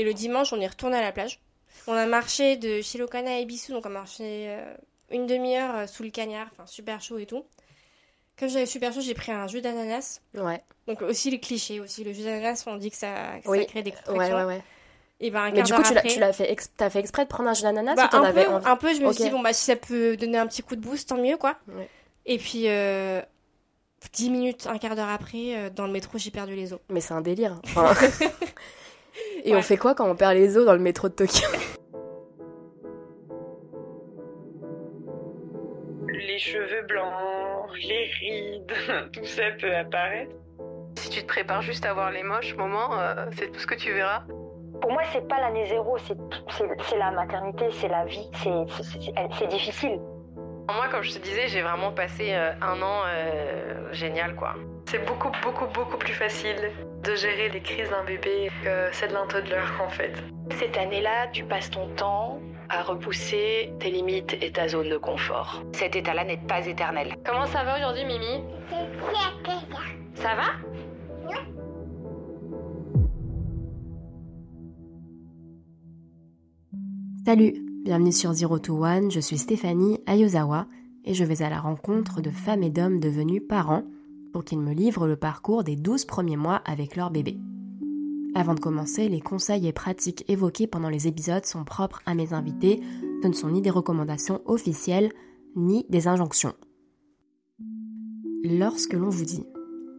Et 0.00 0.04
le 0.04 0.14
dimanche, 0.14 0.50
on 0.54 0.60
est 0.62 0.66
retourné 0.66 0.96
à 0.96 1.02
la 1.02 1.12
plage. 1.12 1.40
On 1.86 1.92
a 1.92 2.06
marché 2.06 2.56
de 2.56 2.80
Chilocana 2.80 3.32
à 3.32 3.38
Ibisu, 3.40 3.72
donc 3.72 3.84
on 3.84 3.90
a 3.90 3.92
marché 3.92 4.46
euh, 4.48 4.74
une 5.10 5.26
demi-heure 5.26 5.74
euh, 5.76 5.86
sous 5.86 6.02
le 6.02 6.08
cagnard, 6.10 6.46
enfin 6.52 6.64
super 6.66 7.02
chaud 7.02 7.18
et 7.18 7.26
tout. 7.26 7.44
Comme 8.38 8.48
j'avais 8.48 8.64
super 8.64 8.94
chaud, 8.94 9.02
j'ai 9.02 9.12
pris 9.12 9.30
un 9.30 9.46
jus 9.46 9.60
d'ananas. 9.60 10.22
Ouais. 10.34 10.62
Donc 10.86 11.02
aussi 11.02 11.30
les 11.30 11.38
clichés, 11.38 11.80
aussi 11.80 12.02
le 12.02 12.14
jus 12.14 12.22
d'ananas, 12.22 12.64
on 12.66 12.76
dit 12.76 12.90
que 12.90 12.96
ça, 12.96 13.36
que 13.40 13.44
ça 13.44 13.50
Oui. 13.50 13.66
crée 13.66 13.82
des 13.82 13.90
Ouais, 13.90 13.96
contractions. 14.06 14.36
ouais, 14.38 14.44
ouais. 14.44 14.62
Et 15.20 15.30
ben 15.30 15.42
un 15.42 15.50
Mais 15.50 15.62
du 15.62 15.74
coup, 15.74 15.82
tu 15.82 15.92
l'as, 15.92 15.98
après- 16.00 16.08
tu 16.08 16.18
l'as 16.18 16.32
fait, 16.32 16.56
t'as 16.78 16.88
fait 16.88 17.00
exprès 17.00 17.24
de 17.24 17.28
prendre 17.28 17.50
un 17.50 17.52
jus 17.54 17.62
d'ananas 17.62 17.94
bah, 17.94 18.06
ou 18.06 18.08
t'en 18.08 18.22
un, 18.22 18.24
avais 18.24 18.46
envie 18.46 18.66
un 18.66 18.76
peu, 18.76 18.94
je 18.94 19.02
me 19.02 19.12
suis 19.12 19.22
Ok. 19.24 19.28
dit, 19.28 19.30
bon, 19.30 19.40
bah, 19.42 19.52
si 19.52 19.66
ça 19.66 19.76
peut 19.76 20.16
donner 20.16 20.38
un 20.38 20.46
petit 20.46 20.62
coup 20.62 20.76
de 20.76 20.80
boost, 20.80 21.10
tant 21.10 21.18
mieux, 21.18 21.36
quoi. 21.36 21.56
Ouais. 21.68 21.86
Et 22.24 22.38
puis, 22.38 22.68
euh, 22.68 23.20
10 24.14 24.30
minutes, 24.30 24.66
un 24.66 24.78
quart 24.78 24.96
d'heure 24.96 25.10
après, 25.10 25.54
euh, 25.56 25.68
dans 25.68 25.84
le 25.86 25.92
métro, 25.92 26.16
j'ai 26.16 26.30
perdu 26.30 26.54
les 26.54 26.72
os. 26.72 26.80
Mais 26.88 27.02
c'est 27.02 27.12
un 27.12 27.20
délire. 27.20 27.60
Enfin, 27.64 27.92
Et 29.44 29.52
Ouais. 29.52 29.58
on 29.58 29.62
fait 29.62 29.76
quoi 29.76 29.94
quand 29.94 30.08
on 30.08 30.14
perd 30.16 30.34
les 30.34 30.56
os 30.58 30.64
dans 30.66 30.72
le 30.74 30.78
métro 30.80 31.08
de 31.08 31.14
Tokyo? 31.14 31.46
Les 36.08 36.38
cheveux 36.38 36.82
blancs, 36.88 37.70
les 37.88 38.04
rides, 38.20 38.72
tout 39.12 39.24
ça 39.24 39.42
peut 39.60 39.74
apparaître. 39.74 40.34
Si 40.96 41.08
tu 41.10 41.22
te 41.22 41.26
prépares 41.26 41.62
juste 41.62 41.86
à 41.86 41.94
voir 41.94 42.10
les 42.10 42.22
moches 42.22 42.56
moments, 42.56 42.98
euh, 42.98 43.26
c'est 43.36 43.50
tout 43.52 43.58
ce 43.60 43.66
que 43.66 43.74
tu 43.74 43.92
verras. 43.92 44.22
Pour 44.80 44.90
moi, 44.92 45.02
c'est 45.12 45.26
pas 45.28 45.40
l'année 45.40 45.66
zéro, 45.66 45.96
c'est 45.98 46.96
la 46.98 47.10
maternité, 47.10 47.66
c'est 47.72 47.88
la 47.88 48.04
vie, 48.04 48.28
c'est- 48.42 48.50
c'est 48.82 48.82
c'est- 49.00 49.12
c'est 49.38 49.46
difficile. 49.48 49.98
Moi, 50.68 50.88
comme 50.90 51.02
je 51.02 51.12
te 51.12 51.18
disais, 51.18 51.48
j'ai 51.48 51.62
vraiment 51.62 51.92
passé 51.92 52.28
euh, 52.32 52.52
un 52.62 52.80
an 52.80 53.02
euh, 53.06 53.92
génial, 53.92 54.34
quoi. 54.36 54.54
C'est 54.88 55.04
beaucoup, 55.04 55.30
beaucoup, 55.42 55.66
beaucoup 55.66 55.96
plus 55.98 56.12
facile 56.14 56.70
de 57.04 57.14
gérer 57.14 57.48
les 57.48 57.60
crises 57.60 57.88
d'un 57.88 58.04
bébé 58.04 58.50
que 58.62 58.88
celle 58.92 59.12
d'un 59.12 59.26
toddler, 59.26 59.64
en 59.82 59.88
fait. 59.88 60.12
Cette 60.58 60.76
année-là, 60.76 61.28
tu 61.32 61.44
passes 61.44 61.70
ton 61.70 61.88
temps 61.94 62.40
à 62.68 62.82
repousser 62.82 63.72
tes 63.80 63.90
limites 63.90 64.36
et 64.40 64.52
ta 64.52 64.68
zone 64.68 64.90
de 64.90 64.96
confort. 64.96 65.62
Cet 65.72 65.96
état-là 65.96 66.24
n'est 66.24 66.36
pas 66.36 66.66
éternel. 66.66 67.16
Comment 67.24 67.46
ça 67.46 67.64
va 67.64 67.78
aujourd'hui, 67.78 68.04
Mimi? 68.04 68.44
Ça 70.14 70.34
va? 70.36 70.52
Salut, 77.24 77.54
bienvenue 77.84 78.12
sur 78.12 78.32
Zero 78.32 78.58
to 78.58 78.84
One, 78.84 79.10
je 79.10 79.20
suis 79.20 79.38
Stéphanie 79.38 80.00
Ayozawa 80.06 80.66
et 81.04 81.14
je 81.14 81.24
vais 81.24 81.42
à 81.42 81.50
la 81.50 81.60
rencontre 81.60 82.20
de 82.20 82.30
femmes 82.30 82.62
et 82.62 82.70
d'hommes 82.70 82.98
devenus 82.98 83.42
parents 83.48 83.84
pour 84.32 84.44
qu'ils 84.44 84.60
me 84.60 84.72
livrent 84.72 85.06
le 85.06 85.16
parcours 85.16 85.64
des 85.64 85.76
12 85.76 86.04
premiers 86.04 86.36
mois 86.36 86.62
avec 86.64 86.96
leur 86.96 87.10
bébé. 87.10 87.38
Avant 88.34 88.54
de 88.54 88.60
commencer, 88.60 89.08
les 89.08 89.20
conseils 89.20 89.66
et 89.66 89.72
pratiques 89.72 90.24
évoqués 90.28 90.66
pendant 90.66 90.88
les 90.88 91.08
épisodes 91.08 91.44
sont 91.44 91.64
propres 91.64 92.00
à 92.06 92.14
mes 92.14 92.32
invités, 92.32 92.80
ce 93.22 93.28
ne 93.28 93.32
sont 93.32 93.50
ni 93.50 93.60
des 93.60 93.70
recommandations 93.70 94.40
officielles 94.44 95.10
ni 95.56 95.84
des 95.88 96.06
injonctions. 96.06 96.54
Lorsque 98.44 98.94
l'on 98.94 99.08
vous 99.08 99.24
dit 99.24 99.44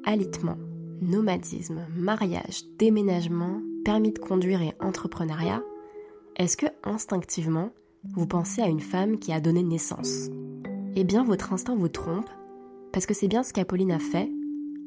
alitement, 0.06 0.58
nomadisme, 1.02 1.86
mariage, 1.96 2.64
déménagement, 2.80 3.62
permis 3.84 4.12
de 4.14 4.20
conduire 4.20 4.62
et 4.62 4.74
entrepreneuriat, 4.80 5.62
est-ce 6.38 6.58
que 6.58 6.68
instinctivement, 6.84 7.72
vous 8.16 8.26
pensez 8.26 8.62
à 8.62 8.68
une 8.68 8.80
femme 8.80 9.20
qui 9.20 9.34
a 9.34 9.42
donné 9.42 9.62
naissance? 9.62 10.30
Eh 10.96 11.04
bien, 11.04 11.24
votre 11.24 11.54
instinct 11.54 11.76
vous 11.76 11.90
trompe, 11.90 12.30
parce 12.92 13.06
que 13.06 13.14
c'est 13.14 13.28
bien 13.28 13.44
ce 13.44 13.54
qu'Apolline 13.54 13.92
a 13.92 14.00
fait 14.00 14.30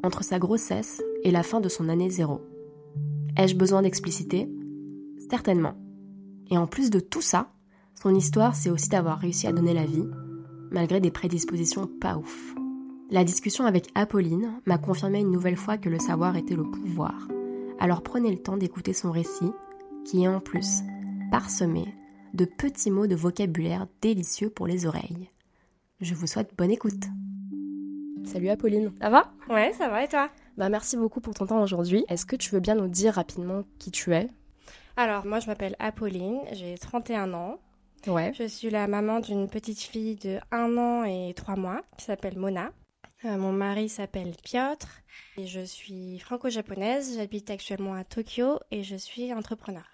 entre 0.03 0.23
sa 0.23 0.39
grossesse 0.39 1.03
et 1.23 1.31
la 1.31 1.43
fin 1.43 1.61
de 1.61 1.69
son 1.69 1.89
année 1.89 2.11
zéro. 2.11 2.41
Ai-je 3.37 3.57
besoin 3.57 3.83
d'expliciter? 3.83 4.49
Certainement. 5.31 5.75
Et 6.51 6.59
en 6.59 6.67
plus 6.67 6.91
de 6.91 7.01
tout 7.01 7.23
ça, 7.23 7.51
son 8.01 8.15
histoire, 8.15 8.55
c'est 8.55 8.71
aussi 8.71 8.89
d'avoir 8.89 9.19
réussi 9.19 9.47
à 9.47 9.53
donner 9.53 9.73
la 9.73 9.87
vie, 9.87 10.07
malgré 10.71 11.01
des 11.01 11.11
prédispositions 11.11 11.87
pas 11.87 12.17
ouf. 12.17 12.55
La 13.11 13.25
discussion 13.25 13.65
avec 13.65 13.89
Apolline 13.95 14.61
m'a 14.67 14.79
confirmé 14.79 15.21
une 15.21 15.31
nouvelle 15.31 15.57
fois 15.57 15.79
que 15.79 15.89
le 15.89 15.99
savoir 15.99 16.37
était 16.37 16.57
le 16.57 16.65
pouvoir. 16.65 17.29
Alors 17.79 18.03
prenez 18.03 18.31
le 18.31 18.43
temps 18.43 18.57
d'écouter 18.57 18.93
son 18.93 19.11
récit, 19.11 19.51
qui 20.05 20.25
est 20.25 20.29
en 20.29 20.41
plus 20.41 20.83
parsemé 21.31 21.95
de 22.35 22.45
petits 22.45 22.91
mots 22.91 23.07
de 23.07 23.15
vocabulaire 23.15 23.87
délicieux 24.03 24.51
pour 24.51 24.67
les 24.67 24.87
oreilles. 24.87 25.31
Je 26.01 26.15
vous 26.15 26.27
souhaite 26.27 26.55
bonne 26.57 26.71
écoute. 26.71 27.05
Salut 28.27 28.49
Apolline, 28.49 28.93
ça 29.01 29.11
va? 29.11 29.31
Ouais, 29.49 29.73
ça 29.73 29.89
va, 29.89 30.05
et 30.05 30.09
toi? 30.09 30.29
Bah 30.57 30.69
merci 30.69 30.97
beaucoup 30.97 31.21
pour 31.21 31.35
ton 31.35 31.47
temps 31.47 31.63
aujourd'hui. 31.63 32.05
Est-ce 32.09 32.27
que 32.27 32.37
tu 32.37 32.51
veux 32.51 32.61
bien 32.61 32.75
nous 32.75 32.89
dire 32.89 33.15
rapidement 33.15 33.65
qui 33.79 33.91
tu 33.91 34.15
es? 34.15 34.29
Alors, 34.97 35.27
moi, 35.27 35.41
je 35.41 35.47
m'appelle 35.47 35.77
Apolline, 35.79 36.41
j'ai 36.53 36.77
31 36.79 37.35
ans. 37.35 37.59
Ouais. 38.07 38.33
Je 38.35 38.45
suis 38.47 38.71
la 38.71 38.87
maman 38.87 39.21
d'une 39.21 39.49
petite 39.49 39.81
fille 39.81 40.17
de 40.17 40.39
1 40.53 40.77
an 40.77 41.05
et 41.05 41.33
3 41.35 41.57
mois 41.57 41.83
qui 41.97 42.05
s'appelle 42.05 42.39
Mona. 42.39 42.71
Euh, 43.25 43.37
mon 43.37 43.53
mari 43.53 43.89
s'appelle 43.89 44.33
Piotr 44.43 44.87
et 45.37 45.47
je 45.47 45.61
suis 45.61 46.19
franco-japonaise. 46.19 47.17
J'habite 47.17 47.51
actuellement 47.51 47.95
à 47.95 48.05
Tokyo 48.05 48.59
et 48.71 48.83
je 48.83 48.97
suis 48.97 49.33
entrepreneur. 49.33 49.85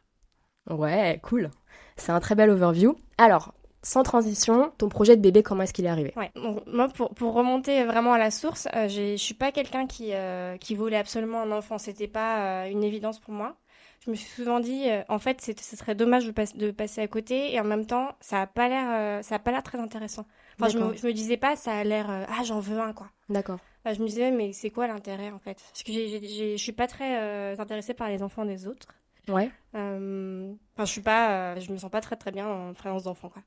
Ouais, 0.69 1.21
cool. 1.23 1.51
C'est 1.97 2.13
un 2.13 2.21
très 2.21 2.35
bel 2.35 2.51
overview. 2.51 2.97
Alors, 3.19 3.55
sans 3.83 4.03
transition, 4.03 4.73
ton 4.79 4.89
projet 4.89 5.17
de 5.17 5.23
bébé, 5.23 5.43
comment 5.43 5.63
est-ce 5.63 5.73
qu'il 5.73 5.85
est 5.87 5.89
arrivé? 5.89 6.13
Ouais. 6.17 6.31
Moi, 6.67 6.89
pour, 6.89 7.11
pour 7.15 7.33
remonter 7.35 7.85
vraiment 7.85 8.13
à 8.13 8.19
la 8.19 8.31
source, 8.31 8.69
euh, 8.75 8.89
je 8.89 9.17
suis 9.17 9.35
pas 9.35 9.53
quelqu'un 9.53 9.87
qui, 9.87 10.13
euh, 10.13 10.57
qui 10.59 10.75
voulait 10.75 10.97
absolument 10.99 11.41
un 11.43 11.51
enfant. 11.53 11.79
C'était 11.79 12.09
pas 12.09 12.65
euh, 12.65 12.71
une 12.71 12.85
évidence 12.85 13.19
pour 13.19 13.33
moi. 13.33 13.57
Je 14.05 14.11
me 14.11 14.17
suis 14.17 14.29
souvent 14.31 14.61
dit, 14.61 14.89
euh, 14.89 15.03
en 15.09 15.19
fait, 15.19 15.41
c'est- 15.41 15.61
ce 15.61 15.77
serait 15.77 15.95
dommage 15.95 16.27
de, 16.27 16.31
passe- 16.33 16.57
de 16.57 16.71
passer 16.71 17.03
à 17.03 17.09
côté 17.09 17.53
et 17.55 17.61
en 17.61 17.65
même 17.65 17.87
temps, 17.87 18.09
ça 18.21 18.43
a 18.43 18.47
pas 18.47 18.69
l'air, 18.69 19.23
ça 19.25 19.35
a 19.37 19.39
pas 19.39 19.51
l'air 19.51 19.63
très 19.63 19.79
intéressant. 19.79 20.27
Enfin, 20.59 20.69
je 20.71 20.79
me, 20.79 20.97
je 20.97 21.07
me 21.07 21.13
disais 21.13 21.37
pas, 21.37 21.57
ça 21.57 21.73
a 21.73 21.85
l'air, 21.85 22.07
ah, 22.11 22.43
j'en 22.45 22.61
veux 22.61 22.79
un, 22.81 22.93
quoi. 22.93 23.09
D'accord. 23.29 23.59
Enfin, 23.85 23.95
je 23.95 24.03
me 24.03 24.07
disais, 24.09 24.31
mais 24.31 24.53
c'est 24.53 24.71
quoi 24.71 24.87
l'intérêt, 24.87 25.31
en 25.31 25.39
fait? 25.39 25.59
Parce 25.73 25.83
que 25.83 25.93
je 25.93 26.57
suis 26.57 26.73
pas 26.73 26.87
très 26.87 27.59
intéressée 27.59 27.95
par 27.95 28.09
les 28.09 28.23
enfants 28.23 28.45
des 28.45 28.67
autres. 28.67 28.89
Ouais. 29.29 29.51
Euh, 29.75 30.53
Enfin, 30.75 30.85
je 30.85 30.91
suis 30.91 31.01
pas, 31.01 31.31
euh, 31.55 31.61
je 31.61 31.71
me 31.73 31.77
sens 31.77 31.91
pas 31.91 32.01
très 32.01 32.17
très 32.17 32.31
bien 32.33 32.49
en 32.49 32.73
présence 32.73 33.05
d'enfants, 33.05 33.29
quoi. 33.29 33.43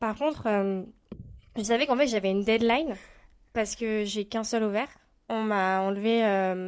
Par 0.00 0.16
contre, 0.16 0.46
euh, 0.46 0.82
je 1.56 1.62
savais 1.62 1.86
qu'en 1.86 1.96
fait 1.96 2.06
j'avais 2.06 2.30
une 2.30 2.42
deadline 2.42 2.94
parce 3.52 3.76
que 3.76 4.04
j'ai 4.04 4.24
qu'un 4.26 4.44
seul 4.44 4.62
ovaire. 4.62 4.88
On 5.30 5.42
m'a 5.42 5.80
enlevé, 5.80 6.20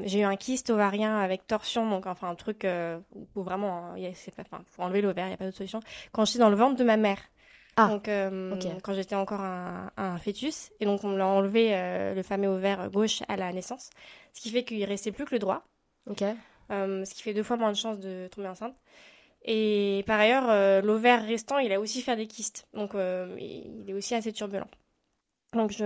j'ai 0.05 0.21
eu 0.21 0.25
un 0.25 0.37
kyste 0.37 0.69
ovarien 0.69 1.17
avec 1.19 1.47
torsion, 1.47 1.89
donc 1.89 2.07
enfin 2.07 2.29
un 2.29 2.35
truc 2.35 2.67
où 3.35 3.43
vraiment, 3.43 3.95
il 3.95 4.15
c'est 4.15 4.35
pas, 4.35 4.43
enfin, 4.43 4.63
faut 4.67 4.83
enlever 4.83 5.01
l'ovaire, 5.01 5.29
il 5.29 5.31
y 5.31 5.33
a 5.33 5.37
pas 5.39 5.47
d'autre 5.47 5.57
solution. 5.57 5.81
Quand 6.13 6.27
j'étais 6.27 6.41
dans 6.41 6.51
le 6.51 6.57
ventre 6.57 6.77
de 6.77 6.85
ma 6.85 6.99
mère. 6.99 7.19
Ah, 7.79 7.89
donc 7.89 8.05
quand 8.83 8.93
j'étais 8.93 9.15
encore 9.15 9.41
un, 9.41 9.91
un 9.97 10.19
fœtus, 10.19 10.73
et 10.79 10.85
donc 10.85 11.05
on 11.05 11.09
me 11.09 11.17
l'a 11.17 11.27
enlevé 11.27 11.71
le 12.15 12.23
fameux 12.23 12.49
ovaire 12.49 12.91
gauche 12.91 13.23
à 13.29 13.37
la 13.37 13.51
naissance, 13.53 13.89
ce 14.35 14.41
qui 14.43 14.51
fait 14.51 14.63
qu'il 14.65 14.85
restait 14.85 15.13
plus 15.13 15.25
que 15.25 15.35
le 15.35 15.39
droit. 15.39 15.63
Ok. 16.11 16.23
Euh, 16.71 17.05
ce 17.05 17.15
qui 17.15 17.23
fait 17.23 17.35
deux 17.35 17.43
fois 17.43 17.57
moins 17.57 17.73
de 17.73 17.77
chances 17.77 17.99
de 17.99 18.29
tomber 18.29 18.49
enceinte. 18.49 18.77
Et 19.45 20.05
par 20.07 20.21
ailleurs, 20.21 20.49
euh, 20.51 20.83
l'ovaire 20.83 21.25
restant, 21.27 21.59
il 21.59 21.73
a 21.73 21.81
aussi 21.81 22.03
fait 22.03 22.17
des 22.17 22.27
kystes. 22.27 22.67
Donc, 22.75 22.95
euh, 22.95 23.35
il 23.39 23.89
est 23.89 23.95
aussi 23.95 24.15
assez 24.15 24.33
turbulent. 24.33 24.69
Donc, 25.53 25.73
je, 25.73 25.85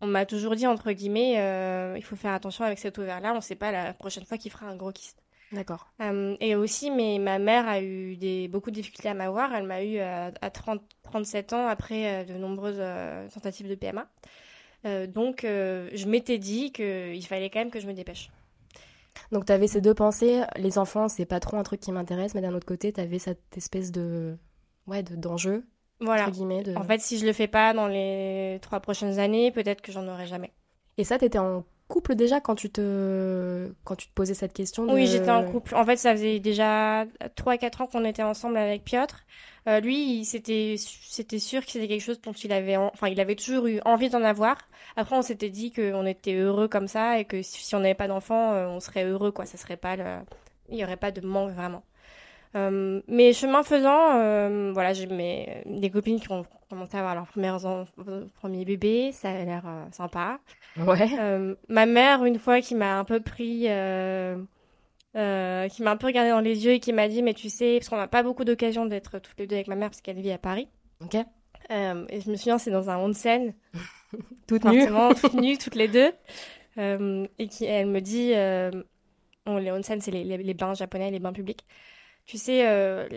on 0.00 0.06
m'a 0.06 0.26
toujours 0.26 0.56
dit, 0.56 0.66
entre 0.66 0.92
guillemets, 0.92 1.38
euh, 1.38 1.94
il 1.98 2.02
faut 2.02 2.16
faire 2.16 2.32
attention 2.32 2.64
avec 2.64 2.78
cet 2.78 2.98
ovaire-là. 2.98 3.32
On 3.32 3.36
ne 3.36 3.40
sait 3.40 3.54
pas 3.54 3.70
la 3.70 3.92
prochaine 3.92 4.24
fois 4.24 4.38
qu'il 4.38 4.50
fera 4.50 4.66
un 4.66 4.76
gros 4.76 4.92
kyste. 4.92 5.22
D'accord. 5.52 5.88
Euh, 6.00 6.36
et 6.40 6.54
aussi, 6.54 6.90
mais 6.90 7.18
ma 7.18 7.38
mère 7.38 7.68
a 7.68 7.82
eu 7.82 8.16
des, 8.16 8.48
beaucoup 8.48 8.70
de 8.70 8.76
difficultés 8.76 9.10
à 9.10 9.14
m'avoir. 9.14 9.54
Elle 9.54 9.66
m'a 9.66 9.84
eu 9.84 9.98
à, 9.98 10.32
à 10.40 10.50
30, 10.50 10.80
37 11.02 11.52
ans 11.52 11.66
après 11.66 12.24
de 12.24 12.34
nombreuses 12.34 12.78
euh, 12.78 13.28
tentatives 13.28 13.68
de 13.68 13.74
PMA. 13.74 14.06
Donc, 15.08 15.40
je 15.42 16.06
m'étais 16.06 16.38
dit 16.38 16.72
qu'il 16.72 17.26
fallait 17.26 17.50
quand 17.50 17.58
même 17.58 17.70
que 17.70 17.80
je 17.80 17.86
me 17.86 17.92
dépêche. 17.92 18.30
Donc 19.32 19.44
t'avais 19.44 19.66
ces 19.66 19.80
deux 19.80 19.94
pensées, 19.94 20.42
les 20.56 20.78
enfants, 20.78 21.08
c'est 21.08 21.24
pas 21.26 21.40
trop 21.40 21.56
un 21.56 21.62
truc 21.62 21.80
qui 21.80 21.92
m'intéresse, 21.92 22.34
mais 22.34 22.40
d'un 22.40 22.54
autre 22.54 22.66
côté, 22.66 22.92
t'avais 22.92 23.18
cette 23.18 23.56
espèce 23.56 23.92
de 23.92 24.36
ouais, 24.86 25.02
de 25.02 25.14
d'enjeu 25.16 25.64
Voilà. 26.00 26.22
entre 26.24 26.32
guillemets 26.32 26.62
de... 26.62 26.74
En 26.76 26.84
fait, 26.84 27.00
si 27.00 27.18
je 27.18 27.26
le 27.26 27.32
fais 27.32 27.48
pas 27.48 27.72
dans 27.72 27.86
les 27.86 28.58
trois 28.62 28.80
prochaines 28.80 29.18
années, 29.18 29.50
peut-être 29.50 29.80
que 29.82 29.92
j'en 29.92 30.06
aurai 30.08 30.26
jamais. 30.26 30.52
Et 30.98 31.04
ça 31.04 31.18
t'étais 31.18 31.38
en 31.38 31.64
couple 31.88 32.14
déjà 32.14 32.40
quand 32.40 32.54
tu 32.54 32.70
te 32.70 33.72
quand 33.84 33.96
tu 33.96 34.06
te 34.06 34.12
posais 34.14 34.34
cette 34.34 34.52
question 34.52 34.86
de... 34.86 34.92
Oui, 34.92 35.06
j'étais 35.06 35.30
en 35.30 35.44
couple. 35.44 35.74
En 35.74 35.84
fait, 35.84 35.96
ça 35.96 36.12
faisait 36.12 36.38
déjà 36.38 37.04
3-4 37.36 37.82
ans 37.82 37.86
qu'on 37.86 38.04
était 38.04 38.22
ensemble 38.22 38.56
avec 38.56 38.84
Piotr. 38.84 39.16
Euh, 39.68 39.80
lui, 39.80 40.24
c'était 40.24 40.76
c'était 40.78 41.38
sûr 41.38 41.64
que 41.64 41.70
c'était 41.70 41.86
quelque 41.88 42.00
chose 42.02 42.20
dont 42.22 42.32
il 42.32 42.52
avait, 42.52 42.76
en- 42.76 42.90
enfin, 42.94 43.08
il 43.08 43.20
avait 43.20 43.34
toujours 43.36 43.66
eu 43.66 43.80
envie 43.84 44.08
d'en 44.08 44.22
avoir. 44.24 44.56
Après, 44.96 45.14
on 45.16 45.22
s'était 45.22 45.50
dit 45.50 45.70
qu'on 45.70 46.06
était 46.06 46.34
heureux 46.34 46.66
comme 46.68 46.88
ça 46.88 47.18
et 47.18 47.24
que 47.26 47.42
si 47.42 47.74
on 47.74 47.80
n'avait 47.80 47.94
pas 47.94 48.08
d'enfant, 48.08 48.52
euh, 48.54 48.66
on 48.68 48.80
serait 48.80 49.04
heureux, 49.04 49.32
quoi. 49.32 49.44
Ça 49.46 49.58
serait 49.58 49.76
pas 49.76 49.96
le, 49.96 50.04
il 50.70 50.78
y 50.78 50.84
aurait 50.84 50.96
pas 50.96 51.10
de 51.10 51.20
manque 51.20 51.52
vraiment. 51.52 51.82
Euh, 52.56 53.00
mais 53.06 53.32
chemin 53.32 53.62
faisant, 53.62 54.16
euh, 54.16 54.70
voilà, 54.72 54.92
j'ai 54.92 55.06
mes 55.06 55.62
des 55.66 55.90
copines 55.90 56.18
qui 56.20 56.32
ont 56.32 56.44
commencé 56.68 56.96
à 56.96 57.00
avoir 57.00 57.14
leurs 57.14 57.26
premiers 57.26 57.50
en- 57.50 57.84
premiers 58.40 58.64
bébés. 58.64 59.12
Ça 59.12 59.28
a 59.30 59.44
l'air 59.44 59.62
sympa. 59.92 60.38
Ouais. 60.78 61.08
Ma 61.68 61.86
mère, 61.86 62.24
une 62.24 62.38
fois, 62.38 62.60
qui 62.60 62.74
m'a 62.74 62.98
un 62.98 63.04
peu 63.04 63.20
pris, 63.20 63.66
euh, 65.16 65.68
qui 65.68 65.82
m'a 65.82 65.90
un 65.92 65.96
peu 65.96 66.06
regardé 66.06 66.30
dans 66.30 66.40
les 66.40 66.64
yeux 66.64 66.72
et 66.72 66.80
qui 66.80 66.92
m'a 66.92 67.08
dit, 67.08 67.22
mais 67.22 67.34
tu 67.34 67.48
sais, 67.50 67.78
parce 67.78 67.88
qu'on 67.88 67.96
n'a 67.96 68.08
pas 68.08 68.22
beaucoup 68.22 68.44
d'occasion 68.44 68.86
d'être 68.86 69.18
toutes 69.18 69.38
les 69.38 69.46
deux 69.46 69.56
avec 69.56 69.68
ma 69.68 69.74
mère 69.76 69.90
parce 69.90 70.00
qu'elle 70.00 70.20
vit 70.20 70.30
à 70.32 70.38
Paris. 70.38 70.68
Ok. 71.02 71.16
Euh, 71.70 72.04
et 72.08 72.20
je 72.20 72.30
me 72.30 72.36
souviens, 72.36 72.58
c'est 72.58 72.70
dans 72.70 72.90
un 72.90 72.98
onsen, 72.98 73.54
Toute 74.46 74.64
nue. 74.64 74.86
toutes 75.20 75.34
nues, 75.34 75.58
toutes 75.58 75.74
les 75.76 75.88
deux. 75.88 76.12
Euh, 76.78 77.26
et 77.38 77.48
qui, 77.48 77.64
elle 77.64 77.86
me 77.88 78.00
dit, 78.00 78.32
bon, 79.46 79.56
les 79.56 79.70
onsen, 79.70 80.00
c'est 80.00 80.10
les, 80.10 80.24
les- 80.24 80.38
les 80.38 80.54
bains 80.54 80.74
japonais, 80.74 81.10
les 81.10 81.18
bains 81.20 81.32
publics. 81.32 81.64
Tu 82.26 82.38
sais, 82.38 82.64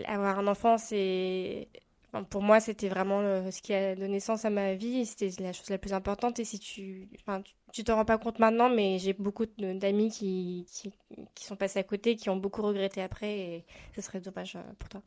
avoir 0.06 0.38
un 0.38 0.46
enfant, 0.46 0.78
c'est, 0.78 1.68
enfin, 2.12 2.24
pour 2.24 2.42
moi, 2.42 2.60
c'était 2.60 2.88
vraiment 2.88 3.20
le- 3.20 3.50
ce 3.50 3.62
qui 3.62 3.72
a 3.74 3.94
donné 3.94 4.18
sens 4.20 4.44
à 4.44 4.50
ma 4.50 4.74
vie. 4.74 5.06
C'était 5.06 5.30
la 5.42 5.52
chose 5.52 5.70
la 5.70 5.78
plus 5.78 5.92
importante. 5.92 6.38
Et 6.40 6.44
si 6.44 6.58
tu, 6.58 7.08
enfin, 7.20 7.42
tu, 7.42 7.54
tu 7.74 7.84
t'en 7.84 7.96
rends 7.96 8.04
pas 8.04 8.18
compte 8.18 8.38
maintenant, 8.38 8.70
mais 8.70 8.98
j'ai 8.98 9.12
beaucoup 9.14 9.46
d'amis 9.58 10.10
qui, 10.10 10.66
qui, 10.72 10.92
qui 11.34 11.44
sont 11.44 11.56
passés 11.56 11.80
à 11.80 11.82
côté, 11.84 12.16
qui 12.16 12.30
ont 12.30 12.36
beaucoup 12.36 12.62
regretté 12.62 13.02
après, 13.02 13.38
et 13.38 13.64
ce 13.96 14.00
serait 14.02 14.20
dommage 14.20 14.56
euh, 14.56 14.62
pour 14.78 14.88
toi. 14.88 15.02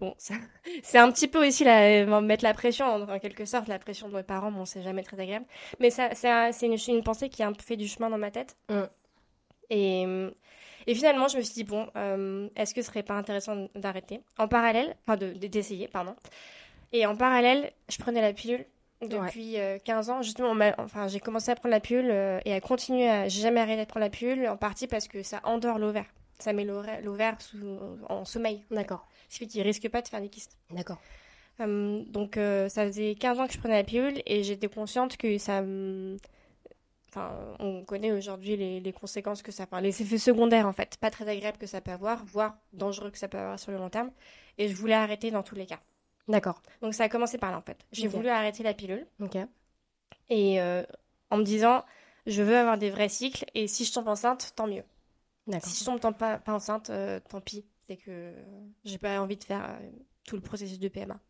Bon, 0.00 0.14
c'est 0.82 0.98
un 0.98 1.10
petit 1.12 1.28
peu 1.28 1.46
aussi 1.46 1.64
la, 1.64 2.04
me 2.06 2.20
mettre 2.20 2.44
la 2.44 2.54
pression, 2.54 2.86
en, 2.86 3.08
en 3.08 3.18
quelque 3.18 3.44
sorte, 3.46 3.68
la 3.68 3.78
pression 3.78 4.08
de 4.08 4.14
mes 4.16 4.22
parents, 4.24 4.52
bon, 4.52 4.64
c'est 4.66 4.82
jamais 4.82 5.02
très 5.02 5.18
agréable. 5.20 5.46
Mais 5.80 5.90
c'est 5.90 6.28
un- 6.28 6.52
c'est 6.52 6.66
une, 6.66 6.76
une 6.88 7.02
pensée 7.04 7.28
qui 7.30 7.42
a 7.42 7.48
un 7.48 7.52
peu 7.52 7.62
fait 7.62 7.76
du 7.76 7.88
chemin 7.88 8.10
dans 8.10 8.18
ma 8.18 8.30
tête. 8.30 8.56
Mm. 8.70 8.82
Et, 9.70 10.06
et 10.86 10.94
finalement, 10.94 11.28
je 11.28 11.38
me 11.38 11.42
suis 11.42 11.54
dit, 11.54 11.64
bon, 11.64 11.88
euh, 11.96 12.48
est-ce 12.56 12.74
que 12.74 12.82
ce 12.82 12.88
serait 12.88 13.02
pas 13.02 13.14
intéressant 13.14 13.68
d'arrêter? 13.74 14.20
En 14.38 14.48
parallèle, 14.48 14.96
enfin, 15.02 15.16
de- 15.16 15.32
de- 15.32 15.46
d'essayer, 15.46 15.88
pardon. 15.88 16.14
Et 16.92 17.06
en 17.06 17.16
parallèle, 17.16 17.72
je 17.88 17.98
prenais 17.98 18.20
la 18.20 18.32
pilule 18.32 18.66
depuis 19.02 19.58
euh, 19.58 19.78
15 19.84 20.10
ans. 20.10 20.22
Justement, 20.22 20.54
enfin, 20.78 21.08
j'ai 21.08 21.20
commencé 21.20 21.50
à 21.50 21.54
prendre 21.54 21.72
la 21.72 21.80
pilule 21.80 22.10
euh, 22.10 22.40
et 22.44 22.54
à 22.54 22.60
continuer 22.60 23.08
à. 23.08 23.28
J'ai 23.28 23.42
jamais 23.42 23.60
arrêté 23.60 23.82
de 23.82 23.88
prendre 23.88 24.04
la 24.04 24.10
pilule, 24.10 24.48
en 24.48 24.56
partie 24.56 24.86
parce 24.86 25.08
que 25.08 25.22
ça 25.22 25.40
endort 25.44 25.78
l'ovaire. 25.78 26.06
Ça 26.38 26.52
met 26.52 26.64
l'ovaire 26.64 27.36
en 28.08 28.24
sommeil. 28.24 28.64
D'accord. 28.70 29.06
Ce 29.28 29.38
qui 29.38 29.44
fait 29.44 29.46
qu'il 29.46 29.62
risque 29.62 29.88
pas 29.88 30.02
de 30.02 30.08
faire 30.08 30.20
des 30.20 30.28
kystes. 30.28 30.58
D'accord. 30.70 30.98
Euh, 31.60 32.02
donc 32.08 32.36
euh, 32.36 32.68
ça 32.68 32.84
faisait 32.84 33.14
15 33.14 33.38
ans 33.38 33.46
que 33.46 33.52
je 33.52 33.58
prenais 33.58 33.76
la 33.76 33.84
pilule 33.84 34.20
et 34.26 34.42
j'étais 34.42 34.68
consciente 34.68 35.16
que 35.16 35.38
ça. 35.38 35.62
Enfin, 37.08 37.32
on 37.60 37.84
connaît 37.84 38.10
aujourd'hui 38.10 38.56
les, 38.56 38.80
les 38.80 38.92
conséquences 38.92 39.40
que 39.40 39.52
ça... 39.52 39.62
Enfin, 39.62 39.80
les 39.80 40.02
effets 40.02 40.18
secondaires, 40.18 40.66
en 40.66 40.72
fait, 40.72 40.96
pas 40.96 41.12
très 41.12 41.28
agréables 41.28 41.58
que 41.58 41.66
ça 41.66 41.80
peut 41.80 41.92
avoir, 41.92 42.24
voire 42.24 42.56
dangereux 42.72 43.12
que 43.12 43.18
ça 43.18 43.28
peut 43.28 43.38
avoir 43.38 43.56
sur 43.56 43.70
le 43.70 43.78
long 43.78 43.88
terme. 43.88 44.10
Et 44.58 44.66
je 44.66 44.74
voulais 44.74 44.94
arrêter 44.94 45.30
dans 45.30 45.44
tous 45.44 45.54
les 45.54 45.64
cas. 45.64 45.78
D'accord. 46.28 46.62
Donc 46.80 46.94
ça 46.94 47.04
a 47.04 47.08
commencé 47.08 47.38
par 47.38 47.50
là, 47.50 47.58
en 47.58 47.62
fait. 47.62 47.78
J'ai 47.92 48.08
voulu 48.08 48.28
arrêter 48.28 48.62
la 48.62 48.74
pilule 48.74 49.06
Ok. 49.20 49.36
et 50.30 50.60
euh, 50.60 50.82
en 51.30 51.36
me 51.36 51.42
disant, 51.44 51.84
je 52.26 52.42
veux 52.42 52.56
avoir 52.56 52.78
des 52.78 52.90
vrais 52.90 53.08
cycles 53.10 53.44
et 53.54 53.66
si 53.66 53.84
je 53.84 53.92
tombe 53.92 54.08
enceinte, 54.08 54.52
tant 54.56 54.66
mieux. 54.66 54.84
D'accord. 55.46 55.68
Si 55.68 55.84
je 55.84 55.90
tombe 55.98 56.16
pas, 56.16 56.38
pas 56.38 56.52
enceinte, 56.54 56.88
euh, 56.90 57.20
tant 57.28 57.40
pis. 57.40 57.66
C'est 57.86 57.98
que 57.98 58.32
j'ai 58.84 58.96
pas 58.96 59.20
envie 59.20 59.36
de 59.36 59.44
faire 59.44 59.64
euh, 59.68 59.90
tout 60.26 60.36
le 60.36 60.40
processus 60.42 60.78
de 60.78 60.88
PMA. 60.88 61.20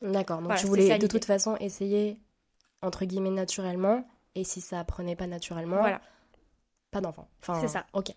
D'accord. 0.00 0.38
Donc 0.38 0.46
Voilà, 0.46 0.60
tu 0.60 0.66
voulais 0.66 0.98
de 0.98 1.06
toute 1.06 1.24
façon 1.24 1.56
essayer 1.58 2.18
entre 2.80 3.04
guillemets 3.04 3.30
naturellement 3.30 4.04
et 4.34 4.42
si 4.42 4.60
ça 4.60 4.82
prenait 4.82 5.14
pas 5.14 5.28
naturellement, 5.28 5.78
Voilà. 5.78 6.00
pas 6.90 7.00
d'enfant. 7.00 7.28
Enfin, 7.40 7.60
C'est 7.60 7.68
ça. 7.68 7.86
Ok. 7.92 8.08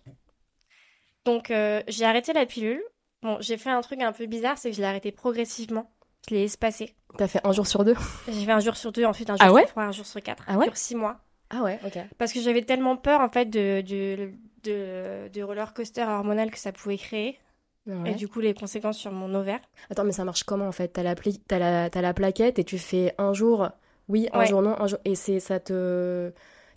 Donc, 1.26 1.52
j'ai 1.88 2.06
arrêté 2.06 2.34
la 2.34 2.48
pilule. 2.48 2.84
Bon, 3.22 3.38
j'ai 3.42 3.58
fait 3.58 3.70
un 3.70 3.82
truc 3.82 4.02
un 4.02 4.12
peu 4.14 4.26
bizarre, 4.26 4.58
c'est 4.58 4.70
que 4.70 4.76
je 4.76 4.82
l'ai 4.82 4.88
arrêté 4.88 5.12
progressivement. 5.12 5.92
Je 6.30 6.34
l'ai 6.36 6.44
espacé. 6.44 6.94
T'as 7.18 7.28
fait 7.28 7.40
un 7.46 7.52
jour 7.52 7.66
sur 7.68 7.84
deux 7.86 7.96
J'ai 8.28 8.46
fait 8.46 8.52
un 8.52 8.60
jour 8.60 8.76
sur 8.76 8.92
deux, 8.92 9.06
ensuite 9.06 9.30
un 9.30 9.36
jour 9.38 9.46
Ah 9.48 9.54
ouais 9.54 9.62
sur 9.62 9.70
trois, 9.72 9.84
un 9.84 9.92
jour 9.92 10.06
sur 10.06 10.22
quatre. 10.22 10.44
Ah 10.48 10.58
ouais 10.58 10.66
Sur 10.66 10.78
six 10.78 10.96
mois. 10.96 11.18
Ah 11.50 11.62
ouais. 11.64 11.80
Ok. 11.86 11.98
Parce 12.18 12.34
que 12.34 12.42
j'avais 12.42 12.64
tellement 12.64 12.98
peur, 12.98 13.22
en 13.22 13.30
fait, 13.30 13.46
de, 13.46 13.82
de, 13.82 14.32
de, 14.64 15.30
de 15.30 15.44
roller 15.44 15.74
coaster 15.74 16.02
hormonal 16.04 16.50
que 16.52 16.58
ça 16.58 16.72
pouvait 16.72 16.98
créer. 16.98 17.38
Ouais. 17.88 18.12
Et 18.12 18.16
du 18.16 18.28
coup, 18.28 18.40
les 18.40 18.54
conséquences 18.56 18.98
sur 18.98 19.12
mon 19.12 19.34
ovaire. 19.36 19.60
Attends, 19.92 20.04
mais 20.06 20.12
ça 20.12 20.26
marche 20.26 20.44
comment 20.44 20.68
en 20.68 20.72
fait? 20.72 20.88
T'as 20.90 21.04
la, 21.04 21.14
pli- 21.16 21.40
t'as 21.48 21.60
la... 21.60 21.90
t'as 21.92 22.02
la 22.02 22.14
plaquette 22.16 22.58
et 22.58 22.64
tu 22.64 22.80
fais 22.80 23.14
un 23.20 23.34
jour 23.34 23.70
oui, 24.08 24.28
un 24.34 24.40
Ouais. 24.40 24.46
jour 24.48 24.62
non, 24.62 24.76
un 24.80 24.88
jour. 24.88 25.00
Et 25.06 25.16
c'est 25.16 25.40
ça 25.40 25.60
te. 25.60 26.32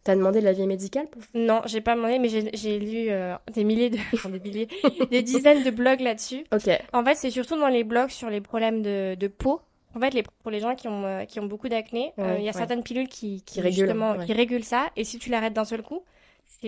T'as 0.09 0.17
demandé 0.17 0.41
de 0.41 0.47
l'avis 0.47 0.67
médical 0.67 1.07
pour... 1.07 1.21
Non, 1.35 1.61
j'ai 1.67 1.83
pas 1.83 1.95
demandé, 1.95 2.19
mais 2.19 2.31
j'ai 2.31 2.79
lu 2.79 3.11
euh, 3.11 3.35
des 3.53 3.63
milliers 3.63 3.91
de... 3.91 3.99
enfin, 4.15 4.31
des 4.31 4.41
milliers, 4.41 4.67
des 5.11 5.21
dizaines 5.21 5.63
de 5.65 5.71
blogs 5.71 6.01
là-dessus. 6.01 6.47
Ok. 6.51 6.71
En 6.95 7.05
fait, 7.05 7.15
c'est 7.15 7.29
surtout 7.31 7.59
dans 7.61 7.69
les 7.69 7.85
blogs 7.85 8.09
sur 8.09 8.31
les 8.31 8.41
problèmes 8.41 8.81
de, 8.81 9.17
de 9.17 9.27
peau. 9.29 9.61
En 9.95 10.01
fait, 10.01 10.15
les, 10.15 10.23
pour 10.23 10.51
les 10.51 10.61
gens 10.61 10.75
qui 10.75 10.89
ont, 10.89 11.05
euh, 11.05 11.27
qui 11.27 11.41
ont 11.41 11.45
beaucoup 11.45 11.69
d'acné, 11.69 12.15
euh, 12.19 12.23
il 12.23 12.23
Ouais, 12.23 12.43
y 12.45 12.49
a 12.49 12.53
ouais. 12.53 12.53
certaines 12.53 12.83
pilules 12.83 13.09
qui, 13.09 13.43
qui, 13.43 13.57
Qui 13.57 13.61
régulent, 13.61 13.85
justement, 13.85 14.13
ouais. 14.17 14.25
qui 14.25 14.33
régulent 14.33 14.65
ça. 14.65 14.87
Et 14.97 15.05
si 15.05 15.19
tu 15.19 15.29
l'arrêtes 15.29 15.53
d'un 15.53 15.67
seul 15.67 15.83
coup, 15.83 16.03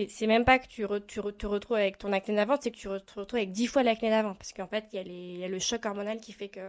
c'est 0.07 0.27
même 0.27 0.45
pas 0.45 0.57
que 0.59 0.67
tu, 0.67 0.85
re- 0.85 1.05
tu 1.05 1.19
re- 1.19 1.35
te 1.35 1.45
retrouves 1.45 1.77
avec 1.77 1.97
ton 1.97 2.13
acné 2.13 2.35
d'avant, 2.35 2.55
c'est 2.59 2.71
que 2.71 2.77
tu 2.77 2.87
re- 2.87 3.03
te 3.03 3.19
retrouves 3.19 3.37
avec 3.39 3.51
dix 3.51 3.67
fois 3.67 3.83
l'acné 3.83 4.09
d'avant. 4.09 4.33
Parce 4.35 4.53
qu'en 4.53 4.67
fait, 4.67 4.85
il 4.93 4.95
y, 4.95 5.43
a 5.43 5.47
y 5.47 5.49
le 5.49 5.59
choc 5.59 5.85
hormonal 5.85 6.19
qui 6.19 6.31
fait 6.31 6.49
que... 6.49 6.61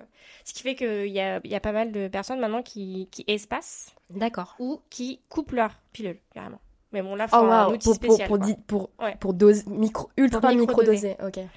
Ce 0.45 0.53
qui 0.53 0.63
fait 0.63 0.75
qu'il 0.75 1.07
y 1.13 1.21
a, 1.21 1.41
y 1.45 1.55
a 1.55 1.61
pas 1.61 1.73
mal 1.73 1.93
de 1.93 2.09
personnes 2.09 2.41
maintenant 2.41 2.63
qui, 2.63 3.09
qui 3.13 3.25
espacent 3.29 3.95
D'accord. 4.11 4.57
ou 4.59 4.81
qui 4.91 5.21
coupent 5.29 5.53
leur 5.53 5.71
pilule, 5.93 6.19
carrément. 6.35 6.61
Mais 6.93 7.01
bon, 7.01 7.15
là, 7.15 7.29
faut 7.29 7.37
Oh 7.37 7.45
un 7.45 7.49
waouh, 7.67 7.75
outil 7.75 7.85
pour, 7.87 7.95
spécial. 7.95 8.29
pour, 8.29 8.39
quoi. 8.39 8.49
pour, 8.67 8.91
Ouais. 9.01 9.17
pour 9.21 9.35
dose, 9.35 9.67
micro, 9.67 10.11
ultra 10.17 10.53
micro-doser. 10.53 11.17
micro-dosé. 11.17 11.41
Ok. 11.43 11.49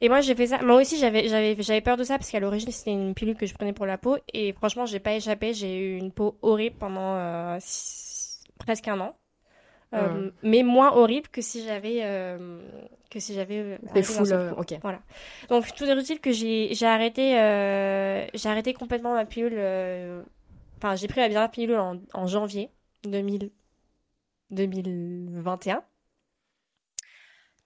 Et 0.00 0.08
moi, 0.08 0.20
j'ai 0.20 0.34
fait 0.34 0.48
ça. 0.48 0.58
Moi 0.62 0.76
aussi, 0.80 0.98
j'avais, 0.98 1.28
j'avais, 1.28 1.56
j'avais 1.60 1.80
peur 1.80 1.96
de 1.96 2.04
ça 2.04 2.18
parce 2.18 2.30
qu'à 2.30 2.38
l'origine, 2.40 2.70
c'était 2.70 2.92
une 2.92 3.14
pilule 3.14 3.36
que 3.36 3.46
je 3.46 3.54
prenais 3.54 3.72
pour 3.72 3.86
la 3.86 3.96
peau. 3.98 4.18
Et 4.34 4.52
franchement, 4.52 4.84
j'ai 4.86 5.00
pas 5.00 5.14
échappé. 5.14 5.54
J'ai 5.54 5.78
eu 5.78 5.96
une 5.96 6.12
peau 6.12 6.36
horrible 6.42 6.76
pendant 6.78 7.14
euh, 7.16 7.56
six- 7.60 8.44
presque 8.58 8.86
un 8.88 9.00
an. 9.00 9.16
Euh, 9.94 10.30
Mais 10.42 10.62
moins 10.62 10.92
horrible 10.92 11.28
que 11.28 11.40
si 11.40 11.64
j'avais, 11.64 12.00
euh, 12.04 12.60
que 13.10 13.20
si 13.20 13.34
j'avais. 13.34 13.58
euh, 13.60 13.78
d'un 13.82 13.94
full. 14.02 14.32
euh, 14.32 14.52
ok. 14.56 14.74
Donc, 15.48 15.74
tout 15.74 15.84
est 15.84 15.96
utile 15.98 16.20
que 16.20 16.32
j'ai, 16.32 16.74
j'ai 16.74 16.86
arrêté, 16.86 17.38
euh, 17.40 18.26
j'ai 18.34 18.48
arrêté 18.48 18.74
complètement 18.74 19.14
ma 19.14 19.24
pilule. 19.24 19.54
euh, 19.56 20.22
Enfin, 20.78 20.96
j'ai 20.96 21.08
pris 21.08 21.20
la 21.20 21.28
dernière 21.28 21.50
pilule 21.50 21.76
en, 21.76 21.96
en 22.12 22.26
janvier 22.26 22.70
2000, 23.04 23.50
2021. 24.50 25.84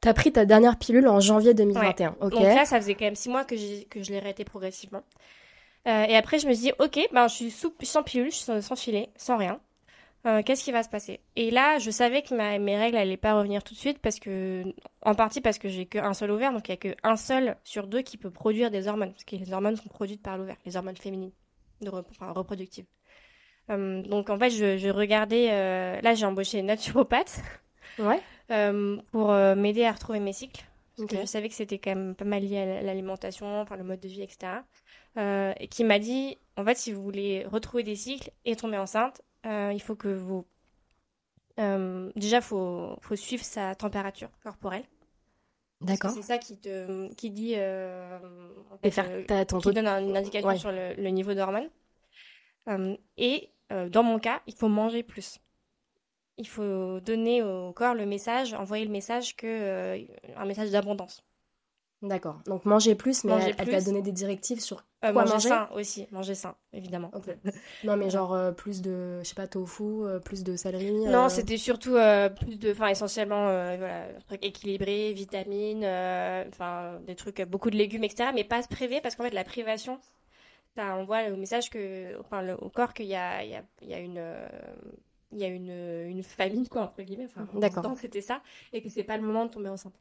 T'as 0.00 0.14
pris 0.14 0.30
ta 0.32 0.44
dernière 0.44 0.78
pilule 0.78 1.08
en 1.08 1.18
janvier 1.20 1.54
2021. 1.54 2.16
Ok. 2.20 2.30
Donc 2.30 2.52
là, 2.54 2.64
ça 2.64 2.80
faisait 2.80 2.94
quand 2.94 3.04
même 3.06 3.16
six 3.16 3.28
mois 3.28 3.44
que, 3.44 3.84
que 3.88 4.02
je 4.02 4.10
l'ai 4.12 4.18
arrêté 4.18 4.44
progressivement. 4.44 5.02
Euh, 5.88 6.04
et 6.04 6.16
après, 6.16 6.38
je 6.38 6.48
me 6.48 6.54
suis 6.54 6.64
dit, 6.64 6.72
ok, 6.78 7.00
ben, 7.12 7.28
je 7.28 7.34
suis 7.34 7.50
sous, 7.50 7.74
sans 7.82 8.02
pilule, 8.04 8.30
je 8.30 8.36
suis 8.36 8.44
sans, 8.44 8.60
sans 8.62 8.76
filet, 8.76 9.10
sans 9.16 9.36
rien. 9.38 9.60
Euh, 10.28 10.42
Qu'est-ce 10.44 10.62
qui 10.62 10.70
va 10.72 10.82
se 10.84 10.88
passer? 10.88 11.18
Et 11.36 11.50
là, 11.50 11.78
je 11.78 11.90
savais 11.90 12.22
que 12.22 12.34
ma- 12.34 12.58
mes 12.58 12.76
règles 12.76 12.96
n'allaient 12.96 13.16
pas 13.16 13.34
revenir 13.34 13.64
tout 13.64 13.74
de 13.74 13.78
suite 13.78 13.98
parce 13.98 14.20
que, 14.20 14.62
en 15.02 15.14
partie 15.14 15.40
parce 15.40 15.58
que 15.58 15.68
j'ai 15.68 15.86
qu'un 15.86 16.12
seul 16.14 16.30
ovaire, 16.30 16.52
donc 16.52 16.68
il 16.68 16.72
n'y 16.72 16.74
a 16.74 16.92
qu'un 16.92 17.16
seul 17.16 17.56
sur 17.64 17.86
deux 17.86 18.02
qui 18.02 18.16
peut 18.18 18.30
produire 18.30 18.70
des 18.70 18.86
hormones, 18.88 19.12
parce 19.12 19.24
que 19.24 19.36
les 19.36 19.52
hormones 19.52 19.76
sont 19.76 19.88
produites 19.88 20.22
par 20.22 20.36
l'ovaire, 20.36 20.56
les 20.66 20.76
hormones 20.76 20.96
féminines, 20.96 21.32
de 21.80 21.88
rep- 21.88 22.06
enfin, 22.10 22.30
reproductives. 22.32 22.84
Euh, 23.70 24.02
donc 24.02 24.28
en 24.30 24.38
fait, 24.38 24.50
je, 24.50 24.76
je 24.76 24.88
regardais, 24.88 25.48
euh, 25.50 26.00
là 26.02 26.14
j'ai 26.14 26.26
embauché 26.26 26.58
une 26.58 26.66
naturopathe 26.66 27.40
Ouais. 27.98 28.20
pour 29.12 29.32
m'aider 29.56 29.84
à 29.84 29.92
retrouver 29.92 30.20
mes 30.20 30.32
cycles. 30.32 30.64
Parce 30.96 31.10
que 31.10 31.16
je 31.20 31.26
savais 31.26 31.48
que 31.48 31.54
c'était 31.54 31.78
quand 31.78 31.94
même 31.94 32.14
pas 32.16 32.24
mal 32.24 32.42
lié 32.42 32.58
à 32.58 32.82
l'alimentation, 32.82 33.60
enfin 33.60 33.76
le 33.76 33.84
mode 33.84 34.00
de 34.00 34.08
vie, 34.08 34.22
etc. 34.22 34.62
Euh, 35.16 35.52
et 35.60 35.68
qui 35.68 35.84
m'a 35.84 35.98
dit, 36.00 36.38
en 36.56 36.64
fait, 36.64 36.76
si 36.76 36.92
vous 36.92 37.02
voulez 37.02 37.44
retrouver 37.46 37.82
des 37.84 37.94
cycles 37.94 38.30
et 38.44 38.56
tomber 38.56 38.78
enceinte, 38.78 39.22
euh, 39.46 39.72
il 39.72 39.80
faut 39.80 39.96
que 39.96 40.08
vous... 40.08 40.44
euh, 41.60 42.10
déjà, 42.16 42.36
il 42.38 42.42
faut, 42.42 42.96
faut 43.00 43.16
suivre 43.16 43.44
sa 43.44 43.74
température 43.74 44.30
corporelle. 44.42 44.84
D'accord. 45.80 46.10
C'est 46.10 46.22
ça 46.22 46.38
qui 46.38 46.58
te 46.58 47.12
qui 47.14 47.30
dit... 47.30 47.54
euh, 47.56 48.18
en 48.70 48.76
Et 48.82 48.90
fait, 48.90 49.02
faire 49.02 49.06
euh, 49.10 49.24
ta, 49.24 49.44
ton 49.44 49.58
qui 49.58 49.64
taux. 49.64 49.72
donne 49.72 49.86
un- 49.86 50.00
une 50.00 50.16
indication 50.16 50.48
Ouais. 50.48 50.58
sur 50.58 50.72
le, 50.72 50.94
le 50.94 51.08
niveau 51.10 51.34
d'hormones. 51.34 51.68
Et 53.16 53.50
dans 53.70 54.02
mon 54.02 54.18
cas, 54.18 54.42
il 54.46 54.54
faut 54.54 54.68
manger 54.68 55.02
plus. 55.02 55.38
Il 56.36 56.46
faut 56.46 57.00
donner 57.00 57.42
au 57.42 57.72
corps 57.72 57.94
le 57.94 58.06
message, 58.06 58.52
envoyer 58.54 58.84
le 58.84 58.90
message 58.90 59.36
que 59.36 60.06
un 60.36 60.44
message 60.44 60.70
d'abondance. 60.70 61.24
D'accord. 62.02 62.40
Donc 62.46 62.64
manger 62.64 62.94
plus, 62.94 63.24
mais 63.24 63.32
Manger 63.32 63.48
elle, 63.50 63.54
elle 63.58 63.68
t'a 63.68 63.76
plus. 63.78 63.84
donné 63.86 64.02
des 64.02 64.12
directives 64.12 64.60
sur 64.60 64.84
Euh, 65.04 65.12
quoi 65.12 65.24
manger 65.24 65.26
manger? 65.26 65.40
sain 65.40 65.68
aussi, 65.74 66.06
manger 66.10 66.34
sain, 66.34 66.56
évidemment. 66.72 67.12
Non, 67.82 67.96
mais 67.96 68.10
genre 68.10 68.34
euh, 68.34 68.52
plus 68.52 68.82
de, 68.82 69.20
je 69.22 69.28
sais 69.28 69.34
pas, 69.34 69.46
tofu, 69.48 69.82
euh, 69.84 70.18
plus 70.20 70.42
de 70.44 70.56
céleri. 70.56 71.06
Non, 71.06 71.28
euh, 71.28 71.28
c'était 71.28 71.56
surtout 71.56 71.92
plus 72.36 72.58
de, 72.58 72.72
enfin 72.72 72.88
essentiellement, 72.88 73.44
voilà, 73.44 74.08
un 74.16 74.20
truc 74.26 74.44
équilibré, 74.44 75.12
vitamines, 75.12 75.84
enfin 76.48 77.00
des 77.06 77.14
trucs, 77.16 77.40
beaucoup 77.42 77.70
de 77.70 77.76
légumes, 77.76 78.04
etc. 78.04 78.32
Mais 78.32 78.44
pas 78.44 78.62
se 78.62 78.68
priver 78.68 79.00
parce 79.00 79.14
qu'en 79.16 79.24
fait 79.24 79.30
la 79.30 79.44
privation, 79.44 80.00
ça 80.76 80.96
envoie 80.96 81.28
le 81.28 81.36
message 81.36 81.70
que, 81.70 82.18
enfin 82.20 82.42
le- 82.42 82.56
au 82.56 82.70
corps 82.70 82.94
qu'il 82.94 83.06
y 83.06 83.16
a, 83.16 83.44
il 83.44 83.50
y 83.50 83.56
a, 83.56 83.64
il 83.82 83.88
y 83.90 83.94
a 83.94 84.00
une, 84.00 84.22
il 85.32 85.38
y 85.38 85.44
a 85.44 85.48
une, 85.48 85.70
une 86.08 86.22
famine 86.22 86.68
quoi 86.68 86.82
entre 86.84 87.02
guillemets. 87.02 87.26
Enfin, 87.26 87.46
en 87.54 87.60
D'accord. 87.60 87.82
temps, 87.82 87.96
c'était 87.96 88.20
ça 88.22 88.42
et 88.72 88.82
que 88.82 88.88
c'est 88.88 89.04
pas 89.04 89.16
le 89.16 89.22
moment 89.22 89.44
de 89.46 89.50
tomber 89.50 89.68
enceinte. 89.68 89.94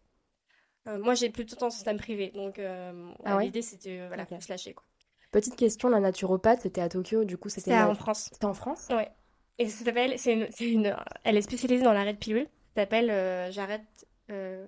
Euh, 0.87 0.97
moi, 0.99 1.13
j'ai 1.15 1.29
plutôt 1.29 1.55
tendance 1.55 1.85
à 1.85 1.93
me 1.93 1.97
priver, 1.97 2.31
donc 2.31 2.59
euh, 2.59 3.09
Ah 3.25 3.37
ouais 3.37 3.45
l'idée 3.45 3.61
c'était 3.61 3.99
euh, 3.99 4.07
voilà, 4.07 4.23
Ok. 4.23 4.29
faut 4.29 4.41
se 4.41 4.49
lâcher 4.49 4.73
quoi. 4.73 4.83
Petite 5.31 5.55
question, 5.55 5.89
la 5.89 5.99
naturopathe, 5.99 6.61
c'était 6.61 6.81
à 6.81 6.89
Tokyo, 6.89 7.25
du 7.25 7.37
coup, 7.37 7.49
c'était 7.49 7.73
en 7.75 7.93
France. 7.95 8.29
C'était 8.31 8.45
en 8.45 8.53
France? 8.53 8.87
Ouais. 8.89 9.11
Et 9.59 9.67
ça 9.69 9.83
s'appelle, 9.85 10.17
c'est 10.17 10.33
une, 10.61 10.95
elle 11.23 11.35
est 11.37 11.41
spécialisée 11.41 11.83
dans 11.83 11.93
l'arrêt 11.93 12.13
de 12.13 12.17
pilule. 12.19 12.47
Ça 12.75 12.83
s'appelle 12.83 13.09
euh, 13.09 13.51
J'arrête 13.51 14.07
euh, 14.31 14.65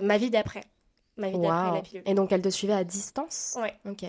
ma 0.00 0.18
vie 0.18 0.30
d'après. 0.30 0.62
ma 1.16 1.30
vie 1.30 1.38
d'après 1.38 1.72
la 1.72 1.82
pilule. 1.82 2.02
Et 2.06 2.14
donc 2.14 2.32
elle 2.32 2.42
te 2.42 2.48
suivait 2.48 2.72
à 2.72 2.84
distance? 2.84 3.56
Ouais. 3.60 3.74
Ok. 3.88 4.04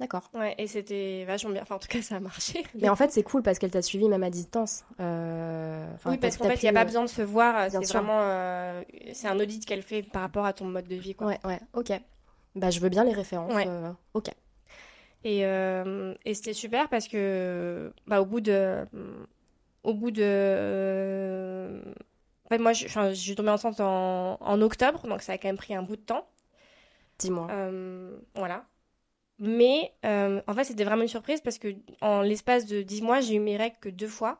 D'accord. 0.00 0.30
Ouais, 0.32 0.54
et 0.58 0.68
c'était 0.68 1.24
vachement 1.26 1.50
bien. 1.50 1.62
Enfin, 1.62 1.74
en 1.74 1.78
tout 1.80 1.88
cas, 1.88 2.00
ça 2.02 2.16
a 2.16 2.20
marché. 2.20 2.64
Mais 2.80 2.88
en 2.88 2.94
fait, 2.94 3.10
c'est 3.10 3.24
cool 3.24 3.42
parce 3.42 3.58
qu'elle 3.58 3.72
t'a 3.72 3.82
suivi 3.82 4.08
même 4.08 4.22
à 4.22 4.30
distance. 4.30 4.84
Euh, 5.00 5.92
enfin, 5.94 6.10
oui, 6.12 6.18
parce 6.18 6.36
qu'en 6.36 6.44
fait, 6.44 6.62
il 6.62 6.66
n'y 6.66 6.68
a 6.68 6.72
pas 6.72 6.82
euh, 6.82 6.84
besoin 6.84 7.02
de 7.02 7.08
se 7.08 7.22
voir. 7.22 7.68
bien 7.68 7.80
C'est 7.82 7.92
vraiment, 7.92 8.20
euh, 8.20 8.82
c'est 9.12 9.26
un 9.26 9.38
audit 9.40 9.64
qu'elle 9.66 9.82
fait 9.82 10.02
par 10.02 10.22
rapport 10.22 10.46
à 10.46 10.52
ton 10.52 10.66
mode 10.66 10.86
de 10.86 10.94
vie, 10.94 11.14
quoi. 11.14 11.26
Ouais, 11.26 11.40
ouais, 11.44 11.60
ok. 11.74 11.92
Bah, 12.54 12.70
je 12.70 12.78
veux 12.80 12.88
bien 12.88 13.04
les 13.04 13.12
références. 13.12 13.52
Ouais. 13.54 13.66
euh, 13.66 13.90
ok. 14.14 14.30
Et, 15.24 15.44
euh, 15.44 16.14
et 16.24 16.34
c'était 16.34 16.52
super 16.52 16.88
parce 16.88 17.08
que, 17.08 17.92
bah, 18.06 18.20
au 18.20 18.24
bout 18.26 18.40
de, 18.40 18.86
au 19.82 19.94
bout 19.94 20.12
de, 20.12 20.22
euh, 20.22 21.80
en 22.44 22.48
fait, 22.48 22.58
moi, 22.58 22.72
je, 22.72 22.86
enfin, 22.86 23.10
je 23.10 23.14
suis 23.20 23.34
tombée 23.34 23.50
enceinte 23.50 23.80
en, 23.80 24.38
en 24.40 24.62
octobre, 24.62 25.06
donc 25.08 25.22
ça 25.22 25.32
a 25.32 25.38
quand 25.38 25.48
même 25.48 25.56
pris 25.56 25.74
un 25.74 25.82
bout 25.82 25.96
de 25.96 26.02
temps. 26.02 26.26
Dis-moi. 27.18 27.48
Euh, 27.50 28.16
voilà. 28.36 28.64
Mais 29.38 29.92
euh, 30.04 30.42
en 30.46 30.54
fait, 30.54 30.64
c'était 30.64 30.84
vraiment 30.84 31.02
une 31.02 31.08
surprise 31.08 31.40
parce 31.40 31.58
que 31.58 31.68
en 32.00 32.22
l'espace 32.22 32.66
de 32.66 32.82
10 32.82 33.02
mois, 33.02 33.20
j'ai 33.20 33.34
eu 33.34 33.40
mes 33.40 33.56
règles 33.56 33.76
que 33.80 33.88
deux 33.88 34.08
fois. 34.08 34.38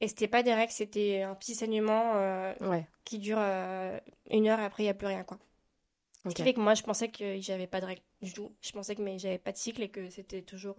Et 0.00 0.08
c'était 0.08 0.28
pas 0.28 0.42
des 0.42 0.54
règles, 0.54 0.72
c'était 0.72 1.22
un 1.22 1.34
petit 1.34 1.54
saignement 1.54 2.12
euh, 2.14 2.54
Ouais, 2.62 2.86
qui 3.04 3.18
dure 3.18 3.38
euh, 3.38 3.98
une 4.30 4.48
heure 4.48 4.58
et 4.58 4.64
après, 4.64 4.82
il 4.82 4.86
n'y 4.86 4.90
a 4.90 4.94
plus 4.94 5.06
rien, 5.06 5.24
quoi. 5.24 5.38
Ce 6.26 6.34
qui 6.34 6.42
fait 6.42 6.54
que 6.54 6.60
moi, 6.60 6.74
je 6.74 6.82
pensais 6.82 7.08
que 7.08 7.40
j'avais 7.40 7.66
pas 7.66 7.80
de 7.80 7.86
règles 7.86 8.02
du 8.20 8.32
tout. 8.32 8.50
Je 8.60 8.72
pensais 8.72 8.94
que 8.94 9.02
j'avais 9.18 9.38
pas 9.38 9.52
de 9.52 9.56
cycle 9.56 9.82
et 9.82 9.88
que 9.88 10.10
c'était 10.10 10.42
toujours. 10.42 10.76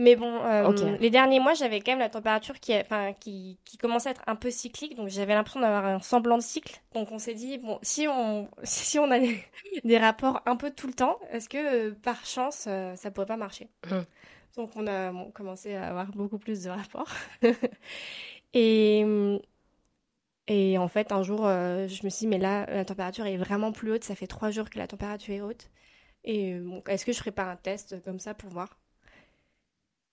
Mais 0.00 0.16
bon, 0.16 0.42
euh, 0.44 0.96
les 0.98 1.10
derniers 1.10 1.40
mois, 1.40 1.52
j'avais 1.52 1.80
quand 1.80 1.92
même 1.92 1.98
la 1.98 2.08
température 2.08 2.58
qui, 2.58 2.74
enfin, 2.74 3.12
qui, 3.12 3.58
qui 3.66 3.76
commençait 3.76 4.08
à 4.08 4.12
être 4.12 4.22
un 4.26 4.34
peu 4.34 4.50
cyclique, 4.50 4.96
donc 4.96 5.08
j'avais 5.08 5.34
l'impression 5.34 5.60
d'avoir 5.60 5.84
un 5.84 6.00
semblant 6.00 6.38
de 6.38 6.42
cycle. 6.42 6.80
Donc 6.94 7.12
on 7.12 7.18
s'est 7.18 7.34
dit, 7.34 7.58
bon, 7.58 7.78
si 7.82 8.08
on, 8.08 8.48
si 8.62 8.98
on 8.98 9.10
a 9.10 9.18
des, 9.18 9.44
des 9.84 9.98
rapports 9.98 10.40
un 10.46 10.56
peu 10.56 10.70
tout 10.70 10.86
le 10.86 10.94
temps, 10.94 11.18
est-ce 11.30 11.50
que 11.50 11.90
euh, 11.90 11.94
par 12.02 12.24
chance, 12.24 12.64
euh, 12.66 12.96
ça 12.96 13.10
pourrait 13.10 13.26
pas 13.26 13.36
marcher? 13.36 13.68
Mhm. 13.90 14.06
Donc 14.56 14.70
on 14.74 14.86
a 14.86 15.12
bon, 15.12 15.30
commencé 15.32 15.74
à 15.74 15.88
avoir 15.90 16.06
beaucoup 16.12 16.38
plus 16.38 16.62
de 16.62 16.70
rapports. 16.70 17.10
et, 18.54 19.04
et 20.46 20.78
en 20.78 20.88
fait, 20.88 21.12
un 21.12 21.22
jour, 21.22 21.46
euh, 21.46 21.88
je 21.88 22.04
me 22.04 22.08
suis 22.08 22.20
dit, 22.20 22.26
mais 22.26 22.38
là, 22.38 22.64
la 22.72 22.86
température 22.86 23.26
est 23.26 23.36
vraiment 23.36 23.70
plus 23.70 23.92
haute. 23.92 24.04
Ça 24.04 24.14
fait 24.14 24.26
trois 24.26 24.50
jours 24.50 24.70
que 24.70 24.78
la 24.78 24.86
température 24.86 25.34
est 25.34 25.42
haute. 25.42 25.68
Et 26.24 26.54
bon, 26.54 26.82
est-ce 26.88 27.04
que 27.04 27.12
je 27.12 27.18
ferais 27.18 27.32
pas 27.32 27.44
un 27.44 27.56
test 27.56 28.02
comme 28.02 28.18
ça 28.18 28.32
pour 28.32 28.48
voir? 28.48 28.80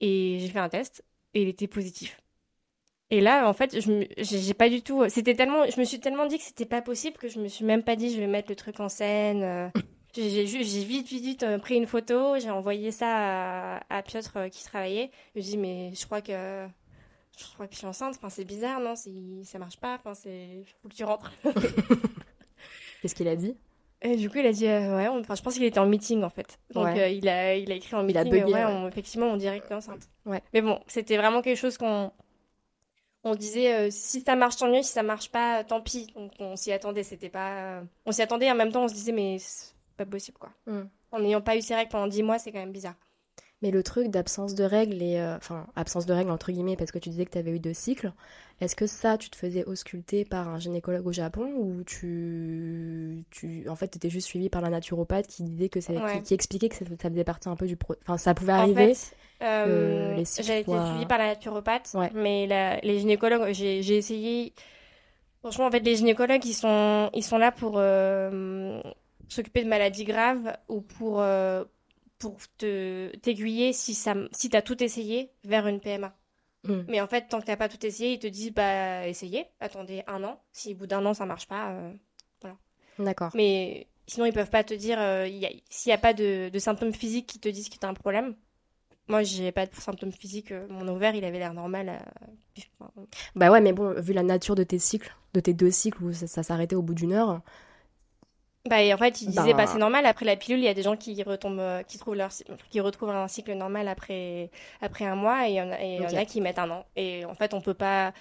Et 0.01 0.37
j'ai 0.39 0.47
fait 0.49 0.59
un 0.59 0.69
test 0.69 1.03
et 1.33 1.41
il 1.41 1.47
était 1.47 1.67
positif. 1.67 2.19
Et 3.09 3.21
là, 3.21 3.47
en 3.47 3.53
fait, 3.53 3.79
je 3.79 4.05
j'ai 4.17 4.53
pas 4.53 4.69
du 4.69 4.81
tout. 4.81 5.07
C'était 5.09 5.33
tellement, 5.33 5.65
je 5.69 5.79
me 5.79 5.85
suis 5.85 5.99
tellement 5.99 6.25
dit 6.27 6.37
que 6.37 6.43
c'était 6.43 6.65
pas 6.65 6.81
possible 6.81 7.17
que 7.17 7.29
je 7.29 7.39
me 7.39 7.47
suis 7.47 7.63
même 7.63 7.83
pas 7.83 7.95
dit 7.95 8.13
je 8.13 8.19
vais 8.19 8.27
mettre 8.27 8.49
le 8.49 8.55
truc 8.55 8.79
en 8.79 8.89
scène. 8.89 9.43
euh. 9.43 9.69
J'ai 10.13 10.43
vite, 10.43 11.07
vite, 11.07 11.21
vite 11.23 11.43
euh, 11.43 11.57
pris 11.57 11.75
une 11.75 11.85
photo. 11.85 12.37
J'ai 12.39 12.49
envoyé 12.49 12.91
ça 12.91 13.77
à, 13.89 14.03
Piotr 14.03 14.35
euh, 14.35 14.49
qui 14.49 14.63
travaillait. 14.63 15.11
Je 15.35 15.41
lui 15.41 15.47
ai 15.47 15.51
dit 15.51 15.57
mais 15.57 15.91
je 15.93 16.05
crois 16.05 16.21
que 16.21 16.67
je 17.37 17.45
crois 17.53 17.67
que 17.67 17.73
je 17.73 17.77
suis 17.77 17.87
enceinte. 17.87 18.15
Enfin, 18.17 18.29
c'est 18.29 18.45
bizarre, 18.45 18.79
non? 18.79 18.95
Ça 18.95 19.59
marche 19.59 19.77
pas, 19.77 19.95
enfin, 19.95 20.13
c'est 20.13 20.63
faut 20.81 20.89
que 20.89 20.95
tu 20.95 21.03
rentres. 21.03 21.31
Qu'est-ce 23.01 23.15
qu'il 23.15 23.27
a 23.27 23.35
dit? 23.35 23.55
Et 24.01 24.15
du 24.15 24.29
coup, 24.29 24.37
il 24.37 24.45
a 24.45 24.51
dit, 24.51 24.67
euh, 24.67 24.95
ouais, 24.97 25.07
on- 25.07 25.19
enfin, 25.19 25.33
je 25.35 25.41
pense 25.41 25.55
qu'il 25.55 25.63
était 25.63 25.79
en 25.79 25.87
meeting 25.87 26.23
en 26.23 26.29
fait. 26.29 26.59
Donc, 26.71 26.85
Ouais. 26.85 26.99
euh, 27.01 27.09
il 27.09 27.27
a, 27.27 27.55
il 27.55 27.71
a 27.71 27.75
écrit 27.75 27.95
en 27.95 28.07
Il 28.07 28.17
a 28.17 28.23
meeting, 28.23 28.41
bugué, 28.41 28.53
ouais, 28.53 28.65
ouais. 28.65 28.71
on- 28.71 28.87
effectivement, 28.87 29.25
on 29.27 29.37
dirait 29.37 29.59
que 29.59 29.73
enceinte. 29.73 30.07
Ouais. 30.25 30.41
Mais 30.53 30.61
bon, 30.61 30.79
c'était 30.87 31.17
vraiment 31.17 31.41
quelque 31.41 31.57
chose 31.57 31.77
qu'on, 31.77 32.11
on 33.23 33.35
disait, 33.35 33.73
euh, 33.73 33.87
si 33.91 34.21
ça 34.21 34.35
marche, 34.35 34.57
tant 34.57 34.69
mieux, 34.69 34.83
si 34.83 34.91
ça 34.91 35.03
marche 35.03 35.31
pas, 35.31 35.63
tant 35.63 35.81
pis. 35.81 36.07
Donc, 36.15 36.31
on 36.39 36.55
s'y 36.55 36.71
attendait, 36.71 37.03
c'était 37.03 37.29
pas, 37.29 37.81
on 38.05 38.11
s'y 38.11 38.21
attendait, 38.21 38.49
en 38.51 38.55
même 38.55 38.71
temps, 38.71 38.83
on 38.83 38.87
se 38.87 38.93
disait, 38.93 39.11
mais 39.11 39.37
c'est 39.39 39.73
pas 39.97 40.05
possible, 40.05 40.37
quoi. 40.37 40.49
Mm. 40.67 40.83
En 41.11 41.19
n'ayant 41.19 41.41
pas 41.41 41.55
eu 41.57 41.61
ces 41.61 41.73
règles 41.75 41.89
pendant 41.89 42.07
10 42.07 42.21
mois, 42.23 42.37
c'est 42.39 42.51
quand 42.51 42.59
même 42.59 42.71
bizarre. 42.71 42.95
Mais 43.63 43.71
le 43.71 43.81
truc 43.81 44.09
d'absence 44.09 44.53
de 44.53 44.63
règles, 44.63 45.01
et 45.01 45.19
enfin, 45.35 45.65
absence 45.75 46.05
de 46.05 46.13
règles 46.13 46.29
entre 46.29 46.51
guillemets, 46.51 46.75
parce 46.75 46.91
que 46.91 46.99
tu 46.99 47.09
disais 47.09 47.25
que 47.25 47.31
tu 47.31 47.37
avais 47.39 47.49
eu 47.51 47.59
deux 47.59 47.73
cycles, 47.73 48.11
est-ce 48.59 48.75
que 48.75 48.87
ça, 48.87 49.17
tu 49.17 49.29
te 49.29 49.35
faisais 49.35 49.63
ausculter 49.65 50.25
par 50.25 50.47
un 50.49 50.59
gynécologue 50.59 51.05
au 51.07 51.11
Japon 51.11 51.51
ou 51.57 51.83
tu, 51.83 53.23
tu 53.29 53.67
en 53.69 53.75
fait, 53.75 53.87
t'étais 53.87 54.09
juste 54.09 54.27
suivi 54.27 54.49
par 54.49 54.61
la 54.61 54.69
naturopathe 54.69 55.27
qui 55.27 55.43
disait 55.43 55.69
que 55.69 55.79
c'est, 55.81 56.01
Ouais. 56.01 56.11
qui, 56.11 56.23
qui 56.23 56.33
expliquait 56.33 56.69
que 56.69 56.75
ça, 56.75 56.85
ça 57.01 57.09
faisait 57.09 57.23
partie 57.23 57.49
un 57.49 57.55
peu 57.55 57.67
du 57.67 57.77
pro... 57.77 57.95
Enfin, 58.03 58.17
ça 58.17 58.33
pouvait 58.33 58.53
En 58.53 58.61
arriver. 58.61 58.93
fait, 58.93 59.15
euh, 59.43 60.15
les 60.15 60.25
j'ai 60.39 60.59
été 60.59 60.71
suivie 60.85 61.05
par 61.05 61.17
la 61.19 61.27
naturopathe, 61.27 61.91
Ouais. 61.93 62.11
mais 62.13 62.47
la- 62.47 62.79
les 62.81 62.99
gynécologues, 62.99 63.53
j'ai 63.53 63.81
j'ai 63.83 63.97
essayé. 63.97 64.53
Franchement, 65.41 65.65
en 65.67 65.71
fait, 65.71 65.79
les 65.81 65.95
gynécologues, 65.95 66.45
ils 66.45 66.53
sont, 66.53 67.09
ils 67.13 67.23
sont 67.23 67.37
là 67.37 67.51
pour 67.51 67.75
euh, 67.77 68.81
s'occuper 69.29 69.63
de 69.63 69.69
maladies 69.69 70.05
graves 70.05 70.57
ou 70.67 70.81
pour, 70.81 71.21
euh, 71.21 71.63
pour 72.19 72.37
te 72.57 73.15
t'aiguiller 73.17 73.73
si 73.73 73.93
ça, 73.95 74.15
si 74.33 74.49
t'as 74.49 74.61
tout 74.61 74.83
essayé 74.83 75.31
vers 75.45 75.67
une 75.67 75.79
PMA. 75.79 76.15
Mm. 76.63 76.81
Mais 76.87 77.01
en 77.01 77.07
fait, 77.07 77.27
tant 77.29 77.39
que 77.39 77.45
t'as 77.45 77.55
pas 77.57 77.69
tout 77.69 77.85
essayé, 77.85 78.13
ils 78.13 78.19
te 78.19 78.27
disent 78.27 78.53
bah 78.53 79.07
essayez, 79.07 79.45
attendez 79.59 80.03
un 80.07 80.23
an. 80.23 80.39
Si 80.51 80.73
au 80.73 80.77
bout 80.77 80.87
d'un 80.87 81.05
an 81.05 81.13
ça 81.13 81.25
marche 81.25 81.47
pas, 81.47 81.71
euh, 81.71 81.91
D'accord. 82.99 83.31
mais 83.35 83.87
sinon, 84.07 84.25
ils 84.25 84.33
peuvent 84.33 84.49
pas 84.49 84.63
te 84.63 84.73
dire 84.73 84.99
euh, 84.99 85.27
il 85.27 85.35
y 85.37 85.45
a- 85.45 85.51
s'il 85.69 85.89
n'y 85.89 85.93
a 85.93 85.97
pas 85.99 86.13
de, 86.13 86.49
de 86.49 86.59
symptômes 86.59 86.93
physiques 86.93 87.27
qui 87.27 87.39
te 87.39 87.47
disent 87.49 87.69
que 87.69 87.77
tu 87.77 87.85
as 87.85 87.89
un 87.89 87.93
problème. 87.93 88.35
Moi, 89.07 89.23
j'ai 89.23 89.51
pas 89.51 89.65
de 89.67 89.75
symptômes 89.75 90.11
physiques. 90.11 90.51
euh, 90.51 90.67
Mon 90.69 90.87
ovaire, 90.87 91.15
il 91.15 91.23
avait 91.25 91.39
l'air 91.39 91.53
normal. 91.53 91.99
Bah 93.35 93.51
ouais, 93.51 93.61
mais 93.61 93.73
bon, 93.73 93.93
vu 93.99 94.13
la 94.13 94.23
nature 94.23 94.55
de 94.55 94.63
tes 94.63 94.79
cycles, 94.79 95.15
de 95.33 95.39
tes 95.39 95.53
deux 95.53 95.71
cycles 95.71 96.03
où 96.03 96.13
ça, 96.13 96.27
ça 96.27 96.43
s'arrêtait 96.43 96.75
au 96.75 96.81
bout 96.81 96.93
d'une 96.93 97.13
heure, 97.13 97.41
Bah, 98.67 98.81
et 98.81 98.93
en 98.93 98.97
fait, 98.97 99.21
ils 99.21 99.27
disaient 99.29 99.51
Bah. 99.53 99.63
bah, 99.63 99.67
c'est 99.67 99.77
normal. 99.77 100.05
Après 100.05 100.25
la 100.25 100.35
pilule, 100.35 100.59
il 100.59 100.65
y 100.65 100.67
a 100.67 100.73
des 100.73 100.83
gens 100.83 100.95
qui 100.97 101.21
retombent, 101.23 101.59
euh, 101.59 101.83
qui 101.83 101.97
trouvent 101.97 102.15
leur, 102.15 102.29
qui 102.69 102.79
retrouvent 102.79 103.09
un 103.11 103.27
cycle 103.27 103.53
normal 103.53 103.87
après, 103.87 104.49
après 104.81 105.05
un 105.05 105.15
mois, 105.15 105.47
et 105.47 105.51
il 105.51 105.55
y 105.55 105.61
en 105.61 105.71
a, 105.71 105.81
et 105.81 105.95
il 105.95 106.01
y 106.01 106.05
en 106.05 106.09
Ok. 106.09 106.15
a 106.15 106.25
qui 106.25 106.41
mettent 106.41 106.59
un 106.59 106.69
an. 106.69 106.85
Et 106.95 107.25
en 107.25 107.33
fait, 107.35 107.53
on 107.53 107.61
peut 107.61 107.73
pas, 107.73 108.13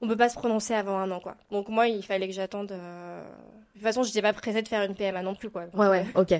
on 0.00 0.08
peut 0.08 0.16
pas 0.16 0.28
se 0.28 0.34
prononcer 0.36 0.74
avant 0.74 0.98
un 0.98 1.10
an, 1.10 1.20
quoi. 1.20 1.36
Donc 1.50 1.68
moi, 1.68 1.86
il 1.88 2.02
fallait 2.04 2.26
que 2.28 2.34
j'attende. 2.34 2.72
euh, 2.72 3.22
De 3.22 3.78
toute 3.78 3.82
façon, 3.82 4.02
j'étais 4.02 4.22
pas 4.22 4.32
pressée 4.32 4.62
de 4.62 4.68
faire 4.68 4.82
une 4.82 4.94
PMA 4.94 5.22
non 5.22 5.34
plus, 5.34 5.50
quoi. 5.50 5.64
Ouais, 5.74 5.88
ouais, 5.88 6.06
ok. 6.14 6.34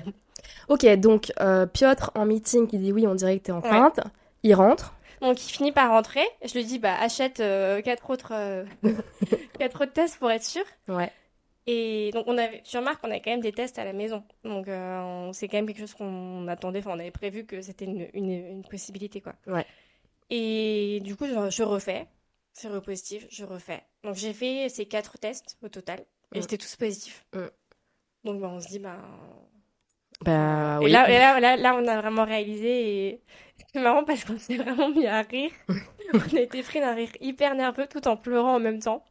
Ok, 0.69 0.85
donc 0.97 1.31
euh, 1.39 1.65
Piotr 1.65 2.11
en 2.15 2.25
meeting 2.25 2.67
qui 2.67 2.77
dit 2.77 2.91
oui, 2.91 3.07
on 3.07 3.15
dirait 3.15 3.37
que 3.39 3.43
t'es 3.45 3.51
enceinte. 3.51 3.99
Il 4.43 4.53
rentre. 4.53 4.93
Donc 5.21 5.43
il 5.43 5.51
finit 5.51 5.71
par 5.71 5.89
rentrer. 5.89 6.21
Je 6.43 6.53
lui 6.53 6.65
dis 6.65 6.77
bah 6.77 6.93
achète 6.99 7.39
euh, 7.39 7.81
quatre 7.81 8.09
autres 8.11 8.31
euh, 8.33 8.63
quatre 9.59 9.81
autres 9.83 9.93
tests 9.93 10.17
pour 10.19 10.29
être 10.29 10.43
sûr. 10.43 10.63
Ouais. 10.87 11.11
Et 11.67 12.11
donc 12.13 12.25
on 12.27 12.37
avait 12.37 12.61
sur 12.63 12.81
Marc 12.81 12.99
on 13.03 13.11
a 13.11 13.19
quand 13.19 13.31
même 13.31 13.41
des 13.41 13.51
tests 13.53 13.79
à 13.79 13.85
la 13.85 13.93
maison. 13.93 14.23
Donc 14.43 14.67
euh, 14.67 15.31
c'est 15.33 15.47
quand 15.47 15.57
même 15.57 15.65
quelque 15.67 15.79
chose 15.79 15.93
qu'on 15.95 16.47
attendait. 16.47 16.79
Enfin 16.79 16.91
on 16.93 16.99
avait 16.99 17.11
prévu 17.11 17.45
que 17.45 17.61
c'était 17.61 17.85
une, 17.85 18.07
une, 18.13 18.29
une 18.31 18.63
possibilité 18.63 19.21
quoi. 19.21 19.33
Ouais. 19.47 19.65
Et 20.29 20.99
du 21.03 21.15
coup 21.15 21.25
je, 21.27 21.49
je 21.49 21.63
refais. 21.63 22.07
C'est 22.53 22.69
repositif. 22.69 23.27
Je 23.29 23.45
refais. 23.45 23.83
Donc 24.03 24.15
j'ai 24.15 24.33
fait 24.33 24.69
ces 24.69 24.85
quatre 24.87 25.17
tests 25.17 25.57
au 25.61 25.69
total 25.69 26.05
et 26.33 26.41
Mm. 26.41 26.41
c'était 26.41 26.57
tous 26.57 26.75
positifs. 26.75 27.25
Mm. 27.33 27.45
Donc 28.25 28.41
bah, 28.41 28.49
on 28.51 28.59
se 28.61 28.67
dit 28.67 28.79
bah 28.79 28.99
Bah 30.21 30.79
et 30.81 30.85
oui. 30.85 30.91
là, 30.91 31.09
et 31.09 31.17
là, 31.19 31.39
là, 31.39 31.57
là, 31.57 31.75
on 31.75 31.87
a 31.87 32.01
vraiment 32.01 32.25
réalisé 32.25 33.07
et 33.09 33.21
c'est 33.73 33.81
marrant 33.81 34.03
parce 34.03 34.23
qu'on 34.25 34.37
s'est 34.37 34.57
vraiment 34.63 34.89
mis 34.89 35.05
à 35.07 35.21
rire. 35.21 35.51
on 36.13 36.35
a 36.37 36.41
été 36.41 36.63
pris 36.63 36.79
d'un 36.79 36.93
rire 36.95 37.11
hyper 37.21 37.55
nerveux 37.55 37.87
tout 37.87 38.07
en 38.07 38.17
pleurant 38.17 38.55
en 38.55 38.59
même 38.59 38.79
temps. 38.79 39.03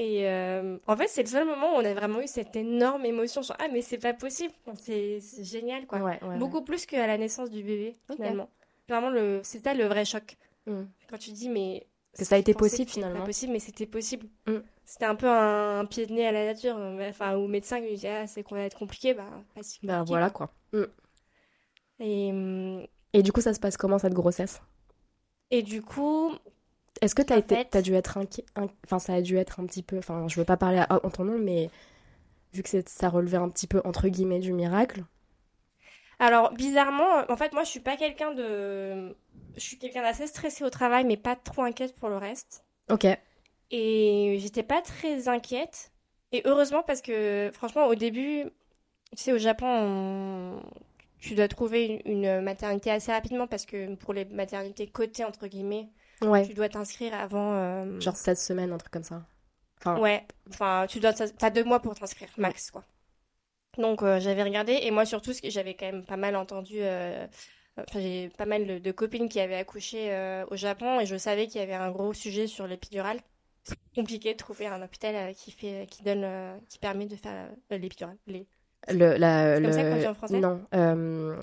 Et 0.00 0.28
euh, 0.28 0.78
en 0.86 0.96
fait, 0.96 1.08
c'est 1.08 1.22
le 1.22 1.28
seul 1.28 1.44
moment 1.44 1.72
où 1.74 1.80
on 1.80 1.84
a 1.84 1.92
vraiment 1.92 2.20
eu 2.20 2.28
cette 2.28 2.54
énorme 2.54 3.04
émotion 3.04 3.42
Ah, 3.58 3.66
mais 3.72 3.82
c'est 3.82 3.98
pas 3.98 4.14
possible, 4.14 4.54
c'est 4.76 5.20
génial 5.42 5.86
quoi. 5.86 5.98
Ouais, 5.98 6.18
ouais, 6.22 6.28
ouais. 6.28 6.38
Beaucoup 6.38 6.62
plus 6.62 6.86
qu'à 6.86 7.06
la 7.06 7.18
naissance 7.18 7.50
du 7.50 7.64
bébé 7.64 7.96
finalement. 8.14 8.48
Vraiment, 8.88 9.10
le... 9.10 9.40
c'est 9.42 9.62
ça 9.62 9.74
le 9.74 9.84
vrai 9.86 10.04
choc. 10.04 10.36
Mm. 10.66 10.82
Quand 11.10 11.18
tu 11.18 11.32
dis, 11.32 11.48
mais. 11.48 11.86
Que 12.16 12.24
ça 12.24 12.36
a 12.36 12.38
été 12.38 12.54
possible, 12.54 12.88
finalement. 12.88 13.20
pas 13.20 13.26
possible, 13.26 13.52
mais 13.52 13.58
c'était 13.58 13.86
possible. 13.86 14.28
Mm. 14.46 14.58
C'était 14.84 15.04
un 15.04 15.14
peu 15.16 15.28
un, 15.28 15.80
un 15.80 15.84
pied 15.84 16.06
de 16.06 16.12
nez 16.12 16.26
à 16.26 16.32
la 16.32 16.46
nature. 16.46 16.76
Enfin, 17.08 17.34
au 17.34 17.48
médecin 17.48 17.80
qui 17.80 17.88
disait, 17.88 18.08
ah, 18.08 18.26
c'est 18.26 18.42
qu'on 18.44 18.54
va 18.54 18.62
être 18.62 18.78
compliqué, 18.78 19.14
bah, 19.14 19.24
pas 19.54 19.62
si 19.62 19.80
Bah 19.84 20.04
voilà 20.06 20.30
quoi. 20.30 20.52
Mm. 20.72 20.84
Et, 22.00 22.88
Et 23.14 23.22
du 23.22 23.32
coup, 23.32 23.40
ça 23.40 23.52
se 23.52 23.58
passe 23.60 23.76
comment 23.76 23.98
cette 23.98 24.14
grossesse? 24.14 24.60
et 25.50 25.62
du 25.62 25.80
coup, 25.82 26.30
Est-ce 27.00 27.14
que 27.14 27.22
fait- 27.22 27.64
t'as 27.70 27.82
dû 27.82 27.94
être 27.94 28.18
inquiet, 28.18 28.44
in- 28.56 28.68
enfin 28.84 28.98
ça 28.98 29.14
a 29.14 29.20
dû 29.22 29.36
être 29.36 29.60
un 29.60 29.66
petit 29.66 29.82
peu, 29.82 29.98
enfin 29.98 30.26
je 30.28 30.36
veux 30.40 30.44
pas 30.44 30.56
parler 30.56 30.78
à- 30.78 31.00
en 31.04 31.10
ton 31.10 31.24
nom, 31.24 31.38
mais 31.38 31.70
vu 32.54 32.62
que 32.62 32.82
ça 32.86 33.08
relevait 33.10 33.38
un 33.38 33.48
petit 33.50 33.66
peu 33.68 33.82
entre 33.84 34.08
guillemets 34.08 34.40
du 34.40 34.52
miracle. 34.52 35.04
alors 36.18 36.52
bizarrement, 36.52 37.24
en 37.28 37.36
fait, 37.36 37.52
moi, 37.52 37.64
je 37.64 37.70
suis 37.70 37.80
pas 37.80 37.96
quelqu'un 37.96 38.32
de. 38.34 39.14
Je 39.56 39.60
suis 39.60 39.78
quelqu'un 39.78 40.02
d'assez 40.02 40.26
stressé 40.26 40.64
au 40.64 40.70
travail, 40.70 41.04
mais 41.04 41.16
pas 41.16 41.36
trop 41.36 41.62
inquiète 41.62 41.94
pour 41.96 42.08
le 42.08 42.16
reste. 42.16 42.64
Ok. 42.90 43.06
Et 43.70 44.38
j'étais 44.40 44.62
pas 44.62 44.82
très 44.82 45.28
inquiète. 45.28 45.92
Et 46.32 46.42
heureusement, 46.44 46.82
parce 46.82 47.02
que 47.02 47.50
franchement, 47.52 47.86
au 47.86 47.94
début, 47.94 48.44
tu 49.16 49.24
sais, 49.24 49.32
au 49.32 49.38
Japon, 49.38 49.66
on- 49.68 50.62
tu 51.18 51.34
dois 51.34 51.48
trouver 51.48 52.02
une 52.06 52.24
une 52.24 52.40
maternité 52.42 52.90
assez 52.90 53.12
rapidement 53.12 53.46
parce 53.48 53.66
que 53.66 53.94
pour 53.96 54.14
les 54.14 54.24
maternités 54.26 54.88
cotées, 54.88 55.24
entre 55.24 55.46
guillemets, 55.48 55.88
Ouais. 56.22 56.46
tu 56.46 56.54
dois 56.54 56.68
t'inscrire 56.68 57.14
avant. 57.14 57.54
euh, 57.54 58.00
Genre 58.00 58.16
16 58.16 58.40
semaines, 58.40 58.72
un 58.72 58.78
truc 58.78 58.92
comme 58.92 59.04
ça. 59.04 59.22
Enfin, 59.80 59.98
Ouais, 60.00 60.26
enfin, 60.50 60.86
tu 60.88 61.00
dois, 61.00 61.12
t'as 61.12 61.50
deux 61.50 61.64
mois 61.64 61.80
pour 61.80 61.94
t'inscrire, 61.94 62.28
max, 62.36 62.70
quoi. 62.70 62.84
Donc 63.76 64.02
euh, 64.02 64.18
j'avais 64.18 64.42
regardé 64.42 64.72
et 64.82 64.90
moi 64.90 65.04
surtout 65.06 65.32
ce 65.32 65.40
que 65.40 65.50
j'avais 65.50 65.74
quand 65.74 65.86
même 65.86 66.04
pas 66.04 66.16
mal 66.16 66.34
entendu 66.34 66.76
euh, 66.80 67.26
enfin 67.78 68.00
j'ai 68.00 68.28
pas 68.30 68.46
mal 68.46 68.66
de, 68.66 68.78
de 68.78 68.90
copines 68.90 69.28
qui 69.28 69.38
avaient 69.38 69.54
accouché 69.54 70.12
euh, 70.12 70.44
au 70.50 70.56
Japon 70.56 70.98
et 70.98 71.06
je 71.06 71.16
savais 71.16 71.46
qu'il 71.46 71.60
y 71.60 71.64
avait 71.64 71.74
un 71.74 71.90
gros 71.92 72.12
sujet 72.12 72.48
sur 72.48 72.66
l'épidurale. 72.66 73.20
C'est 73.62 73.76
compliqué 73.94 74.32
de 74.32 74.36
trouver 74.38 74.66
un 74.66 74.82
hôpital 74.82 75.32
qui 75.34 75.52
fait 75.52 75.86
qui 75.90 76.02
donne 76.02 76.26
qui 76.68 76.78
permet 76.78 77.06
de 77.06 77.14
faire 77.14 77.50
l'épidurale, 77.70 78.16
les 78.26 78.46
Le, 78.90 79.16
la, 79.16 79.54
C'est 79.56 79.62
comme 79.62 79.72
ça 79.72 79.84
le- 79.84 79.90
qu'on 79.90 79.96
dit 80.00 80.06
en 80.08 80.14
français? 80.14 80.40
Non, 80.40 80.60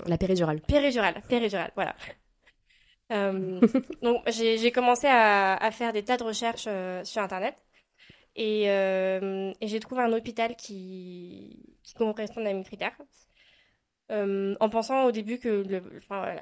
la 0.06 0.18
péridurale. 0.18 0.60
péridurale, 0.60 1.22
péridurale, 1.28 1.70
voilà. 1.74 1.94
Euh, 3.12 3.60
donc 4.02 4.22
j'ai 4.28 4.72
commencé 4.72 5.06
à, 5.06 5.54
à 5.54 5.70
faire 5.70 5.92
des 5.92 6.02
tas 6.02 6.16
de 6.16 6.24
recherches 6.24 6.64
euh, 6.66 7.04
sur 7.04 7.22
internet 7.22 7.56
et, 8.34 8.68
euh, 8.68 9.52
et 9.60 9.68
j'ai 9.68 9.78
trouvé 9.80 10.02
un 10.02 10.12
hôpital 10.12 10.56
qui, 10.56 11.78
qui 11.82 11.94
correspondait 11.94 12.50
à 12.50 12.54
mes 12.54 12.64
critères. 12.64 12.96
En 14.10 14.68
pensant 14.68 15.04
au 15.04 15.12
début 15.12 15.38
que 15.38 15.48
le, 15.48 15.82
enfin, 15.98 16.36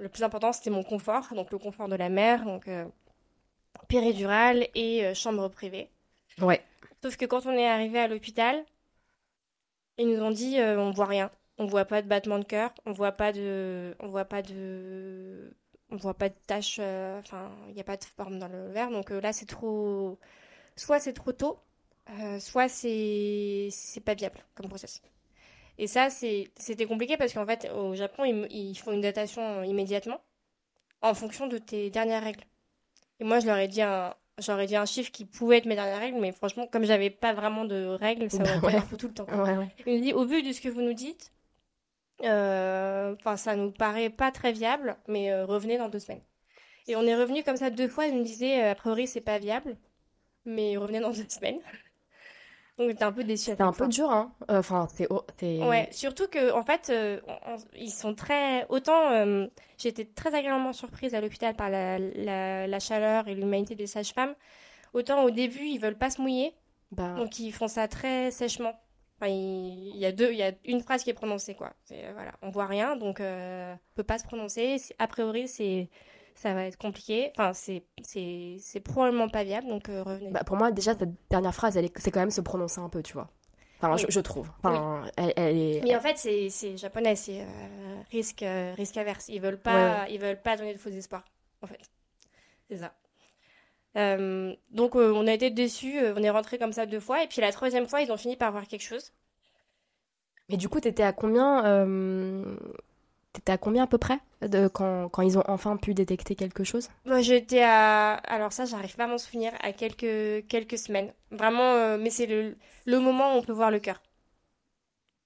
le 0.00 0.08
plus 0.08 0.22
important 0.22 0.52
c'était 0.52 0.70
mon 0.70 0.82
confort, 0.82 1.34
donc 1.34 1.50
le 1.50 1.58
confort 1.58 1.88
de 1.88 1.96
la 1.96 2.08
mère, 2.08 2.44
donc 2.44 2.68
péridurale 3.88 4.66
et 4.74 5.14
chambre 5.14 5.48
privée. 5.48 5.90
Ouais. 6.40 6.62
Sauf 7.02 7.16
que 7.16 7.24
quand 7.24 7.46
on 7.46 7.52
est 7.52 7.68
arrivé 7.68 8.00
à 8.00 8.08
l'hôpital, 8.08 8.64
ils 9.98 10.08
nous 10.08 10.20
ont 10.20 10.32
dit 10.32 10.58
on 10.60 10.90
voit 10.90 11.06
rien, 11.06 11.30
on 11.58 11.66
voit 11.66 11.84
pas 11.84 12.02
de 12.02 12.08
battement 12.08 12.40
de 12.40 12.44
cœur, 12.44 12.74
on 12.86 12.92
voit 12.92 13.12
pas 13.12 13.32
de, 13.32 13.94
on 14.00 14.08
voit 14.08 14.24
pas 14.24 14.42
de, 14.42 15.54
on 15.90 15.96
voit 15.96 16.14
pas 16.14 16.28
de 16.28 16.34
taches, 16.46 16.78
euh, 16.80 17.18
enfin 17.20 17.50
il 17.68 17.74
n'y 17.74 17.80
a 17.80 17.84
pas 17.84 17.96
de 17.96 18.04
forme 18.04 18.38
dans 18.38 18.48
le 18.48 18.68
verre, 18.70 18.90
donc 18.90 19.10
euh, 19.12 19.20
là 19.20 19.32
c'est 19.32 19.46
trop, 19.46 20.18
soit 20.76 21.00
c'est 21.00 21.12
trop 21.14 21.32
tôt, 21.32 21.58
euh, 22.10 22.40
soit 22.40 22.68
c'est 22.68 23.70
pas 24.04 24.14
viable 24.14 24.40
comme 24.54 24.68
process. 24.68 25.02
Et 25.78 25.86
ça 25.88 26.10
c'était 26.10 26.86
compliqué 26.86 27.16
parce 27.16 27.32
qu'en 27.34 27.46
fait 27.46 27.70
au 27.72 27.94
Japon 27.94 28.24
ils, 28.24 28.46
ils 28.50 28.76
font 28.78 28.92
une 28.92 29.02
datation 29.02 29.62
immédiatement 29.64 30.20
en 31.02 31.14
fonction 31.14 31.46
de 31.46 31.58
tes 31.58 31.90
dernières 31.90 32.22
règles. 32.24 32.44
Et 33.20 33.24
moi 33.24 33.40
je 33.40 33.46
leur 33.46 33.58
ai 33.58 33.68
dit 33.68 33.82
un 33.82 34.14
J'aurais 34.38 34.66
dit 34.66 34.76
un 34.76 34.84
chiffre 34.84 35.10
qui 35.12 35.24
pouvait 35.24 35.56
être 35.58 35.64
mes 35.66 35.76
dernières 35.76 35.98
règles, 35.98 36.20
mais 36.20 36.30
franchement, 36.30 36.66
comme 36.66 36.84
j'avais 36.84 37.08
pas 37.08 37.32
vraiment 37.32 37.64
de 37.64 37.86
règles, 37.86 38.30
ça 38.30 38.44
Bah 38.44 38.44
aurait 38.44 38.60
ouais. 38.62 38.72
été 38.72 38.76
un 38.76 38.84
peu 38.84 38.98
tout 38.98 39.08
le 39.08 39.14
temps. 39.14 39.24
quoi. 39.24 39.42
Ouais, 39.44 39.56
ouais. 39.56 39.68
Il 39.86 39.94
me 39.94 40.00
dit, 40.02 40.12
au 40.12 40.26
vu 40.26 40.42
de 40.42 40.52
ce 40.52 40.60
que 40.60 40.68
vous 40.68 40.82
nous 40.82 40.92
dites, 40.92 41.32
enfin, 42.20 43.36
ça 43.36 43.56
nous 43.56 43.70
paraît 43.72 44.10
pas 44.10 44.30
très 44.32 44.52
viable, 44.52 44.96
mais 45.08 45.30
euh, 45.32 45.44
revenez 45.46 45.78
dans 45.78 45.88
deux 45.88 45.98
semaines. 45.98 46.22
Et 46.88 46.96
on 46.96 47.02
est 47.02 47.16
revenu 47.16 47.42
comme 47.42 47.56
ça 47.56 47.70
deux 47.70 47.88
fois, 47.88 48.06
il 48.06 48.16
nous 48.16 48.22
disait, 48.24 48.62
euh, 48.64 48.70
a 48.72 48.74
priori, 48.74 49.06
c'est 49.06 49.20
pas 49.20 49.38
viable, 49.38 49.76
mais 50.44 50.76
revenez 50.76 51.00
dans 51.00 51.10
deux 51.10 51.28
semaines. 51.28 51.58
Donc, 52.78 52.90
j'étais 52.90 53.04
un 53.04 53.12
peu 53.12 53.24
déçue. 53.24 53.50
à 53.52 53.56
C'est 53.56 53.62
un 53.62 53.72
fois. 53.72 53.86
peu 53.86 53.92
dur, 53.92 54.10
hein. 54.10 54.32
Euh, 54.50 54.58
Enfin, 54.58 54.86
c'est. 54.94 55.06
oh, 55.08 55.24
Ouais, 55.42 55.88
surtout 55.92 56.28
que 56.28 56.52
en 56.52 56.62
fait, 56.62 56.90
euh, 56.90 57.20
on- 57.46 57.56
ils 57.74 57.90
sont 57.90 58.14
très. 58.14 58.66
Autant 58.68 59.10
euh, 59.12 59.46
j'ai 59.78 59.88
été 59.88 60.04
très 60.06 60.34
agréablement 60.34 60.74
surprise 60.74 61.14
à 61.14 61.22
l'hôpital 61.22 61.54
par 61.56 61.70
la, 61.70 61.98
la, 61.98 62.66
la 62.66 62.78
chaleur 62.78 63.28
et 63.28 63.34
l'humanité 63.34 63.74
des 63.76 63.86
sages-femmes. 63.86 64.34
Autant 64.92 65.24
au 65.24 65.30
début, 65.30 65.64
ils 65.64 65.78
veulent 65.78 65.96
pas 65.96 66.10
se 66.10 66.20
mouiller, 66.20 66.52
Bah, 66.92 67.14
donc 67.16 67.38
ils 67.38 67.50
font 67.52 67.66
ça 67.68 67.88
très 67.88 68.30
sèchement. 68.30 68.78
Enfin, 69.18 69.30
il, 69.32 69.96
y 69.96 70.04
a 70.04 70.12
deux, 70.12 70.30
il 70.30 70.36
y 70.36 70.42
a 70.42 70.52
une 70.66 70.82
phrase 70.82 71.02
qui 71.02 71.10
est 71.10 71.14
prononcée 71.14 71.54
quoi. 71.54 71.72
C'est, 71.84 72.04
euh, 72.04 72.12
voilà, 72.12 72.32
on 72.42 72.50
voit 72.50 72.66
rien, 72.66 72.96
donc 72.96 73.20
euh, 73.20 73.72
on 73.74 73.94
peut 73.94 74.04
pas 74.04 74.18
se 74.18 74.24
prononcer. 74.24 74.76
A 74.98 75.06
priori, 75.06 75.48
c'est 75.48 75.88
ça 76.34 76.52
va 76.52 76.64
être 76.64 76.76
compliqué. 76.76 77.30
Enfin, 77.34 77.54
c'est 77.54 77.84
c'est 78.02 78.56
c'est 78.60 78.80
probablement 78.80 79.28
pas 79.30 79.42
viable, 79.42 79.68
donc 79.68 79.88
euh, 79.88 80.02
revenez. 80.02 80.30
bah, 80.30 80.44
pour 80.44 80.56
moi, 80.56 80.70
déjà, 80.70 80.92
cette 80.94 81.08
dernière 81.30 81.54
phrase, 81.54 81.76
elle 81.78 81.88
c'est 81.96 82.10
quand 82.10 82.20
même 82.20 82.30
se 82.30 82.42
prononcer 82.42 82.80
un 82.80 82.90
peu, 82.90 83.02
tu 83.02 83.14
vois. 83.14 83.30
Enfin, 83.78 83.94
Oui. 83.94 84.00
je, 84.06 84.06
je 84.10 84.20
trouve. 84.20 84.50
Enfin, 84.58 85.04
elle, 85.16 85.32
elle 85.36 85.56
est. 85.56 85.80
Mais 85.82 85.96
en 85.96 86.00
fait, 86.00 86.18
c'est 86.18 86.50
c'est 86.50 86.76
japonais, 86.76 87.16
c'est 87.16 87.40
euh, 87.40 88.02
risque 88.10 88.44
risque 88.76 88.96
averse. 88.98 89.28
Ils 89.28 89.40
veulent 89.40 89.60
pas 89.60 90.04
Ouais, 90.04 90.12
ils 90.12 90.20
veulent 90.20 90.40
pas 90.42 90.56
donner 90.58 90.74
de 90.74 90.78
faux 90.78 90.90
espoirs, 90.90 91.24
en 91.62 91.66
fait. 91.66 91.80
C'est 92.68 92.78
ça. 92.78 92.92
Euh, 93.96 94.54
donc 94.70 94.94
euh, 94.94 95.12
on 95.14 95.26
a 95.26 95.32
été 95.32 95.50
déçus, 95.50 95.98
euh, 95.98 96.14
on 96.16 96.22
est 96.22 96.30
rentré 96.30 96.58
comme 96.58 96.72
ça 96.72 96.84
deux 96.84 97.00
fois 97.00 97.22
et 97.22 97.26
puis 97.26 97.40
la 97.40 97.50
troisième 97.50 97.86
fois 97.86 98.02
ils 98.02 98.12
ont 98.12 98.16
fini 98.16 98.36
par 98.36 98.52
voir 98.52 98.66
quelque 98.66 98.82
chose. 98.82 99.12
Mais 100.48 100.56
du 100.56 100.68
coup, 100.68 100.80
t'étais 100.80 101.02
à 101.02 101.12
combien 101.12 101.62
T'étais 103.32 103.52
à 103.52 103.58
combien 103.58 103.82
à 103.82 103.86
peu 103.86 103.98
près 103.98 104.18
de... 104.40 104.66
quand... 104.68 105.10
quand 105.10 105.20
ils 105.20 105.36
ont 105.36 105.42
enfin 105.46 105.76
pu 105.76 105.92
détecter 105.92 106.34
quelque 106.36 106.64
chose? 106.64 106.88
Moi 107.04 107.20
j'étais 107.20 107.62
à 107.62 108.14
alors 108.14 108.52
ça 108.52 108.64
j'arrive 108.64 108.96
pas 108.96 109.04
à 109.04 109.08
m'en 109.08 109.18
souvenir 109.18 109.52
à 109.60 109.72
quelques 109.72 110.46
quelques 110.46 110.78
semaines. 110.78 111.12
Vraiment 111.30 111.98
mais 111.98 112.10
c'est 112.10 112.26
le 112.26 112.56
le 112.86 112.98
moment 112.98 113.34
où 113.34 113.38
on 113.38 113.42
peut 113.42 113.52
voir 113.52 113.70
le 113.70 113.78
cœur. 113.78 114.00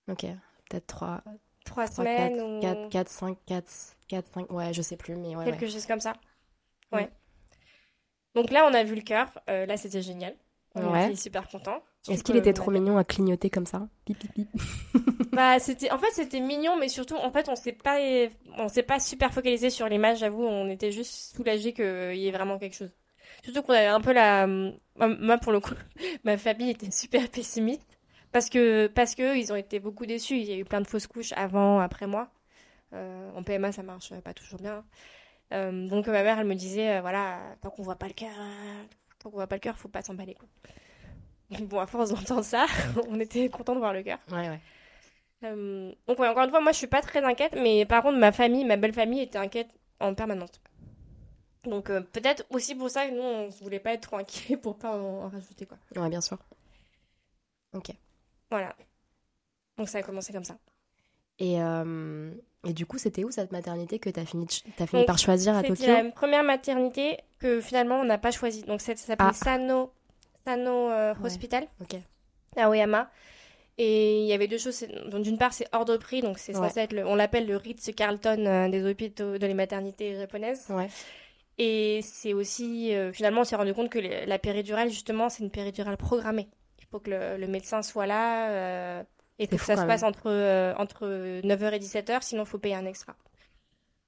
Ok, 0.08 0.26
peut-être 0.68 0.86
3, 0.86 1.22
Trois 1.64 1.86
3 1.86 2.04
semaines 2.04 2.36
4, 2.36 2.44
ou 2.44 2.60
4, 2.60 2.88
4, 2.88 3.08
5, 3.08 3.38
4, 3.46 3.66
4, 4.08 4.26
5, 4.26 4.52
ouais, 4.52 4.72
je 4.72 4.82
sais 4.82 4.96
plus, 4.96 5.14
mais 5.14 5.36
ouais, 5.36 5.44
quelque 5.44 5.66
ouais. 5.66 5.70
chose 5.70 5.86
comme 5.86 6.00
ça. 6.00 6.14
Mm. 6.90 6.96
Ouais. 6.96 7.10
Donc 8.34 8.50
là 8.50 8.66
on 8.70 8.74
a 8.74 8.84
vu 8.84 8.94
le 8.94 9.02
cœur, 9.02 9.28
Euh, 9.48 9.66
là 9.66 9.76
c'était 9.76 10.02
génial. 10.02 10.34
On 10.76 10.92
Ouais. 10.92 11.06
était 11.06 11.16
super 11.16 11.48
contents. 11.48 11.82
Est-ce 12.08 12.22
qu'il 12.22 12.36
était 12.36 12.52
trop 12.52 12.70
avait- 12.70 12.78
mignon 12.80 12.96
à 12.96 13.04
clignoter 13.04 13.50
comme 13.50 13.66
ça? 13.66 13.88
Pip, 14.04 14.18
pip, 14.18 14.32
pip. 14.32 14.48
Bah, 15.32 15.58
c'était, 15.60 15.90
en 15.92 15.98
fait, 15.98 16.10
c'était 16.12 16.40
mignon, 16.40 16.76
mais 16.78 16.88
surtout, 16.88 17.14
en 17.16 17.30
fait, 17.30 17.48
on 17.48 17.54
s'est 17.56 17.72
pas, 17.72 17.98
on 18.56 18.68
s'est 18.68 18.82
pas 18.82 18.98
super 18.98 19.32
focalisé 19.32 19.70
sur 19.70 19.88
l'image, 19.88 20.18
j'avoue, 20.18 20.42
on 20.44 20.68
était 20.68 20.90
juste 20.92 21.36
soulagés 21.36 21.72
qu'il 21.72 22.16
y 22.16 22.26
ait 22.26 22.30
vraiment 22.32 22.58
quelque 22.58 22.74
chose. 22.74 22.90
Surtout 23.44 23.62
qu'on 23.62 23.72
avait 23.74 23.86
un 23.86 24.00
peu 24.00 24.12
la, 24.12 24.46
moi, 24.46 25.38
pour 25.38 25.52
le 25.52 25.60
coup, 25.60 25.74
ma 26.24 26.36
famille 26.36 26.70
était 26.70 26.90
super 26.90 27.28
pessimiste. 27.28 27.86
Parce 28.32 28.48
que, 28.48 28.86
parce 28.88 29.14
que, 29.14 29.36
ils 29.36 29.52
ont 29.52 29.56
été 29.56 29.78
beaucoup 29.80 30.06
déçus. 30.06 30.36
Il 30.36 30.44
y 30.44 30.52
a 30.52 30.56
eu 30.56 30.64
plein 30.64 30.80
de 30.80 30.86
fausses 30.86 31.06
couches 31.08 31.32
avant, 31.36 31.80
après 31.80 32.06
moi. 32.06 32.28
Euh, 32.92 33.30
en 33.34 33.42
PMA, 33.42 33.72
ça 33.72 33.82
marche 33.82 34.12
pas 34.20 34.34
toujours 34.34 34.60
bien. 34.60 34.84
Euh, 35.52 35.88
donc, 35.88 36.06
ma 36.06 36.22
mère, 36.22 36.38
elle 36.38 36.46
me 36.46 36.54
disait, 36.54 36.98
euh, 36.98 37.00
voilà, 37.00 37.40
tant 37.60 37.70
qu'on 37.70 37.82
voit 37.82 37.96
pas 37.96 38.06
le 38.06 38.14
cœur, 38.14 38.30
euh, 38.38 38.84
tant 39.18 39.30
qu'on 39.30 39.36
voit 39.36 39.46
pas 39.46 39.56
le 39.56 39.60
cœur, 39.60 39.76
faut 39.78 39.88
pas 39.88 40.02
s'emballer. 40.02 40.36
Bon, 41.62 41.80
à 41.80 41.86
force 41.86 42.10
d'entendre 42.10 42.44
ça, 42.44 42.66
on 43.08 43.18
était 43.18 43.48
content 43.48 43.74
de 43.74 43.80
voir 43.80 43.92
le 43.92 44.02
cœur. 44.04 44.18
Ouais, 44.30 44.48
ouais. 44.48 44.60
Euh, 45.44 45.92
donc 46.06 46.18
ouais, 46.18 46.28
encore 46.28 46.44
une 46.44 46.50
fois, 46.50 46.60
moi 46.60 46.72
je 46.72 46.78
suis 46.78 46.86
pas 46.86 47.00
très 47.02 47.24
inquiète, 47.24 47.54
mais 47.54 47.86
par 47.86 48.02
contre 48.02 48.18
ma 48.18 48.30
famille, 48.30 48.64
ma 48.64 48.76
belle 48.76 48.92
famille 48.92 49.22
était 49.22 49.38
inquiète 49.38 49.70
en 49.98 50.14
permanence. 50.14 50.50
Donc 51.64 51.90
euh, 51.90 52.00
peut-être 52.00 52.44
aussi 52.50 52.74
pour 52.74 52.90
ça 52.90 53.06
que 53.06 53.12
nous 53.14 53.22
on 53.22 53.48
voulait 53.62 53.80
pas 53.80 53.92
être 53.92 54.02
trop 54.02 54.16
inquiets 54.16 54.56
pour 54.56 54.78
pas 54.78 54.92
en, 54.96 55.24
en 55.24 55.28
rajouter 55.28 55.66
quoi. 55.66 55.78
Ouais, 55.96 56.08
bien 56.08 56.20
sûr. 56.20 56.38
Ok. 57.72 57.90
Voilà. 58.50 58.74
Donc 59.76 59.88
ça 59.88 59.98
a 59.98 60.02
commencé 60.02 60.32
comme 60.32 60.44
ça. 60.44 60.56
Et, 61.40 61.60
euh, 61.62 62.30
et 62.66 62.72
du 62.72 62.86
coup, 62.86 62.98
c'était 62.98 63.24
où 63.24 63.30
cette 63.30 63.50
maternité 63.50 63.98
que 63.98 64.10
t'as 64.10 64.24
fini, 64.26 64.46
de 64.46 64.50
ch- 64.52 64.62
t'as 64.76 64.86
fini 64.86 65.00
Donc, 65.02 65.06
par 65.06 65.18
choisir 65.18 65.54
à 65.56 65.62
C'était 65.62 65.74
Tokyo? 65.74 65.92
la 65.92 66.04
première 66.10 66.44
maternité 66.44 67.18
que 67.38 67.60
finalement 67.60 67.96
on 68.00 68.04
n'a 68.04 68.18
pas 68.18 68.30
choisie. 68.30 68.62
Donc 68.62 68.80
ça 68.82 68.94
s'appelait 68.94 69.28
Ah. 69.30 69.32
Sano, 69.32 69.90
Sano 70.46 70.90
euh, 70.90 71.14
Ouais. 71.14 71.26
Hospital 71.26 71.66
Ok. 71.80 71.96
à 72.56 72.68
Oyama. 72.68 73.10
Et 73.78 74.20
il 74.20 74.26
y 74.26 74.34
avait 74.34 74.46
deux 74.48 74.58
choses. 74.58 74.84
D'une 75.10 75.38
part, 75.38 75.54
c'est 75.54 75.66
hors 75.72 75.86
de 75.86 75.96
prix, 75.96 76.20
donc 76.20 76.38
c'est 76.38 76.54
Ouais. 76.54 76.68
le, 76.92 77.06
on 77.06 77.14
l'appelle 77.14 77.46
le 77.46 77.56
Ritz-Carlton 77.56 78.44
euh, 78.46 78.68
des 78.68 78.84
hôpitaux 78.84 79.38
de 79.38 79.46
les 79.46 79.54
maternités 79.54 80.16
japonaises. 80.16 80.66
Ouais. 80.68 80.88
Et 81.56 82.00
c'est 82.02 82.34
aussi, 82.34 82.94
euh, 82.94 83.10
finalement, 83.12 83.40
on 83.40 83.44
s'est 83.44 83.56
rendu 83.56 83.72
compte 83.72 83.88
que 83.88 83.98
la 83.98 84.38
péridurale, 84.38 84.90
justement, 84.90 85.30
c'est 85.30 85.42
une 85.42 85.50
péridurale 85.50 85.96
programmée. 85.96 86.48
Il 86.80 86.84
faut 86.90 86.98
que 87.00 87.10
le, 87.10 87.38
le 87.38 87.46
médecin 87.46 87.80
soit 87.82 88.04
là 88.06 89.00
et 89.40 89.48
que 89.48 89.56
ça 89.58 89.76
se 89.76 89.86
passe 89.86 90.02
même. 90.02 90.10
entre, 90.10 90.26
euh, 90.30 90.74
entre 90.76 91.06
9h 91.42 91.72
et 91.74 91.78
17h, 91.80 92.22
sinon 92.22 92.42
il 92.44 92.46
faut 92.46 92.58
payer 92.58 92.74
un 92.76 92.86
extra. 92.86 93.16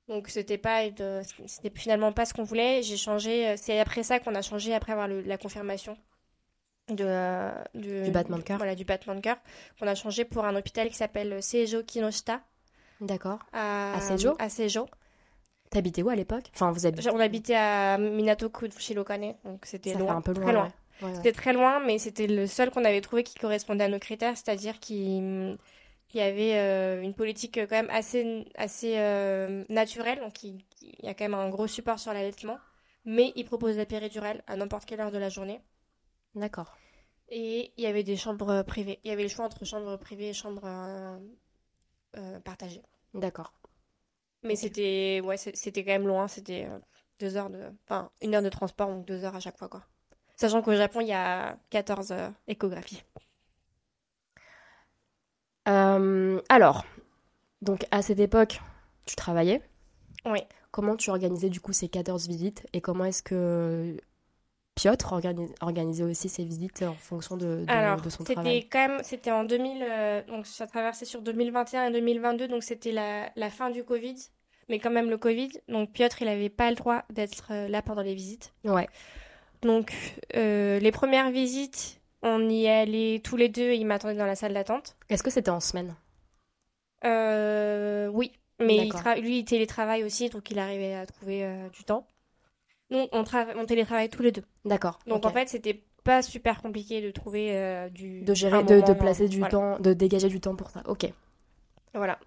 Donc 0.09 0.29
c'était 0.29 0.59
pas, 0.59 0.89
de- 0.91 1.23
c'était 1.47 1.77
finalement 1.79 2.13
pas 2.13 2.25
ce 2.27 2.35
qu'on 2.35 2.43
voulait. 2.45 2.83
J'ai 2.83 2.97
changé, 2.97 3.49
euh, 3.49 3.55
c'est 3.57 3.79
après 3.81 4.03
ça 4.03 4.19
qu'on 4.21 4.35
a 4.35 4.43
changé, 4.43 4.75
après 4.75 4.93
avoir 4.93 5.09
le- 5.09 5.23
la 5.23 5.39
confirmation 5.39 5.97
de, 6.89 7.05
euh, 7.07 7.53
Du 7.75 8.11
battement 8.11 8.37
de 8.39 8.43
cœur. 8.43 8.59
Voilà, 8.59 8.75
du 8.75 8.85
battement 8.85 9.15
de 9.15 9.21
cœur. 9.21 9.37
On 9.81 9.87
a 9.87 9.95
changé 9.95 10.25
pour 10.25 10.45
un 10.45 10.55
hôpital 10.57 10.89
qui 10.89 10.95
s'appelle 10.97 11.43
Seijo 11.43 11.83
Kinoshita 11.83 12.41
D'accord. 13.01 13.39
à, 13.53 13.95
À 13.95 14.01
Seijo 14.01 14.35
à 14.39 14.49
Seijo. 14.49 14.87
T'habitais 15.71 16.03
où 16.03 16.11
à 16.11 16.17
l'époque? 16.17 16.51
Enfin, 16.55 16.71
vous 16.73 16.85
habitez. 16.85 17.09
On 17.11 17.19
habitait 17.21 17.55
à 17.55 17.97
Minato-ku 17.97 18.69
Fushirokane, 18.71 19.35
donc 19.45 19.65
c'était 19.65 19.95
loin, 19.95 20.17
un 20.17 20.21
peu 20.21 20.35
très 20.35 20.53
loin. 20.53 20.53
loin. 20.53 20.73
Ouais. 21.03 21.11
Ouais, 21.11 21.17
ouais. 21.17 21.17
C'était 21.17 21.33
très 21.33 21.53
loin, 21.53 21.81
mais 21.81 21.99
c'était 21.99 22.27
le 22.27 22.47
seul 22.47 22.71
qu'on 22.71 22.85
avait 22.85 23.01
trouvé 23.01 23.25
qui 23.25 23.35
correspondait 23.35 23.85
à 23.85 23.89
nos 23.89 23.99
critères, 23.99 24.37
c'est-à-dire 24.37 24.79
qu'il 24.81 25.59
y 26.15 26.21
avait 26.21 26.55
euh, 26.59 27.03
une 27.03 27.15
politique 27.15 27.57
quand 27.57 27.77
même 27.77 27.91
assez, 27.91 28.47
assez 28.57 28.99
euh, 28.99 29.65
naturelle, 29.69 30.21
donc 30.21 30.43
il, 30.43 30.65
il 30.83 31.05
y 31.05 31.09
a 31.09 31.15
quand 31.15 31.25
même 31.25 31.35
un 31.35 31.49
gros 31.51 31.67
support 31.67 31.99
sur 31.99 32.13
l'allaitement, 32.13 32.59
mais 33.05 33.33
il 33.37 33.45
propose 33.45 33.77
la 33.77 33.87
péridurale 33.87 34.43
à 34.47 34.57
n'importe 34.57 34.85
quelle 34.87 35.01
heure 35.01 35.11
de 35.13 35.19
la 35.19 35.29
journée. 35.29 35.61
D'accord. 36.35 36.77
Et 37.29 37.73
il 37.77 37.85
y 37.85 37.87
avait 37.87 38.03
des 38.03 38.17
chambres 38.17 38.63
privées. 38.63 39.01
Il 39.05 39.09
y 39.09 39.11
avait 39.11 39.23
le 39.23 39.29
choix 39.29 39.47
entre 39.47 39.65
chambres 39.65 39.97
privées 39.97 40.29
et 40.31 40.35
chambres 40.35 40.67
euh, 40.67 41.19
euh, 42.17 42.41
partagées. 42.41 42.83
D'accord. 43.15 43.55
Mais 44.43 44.57
c'était 44.57 45.21
ouais, 45.25 45.37
c'était 45.37 45.85
quand 45.85 45.93
même 45.93 46.07
loin, 46.07 46.29
c'était 46.29 46.67
euh, 46.67 46.79
deux 47.21 47.37
heures 47.37 47.51
de, 47.51 47.71
enfin 47.85 48.11
une 48.21 48.35
heure 48.35 48.43
de 48.43 48.49
transport, 48.49 48.89
donc 48.89 49.07
deux 49.07 49.25
heures 49.25 49.37
à 49.37 49.41
chaque 49.41 49.57
fois 49.57 49.69
quoi. 49.69 49.87
Sachant 50.43 50.61
qu'au 50.61 50.75
Japon 50.75 51.01
il 51.01 51.07
y 51.07 51.13
a 51.13 51.57
14 51.71 52.11
euh, 52.11 52.29
échographies. 52.49 53.05
Euh, 55.69 56.41
alors, 56.49 56.85
donc 57.61 57.85
à 57.93 58.03
cette 58.03 58.19
époque, 58.19 58.61
tu 59.07 59.15
travaillais. 59.15 59.63
Oui. 60.27 60.41
Comment 60.73 60.97
tu 60.97 61.11
organisais 61.11 61.49
du 61.49 61.61
coup 61.61 61.73
ces 61.73 61.89
14 61.89 62.27
visites 62.27 62.67
et 62.73 62.81
comment 62.81 63.05
est-ce 63.05 63.23
que 63.23 63.97
Piotr 64.75 65.13
organi- 65.13 65.55
organisait 65.61 66.03
aussi 66.03 66.29
ses 66.29 66.45
visites 66.45 66.83
en 66.83 66.95
fonction 66.95 67.37
de, 67.37 67.65
de- 67.65 67.71
Alors, 67.71 68.01
de 68.01 68.11
son 68.11 68.25
c'était 68.25 68.35
travail? 68.35 68.69
quand 68.69 68.89
même, 68.89 69.01
c'était 69.05 69.31
en 69.31 69.45
2000, 69.45 69.81
euh, 69.89 70.23
donc 70.27 70.47
ça 70.47 70.67
traversait 70.67 71.05
sur 71.05 71.23
2021 71.23 71.85
et 71.87 71.93
2022, 71.93 72.49
donc 72.49 72.65
c'était 72.65 72.91
la, 72.91 73.31
la 73.37 73.51
fin 73.51 73.71
du 73.71 73.85
Covid, 73.85 74.17
mais 74.69 74.81
quand 74.81 74.91
même 74.91 75.11
le 75.11 75.19
Covid. 75.19 75.51
Donc 75.69 75.93
Piotr, 75.93 76.23
il 76.23 76.29
avait 76.29 76.49
pas 76.49 76.69
le 76.71 76.75
droit 76.77 77.03
d'être 77.11 77.53
euh, 77.53 77.69
là 77.69 77.83
pendant 77.83 78.03
les 78.03 78.15
visites. 78.15 78.53
Ouais. 78.65 78.89
Donc 79.63 79.93
euh, 80.37 80.79
les 80.79 80.93
premières 80.93 81.31
visites, 81.31 82.01
on 82.23 82.49
y 82.49 82.69
allait 82.69 83.21
tous 83.23 83.37
les 83.37 83.49
deux 83.49 83.71
et 83.71 83.77
il 83.77 83.87
m'attendait 83.87 84.17
dans 84.17 84.27
la 84.27 84.35
salle 84.37 84.55
d'attente. 84.55 84.97
Est-ce 85.09 85.23
que 85.23 85.31
c'était 85.31 85.51
en 85.51 85.61
semaine? 85.61 85.95
Euh, 87.05 88.09
oui, 88.09 88.33
mais 88.61 88.89
il 88.89 89.23
lui, 89.23 89.39
il 89.39 89.45
télétravaille 89.45 90.05
aussi, 90.05 90.29
donc 90.29 90.51
il 90.51 90.59
arrivait 90.59 90.95
à 90.95 91.07
trouver 91.07 91.45
euh, 91.45 91.69
du 91.71 91.85
temps. 91.85 92.07
Nous, 92.91 93.09
on, 93.13 93.25
on 93.57 93.67
télétravaille 93.67 94.09
tous 94.09 94.23
les 94.23 94.33
deux. 94.33 94.45
D'accord. 94.65 94.99
Donc 95.07 95.25
en 95.25 95.31
fait, 95.31 95.49
c'était 95.49 95.83
pas 96.05 96.23
super 96.23 96.61
compliqué 96.61 97.01
de 97.01 97.11
trouver 97.11 97.57
euh, 97.57 97.89
du... 97.89 98.23
de 98.23 98.35
gérer, 98.35 98.63
de, 98.65 98.93
placer 98.93 99.29
du 99.29 99.39
voilà. 99.39 99.51
temps, 99.51 99.79
de 99.79 99.93
dégager 99.93 100.29
du 100.29 100.41
temps 100.41 100.57
pour 100.57 100.71
ça. 100.71 100.83
Ok, 100.87 101.07
Voilà. 101.95 102.19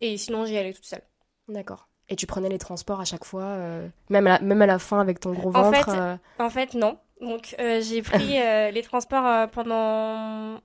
Et 0.00 0.16
sinon, 0.18 0.44
j'y 0.44 0.56
allais 0.56 0.72
toute 0.72 0.84
seule. 0.84 1.02
d'accord. 1.48 1.88
Et 2.08 2.14
tu 2.16 2.26
prenais 2.26 2.48
les 2.48 2.58
transports 2.58 3.00
à 3.00 3.04
chaque 3.04 3.24
fois, 3.24 3.42
euh, 3.42 3.88
même, 4.10 4.26
à 4.28 4.38
la, 4.38 4.40
même 4.40 4.62
à 4.62 4.66
la 4.66 4.78
fin 4.78 5.00
avec 5.00 5.18
ton 5.18 5.32
gros 5.32 5.48
En 5.56 5.70
ventre. 5.70 5.84
fait, 5.90 5.98
euh, 5.98 6.16
En 6.38 6.50
fait, 6.50 6.74
non. 6.74 6.98
Donc, 7.20 7.56
euh, 7.58 7.80
j'ai 7.80 8.02
pris 8.02 8.28
les 8.72 8.82
transports 8.82 9.48
pendant 9.50 10.60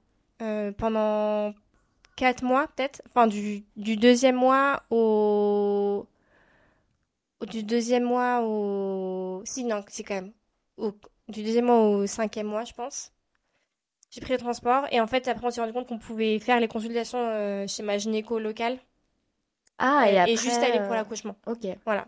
pendant 0.78 1.54
quatre 2.16 2.44
mois, 2.44 2.68
peut-être. 2.76 3.02
Enfin, 3.10 3.28
du, 3.28 3.64
du 3.76 3.96
deuxième 3.96 4.36
mois 4.36 4.84
au 4.90 6.06
du 7.48 7.64
deuxième 7.64 8.04
mois 8.04 8.42
au 8.44 9.42
si 9.46 9.64
non, 9.64 9.84
c'est 9.88 10.04
quand 10.04 10.14
même 10.16 10.32
au... 10.78 10.92
du 11.28 11.42
deuxième 11.44 11.66
mois 11.66 11.80
au 11.88 12.06
cinquième 12.06 12.46
mois, 12.48 12.66
je 12.66 12.74
pense. 12.74 13.12
J'ai 14.12 14.22
pris 14.22 14.34
les 14.34 14.38
transports 14.38 14.86
et 14.92 15.00
en 15.00 15.08
fait, 15.08 15.28
après, 15.28 15.48
on 15.48 15.50
s'est 15.50 15.62
rendu 15.62 15.74
compte 15.74 15.88
qu'on 15.88 15.98
pouvait 15.98 16.38
faire 16.38 16.60
les 16.60 16.68
consultations 16.68 17.66
chez 17.68 17.82
ma 17.82 17.98
gynéco 17.98 18.38
locale 18.38 18.78
Ah, 19.82 20.06
et, 20.10 20.14
et, 20.14 20.20
après, 20.20 20.36
juste 20.38 20.62
aller 20.62 20.80
pour 20.80 20.92
euh, 20.92 20.96
l'accouchement. 20.96 21.36
Ok. 21.48 21.66
Voilà. 21.86 22.08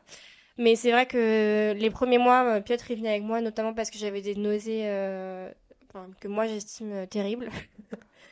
Mais 0.57 0.75
c'est 0.75 0.91
vrai 0.91 1.07
que 1.07 1.73
les 1.75 1.89
premiers 1.89 2.19
mois, 2.19 2.43
euh, 2.45 2.61
Piotr 2.61 2.91
il 2.91 2.97
venait 2.97 3.09
avec 3.09 3.23
moi, 3.23 3.41
notamment 3.41 3.73
parce 3.73 3.89
que 3.89 3.97
j'avais 3.97 4.21
des 4.21 4.35
nausées 4.35 4.83
euh, 4.85 5.51
enfin, 5.89 6.07
que 6.19 6.27
moi 6.27 6.45
j'estime 6.47 6.91
euh, 6.93 7.05
terribles. 7.05 7.49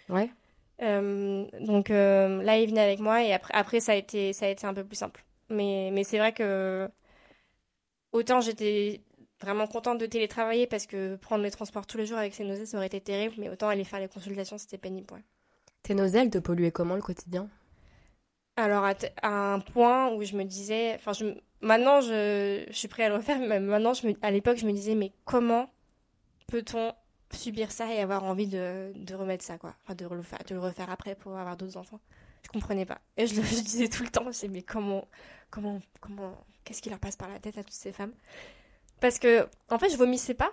Ouais. 0.10 0.30
Euh, 0.82 1.46
donc 1.62 1.90
euh, 1.90 2.44
là, 2.44 2.58
il 2.58 2.68
venait 2.68 2.82
avec 2.82 3.00
moi 3.00 3.24
et 3.24 3.32
après, 3.32 3.54
après 3.54 3.80
ça 3.80 3.94
a 3.94 3.96
été, 3.96 4.34
ça 4.34 4.48
a 4.48 4.50
été 4.50 4.68
un 4.68 4.74
peu 4.74 4.84
plus 4.84 4.98
simple. 4.98 5.24
Mais, 5.50 5.90
mais 5.94 6.04
c'est 6.04 6.18
vrai 6.18 6.34
que 6.34 6.90
autant 8.12 8.42
j'étais 8.42 9.00
vraiment 9.40 9.68
contente 9.68 10.00
de 10.00 10.06
télétravailler 10.06 10.68
parce 10.68 10.88
que 10.88 11.16
prendre 11.16 11.44
les 11.44 11.52
transports 11.52 11.88
tous 11.88 11.98
les 11.98 12.06
jours 12.06 12.18
avec 12.18 12.34
ces 12.34 12.44
nausées, 12.44 12.66
ça 12.66 12.76
aurait 12.76 12.88
été 12.88 13.00
terrible, 13.00 13.36
mais 13.38 13.48
autant 13.48 13.70
aller 13.70 13.86
faire 13.86 14.02
les 14.02 14.10
consultations, 14.10 14.58
c'était 14.58 14.78
pénible. 14.78 15.14
ouais. 15.14 15.24
Tes 15.84 15.96
nausées, 15.96 16.20
elles 16.20 16.30
te 16.30 16.40
polluaient 16.40 16.72
comment 16.72 16.96
le 16.96 17.02
quotidien? 17.02 17.48
Alors, 18.62 18.86
à, 18.86 19.28
un 19.28 19.60
point 19.60 20.14
où 20.14 20.24
je 20.24 20.36
me 20.36 20.44
disais, 20.44 21.00
maintenant, 21.62 22.02
je, 22.02 22.66
suis 22.72 22.88
prête 22.88 23.08
à 23.08 23.10
le 23.10 23.16
refaire, 23.16 23.40
mais 23.40 23.60
maintenant, 23.60 23.94
je 23.94 24.08
me, 24.08 24.14
à 24.22 24.30
l'époque, 24.30 24.58
je 24.58 24.68
me 24.68 24.72
disais, 24.72 24.96
mais 24.96 25.12
comment 25.26 25.70
peut-on 26.48 26.94
subir 27.32 27.72
ça 27.72 27.92
et 27.92 28.00
avoir 28.00 28.24
envie 28.24 28.48
de, 28.48 28.94
remettre 29.16 29.44
ça, 29.44 29.58
quoi? 29.58 29.76
Enfin, 29.84 29.96
de 29.96 30.06
le, 30.54 30.60
refaire 30.60 30.90
après 30.90 31.16
pour 31.16 31.38
avoir 31.38 31.58
d'autres 31.58 31.78
enfants. 31.78 32.00
Je 32.44 32.50
comprenais 32.50 32.86
pas. 32.86 33.00
Et 33.18 33.26
je 33.26 33.36
le 33.36 33.42
disais 33.64 33.88
tout 33.88 34.04
le 34.04 34.10
temps, 34.10 34.32
je 34.32 34.48
mais 34.48 34.62
comment, 34.62 35.08
comment, 35.50 35.82
comment, 36.00 36.38
qu'est-ce 36.64 36.82
qui 36.82 36.90
leur 36.90 37.00
passe 37.00 37.16
par 37.16 37.30
la 37.30 37.40
tête 37.40 37.58
à 37.58 37.64
toutes 37.64 37.74
ces 37.74 37.92
femmes? 37.92 38.14
Parce 39.00 39.18
que, 39.18 39.48
en 39.70 39.80
fait, 39.80 39.90
je 39.90 39.98
vomissais 39.98 40.36
pas. 40.36 40.52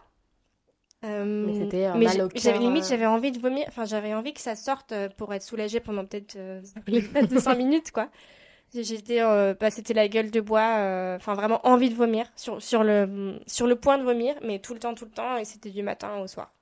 Euh, 1.04 1.24
Mais 1.46 1.52
c'était 1.64 1.84
un 1.84 1.94
mais 1.96 2.06
mal 2.06 2.14
j'ai- 2.14 2.22
au 2.22 2.28
j'avais 2.34 2.52
cœur, 2.58 2.60
limite, 2.66 2.84
j'avais 2.88 3.06
envie 3.06 3.30
de 3.30 3.38
vomir. 3.38 3.64
Enfin, 3.68 3.84
j'avais 3.84 4.14
envie 4.14 4.34
que 4.34 4.40
ça 4.40 4.56
sorte 4.56 4.90
euh, 4.92 5.08
pour 5.16 5.32
être 5.32 5.42
soulagée 5.44 5.78
pendant 5.80 6.04
peut-être 6.04 6.34
euh, 6.36 6.60
l'espace 6.88 7.28
de 7.28 7.38
5 7.38 7.54
minutes, 7.58 7.92
quoi. 7.92 8.08
J'étais, 8.74 9.22
euh, 9.22 9.54
bah, 9.58 9.70
c'était 9.70 9.94
la 9.94 10.08
gueule 10.08 10.30
de 10.30 10.40
bois. 10.40 10.76
euh, 10.78 11.16
Enfin, 11.16 11.34
vraiment 11.34 11.60
envie 11.66 11.88
de 11.88 11.94
vomir 11.94 12.26
sur 12.36 12.60
sur 12.60 12.82
le 12.84 13.38
sur 13.46 13.66
le 13.66 13.76
point 13.76 13.96
de 13.98 14.02
vomir, 14.02 14.34
mais 14.42 14.58
tout 14.58 14.74
le 14.74 14.80
temps, 14.80 14.94
tout 14.94 15.04
le 15.06 15.10
temps, 15.10 15.36
et 15.38 15.44
c'était 15.44 15.70
du 15.70 15.82
matin 15.82 16.18
au 16.18 16.26
soir. 16.26 16.52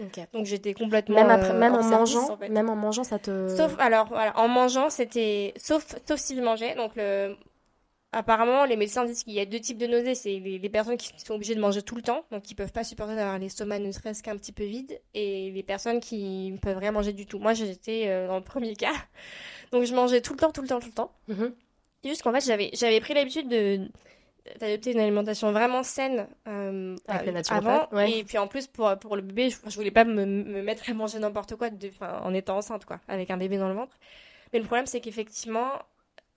Ok. 0.00 0.20
Donc 0.32 0.44
j'étais 0.46 0.74
complètement. 0.74 1.14
Même 1.16 1.30
après, 1.30 1.54
même 1.54 1.72
hors 1.72 1.78
en 1.80 1.88
service, 1.88 2.14
mangeant, 2.14 2.32
en 2.34 2.36
fait. 2.36 2.48
même 2.50 2.68
en 2.68 2.76
mangeant, 2.76 3.04
ça 3.04 3.18
te. 3.18 3.48
Sauf, 3.56 3.74
alors, 3.78 4.06
voilà, 4.08 4.38
en 4.38 4.46
mangeant, 4.48 4.90
c'était. 4.90 5.54
Sauf, 5.56 5.86
sauf 6.06 6.20
si 6.20 6.36
je 6.36 6.42
mangeais. 6.42 6.74
Donc, 6.74 6.92
le... 6.96 7.34
apparemment, 8.18 8.64
les 8.64 8.76
médecins 8.76 9.04
disent 9.04 9.22
qu'il 9.22 9.32
y 9.34 9.40
a 9.40 9.46
deux 9.46 9.60
types 9.60 9.78
de 9.78 9.86
nausées. 9.86 10.14
C'est 10.14 10.38
les, 10.38 10.58
les 10.58 10.68
personnes 10.68 10.96
qui 10.96 11.12
sont 11.16 11.34
obligées 11.34 11.54
de 11.54 11.60
manger 11.60 11.82
tout 11.82 11.94
le 11.94 12.02
temps, 12.02 12.24
donc 12.30 12.42
qui 12.42 12.54
peuvent 12.54 12.72
pas 12.72 12.84
supporter 12.84 13.14
d'avoir 13.14 13.38
l'estomac 13.38 13.78
ne 13.78 13.92
serait-ce 13.92 14.22
qu'un 14.22 14.36
petit 14.36 14.52
peu 14.52 14.64
vide, 14.64 15.00
et 15.14 15.50
les 15.50 15.62
personnes 15.62 16.00
qui 16.00 16.50
ne 16.50 16.58
peuvent 16.58 16.78
rien 16.78 16.92
manger 16.92 17.12
du 17.12 17.26
tout. 17.26 17.38
Moi, 17.38 17.54
j'étais 17.54 18.04
euh, 18.08 18.26
dans 18.26 18.36
le 18.36 18.44
premier 18.44 18.74
cas. 18.74 18.92
Donc, 19.72 19.84
je 19.84 19.94
mangeais 19.94 20.20
tout 20.20 20.32
le 20.32 20.38
temps, 20.38 20.50
tout 20.50 20.62
le 20.62 20.68
temps, 20.68 20.80
tout 20.80 20.88
le 20.88 20.92
temps. 20.92 21.12
C'est 22.02 22.08
juste 22.10 22.22
qu'en 22.22 22.32
fait, 22.32 22.44
j'avais, 22.44 22.70
j'avais 22.74 23.00
pris 23.00 23.14
l'habitude 23.14 23.48
de 23.48 23.88
d'adopter 24.60 24.92
une 24.92 25.00
alimentation 25.00 25.52
vraiment 25.52 25.82
saine 25.82 26.26
euh, 26.46 26.96
Avec 27.06 27.36
euh, 27.36 27.42
avant 27.50 27.86
ouais. 27.92 28.20
et 28.20 28.24
puis 28.24 28.38
en 28.38 28.46
plus 28.46 28.66
pour, 28.66 28.90
pour 28.98 29.14
le 29.14 29.20
bébé 29.20 29.50
je, 29.50 29.56
je 29.68 29.76
voulais 29.76 29.90
pas 29.90 30.04
me, 30.04 30.24
me 30.24 30.62
mettre 30.62 30.88
à 30.88 30.94
manger 30.94 31.18
n'importe 31.18 31.54
quoi 31.56 31.68
de, 31.68 31.90
en 32.00 32.32
étant 32.32 32.56
enceinte 32.56 32.86
quoi 32.86 32.98
avec 33.08 33.30
un 33.30 33.36
bébé 33.36 33.58
dans 33.58 33.68
le 33.68 33.74
ventre 33.74 33.98
mais 34.54 34.58
le 34.58 34.64
problème 34.64 34.86
c'est 34.86 35.00
qu'effectivement 35.00 35.72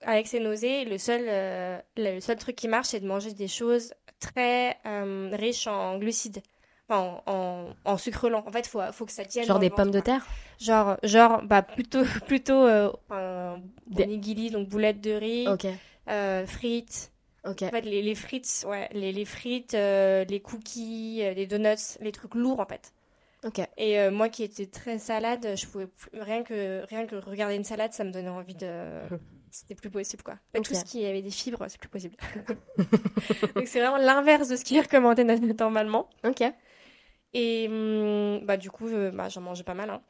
avec 0.04 0.26
ces 0.26 0.40
nausées 0.40 0.84
le 0.84 0.98
seul 0.98 1.22
euh, 1.28 1.78
le 1.96 2.20
seul 2.20 2.36
truc 2.36 2.56
qui 2.56 2.68
marche 2.68 2.88
c'est 2.88 3.00
de 3.00 3.06
manger 3.06 3.32
des 3.32 3.48
choses 3.48 3.94
très 4.20 4.78
euh, 4.86 5.30
riches 5.32 5.66
en 5.66 5.98
glucides 5.98 6.42
enfin 6.88 7.20
en, 7.26 7.32
en, 7.32 7.68
en 7.84 7.96
sucre 7.96 8.28
lent 8.28 8.44
en 8.46 8.52
fait 8.52 8.66
faut 8.66 8.80
faut 8.92 9.06
que 9.06 9.12
ça 9.12 9.24
tienne 9.24 9.46
Genre 9.46 9.58
des 9.58 9.70
pommes 9.70 9.90
de 9.90 10.00
terre? 10.00 10.26
Genre 10.60 10.96
genre 11.02 11.42
bah 11.42 11.62
plutôt 11.62 12.04
plutôt 12.26 12.66
euh, 12.66 12.90
un 13.10 13.60
Des- 13.86 14.04
onigiri 14.04 14.50
donc 14.50 14.68
boulettes 14.68 15.00
de 15.00 15.12
riz 15.12 15.46
frites 16.46 17.10
Ok. 17.44 17.62
en 17.62 17.70
fait, 17.70 17.80
les, 17.80 18.02
les 18.02 18.14
frites, 18.14 18.64
ouais, 18.68 18.88
les, 18.92 19.10
les 19.12 19.24
frites, 19.24 19.72
les 19.72 20.40
cookies, 20.40 21.22
les 21.34 21.46
donuts, 21.46 21.98
les 22.00 22.12
trucs 22.12 22.36
lourds 22.36 22.60
en 22.60 22.66
fait. 22.66 22.92
Et 23.76 23.98
euh, 23.98 24.10
moi 24.10 24.28
qui 24.28 24.44
étais 24.44 24.66
très 24.66 24.98
salade, 24.98 25.46
je 25.56 25.66
pouvais 25.66 25.88
rien 26.14 26.42
que 26.44 26.84
rien 26.88 27.06
que 27.06 27.16
regarder 27.16 27.56
une 27.56 27.64
salade, 27.64 27.92
ça 27.92 28.04
me 28.04 28.12
donnait 28.12 28.28
envie 28.28 28.54
de. 28.54 29.00
C'était 29.52 29.74
plus 29.74 29.90
possible 29.90 30.22
quoi. 30.22 30.38
Tout 30.54 30.74
ce 30.74 30.84
qui 30.84 31.04
avait 31.04 31.20
des 31.20 31.30
fibres, 31.30 31.66
c'est 31.68 31.78
plus 31.78 31.90
possible. 31.90 32.16
Donc 33.54 33.68
c'est 33.68 33.80
vraiment 33.80 33.98
l'inverse 33.98 34.48
de 34.48 34.56
ce 34.56 34.64
qui 34.64 34.76
est 34.76 34.80
recommandé 34.80 35.24
normalement. 35.24 36.08
Ok. 36.24 36.42
Et 37.34 37.68
hum, 37.68 38.40
bah 38.46 38.56
du 38.56 38.70
coup, 38.70 38.88
euh, 38.88 39.10
bah, 39.10 39.28
j'en 39.28 39.42
mangeais 39.42 39.62
pas 39.62 39.74
mal. 39.74 39.90
Hein. 39.90 40.02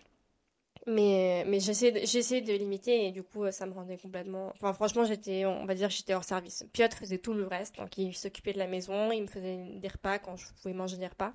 Mais, 0.86 1.44
mais 1.48 1.58
j'essayais 1.60 1.92
de, 1.92 2.46
de 2.46 2.52
limiter 2.56 3.06
et 3.06 3.10
du 3.12 3.22
coup, 3.24 3.50
ça 3.50 3.66
me 3.66 3.72
rendait 3.72 3.98
complètement... 3.98 4.52
Enfin, 4.54 4.72
franchement, 4.72 5.04
j'étais, 5.04 5.44
on 5.44 5.64
va 5.64 5.74
dire 5.74 5.90
j'étais 5.90 6.14
hors 6.14 6.24
service. 6.24 6.64
Piotr 6.72 6.96
faisait 6.96 7.18
tout 7.18 7.34
le 7.34 7.46
reste, 7.46 7.76
donc 7.76 7.98
il 7.98 8.14
s'occupait 8.14 8.52
de 8.52 8.58
la 8.58 8.66
maison, 8.66 9.12
il 9.12 9.22
me 9.22 9.26
faisait 9.28 9.58
des 9.76 9.88
repas 9.88 10.18
quand 10.18 10.36
je 10.36 10.46
pouvais 10.60 10.74
manger 10.74 10.96
des 10.96 11.06
repas. 11.06 11.32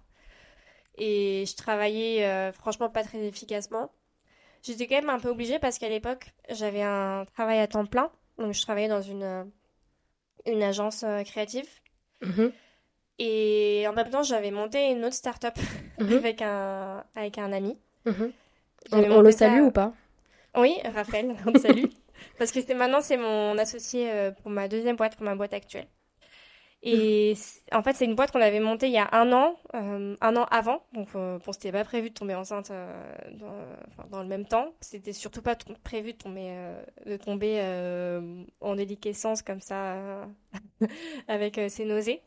Et 0.97 1.45
je 1.45 1.55
travaillais 1.55 2.25
euh, 2.25 2.51
franchement 2.51 2.89
pas 2.89 3.03
très 3.03 3.19
efficacement. 3.19 3.91
J'étais 4.63 4.87
quand 4.87 4.95
même 4.95 5.09
un 5.09 5.19
peu 5.19 5.29
obligée 5.29 5.59
parce 5.59 5.77
qu'à 5.77 5.89
l'époque, 5.89 6.33
j'avais 6.49 6.81
un 6.81 7.25
travail 7.33 7.59
à 7.59 7.67
temps 7.67 7.85
plein. 7.85 8.09
Donc 8.37 8.53
je 8.53 8.61
travaillais 8.61 8.87
dans 8.87 9.01
une, 9.01 9.49
une 10.45 10.63
agence 10.63 11.03
euh, 11.03 11.23
créative. 11.23 11.67
Mhm. 12.21 12.51
Et 13.19 13.85
en 13.87 13.93
même 13.93 14.09
temps, 14.09 14.23
j'avais 14.23 14.51
monté 14.51 14.91
une 14.91 15.03
autre 15.05 15.15
start-up 15.15 15.55
Mhm. 15.99 16.13
avec 16.13 16.41
un, 16.41 17.03
avec 17.15 17.37
un 17.37 17.51
ami. 17.51 17.77
Mhm. 18.05 18.31
On, 18.91 19.21
le 19.21 19.31
salue 19.31 19.61
ou 19.61 19.71
pas? 19.71 19.93
Oui, 20.55 20.75
Raphaël, 20.93 21.35
on 21.45 21.51
te 21.51 21.59
salue. 21.59 21.85
Parce 22.37 22.51
que 22.51 22.73
maintenant, 22.73 23.01
c'est 23.01 23.17
mon 23.17 23.57
associé 23.57 24.11
euh, 24.11 24.31
pour 24.31 24.49
ma 24.51 24.67
deuxième 24.67 24.95
boîte, 24.95 25.15
pour 25.15 25.25
ma 25.25 25.35
boîte 25.35 25.53
actuelle. 25.53 25.87
Et 26.83 27.33
en 27.73 27.81
fait, 27.83 27.93
c'est 27.95 28.05
une 28.05 28.15
boîte 28.15 28.31
qu'on 28.31 28.41
avait 28.41 28.59
montée 28.59 28.87
il 28.87 28.93
y 28.93 28.97
a 28.99 29.09
un 29.11 29.31
an, 29.33 29.57
euh, 29.73 30.15
un 30.21 30.35
an 30.37 30.45
avant. 30.51 30.83
Donc, 30.93 31.09
euh, 31.15 31.39
bon, 31.43 31.51
c'était 31.51 31.71
pas 31.71 31.83
prévu 31.83 32.09
de 32.11 32.13
tomber 32.13 32.35
enceinte 32.35 32.71
euh, 32.71 32.93
dans, 33.33 34.07
dans 34.09 34.21
le 34.21 34.27
même 34.27 34.45
temps. 34.45 34.73
C'était 34.79 35.11
surtout 35.11 35.41
pas 35.41 35.55
prévu 35.83 36.13
de 36.13 36.17
tomber, 36.17 36.49
euh, 36.51 36.81
de 37.05 37.17
tomber 37.17 37.59
euh, 37.61 38.43
en 38.61 38.75
déliquescence 38.75 39.41
comme 39.41 39.59
ça, 39.59 39.95
euh, 39.95 40.25
avec 41.27 41.59
ces 41.69 41.83
nausées. 41.85 42.21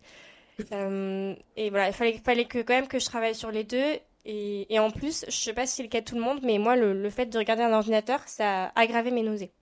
Et 1.57 1.71
voilà, 1.71 1.89
il 1.89 1.93
fallait, 1.95 2.19
fallait 2.19 2.47
que 2.47 2.59
quand 2.59 2.75
même 2.75 2.89
que 2.89 2.99
je 2.99 3.07
travaille 3.07 3.35
sur 3.35 3.51
les 3.51 3.65
deux. 3.65 3.99
Et, 4.27 4.73
et 4.75 4.79
en 4.79 4.91
plus, 4.91 5.25
je 5.29 5.33
sais 5.37 5.55
pas 5.55 5.67
si 5.67 5.77
c'est 5.77 5.83
le 5.83 5.89
cas 5.89 6.01
de 6.01 6.05
tout 6.05 6.15
le 6.15 6.21
monde, 6.21 6.41
mais 6.43 6.59
moi, 6.59 6.77
le, 6.77 6.93
le 6.93 7.11
fait 7.11 7.27
de 7.27 7.39
regarder 7.39 7.63
un 7.63 7.73
ordinateur, 7.73 8.21
ça 8.27 8.67
a 8.67 8.81
aggravé 8.81 9.11
mes 9.11 9.23
nausées. 9.23 9.53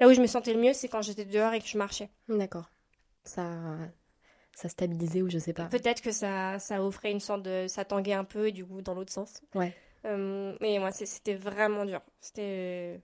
Là 0.00 0.08
où 0.08 0.14
je 0.14 0.22
me 0.22 0.28
sentais 0.28 0.54
le 0.54 0.60
mieux, 0.60 0.74
c'est 0.74 0.88
quand 0.88 1.02
j'étais 1.02 1.26
dehors 1.26 1.54
et 1.54 1.60
que 1.60 1.68
je 1.68 1.78
marchais. 1.78 2.10
D'accord. 2.28 2.71
Ça, 3.24 3.48
ça 4.54 4.68
stabilisait 4.68 5.22
ou 5.22 5.30
je 5.30 5.38
sais 5.38 5.52
pas. 5.52 5.66
Peut-être 5.66 6.00
que 6.02 6.12
ça, 6.12 6.58
ça 6.58 6.82
offrait 6.82 7.12
une 7.12 7.20
sorte 7.20 7.42
de... 7.42 7.66
Ça 7.68 7.84
tanguait 7.84 8.12
un 8.14 8.24
peu 8.24 8.48
et 8.48 8.52
du 8.52 8.64
coup 8.64 8.82
dans 8.82 8.94
l'autre 8.94 9.12
sens. 9.12 9.40
Ouais. 9.54 9.74
Euh, 10.04 10.56
mais 10.60 10.78
moi, 10.78 10.90
c'était 10.92 11.34
vraiment 11.34 11.84
dur. 11.84 12.00
C'était... 12.20 13.00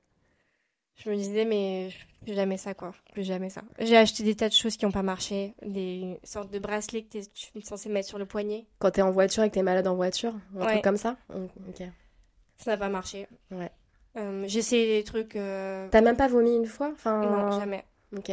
Je 0.97 1.09
me 1.11 1.15
disais, 1.15 1.45
mais 1.45 1.91
plus 2.25 2.35
jamais 2.35 2.57
ça, 2.57 2.75
quoi. 2.75 2.93
Plus 3.13 3.23
jamais 3.23 3.51
ça. 3.51 3.63
J'ai 3.79 3.97
acheté 3.97 4.25
des 4.25 4.35
tas 4.35 4.49
de 4.49 4.53
choses 4.55 4.77
qui 4.77 4.85
n'ont 4.85 4.91
pas 4.91 5.05
marché. 5.05 5.55
Des 5.65 6.19
sortes 6.25 6.51
de 6.51 6.59
bracelets 6.59 7.05
que 7.05 7.09
t'es- 7.11 7.27
tu 7.33 7.57
es 7.57 7.61
censé 7.61 7.89
mettre 7.89 8.09
sur 8.09 8.19
le 8.19 8.27
poignet. 8.27 8.67
Quand 8.81 8.91
t'es 8.91 9.03
en 9.03 9.13
voiture 9.13 9.45
et 9.45 9.49
que 9.49 9.55
t'es 9.55 9.63
malade 9.63 9.87
en 9.87 9.95
voiture, 9.95 10.35
un 10.57 10.61
Ouais. 10.61 10.73
truc 10.73 10.83
comme 10.83 10.97
ça? 10.97 11.17
Ok. 11.33 11.87
Ça 12.57 12.73
n'a 12.73 12.77
pas 12.77 12.89
marché. 12.89 13.29
Ouais. 13.53 13.71
Euh, 14.17 14.43
j'ai 14.49 14.59
essayé 14.59 14.99
des 14.99 15.05
trucs. 15.05 15.37
euh, 15.37 15.87
T'as 15.93 16.01
même 16.01 16.17
pas 16.17 16.27
vomi 16.27 16.57
une 16.57 16.67
fois? 16.67 16.91
Enfin. 16.93 17.21
Non, 17.21 17.61
jamais. 17.61 17.85
Ok. 18.17 18.33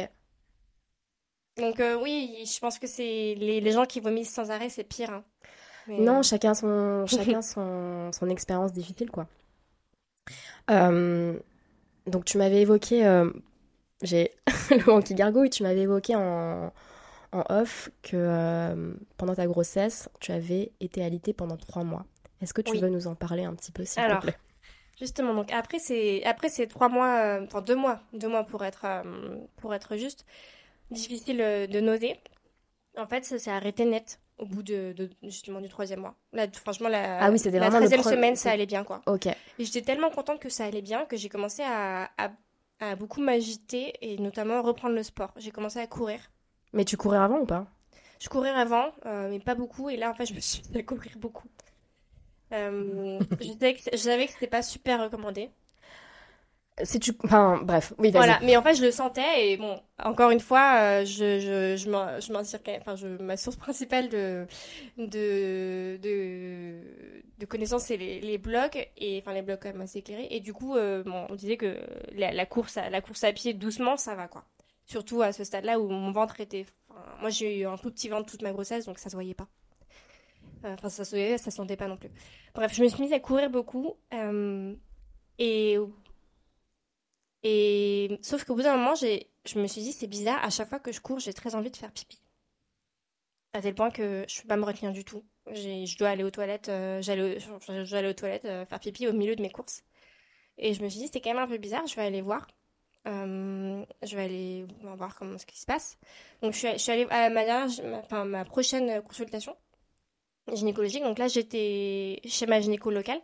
Donc, 1.58 1.80
euh, 1.80 1.96
oui, 2.00 2.44
je 2.46 2.58
pense 2.60 2.78
que 2.78 2.86
c'est 2.86 3.34
les, 3.38 3.60
les 3.60 3.72
gens 3.72 3.86
qui 3.86 4.00
vomissent 4.00 4.32
sans 4.32 4.50
arrêt, 4.50 4.68
c'est 4.68 4.84
pire. 4.84 5.10
hein. 5.10 5.24
Mais- 5.86 5.98
Non, 6.00 6.22
chacun 6.22 6.54
son, 6.54 7.06
chacun 7.08 7.42
son, 7.42 8.10
son 8.12 8.28
expérience 8.28 8.72
difficile, 8.72 9.10
quoi. 9.10 9.26
Euh, 10.70 11.38
donc, 12.06 12.24
tu 12.24 12.38
m'avais 12.38 12.62
évoqué, 12.62 13.06
euh, 13.06 13.30
j'ai 14.02 14.32
le 14.70 14.84
moment 14.86 15.02
qui 15.02 15.14
gargouille, 15.14 15.50
tu 15.50 15.62
m'avais 15.62 15.82
évoqué 15.82 16.14
en, 16.16 16.72
en 17.32 17.44
off 17.50 17.90
que 18.02 18.16
euh, 18.16 18.94
pendant 19.16 19.34
ta 19.34 19.46
grossesse, 19.46 20.08
tu 20.20 20.32
avais 20.32 20.72
été 20.80 21.04
alitée 21.04 21.32
pendant 21.32 21.56
trois 21.56 21.84
mois. 21.84 22.06
Est-ce 22.42 22.54
que 22.54 22.62
tu 22.62 22.72
Oui. 22.72 22.80
veux 22.80 22.88
nous 22.90 23.06
en 23.06 23.14
parler 23.14 23.44
un 23.44 23.54
petit 23.54 23.72
peu, 23.72 23.84
s'il 23.84 24.04
te 24.04 24.14
plaît? 24.14 24.36
Justement, 24.98 25.34
donc 25.34 25.52
après 25.52 25.78
ces, 25.78 26.22
après 26.24 26.48
ces 26.48 26.66
trois 26.68 26.88
mois, 26.88 27.18
euh, 27.40 27.44
enfin 27.44 27.60
deux 27.60 27.76
mois, 27.76 28.00
deux 28.14 28.28
mois 28.28 28.44
pour 28.44 28.64
être, 28.64 28.84
euh, 28.86 29.36
pour 29.58 29.74
être 29.74 29.96
juste, 29.96 30.24
difficile 30.90 31.40
euh, 31.40 31.66
de 31.66 31.80
nauser. 31.80 32.16
En 32.96 33.06
fait, 33.06 33.24
ça 33.24 33.38
s'est 33.38 33.50
arrêté 33.50 33.84
net 33.84 34.20
au 34.38 34.46
bout 34.46 34.62
de, 34.62 34.92
de- 34.96 35.10
justement 35.22 35.60
du 35.60 35.68
troisième 35.68 36.00
mois. 36.00 36.14
Là, 36.32 36.46
franchement, 36.52 36.88
la, 36.88 37.24
Ah 37.24 37.30
oui, 37.30 37.38
la 37.52 37.70
semaine, 38.02 38.36
ça 38.36 38.50
allait 38.50 38.66
bien, 38.66 38.84
quoi. 38.84 39.02
Ok. 39.06 39.26
Et 39.26 39.64
j'étais 39.64 39.82
tellement 39.82 40.10
contente 40.10 40.40
que 40.40 40.48
ça 40.48 40.64
allait 40.64 40.82
bien 40.82 41.04
que 41.06 41.16
j'ai 41.16 41.28
commencé 41.28 41.62
à, 41.62 42.10
à, 42.18 42.30
à 42.80 42.96
beaucoup 42.96 43.20
m'agiter 43.20 43.94
et 44.02 44.18
notamment 44.18 44.62
reprendre 44.62 44.94
le 44.94 45.02
sport. 45.02 45.32
J'ai 45.36 45.50
commencé 45.50 45.78
à 45.78 45.86
courir. 45.86 46.20
Mais 46.72 46.84
tu 46.84 46.96
courais 46.96 47.18
avant 47.18 47.38
ou 47.40 47.46
pas? 47.46 47.66
Je 48.20 48.28
courais 48.28 48.50
avant, 48.50 48.92
euh, 49.06 49.28
mais 49.30 49.40
pas 49.40 49.54
beaucoup. 49.54 49.88
Et 49.90 49.96
là, 49.96 50.10
en 50.10 50.14
fait, 50.14 50.26
je 50.26 50.34
me 50.34 50.40
suis 50.40 50.62
mis 50.70 50.78
à 50.80 50.82
courir 50.82 51.12
beaucoup. 51.18 51.48
Euh, 52.52 53.18
je 53.40 53.46
savais 53.52 53.74
que, 53.74 53.80
je 53.92 53.96
savais 53.96 54.26
que 54.26 54.32
c'était 54.32 54.46
pas 54.46 54.62
super 54.62 55.02
recommandé. 55.02 55.50
Enfin, 57.24 57.62
bref, 57.62 57.94
oui. 57.98 58.10
Voilà, 58.10 58.38
mais 58.42 58.54
en 58.56 58.62
fait, 58.62 58.74
je 58.74 58.82
le 58.84 58.90
sentais 58.90 59.48
et 59.52 59.56
bon, 59.56 59.80
encore 59.98 60.30
une 60.30 60.40
fois, 60.40 60.76
euh, 60.80 61.04
je, 61.06 61.38
je, 61.40 61.76
je 61.76 62.76
enfin, 62.80 62.96
je, 62.96 63.06
ma 63.22 63.38
source 63.38 63.56
principale 63.56 64.10
de, 64.10 64.46
de, 64.98 65.98
de, 66.02 66.80
de 67.38 67.46
connaissances, 67.46 67.84
c'est 67.84 67.96
les, 67.96 68.20
les 68.20 68.36
blogs, 68.36 68.86
et 68.98 69.18
enfin, 69.22 69.32
les 69.32 69.40
blogs 69.40 69.58
quand 69.62 69.70
même 69.70 69.80
assez 69.80 70.00
éclairés. 70.00 70.28
Et 70.30 70.40
du 70.40 70.52
coup, 70.52 70.76
euh, 70.76 71.02
bon, 71.02 71.26
on 71.30 71.34
disait 71.34 71.56
que 71.56 71.78
la, 72.12 72.44
course 72.46 72.76
à, 72.76 72.90
la 72.90 73.00
course 73.00 73.24
à 73.24 73.32
pied 73.32 73.54
doucement, 73.54 73.96
ça 73.96 74.14
va 74.14 74.28
quoi. 74.28 74.44
Surtout 74.84 75.22
à 75.22 75.32
ce 75.32 75.44
stade-là 75.44 75.80
où 75.80 75.88
mon 75.88 76.12
ventre 76.12 76.40
était. 76.40 76.66
moi, 77.20 77.30
j'ai 77.30 77.60
eu 77.60 77.66
un 77.66 77.78
tout 77.78 77.90
petit 77.90 78.08
ventre 78.10 78.30
toute 78.30 78.42
ma 78.42 78.52
grossesse, 78.52 78.84
donc 78.84 78.98
ça 78.98 79.08
se 79.08 79.16
voyait 79.16 79.34
pas. 79.34 79.48
Euh, 80.64 80.74
Enfin, 80.74 80.88
ça 80.90 81.04
se 81.04 81.10
voyait, 81.10 81.38
ça 81.38 81.50
se 81.50 81.56
sentait 81.56 81.76
pas 81.76 81.88
non 81.88 81.96
plus. 81.96 82.10
Bref, 82.54 82.74
je 82.74 82.82
me 82.82 82.88
suis 82.88 83.02
mise 83.02 83.12
à 83.12 83.20
courir 83.20 83.48
beaucoup. 83.50 83.94
euh, 84.14 84.74
et 85.38 85.78
et 87.48 88.18
sauf 88.22 88.42
qu'au 88.42 88.56
bout 88.56 88.62
d'un 88.62 88.76
moment, 88.76 88.96
je 88.96 89.58
me 89.60 89.68
suis 89.68 89.80
dit, 89.80 89.92
c'est 89.92 90.08
bizarre, 90.08 90.44
à 90.44 90.50
chaque 90.50 90.68
fois 90.68 90.80
que 90.80 90.90
je 90.90 91.00
cours, 91.00 91.20
j'ai 91.20 91.32
très 91.32 91.54
envie 91.54 91.70
de 91.70 91.76
faire 91.76 91.92
pipi. 91.92 92.20
À 93.52 93.62
tel 93.62 93.72
point 93.72 93.92
que 93.92 94.24
je 94.28 94.42
peux 94.42 94.48
pas 94.48 94.56
me 94.56 94.64
retenir 94.64 94.90
du 94.90 95.04
tout. 95.04 95.22
Je 95.52 95.96
dois 95.96 96.08
aller 96.08 96.24
aux 96.24 96.30
toilettes, 96.32 96.68
euh, 96.68 97.00
j'allais, 97.02 97.38
aux 98.08 98.12
toilettes 98.14 98.46
euh, 98.46 98.66
faire 98.66 98.80
pipi 98.80 99.06
au 99.06 99.12
milieu 99.12 99.36
de 99.36 99.42
mes 99.42 99.50
courses. 99.50 99.84
Et 100.58 100.74
je 100.74 100.82
me 100.82 100.88
suis 100.88 100.98
dit, 100.98 101.08
c'est 101.12 101.20
quand 101.20 101.34
même 101.34 101.42
un 101.44 101.46
peu 101.46 101.58
bizarre, 101.58 101.86
je 101.86 101.94
vais 101.94 102.02
aller 102.02 102.20
voir. 102.20 102.48
Euh, 103.06 103.84
je 104.02 104.16
vais 104.16 104.24
aller 104.24 104.66
voir 104.82 105.14
comment 105.16 105.38
ce 105.38 105.46
qui 105.46 105.60
se 105.60 105.66
passe. 105.66 105.98
Donc 106.42 106.52
je 106.52 106.76
suis, 106.76 106.90
allée 106.90 107.06
à 107.10 107.30
ma, 107.30 108.24
ma 108.24 108.44
prochaine 108.44 109.02
consultation 109.02 109.56
gynécologique. 110.52 111.04
Donc 111.04 111.20
là, 111.20 111.28
j'étais 111.28 112.20
chez 112.24 112.46
ma 112.46 112.60
gynéco 112.60 112.90
locale. 112.90 113.20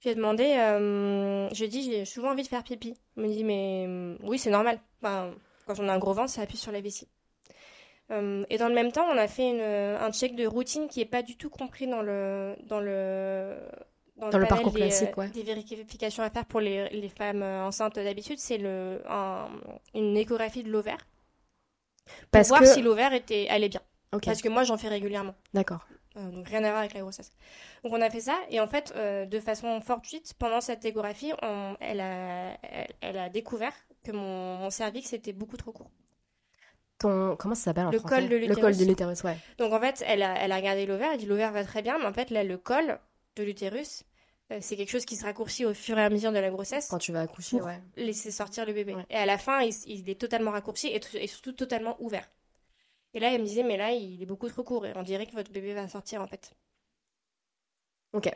Je 0.00 0.08
lui 0.08 0.12
ai 0.12 0.14
demandé, 0.16 0.44
euh, 0.44 1.48
je 1.50 1.58
lui 1.58 1.64
ai 1.64 1.68
dit, 1.68 1.82
j'ai 1.82 2.04
souvent 2.04 2.30
envie 2.32 2.42
de 2.42 2.48
faire 2.48 2.62
pipi. 2.62 2.94
Elle 3.16 3.22
me 3.22 3.28
dit, 3.28 3.44
mais 3.44 3.86
euh, 3.88 4.16
oui, 4.22 4.38
c'est 4.38 4.50
normal. 4.50 4.78
Enfin, 5.02 5.32
quand 5.66 5.78
on 5.80 5.88
a 5.88 5.92
un 5.94 5.98
gros 5.98 6.12
ventre, 6.12 6.30
ça 6.30 6.42
appuie 6.42 6.58
sur 6.58 6.72
la 6.72 6.80
vessie. 6.80 7.08
Euh, 8.10 8.44
et 8.50 8.58
dans 8.58 8.68
le 8.68 8.74
même 8.74 8.92
temps, 8.92 9.06
on 9.10 9.16
a 9.16 9.26
fait 9.28 9.48
une, 9.50 9.60
un 9.62 10.12
check 10.12 10.34
de 10.36 10.46
routine 10.46 10.88
qui 10.88 11.00
est 11.00 11.06
pas 11.06 11.22
du 11.22 11.36
tout 11.38 11.48
compris 11.48 11.86
dans 11.86 12.02
le 12.02 12.54
dans 12.66 12.80
le 12.80 13.56
Dans 14.18 14.26
le 14.26 14.32
panel 14.32 14.48
parcours 14.48 14.72
des, 14.72 14.80
classique, 14.80 15.08
euh, 15.16 15.22
ouais. 15.22 15.28
des 15.30 15.42
vérifications 15.42 16.22
à 16.22 16.28
faire 16.28 16.44
pour 16.44 16.60
les, 16.60 16.90
les 16.90 17.08
femmes 17.08 17.42
euh, 17.42 17.64
enceintes 17.66 17.94
d'habitude, 17.94 18.38
c'est 18.38 18.58
le 18.58 19.00
un- 19.08 19.48
une 19.94 20.16
échographie 20.18 20.62
de 20.62 20.70
l'ovaire 20.70 20.98
pour 22.04 22.28
Parce 22.32 22.48
voir 22.48 22.60
que... 22.60 22.66
si 22.66 22.82
l'ovaire 22.82 23.14
était 23.14 23.48
allait 23.48 23.70
bien. 23.70 23.80
Parce 24.22 24.42
que 24.42 24.48
moi, 24.50 24.64
j'en 24.64 24.76
fais 24.76 24.88
régulièrement. 24.88 25.34
d'accord. 25.54 25.88
Euh, 26.16 26.30
donc 26.30 26.48
rien 26.48 26.62
à 26.62 26.68
voir 26.68 26.78
avec 26.78 26.94
la 26.94 27.00
grossesse. 27.00 27.32
Donc 27.82 27.92
on 27.92 28.00
a 28.00 28.08
fait 28.08 28.20
ça 28.20 28.38
et 28.50 28.60
en 28.60 28.68
fait 28.68 28.92
euh, 28.96 29.26
de 29.26 29.40
façon 29.40 29.80
fortuite 29.80 30.34
pendant 30.38 30.60
cette 30.60 30.84
échographie, 30.84 31.32
on- 31.42 31.76
elle, 31.80 32.00
a, 32.00 32.56
elle, 32.62 32.88
elle 33.00 33.18
a 33.18 33.28
découvert 33.28 33.72
que 34.04 34.12
mon, 34.12 34.56
mon 34.58 34.70
cervix 34.70 35.12
était 35.12 35.32
beaucoup 35.32 35.56
trop 35.56 35.72
court. 35.72 35.90
Ton... 36.98 37.36
Comment 37.36 37.54
ça 37.54 37.64
s'appelle 37.64 37.86
en 37.86 37.90
Le 37.90 37.98
français? 37.98 38.22
col 38.22 38.28
de 38.28 38.36
Le 38.46 38.56
col 38.56 38.74
l'utérus. 38.74 38.78
de 38.78 38.84
l'utérus, 38.84 39.22
ouais. 39.24 39.38
Donc 39.58 39.72
en 39.72 39.80
fait 39.80 40.02
elle 40.06 40.22
a, 40.22 40.34
elle 40.38 40.52
a 40.52 40.56
regardé 40.56 40.86
l'ovaire, 40.86 41.10
elle 41.12 41.18
dit 41.18 41.26
l'ovaire 41.26 41.52
va 41.52 41.64
très 41.64 41.82
bien, 41.82 41.98
mais 41.98 42.06
en 42.06 42.12
fait 42.12 42.30
là 42.30 42.44
le 42.44 42.56
col 42.58 42.98
de 43.36 43.42
l'utérus 43.42 44.04
euh, 44.52 44.58
c'est 44.60 44.76
quelque 44.76 44.90
chose 44.90 45.04
qui 45.06 45.16
se 45.16 45.24
raccourcit 45.24 45.64
au 45.64 45.74
fur 45.74 45.98
et 45.98 46.04
à 46.04 46.10
mesure 46.10 46.30
de 46.32 46.38
la 46.38 46.50
grossesse 46.50 46.88
Quand 46.88 46.98
tu 46.98 47.12
vas 47.12 47.22
accoucher, 47.22 47.58
pour 47.58 47.66
ouais. 47.66 47.80
laisser 47.96 48.30
sortir 48.30 48.66
le 48.66 48.72
bébé. 48.72 48.94
Ouais. 48.94 49.06
Et 49.10 49.16
à 49.16 49.26
la 49.26 49.38
fin 49.38 49.60
il, 49.62 49.74
il 49.86 50.08
est 50.08 50.20
totalement 50.20 50.52
raccourci 50.52 50.88
et, 50.88 51.00
et 51.14 51.26
surtout 51.26 51.52
totalement 51.52 51.96
ouvert. 52.00 52.28
Et 53.14 53.20
là 53.20 53.32
elle 53.32 53.40
me 53.40 53.46
disait 53.46 53.62
mais 53.62 53.76
là 53.76 53.92
il 53.92 54.20
est 54.22 54.26
beaucoup 54.26 54.48
trop 54.48 54.62
court 54.64 54.84
et 54.86 54.92
on 54.96 55.02
dirait 55.02 55.26
que 55.26 55.32
votre 55.32 55.50
bébé 55.52 55.72
va 55.74 55.88
sortir 55.88 56.20
en 56.20 56.26
fait. 56.26 56.52
Ok. 58.12 58.30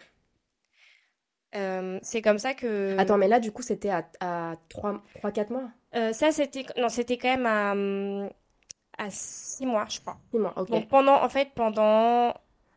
Euh, 1.55 1.99
c'est 2.03 2.21
comme 2.23 2.39
ça 2.39 2.55
que. 2.55 2.97
Attends, 2.99 3.17
mais 3.17 3.29
là, 3.29 3.41
du 3.41 3.53
coup, 3.53 3.63
c'était 3.63 3.89
à, 3.89 4.07
à 4.21 4.57
3-4 4.69 5.51
mois? 5.51 5.71
Euh, 5.95 6.13
ça, 6.13 6.31
c'était. 6.31 6.67
Non, 6.77 6.89
c'était 6.91 7.17
quand 7.17 7.35
même 7.37 7.47
à, 7.47 9.03
à 9.03 9.11
6 9.11 9.65
mois, 9.65 9.87
je 9.89 10.01
crois. 10.01 10.19
6 10.31 10.39
mois, 10.39 10.53
ok. 10.59 10.69
Donc, 10.71 10.89
pendant, 10.89 11.23
en 11.23 11.29
fait, 11.31 11.51
pendant. 11.55 12.35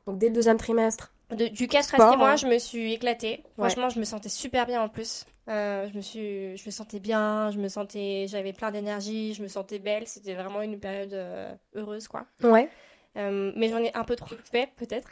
Donc, 0.08 0.18
dès 0.20 0.30
le 0.30 0.34
deuxième 0.36 0.58
trimestre. 0.58 1.14
de- 1.32 1.48
du 1.48 1.68
4 1.68 1.96
à 1.96 1.98
Sport, 1.98 2.12
6 2.14 2.18
mois, 2.18 2.30
hein. 2.32 2.36
je 2.38 2.48
me 2.48 2.58
suis 2.60 2.94
éclatée. 2.94 3.44
Ouais. 3.58 3.70
Franchement, 3.70 3.90
je 3.90 4.00
me 4.00 4.06
sentais 4.06 4.30
super 4.30 4.66
bien 4.66 4.82
en 4.82 4.88
plus. 4.90 5.26
Euh, 5.52 5.88
je 5.90 5.96
me 5.98 6.02
suis, 6.02 6.58
je 6.58 6.66
me 6.66 6.72
sentais 6.72 7.00
bien, 7.00 7.52
je 7.52 7.60
me 7.60 7.68
sentais, 7.68 8.26
j'avais 8.28 8.54
plein 8.54 8.72
d'énergie, 8.72 9.34
je 9.34 9.44
me 9.44 9.48
sentais 9.48 9.80
belle. 9.80 10.08
C'était 10.08 10.34
vraiment 10.34 10.62
une 10.62 10.80
période 10.80 11.14
euh, 11.14 11.54
heureuse, 11.76 12.08
quoi. 12.08 12.26
Ouais. 12.42 12.70
Euh, 13.18 13.52
mais 13.58 13.68
j'en 13.70 13.80
ai 13.80 13.94
un 13.94 14.06
peu 14.06 14.16
trop 14.16 14.36
fait, 14.52 14.70
peut-être. 14.78 15.10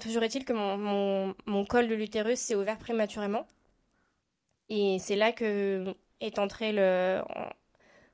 Toujours 0.00 0.24
est-il 0.24 0.44
que 0.44 0.52
mon, 0.52 0.76
mon, 0.76 1.34
mon 1.46 1.64
col 1.64 1.86
de 1.86 1.94
l'utérus 1.94 2.40
s'est 2.40 2.56
ouvert 2.56 2.78
prématurément. 2.78 3.46
Et 4.68 4.98
c'est 4.98 5.14
là 5.14 5.30
que 5.30 5.94
est 6.20 6.38
entré 6.40 6.72
le. 6.72 7.22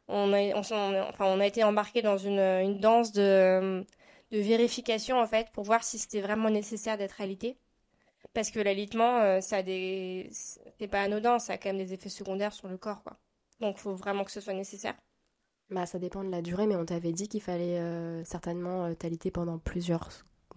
On 0.08 0.32
a, 0.34 0.54
on, 0.54 0.60
enfin, 0.60 1.24
on 1.24 1.40
a 1.40 1.46
été 1.46 1.64
embarqué 1.64 2.02
dans 2.02 2.18
une, 2.18 2.38
une 2.38 2.78
danse 2.80 3.12
de, 3.12 3.82
de 4.30 4.38
vérification, 4.38 5.18
en 5.18 5.26
fait, 5.26 5.48
pour 5.52 5.64
voir 5.64 5.82
si 5.82 5.98
c'était 5.98 6.20
vraiment 6.20 6.50
nécessaire 6.50 6.98
d'être 6.98 7.22
alité. 7.22 7.56
Parce 8.34 8.50
que 8.50 8.58
l'alitement, 8.60 9.18
euh, 9.20 9.40
ça 9.40 9.58
a 9.58 9.62
des. 9.62 10.28
C'est 10.78 10.88
pas 10.88 11.02
anodin, 11.02 11.38
ça 11.38 11.54
a 11.54 11.58
quand 11.58 11.68
même 11.70 11.78
des 11.78 11.92
effets 11.94 12.08
secondaires 12.08 12.52
sur 12.52 12.68
le 12.68 12.76
corps, 12.76 13.02
quoi. 13.02 13.16
Donc, 13.60 13.76
il 13.78 13.80
faut 13.80 13.94
vraiment 13.94 14.24
que 14.24 14.32
ce 14.32 14.40
soit 14.40 14.54
nécessaire. 14.54 14.94
Bah, 15.70 15.86
ça 15.86 15.98
dépend 15.98 16.24
de 16.24 16.30
la 16.30 16.42
durée, 16.42 16.66
mais 16.66 16.76
on 16.76 16.84
t'avait 16.84 17.12
dit 17.12 17.28
qu'il 17.28 17.40
fallait 17.40 17.78
euh, 17.78 18.22
certainement 18.24 18.86
euh, 18.86 18.94
t'aliter 18.94 19.30
pendant 19.30 19.58
plusieurs 19.58 20.08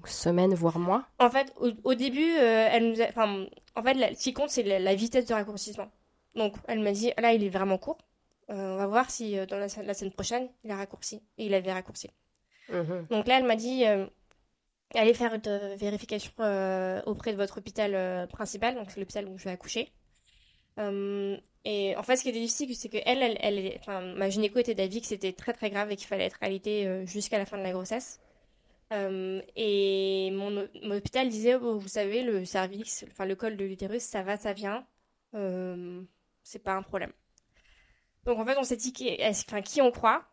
semaines, 0.06 0.54
voire 0.54 0.80
mois. 0.80 1.08
En 1.20 1.30
fait, 1.30 1.54
au, 1.58 1.70
au 1.84 1.94
début, 1.94 2.36
euh, 2.38 2.68
elle 2.72 2.90
nous 2.92 3.02
a, 3.02 3.06
enfin, 3.10 3.46
en 3.76 3.84
fait, 3.84 3.94
la- 3.94 4.14
ce 4.16 4.24
qui 4.24 4.34
compte, 4.34 4.50
c'est 4.50 4.64
la, 4.64 4.80
la 4.80 4.96
vitesse 4.96 5.26
de 5.28 5.34
raccourcissement. 5.34 5.90
Donc, 6.36 6.56
elle 6.68 6.80
m'a 6.80 6.92
dit, 6.92 7.12
là, 7.18 7.34
il 7.34 7.44
est 7.44 7.50
vraiment 7.50 7.78
court. 7.78 7.98
On 8.50 8.78
va 8.78 8.88
voir 8.88 9.12
si 9.12 9.36
dans 9.48 9.58
la, 9.58 9.68
la 9.84 9.94
semaine 9.94 10.14
prochaine, 10.14 10.50
il 10.64 10.72
a 10.72 10.78
raccourci. 10.78 11.22
Et 11.38 11.46
il 11.46 11.54
avait 11.54 11.72
raccourci. 11.74 12.10
Donc 12.70 13.28
là, 13.28 13.38
elle 13.40 13.46
m'a 13.46 13.56
dit, 13.56 13.84
allez 14.96 15.14
faire 15.14 15.34
une 15.34 15.42
euh, 15.48 15.76
vérification 15.78 16.32
euh, 16.40 17.02
auprès 17.06 17.32
de 17.34 17.38
votre 17.38 17.58
hôpital 17.60 17.96
euh, 17.96 18.28
principal, 18.28 18.76
donc 18.76 18.92
c'est 18.92 19.00
l'hôpital 19.00 19.28
où 19.28 19.38
je 19.38 19.46
vais 19.46 19.52
accoucher. 19.52 19.92
Et 21.66 21.96
en 21.98 22.04
fait, 22.04 22.16
ce 22.16 22.24
qui 22.24 22.30
était 22.30 22.40
difficile, 22.40 22.76
c'est 22.76 22.90
que 22.90 22.98
elle, 23.06 23.38
elle, 23.42 23.60
est- 23.60 23.78
enfin, 23.80 24.02
ma 24.02 24.30
gynéco 24.30 24.60
était 24.60 24.76
d'avis 24.76 25.02
que 25.02 25.08
c'était 25.08 25.34
très 25.34 25.54
très 25.54 25.70
grave 25.70 25.92
et 25.92 25.96
qu'il 25.98 26.08
fallait 26.08 26.26
être 26.26 26.38
alité 26.42 27.06
jusqu'à 27.06 27.38
la 27.38 27.46
fin 27.46 27.58
de 27.58 27.64
la 27.64 27.72
grossesse. 27.72 28.20
Et 29.56 30.30
mon, 30.34 30.68
mon 30.84 30.96
hôpital 30.98 31.30
disait, 31.30 31.56
oh, 31.56 31.78
vous 31.78 31.88
savez, 31.88 32.24
le 32.24 32.46
cervix, 32.46 33.06
enfin 33.10 33.26
le 33.26 33.36
col 33.36 33.58
de 33.58 33.66
l'utérus, 33.66 34.04
ça 34.04 34.24
va, 34.24 34.38
ça 34.38 34.54
vient, 34.54 34.86
Euh, 35.36 36.02
c'est 36.44 36.64
pas 36.64 36.74
un 36.76 36.84
problème. 36.84 37.12
Donc 38.26 38.40
en 38.40 38.46
fait, 38.46 38.58
on 38.58 38.64
s'est 38.64 38.76
dit 38.78 38.94
qui, 38.94 39.18
enfin, 39.24 39.62
qui 39.62 39.82
on 39.82 39.92
croit? 39.92 40.24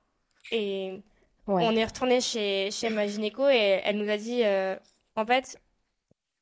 Et 0.51 1.03
Ouais. 1.47 1.65
on 1.65 1.77
est 1.77 1.85
retourné 1.85 2.21
chez, 2.21 2.71
chez 2.71 2.91
ma 2.91 3.07
gynéco 3.07 3.49
et 3.49 3.81
elle 3.85 3.99
nous 3.99 4.11
a 4.11 4.17
dit, 4.17 4.43
euh, 4.45 4.77
en 5.17 5.27
fait, 5.27 5.61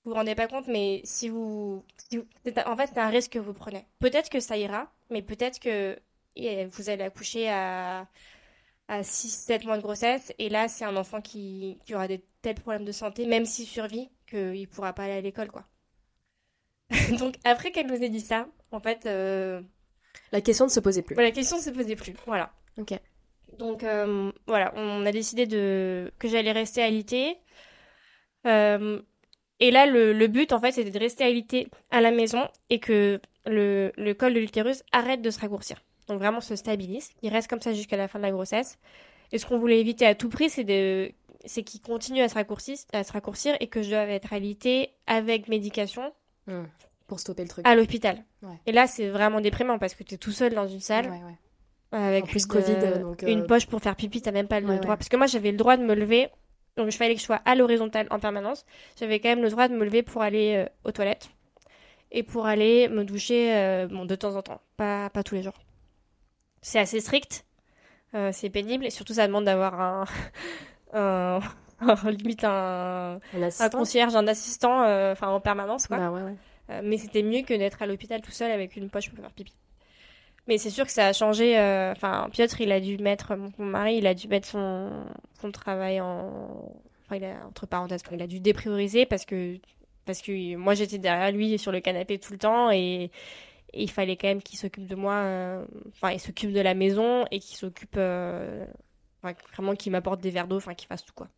vous 0.05 0.11
vous 0.13 0.17
rendez 0.17 0.35
pas 0.35 0.49
compte, 0.49 0.69
mais 0.69 1.01
si 1.05 1.29
vous, 1.29 1.85
si 2.11 2.21
en 2.67 2.77
fait, 2.77 2.89
c'est 2.93 3.01
un 3.01 3.09
risque 3.11 3.33
que 3.33 3.39
vous 3.39 3.55
prenez. 3.55 3.87
Peut-être 4.01 4.31
que 4.31 4.41
ça 4.41 4.57
ira, 4.57 4.93
mais 5.11 5.23
peut-être 5.23 5.61
que 5.61 5.99
vous 6.37 6.91
allez 6.91 7.05
accoucher 7.05 7.49
à, 7.51 8.09
à 8.89 9.03
6-7 9.05 9.67
mois 9.67 9.77
de 9.79 9.83
grossesse, 9.83 10.33
et 10.39 10.49
là, 10.49 10.69
c'est 10.69 10.85
un 10.85 10.97
enfant 10.97 11.21
qui, 11.21 11.79
qui 11.87 11.95
aura 11.95 12.09
des 12.09 12.25
tels 12.43 12.57
problèmes 12.57 12.85
de 12.85 12.93
santé, 12.93 13.27
même 13.27 13.47
s'il 13.47 13.67
survit, 13.67 14.11
qu'il 14.29 14.61
ne 14.63 14.67
pourra 14.67 14.93
pas 14.95 15.05
aller 15.05 15.15
à 15.15 15.21
l'école, 15.21 15.51
quoi. 15.51 15.65
Donc, 17.19 17.37
après 17.45 17.71
qu'elle 17.73 17.87
nous 17.87 18.03
ait 18.03 18.09
dit 18.09 18.21
ça, 18.21 18.47
en 18.71 18.81
fait... 18.81 19.07
euh, 19.07 19.63
La 20.33 20.41
question 20.41 20.67
ne 20.67 20.71
se 20.71 20.81
posait 20.81 21.03
plus. 21.03 21.15
la 21.17 21.31
question 21.31 21.57
ne 21.59 21.63
se 21.63 21.71
posait 21.71 21.97
plus, 21.97 22.15
voilà. 22.27 22.53
Ok. 22.79 22.93
Donc 23.59 23.85
euh, 23.85 24.33
voilà, 24.47 24.73
on 24.77 25.05
a 25.07 25.13
décidé 25.13 25.47
de 25.47 26.11
que 26.19 26.29
j'allais 26.29 26.53
rester 26.53 26.83
à 26.83 26.89
l'IT. 26.91 27.15
Euh, 28.47 29.01
et 29.61 29.71
là, 29.71 29.87
le, 29.87 30.13
le 30.13 30.27
but, 30.27 30.53
en 30.53 30.61
fait, 30.61 30.73
c'était 30.73 30.91
de 30.91 30.99
rester 30.99 31.25
à 31.25 31.31
l'IT 31.31 31.69
à 31.91 32.01
la 32.01 32.11
maison 32.11 32.49
et 32.71 32.81
que 32.81 33.21
le, 33.47 33.93
le 33.97 34.15
col 34.15 34.35
de 34.35 34.41
l'utérus 34.41 34.83
arrête 34.93 35.23
de 35.23 35.31
se 35.31 35.39
raccourcir. 35.41 35.77
Donc 36.09 36.19
vraiment 36.19 36.41
se 36.41 36.57
stabilise. 36.57 37.11
Il 37.23 37.31
reste 37.31 37.49
comme 37.49 37.61
ça 37.61 37.73
jusqu'à 37.73 37.97
la 37.97 38.09
fin 38.09 38.19
de 38.19 38.25
la 38.25 38.33
grossesse. 38.33 38.79
Et 39.31 39.39
ce 39.39 39.47
qu'on 39.47 39.59
voulait 39.59 39.79
éviter 39.81 40.05
à 40.07 40.15
tout 40.15 40.29
prix, 40.29 40.51
c'est 40.51 40.65
de 40.65 41.13
c'est 41.45 41.63
qu'il 41.65 41.81
continue 41.81 42.23
à 42.23 42.29
se 42.29 42.35
raccourcir, 42.35 42.77
à 42.93 43.03
se 43.03 43.13
raccourcir 43.13 43.57
et 43.59 43.67
que 43.67 43.83
je 43.83 43.91
dois 43.91 44.03
être 44.07 44.33
à 44.33 44.39
l'IT 44.39 44.69
avec 45.07 45.49
médication 45.49 46.13
Hmm. 46.49 46.65
Pour 47.07 47.21
stopper 47.21 47.43
le 47.45 47.49
truc. 47.49 47.65
à 47.69 47.77
l'hôpital. 47.77 48.25
Ouais. 48.43 48.57
Et 48.67 48.73
là, 48.73 48.89
c'est 48.89 49.09
vraiment 49.09 49.41
déprimant 49.41 49.79
parce 49.79 49.95
que 49.95 50.03
tu 50.03 50.15
es 50.15 50.19
tout 50.19 50.33
seul 50.33 50.55
dans 50.55 50.67
une 50.67 50.81
salle 50.81 51.05
Ouais, 51.09 51.23
ouais. 51.23 51.37
Avec 51.93 52.25
En 52.25 52.27
plus, 52.27 52.43
une, 52.43 52.49
Covid, 52.49 52.79
euh, 52.83 52.99
donc, 53.03 53.23
euh, 53.23 53.29
une 53.29 53.47
poche 53.47 53.67
pour 53.67 53.81
faire 53.81 53.97
pipi, 53.97 54.23
t'as 54.23 54.33
même 54.33 54.49
pas 54.49 54.61
le 54.61 54.67
Ouais, 54.69 54.77
droit. 54.79 54.91
ouais. 54.91 54.97
Parce 54.97 55.09
que 55.09 55.17
moi, 55.17 55.27
j'avais 55.27 55.51
le 55.53 55.57
droit 55.59 55.77
de 55.77 55.85
me 55.85 55.95
lever, 55.95 56.29
donc 56.77 56.87
il 56.89 56.97
fallait 56.97 57.15
que 57.15 57.21
je 57.21 57.27
sois 57.27 57.41
à 57.45 57.55
l'horizontale 57.55 58.07
en 58.11 58.19
permanence. 58.19 58.65
J'avais 58.99 59.21
quand 59.21 59.29
même 59.29 59.43
le 59.43 59.51
droit 59.51 59.69
de 59.69 59.75
me 59.75 59.85
lever 59.85 60.03
pour 60.03 60.23
aller 60.23 60.57
euh, 60.57 60.69
aux 60.85 60.93
toilettes 60.93 61.29
et 62.11 62.23
pour 62.23 62.47
aller 62.47 62.89
me 62.89 63.05
doucher 63.05 63.87
bon, 63.91 64.05
de 64.05 64.15
temps 64.15 64.37
en 64.37 64.43
temps, 64.43 64.61
pas, 64.77 65.09
pas 65.11 65.23
tous 65.23 65.35
les 65.35 65.43
jours. 65.43 65.55
C'est 66.61 66.79
assez 66.79 67.01
strict, 67.01 67.45
euh, 68.15 68.31
c'est 68.33 68.51
pénible 68.51 68.85
et 68.87 68.91
surtout 68.91 69.15
ça 69.15 69.27
demande 69.27 69.45
d'avoir 69.47 69.81
un, 69.81 70.05
un, 70.93 71.41
un- 71.81 72.11
limite 72.11 72.45
un, 72.45 73.19
Un 73.61 73.69
concierge, 73.71 74.15
un 74.15 74.27
assistant, 74.29 74.83
euh, 74.85 75.13
enfin 75.13 75.29
en 75.29 75.41
permanence 75.41 75.87
quoi. 75.87 75.97
Bah 75.99 76.11
ouais, 76.11 76.23
ouais. 76.23 76.37
Euh, 76.71 76.81
mais 76.85 76.99
c'était 76.99 77.23
mieux 77.23 77.43
que 77.43 77.55
d'être 77.55 77.83
à 77.83 77.87
l'hôpital 77.87 78.21
tout 78.21 78.31
seul 78.31 78.51
avec 78.53 78.77
une 78.77 78.89
poche 78.91 79.11
pour 79.11 79.19
faire 79.19 79.33
pipi. 79.33 79.55
Mais 80.49 80.59
c'est 80.59 80.71
sûr 80.71 80.85
que 80.87 80.93
ça 80.93 81.07
a 81.09 81.13
changé. 81.13 81.59
euh, 81.59 81.93
Enfin, 81.93 82.29
Piotr, 82.33 82.61
il 82.61 82.73
a 82.73 82.81
dû 82.81 82.99
mettre, 82.99 83.37
mon, 83.37 83.53
mari, 83.65 83.97
il 83.99 84.07
a 84.07 84.15
dû 84.15 84.29
mettre 84.29 84.49
son, 84.49 84.91
son 85.41 85.53
travail 85.53 86.01
en. 86.01 86.73
Enfin, 87.05 87.17
il 87.17 87.25
a, 87.25 87.47
entre 87.47 87.67
parenthèses, 87.67 88.03
il 88.13 88.23
a 88.23 88.27
dû 88.27 88.41
déprioriser 88.41 89.07
parce 89.07 89.25
que, 89.25 89.59
parce 90.05 90.21
que 90.23 90.57
moi, 90.57 90.75
j'étais 90.75 90.99
derrière 90.99 91.33
lui 91.33 91.59
sur 91.59 91.73
le 91.73 91.81
canapé 91.81 92.19
tout 92.19 92.33
le 92.33 92.39
temps 92.39 92.71
et, 92.71 93.11
il 93.75 93.91
fallait 93.91 94.17
quand 94.17 94.29
même 94.29 94.43
qu'il 94.43 94.59
s'occupe 94.59 94.87
de 94.87 94.95
moi. 94.97 95.15
euh, 95.15 95.65
Enfin, 95.89 96.13
il 96.13 96.21
s'occupe 96.21 96.53
de 96.53 96.61
la 96.61 96.75
maison 96.75 97.25
et 97.31 97.39
qu'il 97.41 97.57
s'occupe. 97.57 97.97
euh, 97.97 98.67
vraiment 99.55 99.75
qu'il 99.77 99.93
m'apporte 99.93 100.21
des 100.21 100.31
verres 100.31 100.49
d'eau, 100.49 100.57
enfin, 100.59 100.75
qu'il 100.75 100.89
fasse 100.89 101.05
tout, 101.05 101.13
quoi. 101.15 101.29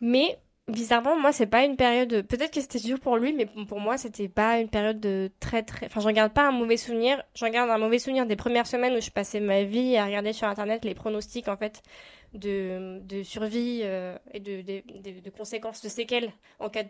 Mais 0.00 0.38
Bizarrement, 0.68 1.16
moi, 1.16 1.30
c'est 1.30 1.46
pas 1.46 1.64
une 1.64 1.76
période. 1.76 2.22
Peut-être 2.26 2.52
que 2.52 2.60
c'était 2.60 2.80
dur 2.80 2.98
pour 2.98 3.18
lui, 3.18 3.32
mais 3.32 3.46
pour 3.46 3.78
moi, 3.78 3.96
c'était 3.98 4.28
pas 4.28 4.58
une 4.58 4.68
période 4.68 4.98
de 4.98 5.30
très 5.38 5.62
très. 5.62 5.86
Enfin, 5.86 6.00
j'en 6.00 6.10
garde 6.10 6.32
pas 6.32 6.48
un 6.48 6.50
mauvais 6.50 6.76
souvenir. 6.76 7.22
J'en 7.36 7.48
garde 7.50 7.70
un 7.70 7.78
mauvais 7.78 8.00
souvenir 8.00 8.26
des 8.26 8.34
premières 8.34 8.66
semaines 8.66 8.96
où 8.96 9.00
je 9.00 9.10
passais 9.10 9.38
ma 9.38 9.62
vie 9.62 9.96
à 9.96 10.06
regarder 10.06 10.32
sur 10.32 10.48
Internet 10.48 10.84
les 10.84 10.94
pronostics 10.94 11.46
en 11.46 11.56
fait 11.56 11.82
de, 12.34 12.98
de 13.00 13.22
survie 13.22 13.82
euh, 13.84 14.18
et 14.34 14.40
de, 14.40 14.62
de, 14.62 15.20
de- 15.20 15.30
conséquences, 15.30 15.82
de 15.82 15.88
séquelles 15.88 16.32
en 16.58 16.68
cas 16.68 16.82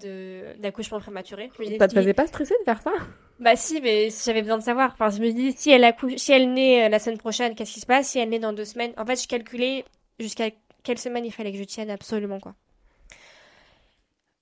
d'accouchement 0.58 0.98
prématuré. 0.98 1.50
Ça 1.78 1.86
te 1.86 1.94
faisait 1.94 2.14
pas 2.14 2.26
stresser 2.26 2.54
de 2.58 2.64
faire 2.64 2.80
ça? 2.80 2.92
Bah 3.40 3.56
si, 3.56 3.82
mais 3.82 4.08
j'avais 4.24 4.40
besoin 4.40 4.56
de 4.56 4.62
savoir. 4.62 4.92
Enfin, 4.94 5.10
je 5.10 5.20
me 5.20 5.30
dis 5.30 5.52
si 5.52 5.70
elle 5.70 5.84
accouche, 5.84 6.16
si 6.16 6.32
elle 6.32 6.54
naît 6.54 6.86
euh, 6.86 6.88
la 6.88 6.98
semaine 6.98 7.18
prochaine, 7.18 7.54
qu'est-ce 7.54 7.74
qui 7.74 7.80
se 7.80 7.86
passe? 7.86 8.08
Si 8.08 8.18
elle 8.18 8.30
naît 8.30 8.38
dans 8.38 8.54
deux 8.54 8.64
semaines, 8.64 8.94
en 8.96 9.04
fait, 9.04 9.20
je 9.20 9.28
calculais 9.28 9.84
jusqu'à 10.18 10.48
quelle 10.82 10.98
semaine 10.98 11.26
il 11.26 11.32
fallait 11.32 11.52
que 11.52 11.58
je 11.58 11.64
tienne 11.64 11.90
absolument 11.90 12.40
quoi. 12.40 12.54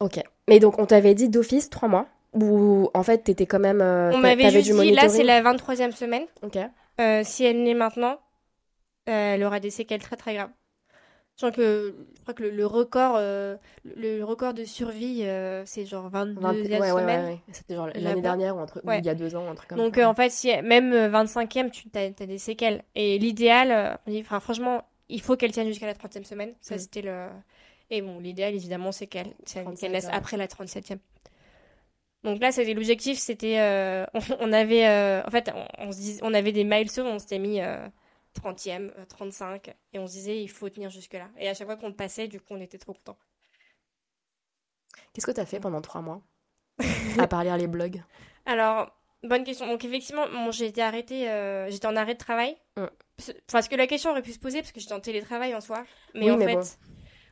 Ok. 0.01 0.21
Mais 0.49 0.59
donc, 0.59 0.79
on 0.79 0.87
t'avait 0.87 1.15
dit 1.15 1.29
d'office 1.29 1.71
trois 1.71 1.89
mois 1.89 2.07
Ou 2.35 2.91
en 2.95 3.03
fait, 3.03 3.19
t'étais 3.19 3.47
quand 3.47 3.61
même. 3.61 3.81
euh, 3.81 4.13
On 4.13 4.19
m'avait 4.19 4.51
juste 4.51 4.71
du 4.73 4.79
dit, 4.81 4.91
là 4.93 5.09
c'est 5.09 5.23
la 5.25 5.41
23e 5.43 5.93
semaine. 5.93 6.25
Ok. 6.43 6.59
Euh, 7.01 7.23
si 7.25 7.45
elle 7.45 7.63
naît 7.63 7.75
maintenant, 7.75 8.19
euh, 9.09 9.35
elle 9.35 9.45
aura 9.45 9.61
des 9.61 9.71
séquelles 9.71 10.03
très 10.03 10.17
très 10.17 10.35
graves. 10.35 10.51
Je 11.37 11.47
crois 11.47 11.51
que, 11.51 11.95
je 12.17 12.23
crois 12.23 12.35
que 12.35 12.45
le, 12.45 12.51
le 12.51 12.65
record, 12.65 13.17
euh, 13.19 13.57
le, 13.85 14.23
record 14.23 14.55
de 14.55 14.65
survie, 14.65 15.23
euh, 15.25 15.65
c'est 15.67 15.85
genre 15.85 16.09
22e 16.09 16.39
20 16.41 16.53
ouais, 16.53 16.93
ouais, 16.93 17.05
ouais. 17.05 17.39
C'était 17.51 17.75
genre 17.75 17.89
l'année 17.93 18.21
dernière 18.21 18.57
ou, 18.57 18.61
Ouais. 18.85 19.01
il 19.01 19.05
y 19.05 19.09
a 19.09 19.17
deux 19.17 19.35
ans, 19.35 19.51
un 19.51 19.55
truc 19.57 19.69
comme 19.71 19.79
Donc 19.79 19.97
ça. 19.97 20.03
euh, 20.03 20.07
en 20.07 20.15
fait, 20.15 20.31
si 20.31 20.49
même 20.63 20.93
euh, 20.93 21.09
25e, 21.09 21.71
tu 21.73 21.89
as, 21.97 22.11
des 22.27 22.39
séquelles. 22.39 22.85
Et 22.95 23.19
l'idéal, 23.19 23.99
enfin 24.21 24.39
franchement, 24.39 24.85
il 25.09 25.21
faut 25.21 25.35
qu'elle 25.37 25.51
tienne 25.51 25.67
jusqu'à 25.67 25.87
la 25.87 25.95
30e 25.95 26.23
semaine. 26.25 26.53
Ça 26.61 26.77
Mm. 26.77 26.79
c'était 26.79 27.03
le. 27.03 27.27
Et 27.91 28.03
bon, 28.03 28.19
l'idéal 28.21 28.55
évidemment, 28.55 28.93
c'est 28.93 29.07
qu'elle 29.07 29.35
c'est 29.47 29.61
qu'elle 29.77 29.93
37, 29.93 29.93
laisse 29.93 30.05
ouais. 30.07 30.13
après 30.13 30.37
la 30.37 30.49
37e. 30.49 31.01
Donc 32.23 32.41
là, 32.41 32.53
c'était 32.53 32.73
l'objectif, 32.75 33.19
c'était 33.19 33.59
euh, 33.61 34.07
on, 34.15 34.21
on 34.41 34.53
avait 34.53 34.87
euh, 34.87 35.23
en 35.27 35.31
fait, 35.31 35.51
on, 35.55 35.67
on 35.89 35.93
se 35.93 35.99
dis, 35.99 36.19
on 36.23 36.33
avait 36.33 36.53
des 36.53 36.65
milestones, 36.65 37.07
on 37.07 37.19
s'était 37.19 37.39
mis 37.39 37.61
euh, 37.61 37.87
30e, 38.33 38.93
euh, 38.99 39.05
35 39.07 39.75
et 39.93 39.99
on 39.99 40.07
se 40.07 40.13
disait 40.13 40.43
il 40.43 40.49
faut 40.49 40.69
tenir 40.71 40.91
jusque 40.91 41.13
là. 41.15 41.29
Et 41.39 41.49
à 41.49 41.55
chaque 41.55 41.67
fois 41.67 41.77
qu'on 41.77 41.89
le 41.89 41.95
passait, 41.95 42.27
du 42.29 42.41
coup, 42.41 42.55
on 42.55 42.61
était 42.61 42.79
trop 42.79 42.95
contents. 42.95 43.19
Qu'est-ce 45.13 45.27
que 45.27 45.31
t'as 45.33 45.47
fait 45.47 45.61
pendant 45.61 45.81
trois 45.81 46.03
mois 46.03 46.21
À 47.19 47.27
part 47.27 47.45
lire 47.45 47.57
les 47.57 47.67
blogs? 47.69 48.03
Alors, 48.47 48.91
bonne 49.23 49.45
question. 49.45 49.67
Donc, 49.67 49.85
effectivement, 49.85 50.27
bon, 50.29 50.51
j'ai 50.51 50.67
été 50.67 50.83
arrêtée, 50.83 51.29
euh, 51.31 51.71
j'étais 51.71 51.87
en 51.87 51.97
arrêt 51.97 52.15
de 52.15 52.19
travail. 52.19 52.57
Mm. 52.77 52.87
Parce- 53.47 53.69
que 53.69 53.77
la 53.77 53.87
question 53.87 54.11
aurait 54.11 54.23
pu 54.23 54.33
se 54.33 54.39
poser, 54.39 54.61
parce 54.61 54.73
que 54.73 54.81
j'étais 54.81 54.93
en 54.93 55.01
télétravail 55.01 55.55
en 55.55 55.61
soi. 55.61 55.85
Mais 56.15 56.27
Oui, 56.27 56.31
en 56.31 56.37
mais 56.37 56.47
fait, 56.47 56.57
bon. 56.57 56.63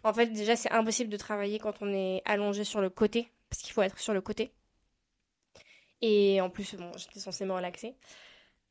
En 0.05 0.12
fait, 0.12 0.27
déjà, 0.27 0.57
c'est 0.57 0.71
impossible 0.73 1.11
de 1.11 1.17
travailler 1.17 1.59
quand 1.59 1.75
on 1.83 1.93
est 1.93 2.23
allongé 2.25 2.65
sur 2.65 2.81
le 2.81 2.91
côté, 2.91 3.29
parce 3.51 3.62
qu'il 3.62 3.73
faut 3.73 3.83
être 3.83 3.99
sur 3.99 4.15
le 4.15 4.21
côté. 4.21 4.53
Et 6.01 6.41
en 6.41 6.51
plus, 6.51 6.75
bon, 6.75 6.91
j'étais 6.97 7.21
censée 7.21 7.45
me 7.45 7.53
relaxer. 7.53 7.95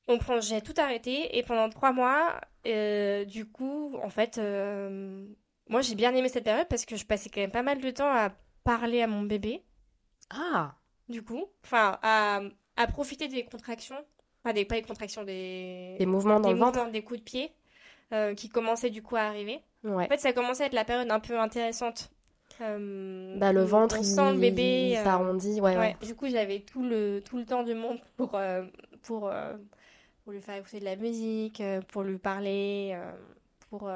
Donc, 0.08 0.22
j'ai 0.42 0.62
tout 0.62 0.74
arrêté, 0.78 1.38
et 1.38 1.44
pendant 1.44 1.70
trois 1.70 1.94
mois, 1.94 2.42
euh, 2.68 3.24
du 3.26 3.46
coup, 3.46 3.96
en 4.04 4.10
fait, 4.10 4.38
euh, 4.38 5.26
moi, 5.70 5.82
j'ai 5.82 5.96
bien 5.96 6.14
aimé 6.16 6.28
cette 6.28 6.44
période 6.44 6.68
parce 6.68 6.86
que 6.86 6.96
je 6.98 7.06
passais 7.06 7.30
quand 7.30 7.40
même 7.42 7.52
pas 7.52 7.62
mal 7.64 7.80
de 7.80 7.92
temps 7.92 8.12
à 8.12 8.32
parler 8.64 9.02
à 9.02 9.08
mon 9.08 9.22
bébé. 9.22 9.64
Ah. 10.30 10.76
Du 11.08 11.24
coup, 11.24 11.46
enfin, 11.64 11.98
à, 12.02 12.42
à 12.76 12.88
profiter 12.88 13.28
des 13.28 13.46
contractions, 13.46 14.04
enfin, 14.44 14.54
des, 14.54 14.66
pas 14.66 14.76
des 14.76 14.82
contractions, 14.82 15.24
des, 15.24 15.96
Des 16.00 16.06
mouvements 16.06 16.40
dans 16.40 16.50
des 16.50 16.54
le 16.56 16.60
ventre. 16.60 16.78
mouvements, 16.80 16.92
des 16.92 17.04
coups 17.04 17.20
de 17.20 17.24
pied 17.24 17.54
euh, 18.14 18.34
qui 18.34 18.50
commençaient 18.50 18.90
du 18.90 19.02
coup 19.02 19.16
à 19.16 19.22
arriver. 19.22 19.62
Ouais. 19.84 20.06
En 20.06 20.08
fait, 20.08 20.20
ça 20.20 20.34
commençait 20.34 20.64
à 20.64 20.66
être 20.68 20.74
la 20.74 20.86
période 20.86 21.10
un 21.10 21.20
peu 21.20 21.40
intéressante. 21.40 22.12
Euh, 22.60 23.38
Bah, 23.38 23.54
le 23.54 23.64
ventre, 23.64 23.98
on 24.00 24.04
il, 24.04 24.36
le 24.36 24.40
bébé. 24.40 24.90
il 24.92 24.98
euh, 24.98 25.04
s'arrondit. 25.04 25.62
Ouais, 25.62 25.78
ouais. 25.78 25.96
Du 26.06 26.16
coup, 26.16 26.28
j'avais 26.30 26.60
tout 26.60 26.84
le, 26.84 27.22
tout 27.24 27.38
le 27.38 27.46
temps 27.46 27.64
du 27.64 27.74
monde 27.74 28.00
pour, 28.18 28.40
pour, 29.02 29.32
pour 30.24 30.32
lui 30.34 30.42
faire 30.42 30.56
écouter 30.58 30.80
de 30.80 30.86
la 30.86 30.96
musique, 30.96 31.64
pour 31.88 32.04
lui 32.04 32.18
parler, 32.18 32.96
pour, 33.70 33.90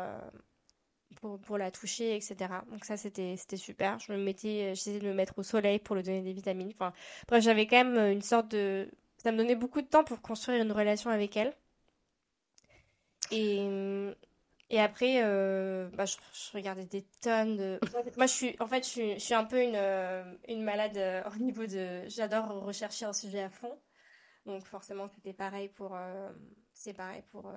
pour, 1.21 1.39
pour 1.39 1.57
la 1.57 1.69
toucher, 1.69 2.15
etc. 2.15 2.35
Donc 2.71 2.85
ça, 2.85 2.97
c'était, 2.97 3.35
c'était 3.37 3.57
super. 3.57 3.99
Je 3.99 4.11
me 4.13 4.17
mettais, 4.17 4.73
j'essayais 4.73 4.99
de 4.99 5.07
me 5.07 5.13
mettre 5.13 5.37
au 5.37 5.43
soleil 5.43 5.79
pour 5.79 5.95
lui 5.95 6.03
donner 6.03 6.21
des 6.21 6.33
vitamines. 6.33 6.71
Enfin, 6.73 6.93
bref, 7.27 7.43
j'avais 7.43 7.67
quand 7.67 7.83
même 7.83 8.11
une 8.11 8.21
sorte 8.21 8.49
de... 8.49 8.89
Ça 9.17 9.31
me 9.31 9.37
donnait 9.37 9.55
beaucoup 9.55 9.81
de 9.81 9.87
temps 9.87 10.03
pour 10.03 10.21
construire 10.21 10.61
une 10.61 10.71
relation 10.71 11.09
avec 11.09 11.35
elle. 11.37 11.53
Et, 13.31 14.13
et 14.69 14.79
après, 14.79 15.23
euh, 15.23 15.87
bah, 15.93 16.05
je, 16.05 16.17
je 16.33 16.51
regardais 16.53 16.85
des 16.85 17.03
tonnes 17.21 17.55
de... 17.57 17.79
Moi, 18.17 18.25
je 18.25 18.33
suis, 18.33 18.55
en 18.59 18.67
fait, 18.67 18.83
je 18.83 18.89
suis, 18.89 19.13
je 19.13 19.19
suis 19.23 19.33
un 19.33 19.43
peu 19.43 19.61
une, 19.61 19.75
euh, 19.75 20.23
une 20.47 20.63
malade 20.63 20.97
euh, 20.97 21.21
au 21.33 21.37
niveau 21.37 21.65
de... 21.65 22.07
J'adore 22.07 22.47
rechercher 22.63 23.05
un 23.05 23.13
sujet 23.13 23.43
à 23.43 23.49
fond. 23.49 23.77
Donc 24.45 24.65
forcément, 24.65 25.07
c'était 25.07 25.33
pareil 25.33 25.69
pour... 25.69 25.95
euh, 25.95 26.31
c'est 26.73 26.93
pareil 26.93 27.23
pour... 27.31 27.51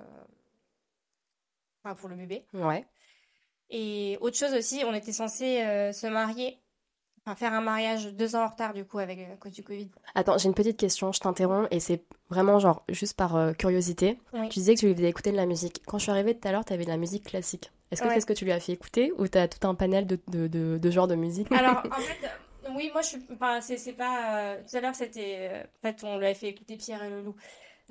Enfin, 1.83 1.95
pour 1.95 2.09
le 2.09 2.15
bébé. 2.15 2.45
Ouais. 2.53 2.85
Et 3.69 4.17
autre 4.21 4.37
chose 4.37 4.53
aussi, 4.53 4.83
on 4.85 4.93
était 4.93 5.13
censé 5.13 5.61
se 5.93 6.07
marier, 6.07 6.59
enfin 7.29 7.35
faire 7.35 7.53
un 7.53 7.61
mariage 7.61 8.07
deux 8.13 8.35
ans 8.35 8.43
en 8.43 8.47
retard 8.47 8.73
du 8.73 8.85
coup 8.85 8.99
avec 8.99 9.19
euh, 9.19 9.33
à 9.33 9.37
cause 9.37 9.51
du 9.51 9.63
Covid. 9.63 9.89
Attends, 10.15 10.37
j'ai 10.37 10.47
une 10.47 10.53
petite 10.55 10.77
question, 10.77 11.11
je 11.11 11.19
t'interromps 11.19 11.67
et 11.71 11.79
c'est 11.79 12.03
vraiment 12.29 12.59
genre 12.59 12.83
juste 12.89 13.15
par 13.15 13.35
euh, 13.35 13.53
curiosité. 13.53 14.19
Oui. 14.33 14.49
Tu 14.49 14.59
disais 14.59 14.75
que 14.75 14.79
tu 14.79 14.87
lui 14.87 14.95
faisais 14.95 15.09
écouter 15.09 15.31
de 15.31 15.37
la 15.37 15.45
musique. 15.45 15.81
Quand 15.85 15.97
je 15.97 16.03
suis 16.03 16.11
arrivée 16.11 16.37
tout 16.37 16.47
à 16.47 16.51
l'heure, 16.51 16.65
t'avais 16.65 16.83
de 16.85 16.89
la 16.89 16.97
musique 16.97 17.25
classique. 17.25 17.71
Est-ce 17.91 18.01
que 18.01 18.07
Ouais. 18.07 18.13
c'est 18.15 18.21
ce 18.21 18.25
que 18.25 18.33
tu 18.33 18.45
lui 18.45 18.51
as 18.51 18.59
fait 18.59 18.71
écouter 18.73 19.11
ou 19.17 19.27
t'as 19.27 19.47
tout 19.47 19.67
un 19.67 19.75
panel 19.75 20.05
de, 20.07 20.19
de, 20.27 20.47
de, 20.47 20.77
de 20.77 20.91
genres 20.91 21.07
de 21.07 21.15
musique? 21.15 21.51
Alors 21.51 21.77
en 21.91 21.95
fait, 22.01 22.29
oui, 22.75 22.89
moi 22.93 23.01
je 23.01 23.07
suis, 23.07 23.25
enfin 23.33 23.61
c'est 23.61 23.93
pas. 23.93 24.37
euh, 24.37 24.57
tout 24.69 24.77
à 24.77 24.81
l'heure 24.81 24.95
c'était, 24.95 25.63
en 25.83 25.87
fait 25.87 26.03
on 26.03 26.17
lui 26.17 26.25
avait 26.25 26.35
fait 26.35 26.49
écouter 26.49 26.77
Pierre 26.77 27.03
et 27.03 27.09
le 27.09 27.21
loup. 27.21 27.35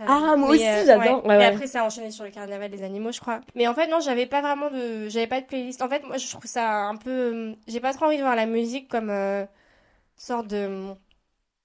Euh, 0.01 0.05
Ah, 0.07 0.37
moi 0.37 0.51
mais, 0.51 0.57
aussi, 0.57 0.85
j'adore. 0.85 1.25
Ouais, 1.27 1.37
et 1.39 1.39
ouais. 1.39 1.45
après 1.45 1.67
ça 1.67 1.83
a 1.83 1.87
enchaîné 1.87 2.11
sur 2.11 2.25
le 2.25 2.31
carnaval 2.31 2.71
des 2.71 2.83
animaux, 2.83 3.13
je 3.13 3.21
crois. 3.21 3.41
Mais 3.55 3.67
en 3.69 3.75
fait 3.75 3.89
non, 3.89 4.01
j'avais 4.01 4.27
pas 4.27 4.41
vraiment 4.41 4.71
de, 4.71 5.09
j'avais 5.09 5.27
pas 5.27 5.41
de 5.41 5.47
playlist. 5.47 5.83
En 5.83 5.89
fait 5.89 6.03
moi 6.05 6.17
je 6.19 6.29
trouve 6.29 6.47
ça 6.47 6.85
un 6.87 6.97
peu, 6.97 7.11
euh, 7.11 7.55
j'ai 7.67 7.81
pas 7.81 7.93
trop 7.93 8.07
envie 8.07 8.17
de 8.17 8.23
voir 8.23 8.37
la 8.37 8.47
musique 8.47 8.89
comme 8.89 9.11
euh, 9.11 9.45
sorte 10.17 10.49
de 10.49 10.95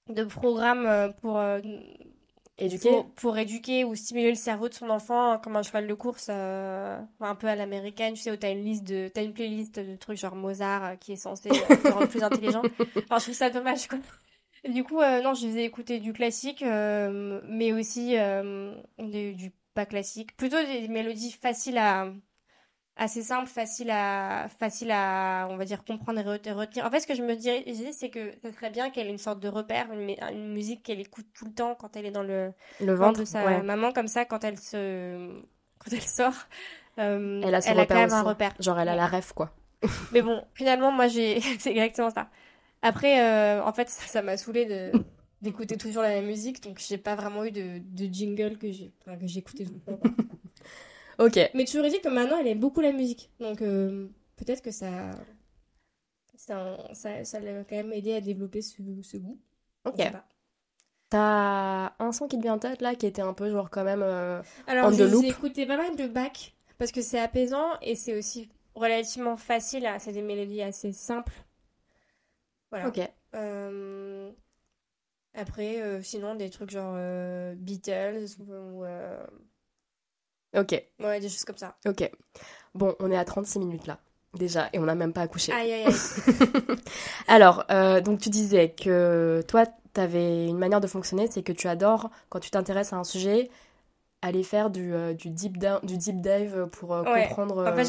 de 0.10 0.24
programme 0.26 0.86
euh, 0.88 1.10
pour 1.22 1.38
euh, 1.38 1.62
Éduquer 2.58 2.90
pour, 2.90 3.12
pour 3.16 3.38
éduquer 3.38 3.84
ou 3.86 3.96
stimuler 3.96 4.30
le 4.30 4.36
cerveau 4.36 4.70
de 4.70 4.74
son 4.74 4.90
enfant 4.90 5.40
comme 5.40 5.56
un 5.56 5.64
cheval 5.64 5.88
de 5.88 5.94
course, 5.94 6.28
euh, 6.30 7.00
un 7.22 7.36
peu 7.36 7.48
à 7.48 7.56
l'américaine, 7.56 8.14
tu 8.14 8.22
sais, 8.22 8.32
où 8.32 8.36
t'as 8.36 8.52
une 8.52 8.64
liste 8.64 8.84
de, 8.84 9.10
t'as 9.14 9.24
une 9.24 9.34
playlist 9.34 9.80
de 9.80 9.96
trucs 9.96 10.18
genre 10.18 10.36
Mozart 10.36 10.84
euh, 10.84 10.96
qui 10.96 11.14
est 11.14 11.16
censé 11.18 11.64
euh, 11.70 11.78
te 11.78 11.90
rendre 11.90 12.08
plus 12.08 12.24
intelligent. 12.24 12.68
Enfin, 13.10 13.20
je 13.20 13.24
trouve 13.24 13.36
ça 13.36 13.50
dommage, 13.50 13.88
quoi. 13.88 14.00
Et 14.64 14.70
du 14.72 14.84
coup, 14.84 15.00
euh, 15.02 15.22
non, 15.22 15.34
je 15.34 15.46
faisais 15.48 15.66
écouter 15.66 16.00
du 16.00 16.14
classique, 16.14 16.64
euh, 16.64 17.42
mais 17.48 17.74
aussi 17.74 18.18
euh, 18.18 18.74
du, 18.98 19.34
du 19.36 19.52
pas 19.74 19.86
classique, 19.86 20.38
plutôt 20.38 20.62
des 20.64 20.88
mélodies 20.88 21.32
faciles 21.34 21.78
à, 21.78 22.14
assez 22.98 23.24
simples, 23.24 23.48
faciles 23.50 23.92
à, 23.92 24.48
faciles 24.60 24.92
à, 24.92 25.48
on 25.52 25.58
va 25.58 25.66
dire, 25.66 25.86
comprendre 25.86 26.20
et 26.20 26.24
re- 26.24 26.48
et 26.48 26.52
retenir. 26.54 26.86
En 26.86 26.92
fait, 26.92 27.02
ce 27.02 27.08
que 27.08 27.16
je 27.16 27.24
me 27.24 27.36
dirais, 27.36 27.64
disais, 27.66 27.94
c'est 27.94 28.10
que 28.12 28.34
ça 28.44 28.52
serait 28.54 28.72
bien 28.72 28.92
qu'elle 28.92 29.08
ait 29.08 29.12
une 29.12 29.18
sorte 29.20 29.40
de 29.42 29.50
repère, 29.50 29.92
une, 29.94 30.16
une 30.32 30.54
musique 30.54 30.84
qu'elle 30.84 31.02
écoute 31.02 31.28
tout 31.34 31.46
le 31.46 31.54
temps 31.54 31.76
quand 31.76 31.96
elle 31.98 32.06
est 32.08 32.12
dans 32.12 32.24
le 32.24 32.54
Le 32.80 32.94
ventre 32.94 33.22
de 33.22 33.26
sa 33.26 33.46
ouais. 33.46 33.64
maman, 33.64 33.94
comme 33.94 34.08
ça, 34.10 34.26
quand 34.26 34.44
elle 34.46 34.60
se, 34.60 35.42
quand 35.80 35.92
elle 35.94 36.02
sort, 36.04 36.36
Elle 37.42 37.54
a 37.54 37.62
son 37.62 37.74
elle 37.74 37.80
a 37.80 37.86
repère 37.86 37.86
quand 37.86 38.00
même 38.00 38.14
un 38.14 38.24
aussi. 38.24 38.24
repère. 38.24 38.56
Genre, 38.58 38.80
elle 38.80 38.90
a 38.90 38.96
la 38.96 39.06
ref, 39.06 39.34
quoi. 39.34 39.54
Mais 40.12 40.22
bon, 40.22 40.44
finalement, 40.54 40.92
moi, 40.92 41.08
j'ai, 41.08 41.42
c'est 41.60 41.72
exactement 41.72 42.10
ça. 42.12 42.30
Après, 42.84 43.20
euh, 43.20 43.64
en 43.64 43.74
fait, 43.74 43.90
ça 43.90 44.22
m'a 44.22 44.38
saoulé 44.38 44.66
de 44.66 44.92
d'écouter 45.42 45.76
toujours 45.78 46.04
la 46.04 46.10
même 46.10 46.28
musique, 46.28 46.62
donc 46.64 46.80
j'ai 46.80 46.98
pas 46.98 47.16
vraiment 47.16 47.44
eu 47.44 47.52
de, 47.52 47.80
de 47.80 48.14
jingle 48.14 48.58
que 48.58 48.72
j'ai, 48.72 48.94
enfin, 49.02 49.18
que 49.18 49.28
j'écoutais 49.28 49.66
tout 49.66 49.74
le 49.74 49.80
temps. 49.80 50.00
Ok. 51.20 51.38
Mais 51.54 51.66
toujours 51.66 51.86
est-il 51.86 52.00
que 52.02 52.08
maintenant, 52.10 52.38
elle 52.38 52.48
aime 52.48 52.60
beaucoup 52.60 52.80
la 52.82 52.94
musique, 52.94 53.30
donc 53.40 53.62
euh, 53.62 54.08
peut-être 54.38 54.62
que 54.62 54.72
ça, 54.72 55.12
ça, 56.36 56.78
ça, 56.94 57.24
ça 57.26 57.40
l'a 57.40 57.64
quand 57.66 57.76
même 57.76 57.92
aidé 57.92 58.14
à 58.14 58.22
développer 58.22 58.62
ce, 58.62 58.78
ce 59.02 59.18
goût. 59.18 59.38
Ok. 59.86 60.02
T'as 61.10 61.94
un 62.00 62.12
son 62.12 62.28
qui 62.28 62.38
te 62.38 62.42
vient 62.42 62.56
en 62.56 62.60
tête, 62.60 62.82
là, 62.82 62.96
qui 62.96 63.06
était 63.06 63.22
un 63.22 63.34
peu, 63.34 63.50
genre, 63.52 63.70
quand 63.70 63.84
même... 63.84 64.02
euh, 64.02 64.42
Alors, 64.66 64.92
je 64.92 65.08
j'ai 65.08 65.28
écouté 65.28 65.66
pas 65.66 65.78
mal 65.78 65.96
de 65.96 66.08
Bach 66.08 66.54
parce 66.78 66.92
que 66.92 67.02
c'est 67.02 67.20
apaisant 67.20 67.80
et 67.82 67.96
c'est 67.96 68.18
aussi 68.18 68.50
relativement 68.76 69.38
facile. 69.38 69.88
C'est 70.00 70.14
des 70.14 70.22
mélodies 70.24 70.62
assez 70.64 70.92
simples. 70.92 71.34
Voilà. 72.74 72.88
Ok. 72.88 73.00
Euh, 73.36 74.32
Après, 75.36 75.80
euh, 75.80 76.02
sinon, 76.02 76.34
des 76.34 76.50
trucs 76.50 76.72
genre 76.72 76.96
euh, 76.98 77.54
Beatles 77.56 78.26
ou 78.40 78.84
Ok. 80.56 80.84
ouais, 81.00 81.20
des 81.20 81.30
choses 81.30 81.44
comme 81.46 81.58
ça. 81.58 81.76
Ok. 81.86 82.10
Bon, 82.74 82.96
on 83.00 83.12
est 83.12 83.18
à 83.18 83.26
36 83.26 83.60
minutes, 83.60 83.86
là, 83.86 84.00
déjà, 84.34 84.70
et 84.74 84.80
on 84.80 84.86
n'a 84.86 84.96
même 84.96 85.14
pas 85.14 85.22
accouché. 85.22 85.52
Aïe, 85.52 85.72
aïe, 85.72 85.86
aïe. 85.86 85.94
Alors, 87.28 87.64
donc 88.02 88.20
tu 88.20 88.30
disais 88.30 88.70
que 88.72 89.44
toi, 89.48 89.66
tu 89.94 90.02
avais 90.02 90.48
une 90.48 90.58
manière 90.58 90.82
de 90.82 90.88
fonctionner, 90.88 91.28
c'est 91.30 91.44
que 91.44 91.52
tu 91.52 91.68
adores, 91.68 92.10
quand 92.30 92.40
tu 92.40 92.50
t'intéresses 92.50 92.94
à 92.94 92.98
un 92.98 93.04
sujet, 93.04 93.52
aller 94.24 94.44
faire 94.44 94.70
du, 94.70 94.94
euh, 94.94 95.14
du, 95.14 95.30
deep, 95.30 95.58
du 95.84 95.98
deep 95.98 96.22
dive 96.22 96.68
pour 96.72 96.94
euh, 96.94 97.04
Ouais. 97.04 97.24
comprendre 97.26 97.58
En 97.60 97.66
euh, 97.68 97.72
fait, 97.76 97.84
le 97.84 97.88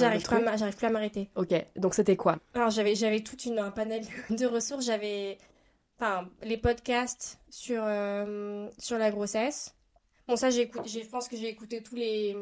j'arrive 0.56 0.76
plus 0.76 0.86
à 0.86 0.90
m'arrêter. 0.90 1.30
Ok, 1.36 1.54
donc 1.76 1.94
c'était 1.94 2.16
quoi? 2.16 2.38
Alors, 2.54 2.70
j'avais, 2.70 2.94
j'avais 2.94 3.20
toute 3.20 3.44
une, 3.46 3.58
un 3.58 3.70
panel 3.70 4.04
de 4.30 4.46
ressources. 4.46 4.84
J'avais, 4.84 5.38
enfin, 5.98 6.28
les 6.42 6.58
podcasts 6.58 7.38
sur, 7.50 7.82
euh, 7.84 8.68
sur 8.78 8.98
la 8.98 9.10
grossesse. 9.10 9.74
Bon, 10.26 10.36
ça, 10.36 10.50
je 10.50 10.62
pense 11.10 11.28
que 11.28 11.36
j'ai 11.36 11.48
écouté 11.48 11.82
tous 11.82 11.94
les, 11.96 12.34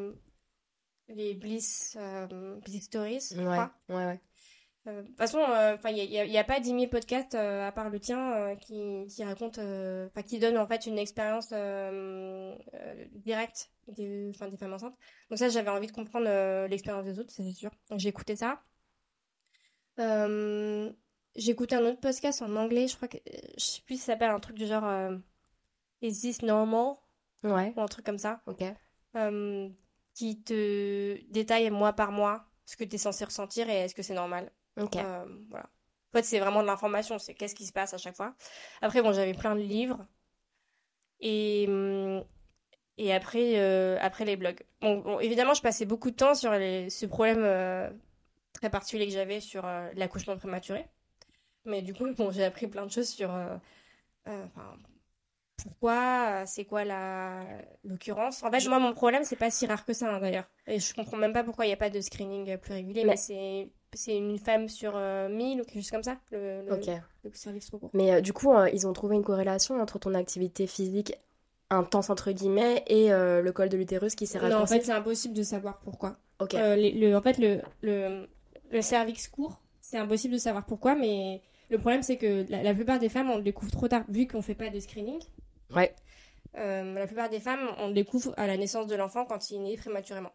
les 1.09 1.35
Bliss, 1.35 1.97
euh, 2.01 2.57
Bliss 2.65 2.85
Stories, 2.85 3.29
je 3.33 3.37
Ouais, 3.39 3.45
crois. 3.45 3.71
ouais, 3.89 4.07
ouais. 4.07 4.21
Euh, 4.89 5.03
de 5.03 5.07
toute 5.07 5.17
façon, 5.17 5.39
euh, 5.39 5.75
enfin, 5.75 5.91
il 5.91 6.11
y 6.11 6.39
a, 6.39 6.45
pas 6.45 6.59
10 6.59 6.71
000 6.71 6.87
podcasts, 6.89 7.35
euh, 7.35 7.67
à 7.67 7.73
part 7.73 7.89
le 7.89 8.01
tien, 8.01 8.57
qui, 8.57 9.07
qui 9.09 9.23
racontent, 9.25 9.61
enfin, 9.61 10.23
qui 10.23 10.39
donnent, 10.39 10.59
en 10.59 10.67
fait, 10.67 10.87
une 10.87 10.99
expérience, 10.99 11.49
directe 13.13 13.71
des, 13.89 14.33
des 14.33 14.57
femmes 14.57 14.73
enceintes. 14.73 14.97
Donc 15.31 15.39
ça, 15.39 15.49
j'avais 15.49 15.71
envie 15.71 15.87
de 15.87 15.93
comprendre, 15.93 16.67
l'expérience 16.67 17.05
des 17.05 17.19
autres, 17.19 17.31
c'est 17.33 17.53
sûr. 17.53 17.71
Donc 17.91 18.01
j'ai 18.01 18.09
écouté 18.09 18.37
ça. 18.37 18.63
Euh, 19.99 20.91
j'ai 21.37 21.53
écouté 21.53 21.75
un 21.75 21.85
autre 21.85 22.01
podcast 22.01 22.43
en 22.43 22.57
anglais, 22.57 22.89
je 22.89 22.97
crois 22.97 23.09
que, 23.09 23.19
je 23.57 23.65
sais 23.65 23.83
plus 23.83 23.97
si 23.97 24.01
ça 24.03 24.13
s'appelle 24.13 24.31
un 24.31 24.41
truc 24.41 24.57
du 24.57 24.67
genre, 24.67 24.85
euh, 24.85 25.17
Is 26.01 26.21
this 26.21 26.43
normal? 26.43 26.97
Ouais, 27.43 27.73
Ou 27.77 27.81
un 27.81 27.87
truc 27.87 28.05
comme 28.05 28.19
ça. 28.19 28.43
ok. 28.47 28.63
Euh, 29.17 29.69
qui 30.15 30.43
te 30.43 31.21
détaille 31.31 31.71
mois 31.71 31.93
par 31.93 32.13
mois 32.13 32.45
ce 32.65 32.77
que 32.77 32.85
tu 32.85 32.97
es 32.97 32.99
censé 32.99 33.25
ressentir 33.25 33.69
et 33.69 33.81
est-ce 33.81 33.95
que 33.95 34.03
c'est 34.03 34.15
normal? 34.15 34.51
Euh, 34.79 35.25
voilà. 35.51 35.67
En 36.15 36.19
fait, 36.19 36.25
c'est 36.25 36.41
vraiment 36.41 36.63
de 36.63 36.67
l'information, 36.67 37.19
c'est 37.19 37.35
qu'est-ce 37.35 37.55
qui 37.55 37.67
se 37.67 37.73
passe 37.73 37.95
à 37.95 37.99
chaque 37.99 38.17
fois. 38.17 38.35
Après, 38.83 39.03
bon, 39.03 39.13
j'avais 39.13 39.35
plein 39.35 39.55
de 39.55 39.61
livres. 39.63 40.07
Et, 41.21 41.69
et 42.99 43.13
après, 43.13 43.59
euh, 43.59 43.97
après 44.01 44.25
les 44.25 44.37
blogs. 44.37 44.63
Bon, 44.81 44.99
bon, 44.99 45.21
évidemment, 45.21 45.55
je 45.55 45.63
passais 45.63 45.85
beaucoup 45.87 46.11
de 46.11 46.17
temps 46.17 46.35
sur 46.35 46.53
les- 46.53 46.91
ce 46.91 47.07
problème 47.07 47.43
euh, 47.43 47.91
très 48.53 48.71
particulier 48.71 49.07
que 49.07 49.13
j'avais 49.13 49.41
sur 49.41 49.63
l'accouchement 49.95 50.37
prématuré. 50.37 50.87
Mais 51.65 51.83
du 51.83 51.95
coup, 51.95 52.07
bon, 52.17 52.31
j'ai 52.31 52.45
appris 52.45 52.67
plein 52.67 52.87
de 52.87 52.91
choses 52.93 53.09
sur 53.09 53.31
enfin, 54.27 54.77
pourquoi, 55.57 56.45
c'est 56.47 56.65
quoi 56.65 56.85
la 56.85 57.45
l'occurrence. 57.85 58.43
En 58.43 58.51
fait, 58.51 58.67
moi, 58.69 58.79
mon 58.79 58.93
problème, 58.95 59.25
c'est 59.25 59.37
pas 59.37 59.51
si 59.51 59.67
rare 59.67 59.85
que 59.85 59.93
ça, 59.93 60.15
hein, 60.15 60.21
d'ailleurs. 60.21 60.51
Et 60.67 60.81
je 60.81 60.95
comprends 60.95 61.17
même 61.17 61.33
pas 61.33 61.45
pourquoi 61.45 61.67
il 61.67 61.69
n'y 61.69 61.75
a 61.75 61.79
pas 61.79 61.91
de 61.91 62.01
screening 62.01 62.57
plus 62.59 62.73
régulier, 62.75 63.05
Mais- 63.05 63.11
mais 63.13 63.17
c'est 63.17 63.71
c'est 63.95 64.17
une 64.17 64.39
femme 64.39 64.69
sur 64.69 64.93
euh, 64.97 65.29
1000 65.29 65.61
ou 65.61 65.65
quelque 65.65 65.75
chose 65.83 65.91
comme 65.91 66.03
ça, 66.03 66.17
le, 66.31 66.63
le, 66.67 67.31
service 67.35 67.67
trop 67.67 67.79
court. 67.79 67.91
Mais 67.93 68.13
euh, 68.13 68.21
du 68.21 68.33
coup, 68.33 68.53
euh, 68.53 68.69
ils 68.71 68.87
ont 68.87 68.93
trouvé 68.93 69.17
une 69.17 69.25
corrélation 69.25 69.81
entre 69.81 69.99
ton 69.99 70.15
activité 70.15 70.67
physique 70.67 71.15
intense, 71.71 72.11
entre 72.11 72.31
guillemets, 72.33 72.85
et 72.87 73.13
euh, 73.13 73.41
le 73.41 73.53
col 73.53 73.69
de 73.69 73.77
l'utérus 73.77 74.15
qui 74.15 74.27
s'est 74.27 74.39
Non, 74.39 74.47
en 74.47 74.51
raccourci. 74.51 74.75
fait, 74.75 74.81
c'est 74.85 74.93
impossible 74.93 75.35
de 75.35 75.43
savoir 75.43 75.79
pourquoi. 75.81 76.17
Euh, 76.55 76.77
les- 76.77 76.93
le, 76.93 77.17
en 77.17 77.23
fait, 77.23 77.39
le, 77.39 77.61
le, 77.83 78.27
le 78.71 78.83
cervix 78.83 79.29
court, 79.29 79.61
c'est 79.81 79.97
impossible 79.99 80.35
de 80.35 80.39
savoir 80.39 80.67
pourquoi, 80.67 80.95
mais 80.95 81.41
le 81.71 81.79
problème, 81.79 82.03
c'est 82.03 82.17
que 82.17 82.45
la, 82.51 82.63
la 82.63 82.75
plupart 82.75 82.99
des 82.99 83.09
femmes, 83.09 83.31
on 83.31 83.37
le 83.37 83.43
découvre 83.43 83.71
trop 83.73 83.89
tard, 83.89 84.05
vu 84.09 84.27
qu'on 84.27 84.43
fait 84.43 84.55
pas 84.55 84.69
de 84.71 84.81
screening. 84.81 85.21
Ouais. 85.75 85.95
Euh, 86.59 86.93
la 86.95 87.07
plupart 87.07 87.31
des 87.31 87.41
femmes, 87.41 87.67
on 87.79 87.89
le 87.89 87.95
découvre 87.95 88.35
à 88.37 88.47
la 88.47 88.57
naissance 88.59 88.87
de 88.87 88.95
l'enfant 88.95 89.25
quand 89.25 89.51
il 89.51 89.57
est 89.57 89.61
né 89.61 89.77
prématurément. 89.77 90.33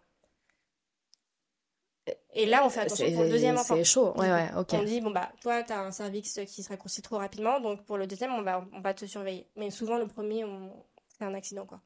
Et 2.34 2.46
là, 2.46 2.64
on 2.66 2.70
fait 2.70 2.82
attention 2.82 3.12
pour 3.12 3.24
le 3.24 3.30
deuxième 3.30 3.56
enfant. 3.58 3.76
c'est 3.76 3.84
chaud. 3.84 4.14
Ouais, 4.18 4.32
ouais, 4.32 4.50
ok. 4.58 4.70
On 4.74 4.84
dit, 4.84 5.02
bon, 5.02 5.12
bah, 5.12 5.30
toi, 5.42 5.64
t'as 5.64 5.80
un 5.84 5.92
cervix 5.92 6.40
qui 6.48 6.64
se 6.64 6.70
raccourcit 6.70 7.02
trop 7.02 7.18
rapidement, 7.18 7.60
donc 7.60 7.84
pour 7.86 7.98
le 7.98 8.08
deuxième, 8.08 8.32
on 8.34 8.42
va, 8.44 8.66
on 8.74 8.80
va 8.82 8.94
te 8.94 9.06
surveiller. 9.06 9.48
Mais 9.56 9.70
souvent, 9.72 9.98
le 9.98 10.08
premier, 10.08 10.44
on... 10.46 10.72
c'est 11.18 11.26
un 11.26 11.34
accident, 11.34 11.66
quoi. 11.66 11.82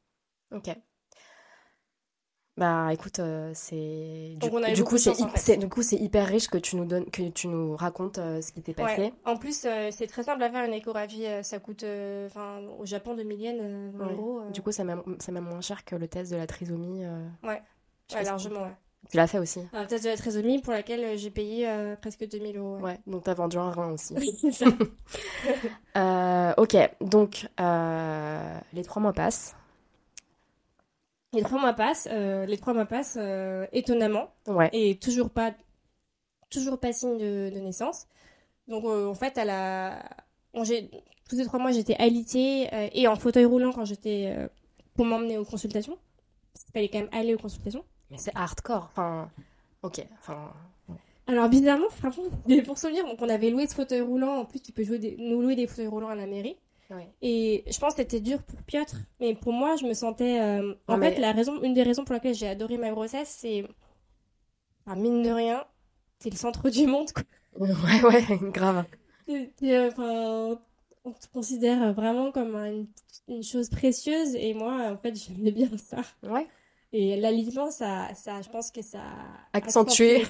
Ok. 0.53 0.69
Bah 2.57 2.89
écoute, 2.93 3.19
euh, 3.19 3.51
c'est 3.55 4.36
du, 4.38 4.84
coup 4.84 4.97
c'est 4.97 5.11
chance, 5.11 5.22
en 5.22 5.28
hy- 5.28 5.32
fait. 5.32 5.38
c'est- 5.39 5.57
du 5.57 5.69
coup 5.69 5.82
c'est 5.82 5.95
hyper 5.95 6.28
riche 6.28 6.49
que 6.49 6.57
tu 6.57 6.76
nous 6.76 6.84
donnes 6.84 7.09
que 7.09 7.30
tu 7.30 7.47
nous 7.47 7.78
racontes 7.78 8.17
euh, 8.17 8.41
ce 8.41 8.51
qui 8.51 8.61
t'est 8.61 8.74
passé. 8.74 9.01
Ouais. 9.03 9.13
En 9.24 9.38
plus, 9.38 9.63
euh, 9.65 9.89
c'est 9.91 10.05
très 10.05 10.24
simple 10.24 10.43
à 10.43 10.51
faire 10.51 10.65
une 10.65 10.74
échographie. 10.74 11.26
ça 11.43 11.59
coûte, 11.59 11.86
enfin, 12.26 12.59
au 12.78 12.86
Japon, 12.86 13.15
2000 13.15 13.39
yens, 13.39 13.93
20 13.95 14.05
Ouais. 14.05 14.15
euh, 14.47 14.51
Du 14.51 14.61
coup 14.61 14.72
c'est 14.74 14.84
même 14.84 15.01
c'est 15.19 15.32
même 15.32 15.45
moins 15.45 15.61
cher 15.61 15.86
que 15.86 15.95
le 15.95 16.09
test 16.09 16.30
de 16.32 16.36
la 16.36 16.45
trisomie. 16.45 17.05
ouais, 17.43 17.61
ouais, 18.13 18.24
largement, 18.24 18.63
ouais. 18.63 18.76
Tu 19.10 19.18
l'as 19.18 19.28
fait 19.28 19.39
aussi. 19.39 19.60
Un 19.74 19.86
test 19.86 20.04
de 20.06 20.10
la 20.10 20.16
trisomie 20.18 20.62
pour 20.62 20.72
laquelle 20.72 21.04
euh, 21.04 21.18
j'ai 21.18 21.32
payé 21.32 21.68
euh, 21.68 21.95
presque 21.97 22.26
2000 22.30 22.58
euros. 22.58 22.78
Ouais. 22.78 22.84
Ouais. 22.91 22.99
Donc 23.08 23.24
t'as 23.24 23.34
vendu 23.34 23.58
un 23.58 23.70
rein 23.72 23.91
aussi. 23.91 24.14
Oui, 24.18 24.38
c'est 24.39 24.52
ça. 24.52 24.66
Euh, 25.97 26.54
ok. 26.58 26.78
Donc 27.02 27.47
euh, 27.60 28.58
les 28.74 28.84
trois 28.84 29.02
mois 29.02 29.12
passent. 29.12 29.56
Les 31.34 31.41
trois 31.41 31.60
mois 31.60 31.74
passent, 31.74 32.08
euh, 32.12 32.45
les 32.45 32.58
trois 32.58 32.74
mois 32.74 32.86
passent 32.86 33.18
euh, 33.20 33.66
étonnamment, 33.74 34.30
Ouais. 34.47 34.70
et 34.74 34.97
toujours 34.97 35.30
pas, 35.30 35.54
toujours 36.49 36.78
pas 36.80 36.91
signe 36.93 37.18
de, 37.18 37.49
de 37.54 37.60
naissance. 37.60 38.08
Donc, 38.68 38.84
euh, 38.86 39.08
en 39.08 39.14
fait, 39.16 39.38
à 39.38 39.45
la... 39.45 40.04
tous 40.54 41.36
ces 41.38 41.45
trois 41.45 41.60
mois, 41.60 41.72
j'étais 41.72 41.95
alitée 41.95 42.68
euh, 42.74 42.88
et 42.93 43.08
en 43.08 43.16
fauteuil 43.16 43.45
roulant 43.45 43.72
quand 43.72 43.86
j'étais 43.86 44.34
euh, 44.38 44.47
pour 44.93 45.06
m'emmener 45.06 45.38
aux 45.38 45.45
consultations. 45.45 45.97
Parce 46.54 46.64
qu'il 46.66 46.74
fallait 46.74 46.89
quand 46.89 46.99
même 46.99 47.10
aller 47.14 47.34
aux 47.36 47.39
consultations. 47.39 47.84
Mais 48.12 48.18
c'est 48.18 48.36
hardcore. 48.36 48.86
Enfin. 48.91 49.32
Ok. 49.84 50.05
Enfin. 50.20 50.53
Alors 51.28 51.47
bizarrement, 51.49 51.89
franchement, 51.89 52.24
pour 52.66 52.78
souvenir, 52.78 53.05
donc 53.05 53.22
on 53.22 53.30
avait 53.30 53.49
loué 53.51 53.66
ce 53.68 53.74
fauteuil 53.76 54.01
roulant. 54.01 54.38
En 54.39 54.45
plus, 54.45 54.59
tu 54.62 54.72
peux 54.74 54.84
jouer 54.84 54.99
des... 54.99 55.16
nous 55.18 55.41
louer 55.41 55.55
des 55.55 55.66
fauteuils 55.66 55.88
roulants 55.88 56.09
à 56.09 56.16
la 56.16 56.28
mairie. 56.28 56.57
Ouais. 56.89 57.07
Et 57.22 57.64
je 57.72 57.80
pense 57.80 57.93
que 57.93 58.01
c'était 58.01 58.20
dur 58.20 58.43
pour 58.43 58.62
Piotr, 58.64 58.95
mais 59.22 59.34
pour 59.34 59.53
moi, 59.53 59.78
je 59.78 59.86
me 59.86 59.93
sentais. 59.93 60.41
euh, 60.41 60.74
En 60.88 60.97
mais- 60.97 61.14
fait, 61.14 61.20
la 61.22 61.32
raison, 61.32 61.62
une 61.64 61.74
des 61.74 61.84
raisons 61.84 62.03
pour 62.03 62.14
laquelle 62.14 62.36
j'ai 62.36 62.49
adoré 62.49 62.78
ma 62.78 62.89
grossesse, 62.89 63.34
c'est. 63.39 63.64
Enfin, 64.86 64.99
mine 64.99 65.24
de 65.24 65.30
rien, 65.30 65.64
c'est 66.20 66.32
le 66.32 66.36
centre 66.36 66.70
du 66.70 66.86
monde, 66.88 67.12
quoi. 67.14 67.24
Ouais 67.55 67.70
ouais 68.03 68.26
grave. 68.51 68.84
Enfin, 69.30 70.59
on 71.05 71.12
te 71.14 71.28
considère 71.34 71.93
vraiment 71.93 72.32
comme 72.32 72.55
une, 72.57 72.88
une 73.30 73.43
chose 73.43 73.70
précieuse, 73.70 74.36
et 74.36 74.53
moi, 74.53 74.89
en 74.91 74.97
fait, 74.97 75.16
j'aimais 75.16 75.51
bien 75.51 75.70
ça. 75.78 76.01
Ouais. 76.24 76.47
Et 76.93 77.15
l'aliment, 77.19 77.71
ça, 77.71 78.13
ça, 78.15 78.41
je 78.41 78.49
pense 78.49 78.71
que 78.71 78.81
ça. 78.81 78.99
a 79.01 79.57
Accentué. 79.57 80.25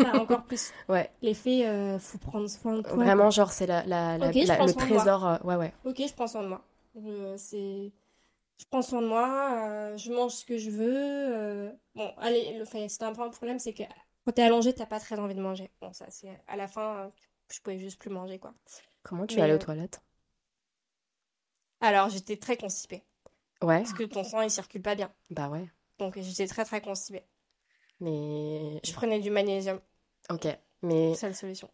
Ça 0.00 0.18
encore 0.18 0.44
plus. 0.44 0.72
Ouais. 0.88 1.10
L'effet, 1.22 1.66
euh, 1.66 1.98
faut 1.98 2.18
prendre 2.18 2.48
soin 2.48 2.76
de 2.76 2.82
toi. 2.82 3.04
Vraiment 3.04 3.30
genre 3.30 3.52
c'est 3.52 3.66
la, 3.66 3.84
la, 3.84 4.16
le 4.18 4.74
trésor. 4.74 5.26
euh, 5.26 5.36
ouais 5.44 5.56
ouais. 5.56 5.72
Ok, 5.84 5.96
je 6.06 6.12
prends 6.14 6.26
soin 6.26 6.42
de 6.42 6.48
moi. 6.48 6.64
Je- 6.94 7.36
c'est 7.36 7.92
je 8.60 8.66
prends 8.70 8.82
soin 8.82 9.02
de 9.02 9.08
moi, 9.08 9.68
euh, 9.94 9.96
je 9.98 10.12
mange 10.12 10.32
ce 10.32 10.44
que 10.46 10.58
je 10.58 10.70
veux. 10.70 10.86
euh, 10.96 11.72
Bon, 11.94 12.12
allez, 12.18 12.58
le, 12.58 12.64
c'était 12.66 13.04
un 13.04 13.08
un 13.18 13.30
problème, 13.30 13.58
c'est 13.58 13.74
que 13.74 13.84
quand 14.26 14.32
t'es 14.32 14.42
allongé, 14.42 14.74
t'as 14.74 14.86
pas 14.86 15.00
très 15.00 15.18
envie 15.18 15.34
de 15.34 15.40
manger. 15.42 15.70
Bon, 15.80 15.92
ça, 15.92 16.06
c'est 16.10 16.40
à 16.48 16.56
la 16.56 16.68
fin, 16.68 17.06
euh, 17.06 17.10
je 17.52 17.60
pouvais 17.60 17.78
juste 17.78 18.00
plus 18.00 18.10
manger, 18.10 18.38
quoi. 18.38 18.54
Comment 19.02 19.26
tu 19.26 19.40
es 19.40 19.42
allée 19.42 19.54
aux 19.54 19.58
toilettes? 19.58 20.02
Alors, 21.80 22.10
j'étais 22.10 22.36
très 22.36 22.58
constipée. 22.58 23.02
Ouais, 23.62 23.84
Parce 23.84 23.94
que 23.94 24.04
ton 24.04 24.24
sang, 24.24 24.42
il 24.42 24.50
circule 24.50 24.82
pas 24.82 24.94
bien. 24.96 25.12
bah 25.30 25.48
ouais. 25.48 25.70
Donc, 25.98 26.18
j'étais 26.20 26.46
très, 26.46 26.64
très 26.64 26.80
constipée. 26.80 27.24
Mais. 28.00 28.80
Je 28.84 28.92
prenais 28.92 29.18
du 29.20 29.30
magnésium. 29.30 29.80
Ok, 30.30 30.46
mais 30.82 31.14
Seule 31.14 31.34
solution. 31.34 31.70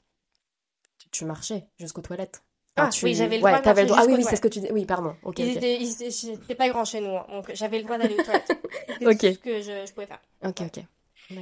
tu- 0.99 1.09
tu 1.11 1.25
marchais 1.25 1.67
jusqu'aux 1.79 2.03
toilettes. 2.03 2.43
Ah, 2.77 2.89
tu... 2.89 3.05
oui, 3.05 3.15
j'avais 3.15 3.39
le 3.39 3.43
ouais, 3.45 3.51
droit 3.51 3.59
de 3.61 3.65
t'avais 3.65 3.83
le 3.83 3.89
droit. 3.89 4.01
Ah 4.01 4.07
oui, 4.07 4.15
oui, 4.17 4.25
c'est 4.25 4.37
ce 4.37 4.41
que 4.41 4.49
tu 4.49 4.61
dis. 4.61 4.69
Oui, 4.71 4.87
pardon. 4.87 5.15
Ok, 5.23 5.39
Ils 5.41 5.51
ok. 5.51 5.57
étaient, 5.57 5.77
ils 5.81 5.93
étaient- 5.93 6.11
c'était 6.11 6.55
pas 6.55 6.69
grand 6.71 6.85
chez 6.85 7.01
nous, 7.01 7.17
hein, 7.17 7.27
donc 7.31 7.51
j'avais 7.55 7.79
le 7.79 7.85
droit 7.85 7.99
d'aller 7.99 8.15
aux 8.19 8.23
toilettes. 8.23 8.49
C'était 8.89 9.07
Ok. 9.07 9.19
tout 9.19 9.27
ce 9.35 9.39
que 9.39 9.61
je, 9.63 9.87
je 9.87 9.93
pouvais 9.93 10.07
faire. 10.07 10.21
Ok, 10.45 10.61
ok. 10.63 10.85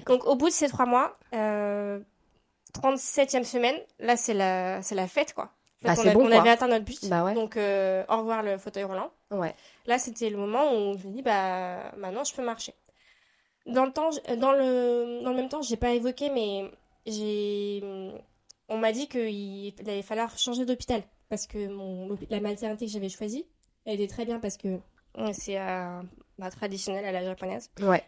Donc, 0.06 0.24
au 0.26 0.34
bout 0.36 0.48
de 0.48 0.52
ces 0.54 0.68
trois 0.68 0.86
mois, 0.86 1.18
euh, 1.34 2.00
37e 2.74 3.44
semaine, 3.44 3.76
là, 3.98 4.16
c'est 4.16 4.34
la, 4.34 4.82
c'est 4.82 4.94
la 4.94 5.06
fête, 5.08 5.34
quoi. 5.34 5.50
Bah, 5.82 5.94
on, 5.96 6.02
c'est 6.02 6.08
a- 6.10 6.14
bon, 6.14 6.24
on 6.24 6.28
quoi. 6.28 6.40
avait 6.40 6.50
atteint 6.50 6.68
notre 6.68 6.84
but. 6.84 7.08
Bah 7.08 7.24
ouais. 7.24 7.34
Donc, 7.34 7.56
euh, 7.56 8.04
au 8.08 8.18
revoir 8.18 8.42
le 8.42 8.58
fauteuil 8.58 8.84
roulant. 8.84 9.10
Ouais. 9.30 9.54
Là, 9.86 9.98
c'était 9.98 10.30
le 10.30 10.36
moment 10.36 10.72
où 10.74 10.98
je 10.98 11.06
me 11.08 11.12
dis, 11.12 11.22
bah, 11.22 11.92
maintenant, 11.96 12.24
je 12.24 12.34
peux 12.34 12.44
marcher. 12.44 12.74
Dans 13.66 13.84
le 13.84 13.92
temps, 13.92 14.10
je- 14.10 14.34
dans 14.36 14.52
le, 14.52 15.22
dans 15.22 15.30
le 15.30 15.36
même 15.36 15.48
temps, 15.48 15.62
j'ai 15.62 15.76
pas 15.76 15.92
évoqué, 15.92 16.30
mais 16.30 16.70
j'ai, 17.06 17.80
on 18.68 18.78
m'a 18.78 18.92
dit 18.92 19.06
qu'il 19.08 19.28
il 19.30 19.74
allait 19.80 20.02
falloir 20.02 20.36
changer 20.38 20.64
d'hôpital. 20.64 21.02
Parce 21.28 21.46
que 21.46 21.68
mon, 21.68 22.18
la 22.28 22.40
maternité 22.40 22.86
que 22.86 22.90
j'avais 22.92 23.08
choisie, 23.08 23.46
elle 23.84 24.00
était 24.00 24.12
très 24.12 24.24
bien 24.24 24.40
parce 24.40 24.56
que 24.56 24.78
c'est 25.32 25.60
euh, 25.60 26.02
bah, 26.38 26.50
traditionnel 26.50 27.04
à 27.04 27.12
la 27.12 27.22
japonaise. 27.24 27.70
Ouais. 27.80 28.02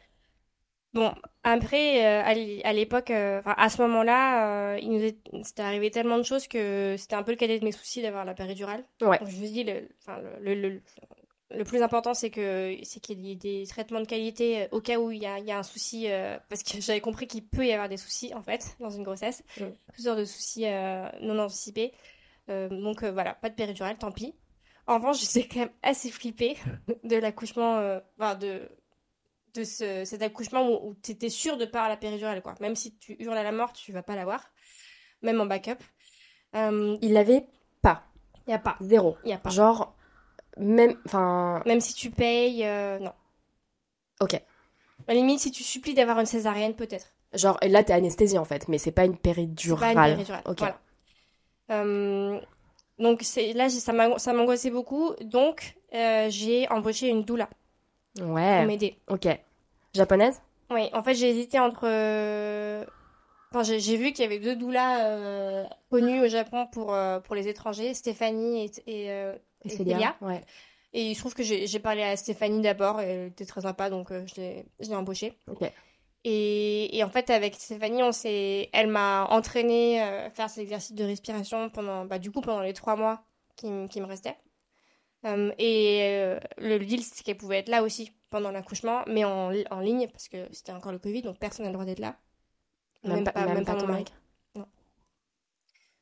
Bon, 0.95 1.15
après, 1.43 2.05
euh, 2.05 2.23
à 2.23 2.35
l'é- 2.35 2.63
à 2.65 2.73
l'époque, 2.75 3.11
euh, 3.11 3.41
à 3.47 3.71
ce 3.71 3.81
moment-là, 3.83 4.75
euh, 4.75 4.79
il 4.79 4.91
nous 4.91 5.03
est, 5.03 5.17
c'était 5.43 5.63
arrivé 5.63 5.91
tellement 5.91 6.19
de 6.19 6.23
choses 6.23 6.47
que 6.47 6.97
c'était 6.99 7.15
un 7.15 7.23
peu 7.23 7.31
le 7.31 7.39
cadet 7.39 7.59
de 7.59 7.65
mes 7.65 7.73
soucis 7.73 8.03
d'avoir 8.03 8.27
la 8.27 8.35
péridurale. 8.35 8.85
Ouais. 9.01 9.19
Donc, 9.19 9.29
je 9.29 9.37
me 9.39 9.47
dis, 9.47 9.65
le, 9.65 9.89
enfin, 10.03 10.19
le, 10.41 10.55
le, 10.55 10.69
le, 10.69 10.83
le 11.57 11.65
plus 11.65 11.83
important, 11.83 12.13
c'est 12.15 12.31
que, 12.31 12.77
c'est 12.83 13.01
qu'il 13.01 13.21
y 13.21 13.33
ait 13.33 13.37
des 13.37 13.67
traitements 13.67 14.01
de 14.01 14.07
qualité 14.07 14.69
au 14.71 14.81
cas 14.83 14.99
où 14.99 15.11
il 15.11 15.23
y 15.23 15.27
a, 15.27 15.39
il 15.39 15.47
y 15.47 15.53
a 15.53 15.59
un 15.59 15.63
souci, 15.63 16.09
parce 16.51 16.63
que 16.63 16.81
j'avais 16.83 17.01
compris 17.01 17.27
qu'il 17.27 17.47
peut 17.47 17.67
y 17.67 17.73
avoir 17.73 17.89
des 17.89 17.97
soucis, 17.97 18.35
en 18.35 18.43
fait, 18.43 18.77
dans 18.81 18.91
une 18.91 19.03
grossesse. 19.03 19.43
Plusieurs 19.95 20.17
de 20.17 20.25
soucis 20.27 20.65
non 21.23 21.39
anticipés. 21.39 21.93
Donc, 22.49 23.05
voilà, 23.05 23.35
pas 23.35 23.51
de 23.51 23.55
péridurale, 23.55 23.97
tant 23.99 24.13
pis. 24.13 24.35
En 24.87 24.97
revanche, 24.97 25.21
j'étais 25.33 25.49
quand 25.49 25.61
même 25.61 25.73
assez 25.83 26.11
flippée 26.11 26.57
de 27.05 27.17
l'accouchement, 27.17 27.99
enfin, 28.19 28.35
de, 28.35 28.69
de 29.55 29.65
ce, 29.65 30.05
cet 30.05 30.23
accouchement 30.23 30.69
où, 30.69 30.91
où 30.91 30.95
tu 31.03 31.13
étais 31.13 31.29
sûr 31.29 31.57
de 31.57 31.65
pas 31.65 31.79
avoir 31.81 31.89
la 31.91 31.97
péridurale, 31.97 32.43
quoi. 32.43 32.55
Même 32.61 32.77
si 32.77 32.97
tu 32.97 33.17
hurles 33.19 33.37
à 33.37 33.43
la 33.43 33.53
mort, 33.53 33.73
tu 33.73 33.93
vas 33.93 34.03
pas 34.03 34.17
l'avoir. 34.17 34.51
Même 35.23 35.41
en 35.41 35.47
backup. 35.47 35.79
Il 36.55 36.99
Il 37.03 37.13
l'avait 37.13 37.47
pas. 37.81 38.05
y 38.47 38.53
a 38.53 38.59
pas. 38.59 38.77
Zéro. 38.81 39.17
Il 39.25 39.33
a 39.33 39.39
pas. 39.39 39.51
Genre, 39.51 39.95
même. 40.57 40.97
Enfin. 41.07 41.63
Même 41.67 41.81
si 41.81 41.95
tu 41.95 42.11
payes, 42.11 42.65
euh, 42.65 42.99
non. 42.99 43.13
Ok. 44.21 44.35
À 44.35 44.43
la 45.09 45.15
limite, 45.15 45.41
si 45.41 45.51
tu 45.51 45.63
supplies 45.63 45.95
d'avoir 45.95 46.19
une 46.21 46.27
césarienne, 46.27 46.75
peut-être. 46.75 47.07
Genre, 47.35 47.59
là, 47.63 47.83
t'es 47.83 47.93
anesthésiée 47.93 48.39
en 48.39 48.45
fait, 48.45 48.69
mais 48.69 48.79
c'est 48.79 48.93
pas 48.93 49.05
une 49.05 49.17
péridurale. 49.17 49.95
pas 49.95 50.09
une 50.09 50.15
péridurale. 50.17 50.43
Ok. 50.47 50.59
Voilà. 50.59 50.81
Euh, 51.71 52.41
donc 52.99 53.23
là, 53.55 53.69
ça 53.71 54.33
m'angoissait 54.33 54.71
beaucoup. 54.71 55.15
Donc, 55.23 55.77
euh, 55.95 56.29
j'ai 56.31 56.69
embauché 56.69 57.09
une 57.09 57.25
doula 57.25 57.49
pour 58.19 58.29
Ouais. 58.29 58.65
m'aider. 58.67 58.97
Ok. 59.09 59.27
Japonaise? 59.95 60.41
Oui, 60.71 60.89
en 60.93 61.03
fait, 61.03 61.15
j'ai 61.15 61.29
hésité 61.31 61.59
entre. 61.59 61.87
euh, 61.87 62.85
Enfin, 63.55 63.63
j'ai 63.65 63.97
vu 63.99 64.13
qu'il 64.13 64.23
y 64.23 64.27
avait 64.27 64.39
deux 64.39 64.57
doulas 64.57 65.05
euh, 65.05 65.65
connues 65.91 66.23
au 66.25 66.29
Japon 66.29 66.67
pour, 66.73 66.95
euh, 66.95 67.21
pour 67.21 67.35
les 67.35 67.49
étrangers, 67.49 67.93
Stéphanie 67.93 68.65
et, 68.65 68.71
et, 68.87 69.11
euh, 69.11 69.35
et 69.67 69.69
Célia 69.69 69.95
Célia. 69.97 70.17
Ouais. 70.23 70.41
Et 70.95 71.11
il 71.11 71.15
se 71.15 71.21
trouve 71.21 71.35
que 71.35 71.43
j'ai 71.43 71.79
parlé 71.79 72.03
à 72.03 72.17
Stéphanie 72.17 72.63
d'abord, 72.63 73.01
et 73.03 73.05
elle 73.09 73.27
était 73.29 73.45
très 73.45 73.61
sympa, 73.61 73.91
donc 73.91 74.09
je 74.11 74.41
l'ai 74.41 74.65
je 74.81 74.89
l'ai 74.89 74.95
embauchée. 74.95 75.35
Ok. 75.51 75.71
Et, 76.25 76.97
et 76.97 77.05
en 77.05 77.11
fait, 77.11 77.29
avec 77.29 77.55
Stéphanie, 77.57 78.03
on 78.03 78.13
s'est, 78.13 78.71
elle 78.73 78.87
m'a 78.87 79.27
entraîné 79.27 80.01
à 80.01 80.31
faire 80.31 80.49
ces 80.49 80.63
exercices 80.63 80.95
de 80.95 81.05
respiration 81.05 81.69
pendant, 81.69 82.07
bah, 82.07 82.19
du 82.19 82.31
coup, 82.31 82.41
pendant 82.41 82.63
les 82.63 82.73
trois 82.73 82.97
mois 82.97 83.23
qui, 83.57 83.69
qui 83.91 84.01
me 84.01 84.07
restaient. 84.07 84.37
Euh, 85.25 85.53
et 85.59 86.01
euh, 86.03 86.41
le 86.59 86.79
deal, 86.79 87.03
c'est 87.03 87.23
qu'elle 87.25 87.37
pouvait 87.37 87.59
être 87.59 87.69
là 87.69 87.83
aussi 87.83 88.13
pendant 88.31 88.51
l'accouchement, 88.51 89.05
mais 89.07 89.25
en, 89.25 89.53
en 89.71 89.81
ligne, 89.81 90.09
parce 90.09 90.29
que 90.29 90.49
c'était 90.53 90.73
encore 90.73 90.93
le 90.93 90.99
Covid, 90.99 91.23
donc 91.23 91.39
personne 91.39 91.65
n'a 91.65 91.71
le 91.71 91.75
droit 91.75 91.85
d'être 91.85 92.01
là. 92.01 92.17
Même, 93.05 93.25
pas, 93.25 93.47
même 93.47 93.65
pas 93.65 93.75
ton 93.75 93.87
mari. 93.87 94.05
mec. 94.05 94.13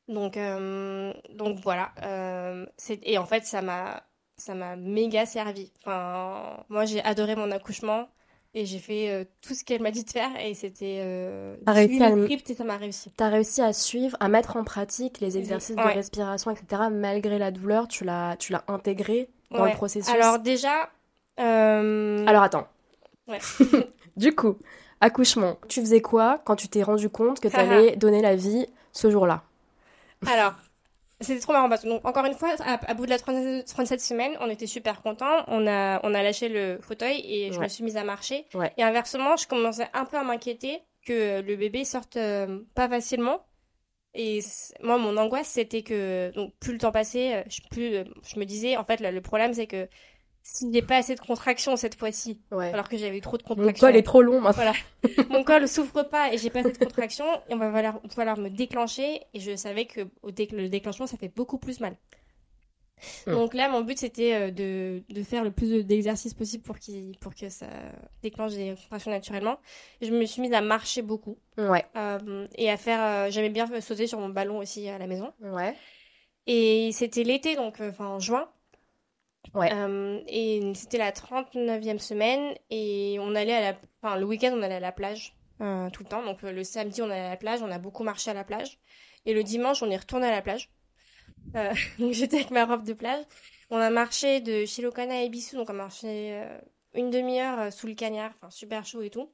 Donc, 0.07 0.35
euh, 0.37 1.13
donc 1.29 1.59
voilà. 1.59 1.93
et 3.03 3.17
en 3.17 3.25
fait, 3.25 3.45
ça 3.45 3.61
m'a, 3.61 4.03
ça 4.37 4.55
m'a 4.55 4.75
méga 4.75 5.25
servi. 5.25 5.71
Enfin, 5.81 6.63
moi, 6.69 6.85
j'ai 6.85 7.03
adoré 7.03 7.35
mon 7.35 7.51
accouchement 7.51 8.09
et 8.53 8.65
j'ai 8.65 8.79
fait 8.79 9.09
euh, 9.09 9.23
tout 9.41 9.53
ce 9.53 9.63
qu'elle 9.63 9.81
m'a 9.81 9.91
dit 9.91 10.03
de 10.03 10.09
faire 10.09 10.29
et 10.43 10.53
c'était. 10.53 10.99
Euh, 11.01 11.55
réussi 11.67 12.03
à 12.03 12.11
script 12.11 12.49
et 12.49 12.53
ça 12.53 12.63
m'a 12.63 12.77
réussi. 12.77 13.11
T'as 13.15 13.29
réussi 13.29 13.61
à 13.61 13.73
suivre, 13.73 14.17
à 14.19 14.27
mettre 14.27 14.57
en 14.57 14.63
pratique 14.63 15.19
les 15.19 15.37
exercices 15.37 15.75
de 15.75 15.81
respiration, 15.81 16.51
etc. 16.51 16.83
Malgré 16.91 17.37
la 17.39 17.51
douleur, 17.51 17.87
tu 17.87 18.03
l'as, 18.03 18.35
tu 18.37 18.51
l'as 18.51 18.63
intégré 18.67 19.29
dans 19.51 19.63
Ouais. 19.63 19.71
le 19.71 19.75
processus? 19.75 20.13
Alors 20.13 20.39
déjà, 20.39 20.89
euh, 21.39 22.25
Alors 22.27 22.43
attends. 22.43 22.67
Ouais. 23.27 23.39
du 24.17 24.35
coup, 24.35 24.57
accouchement, 24.99 25.57
tu 25.69 25.79
faisais 25.81 26.01
quoi 26.01 26.39
quand 26.43 26.55
tu 26.55 26.67
t'es 26.67 26.83
rendu 26.83 27.09
compte 27.09 27.39
que 27.39 27.47
t'allais 27.49 27.95
donner 27.95 28.21
la 28.21 28.35
vie 28.35 28.65
ce 28.91 29.09
jour-là? 29.09 29.43
Alors, 30.27 30.53
c'était 31.21 31.39
trop 31.39 31.53
marrant 31.53 31.69
parce 31.69 31.83
que 31.83 31.87
donc, 31.87 32.05
encore 32.05 32.25
une 32.25 32.33
fois, 32.33 32.55
à, 32.59 32.73
à 32.89 32.93
bout 32.93 33.05
de 33.05 33.09
la 33.11 33.19
37 33.19 33.65
37 33.65 34.01
semaines, 34.01 34.37
on 34.39 34.49
était 34.49 34.67
super 34.67 35.01
contents. 35.01 35.43
On 35.47 35.67
a, 35.67 35.99
on 36.03 36.13
a 36.13 36.23
lâché 36.23 36.49
le 36.49 36.79
fauteuil 36.81 37.21
et 37.25 37.51
je 37.51 37.59
me 37.59 37.67
suis 37.67 37.83
mise 37.83 37.97
à 37.97 38.03
marcher. 38.03 38.45
Ouais. 38.53 38.73
Et 38.77 38.83
inversement, 38.83 39.35
je 39.37 39.47
commençais 39.47 39.87
un 39.93 40.05
peu 40.05 40.17
à 40.17 40.23
m'inquiéter 40.23 40.81
que 41.05 41.41
le 41.41 41.55
bébé 41.55 41.83
sorte 41.85 42.17
euh, 42.17 42.59
pas 42.75 42.87
facilement. 42.89 43.45
Et 44.13 44.39
moi, 44.81 44.97
mon 44.97 45.15
angoisse, 45.17 45.47
c'était 45.47 45.83
que 45.83 46.31
donc 46.35 46.53
plus 46.59 46.73
le 46.73 46.79
temps 46.79 46.91
passait, 46.91 47.35
euh, 47.35 47.43
je, 47.47 47.61
plus, 47.69 47.95
euh, 47.95 48.03
je 48.23 48.39
me 48.39 48.45
disais, 48.45 48.75
en 48.75 48.83
fait, 48.83 48.99
là, 48.99 49.11
le 49.11 49.21
problème, 49.21 49.53
c'est 49.53 49.67
que 49.67 49.87
si 50.43 50.71
j'ai 50.73 50.81
pas 50.81 50.97
assez 50.97 51.15
de 51.15 51.19
contractions 51.19 51.75
cette 51.77 51.95
fois-ci, 51.95 52.41
Ouais. 52.51 52.71
alors 52.73 52.89
que 52.89 52.97
j'avais 52.97 53.17
eu 53.17 53.21
trop 53.21 53.37
de 53.37 53.43
Mon 53.43 53.55
contractions, 53.55 53.87
col 53.87 53.95
est 53.95 54.03
trop 54.03 54.21
long 54.21 54.41
maintenant. 54.41 54.73
mon 55.29 55.43
col 55.43 55.67
souffre 55.67 56.03
pas 56.03 56.33
et 56.33 56.37
j'ai 56.37 56.49
pas 56.49 56.59
assez 56.61 56.71
de 56.71 56.77
contractions, 56.77 57.25
et 57.49 57.53
on 57.53 57.57
va 57.57 57.71
falloir, 57.71 57.99
falloir 58.09 58.37
me 58.37 58.49
déclencher. 58.49 59.21
Et 59.33 59.39
je 59.39 59.55
savais 59.55 59.85
que 59.85 60.01
au 60.23 60.31
dé- 60.31 60.47
le 60.51 60.67
déclenchement, 60.69 61.07
ça 61.07 61.17
fait 61.17 61.33
beaucoup 61.35 61.57
plus 61.57 61.79
mal. 61.79 61.95
Hmm. 63.25 63.31
Donc 63.31 63.53
là, 63.55 63.67
mon 63.67 63.81
but, 63.81 63.97
c'était 63.97 64.33
euh, 64.35 64.51
de, 64.51 65.01
de 65.09 65.23
faire 65.23 65.43
le 65.43 65.49
plus 65.51 65.71
de- 65.71 65.81
d'exercices 65.81 66.35
possible 66.35 66.63
pour, 66.63 66.77
que 66.79 67.49
ça 67.49 67.65
déclenche 68.21 68.53
des 68.53 68.75
contractions 68.75 69.09
naturellement. 69.11 69.57
Et 70.01 70.05
je 70.05 70.11
me 70.13 70.23
suis 70.25 70.39
mise 70.41 70.53
à 70.53 70.61
marcher 70.61 71.01
beaucoup. 71.01 71.37
Ouais. 71.57 71.83
euh, 71.95 72.45
et 72.55 72.69
à 72.69 72.77
faire... 72.77 73.01
euh, 73.01 73.31
J'aimais 73.31 73.49
bien 73.49 73.67
sauter 73.81 74.05
sur 74.05 74.19
mon 74.19 74.29
ballon 74.29 74.59
aussi 74.59 74.87
à 74.87 74.99
la 74.99 75.07
maison. 75.07 75.33
Ouais. 75.41 75.75
Et 76.45 76.91
c'était 76.93 77.23
l'été, 77.23 77.55
donc 77.55 77.77
enfin 77.81 78.05
en 78.07 78.19
juin. 78.19 78.47
Ouais. 79.53 79.71
Euh, 79.73 80.21
et 80.27 80.61
c'était 80.75 80.97
la 80.97 81.11
39e 81.11 81.99
semaine 81.99 82.53
et 82.69 83.17
on 83.19 83.35
allait 83.35 83.53
à 83.53 83.71
la... 83.71 83.77
Enfin, 84.01 84.15
le 84.17 84.25
week-end, 84.25 84.51
on 84.55 84.61
allait 84.61 84.75
à 84.75 84.79
la 84.79 84.91
plage 84.91 85.35
euh, 85.61 85.89
tout 85.89 86.03
le 86.03 86.09
temps. 86.09 86.23
Donc 86.23 86.43
euh, 86.43 86.51
le 86.51 86.63
samedi, 86.63 87.01
on 87.01 87.05
allait 87.09 87.19
à 87.25 87.29
la 87.29 87.37
plage, 87.37 87.61
on 87.61 87.71
a 87.71 87.77
beaucoup 87.79 88.03
marché 88.03 88.31
à 88.31 88.33
la 88.33 88.43
plage. 88.43 88.79
Et 89.25 89.33
le 89.33 89.43
dimanche, 89.43 89.83
on 89.83 89.89
est 89.91 89.97
retourné 89.97 90.27
à 90.27 90.31
la 90.31 90.41
plage. 90.41 90.69
Euh, 91.55 91.73
donc 91.99 92.13
j'étais 92.13 92.37
avec 92.37 92.51
ma 92.51 92.65
robe 92.65 92.83
de 92.83 92.93
plage. 92.93 93.23
On 93.69 93.77
a 93.77 93.89
marché 93.89 94.41
de 94.41 94.65
Shilokana 94.65 95.15
à 95.15 95.21
Ebisu, 95.21 95.55
donc 95.55 95.69
on 95.69 95.73
a 95.73 95.77
marché 95.77 96.43
une 96.93 97.09
demi-heure 97.09 97.71
sous 97.71 97.87
le 97.87 97.93
cagnard, 97.93 98.31
enfin 98.35 98.49
super 98.49 98.85
chaud 98.85 99.01
et 99.01 99.09
tout. 99.09 99.29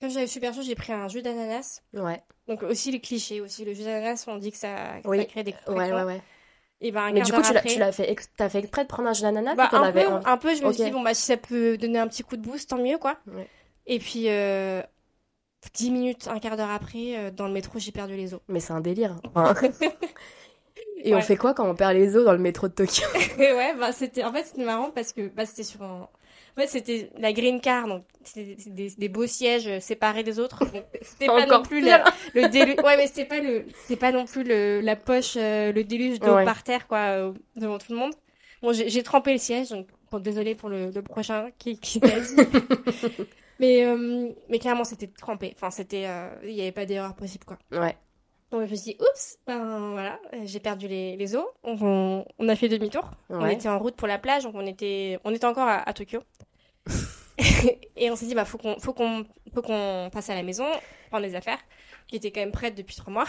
Comme 0.00 0.10
j'avais 0.10 0.26
super 0.26 0.52
chaud, 0.54 0.62
j'ai 0.62 0.74
pris 0.74 0.92
un 0.92 1.08
jus 1.08 1.22
d'ananas. 1.22 1.82
Ouais. 1.94 2.22
Donc 2.46 2.62
aussi 2.62 2.92
les 2.92 3.00
clichés, 3.00 3.40
aussi 3.40 3.64
le 3.64 3.72
jus 3.72 3.84
d'ananas, 3.84 4.26
on 4.28 4.36
dit 4.36 4.52
que 4.52 4.58
ça, 4.58 5.00
que 5.02 5.08
Oui. 5.08 5.18
ça 5.18 5.24
crée 5.24 5.44
des 5.44 5.54
Ouais, 5.66 5.92
ouais, 5.92 6.02
ouais. 6.02 6.20
Et 6.80 6.92
ben, 6.92 7.02
un 7.04 7.12
Mais 7.12 7.22
du 7.22 7.32
coup, 7.32 7.42
tu 7.42 7.52
l'as, 7.52 7.60
tu 7.60 7.78
l'as 7.78 7.92
fait, 7.92 8.10
ex- 8.10 8.30
fait 8.36 8.58
exprès 8.58 8.84
de 8.84 8.88
prendre 8.88 9.08
un 9.08 9.12
jus 9.12 9.22
d'ananas 9.22 9.56
bah, 9.56 9.68
un, 9.72 9.92
peu, 9.92 10.00
un 10.24 10.36
peu, 10.36 10.54
je 10.54 10.62
me 10.64 10.72
suis 10.72 10.82
Ok. 10.82 10.86
dit, 10.86 10.90
bon, 10.92 11.02
bah, 11.02 11.14
si 11.14 11.22
ça 11.26 11.36
peut 11.36 11.76
donner 11.76 11.98
un 11.98 12.06
petit 12.06 12.22
coup 12.22 12.36
de 12.36 12.42
boost, 12.42 12.70
tant 12.70 12.78
mieux, 12.78 12.98
quoi. 12.98 13.16
Ouais. 13.26 13.48
Et 13.86 13.98
puis, 13.98 14.28
euh, 14.28 14.80
10 15.74 15.90
minutes, 15.90 16.28
un 16.28 16.38
quart 16.38 16.56
d'heure 16.56 16.70
après, 16.70 17.16
euh, 17.16 17.30
dans 17.32 17.48
le 17.48 17.52
métro, 17.52 17.78
j'ai 17.78 17.90
perdu 17.92 18.14
les 18.16 18.32
os. 18.34 18.40
Mais 18.48 18.60
c'est 18.60 18.72
un 18.72 18.80
délire. 18.80 19.16
Et 21.04 21.14
on 21.14 21.20
fait 21.20 21.36
quoi 21.36 21.54
quand 21.54 21.68
on 21.68 21.74
perd 21.74 21.94
les 21.94 22.16
os 22.16 22.24
dans 22.24 22.32
le 22.32 22.38
métro 22.38 22.68
de 22.68 22.72
Tokyo? 22.74 23.06
Ouais, 23.38 23.74
bah, 23.76 23.92
c'était, 23.92 24.24
en 24.24 24.32
fait, 24.32 24.44
c'était 24.44 24.64
marrant 24.64 24.90
parce 24.90 25.12
que, 25.12 25.28
bah, 25.28 25.46
c'était 25.46 25.62
sur 25.64 25.82
un, 25.82 26.08
en 26.58 26.62
fait, 26.62 26.66
c'était 26.66 27.10
la 27.18 27.32
green 27.32 27.60
car, 27.60 27.86
donc, 27.86 28.04
c'était 28.24 28.56
des, 28.66 28.90
des- 28.90 29.08
beaux 29.08 29.26
sièges 29.28 29.78
séparés 29.78 30.24
des 30.24 30.40
autres. 30.40 30.64
C'était 31.02 31.26
pas 31.26 31.42
Encore 31.44 31.58
non 31.60 31.64
plus 31.64 31.80
la- 31.80 32.02
le 32.34 32.48
déluge, 32.48 32.76
ouais, 32.84 32.96
mais 32.96 33.06
c'était 33.06 33.24
pas 33.26 33.40
le, 33.40 33.64
c'est 33.86 33.96
pas 33.96 34.10
non 34.12 34.24
plus 34.26 34.42
le, 34.42 34.80
la 34.80 34.96
poche, 34.96 35.34
euh, 35.36 35.72
le 35.72 35.84
déluge 35.84 36.18
d'eau 36.20 36.34
Ouais. 36.34 36.44
par 36.44 36.62
terre, 36.64 36.88
quoi, 36.88 36.98
euh, 36.98 37.32
devant 37.56 37.78
tout 37.78 37.92
le 37.92 37.98
monde. 37.98 38.12
Bon, 38.60 38.72
j'ai 38.72 39.02
trempé 39.04 39.32
le 39.32 39.38
siège, 39.38 39.70
donc 39.70 39.86
Bon, 40.10 40.18
désolée 40.20 40.54
pour 40.54 40.68
le, 40.70 40.90
le 40.90 41.02
prochain 41.02 41.50
qui, 41.58 41.78
qui 41.78 42.00
mais, 43.60 43.84
euh, 43.84 44.30
mais 44.48 44.58
clairement, 44.58 44.84
c'était 44.84 45.06
trempé. 45.08 45.52
Enfin, 45.54 45.70
c'était, 45.70 46.06
euh, 46.06 46.28
il 46.44 46.54
n'y 46.54 46.60
avait 46.62 46.72
pas 46.72 46.86
d'erreur 46.86 47.14
possible, 47.14 47.44
quoi. 47.44 47.58
Ouais. 47.72 47.96
Donc, 48.50 48.64
je 48.64 48.70
me 48.70 48.76
suis 48.76 48.92
dit, 48.92 48.96
oups, 49.00 49.38
ben 49.46 49.90
voilà, 49.92 50.18
j'ai 50.44 50.58
perdu 50.60 50.88
les, 50.88 51.16
les 51.16 51.36
os. 51.36 51.44
On, 51.64 52.24
on 52.38 52.48
a 52.48 52.56
fait 52.56 52.68
demi-tour. 52.68 53.10
On 53.28 53.46
était 53.46 53.68
en 53.68 53.78
route 53.78 53.94
pour 53.94 54.08
la 54.08 54.18
plage, 54.18 54.44
donc 54.44 54.54
on 54.54 54.66
était, 54.66 55.18
on 55.24 55.34
était 55.34 55.44
encore 55.46 55.68
à, 55.68 55.86
à 55.88 55.92
Tokyo. 55.92 56.20
et 57.96 58.10
on 58.10 58.16
s'est 58.16 58.26
dit, 58.26 58.34
bah, 58.34 58.44
faut 58.44 58.58
qu'on, 58.58 58.78
faut 58.80 58.92
qu'on, 58.92 59.24
faut 59.54 59.62
qu'on 59.62 60.08
passe 60.12 60.30
à 60.30 60.34
la 60.34 60.42
maison, 60.42 60.66
prendre 61.10 61.24
les 61.26 61.34
affaires, 61.34 61.58
qui 62.06 62.16
étaient 62.16 62.30
quand 62.30 62.40
même 62.40 62.52
prêtes 62.52 62.74
depuis 62.74 62.96
trois 62.96 63.12
mois. 63.12 63.26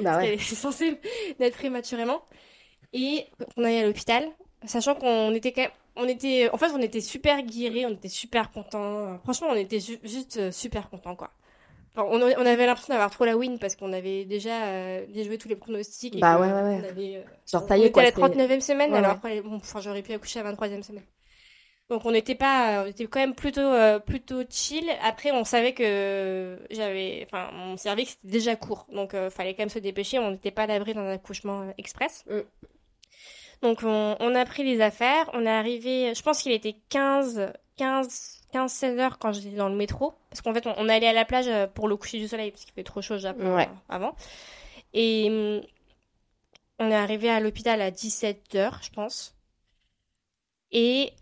Bah 0.00 0.18
ouais. 0.18 0.28
Elle 0.28 0.34
est 0.34 0.38
censée 0.54 1.00
naître 1.38 1.56
prématurément. 1.56 2.20
Et 2.92 3.26
on 3.56 3.64
allait 3.64 3.80
à 3.82 3.86
l'hôpital, 3.86 4.26
sachant 4.64 4.94
qu'on 4.94 5.32
était 5.34 5.52
quand 5.52 5.62
même, 5.62 5.70
on 5.96 6.06
était, 6.06 6.48
en 6.52 6.56
fait, 6.58 6.70
on 6.74 6.80
était 6.80 7.00
super 7.00 7.42
guéris, 7.42 7.86
on 7.86 7.90
était 7.90 8.08
super 8.08 8.50
contents. 8.50 9.18
Franchement, 9.24 9.48
on 9.50 9.54
était 9.56 9.80
ju- 9.80 9.98
juste 10.04 10.50
super 10.50 10.88
contents, 10.90 11.16
quoi. 11.16 11.30
Enfin, 11.94 12.06
on, 12.10 12.20
on 12.20 12.46
avait 12.46 12.66
l'impression 12.66 12.92
d'avoir 12.94 13.10
trop 13.10 13.24
la 13.24 13.36
win 13.36 13.58
parce 13.58 13.74
qu'on 13.76 13.92
avait 13.92 14.24
déjà 14.24 14.66
euh, 14.66 15.06
déjoué 15.08 15.38
tous 15.38 15.48
les 15.48 15.56
pronostics. 15.56 16.16
et 16.16 16.20
Bah 16.20 16.36
que 16.36 16.40
ouais, 16.42 16.52
ouais, 16.52 16.80
ouais. 16.80 16.88
avait, 16.88 17.16
euh, 17.16 17.22
Genre, 17.50 17.66
ça 17.66 17.76
y 17.76 17.82
est, 17.82 17.86
était 17.86 17.92
quoi. 17.92 18.02
à 18.02 18.04
la 18.06 18.10
c'est- 18.12 18.16
39e 18.20 18.60
semaine, 18.60 18.92
Ouais, 18.92 18.98
alors 18.98 19.12
après, 19.12 19.40
bon, 19.40 19.56
enfin, 19.56 19.80
j'aurais 19.80 20.02
pu 20.02 20.12
accoucher 20.12 20.40
à 20.40 20.42
la 20.44 20.50
23e 20.52 20.82
semaine. 20.82 21.04
Donc 21.90 22.04
on 22.04 22.10
n'était 22.12 22.34
pas, 22.34 22.82
on 22.84 22.86
était 22.86 23.06
quand 23.06 23.18
même 23.20 23.34
plutôt, 23.34 23.60
euh, 23.62 23.98
plutôt 23.98 24.42
chill. 24.50 24.84
Après, 25.02 25.30
on 25.32 25.44
savait 25.44 25.72
que 25.72 26.58
j'avais, 26.70 27.26
enfin, 27.26 27.50
mon 27.52 27.78
cervix 27.78 28.10
c'était 28.20 28.28
déjà 28.30 28.56
court, 28.56 28.86
donc 28.92 29.14
euh, 29.14 29.30
fallait 29.30 29.54
quand 29.54 29.62
même 29.62 29.68
se 29.70 29.78
dépêcher. 29.78 30.18
On 30.18 30.32
n'était 30.32 30.50
pas 30.50 30.64
à 30.64 30.66
l'abri 30.66 30.92
d'un 30.92 31.08
accouchement 31.10 31.62
euh, 31.62 31.70
express. 31.78 32.24
Mm. 32.28 32.40
Donc 33.62 33.78
on, 33.84 34.16
on 34.20 34.34
a 34.34 34.44
pris 34.44 34.64
les 34.64 34.82
affaires. 34.82 35.30
On 35.32 35.46
est 35.46 35.50
arrivé, 35.50 36.12
je 36.14 36.22
pense 36.22 36.42
qu'il 36.42 36.52
était 36.52 36.76
15, 36.90 37.52
15, 37.78 38.37
15, 38.52 38.72
16 38.72 38.98
heures 38.98 39.18
quand 39.18 39.32
j'étais 39.32 39.56
dans 39.56 39.68
le 39.68 39.76
métro, 39.76 40.14
parce 40.30 40.40
qu'en 40.42 40.54
fait 40.54 40.66
on, 40.66 40.74
on 40.78 40.88
allait 40.88 41.08
à 41.08 41.12
la 41.12 41.24
plage 41.24 41.48
euh, 41.48 41.66
pour 41.66 41.88
le 41.88 41.96
coucher 41.96 42.18
du 42.18 42.28
soleil 42.28 42.50
parce 42.50 42.64
qu'il 42.64 42.74
fait 42.74 42.84
trop 42.84 43.02
chaud 43.02 43.14
au 43.14 43.18
Japon 43.18 43.54
Ouais. 43.56 43.68
euh, 43.68 43.74
avant. 43.88 44.14
Et 44.94 45.28
hum, 45.30 45.62
on 46.80 46.90
est 46.90 46.94
arrivé 46.94 47.30
à 47.30 47.38
l'hôpital 47.40 47.80
à 47.80 47.90
17 47.92 48.54
heures, 48.56 48.80
je 48.82 48.90
pense. 48.90 49.36
Et, 50.72 51.12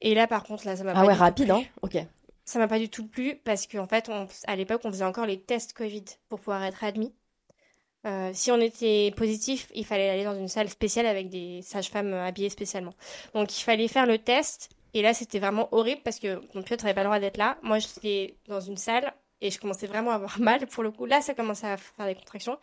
et 0.00 0.14
là, 0.14 0.26
par 0.26 0.44
contre, 0.44 0.66
là, 0.66 0.76
ça 0.76 0.84
m'a 0.84 0.94
Ah 0.94 1.00
pas 1.00 1.06
ouais, 1.06 1.14
du 1.14 1.18
tout 1.24 1.24
rapide, 1.24 1.50
plu. 1.50 1.50
hein. 1.50 1.64
Ok. 1.82 1.96
Ça 2.44 2.58
m'a 2.58 2.68
pas 2.68 2.78
du 2.78 2.88
tout 2.88 3.06
plu 3.06 3.36
parce 3.44 3.66
qu'en 3.66 3.86
fait, 3.86 4.08
on, 4.08 4.26
à 4.46 4.56
l'époque, 4.56 4.80
on 4.84 4.90
faisait 4.90 5.04
encore 5.04 5.26
les 5.26 5.40
tests 5.40 5.72
Covid 5.72 6.04
pour 6.28 6.40
pouvoir 6.40 6.64
être 6.64 6.82
admis. 6.84 7.14
Euh, 8.06 8.30
si 8.32 8.50
on 8.52 8.60
était 8.60 9.12
positif, 9.16 9.70
il 9.74 9.84
fallait 9.84 10.08
aller 10.08 10.24
dans 10.24 10.36
une 10.38 10.48
salle 10.48 10.68
spéciale 10.70 11.06
avec 11.06 11.28
des 11.30 11.62
sages-femmes 11.62 12.14
habillées 12.14 12.50
spécialement. 12.50 12.94
Donc, 13.34 13.56
il 13.58 13.62
fallait 13.62 13.88
faire 13.88 14.06
le 14.06 14.18
test. 14.18 14.70
Et 14.94 15.02
là, 15.02 15.12
c'était 15.14 15.38
vraiment 15.38 15.68
horrible 15.72 16.00
parce 16.04 16.18
que 16.18 16.40
mon 16.54 16.62
Piotr 16.62 16.84
n'avait 16.84 16.94
pas 16.94 17.02
le 17.02 17.06
droit 17.08 17.18
d'être 17.20 17.36
là. 17.36 17.58
Moi, 17.62 17.78
j'étais 17.78 18.36
dans 18.48 18.60
une 18.60 18.76
salle 18.76 19.12
et 19.40 19.50
je 19.50 19.58
commençais 19.60 19.86
vraiment 19.86 20.10
à 20.12 20.14
avoir 20.14 20.40
mal 20.40 20.66
pour 20.66 20.82
le 20.82 20.90
coup. 20.90 21.04
Là, 21.06 21.20
ça 21.20 21.34
commençait 21.34 21.66
à 21.68 21.76
faire 21.76 22.06
des 22.06 22.14
contractions. 22.14 22.58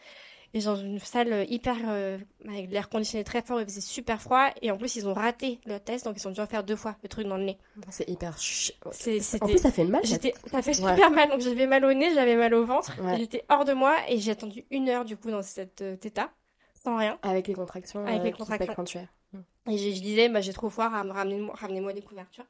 Et 0.53 0.59
dans 0.61 0.77
une 0.77 0.99
salle 0.99 1.33
euh, 1.33 1.43
hyper 1.49 1.75
euh, 1.85 2.17
avec 2.47 2.71
l'air 2.71 2.87
conditionné 2.87 3.25
très 3.25 3.41
fort, 3.41 3.59
il 3.59 3.65
faisait 3.65 3.81
super 3.81 4.21
froid. 4.21 4.47
Et 4.61 4.71
en 4.71 4.77
plus, 4.77 4.95
ils 4.95 5.05
ont 5.05 5.13
raté 5.13 5.59
le 5.65 5.79
test, 5.79 6.05
donc 6.05 6.15
ils 6.17 6.25
ont 6.27 6.31
dû 6.31 6.39
en 6.39 6.45
faire 6.47 6.63
deux 6.63 6.77
fois 6.77 6.95
le 7.03 7.09
truc 7.09 7.27
dans 7.27 7.35
le 7.35 7.43
nez. 7.43 7.57
C'est 7.89 8.07
hyper 8.07 8.37
ch... 8.37 8.71
C'est- 8.91 9.17
En 9.17 9.21
C'était 9.21 9.45
plus, 9.47 9.57
ça 9.57 9.71
fait 9.71 9.83
mal. 9.83 10.01
ça- 10.05 10.09
J'étais, 10.13 10.33
ça 10.49 10.61
fait 10.61 10.79
Ouais. 10.81 10.91
super 10.95 11.11
mal, 11.11 11.29
donc 11.29 11.41
j'avais 11.41 11.67
mal 11.67 11.83
au 11.83 11.91
nez, 11.93 12.13
j'avais 12.13 12.37
mal 12.37 12.53
au 12.53 12.63
ventre, 12.65 12.93
Ouais. 13.03 13.17
j'étais 13.17 13.43
hors 13.49 13.65
de 13.65 13.73
moi 13.73 13.95
et 14.07 14.17
j'ai 14.17 14.31
attendu 14.31 14.63
une 14.71 14.87
heure 14.87 15.03
du 15.03 15.17
coup 15.17 15.29
dans 15.29 15.41
cet 15.41 15.81
euh, 15.81 15.97
état, 16.01 16.29
sans 16.81 16.95
rien. 16.95 17.19
Avec 17.21 17.47
les 17.47 17.53
contractions. 17.53 18.05
Avec 18.05 18.23
les 18.23 18.31
contractions. 18.31 19.07
Et 19.67 19.77
je 19.77 20.01
disais, 20.01 20.29
bah, 20.29 20.41
j'ai 20.41 20.53
trop 20.53 20.69
froid, 20.69 20.89
ram- 20.89 21.11
ramenez-moi, 21.11 21.93
des 21.93 22.01
couvertures. 22.01 22.45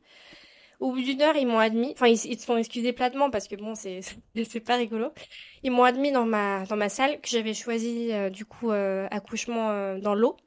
Au 0.79 0.91
bout 0.91 1.01
d'une 1.01 1.21
heure, 1.21 1.35
ils 1.37 1.47
m'ont 1.47 1.59
admis, 1.59 1.91
enfin, 1.93 2.07
ils, 2.07 2.13
ils 2.25 2.39
se 2.39 2.45
sont 2.45 2.57
excusés 2.57 2.93
platement 2.93 3.29
parce 3.31 3.47
que 3.47 3.55
bon, 3.55 3.75
c'est, 3.75 4.01
c'est 4.49 4.59
pas 4.61 4.75
rigolo. 4.77 5.11
Ils 5.63 5.71
m'ont 5.71 5.83
admis 5.85 6.11
dans 6.11 6.25
ma, 6.25 6.65
dans 6.65 6.77
ma 6.77 6.89
salle 6.89 7.21
que 7.21 7.29
j'avais 7.29 7.53
choisi, 7.53 8.11
euh, 8.13 8.29
du 8.29 8.45
coup, 8.45 8.71
euh, 8.71 9.07
accouchement 9.11 9.71
euh, 9.71 9.99
dans 9.99 10.15
l'eau. 10.15 10.37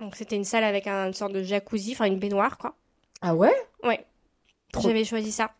Donc, 0.00 0.16
c'était 0.16 0.36
une 0.36 0.44
salle 0.44 0.64
avec 0.64 0.86
un- 0.88 1.08
une 1.08 1.14
sorte 1.14 1.32
de 1.32 1.42
jacuzzi, 1.42 1.92
enfin, 1.92 2.06
une 2.06 2.18
baignoire, 2.20 2.58
quoi. 2.58 2.76
Ah 3.20 3.34
ouais? 3.34 3.54
Ouais. 3.82 4.04
Trop- 4.72 4.82
J'avais 4.82 5.04
choisi 5.04 5.32
ça. 5.32 5.52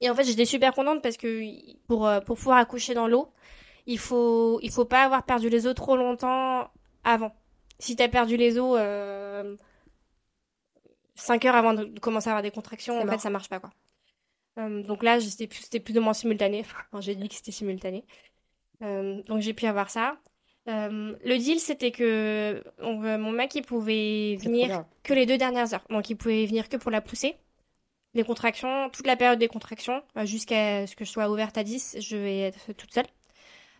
Et 0.00 0.10
en 0.10 0.14
fait, 0.14 0.24
j'étais 0.24 0.44
super 0.44 0.74
contente 0.74 1.02
parce 1.02 1.16
que 1.16 1.42
pour, 1.86 2.08
pour 2.26 2.36
pouvoir 2.36 2.58
accoucher 2.58 2.94
dans 2.94 3.08
l'eau, 3.08 3.32
il 3.86 3.98
faut, 3.98 4.60
il 4.62 4.70
faut 4.72 4.84
pas 4.86 5.04
avoir 5.04 5.24
perdu 5.24 5.48
les 5.50 5.66
os 5.66 5.74
trop 5.74 5.96
longtemps 5.96 6.70
avant. 7.04 7.34
Si 7.78 7.96
t'as 7.96 8.08
perdu 8.08 8.36
les 8.36 8.58
os 8.58 8.76
euh, 8.78 9.56
5 11.14 11.44
heures 11.44 11.56
avant 11.56 11.74
de 11.74 11.98
commencer 12.00 12.28
à 12.28 12.32
avoir 12.32 12.42
des 12.42 12.50
contractions, 12.50 13.00
en 13.00 13.06
fait, 13.06 13.18
ça 13.18 13.30
marche 13.30 13.48
pas, 13.48 13.60
quoi. 13.60 13.70
Euh, 14.58 14.82
donc 14.82 15.02
là, 15.02 15.20
c'était 15.20 15.46
plus, 15.46 15.60
c'était 15.60 15.80
plus 15.80 15.96
ou 15.98 16.00
moins 16.00 16.14
simultané. 16.14 16.60
Enfin, 16.92 17.00
j'ai 17.00 17.14
dit 17.14 17.28
que 17.28 17.34
c'était 17.34 17.52
simultané. 17.52 18.04
Euh, 18.82 19.22
donc 19.24 19.40
j'ai 19.40 19.54
pu 19.54 19.66
avoir 19.66 19.90
ça. 19.90 20.18
Euh, 20.68 21.14
le 21.24 21.38
deal, 21.38 21.60
c'était 21.60 21.92
que 21.92 22.62
euh, 22.80 23.18
mon 23.18 23.30
mec, 23.30 23.54
il 23.54 23.62
pouvait 23.62 24.36
venir 24.40 24.84
que 25.02 25.14
les 25.14 25.26
deux 25.26 25.38
dernières 25.38 25.72
heures. 25.74 25.84
Donc, 25.90 26.10
il 26.10 26.16
pouvait 26.16 26.44
venir 26.46 26.68
que 26.68 26.76
pour 26.76 26.90
la 26.90 27.00
pousser. 27.00 27.36
Les 28.14 28.24
contractions, 28.24 28.88
toute 28.90 29.06
la 29.06 29.16
période 29.16 29.38
des 29.38 29.48
contractions, 29.48 30.02
euh, 30.16 30.24
jusqu'à 30.24 30.86
ce 30.86 30.96
que 30.96 31.04
je 31.04 31.10
sois 31.10 31.30
ouverte 31.30 31.56
à 31.58 31.64
10, 31.64 31.98
je 32.00 32.16
vais 32.16 32.40
être 32.40 32.72
toute 32.72 32.92
seule. 32.92 33.06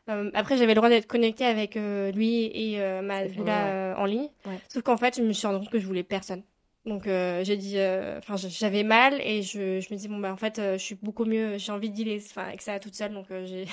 Euh, 0.09 0.31
après, 0.35 0.57
j'avais 0.57 0.73
le 0.73 0.77
droit 0.77 0.89
d'être 0.89 1.07
connectée 1.07 1.45
avec 1.45 1.77
euh, 1.77 2.13
lui 2.13 2.45
et 2.45 2.81
euh, 2.81 3.03
ma 3.03 3.27
doula 3.27 3.65
ouais. 3.65 3.71
euh, 3.71 3.97
en 3.97 4.05
ligne. 4.05 4.29
Ouais. 4.47 4.59
Sauf 4.69 4.83
qu'en 4.83 4.97
fait, 4.97 5.17
je 5.17 5.23
me 5.23 5.33
suis 5.33 5.47
rendu 5.47 5.61
compte 5.61 5.71
que 5.71 5.79
je 5.79 5.87
voulais 5.87 6.05
personne. 6.05 6.43
Donc, 6.85 7.07
j'ai 7.07 7.57
dit, 7.57 7.79
enfin, 8.19 8.37
j'avais 8.37 8.85
mal 8.85 9.21
et 9.21 9.43
je, 9.43 9.81
je 9.81 9.93
me 9.93 9.99
dis, 9.99 10.07
bon, 10.07 10.19
bah, 10.19 10.33
en 10.33 10.37
fait, 10.37 10.61
je 10.61 10.77
suis 10.77 10.95
beaucoup 10.95 11.25
mieux, 11.25 11.59
j'ai 11.59 11.73
envie 11.73 11.91
de 11.91 11.95
dealer, 11.97 12.21
enfin, 12.25 12.45
avec 12.45 12.63
ça 12.63 12.79
toute 12.79 12.95
seule. 12.95 13.13
Donc, 13.13 13.27
j'ai, 13.45 13.65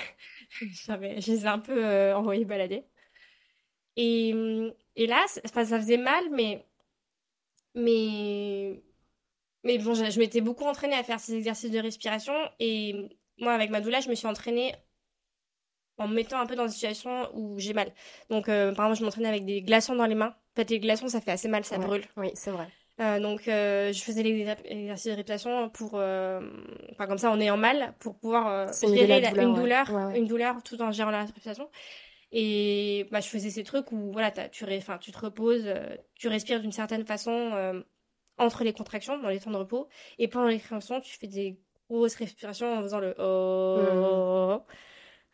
j'avais, 0.84 1.20
je 1.20 1.30
les 1.30 1.44
ai 1.44 1.46
un 1.46 1.60
peu 1.60 2.12
envoyés 2.12 2.44
balader. 2.44 2.84
Et, 3.96 4.34
et 4.96 5.06
là, 5.06 5.24
enfin, 5.44 5.64
ça 5.64 5.78
faisait 5.78 5.96
mal, 5.96 6.24
mais, 6.32 6.66
mais, 7.76 8.82
mais 9.62 9.78
bon, 9.78 9.94
je, 9.94 10.10
je 10.10 10.18
m'étais 10.18 10.40
beaucoup 10.40 10.64
entraînée 10.64 10.96
à 10.96 11.04
faire 11.04 11.20
ces 11.20 11.34
exercices 11.36 11.70
de 11.70 11.78
respiration. 11.78 12.34
Et 12.58 13.08
moi, 13.38 13.52
avec 13.52 13.70
ma 13.70 13.80
doula, 13.80 14.00
je 14.00 14.08
me 14.08 14.16
suis 14.16 14.26
entraînée 14.26 14.74
en 15.98 16.08
me 16.08 16.14
mettant 16.14 16.40
un 16.40 16.46
peu 16.46 16.56
dans 16.56 16.64
une 16.64 16.70
situation 16.72 17.28
où 17.34 17.58
j'ai 17.58 17.72
mal. 17.72 17.92
Donc, 18.30 18.48
euh, 18.48 18.72
par 18.72 18.86
exemple, 18.86 18.98
je 19.00 19.04
m'entraînais 19.04 19.28
avec 19.28 19.44
des 19.44 19.62
glaçons 19.62 19.94
dans 19.94 20.06
les 20.06 20.14
mains. 20.14 20.34
En 20.56 20.56
fait, 20.56 20.70
les 20.70 20.80
glaçons, 20.80 21.08
ça 21.08 21.20
fait 21.20 21.30
assez 21.30 21.48
mal, 21.48 21.64
ça 21.64 21.78
Ouais. 21.78 21.86
brûle. 21.86 22.04
Oui, 22.16 22.30
c'est 22.34 22.50
vrai. 22.50 22.68
Euh, 23.00 23.18
donc, 23.18 23.48
euh, 23.48 23.92
je 23.92 24.02
faisais 24.02 24.22
les 24.22 24.44
exer- 24.44 24.64
exercices 24.66 25.10
de 25.10 25.16
respiration 25.16 25.68
pour, 25.70 25.94
enfin, 25.94 27.06
comme 27.08 27.18
ça, 27.18 27.30
en 27.30 27.40
ayant 27.40 27.56
mal, 27.56 27.94
pour 27.98 28.16
pouvoir 28.18 28.72
gérer 28.82 29.06
la 29.06 29.20
la- 29.20 29.30
douleur, 29.30 29.46
une 29.46 29.54
ouais. 29.54 29.60
douleur, 29.60 29.90
Ouais, 29.90 30.18
une 30.18 30.26
douleur 30.26 30.62
tout 30.62 30.80
en 30.80 30.92
gérant 30.92 31.10
la 31.10 31.22
respiration. 31.22 31.68
Et 32.32 33.06
bah, 33.10 33.20
je 33.20 33.28
faisais 33.28 33.50
ces 33.50 33.62
trucs 33.64 33.92
où 33.92 34.12
voilà, 34.12 34.30
tu, 34.30 34.64
ré- 34.64 34.82
tu 35.00 35.12
te 35.12 35.18
reposes, 35.18 35.68
tu 36.14 36.28
respires 36.28 36.60
d'une 36.60 36.72
certaine 36.72 37.04
façon 37.06 37.82
entre 38.38 38.64
les 38.64 38.72
contractions, 38.72 39.18
dans 39.18 39.28
les 39.28 39.40
temps 39.40 39.50
de 39.50 39.56
repos. 39.56 39.88
Et 40.18 40.28
pendant 40.28 40.46
les 40.48 40.58
contractions, 40.58 41.00
tu 41.00 41.16
fais 41.16 41.26
des 41.28 41.58
grosses 41.88 42.16
respirations 42.16 42.78
en 42.78 42.82
faisant 42.82 42.98
le 43.00 43.14
oh, 43.18 44.60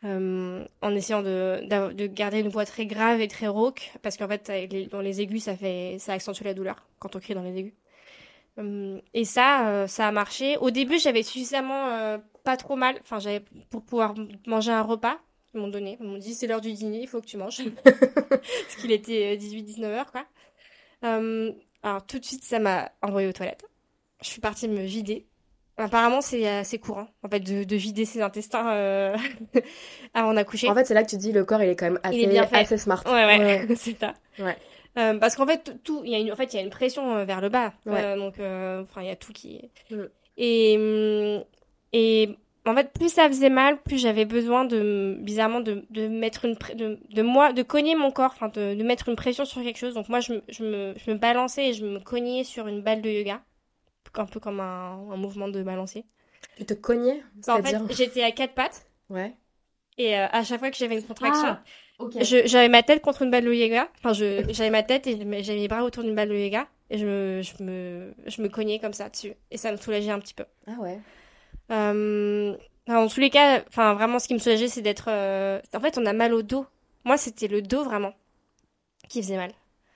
euh, 0.03 0.65
en 0.81 0.95
essayant 0.95 1.21
de, 1.21 2.07
garder 2.07 2.39
une 2.39 2.49
voix 2.49 2.65
très 2.65 2.85
grave 2.85 3.21
et 3.21 3.27
très 3.27 3.47
rauque, 3.47 3.91
parce 4.01 4.17
qu'en 4.17 4.27
fait, 4.27 4.47
les- 4.49 4.87
dans 4.87 5.01
les 5.01 5.21
aigus, 5.21 5.43
ça 5.43 5.55
fait, 5.55 5.97
ça 5.99 6.13
accentue 6.13 6.43
la 6.43 6.53
douleur 6.53 6.85
quand 6.99 7.15
on 7.15 7.19
crie 7.19 7.33
dans 7.33 7.43
les 7.43 7.57
aigus. 7.57 7.73
Hum, 8.57 9.01
et 9.13 9.25
ça, 9.25 9.69
euh, 9.69 9.87
ça 9.87 10.07
a 10.07 10.11
marché. 10.11 10.57
Au 10.57 10.71
début, 10.71 10.99
j'avais 10.99 11.23
suffisamment 11.23 11.87
euh, 11.89 12.17
pas 12.43 12.57
trop 12.57 12.75
mal, 12.75 12.97
enfin, 13.01 13.19
j'avais 13.19 13.43
pour 13.69 13.83
pouvoir 13.83 14.15
manger 14.47 14.71
un 14.71 14.81
repas. 14.81 15.17
Ils 15.53 15.59
m'ont 15.59 15.67
donné, 15.67 15.97
ils 15.99 16.07
m'ont 16.07 16.17
dit 16.17 16.33
c'est 16.33 16.47
l'heure 16.47 16.61
du 16.61 16.71
dîner, 16.71 17.01
il 17.01 17.07
faut 17.07 17.21
que 17.21 17.25
tu 17.25 17.37
manges. 17.37 17.61
Parce 17.83 18.75
qu'il 18.79 18.91
était 18.91 19.35
18-19 19.37 19.83
heures, 19.85 20.11
quoi. 20.11 20.25
Alors, 21.83 22.05
tout 22.05 22.19
de 22.19 22.25
suite, 22.25 22.43
ça 22.43 22.59
m'a 22.59 22.91
envoyé 23.01 23.27
aux 23.27 23.33
toilettes. 23.33 23.65
Je 24.21 24.27
suis 24.27 24.41
partie 24.41 24.67
me 24.67 24.83
vider. 24.83 25.27
Apparemment, 25.77 26.21
c'est 26.21 26.47
assez 26.47 26.77
courant, 26.79 27.07
en 27.23 27.29
fait, 27.29 27.39
de, 27.39 27.63
de 27.63 27.75
vider 27.75 28.05
ses 28.05 28.21
intestins 28.21 28.69
euh, 28.71 29.17
avant 30.13 30.33
d'accoucher. 30.33 30.69
En 30.69 30.75
fait, 30.75 30.85
c'est 30.85 30.93
là 30.93 31.03
que 31.03 31.09
tu 31.09 31.17
dis 31.17 31.31
le 31.31 31.43
corps, 31.45 31.63
il 31.63 31.69
est 31.69 31.75
quand 31.75 31.85
même 31.85 31.99
assez, 32.03 32.17
Il 32.17 32.23
est 32.25 32.27
bien 32.27 32.45
fait. 32.45 32.57
assez 32.57 32.77
smart. 32.77 33.03
Ouais, 33.05 33.25
ouais, 33.25 33.67
c'est 33.75 33.97
ça. 33.97 34.13
Ouais. 34.37 34.57
Euh, 34.97 35.17
parce 35.17 35.35
qu'en 35.35 35.47
fait, 35.47 35.77
tout, 35.83 36.01
il 36.03 36.11
y 36.11 36.15
a 36.15 36.19
une, 36.19 36.31
en 36.31 36.35
fait, 36.35 36.53
il 36.53 36.57
y 36.57 36.59
a 36.59 36.63
une 36.63 36.69
pression 36.69 37.15
euh, 37.15 37.25
vers 37.25 37.41
le 37.41 37.49
bas. 37.49 37.73
Ouais. 37.85 38.15
Donc, 38.17 38.35
enfin, 38.35 39.01
il 39.01 39.07
y 39.07 39.09
a 39.11 39.15
tout 39.15 39.31
qui. 39.31 39.69
Mm. 39.89 40.03
Et, 40.37 40.75
hum, 40.77 41.43
et 41.93 42.29
en 42.65 42.75
fait, 42.75 42.91
plus 42.93 43.09
ça 43.09 43.27
faisait 43.27 43.49
mal, 43.49 43.81
plus 43.81 43.97
j'avais 43.97 44.25
besoin 44.25 44.65
de, 44.65 45.17
bizarrement, 45.19 45.61
de, 45.61 45.83
de 45.89 46.07
mettre 46.07 46.45
une, 46.45 46.55
de, 46.75 46.99
de 47.09 47.21
moi, 47.21 47.53
de 47.53 47.63
cogner 47.63 47.95
mon 47.95 48.11
corps, 48.11 48.31
enfin, 48.35 48.49
de, 48.49 48.75
de 48.75 48.83
mettre 48.83 49.09
une 49.09 49.15
pression 49.15 49.45
sur 49.45 49.63
quelque 49.63 49.79
chose. 49.79 49.93
Donc 49.93 50.09
moi, 50.09 50.19
je, 50.19 50.33
je 50.49 50.63
me, 50.63 50.93
je 50.97 51.11
me 51.11 51.17
balançais 51.17 51.69
et 51.69 51.73
je 51.73 51.85
me 51.85 51.99
cognais 51.99 52.43
sur 52.43 52.67
une 52.67 52.81
balle 52.81 53.01
de 53.01 53.09
yoga, 53.09 53.41
un 54.15 54.25
peu 54.25 54.39
comme 54.39 54.59
un, 54.59 54.93
un 55.11 55.17
mouvement 55.17 55.47
de 55.47 55.61
balancier. 55.63 56.05
Tu 56.57 56.65
te 56.65 56.73
cognais 56.73 57.23
Enfin, 57.39 57.59
en 57.59 57.63
fait, 57.63 57.77
j'étais 57.95 58.23
à 58.23 58.31
quatre 58.31 58.53
pattes 58.53 58.85
Ouais. 59.09 59.33
et 59.97 60.17
euh, 60.17 60.27
à 60.31 60.43
chaque 60.43 60.59
fois 60.59 60.71
que 60.71 60.77
j'avais 60.77 60.95
une 60.95 61.03
contraction. 61.03 61.57
Je- 62.19 62.47
J'avais 62.47 62.67
ma 62.69 62.81
tête 62.81 63.01
contre 63.03 63.21
une 63.21 63.29
balle 63.31 63.45
de 63.45 63.53
yoga. 63.53 63.87
Enfin, 63.99 64.13
j'avais 64.13 64.69
ma 64.71 64.81
tête 64.83 65.05
et 65.07 65.17
j'avais 65.43 65.59
mes 65.59 65.67
bras 65.67 65.83
autour 65.83 66.03
d'une 66.03 66.15
balle 66.15 66.29
de 66.29 66.35
yoga. 66.35 66.67
Et 66.89 66.97
je 66.97 67.05
me, 67.05 67.41
je 67.43 67.63
me, 67.63 68.13
je 68.25 68.41
me 68.41 68.49
cognais 68.49 68.79
comme 68.79 68.93
ça 68.93 69.07
dessus. 69.09 69.33
Et 69.51 69.57
ça 69.57 69.71
me 69.71 69.77
soulageait 69.77 70.09
un 70.11 70.19
petit 70.19 70.33
peu. 70.33 70.45
Ah 70.67 70.79
ouais. 70.81 70.99
Euh, 71.71 72.55
en 72.87 73.07
tous 73.07 73.19
les 73.19 73.29
cas, 73.29 73.63
enfin, 73.67 73.93
vraiment, 73.93 74.19
ce 74.19 74.27
qui 74.27 74.33
me 74.33 74.39
soulageait, 74.39 74.67
c'est 74.67 74.81
d'être. 74.81 75.05
euh, 75.09 75.61
En 75.73 75.79
fait, 75.79 75.97
on 75.97 76.05
a 76.05 76.13
mal 76.13 76.33
au 76.33 76.41
dos. 76.41 76.65
Moi, 77.05 77.17
c'était 77.17 77.47
le 77.47 77.61
dos 77.61 77.83
vraiment 77.83 78.13
qui 79.09 79.21
faisait 79.21 79.37
mal. 79.37 79.51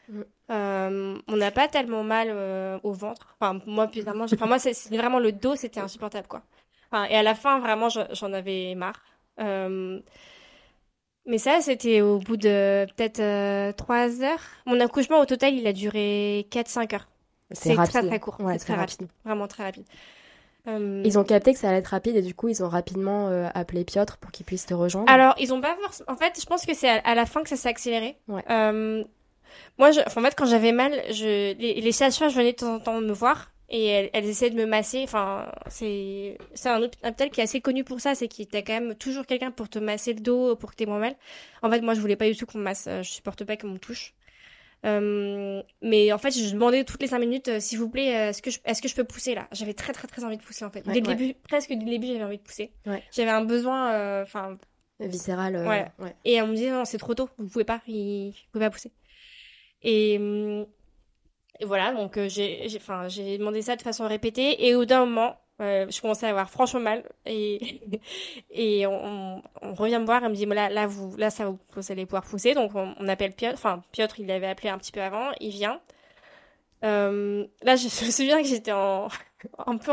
Mm. 0.09 0.21
Euh, 0.51 1.17
on 1.27 1.35
n'a 1.37 1.51
pas 1.51 1.67
tellement 1.67 2.03
mal 2.03 2.27
euh, 2.29 2.77
au 2.83 2.91
ventre. 2.93 3.35
Enfin, 3.39 3.59
moi, 3.65 3.87
bizarrement, 3.87 4.25
enfin, 4.25 4.45
moi, 4.45 4.59
c'est 4.59 4.73
vraiment 4.95 5.19
le 5.19 5.31
dos, 5.31 5.55
c'était 5.55 5.79
insupportable, 5.79 6.27
quoi. 6.27 6.43
Enfin, 6.91 7.05
et 7.05 7.15
à 7.15 7.23
la 7.23 7.33
fin, 7.33 7.59
vraiment, 7.59 7.89
je- 7.89 7.99
j'en 8.13 8.31
avais 8.33 8.75
marre. 8.75 9.01
Euh, 9.39 9.99
Mais 11.27 11.39
ça, 11.39 11.59
c'était 11.61 12.01
au 12.01 12.19
bout 12.19 12.37
de 12.37 12.85
peut-être 12.95 13.19
euh, 13.19 13.71
3 13.71 14.21
heures. 14.21 14.43
Mon 14.67 14.79
accouchement, 14.79 15.19
au 15.19 15.25
total, 15.25 15.55
il 15.55 15.65
a 15.65 15.73
duré 15.73 16.47
4-5 16.51 16.93
heures. 16.93 17.07
C'est 17.51 17.73
très, 17.75 18.03
très 18.07 18.19
court. 18.19 18.37
Ouais, 18.39 18.59
C'est 18.59 18.65
très 18.65 18.75
rapide. 18.75 19.07
Vraiment 19.23 19.47
très 19.47 19.63
rapide. 19.63 19.85
Ils 20.67 21.17
ont 21.19 21.23
capté 21.23 21.53
que 21.53 21.59
ça 21.59 21.69
allait 21.69 21.77
être 21.79 21.87
rapide 21.87 22.15
et 22.15 22.21
du 22.23 22.33
coup, 22.33 22.47
ils 22.47 22.63
ont 22.63 22.69
rapidement 22.69 23.27
euh, 23.29 23.47
appelé 23.53 23.83
Piotr 23.85 24.17
pour 24.17 24.31
qu'il 24.31 24.45
puisse 24.47 24.65
te 24.65 24.73
rejoindre. 24.73 25.11
Alors, 25.11 25.35
ils 25.39 25.53
ont 25.53 25.61
pas 25.61 25.75
forcément. 25.81 26.11
En 26.11 26.15
fait, 26.15 26.39
je 26.39 26.45
pense 26.47 26.65
que 26.65 26.73
c'est 26.73 26.89
à, 26.89 26.95
à 27.03 27.13
la 27.15 27.25
fin 27.27 27.43
que 27.43 27.49
ça 27.49 27.55
s'est 27.55 27.69
accéléré. 27.69 28.17
Ouais. 28.27 28.43
Euh, 28.49 29.03
moi, 29.77 29.91
je... 29.91 29.99
enfin, 30.05 30.21
en 30.21 30.25
fait, 30.25 30.35
quand 30.35 30.45
j'avais 30.45 30.71
mal, 30.71 30.93
je... 31.11 31.53
les, 31.57 31.81
les 31.81 31.91
sages-femmes 31.91 32.29
venaient 32.29 32.51
de 32.53 32.57
temps 32.57 32.75
en 32.75 32.79
temps 32.79 33.01
me 33.01 33.11
voir 33.13 33.51
et 33.69 33.85
elles, 33.87 34.09
elles 34.13 34.25
essayaient 34.25 34.51
de 34.51 34.57
me 34.57 34.65
masser. 34.65 35.01
Enfin, 35.03 35.51
c'est 35.67 36.37
c'est 36.53 36.69
un 36.69 36.79
hôp- 36.81 36.95
un 37.03 37.09
hôpital 37.09 37.29
qui 37.31 37.39
est 37.41 37.43
assez 37.43 37.61
connu 37.61 37.83
pour 37.83 37.99
ça, 37.99 38.13
c'est 38.15 38.27
qu'il 38.27 38.47
t'as 38.47 38.61
quand 38.61 38.73
même 38.73 38.95
toujours 38.95 39.25
quelqu'un 39.25 39.51
pour 39.51 39.69
te 39.69 39.79
masser 39.79 40.13
le 40.13 40.19
dos, 40.21 40.55
pour 40.55 40.71
que 40.71 40.75
t'aies 40.75 40.85
moins 40.85 40.99
mal. 40.99 41.15
En 41.63 41.69
fait, 41.71 41.81
moi, 41.81 41.93
je 41.93 41.99
voulais 42.01 42.15
pas 42.15 42.27
du 42.29 42.35
tout 42.37 42.45
qu'on 42.45 42.59
me 42.59 42.63
masse. 42.63 42.85
euh, 42.87 43.01
Je 43.03 43.09
supporte 43.09 43.43
pas 43.43 43.57
qu'on 43.57 43.69
me 43.69 43.79
touche. 43.79 44.13
Euh, 44.85 45.63
mais 45.81 46.11
en 46.13 46.19
fait, 46.19 46.29
je 46.29 46.53
demandais 46.53 46.83
toutes 46.83 47.01
les 47.01 47.07
cinq 47.07 47.17
minutes, 47.17 47.47
euh, 47.47 47.59
s'il 47.59 47.79
vous 47.79 47.89
plaît, 47.89 48.15
euh, 48.15 48.29
est-ce 48.29 48.43
que 48.43 48.51
je, 48.51 48.59
est-ce 48.65 48.83
que 48.83 48.87
je 48.87 48.93
peux 48.93 49.03
pousser 49.03 49.33
là? 49.33 49.47
J'avais 49.51 49.73
très 49.73 49.93
très 49.93 50.07
très 50.07 50.23
envie 50.23 50.37
de 50.37 50.43
pousser 50.43 50.63
en 50.63 50.69
fait. 50.69 50.85
Ouais, 50.85 50.93
dès 50.93 50.99
le 50.99 51.07
ouais. 51.07 51.15
début, 51.15 51.33
presque 51.49 51.69
dès 51.69 51.83
le 51.83 51.89
début, 51.89 52.05
j'avais 52.05 52.23
envie 52.23 52.37
de 52.37 52.43
pousser. 52.43 52.71
Ouais. 52.85 53.01
J'avais 53.11 53.31
un 53.31 53.43
besoin, 53.43 54.21
enfin, 54.21 54.59
Viscéral. 54.99 55.55
et 56.23 56.39
on 56.43 56.47
me 56.47 56.53
disait 56.55 56.69
non, 56.69 56.85
c'est 56.85 56.99
trop 56.99 57.15
tôt, 57.15 57.29
vous 57.39 57.47
pouvez 57.47 57.65
pas, 57.65 57.81
il... 57.87 58.29
vous 58.29 58.51
pouvez 58.51 58.65
pas 58.65 58.69
pousser. 58.69 58.91
Et, 59.85 60.17
hum, 60.17 60.65
et 61.59 61.65
voilà, 61.65 61.93
donc 61.93 62.17
euh, 62.17 62.27
j'ai, 62.27 62.67
demandé 63.37 63.61
ça 63.61 63.75
de 63.75 63.81
façon 63.81 64.07
répétée, 64.07 64.67
et 64.67 64.75
au 64.75 64.83
d'un 64.83 65.05
moment, 65.05 65.37
euh, 65.61 65.85
je 65.89 66.01
commençais 66.01 66.25
à 66.25 66.31
avoir 66.31 66.49
franchement 66.49 66.81
mal, 66.81 67.03
et, 67.25 67.81
et 68.51 68.87
on, 68.87 69.41
on, 69.61 69.73
revient 69.75 69.99
me 69.99 70.05
voir, 70.05 70.23
elle 70.23 70.31
me 70.31 70.35
dit, 70.35 70.45
là, 70.47 70.69
là, 70.69 70.87
vous, 70.87 71.15
là, 71.17 71.29
ça, 71.29 71.45
vous, 71.45 71.59
vous 71.75 71.91
allez 71.91 72.05
pouvoir 72.05 72.23
pousser, 72.23 72.55
donc 72.55 72.71
on, 72.75 73.07
appelle 73.07 73.33
Piotr, 73.33 73.53
enfin, 73.53 73.83
Piotr, 73.91 74.19
il 74.19 74.27
l'avait 74.27 74.47
appelé 74.47 74.69
un 74.69 74.77
petit 74.79 74.91
peu 74.91 75.01
avant, 75.01 75.31
il 75.39 75.51
vient. 75.51 75.79
Euh, 76.83 77.45
là, 77.61 77.75
je, 77.75 77.85
me 78.05 78.11
souviens 78.11 78.41
que 78.41 78.47
j'étais 78.47 78.71
en, 78.71 79.07
un 79.65 79.77
peu 79.77 79.91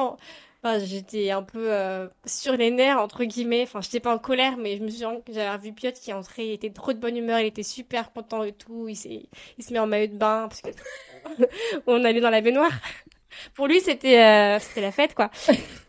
Enfin, 0.65 0.79
j'étais 0.79 1.31
un 1.33 1.43
peu 1.43 1.73
euh, 1.73 2.07
sur 2.25 2.57
les 2.57 2.71
nerfs, 2.71 2.99
entre 3.01 3.25
guillemets. 3.25 3.63
Enfin, 3.65 3.81
j'étais 3.81 3.99
pas 3.99 4.15
en 4.15 4.19
colère, 4.19 4.57
mais 4.57 4.77
je 4.77 4.83
me 4.85 4.91
souviens 4.91 5.21
que 5.21 5.33
j'avais 5.33 5.59
vu 5.59 5.73
Piotr 5.75 6.01
qui 6.01 6.13
entré, 6.13 6.47
il 6.47 6.53
était 6.53 6.71
trop 6.71 6.93
de 6.93 6.99
bonne 6.99 7.17
humeur, 7.17 7.41
il 7.41 7.47
était 7.47 7.65
super 7.65 8.13
content 8.13 8.45
et 8.45 8.53
tout. 8.53 8.87
Il, 8.89 8.95
s'est- 8.97 9.29
il 9.59 9.65
se 9.65 9.73
met 9.73 9.81
en 9.81 9.89
maillot 9.89 10.07
de 10.07 10.17
bain 10.17 10.47
parce 10.49 10.61
que 10.63 10.71
on 11.87 12.05
allait 12.05 12.21
dans 12.21 12.31
la 12.31 12.41
baignoire. 12.41 12.71
Pour 13.55 13.67
lui, 13.69 13.81
c'était 13.81 14.21
euh, 14.23 14.59
c'était 14.61 14.83
la 14.83 14.93
fête, 14.93 15.15
quoi. 15.15 15.31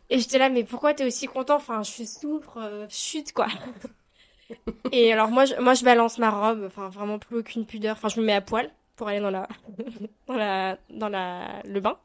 Et 0.09 0.19
j'étais 0.19 0.39
là, 0.39 0.49
mais 0.49 0.63
pourquoi 0.63 0.93
t'es 0.93 1.05
aussi 1.05 1.28
content? 1.28 1.57
Enfin, 1.57 1.84
je 1.84 2.03
souffre, 2.05 2.57
euh, 2.59 2.88
chute, 2.89 3.34
quoi. 3.34 3.47
Et 4.91 5.11
alors 5.11 5.30
moi, 5.30 5.45
je, 5.45 5.55
moi, 5.55 5.74
je 5.74 5.84
balance 5.84 6.17
ma 6.19 6.30
robe, 6.30 6.63
enfin 6.67 6.89
vraiment 6.89 7.19
plus 7.19 7.38
aucune 7.38 7.65
pudeur. 7.65 7.93
Enfin, 7.95 8.09
je 8.09 8.19
me 8.19 8.26
mets 8.26 8.34
à 8.34 8.41
poil 8.41 8.71
pour 8.95 9.07
aller 9.07 9.19
dans 9.19 9.32
la 9.32 9.47
dans 10.28 10.36
la 10.36 10.78
dans 10.89 11.09
la 11.09 11.61
le 11.65 11.80
bain. 11.80 11.97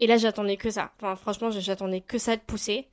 Et 0.00 0.06
là, 0.06 0.16
j'attendais 0.16 0.56
que 0.56 0.70
ça. 0.70 0.92
Enfin, 0.96 1.16
franchement, 1.16 1.50
j'attendais 1.50 2.00
que 2.00 2.18
ça 2.18 2.36
de 2.36 2.40
pousser. 2.42 2.88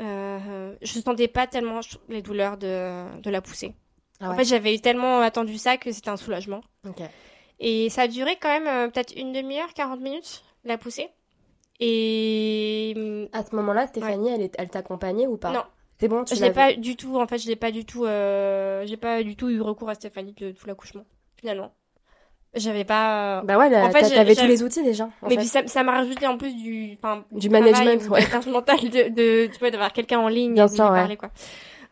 Euh, 0.00 0.74
je 0.80 1.00
sentais 1.00 1.28
pas 1.28 1.46
tellement 1.46 1.80
les 2.08 2.22
douleurs 2.22 2.56
de, 2.56 3.20
de 3.20 3.30
la 3.30 3.42
poussée. 3.42 3.74
Ah 4.20 4.30
En 4.30 4.36
fait, 4.36 4.44
j'avais 4.44 4.78
tellement 4.78 5.20
attendu 5.20 5.58
ça 5.58 5.76
que 5.76 5.92
c'était 5.92 6.08
un 6.10 6.16
soulagement. 6.16 6.62
Et 7.60 7.90
ça 7.90 8.02
a 8.02 8.08
duré 8.08 8.36
quand 8.40 8.48
même 8.48 8.66
euh, 8.66 8.88
peut-être 8.88 9.14
une 9.16 9.32
demi-heure, 9.32 9.72
40 9.74 10.00
minutes, 10.00 10.42
la 10.64 10.78
poussée. 10.78 11.08
Et 11.80 12.94
hum, 12.96 13.28
À 13.32 13.42
ce 13.42 13.54
moment-là, 13.56 13.86
Stéphanie, 13.86 14.30
elle, 14.30 14.42
est- 14.42 14.54
elle 14.58 14.68
t'accompagnait 14.70 15.26
ou 15.26 15.36
pas? 15.36 15.52
Non, 15.52 15.64
C'est 15.98 16.08
bon, 16.08 16.24
tu 16.24 16.34
je 16.34 16.42
l'ai 16.42 16.52
pas 16.52 16.74
du 16.74 16.96
tout. 16.96 17.16
En 17.18 17.26
fait, 17.26 17.38
je 17.38 17.48
l'ai 17.48 17.56
pas 17.56 17.70
du 17.70 17.84
tout. 17.84 18.04
euh, 18.04 18.84
j'ai 18.86 18.96
pas 18.96 19.22
du 19.22 19.36
tout 19.36 19.48
eu 19.50 19.60
recours 19.60 19.88
à 19.88 19.94
Stéphanie 19.94 20.32
de 20.32 20.52
tout 20.52 20.66
l'accouchement. 20.66 21.04
Finalement, 21.36 21.72
j'avais 22.54 22.84
pas. 22.84 23.42
Bah 23.44 23.58
ouais, 23.58 23.70
là, 23.70 23.84
En 23.86 23.90
fait, 23.90 24.08
t'avais 24.10 24.34
tous 24.34 24.46
les 24.46 24.62
outils 24.62 24.82
déjà. 24.82 25.04
en 25.04 25.10
Mais 25.22 25.30
fait. 25.30 25.36
puis 25.38 25.46
ça, 25.46 25.66
ça 25.66 25.82
m'a 25.82 25.92
rajouté 25.92 26.26
en 26.26 26.36
plus 26.36 26.54
du, 26.54 26.96
enfin, 26.98 27.24
Du 27.32 27.48
travail 27.48 27.72
management, 27.72 28.08
ou 28.08 28.12
ouais. 28.12 28.50
mentale 28.50 28.80
de, 28.90 29.08
de, 29.08 29.46
tu 29.52 29.58
vois, 29.58 29.70
d'avoir 29.70 29.92
quelqu'un 29.92 30.18
en 30.18 30.28
ligne 30.28 30.54
Bien 30.54 30.66
et 30.66 30.74
sûr, 30.74 30.84
ouais. 30.84 30.90
parler, 30.90 31.16
quoi. 31.16 31.30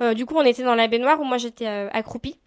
Euh, 0.02 0.14
du 0.14 0.26
coup, 0.26 0.34
on 0.36 0.42
était 0.44 0.62
dans 0.62 0.74
la 0.74 0.88
baignoire 0.88 1.20
où 1.20 1.24
moi 1.24 1.38
j'étais 1.38 1.66
euh, 1.66 1.88
accroupie. 1.92 2.38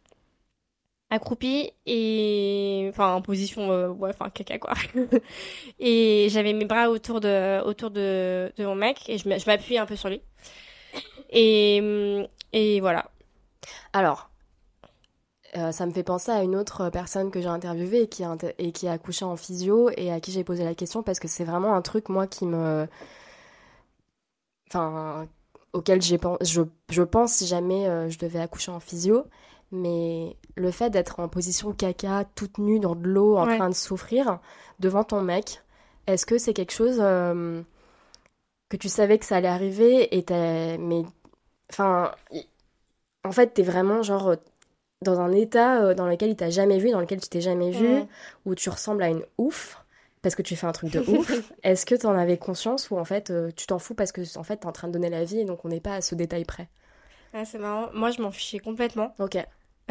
Accroupie 1.09 1.71
et, 1.85 2.87
enfin, 2.89 3.13
en 3.13 3.21
position, 3.21 3.71
euh, 3.71 3.89
ouais, 3.89 4.09
enfin, 4.09 4.29
caca, 4.31 4.57
quoi. 4.57 4.73
et 5.79 6.27
j'avais 6.31 6.53
mes 6.53 6.65
bras 6.65 6.89
autour 6.89 7.19
de, 7.19 7.61
autour 7.63 7.91
de, 7.91 8.51
de 8.57 8.65
mon 8.65 8.73
mec 8.75 9.07
et 9.09 9.17
je 9.19 9.29
m'appuyais 9.47 9.77
un 9.79 9.85
peu 9.85 9.95
sur 9.95 10.09
lui. 10.09 10.21
Et, 11.29 11.79
hum, 11.81 12.27
et 12.51 12.79
voilà. 12.79 13.05
Alors, 13.93 14.29
euh, 15.57 15.71
ça 15.71 15.85
me 15.85 15.91
fait 15.91 16.03
penser 16.03 16.31
à 16.31 16.43
une 16.43 16.55
autre 16.55 16.89
personne 16.89 17.31
que 17.31 17.41
j'ai 17.41 17.47
interviewée 17.47 18.03
et 18.03 18.07
qui, 18.09 18.23
a 18.23 18.29
inter- 18.29 18.55
et 18.57 18.71
qui 18.71 18.87
a 18.87 18.93
accouché 18.93 19.25
en 19.25 19.35
physio 19.37 19.89
et 19.97 20.11
à 20.11 20.19
qui 20.19 20.31
j'ai 20.31 20.43
posé 20.43 20.63
la 20.63 20.75
question 20.75 21.03
parce 21.03 21.19
que 21.19 21.27
c'est 21.27 21.43
vraiment 21.43 21.75
un 21.75 21.81
truc, 21.81 22.09
moi, 22.09 22.27
qui 22.27 22.45
me. 22.45 22.87
Enfin, 24.69 25.27
auquel 25.73 26.01
j'ai 26.01 26.19
je, 26.41 26.61
je 26.89 27.01
pense 27.03 27.33
si 27.33 27.47
jamais 27.47 27.87
euh, 27.87 28.09
je 28.09 28.17
devais 28.19 28.39
accoucher 28.39 28.71
en 28.71 28.79
physio. 28.79 29.25
Mais 29.71 30.37
le 30.55 30.69
fait 30.71 30.89
d'être 30.91 31.19
en 31.19 31.27
position 31.29 31.71
caca, 31.73 32.25
toute 32.35 32.59
nue 32.59 32.79
dans 32.79 32.95
de 32.95 33.07
l'eau, 33.07 33.37
en 33.37 33.47
Ouais. 33.47 33.57
train 33.57 33.69
de 33.69 33.75
souffrir 33.75 34.39
devant 34.79 35.03
ton 35.03 35.21
mec, 35.21 35.63
est-ce 36.07 36.25
que 36.27 36.37
c'est 36.37 36.53
quelque 36.53 36.73
chose 36.73 36.97
euh, 36.99 37.61
que 38.69 38.77
tu 38.77 38.89
savais 38.89 39.19
que 39.19 39.25
ça 39.25 39.37
allait 39.37 39.47
arriver 39.47 40.15
et 40.17 40.23
t'as- 40.23 40.77
mais 40.77 41.03
enfin 41.71 42.13
y- 42.31 42.47
en 43.25 43.31
fait 43.31 43.53
t'es 43.55 43.63
vraiment 43.63 44.03
genre 44.03 44.35
dans 45.03 45.19
un 45.21 45.31
état 45.31 45.83
euh, 45.83 45.93
dans 45.93 46.07
lequel 46.07 46.29
il 46.31 46.35
t'a 46.35 46.49
jamais 46.49 46.79
vu 46.79 46.91
dans 46.91 46.99
lequel 47.01 47.21
tu 47.21 47.29
t'es 47.29 47.41
jamais 47.41 47.71
vu 47.71 48.05
où 48.45 48.55
tu 48.55 48.69
ressembles 48.69 49.03
à 49.03 49.09
une 49.09 49.23
ouf 49.37 49.83
parce 50.21 50.35
que 50.35 50.41
tu 50.41 50.55
fais 50.55 50.67
un 50.67 50.71
truc 50.71 50.89
de 50.89 51.03
ouf 51.07 51.51
est-ce 51.63 51.85
que 51.85 51.95
t'en 51.95 52.15
avais 52.17 52.37
conscience 52.37 52.89
ou 52.91 52.97
en 52.97 53.05
fait 53.05 53.29
euh, 53.31 53.51
tu 53.55 53.67
t'en 53.67 53.79
fous 53.79 53.93
parce 53.95 54.11
que 54.11 54.21
en 54.37 54.43
fait 54.43 54.57
t'es 54.57 54.67
en 54.67 54.71
train 54.71 54.87
de 54.87 54.93
donner 54.93 55.09
la 55.09 55.23
vie 55.25 55.39
et 55.39 55.45
donc 55.45 55.65
on 55.65 55.69
n'est 55.69 55.81
pas 55.81 55.95
à 55.95 56.01
ce 56.01 56.15
détail 56.15 56.45
près? 56.45 56.69
Ah, 57.33 57.45
c'est 57.45 57.57
marrant. 57.59 57.89
Moi, 57.93 58.11
je 58.11 58.21
m'en 58.21 58.31
fichais 58.31 58.59
complètement. 58.59 59.15
ok 59.19 59.35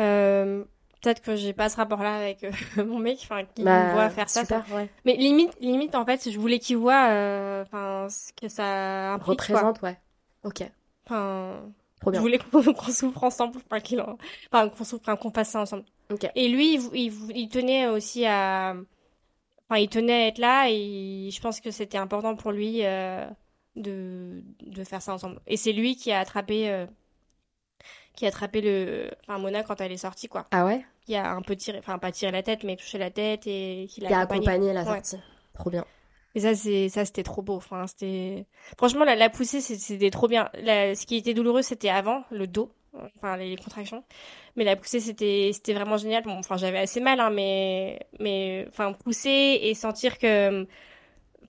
Euh, 0.01 0.65
peut-être 1.03 1.23
que 1.23 1.37
j'ai 1.37 1.53
pas 1.53 1.69
ce 1.69 1.77
rapport-là 1.77 2.17
avec 2.17 2.45
euh, 2.45 2.53
mon 2.85 2.99
mec, 2.99 3.21
enfin, 3.23 3.45
qui 3.45 3.65
Bah, 3.65 3.71
me 3.71 3.89
voit 3.89 4.11
faire 4.11 4.29
ça. 4.31 4.47
ouais 4.71 4.89
Mais 5.05 5.17
limite, 5.17 5.57
limite, 5.61 5.95
en 5.95 6.05
fait, 6.07 6.31
je 6.31 6.39
voulais 6.39 6.59
qu'il 6.59 6.77
voit, 6.79 7.11
euh, 7.11 7.63
enfin, 7.63 8.09
ce 8.11 8.33
que 8.35 8.49
ça 8.49 9.15
implique, 9.15 9.49
quoi. 9.51 9.67
représente 9.67 9.81
ouais 9.83 9.99
ok 10.45 10.63
Enfin, 11.07 11.73
trop 12.03 12.11
je 12.11 12.13
bien 12.13 12.21
voulais 12.21 12.39
qu'on 12.53 12.73
souffre 12.93 13.25
ensemble, 13.25 13.59
enfin, 13.65 13.81
qu'il 13.81 14.01
en- 14.01 14.19
enfin, 14.53 14.69
qu'on 14.69 14.85
souffre, 14.85 15.15
qu'on 15.17 15.31
fasse 15.33 15.51
ça 15.51 15.61
ensemble. 15.61 15.85
Et 16.35 16.49
lui, 16.49 16.79
il, 16.95 17.49
tenait 17.49 17.87
aussi 17.89 18.27
à, 18.27 18.75
enfin, 19.69 19.81
il 19.81 19.89
tenait 19.89 20.25
à 20.25 20.27
être 20.29 20.39
là 20.39 20.67
et 20.69 21.31
je 21.33 21.41
pense 21.41 21.61
que 21.61 21.71
c'était 21.71 21.99
important 21.99 22.37
pour 22.37 22.53
lui, 22.53 22.85
euh, 22.85 23.27
de, 23.77 24.43
de 24.61 24.85
faire 24.85 25.01
ça 25.01 25.15
ensemble. 25.15 25.41
Et 25.47 25.57
c'est 25.57 25.73
lui 25.73 25.97
qui 25.97 26.13
a 26.13 26.19
attrapé, 26.21 26.69
euh, 26.71 26.87
qui 28.15 28.27
a 28.27 28.29
attrapé 28.29 28.61
le, 28.61 29.11
enfin, 29.23 29.39
Mona 29.39 29.63
quand 29.63 29.81
elle 29.81 29.93
est 29.93 29.97
sortie, 29.97 30.29
quoi. 30.29 30.47
ah 30.51 30.65
ouais? 30.67 30.85
Qui 31.07 31.15
a 31.17 31.33
un 31.33 31.43
peu 31.43 31.57
tiré, 31.57 31.79
enfin 31.79 31.99
pas 31.99 32.13
tiré 32.13 32.31
la 32.31 32.43
tête, 32.43 32.63
mais 32.63 32.77
touché 32.77 32.99
la 32.99 33.11
tête 33.11 33.47
et 33.47 33.87
qui 33.89 34.01
qui 34.01 34.07
a 34.07 34.11
l'a 34.11 34.19
accompagné. 34.21 34.47
accompagné 34.49 34.73
la 34.73 34.81
Ouais. 34.85 35.03
sortie 35.03 35.19
trop 35.55 35.71
bien 35.71 35.85
Et 36.35 36.41
ça, 36.41 36.55
c'est, 36.55 36.89
ça, 36.89 37.05
c'était 37.05 37.23
trop 37.23 37.43
beau. 37.43 37.57
Enfin, 37.57 37.87
c'était, 37.87 38.47
franchement, 38.79 39.05
la, 39.05 39.17
la 39.17 39.29
poussée, 39.31 39.61
c'était 39.61 40.11
trop 40.11 40.29
bien. 40.29 40.49
La- 40.55 40.95
ce 40.95 41.05
qui 41.07 41.17
était 41.17 41.35
douloureux, 41.35 41.63
c'était 41.63 41.91
avant, 41.91 42.25
le 42.31 42.47
dos, 42.47 42.73
enfin, 43.19 43.37
les, 43.37 43.51
les 43.51 43.57
contractions. 43.57 44.03
Mais 44.57 44.65
la 44.65 44.77
poussée, 44.77 45.01
c'était, 45.01 45.51
c'était 45.53 45.75
vraiment 45.75 45.99
génial. 45.99 46.23
Bon, 46.25 46.39
enfin, 46.39 46.57
j'avais 46.57 46.79
assez 46.79 47.01
mal, 47.01 47.21
hein, 47.21 47.31
mais, 47.31 48.01
mais, 48.19 48.65
enfin, 48.69 48.93
pousser 48.95 49.59
et 49.63 49.75
sentir 49.75 50.19
que, 50.19 50.67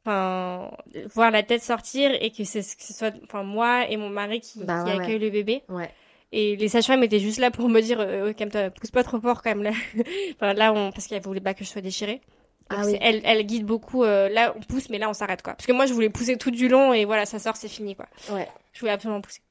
enfin, 0.06 0.72
voir 1.14 1.32
la 1.32 1.44
tête 1.44 1.64
sortir 1.64 2.12
et 2.22 2.32
que, 2.32 2.44
c'est, 2.44 2.62
que 2.62 2.84
ce 2.84 2.94
soit, 2.94 3.14
enfin, 3.24 3.44
moi 3.44 3.90
et 3.90 3.98
mon 3.98 4.10
mari 4.10 4.40
qui, 4.42 4.60
Bah 4.60 4.84
qui 4.84 4.90
ouais, 4.92 5.00
accueille 5.04 5.20
le 5.20 5.30
bébé. 5.30 5.64
ouais 5.70 5.90
Et 6.32 6.56
les 6.56 6.68
sages-femmes 6.68 7.04
étaient 7.04 7.20
juste 7.20 7.40
là 7.40 7.52
pour 7.52 7.70
me 7.70 7.80
dire, 7.82 8.00
euh, 8.00 8.34
calme-toi, 8.34 8.70
pousse 8.72 8.92
pas 8.92 9.04
trop 9.04 9.20
fort 9.20 9.42
quand 9.42 9.52
même 9.52 9.64
là. 9.64 9.72
enfin, 10.36 10.54
là, 10.54 10.74
on, 10.74 10.92
parce 10.92 11.08
qu'elle 11.08 11.22
voulait 11.22 11.40
pas 11.42 11.54
que 11.54 11.64
je 11.64 11.70
sois 11.70 11.82
déchirée. 11.82 12.22
Donc, 12.70 12.80
Ah 12.82 12.86
oui. 12.86 12.98
elle, 13.02 13.22
elle 13.26 13.46
guide 13.46 13.66
beaucoup. 13.66 14.04
euh, 14.04 14.30
là, 14.30 14.54
on 14.58 14.62
pousse, 14.62 14.90
mais 14.90 14.98
là, 14.98 15.10
on 15.10 15.14
s'arrête 15.14 15.42
quoi. 15.42 15.54
Parce 15.54 15.66
que 15.68 15.72
moi, 15.74 15.86
je 15.86 15.94
voulais 15.94 16.10
pousser 16.10 16.38
tout 16.38 16.52
du 16.52 16.68
long 16.70 16.94
et 16.94 17.06
voilà, 17.06 17.26
ça 17.26 17.40
sort, 17.40 17.56
c'est 17.56 17.68
fini 17.70 17.96
quoi. 17.96 18.08
ouais 18.32 18.48
Je 18.74 18.80
voulais 18.80 18.92
absolument 18.92 19.22
pousser. 19.22 19.42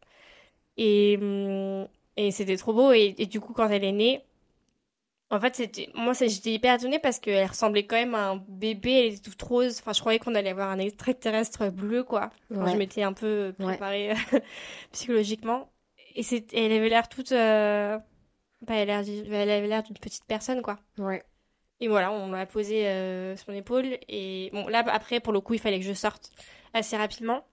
Et, 0.76 1.18
hum, 1.20 1.86
et 2.16 2.30
c'était 2.30 2.56
trop 2.56 2.72
beau. 2.72 2.92
Et, 2.92 3.14
et 3.18 3.26
du 3.26 3.40
coup, 3.40 3.52
quand 3.52 3.68
elle 3.68 3.84
est 3.84 3.92
née, 3.92 4.22
En 5.30 5.40
fait, 5.40 5.56
c'était 5.56 5.88
moi, 5.94 6.12
j'étais 6.14 6.52
hyper 6.52 6.74
étonnée 6.74 6.98
parce 6.98 7.18
qu'elle 7.18 7.46
ressemblait 7.48 7.86
quand 7.86 7.96
même 7.96 8.14
à 8.14 8.30
un 8.30 8.36
bébé, 8.48 8.92
elle 8.92 9.12
était 9.14 9.30
toute 9.30 9.40
rose. 9.42 9.78
Enfin, 9.80 9.92
je 9.94 10.00
croyais 10.00 10.18
qu'on 10.18 10.34
allait 10.34 10.50
avoir 10.50 10.68
un 10.70 10.78
extraterrestre 10.78 11.70
bleu, 11.70 12.04
quoi. 12.04 12.30
Enfin, 12.50 12.64
Ouais. 12.64 12.72
Je 12.72 12.76
m'étais 12.76 13.02
un 13.02 13.12
peu 13.14 13.54
Ouais. 13.58 13.64
préparée 13.66 14.12
psychologiquement. 14.92 15.70
Et 16.14 16.22
c'est, 16.22 16.52
elle 16.52 16.72
avait 16.72 16.90
l'air 16.90 17.08
toute, 17.08 17.32
euh, 17.32 17.98
bah, 18.66 18.74
elle 18.74 18.90
avait 18.90 19.66
l'air 19.66 19.82
d'une 19.82 19.96
petite 19.96 20.24
personne, 20.26 20.60
quoi. 20.60 20.78
Ouais. 20.98 21.22
Et 21.82 21.88
voilà, 21.88 22.12
on 22.12 22.30
l'a 22.30 22.46
posé 22.46 22.86
euh, 22.86 23.36
sur 23.36 23.50
mon 23.50 23.56
épaule. 23.58 23.98
Et 24.08 24.50
bon, 24.52 24.68
là, 24.68 24.84
après, 24.86 25.20
pour 25.20 25.32
le 25.32 25.40
coup, 25.40 25.54
il 25.54 25.60
fallait 25.60 25.80
que 25.80 25.84
je 25.84 25.92
sorte 25.92 26.30
assez 26.72 26.96
rapidement 26.96 27.44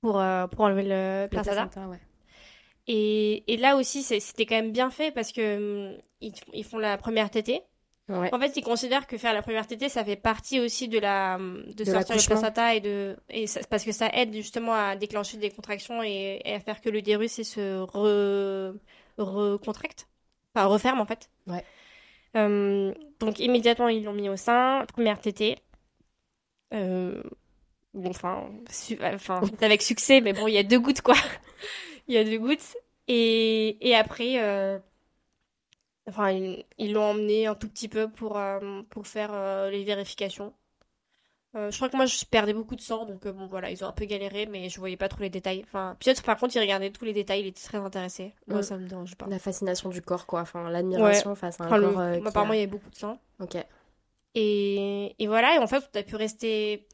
pour, 0.00 0.18
euh, 0.20 0.46
pour 0.46 0.62
enlever 0.62 0.82
le 0.84 1.24
Le 1.24 1.28
placenta. 1.28 1.88
ouais. 1.88 2.00
Et, 2.86 3.44
et 3.52 3.56
là 3.56 3.76
aussi, 3.76 4.02
c'était 4.02 4.46
quand 4.46 4.54
même 4.56 4.72
bien 4.72 4.90
fait 4.90 5.10
parce 5.10 5.32
que 5.32 5.90
hum, 5.92 5.98
ils, 6.20 6.32
ils 6.54 6.64
font 6.64 6.78
la 6.78 6.96
première 6.96 7.30
tétée. 7.30 7.62
Ouais. 8.08 8.32
En 8.32 8.38
fait, 8.40 8.56
ils 8.56 8.64
considèrent 8.64 9.06
que 9.06 9.18
faire 9.18 9.34
la 9.34 9.42
première 9.42 9.66
tétée, 9.66 9.90
ça 9.90 10.02
fait 10.02 10.16
partie 10.16 10.60
aussi 10.60 10.88
de 10.88 10.98
la 10.98 11.36
hum, 11.36 11.64
de, 11.66 11.84
De 11.84 11.84
sortir 11.84 12.16
le 12.16 12.22
placenta 12.22 12.74
et 12.74 12.80
de 12.80 13.16
et 13.28 13.46
ça- 13.46 13.60
parce 13.68 13.84
que 13.84 13.92
ça 13.92 14.08
aide 14.14 14.32
justement 14.32 14.72
à 14.74 14.96
déclencher 14.96 15.36
des 15.36 15.50
contractions 15.50 16.02
et, 16.02 16.40
et 16.44 16.54
à 16.54 16.60
faire 16.60 16.80
que 16.80 16.88
l'utérus 16.88 17.36
il 17.38 17.44
se 17.44 17.82
re, 17.82 18.74
recontracte, 19.18 20.08
enfin 20.54 20.66
referme 20.66 21.00
en 21.00 21.06
fait. 21.06 21.28
Ouais. 21.46 21.64
Hum, 22.34 22.94
donc 23.20 23.38
immédiatement 23.40 23.88
ils 23.88 24.04
l'ont 24.04 24.12
mis 24.14 24.28
au 24.28 24.36
sein, 24.36 24.84
première 24.94 25.20
tétée. 25.20 25.58
Euh, 26.74 27.22
bon, 27.94 28.10
enfin, 28.10 28.50
su- 28.70 28.98
enfin, 29.02 29.42
avec 29.62 29.82
succès, 29.82 30.20
mais 30.20 30.32
bon, 30.34 30.48
il 30.48 30.54
y 30.54 30.58
a 30.58 30.62
deux 30.64 30.80
gouttes 30.80 31.02
quoi. 31.02 31.16
Il 32.08 32.14
y 32.14 32.18
a 32.18 32.24
deux 32.24 32.38
gouttes. 32.38 32.76
Et, 33.08 33.78
et 33.88 33.94
après, 33.96 34.42
euh, 34.42 34.78
enfin, 36.08 36.30
ils 36.32 36.64
ils 36.78 36.92
l'ont 36.92 37.10
emmené 37.10 37.46
un 37.46 37.54
tout 37.54 37.68
petit 37.68 37.88
peu 37.88 38.10
pour, 38.10 38.36
euh, 38.38 38.82
pour 38.90 39.06
faire 39.06 39.30
euh, 39.32 39.70
les 39.70 39.84
vérifications. 39.84 40.52
Euh, 41.56 41.70
je 41.70 41.76
crois 41.76 41.88
que 41.88 41.96
moi, 41.96 42.04
je 42.04 42.24
perdais 42.26 42.52
beaucoup 42.52 42.76
de 42.76 42.80
sang, 42.82 43.06
donc 43.06 43.24
euh, 43.24 43.32
bon, 43.32 43.46
voilà, 43.46 43.70
ils 43.70 43.82
ont 43.82 43.88
un 43.88 43.92
peu 43.92 44.04
galéré, 44.04 44.44
mais 44.46 44.68
je 44.68 44.78
voyais 44.78 44.98
pas 44.98 45.08
trop 45.08 45.22
les 45.22 45.30
détails. 45.30 45.62
Enfin, 45.66 45.96
Piotr, 45.98 46.22
par 46.22 46.36
contre, 46.38 46.54
il 46.56 46.60
regardait 46.60 46.90
tous 46.90 47.06
les 47.06 47.14
détails, 47.14 47.40
il 47.40 47.46
était 47.46 47.62
très 47.62 47.78
intéressé. 47.78 48.34
Moi, 48.48 48.58
Mm. 48.60 48.62
ça 48.62 48.76
me 48.76 48.86
dérange 48.86 49.16
pas. 49.16 49.26
La 49.28 49.38
fascination 49.38 49.88
du 49.88 50.02
corps, 50.02 50.26
quoi. 50.26 50.42
Enfin, 50.42 50.68
l'admiration 50.68 51.34
face 51.34 51.58
à 51.60 51.64
un 51.64 51.66
Enfin, 51.68 51.80
corps 51.80 51.98
euh, 52.00 52.18
qui 52.20 52.26
apparemment, 52.28 52.52
a- 52.52 52.56
il 52.56 52.58
y 52.58 52.62
avait 52.62 52.70
beaucoup 52.70 52.90
de 52.90 52.96
sang. 52.96 53.18
Ok. 53.40 53.56
Et, 54.34 55.14
et 55.18 55.26
voilà, 55.26 55.54
et 55.54 55.58
en 55.58 55.66
fait, 55.66 55.82
on 55.94 55.98
a 55.98 56.02
pu 56.02 56.16
rester 56.16 56.86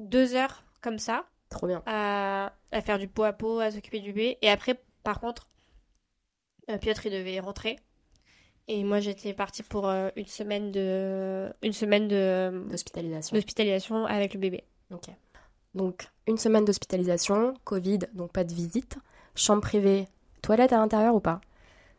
deux 0.00 0.34
heures 0.34 0.64
comme 0.82 0.98
ça, 0.98 1.24
Trop 1.48 1.68
bien. 1.68 1.82
à, 1.86 2.52
à 2.72 2.80
faire 2.82 2.98
du 2.98 3.06
pot 3.06 3.22
à 3.22 3.32
pot, 3.32 3.60
à 3.60 3.70
s'occuper 3.70 4.00
du 4.00 4.12
bébé. 4.12 4.38
Et 4.42 4.50
après, 4.50 4.82
par 5.04 5.20
contre, 5.20 5.48
Piotr, 6.80 7.06
il 7.06 7.12
devait 7.12 7.38
rentrer. 7.40 7.78
Et 8.72 8.84
moi, 8.84 9.00
j'étais 9.00 9.32
partie 9.32 9.64
pour 9.64 9.88
euh, 9.88 10.10
une 10.14 10.26
semaine 10.26 10.70
de, 10.70 11.52
une 11.62 11.72
semaine 11.72 12.06
de, 12.06 12.52
D'hospitalisation. 12.70 13.34
d'hospitalisation 13.34 14.06
avec 14.06 14.32
le 14.32 14.38
bébé. 14.38 14.62
Ok. 14.92 15.06
Donc, 15.74 16.06
une 16.28 16.38
semaine 16.38 16.64
d'hospitalisation, 16.64 17.54
Covid, 17.64 17.98
donc 18.14 18.30
pas 18.32 18.44
de 18.44 18.52
visite. 18.54 18.96
Chambre 19.34 19.60
privée, 19.62 20.06
toilette 20.40 20.72
à 20.72 20.76
l'intérieur 20.76 21.16
ou 21.16 21.20
pas? 21.20 21.40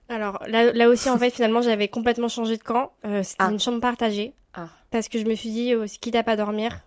Alors 0.08 0.42
là, 0.48 0.72
là 0.72 0.88
aussi, 0.88 1.10
en 1.10 1.18
fait, 1.18 1.30
finalement, 1.36 1.62
j'avais 1.62 1.90
complètement 1.90 2.30
changé 2.30 2.56
de 2.56 2.64
camp. 2.64 2.94
Euh, 3.04 3.22
c'était 3.22 3.44
Ah. 3.44 3.52
une 3.52 3.60
chambre 3.60 3.82
partagée. 3.82 4.34
Ah. 4.54 4.70
Parce 4.92 5.10
que 5.10 5.20
je 5.20 5.26
me 5.26 5.36
suis 5.36 5.50
dit, 5.50 5.74
euh, 5.74 5.86
quitte 6.00 6.16
à 6.16 6.24
pas 6.24 6.38
dormir, 6.38 6.80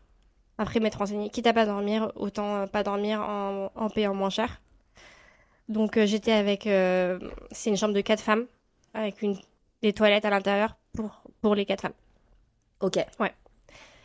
après 0.56 0.80
m'être 0.80 0.96
renseignée, 0.98 1.28
quitte 1.28 1.46
à 1.46 1.52
pas 1.52 1.66
dormir, 1.66 2.10
autant 2.16 2.56
euh, 2.56 2.66
pas 2.66 2.82
dormir 2.84 3.20
en, 3.20 3.70
en 3.74 3.90
payant 3.90 4.14
moins 4.14 4.30
cher. 4.30 4.62
Donc 5.68 5.96
euh, 5.98 6.06
j'étais 6.06 6.32
avec, 6.32 6.66
euh, 6.66 7.18
c'est 7.50 7.68
une 7.70 7.76
chambre 7.76 7.94
de 7.94 8.00
quatre 8.02 8.22
femmes, 8.22 8.46
avec 8.94 9.20
une, 9.22 9.36
des 9.84 9.92
toilettes 9.92 10.24
à 10.24 10.30
l'intérieur 10.30 10.76
pour, 10.94 11.22
pour 11.40 11.54
les 11.54 11.66
quatre 11.66 11.82
femmes. 11.82 11.92
Ok. 12.80 12.98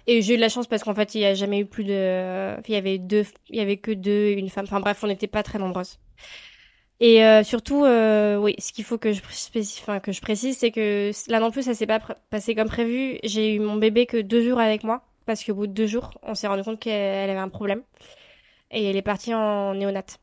Et 0.07 0.21
j'ai 0.21 0.33
eu 0.33 0.37
de 0.37 0.41
la 0.41 0.49
chance 0.49 0.67
parce 0.67 0.83
qu'en 0.83 0.95
fait, 0.95 1.13
il 1.15 1.19
n'y 1.19 1.25
a 1.25 1.33
jamais 1.33 1.59
eu 1.59 1.65
plus 1.65 1.83
de. 1.83 2.57
Il 2.67 2.73
y 2.73 2.77
avait 2.77 2.97
deux, 2.97 3.25
il 3.49 3.57
y 3.57 3.59
avait 3.59 3.77
que 3.77 3.91
deux 3.91 4.27
et 4.29 4.33
une 4.33 4.49
femme. 4.49 4.65
Enfin 4.65 4.79
bref, 4.79 5.03
on 5.03 5.07
n'était 5.07 5.27
pas 5.27 5.43
très 5.43 5.59
nombreuses. 5.59 5.99
Et 6.99 7.23
euh, 7.23 7.43
surtout, 7.43 7.85
euh, 7.85 8.35
oui, 8.37 8.55
ce 8.59 8.73
qu'il 8.73 8.83
faut 8.83 8.97
que 8.97 9.13
je, 9.13 9.21
enfin, 9.81 9.99
que 10.01 10.11
je 10.11 10.19
précise, 10.19 10.57
c'est 10.57 10.71
que 10.71 11.11
là 11.31 11.39
non 11.39 11.49
plus, 11.51 11.63
ça 11.63 11.73
s'est 11.73 11.87
pas 11.87 11.99
pr- 11.99 12.17
passé 12.29 12.55
comme 12.55 12.67
prévu. 12.67 13.19
J'ai 13.23 13.55
eu 13.55 13.59
mon 13.59 13.75
bébé 13.75 14.05
que 14.05 14.17
deux 14.17 14.41
jours 14.41 14.59
avec 14.59 14.83
moi 14.83 15.03
parce 15.25 15.43
qu'au 15.43 15.53
bout 15.53 15.67
de 15.67 15.73
deux 15.73 15.87
jours, 15.87 16.11
on 16.23 16.35
s'est 16.35 16.47
rendu 16.47 16.63
compte 16.63 16.79
qu'elle 16.79 17.29
avait 17.29 17.39
un 17.39 17.49
problème 17.49 17.83
et 18.71 18.83
elle 18.89 18.97
est 18.97 19.01
partie 19.01 19.33
en 19.33 19.75
néonate. 19.75 20.19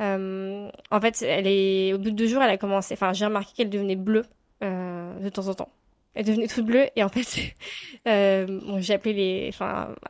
Euh, 0.00 0.70
en 0.90 1.00
fait, 1.00 1.22
elle 1.22 1.46
est 1.46 1.92
au 1.92 1.98
bout 1.98 2.10
de 2.10 2.16
deux 2.16 2.26
jours, 2.28 2.42
elle 2.42 2.50
a 2.50 2.58
commencé. 2.58 2.94
Enfin, 2.94 3.12
j'ai 3.12 3.26
remarqué 3.26 3.52
qu'elle 3.56 3.70
devenait 3.70 3.96
bleue 3.96 4.24
de 4.64 5.28
temps 5.28 5.48
en 5.48 5.54
temps. 5.54 5.68
Elle 6.14 6.24
devenait 6.26 6.46
toute 6.46 6.64
bleue 6.64 6.86
et 6.94 7.02
en 7.02 7.08
fait, 7.08 7.54
euh, 8.08 8.78
j'ai 8.78 8.94
appelé 8.94 9.12
les. 9.14 9.50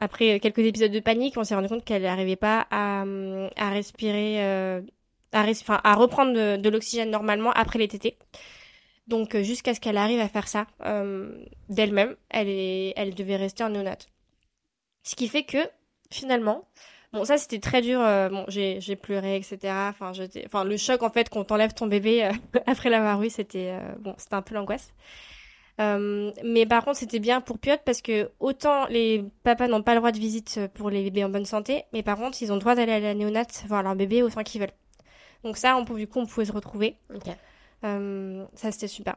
Après 0.00 0.38
quelques 0.38 0.58
épisodes 0.58 0.92
de 0.92 1.00
panique, 1.00 1.36
on 1.36 1.44
s'est 1.44 1.54
rendu 1.54 1.68
compte 1.68 1.84
qu'elle 1.84 2.02
n'arrivait 2.02 2.36
pas 2.36 2.66
à, 2.70 3.02
hum, 3.02 3.48
respirer, 3.56 4.44
euh, 4.44 4.82
à, 5.32 5.94
reprendre 5.94 6.56
de, 6.56 6.68
l'oxygène 6.68 7.10
normalement 7.10 7.50
après 7.52 7.78
les 7.78 7.88
tétés. 7.88 8.18
Donc, 9.06 9.34
euh, 9.34 9.42
jusqu'à 9.42 9.74
ce 9.74 9.80
qu'elle 9.80 9.98
arrive 9.98 10.20
à 10.20 10.28
faire 10.28 10.48
ça 10.48 10.66
euh, 10.84 11.44
d'elle-même, 11.68 12.16
elle, 12.30 12.48
elle 12.96 13.14
devait 13.14 13.36
rester 13.36 13.62
en 13.64 13.70
néonate. 13.70 14.08
Ce 15.02 15.14
qui 15.14 15.28
fait 15.28 15.44
que, 15.44 15.58
finalement, 16.10 16.66
bon, 17.14 17.24
ça 17.24 17.38
c'était 17.38 17.60
très 17.60 17.80
dur. 17.80 18.00
euh, 18.00 18.28
bon, 18.28 18.44
j'ai 18.48 18.80
j'ai 18.80 18.96
pleuré, 18.96 19.36
etc. 19.36 19.58
Enfin, 19.90 20.12
j'étais, 20.12 20.44
enfin, 20.46 20.64
le 20.64 20.76
choc 20.76 21.02
en 21.02 21.10
fait 21.10 21.28
qu'on 21.30 21.44
t'enlève 21.44 21.72
ton 21.74 21.86
bébé 21.86 22.24
euh, 22.24 22.32
après 22.66 22.90
l'avoir 22.90 23.22
eu, 23.22 23.30
c'était 23.30 23.70
euh, 23.72 23.94
bon, 24.00 24.14
c'était 24.18 24.34
un 24.34 24.42
peu 24.42 24.54
l'angoisse. 24.54 24.92
Euh, 25.80 26.30
mais 26.44 26.66
par 26.66 26.84
contre, 26.84 26.98
c'était 26.98 27.18
bien 27.18 27.40
pour 27.40 27.58
Piotr 27.58 27.82
parce 27.84 28.00
que 28.02 28.30
autant 28.38 28.86
les 28.86 29.24
papas 29.42 29.66
n'ont 29.68 29.82
pas 29.82 29.94
le 29.94 30.00
droit 30.00 30.12
de 30.12 30.18
visite 30.18 30.60
pour 30.74 30.90
les 30.90 31.02
bébés 31.02 31.24
en 31.24 31.30
bonne 31.30 31.46
santé, 31.46 31.84
mais 31.92 32.02
par 32.02 32.16
contre, 32.16 32.40
ils 32.42 32.52
ont 32.52 32.54
le 32.54 32.60
droit 32.60 32.74
d'aller 32.76 32.92
à 32.92 33.00
la 33.00 33.14
néonate 33.14 33.64
voir 33.66 33.82
leur 33.82 33.96
bébé 33.96 34.22
autant 34.22 34.42
qu'ils 34.44 34.60
veulent. 34.60 34.70
Donc 35.42 35.56
ça, 35.56 35.76
on, 35.76 35.82
du 35.94 36.06
coup, 36.08 36.20
on 36.20 36.26
pouvait 36.26 36.46
se 36.46 36.52
retrouver. 36.52 36.96
Euh, 37.84 38.44
ça, 38.54 38.72
c'était 38.72 38.88
super. 38.88 39.16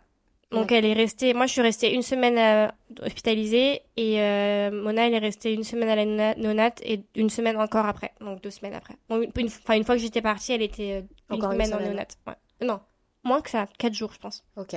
Donc 0.51 0.71
elle 0.71 0.85
est 0.85 0.93
restée, 0.93 1.33
moi 1.33 1.45
je 1.45 1.51
suis 1.51 1.61
restée 1.61 1.93
une 1.93 2.01
semaine 2.01 2.37
euh, 2.37 3.05
hospitalisée 3.05 3.81
et 3.97 4.21
euh, 4.21 4.71
Mona 4.71 5.07
elle 5.07 5.13
est 5.13 5.19
restée 5.19 5.53
une 5.53 5.65
semaine 5.65 5.89
à 5.89 5.95
la 5.97 6.35
néonate 6.35 6.79
et 6.83 7.03
une 7.15 7.29
semaine 7.29 7.57
encore 7.57 7.85
après, 7.85 8.13
donc 8.21 8.41
deux 8.41 8.49
semaines 8.49 8.73
après. 8.73 8.95
Donc, 9.09 9.29
une, 9.37 9.47
enfin, 9.47 9.75
une 9.75 9.83
fois 9.83 9.95
que 9.95 10.01
j'étais 10.01 10.21
partie, 10.21 10.53
elle 10.53 10.61
était 10.61 11.01
euh, 11.01 11.01
une 11.31 11.37
Encore 11.37 11.51
une 11.51 11.57
semaine 11.57 11.73
en 11.73 11.77
semaine. 11.77 11.87
néonate. 11.89 12.17
Ouais. 12.25 12.35
Non, 12.61 12.79
moins 13.25 13.41
que 13.41 13.49
ça, 13.49 13.67
quatre 13.77 13.93
jours 13.93 14.13
je 14.13 14.19
pense. 14.19 14.45
Ok. 14.55 14.75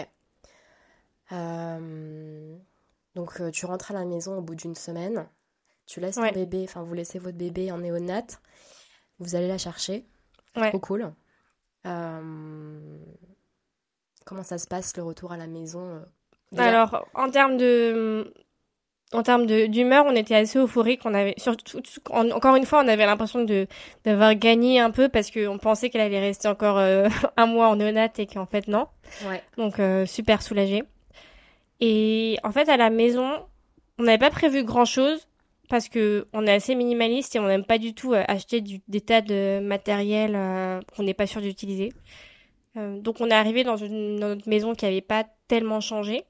Euh, 1.32 2.56
Donc, 3.14 3.40
tu 3.52 3.66
rentres 3.66 3.92
à 3.92 3.94
la 3.94 4.04
maison 4.04 4.38
au 4.38 4.42
bout 4.42 4.54
d'une 4.56 4.74
semaine. 4.74 5.28
Tu 5.86 6.00
laisses 6.00 6.16
ton 6.16 6.30
bébé, 6.32 6.62
enfin, 6.64 6.82
vous 6.82 6.94
laissez 6.94 7.18
votre 7.18 7.36
bébé 7.38 7.70
en 7.72 7.78
néonate. 7.78 8.40
Vous 9.18 9.34
allez 9.36 9.48
la 9.48 9.58
chercher. 9.58 10.04
Ouais. 10.56 10.70
Trop 10.70 10.78
cool. 10.80 11.12
Euh, 11.86 12.98
Comment 14.26 14.42
ça 14.42 14.58
se 14.58 14.66
passe 14.66 14.96
le 14.96 15.02
retour 15.02 15.32
à 15.32 15.36
la 15.36 15.46
maison 15.46 15.80
euh, 15.80 15.98
déjà 16.52 16.68
Alors, 16.68 17.06
en 17.14 17.30
termes 17.30 17.56
de, 17.56 18.32
en 19.12 19.22
termes 19.22 19.46
d'humeur, 19.46 20.04
on 20.06 20.14
était 20.14 20.34
assez 20.36 20.58
euphorique. 20.58 21.00
On 21.04 21.14
avait, 21.14 21.34
surtout, 21.36 21.80
en- 22.10 22.30
encore 22.30 22.54
une 22.56 22.66
fois, 22.66 22.82
on 22.84 22.88
avait 22.88 23.06
l'impression 23.06 23.42
de 23.44 23.66
d'avoir 24.04 24.34
gagné 24.36 24.78
un 24.78 24.90
peu 24.90 25.08
parce 25.08 25.30
qu'on 25.30 25.58
pensait 25.58 25.90
qu'elle 25.90 26.02
allait 26.02 26.20
rester 26.20 26.46
encore 26.48 26.78
euh, 26.78 27.08
un 27.36 27.46
mois 27.46 27.68
en 27.68 27.76
néonate 27.76 28.18
et 28.20 28.26
qu'en 28.26 28.46
fait 28.46 28.68
non. 28.68 28.86
Ouais. 29.26 29.42
Donc 29.56 29.80
euh, 29.80 30.06
super 30.06 30.42
soulagée. 30.42 30.82
Et 31.80 32.36
en 32.44 32.52
fait, 32.52 32.68
à 32.68 32.76
la 32.76 32.90
maison, 32.90 33.30
on 33.98 34.02
n'avait 34.04 34.18
pas 34.18 34.30
prévu 34.30 34.64
grand-chose 34.64 35.26
parce 35.68 35.88
que 35.88 36.26
on 36.32 36.46
est 36.46 36.52
assez 36.52 36.74
minimaliste 36.74 37.36
et 37.36 37.38
on 37.38 37.46
n'aime 37.46 37.64
pas 37.64 37.78
du 37.78 37.94
tout 37.94 38.12
acheter 38.12 38.60
du- 38.60 38.80
des 38.88 39.00
tas 39.00 39.20
de 39.22 39.60
matériel 39.60 40.32
euh, 40.34 40.80
qu'on 40.94 41.04
n'est 41.04 41.14
pas 41.14 41.26
sûr 41.26 41.40
d'utiliser. 41.40 41.92
Euh, 42.76 43.00
donc 43.00 43.20
on 43.20 43.28
est 43.28 43.34
arrivé 43.34 43.64
dans 43.64 43.76
une 43.76 44.16
dans 44.20 44.28
notre 44.28 44.48
maison 44.48 44.74
qui 44.74 44.84
n'avait 44.84 45.00
pas 45.00 45.24
tellement 45.48 45.80
changé. 45.80 46.24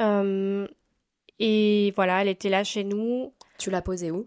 Euh, 0.00 0.66
et 1.38 1.92
voilà, 1.96 2.22
elle 2.22 2.28
était 2.28 2.48
là 2.48 2.64
chez 2.64 2.84
nous, 2.84 3.32
Tu 3.58 3.70
l'as 3.70 3.82
posée 3.82 4.10
où? 4.10 4.26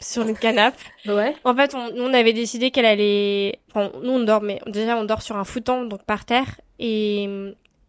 Sur 0.00 0.24
le 0.24 0.34
canapé. 0.34 0.78
Ouais. 1.06 1.34
En 1.44 1.54
fait, 1.54 1.74
on, 1.74 1.92
nous, 1.92 2.02
on 2.04 2.14
avait 2.14 2.32
décidé 2.32 2.70
qu'elle 2.70 2.86
allait. 2.86 3.58
Enfin, 3.68 3.90
nous, 4.02 4.10
on 4.12 4.20
dort, 4.24 4.42
mais 4.42 4.60
déjà, 4.66 4.96
on 4.96 5.04
dort 5.04 5.22
sur 5.22 5.36
un 5.36 5.44
futon, 5.44 5.84
donc 5.84 6.04
par 6.04 6.24
terre. 6.24 6.60
Et, 6.78 7.24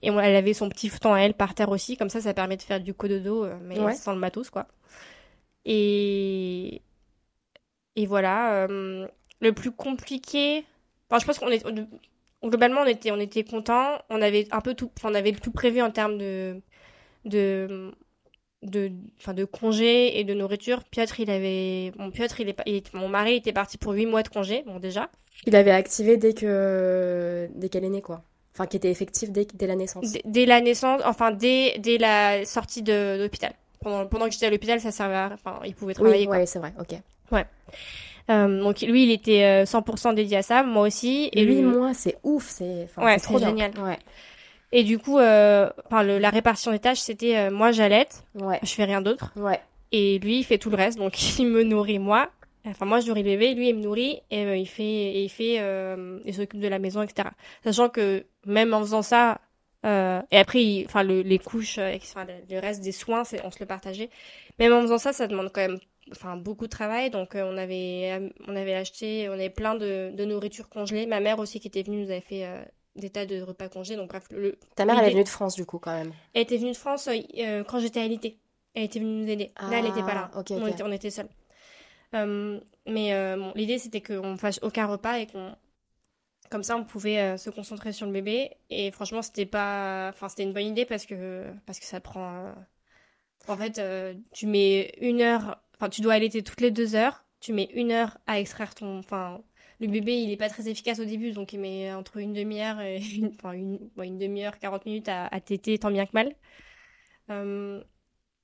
et 0.01 0.11
on- 0.11 0.19
elle 0.19 0.35
avait 0.35 0.53
son 0.53 0.69
petit 0.69 0.89
futon 0.89 1.13
à 1.13 1.19
elle 1.21 1.33
par 1.33 1.53
terre 1.55 1.69
aussi. 1.69 1.97
Comme 1.97 2.09
ça, 2.09 2.19
ça 2.21 2.33
permet 2.33 2.57
de 2.57 2.61
faire 2.63 2.81
du 2.81 2.93
cododo, 2.93 3.45
euh, 3.45 3.57
mais 3.63 3.79
Ouais. 3.79 3.95
sans 3.95 4.13
le 4.13 4.19
matos, 4.19 4.49
quoi. 4.49 4.67
Et, 5.65 6.81
et 7.95 8.05
voilà. 8.05 8.65
euh, 8.67 9.07
le 9.39 9.53
plus 9.53 9.71
compliqué. 9.71 10.65
Enfin, 11.11 11.19
je 11.19 11.25
pense 11.25 11.39
qu'on 11.39 11.49
est. 11.49 11.65
Globalement, 12.43 12.81
on 12.81 12.85
était, 12.85 13.11
on 13.11 13.19
était 13.19 13.43
contents. 13.43 13.99
On 14.09 14.21
avait 14.21 14.47
un 14.51 14.61
peu 14.61 14.73
tout. 14.73 14.91
On 15.03 15.13
avait 15.13 15.33
tout 15.33 15.51
prévu 15.51 15.81
en 15.81 15.91
termes 15.91 16.17
de. 16.17 16.61
de 17.25 17.91
de 18.63 18.91
enfin 19.19 19.33
de 19.33 19.43
congés 19.43 20.19
et 20.19 20.23
de 20.23 20.35
nourriture 20.35 20.83
Piotr 20.83 21.19
il 21.19 21.31
avait 21.31 21.91
mon 21.97 22.11
Piotr 22.11 22.41
il 22.41 22.49
est 22.49 22.53
pas- 22.53 22.61
il 22.67 22.83
mon 22.93 23.09
mari 23.09 23.33
était 23.33 23.53
parti 23.53 23.79
pour 23.79 23.93
huit 23.93 24.05
mois 24.05 24.21
de 24.21 24.27
congé 24.27 24.61
bon 24.67 24.77
déjà 24.77 25.09
Il 25.47 25.55
avait 25.55 25.71
activé 25.71 26.17
dès 26.17 26.33
que 26.35 27.49
dès 27.55 27.69
qu'elle 27.69 27.83
est 27.85 27.89
née, 27.89 28.01
quoi. 28.03 28.23
Enfin, 28.53 28.67
qui 28.67 28.77
était 28.77 28.91
effectif 28.91 29.31
dès, 29.31 29.45
dès 29.45 29.65
la 29.65 29.75
naissance. 29.75 30.11
D- 30.11 30.21
dès 30.25 30.45
la 30.45 30.61
naissance, 30.61 31.01
enfin 31.05 31.31
dès, 31.31 31.77
dès 31.79 31.97
la 31.97 32.45
sortie 32.45 32.81
de, 32.81 33.17
l'hôpital. 33.19 33.53
Pendant, 33.81 34.05
pendant 34.05 34.25
que 34.27 34.33
j'étais 34.33 34.45
à 34.45 34.49
l'hôpital, 34.49 34.79
ça 34.79 34.91
servait 34.91 35.15
à... 35.15 35.31
Enfin, 35.33 35.59
il 35.65 35.73
pouvait 35.73 35.93
travailler, 35.93 36.27
oui, 36.27 36.37
ouais, 36.37 36.45
c'est 36.45 36.59
vrai, 36.59 36.73
ok. 36.79 36.95
Euh, 38.31 38.61
donc 38.63 38.81
lui, 38.81 39.03
il 39.03 39.11
était 39.11 39.43
euh, 39.43 39.65
100% 39.65 40.13
dédié 40.13 40.37
à 40.37 40.41
ça, 40.41 40.63
moi 40.63 40.87
aussi. 40.87 41.29
Et 41.33 41.43
lui, 41.43 41.55
lui, 41.55 41.61
moi, 41.63 41.93
c'est 41.93 42.17
ouf, 42.23 42.47
c'est 42.49 42.85
enfin, 42.85 43.05
Ouais, 43.05 43.19
c'est 43.19 43.25
trop 43.25 43.37
génial. 43.39 43.71
Ouais, 43.79 43.99
Et 44.71 44.83
du 44.83 44.97
coup, 44.99 45.17
euh, 45.19 45.69
enfin, 45.85 46.03
le- 46.03 46.17
la 46.17 46.29
répartition 46.29 46.71
des 46.71 46.79
tâches, 46.79 46.99
c'était 46.99 47.37
euh, 47.37 47.51
moi 47.51 47.71
j'allaite, 47.71 48.23
ouais, 48.35 48.59
je 48.63 48.69
fais 48.71 48.85
rien 48.85 49.01
d'autre. 49.01 49.31
ouais. 49.35 49.59
Et 49.93 50.19
lui, 50.19 50.37
il 50.39 50.43
fait 50.45 50.57
tout 50.57 50.69
le 50.69 50.77
reste. 50.77 50.97
Donc, 50.97 51.13
il 51.39 51.47
me 51.47 51.63
nourrit 51.63 51.99
moi. 51.99 52.29
Enfin, 52.65 52.85
moi, 52.85 53.01
je 53.01 53.07
nourris 53.07 53.23
le 53.23 53.29
bébé. 53.31 53.53
Lui, 53.55 53.69
il 53.69 53.75
me 53.75 53.81
nourrit. 53.81 54.21
Et 54.31 54.45
euh, 54.45 54.55
il 54.55 54.67
fait, 54.67 54.83
et 54.83 55.23
il 55.23 55.29
fait, 55.29 55.57
euh, 55.59 56.19
il 56.23 56.33
s'occupe 56.33 56.61
de 56.61 56.67
la 56.69 56.79
maison, 56.79 57.01
etc. 57.01 57.29
Sachant 57.65 57.89
que 57.89 58.23
même 58.45 58.73
en 58.73 58.79
faisant 58.79 59.01
ça, 59.01 59.41
euh, 59.85 60.21
et 60.31 60.37
après, 60.37 60.63
il- 60.63 60.85
enfin, 60.85 61.03
le- 61.03 61.21
les 61.23 61.39
couches, 61.39 61.77
euh, 61.79 61.93
enfin, 61.97 62.23
le, 62.23 62.33
le 62.55 62.61
reste 62.61 62.81
des 62.81 62.91
soins, 62.93 63.23
c'est, 63.25 63.43
on 63.43 63.51
se 63.51 63.59
le 63.59 63.65
partageait. 63.65 64.09
Même 64.59 64.71
en 64.73 64.81
faisant 64.83 64.99
ça, 64.99 65.11
ça 65.11 65.27
demande 65.27 65.51
quand 65.51 65.61
même, 65.61 65.79
enfin, 66.11 66.37
beaucoup 66.37 66.65
de 66.65 66.69
travail. 66.69 67.09
Donc, 67.09 67.35
euh, 67.35 67.43
on 67.43 67.57
avait, 67.57 68.11
euh, 68.19 68.29
on 68.47 68.55
avait 68.55 68.75
acheté, 68.75 69.27
on 69.29 69.33
avait 69.33 69.49
plein 69.49 69.75
de, 69.75 70.11
de 70.13 70.25
nourriture 70.25 70.69
congelée. 70.69 71.05
Ma 71.05 71.19
mère 71.19 71.39
aussi, 71.39 71.59
qui 71.59 71.67
était 71.67 71.83
venue, 71.83 72.03
nous 72.03 72.11
avait 72.11 72.21
fait 72.21 72.45
euh, 72.45 72.63
des 72.95 73.09
tas 73.09 73.25
de 73.25 73.41
repas 73.41 73.69
congelés. 73.69 73.95
Donc, 73.95 74.09
bref, 74.09 74.27
le, 74.31 74.57
Ta 74.75 74.85
mère, 74.85 74.99
elle 74.99 75.07
est 75.07 75.11
venue 75.11 75.23
de 75.23 75.29
France, 75.29 75.55
du 75.55 75.65
coup, 75.65 75.79
quand 75.79 75.93
même. 75.93 76.13
elle 76.33 76.41
était 76.43 76.57
venue 76.57 76.71
de 76.71 76.77
France 76.77 77.07
euh, 77.09 77.63
quand 77.63 77.79
j'étais 77.79 78.01
à 78.01 78.07
l'IT. 78.07 78.37
Elle 78.73 78.83
était 78.83 78.99
venue 78.99 79.23
nous 79.23 79.29
aider. 79.29 79.51
Là, 79.59 79.79
elle 79.79 79.85
n'était 79.85 80.01
pas 80.01 80.13
là. 80.13 80.31
Ah, 80.33 80.43
On 80.49 80.67
était, 80.67 80.83
on 80.83 80.91
était 80.91 81.09
seuls. 81.09 81.29
Mais 82.13 83.35
bon, 83.37 83.51
l'idée, 83.55 83.79
c'était 83.79 84.01
qu'on 84.01 84.37
fasse 84.37 84.59
aucun 84.63 84.87
repas 84.87 85.17
et 85.19 85.27
qu'on. 85.27 85.55
Comme 86.49 86.63
ça, 86.63 86.75
on 86.75 86.83
pouvait 86.83 87.37
se 87.37 87.49
concentrer 87.49 87.91
sur 87.93 88.05
le 88.05 88.13
bébé. 88.13 88.51
Et 88.69 88.91
franchement, 88.91 89.21
c'était 89.21 89.45
pas. 89.45 90.07
Enfin, 90.09 90.29
c'était 90.29 90.43
une 90.43 90.53
bonne 90.53 90.67
idée 90.67 90.85
parce 90.85 91.05
que, 91.05 91.45
parce 91.65 91.79
que 91.79 91.85
ça 91.85 91.99
prend. 91.99 92.53
En 93.49 93.57
fait, 93.57 93.81
tu 94.31 94.47
mets 94.47 94.93
une 95.01 95.21
heure. 95.21 95.59
Enfin, 95.81 95.89
tu 95.89 96.01
dois 96.01 96.13
allaiter 96.13 96.43
toutes 96.43 96.61
les 96.61 96.69
deux 96.69 96.93
heures. 96.93 97.25
Tu 97.39 97.53
mets 97.53 97.71
une 97.73 97.91
heure 97.91 98.19
à 98.27 98.39
extraire 98.39 98.75
ton. 98.75 98.99
Enfin, 98.99 99.41
le 99.79 99.87
bébé, 99.87 100.13
il 100.21 100.31
est 100.31 100.37
pas 100.37 100.47
très 100.47 100.69
efficace 100.69 100.99
au 100.99 101.05
début, 101.05 101.31
donc 101.31 101.53
il 101.53 101.59
met 101.59 101.91
entre 101.91 102.17
une 102.17 102.33
demi-heure 102.33 102.79
et 102.81 102.99
une, 103.15 103.33
enfin, 103.33 103.53
une, 103.53 104.17
demi-heure, 104.19 104.59
40 104.59 104.85
minutes 104.85 105.09
à, 105.09 105.25
à 105.25 105.39
téter, 105.41 105.79
tant 105.79 105.89
bien 105.89 106.05
que 106.05 106.11
mal. 106.13 106.35
Euh, 107.31 107.83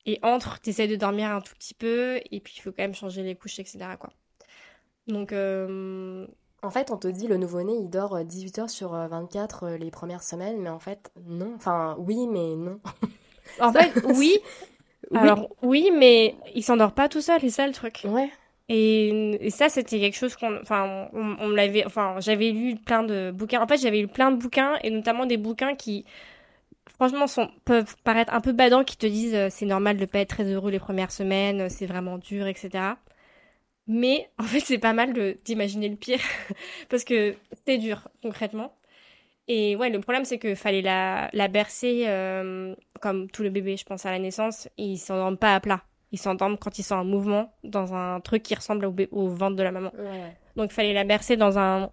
et 0.08 0.18
entre, 0.24 0.60
t'essaies 0.60 0.88
de 0.88 0.96
dormir 0.96 1.30
un 1.30 1.42
tout 1.42 1.54
petit 1.54 1.76
peu, 1.76 2.20
et 2.32 2.40
puis 2.40 2.56
il 2.58 2.62
faut 2.62 2.72
quand 2.72 2.82
même 2.82 2.96
changer 2.96 3.22
les 3.22 3.36
couches, 3.36 3.60
etc. 3.60 3.78
Quoi. 4.00 4.10
Donc, 5.06 5.32
euh, 5.32 6.26
En 6.64 6.72
fait, 6.72 6.90
on 6.90 6.98
te 6.98 7.08
dit 7.08 7.28
le 7.28 7.38
nouveau-né, 7.38 7.74
il 7.74 7.90
dort 7.90 8.16
euh, 8.16 8.24
18 8.24 8.60
heures 8.60 8.70
sur 8.72 8.96
euh, 8.96 9.08
24 9.08 9.64
euh, 9.64 9.78
les 9.78 9.92
premières 9.92 10.24
semaines, 10.24 10.60
mais 10.60 10.70
en 10.70 10.80
fait, 10.80 11.12
non. 11.28 11.54
Enfin, 11.56 11.98
oui, 12.00 12.26
mais 12.26 12.56
non. 12.56 12.80
en 13.60 13.72
fait, 13.74 13.94
oui. 14.06 14.40
Oui. 15.12 15.20
Alors, 15.20 15.50
oui, 15.62 15.92
mais 15.96 16.36
il 16.56 16.64
s'endort 16.64 16.92
pas 16.92 17.08
tout 17.08 17.22
seul, 17.22 17.40
c'est 17.42 17.50
ça 17.50 17.68
le 17.68 17.74
truc. 17.74 18.02
Ouais. 18.06 18.30
Et, 18.70 19.38
et 19.46 19.50
ça, 19.50 19.70
c'était 19.70 20.00
quelque 20.00 20.18
chose 20.18 20.36
qu'on, 20.36 20.60
enfin, 20.62 21.10
on, 21.14 21.50
l'avait, 21.50 21.86
enfin, 21.86 22.16
j'avais 22.20 22.52
lu 22.52 22.76
plein 22.76 23.04
de 23.04 23.32
bouquins. 23.32 23.62
En 23.62 23.68
fait, 23.68 23.78
j'avais 23.78 24.02
lu 24.02 24.08
plein 24.08 24.32
de 24.32 24.36
bouquins 24.36 24.78
et 24.84 24.90
notamment 24.90 25.26
des 25.26 25.38
bouquins 25.38 25.76
qui, 25.76 26.06
franchement, 26.86 27.28
sont, 27.28 27.50
peuvent 27.64 27.96
paraître 28.04 28.34
un 28.34 28.42
peu 28.42 28.52
badants, 28.52 28.84
qui 28.84 28.98
te 28.98 29.06
disent 29.06 29.36
euh, 29.36 29.48
c'est 29.50 29.66
normal 29.66 29.98
de 29.98 30.06
pas 30.06 30.20
être 30.20 30.30
très 30.30 30.52
heureux 30.52 30.72
les 30.72 30.80
premières 30.80 31.12
semaines, 31.12 31.62
euh, 31.62 31.68
c'est 31.70 31.86
vraiment 31.86 32.18
dur, 32.18 32.48
etc. 32.48 32.96
Mais 33.88 34.30
en 34.38 34.44
fait, 34.44 34.60
c'est 34.60 34.80
pas 34.80 34.94
mal 34.94 35.14
de 35.14 35.38
d'imaginer 35.46 35.88
le 35.88 35.96
pire 35.96 36.20
parce 36.90 37.06
que 37.06 37.36
c'est 37.66 37.78
dur 37.78 38.10
concrètement. 38.22 38.77
Et 39.48 39.76
ouais, 39.76 39.90
le 39.90 40.00
problème 40.00 40.26
c'est 40.26 40.38
que 40.38 40.56
fallait 40.56 40.82
la, 40.82 41.30
la 41.34 41.48
bercer 41.48 42.04
euh, 42.08 42.76
comme 43.02 43.30
tout 43.30 43.44
le 43.44 43.50
bébé, 43.50 43.78
je 43.78 43.86
pense 43.86 44.06
à 44.06 44.12
la 44.12 44.20
naissance, 44.20 44.68
ils 44.78 44.98
s'endorment 44.98 45.38
pas 45.38 45.56
à 45.56 45.60
plat. 45.60 45.82
Ils 46.12 46.20
s'endorment 46.20 46.58
quand 46.58 46.80
ils 46.80 46.84
sont 46.84 46.96
en 46.96 47.06
mouvement 47.06 47.54
dans 47.64 47.94
un 47.94 48.20
truc 48.20 48.44
qui 48.44 48.56
ressemble 48.56 48.86
au, 49.12 49.28
ventre 49.28 49.56
de 49.56 49.64
la 49.64 49.72
maman. 49.72 49.92
Ouais. 49.98 50.36
Donc 50.56 50.72
il 50.72 50.74
fallait 50.74 50.94
la 50.94 51.04
bercer 51.04 51.38
dans 51.38 51.58
un 51.60 51.90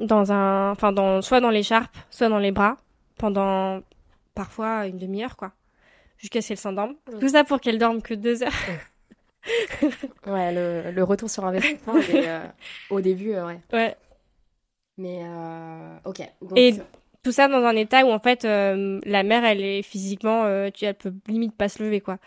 dans 0.00 0.32
un 0.32 0.70
enfin 0.70 0.92
dans 0.92 1.20
soit 1.20 1.40
dans 1.40 1.50
l'écharpe, 1.50 1.94
soit 2.10 2.28
dans 2.28 2.38
les 2.38 2.52
bras 2.52 2.76
pendant 3.18 3.80
parfois 4.34 4.86
une 4.86 4.98
demi-heure 4.98 5.36
quoi. 5.36 5.52
Jusqu'à 6.18 6.40
ce 6.40 6.48
qu'elle 6.48 6.58
s'endorme. 6.58 6.94
Tout 7.20 7.28
ça 7.28 7.44
pour 7.44 7.60
qu'elle 7.60 7.78
dorme 7.78 8.00
que 8.00 8.14
deux 8.14 8.42
heures. 8.42 8.52
Ouais, 10.26 10.52
le, 10.52 10.92
le 10.92 11.04
retour 11.04 11.28
sur 11.28 11.44
investissement, 11.44 11.94
euh, 12.14 12.46
au 12.90 13.00
début, 13.00 13.32
euh, 13.32 13.46
ouais. 13.46 13.60
Ouais. 13.72 13.96
Mais, 14.98 15.20
euh, 15.24 15.96
ok. 16.04 16.22
Donc, 16.42 16.60
Et 16.60 16.74
tout 17.22 17.32
ça 17.32 17.48
dans 17.48 17.64
un 17.64 17.76
état 17.76 18.04
où 18.04 18.10
en 18.10 18.18
fait 18.18 18.44
euh, 18.44 19.00
la 19.04 19.22
mère 19.22 19.44
elle 19.44 19.62
est 19.62 19.82
physiquement 19.82 20.44
euh, 20.44 20.70
tu 20.70 20.84
elle 20.84 20.94
peut 20.96 21.14
limite 21.28 21.56
pas 21.56 21.68
se 21.68 21.82
lever 21.82 22.00
quoi. 22.00 22.18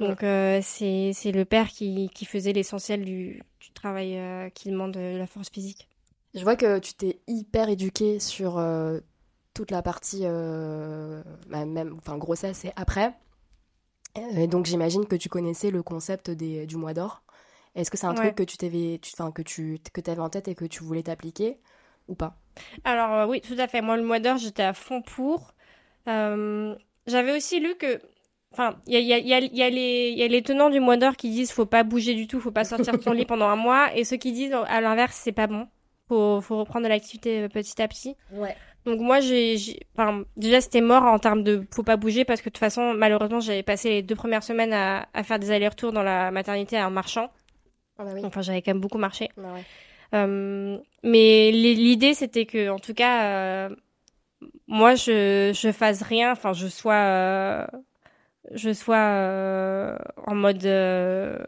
Donc 0.00 0.22
euh, 0.24 0.60
c'est 0.62 1.32
le 1.32 1.44
père 1.44 1.68
qui 1.68 2.10
qui 2.14 2.26
faisait 2.26 2.52
l'essentiel 2.54 3.04
du 3.04 3.42
du 3.60 3.70
travail 3.72 4.18
euh, 4.18 4.50
qui 4.50 4.70
demande 4.70 4.92
de 4.94 5.18
la 5.18 5.26
force 5.26 5.50
physique. 5.50 5.88
je 6.34 6.42
vois 6.42 6.56
que 6.56 6.78
tu 6.78 6.94
t'es 6.94 7.20
hyper 7.26 7.68
éduquée 7.68 8.18
sur 8.20 8.58
euh, 8.58 9.00
toute 9.54 9.70
la 9.70 9.82
partie, 9.82 10.20
euh, 10.24 11.22
bah, 11.48 11.64
même, 11.66 11.94
enfin, 11.98 12.18
grossesse 12.18 12.64
et 12.64 12.72
après. 12.76 13.14
Et 14.36 14.46
donc, 14.46 14.66
j'imagine 14.66 15.06
que 15.06 15.16
tu 15.16 15.28
connaissais 15.28 15.70
le 15.70 15.82
concept 15.82 16.30
des, 16.30 16.66
du 16.66 16.76
mois 16.76 16.94
d'or. 16.94 17.22
Est-ce 17.74 17.90
que 17.90 17.96
c'est 17.96 18.06
un 18.06 18.14
Ouais. 18.16 18.16
truc 18.16 18.34
que 18.34 18.42
tu 18.42 18.56
t'avais, 18.56 19.00
que 19.34 19.42
tu, 19.42 19.78
que 19.92 20.00
t'avais 20.00 20.20
en 20.20 20.28
tête 20.30 20.48
et 20.48 20.54
que 20.54 20.64
tu 20.64 20.82
voulais 20.82 21.02
t'appliquer? 21.04 21.58
Ou 22.10 22.14
pas? 22.14 22.36
Alors 22.84 23.14
euh, 23.14 23.26
oui, 23.26 23.40
tout 23.40 23.54
à 23.58 23.66
fait. 23.68 23.80
Moi, 23.80 23.96
le 23.96 24.02
mois 24.02 24.18
d'or, 24.18 24.36
j'étais 24.36 24.62
à 24.62 24.74
fond 24.74 25.00
pour. 25.00 25.54
Euh, 26.08 26.74
j'avais 27.06 27.34
aussi 27.34 27.60
lu 27.60 27.74
que, 27.76 28.00
enfin, 28.52 28.76
il 28.86 28.94
y 28.94 28.96
a, 28.96 29.00
il 29.00 29.06
y 29.06 29.12
a, 29.14 29.18
il 29.18 29.28
y 29.28 29.62
a, 29.62 29.68
il 29.68 30.18
y 30.18 30.22
a 30.22 30.28
les, 30.28 30.42
tenants 30.42 30.70
du 30.70 30.80
mois 30.80 30.96
d'or 30.96 31.16
qui 31.16 31.30
disent 31.30 31.52
faut 31.52 31.66
pas 31.66 31.82
bouger 31.82 32.14
du 32.14 32.26
tout, 32.26 32.40
faut 32.40 32.50
pas 32.50 32.64
sortir 32.64 32.96
de 32.96 33.02
son 33.02 33.12
lit 33.12 33.24
pendant 33.26 33.48
un 33.48 33.56
mois, 33.56 33.94
et 33.96 34.04
ceux 34.04 34.16
qui 34.16 34.32
disent 34.32 34.52
à 34.52 34.80
l'inverse 34.80 35.16
c'est 35.16 35.32
pas 35.32 35.46
bon, 35.46 35.68
faut, 36.08 36.40
faut 36.40 36.58
reprendre 36.58 36.84
de 36.84 36.88
l'activité 36.88 37.42
euh, 37.42 37.48
petit 37.48 37.80
à 37.80 37.88
petit. 37.88 38.16
Ouais. 38.32 38.56
Donc 38.86 39.00
moi, 39.00 39.20
j'ai, 39.20 39.56
enfin, 39.94 40.24
déjà 40.36 40.60
c'était 40.60 40.80
mort 40.80 41.04
en 41.04 41.18
termes 41.18 41.42
de 41.42 41.66
faut 41.70 41.82
pas 41.82 41.96
bouger 41.96 42.24
parce 42.24 42.40
que 42.40 42.48
de 42.48 42.54
toute 42.54 42.58
façon, 42.58 42.94
malheureusement, 42.94 43.40
j'avais 43.40 43.62
passé 43.62 43.90
les 43.90 44.02
deux 44.02 44.14
premières 44.14 44.42
semaines 44.42 44.72
à, 44.72 45.06
à 45.12 45.22
faire 45.22 45.38
des 45.38 45.50
allers-retours 45.50 45.92
dans 45.92 46.02
la 46.02 46.30
maternité 46.30 46.82
en 46.82 46.90
marchant. 46.90 47.30
Bah 47.98 48.06
oui. 48.14 48.22
Enfin, 48.24 48.40
j'avais 48.40 48.62
quand 48.62 48.72
même 48.72 48.80
beaucoup 48.80 48.96
marché. 48.96 49.28
Bah 49.36 49.52
ouais. 49.54 49.64
Euh, 50.14 50.78
mais 51.02 51.50
l'i- 51.52 51.74
l'idée, 51.74 52.14
c'était 52.14 52.46
que, 52.46 52.68
en 52.70 52.78
tout 52.78 52.94
cas, 52.94 53.68
euh, 53.68 53.76
moi, 54.68 54.94
je, 54.94 55.52
je 55.54 55.72
fasse 55.72 56.02
rien, 56.02 56.32
enfin, 56.32 56.52
je 56.52 56.66
sois, 56.68 56.94
euh, 56.94 57.66
je 58.52 58.72
sois 58.72 58.96
euh, 58.98 59.98
en 60.26 60.34
mode 60.34 60.64
euh, 60.66 61.38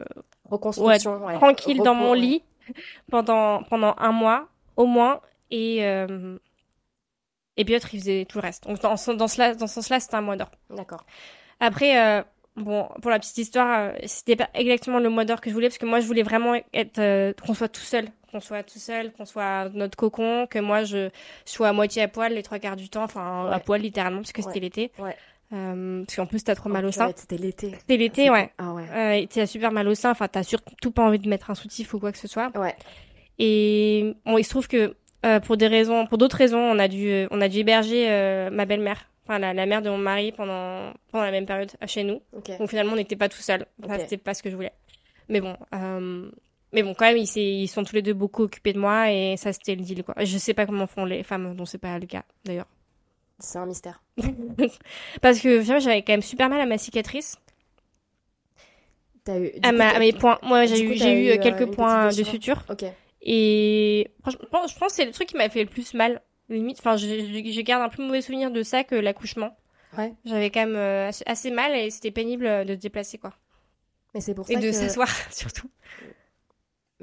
Reconstruction, 0.49 1.25
ouais. 1.25 1.33
tranquille 1.39 1.81
dans 1.81 1.95
mon 1.95 2.13
ouais. 2.13 2.19
lit 2.19 2.43
pendant, 3.11 3.63
pendant 3.63 3.95
un 3.99 4.11
mois, 4.11 4.49
au 4.77 4.85
moins, 4.87 5.21
et, 5.51 5.85
euh, 5.85 6.37
et 7.57 7.65
Piotr, 7.65 7.93
il 7.93 7.99
faisait 7.99 8.25
tout 8.25 8.37
le 8.39 8.41
reste. 8.41 8.63
Donc, 8.67 8.79
dans, 8.81 8.97
ce- 8.97 9.11
dans, 9.11 9.27
cela, 9.27 9.53
dans 9.55 9.67
ce 9.67 9.75
sens-là, 9.75 9.99
c'était 9.99 10.15
un 10.15 10.21
mois 10.21 10.35
d'or. 10.35 10.51
D'accord. 10.69 11.05
Après, 11.59 11.99
euh, 12.01 12.23
bon, 12.57 12.87
pour 13.01 13.11
la 13.11 13.19
petite 13.19 13.37
histoire, 13.37 13.93
c'était 14.05 14.35
pas 14.35 14.49
exactement 14.53 14.99
le 14.99 15.09
mois 15.09 15.25
d'or 15.25 15.41
que 15.41 15.49
je 15.49 15.55
voulais, 15.55 15.69
parce 15.69 15.79
que 15.79 15.85
moi, 15.85 15.99
je 15.99 16.07
voulais 16.07 16.23
vraiment 16.23 16.55
être, 16.73 16.99
euh, 16.99 17.33
qu'on 17.45 17.53
soit 17.53 17.69
tout 17.69 17.81
seul, 17.81 18.07
qu'on 18.33 18.41
soit 18.41 18.63
tout 18.63 18.79
seul, 18.79 19.13
qu'on 19.13 19.25
soit 19.25 19.69
notre 19.73 19.95
cocon, 19.95 20.47
que 20.49 20.59
moi, 20.59 20.83
je, 20.83 21.09
je 21.45 21.51
sois 21.51 21.69
à 21.69 21.73
moitié 21.73 22.01
à 22.01 22.07
poil 22.09 22.33
les 22.33 22.43
trois 22.43 22.59
quarts 22.59 22.75
du 22.75 22.89
temps, 22.89 23.03
enfin, 23.03 23.49
à 23.49 23.59
poil 23.59 23.79
littéralement, 23.81 24.19
parce 24.19 24.33
que 24.33 24.41
c'était 24.41 24.59
l'été. 24.59 24.91
Ouais. 24.99 25.15
Euh, 25.53 26.03
parce 26.03 26.15
qu'en 26.15 26.25
plus, 26.25 26.43
t'as 26.43 26.55
trop 26.55 26.69
mal 26.69 26.83
Oh, 26.83 26.89
au 26.89 26.91
sein. 26.91 27.11
C'était 27.15 27.37
l'été. 27.37 27.73
C'était 27.77 27.97
l'été, 27.97 28.29
ouais. 28.31 28.51
Ah 28.57 28.73
ouais. 28.73 28.85
Euh, 28.91 29.11
et 29.21 29.27
t'as 29.27 29.45
super 29.45 29.71
mal 29.71 29.87
au 29.87 29.93
sein, 29.95 30.09
enfin, 30.11 30.27
t'as 30.27 30.41
surtout 30.43 30.89
pas 30.91 31.03
envie 31.03 31.19
de 31.19 31.29
mettre 31.29 31.51
un 31.51 31.55
soutif 31.55 31.93
ou 31.93 31.99
quoi 31.99 32.11
que 32.11 32.17
ce 32.17 32.27
soit. 32.27 32.51
Ouais. 32.57 32.75
Et 33.39 34.15
bon, 34.25 34.37
il 34.37 34.43
se 34.43 34.49
trouve 34.49 34.67
que 34.67 34.95
euh, 35.25 35.39
pour 35.39 35.55
des 35.57 35.67
raisons, 35.67 36.05
pour 36.07 36.17
d'autres 36.17 36.37
raisons, 36.37 36.59
on 36.59 36.79
a 36.79 36.87
dû, 36.87 37.07
euh, 37.09 37.27
on 37.31 37.39
a 37.39 37.47
dû 37.49 37.59
héberger 37.59 38.07
euh, 38.09 38.49
ma 38.49 38.65
belle-mère, 38.65 39.09
enfin 39.25 39.39
la, 39.39 39.53
la 39.53 39.65
mère 39.65 39.81
de 39.81 39.89
mon 39.89 39.97
mari 39.97 40.31
pendant 40.31 40.91
pendant 41.11 41.23
la 41.23 41.31
même 41.31 41.45
période 41.45 41.71
euh, 41.81 41.87
chez 41.87 42.03
nous. 42.03 42.21
Ok. 42.35 42.57
Donc 42.57 42.69
finalement, 42.69 42.93
on 42.93 42.97
n'était 42.97 43.15
pas 43.15 43.29
tout 43.29 43.37
seul. 43.41 43.65
Enfin, 43.83 43.95
Ok. 43.95 44.01
C'était 44.01 44.17
pas 44.17 44.33
ce 44.33 44.43
que 44.43 44.49
je 44.49 44.55
voulais. 44.55 44.73
Mais 45.29 45.39
bon, 45.39 45.55
euh, 45.73 46.29
mais 46.73 46.83
bon, 46.83 46.93
quand 46.93 47.05
même, 47.05 47.17
ils, 47.17 47.37
ils 47.37 47.67
sont 47.67 47.83
tous 47.83 47.95
les 47.95 48.01
deux 48.01 48.13
beaucoup 48.13 48.43
occupés 48.43 48.73
de 48.73 48.79
moi 48.79 49.11
et 49.11 49.35
ça, 49.37 49.53
c'était 49.53 49.75
le 49.75 49.81
deal, 49.83 50.03
quoi. 50.03 50.15
Je 50.23 50.37
sais 50.37 50.53
pas 50.53 50.65
comment 50.65 50.87
font 50.87 51.05
les 51.05 51.23
femmes 51.23 51.55
dont 51.55 51.65
c'est 51.65 51.77
pas 51.77 51.97
le 51.99 52.05
cas, 52.07 52.23
d'ailleurs. 52.45 52.67
C'est 53.39 53.57
un 53.57 53.65
mystère. 53.65 54.01
Parce 55.21 55.39
que 55.39 55.61
j'avais 55.61 56.01
quand 56.03 56.13
même 56.13 56.21
super 56.21 56.49
mal 56.49 56.61
à 56.61 56.65
ma 56.65 56.77
cicatrice, 56.77 57.35
T'as 59.23 59.39
eu. 59.39 59.51
à, 59.63 59.69
coup, 59.71 59.77
ma, 59.77 59.89
t'as- 59.91 59.95
à 59.95 59.99
mes 59.99 60.13
points. 60.13 60.39
Moi, 60.43 60.65
j'ai 60.65 60.81
eu, 60.81 60.91
eu 60.91 60.95
eu, 60.95 61.29
euh, 61.29 61.33
euh, 61.35 61.37
quelques 61.41 61.59
petite 61.59 61.75
points 61.75 62.07
de 62.09 62.23
suture. 62.23 62.63
Ok. 62.69 62.83
Et 63.21 64.11
franchement, 64.21 64.67
je 64.67 64.77
pense 64.77 64.89
que 64.89 64.95
c'est 64.95 65.05
le 65.05 65.11
truc 65.11 65.29
qui 65.29 65.37
m'a 65.37 65.49
fait 65.49 65.63
le 65.63 65.69
plus 65.69 65.93
mal. 65.93 66.21
Limite, 66.49 66.79
enfin, 66.79 66.97
je, 66.97 67.61
garde 67.61 67.81
un 67.81 67.89
plus 67.89 68.03
mauvais 68.03 68.21
souvenir 68.21 68.51
de 68.51 68.63
ça 68.63 68.83
que 68.83 68.95
l'accouchement. 68.95 69.55
Ouais. 69.97 70.13
J'avais 70.25 70.49
quand 70.49 70.59
même 70.65 70.75
euh, 70.75 71.09
assez- 71.25 71.51
mal 71.51 71.73
et 71.75 71.89
c'était 71.89 72.11
pénible 72.11 72.45
euh, 72.45 72.65
de 72.65 72.73
se 72.75 72.79
déplacer, 72.79 73.17
quoi. 73.17 73.33
Mais 74.13 74.19
c'est 74.21 74.33
pour 74.33 74.45
ça 74.45 74.53
Et 74.53 74.57
de 74.57 74.61
que. 74.63 74.71
s'asseoir, 74.73 75.07
surtout. 75.31 75.69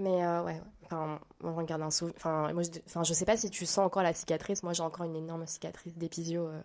Mais 0.01 0.25
euh, 0.25 0.43
ouais. 0.43 0.61
Enfin, 0.87 1.21
on 1.45 1.55
regarde 1.55 1.83
un 1.83 1.91
souvenir. 1.91 2.15
Enfin, 2.17 2.53
moi, 2.53 2.63
je... 2.65 2.71
enfin, 2.87 3.05
je 3.05 3.13
sais 3.13 3.25
pas 3.25 3.37
si 3.37 3.49
tu 3.51 3.65
sens 3.67 3.85
encore 3.87 4.03
la 4.03 4.13
cicatrice. 4.13 4.63
Moi, 4.65 4.73
j'ai 4.73 4.83
encore 4.83 5.07
une 5.07 5.15
énorme 5.17 5.47
cicatrice 5.47 5.97
d'épisio. 5.97 6.47
euh. 6.49 6.61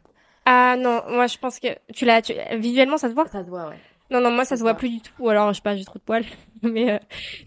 Ah 0.48 0.76
non, 0.78 1.02
moi 1.10 1.26
je 1.28 1.38
pense 1.40 1.60
que 1.60 1.68
tu 1.94 2.06
l'as. 2.06 2.22
Tu... 2.22 2.34
Visuellement, 2.58 2.98
ça 2.98 3.10
se 3.10 3.14
voit? 3.14 3.28
Ça 3.28 3.44
se 3.44 3.50
voit, 3.50 3.68
ouais. 3.70 3.80
Non, 4.12 4.22
non, 4.22 4.30
moi 4.32 4.46
ça 4.46 4.50
Ça 4.50 4.56
se 4.56 4.60
se 4.60 4.62
voit 4.64 4.74
voit. 4.74 4.80
plus 4.80 4.90
du 4.90 5.02
tout. 5.02 5.12
Ou 5.20 5.30
alors, 5.30 5.50
je 5.50 5.56
sais 5.58 5.62
pas, 5.64 5.76
j'ai 5.76 5.86
trop 5.86 5.98
de 6.00 6.04
poils. 6.04 6.26
mais 6.64 6.92
euh, 6.92 7.00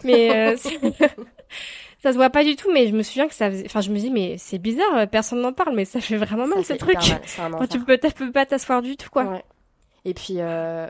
mais 0.05 0.53
euh, 0.53 0.57
ça 2.03 2.13
se 2.13 2.17
voit 2.17 2.31
pas 2.31 2.45
du 2.45 2.57
tout. 2.57 2.73
Mais 2.73 2.89
je 2.89 2.95
me 2.97 3.03
souviens 3.03 3.29
que 3.29 3.35
ça 3.35 3.51
faisait. 3.51 3.65
Enfin, 3.67 3.81
je 3.81 3.91
me 3.91 3.99
dis, 3.99 4.11
mais 4.11 4.37
c'est 4.39 4.59
bizarre, 4.59 5.09
personne 5.09 5.41
n'en 5.41 5.53
parle, 5.53 5.75
mais 5.75 5.85
ça 5.85 6.01
fait 6.01 6.17
vraiment 6.17 6.47
mal 6.47 6.65
Ça 6.65 6.75
ce 6.75 6.79
truc. 6.79 6.95
mal, 6.95 7.21
un 7.39 7.53
Enfin, 7.55 7.67
tu 7.67 7.79
peux, 7.81 7.99
peux 7.99 8.33
pas 8.33 8.47
t'asseoir 8.47 8.83
du 8.83 8.97
tout, 8.97 9.11
quoi. 9.11 9.25
Ouais. 9.25 9.45
Et 10.05 10.15
puis, 10.15 10.35
euh, 10.39 10.89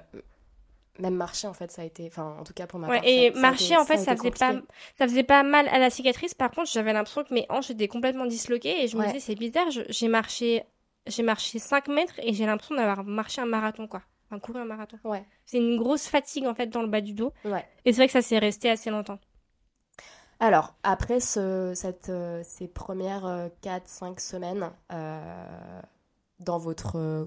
même 0.99 1.15
marcher, 1.15 1.47
en 1.49 1.53
fait, 1.55 1.71
ça 1.71 1.83
a 1.83 1.85
été. 1.85 2.07
Enfin, 2.07 2.37
en 2.41 2.45
tout 2.45 2.53
cas, 2.53 2.67
pour 2.67 2.79
ma 2.81 2.89
Ouais, 2.89 2.99
part. 3.01 3.09
et 3.09 3.29
ça- 3.29 3.33
ça 3.35 3.39
a 3.39 3.43
marcher, 3.43 3.65
été- 3.67 3.77
en 3.77 3.85
fait, 3.85 3.99
ça 3.99 4.17
faisait 4.17 4.31
pas, 4.31 4.53
ça 4.99 5.07
faisait 5.07 5.23
pas 5.23 5.43
mal 5.43 5.69
à 5.69 5.79
la 5.79 5.91
cicatrice. 5.91 6.35
Par 6.35 6.51
contre, 6.51 6.71
j'avais 6.71 6.93
l'impression 6.93 7.25
que 7.25 7.33
mes 7.35 7.47
hanches 7.49 7.71
étaient 7.71 7.89
complètement 7.89 8.27
disloquées 8.27 8.83
et 8.85 8.89
je 8.89 8.97
me 8.97 9.05
disais, 9.07 9.21
c'est 9.21 9.35
bizarre, 9.35 9.67
j'ai 9.71 10.09
marché, 10.09 10.65
j'ai 11.07 11.23
marché 11.23 11.59
5 11.59 11.89
mètres 11.89 12.15
et 12.23 12.33
j'ai 12.33 12.47
l'impression 12.47 12.75
d'avoir 12.75 13.05
marché 13.05 13.41
un 13.41 13.47
marathon, 13.47 13.87
quoi. 13.87 14.03
Enfin, 14.31 14.41
couru 14.41 14.61
un 14.61 14.65
marathon. 14.67 14.99
Ouais. 15.05 15.25
C'est 15.47 15.57
une 15.59 15.79
grosse 15.79 16.07
fatigue, 16.09 16.47
en 16.47 16.55
fait, 16.55 16.67
dans 16.67 16.83
le 16.83 16.89
bas 16.89 17.01
du 17.01 17.15
dos. 17.15 17.33
Ouais. 17.45 17.65
Et 17.85 17.93
c'est 17.93 17.99
vrai 18.01 18.07
que 18.07 18.13
ça 18.13 18.21
s'est 18.23 18.39
resté 18.39 18.69
assez 18.69 18.91
longtemps. 18.91 19.19
Alors, 20.41 20.75
après 20.83 21.19
ce, 21.19 21.73
cette, 21.75 22.11
euh, 22.11 22.43
ces 22.45 22.69
premières 22.69 23.49
4-5 23.63 24.21
semaines 24.21 24.71
euh, 24.93 25.81
dans 26.41 26.59
votre 26.59 26.97
euh, 26.97 27.25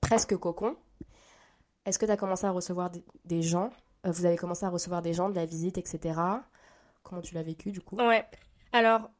presque 0.00 0.36
cocon, 0.36 0.74
est-ce 1.86 1.98
que 1.98 2.06
tu 2.06 2.12
as 2.12 2.16
commencé 2.16 2.46
à 2.46 2.50
recevoir 2.50 2.90
des, 3.24 3.42
gens? 3.42 3.70
Euh, 4.06 4.10
Vous 4.10 4.24
avez 4.26 4.36
commencé 4.36 4.64
à 4.64 4.68
recevoir 4.70 5.02
des 5.02 5.12
gens, 5.12 5.28
de 5.28 5.34
la 5.34 5.46
visite, 5.46 5.78
etc. 5.78 6.18
Comment 7.02 7.20
tu 7.20 7.34
l'as 7.34 7.42
vécu, 7.42 7.70
du 7.72 7.80
coup? 7.80 7.96
Ouais. 7.96 8.24
Alors, 8.72 9.10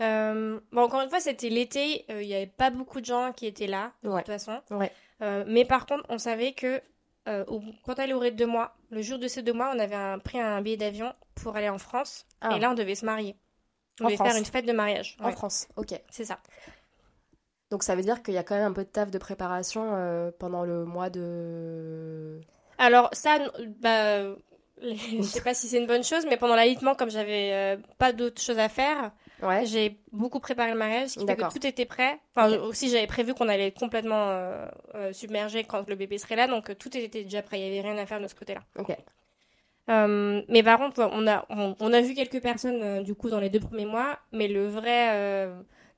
euh, 0.00 0.58
bon, 0.72 0.82
encore 0.82 1.00
une 1.02 1.08
fois, 1.10 1.20
c'était 1.20 1.48
l'été. 1.50 2.04
euh, 2.10 2.22
Il 2.22 2.28
y 2.28 2.34
avait 2.34 2.46
pas 2.46 2.70
beaucoup 2.70 3.00
de 3.00 3.06
gens 3.06 3.32
qui 3.32 3.46
étaient 3.46 3.66
là, 3.66 3.92
de 4.02 4.08
Ouais. 4.08 4.20
toute 4.22 4.26
façon. 4.32 4.60
Ouais. 4.70 4.90
Euh, 5.22 5.44
mais 5.46 5.64
par 5.64 5.86
contre, 5.86 6.04
on 6.08 6.18
savait 6.18 6.52
que 6.52 6.80
euh, 7.26 7.42
au- 7.48 7.62
quand 7.86 7.98
elle 7.98 8.12
aurait 8.12 8.32
deux 8.32 8.46
mois, 8.46 8.76
le 8.90 9.00
jour 9.00 9.18
de 9.18 9.28
ces 9.28 9.42
deux 9.42 9.54
mois, 9.54 9.72
on 9.74 9.78
avait 9.78 9.94
un- 9.94 10.18
pris 10.18 10.38
un 10.38 10.60
billet 10.60 10.76
d'avion 10.76 11.14
pour 11.36 11.56
aller 11.56 11.70
en 11.70 11.78
France. 11.78 12.26
Ah. 12.42 12.54
Et 12.54 12.60
là, 12.60 12.70
on 12.70 12.74
devait 12.74 12.94
se 12.96 13.06
marier. 13.06 13.34
On 14.00 14.04
En 14.04 14.06
devait 14.08 14.16
France. 14.16 14.28
faire 14.28 14.36
une 14.38 14.44
fête 14.44 14.66
de 14.66 14.72
mariage. 14.72 15.16
En 15.20 15.30
France, 15.32 15.66
ok. 15.76 15.94
c'est 16.10 16.24
ça. 16.26 16.38
Donc 17.74 17.82
ça 17.82 17.96
veut 17.96 18.02
dire 18.02 18.22
qu'il 18.22 18.34
y 18.34 18.38
a 18.38 18.44
quand 18.44 18.54
même 18.54 18.70
un 18.70 18.72
peu 18.72 18.84
de 18.84 18.88
taf 18.88 19.10
de 19.10 19.18
préparation 19.18 19.82
euh, 19.94 20.30
pendant 20.38 20.62
le 20.62 20.84
mois 20.84 21.10
de... 21.10 22.40
Alors, 22.78 23.10
ça, 23.12 23.38
bah, 23.80 24.22
je 24.80 25.22
sais 25.22 25.40
pas 25.40 25.54
si 25.54 25.66
c'est 25.66 25.78
une 25.78 25.88
bonne 25.88 26.04
chose, 26.04 26.24
mais 26.30 26.36
pendant 26.36 26.54
l'alitement, 26.54 26.94
comme 26.94 27.10
j'avais 27.10 27.50
euh, 27.52 27.76
pas 27.98 28.12
d'autres 28.12 28.40
choses 28.40 28.60
à 28.60 28.68
faire, 28.68 29.10
Ouais, 29.42 29.66
J'ai 29.66 29.98
beaucoup 30.12 30.40
préparé 30.40 30.70
le 30.70 30.78
mariage, 30.78 31.10
ce 31.10 31.18
qui 31.18 31.26
fait 31.26 31.36
que 31.36 31.52
tout 31.52 31.66
était 31.66 31.84
prêt. 31.84 32.18
Enfin, 32.34 32.56
aussi, 32.58 32.88
j'avais 32.88 33.06
prévu 33.06 33.34
qu'on 33.34 33.48
allait 33.48 33.68
être 33.68 33.78
complètement 33.78 34.30
euh, 34.30 34.66
euh, 34.94 35.12
submergé 35.12 35.64
quand 35.64 35.88
le 35.88 35.96
bébé 35.96 36.18
serait 36.18 36.36
là, 36.36 36.46
donc 36.46 36.76
tout 36.78 36.96
était 36.96 37.24
déjà 37.24 37.42
prêt. 37.42 37.58
Il 37.58 37.70
n'y 37.70 37.78
avait 37.78 37.88
rien 37.88 38.00
à 38.00 38.06
faire 38.06 38.20
de 38.20 38.28
ce 38.28 38.34
côté-là. 38.34 38.60
ok. 38.78 38.96
Euh, 39.90 40.40
mais 40.48 40.62
par 40.62 40.78
contre, 40.78 41.06
on 41.12 41.26
a, 41.26 41.44
on, 41.50 41.76
on 41.78 41.92
a 41.92 42.00
vu 42.00 42.14
quelques 42.14 42.40
personnes 42.40 43.02
du 43.02 43.14
coup 43.14 43.28
dans 43.28 43.40
les 43.40 43.50
deux 43.50 43.60
premiers 43.60 43.84
mois, 43.84 44.18
mais 44.32 44.48
le 44.48 44.66
vrai, 44.66 45.50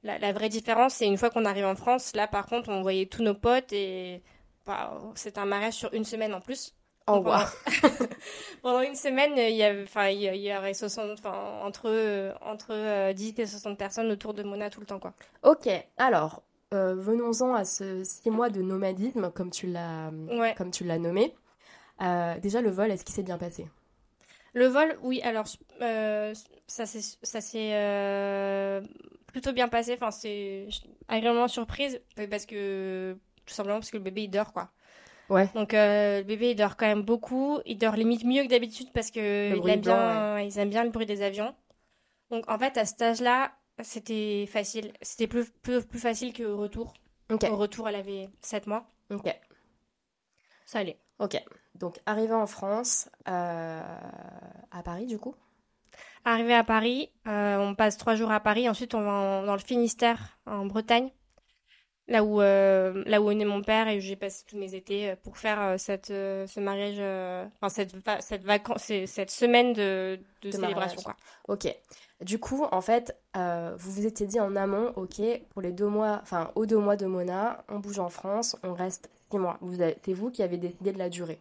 la, 0.07 0.19
la 0.19 0.33
vraie 0.33 0.49
différence, 0.49 0.95
c'est 0.95 1.07
une 1.07 1.19
fois 1.19 1.31
qu'on 1.31 1.45
arrive 1.45 1.67
en 1.67 1.77
France, 1.77 2.15
là 2.15 2.27
par 2.29 2.47
contre, 2.47 2.69
on 2.71 2.83
voyait 2.83 3.07
tous 3.07 3.23
nos 3.23 3.35
potes 3.35 3.73
et 3.73 4.23
bah, 4.67 4.99
c'est 5.15 5.39
un 5.39 5.47
mariage 5.47 5.75
sur 5.75 5.93
une 5.95 6.05
semaine 6.05 6.35
en 6.35 6.41
plus. 6.41 6.75
Oh, 7.09 7.21
Donc, 7.23 7.27
wow. 7.27 7.45
pendant- 8.63 8.81
une 8.83 8.97
semaine, 8.97 9.33
il 9.37 9.55
y 9.57 9.63
avait, 9.63 9.85
enfin, 9.85 10.09
il 10.09 10.21
y, 10.23 10.57
aurait 10.57 10.75
60, 10.75 11.11
enfin, 11.19 11.61
entre, 11.63 11.89
euh, 11.89 12.33
entre 12.41 12.69
euh, 12.73 13.13
10 13.13 13.35
et 13.39 13.47
60 13.47 13.79
personnes 13.79 14.11
autour 14.11 14.35
de 14.35 14.43
Mona 14.43 14.71
tout 14.71 14.81
le 14.81 14.87
temps, 14.87 14.99
quoi. 14.99 15.13
Ok, 15.45 15.69
alors, 15.99 16.43
euh, 16.75 16.95
venons-en 16.97 17.55
à 17.55 17.65
ce 17.65 18.03
six 18.03 18.31
mois 18.31 18.51
de 18.51 18.61
nomadisme, 18.61 19.31
comme 19.31 19.51
tu 19.51 19.69
l'as 19.69 20.11
Ouais. 20.31 20.55
comme 20.57 20.73
tu 20.73 20.83
l'as 20.85 20.99
nommé. 20.99 21.33
Euh, 22.03 22.39
déjà, 22.41 22.61
le 22.61 22.71
vol, 22.71 22.91
est-ce 22.91 23.05
qu'il 23.05 23.15
s'est 23.15 23.23
bien 23.23 23.39
passé? 23.39 23.69
Le 24.53 24.67
vol, 24.67 24.99
oui, 25.03 25.21
alors, 25.23 25.47
euh, 25.83 26.35
ça 26.67 26.87
s'est, 26.87 27.17
ça 27.23 27.41
s'est 27.41 27.71
euh, 27.75 28.81
plutôt 29.37 29.53
bien 29.53 29.69
passé. 29.69 29.93
Enfin, 29.93 30.11
c'est 30.11 30.67
agréablement 31.09 31.47
surprise 31.47 32.01
parce 32.31 32.47
que, 32.47 33.19
tout 33.45 33.53
simplement 33.53 33.77
parce 33.81 33.91
que 33.91 33.99
le 33.99 34.03
bébé, 34.03 34.23
il 34.23 34.31
dort, 34.31 34.55
quoi. 34.55 34.71
Ouais. 35.29 35.47
Donc, 35.55 35.75
euh, 35.75 36.19
le 36.19 36.25
bébé, 36.25 36.53
il 36.53 36.55
dort 36.57 36.77
quand 36.79 36.87
même 36.87 37.03
beaucoup. 37.03 37.61
Il 37.67 37.77
dort 37.77 37.97
limite 37.97 38.25
mieux 38.25 38.45
que 38.45 38.49
d'habitude 38.49 38.89
parce 38.95 39.11
que 39.11 39.51
Le 39.51 39.57
il 39.57 39.61
bruit 39.61 39.73
aime 39.73 39.81
blanc, 39.83 39.95
bien, 39.95 40.41
ils 40.41 40.59
aiment 40.59 40.71
bien 40.71 40.85
le 40.85 40.91
bruit 40.91 41.05
des 41.05 41.21
avions. 41.21 41.55
Donc, 42.31 42.49
en 42.51 42.59
fait, 42.59 42.79
à 42.79 42.87
cet 42.87 43.03
âge-là, 43.03 43.53
c'était 43.83 44.47
facile. 44.51 44.93
C'était 45.03 45.27
plus, 45.27 45.51
plus, 45.51 45.85
plus 45.85 45.99
facile 45.99 46.33
qu'au 46.33 46.57
retour. 46.57 46.95
Ok, 47.31 47.45
Au 47.51 47.57
retour, 47.57 47.89
elle 47.91 47.97
avait 47.97 48.31
7 48.41 48.67
mois. 48.67 48.89
ok, 49.11 49.39
Ça 50.65 50.79
allait. 50.79 50.99
ok. 51.19 51.37
Donc, 51.75 52.01
arrivé 52.07 52.33
en 52.33 52.47
France, 52.47 53.11
euh, 53.29 53.83
à 54.71 54.83
Paris, 54.83 55.07
du 55.07 55.19
coup? 55.19 55.35
Arrivé 56.29 56.55
à 56.55 56.65
Paris, 56.65 57.09
euh, 57.29 57.57
on 57.59 57.77
passe 57.77 57.97
trois 57.97 58.17
jours 58.17 58.33
à 58.33 58.41
Paris. 58.41 58.69
Ensuite, 58.69 58.95
on 58.95 59.01
va 59.03 59.11
en- 59.13 59.43
dans 59.45 59.53
le 59.55 59.61
Finistère, 59.61 60.39
en 60.45 60.67
Bretagne, 60.67 61.11
là 62.09 62.25
où, 62.25 62.41
euh, 62.41 63.05
là 63.07 63.23
où 63.23 63.31
est 63.31 63.37
né 63.37 63.45
mon 63.45 63.63
père 63.63 63.87
et 63.87 63.99
où 63.99 64.01
j'ai 64.01 64.17
passé 64.17 64.45
tous 64.49 64.57
mes 64.59 64.75
étés 64.75 65.11
euh, 65.11 65.17
pour 65.23 65.39
faire 65.39 65.61
euh, 65.63 65.77
cette, 65.79 66.09
ce 66.09 66.59
mariage, 66.59 66.97
enfin 67.57 67.69
cette, 67.69 67.95
cette 68.21 68.43
vacance, 68.43 68.83
cette 69.07 69.31
semaine 69.31 69.73
de, 69.73 70.19
de 70.43 70.49
De 70.49 70.51
célébration, 70.51 71.01
mariage. 71.01 71.05
quoi. 71.05 71.17
Ok. 71.47 71.73
Du 72.23 72.41
coup, 72.41 72.65
en 72.73 72.81
fait, 72.81 73.17
vous 73.35 73.93
vous 73.93 74.07
étiez 74.07 74.27
dit 74.27 74.41
en 74.41 74.57
amont, 74.57 74.93
ok, 74.97 75.21
pour 75.51 75.63
les 75.63 75.71
deux 75.71 75.87
mois, 75.87 76.19
enfin, 76.23 76.51
aux 76.57 76.67
deux 76.67 76.79
mois 76.79 76.97
de 76.97 77.07
Mona, 77.07 77.63
on 77.69 77.79
bouge 77.79 78.01
en 78.01 78.09
France, 78.09 78.57
on 78.65 78.73
reste 78.75 79.11
six 79.31 79.39
mois. 79.39 79.59
Vous 79.61 79.77
c'est 79.77 80.13
vous 80.15 80.31
qui 80.33 80.43
avez 80.43 80.57
décidé 80.57 80.93
de 80.93 80.99
la 80.99 81.09
durée. 81.09 81.39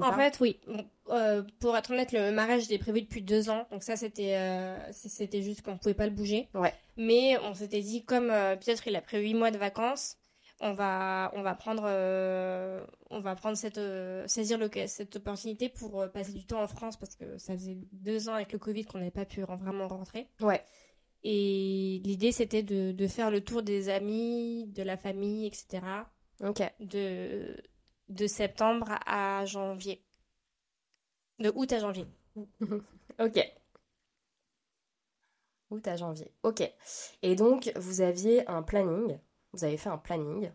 En 0.00 0.10
ça 0.10 0.16
fait, 0.16 0.38
oui. 0.40 0.60
Euh, 1.08 1.42
pour 1.60 1.76
être 1.76 1.90
honnête, 1.90 2.12
le 2.12 2.30
mariage 2.30 2.64
était 2.64 2.78
prévu 2.78 3.02
depuis 3.02 3.22
deux 3.22 3.48
ans. 3.48 3.66
Donc 3.70 3.82
ça, 3.82 3.96
c'était 3.96 4.36
euh, 4.36 4.76
c'était 4.92 5.42
juste 5.42 5.62
qu'on 5.62 5.78
pouvait 5.78 5.94
pas 5.94 6.06
le 6.06 6.12
bouger. 6.12 6.48
Ouais. 6.54 6.74
Mais 6.96 7.38
on 7.38 7.54
s'était 7.54 7.80
dit, 7.80 8.04
comme 8.04 8.30
euh, 8.30 8.56
peut-être 8.56 8.86
il 8.86 8.96
a 8.96 9.00
pris 9.00 9.18
huit 9.20 9.34
mois 9.34 9.50
de 9.50 9.58
vacances, 9.58 10.16
on 10.60 10.72
va, 10.72 11.30
on 11.34 11.42
va 11.42 11.54
prendre, 11.54 11.84
euh, 11.86 12.84
on 13.10 13.20
va 13.20 13.34
prendre 13.36 13.56
cette, 13.56 13.80
saisir 14.26 14.58
le, 14.58 14.70
cette 14.86 15.16
opportunité 15.16 15.68
pour 15.68 16.10
passer 16.12 16.32
du 16.32 16.44
temps 16.44 16.62
en 16.62 16.68
France 16.68 16.96
parce 16.96 17.14
que 17.14 17.38
ça 17.38 17.54
faisait 17.54 17.78
deux 17.92 18.28
ans 18.28 18.34
avec 18.34 18.52
le 18.52 18.58
Covid 18.58 18.84
qu'on 18.84 18.98
n'avait 18.98 19.10
pas 19.10 19.26
pu 19.26 19.42
vraiment 19.42 19.88
rentrer. 19.88 20.28
Ouais. 20.40 20.62
Et 21.24 22.00
l'idée, 22.04 22.32
c'était 22.32 22.62
de, 22.62 22.92
de 22.92 23.06
faire 23.06 23.30
le 23.30 23.40
tour 23.40 23.62
des 23.62 23.88
amis, 23.88 24.66
de 24.68 24.82
la 24.82 24.96
famille, 24.96 25.46
etc. 25.46 25.82
Ok. 26.44 26.62
de, 26.80 27.56
de 28.08 28.26
septembre 28.26 28.98
à 29.06 29.44
janvier. 29.44 30.02
De 31.38 31.52
août 31.54 31.72
à 31.72 31.78
janvier. 31.80 32.06
Ok. 33.18 33.38
Août 35.70 35.88
à 35.88 35.96
janvier. 35.96 36.30
Ok. 36.42 36.62
Et 37.22 37.34
donc, 37.34 37.72
vous 37.76 38.02
aviez 38.02 38.46
un 38.48 38.62
planning, 38.62 39.18
vous 39.52 39.64
avez 39.64 39.78
fait 39.78 39.88
un 39.88 39.96
planning, 39.96 40.50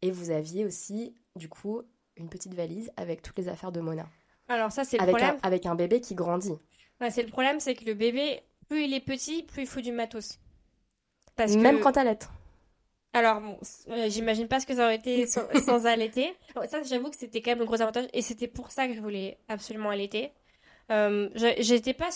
et 0.00 0.10
vous 0.10 0.30
aviez 0.30 0.64
aussi, 0.64 1.14
du 1.36 1.48
coup, 1.48 1.82
une 2.16 2.28
petite 2.30 2.54
valise 2.54 2.90
avec 2.96 3.20
toutes 3.20 3.38
les 3.38 3.48
affaires 3.48 3.70
de 3.70 3.80
Mona. 3.80 4.08
Alors 4.48 4.72
ça, 4.72 4.84
c'est 4.84 4.96
le 4.96 5.02
Avec 5.02 5.16
un, 5.16 5.18
problème. 5.18 5.40
avec 5.42 5.66
un 5.66 5.74
bébé 5.74 6.00
qui 6.00 6.14
grandit. 6.14 6.56
Ouais, 7.00 7.10
c'est 7.10 7.22
le 7.22 7.28
problème, 7.28 7.60
c'est 7.60 7.74
que 7.74 7.84
le 7.84 7.94
bébé, 7.94 8.40
plus 8.68 8.84
il 8.84 8.94
est 8.94 9.00
petit, 9.00 9.42
plus 9.42 9.62
il 9.62 9.68
faut 9.68 9.80
du 9.82 9.92
matos. 9.92 10.38
Parce 11.36 11.54
Même 11.54 11.78
que... 11.78 11.82
quand 11.82 11.92
t'allaites. 11.92 12.28
Alors, 13.16 13.40
bon, 13.40 13.58
euh, 13.88 14.10
j'imagine 14.10 14.46
pas 14.46 14.60
ce 14.60 14.66
que 14.66 14.74
ça 14.74 14.84
aurait 14.84 14.96
été 14.96 15.26
sans, 15.26 15.42
sans 15.64 15.86
allaiter. 15.86 16.34
Ça, 16.68 16.82
j'avoue 16.82 17.08
que 17.10 17.16
c'était 17.16 17.40
quand 17.40 17.52
même 17.52 17.60
le 17.60 17.64
gros 17.64 17.80
avantage. 17.80 18.06
Et 18.12 18.20
c'était 18.20 18.46
pour 18.46 18.70
ça 18.70 18.86
que 18.86 18.94
je 18.94 19.00
voulais 19.00 19.38
absolument 19.48 19.88
allaiter. 19.90 20.32
Euh, 20.90 21.30
je- 21.34 21.62
j'étais 21.62 21.94
pas 21.94 22.10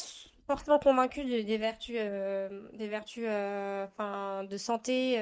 forcément 0.46 0.78
convaincue 0.78 1.24
de- 1.24 1.42
des 1.42 1.58
vertus, 1.58 1.96
euh, 1.98 2.68
des 2.74 2.88
vertus 2.88 3.24
euh, 3.26 3.86
enfin, 3.86 4.44
de 4.44 4.56
santé. 4.58 5.16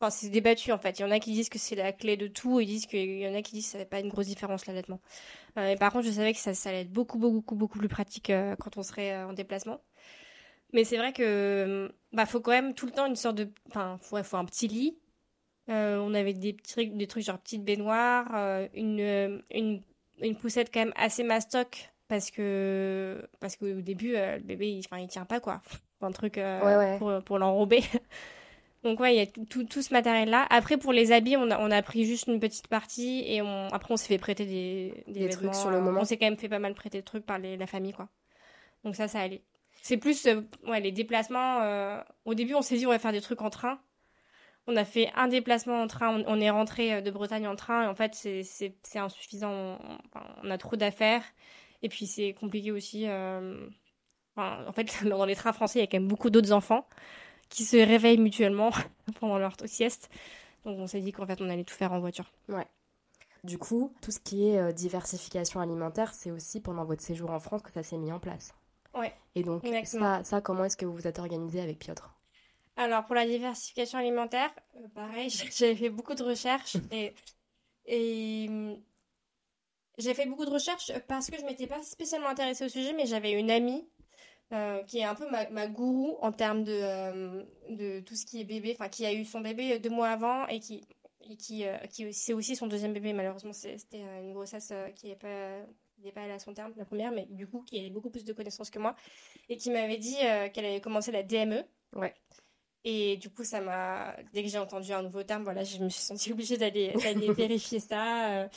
Enfin, 0.00 0.10
c'est 0.10 0.28
débattu 0.28 0.70
en 0.72 0.78
fait. 0.78 0.98
Il 0.98 1.02
y 1.02 1.04
en 1.04 1.10
a 1.10 1.18
qui 1.18 1.32
disent 1.32 1.48
que 1.48 1.58
c'est 1.58 1.76
la 1.76 1.92
clé 1.92 2.16
de 2.16 2.26
tout. 2.28 2.60
Ils 2.60 2.66
disent 2.66 2.86
qu'il 2.86 3.18
y 3.18 3.28
en 3.28 3.34
a 3.34 3.42
qui 3.42 3.52
disent 3.54 3.66
que 3.66 3.72
ça 3.72 3.78
fait 3.78 3.84
pas 3.86 4.00
une 4.00 4.08
grosse 4.08 4.26
différence 4.26 4.66
l'allaitement. 4.66 5.00
Et 5.58 5.76
par 5.76 5.92
contre, 5.92 6.06
je 6.06 6.12
savais 6.12 6.32
que 6.34 6.40
ça, 6.40 6.54
ça 6.54 6.70
allait 6.70 6.82
être 6.82 6.92
beaucoup, 6.92 7.18
beaucoup, 7.18 7.36
beaucoup, 7.40 7.56
beaucoup 7.56 7.78
plus 7.78 7.88
pratique 7.88 8.32
quand 8.60 8.76
on 8.76 8.82
serait 8.82 9.24
en 9.24 9.32
déplacement. 9.34 9.80
Mais 10.72 10.84
c'est 10.84 10.96
vrai 10.96 11.12
que 11.12 11.90
bah 12.12 12.26
faut 12.26 12.40
quand 12.40 12.50
même 12.50 12.74
tout 12.74 12.86
le 12.86 12.92
temps 12.92 13.06
une 13.06 13.16
sorte 13.16 13.36
de 13.36 13.48
enfin 13.68 13.98
faut, 14.00 14.22
faut 14.22 14.36
un 14.36 14.44
petit 14.44 14.68
lit. 14.68 14.96
Euh, 15.70 15.98
on 15.98 16.14
avait 16.14 16.34
des 16.34 16.56
trucs 16.56 16.94
des 16.94 17.06
trucs 17.06 17.24
genre 17.24 17.38
petite 17.38 17.64
baignoire, 17.64 18.26
euh, 18.34 18.68
une, 18.74 19.00
euh, 19.00 19.38
une 19.50 19.82
une 20.20 20.36
poussette 20.36 20.70
quand 20.72 20.80
même 20.80 20.92
assez 20.96 21.22
mastoc 21.22 21.90
parce 22.08 22.30
que 22.30 23.26
parce 23.40 23.56
qu'au 23.56 23.80
début 23.80 24.14
euh, 24.16 24.36
le 24.36 24.42
bébé 24.42 24.70
il, 24.70 24.80
enfin 24.80 24.98
il 24.98 25.08
tient 25.08 25.24
pas 25.24 25.40
quoi. 25.40 25.62
Un 26.02 26.12
truc 26.12 26.34
Ouais, 26.36 26.60
ouais. 26.76 26.98
pour 26.98 27.22
pour 27.24 27.38
l'enrober. 27.38 27.82
Donc 28.84 29.00
ouais, 29.00 29.14
il 29.14 29.18
y 29.18 29.22
a 29.22 29.26
tout, 29.26 29.64
tout, 29.64 29.80
ce 29.80 29.94
matériel-là. 29.94 30.46
Après, 30.50 30.76
pour 30.76 30.92
les 30.92 31.10
habits, 31.10 31.38
on 31.38 31.50
a, 31.50 31.58
on 31.58 31.70
a 31.70 31.80
pris 31.80 32.04
juste 32.04 32.26
une 32.26 32.38
petite 32.38 32.68
partie 32.68 33.24
et 33.26 33.40
on, 33.40 33.68
après, 33.68 33.94
on 33.94 33.96
s'est 33.96 34.08
fait 34.08 34.18
prêter 34.18 34.44
des, 34.44 35.04
des, 35.08 35.20
Des 35.20 35.28
trucs 35.30 35.54
sur 35.54 35.70
le 35.70 35.80
moment. 35.80 36.02
On 36.02 36.04
s'est 36.04 36.18
quand 36.18 36.26
même 36.26 36.36
fait 36.36 36.50
pas 36.50 36.58
mal 36.58 36.74
prêter 36.74 37.00
de 37.00 37.04
trucs 37.04 37.24
par 37.24 37.38
les, 37.38 37.56
la 37.56 37.66
famille, 37.66 37.94
quoi. 37.94 38.08
Donc 38.84 38.94
ça, 38.94 39.08
ça 39.08 39.20
allait. 39.20 39.40
C'est 39.84 39.98
plus 39.98 40.24
euh, 40.24 40.40
ouais, 40.66 40.80
les 40.80 40.92
déplacements. 40.92 41.60
euh, 41.60 42.00
Au 42.24 42.32
début, 42.32 42.54
on 42.54 42.62
s'est 42.62 42.78
dit 42.78 42.86
on 42.86 42.90
va 42.90 42.98
faire 42.98 43.12
des 43.12 43.20
trucs 43.20 43.42
en 43.42 43.50
train. 43.50 43.78
On 44.66 44.76
a 44.76 44.84
fait 44.86 45.10
un 45.14 45.28
déplacement 45.28 45.82
en 45.82 45.86
train. 45.88 46.24
On, 46.26 46.40
est 46.40 46.48
rentré 46.48 46.94
euh, 46.94 47.00
de 47.02 47.10
Bretagne 47.10 47.46
en 47.46 47.54
train. 47.54 47.86
En 47.90 47.94
fait, 47.94 48.14
c'est- 48.14 48.74
insuffisant. 48.94 49.78
On, 50.42 50.50
a 50.50 50.56
trop 50.56 50.76
d'affaires. 50.76 51.22
Et 51.82 51.90
puis, 51.90 52.06
c'est 52.06 52.32
compliqué 52.32 52.72
aussi. 52.72 53.06
en 53.06 54.72
fait, 54.72 55.04
dans 55.06 55.26
les 55.26 55.36
trains 55.36 55.52
français, 55.52 55.80
il 55.80 55.82
y 55.82 55.84
a 55.84 55.86
quand 55.86 55.98
même 55.98 56.08
beaucoup 56.08 56.30
d'autres 56.30 56.52
enfants 56.52 56.88
qui 57.50 57.64
se 57.64 57.76
réveillent 57.76 58.16
mutuellement 58.16 58.70
pendant 59.20 59.36
leur 59.36 59.54
sieste. 59.66 60.08
Donc, 60.64 60.78
on 60.78 60.86
s'est 60.86 61.02
dit 61.02 61.12
qu'en 61.12 61.26
fait, 61.26 61.42
on 61.42 61.50
allait 61.50 61.64
tout 61.64 61.74
faire 61.74 61.92
en 61.92 62.00
voiture. 62.00 62.32
Du 63.44 63.58
coup, 63.58 63.92
tout 64.00 64.12
ce 64.12 64.18
qui 64.18 64.48
est 64.48 64.72
diversification 64.72 65.60
alimentaire, 65.60 66.14
c'est 66.14 66.30
aussi 66.30 66.60
pendant 66.60 66.86
votre 66.86 67.02
séjour 67.02 67.30
en 67.30 67.38
France 67.38 67.60
que 67.60 67.70
ça 67.70 67.82
s'est 67.82 67.98
mis 67.98 68.12
en 68.12 68.18
place. 68.18 68.54
Ouais, 68.94 69.12
Et 69.34 69.42
donc, 69.42 69.62
exactement. 69.64 70.16
ça, 70.16 70.24
ça, 70.24 70.40
comment 70.40 70.64
est-ce 70.64 70.76
que 70.76 70.86
vous 70.86 70.94
vous 70.94 71.06
êtes 71.06 71.18
organisé 71.18 71.60
avec 71.60 71.78
Piotr? 71.78 72.10
Alors, 72.76 73.04
pour 73.04 73.14
la 73.14 73.26
diversification 73.26 73.98
alimentaire, 73.98 74.50
euh, 74.76 74.88
pareil, 74.94 75.28
j'avais 75.56 75.74
fait 75.76 75.90
beaucoup 75.90 76.14
de 76.14 76.22
recherches 76.24 76.76
et, 76.90 77.14
et 77.86 78.46
hum, 78.48 78.76
j'ai 79.98 80.14
fait 80.14 80.26
beaucoup 80.26 80.44
de 80.44 80.50
recherches 80.50 80.92
parce 81.06 81.30
que 81.30 81.38
je 81.38 81.44
m'étais 81.44 81.66
pas 81.66 81.82
spécialement 81.82 82.28
intéressée 82.28 82.64
au 82.64 82.68
sujet, 82.68 82.92
mais 82.92 83.06
j'avais 83.06 83.32
une 83.32 83.50
amie 83.50 83.88
euh, 84.52 84.82
qui 84.84 84.98
est 84.98 85.04
un 85.04 85.14
peu 85.14 85.30
ma, 85.30 85.48
ma 85.50 85.68
gourou 85.68 86.18
en 86.22 86.32
termes 86.32 86.64
de, 86.64 86.72
euh, 86.72 87.44
de 87.70 88.00
tout 88.00 88.16
ce 88.16 88.26
qui 88.26 88.40
est 88.40 88.44
bébé, 88.44 88.76
enfin, 88.78 88.88
qui 88.88 89.06
a 89.06 89.12
eu 89.12 89.24
son 89.24 89.40
bébé 89.40 89.78
deux 89.78 89.90
mois 89.90 90.08
avant 90.10 90.46
et 90.48 90.60
qui, 90.60 90.82
et 91.28 91.36
qui, 91.36 91.66
euh, 91.66 91.76
qui 91.90 92.12
c'est 92.12 92.34
aussi 92.34 92.56
son 92.56 92.66
deuxième 92.66 92.92
bébé. 92.92 93.12
Malheureusement, 93.12 93.52
c'était 93.52 94.02
une 94.22 94.32
grossesse 94.34 94.72
qui 94.96 95.08
n'est 95.08 95.16
pas, 95.16 95.60
n'est 96.04 96.12
pas 96.12 96.22
allée 96.22 96.32
à 96.32 96.38
son 96.38 96.54
terme, 96.54 96.72
la 96.76 96.84
première, 96.84 97.12
mais 97.12 97.26
du 97.30 97.46
coup, 97.46 97.62
qui 97.62 97.78
avait 97.78 97.90
beaucoup 97.90 98.10
plus 98.10 98.24
de 98.24 98.32
connaissances 98.32 98.70
que 98.70 98.78
moi 98.78 98.94
et 99.48 99.56
qui 99.56 99.70
m'avait 99.70 99.96
dit 99.96 100.16
euh, 100.22 100.48
qu'elle 100.48 100.66
avait 100.66 100.80
commencé 100.80 101.12
la 101.12 101.22
DME. 101.22 101.64
Ouais. 101.94 102.14
Et 102.86 103.16
du 103.16 103.30
coup, 103.30 103.44
ça 103.44 103.60
m'a. 103.62 104.14
Dès 104.34 104.42
que 104.42 104.48
j'ai 104.48 104.58
entendu 104.58 104.92
un 104.92 105.02
nouveau 105.02 105.22
terme, 105.22 105.42
voilà, 105.42 105.64
je 105.64 105.78
me 105.82 105.88
suis 105.88 106.02
sentie 106.02 106.32
obligée 106.32 106.58
d'aller 106.58 106.92
vérifier 107.36 107.80
ça 107.80 108.42
euh, 108.42 108.48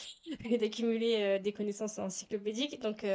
et 0.43 0.57
d'accumuler 0.57 1.15
euh, 1.15 1.39
des 1.39 1.53
connaissances 1.53 1.97
encyclopédiques. 1.97 2.81
Donc, 2.81 3.05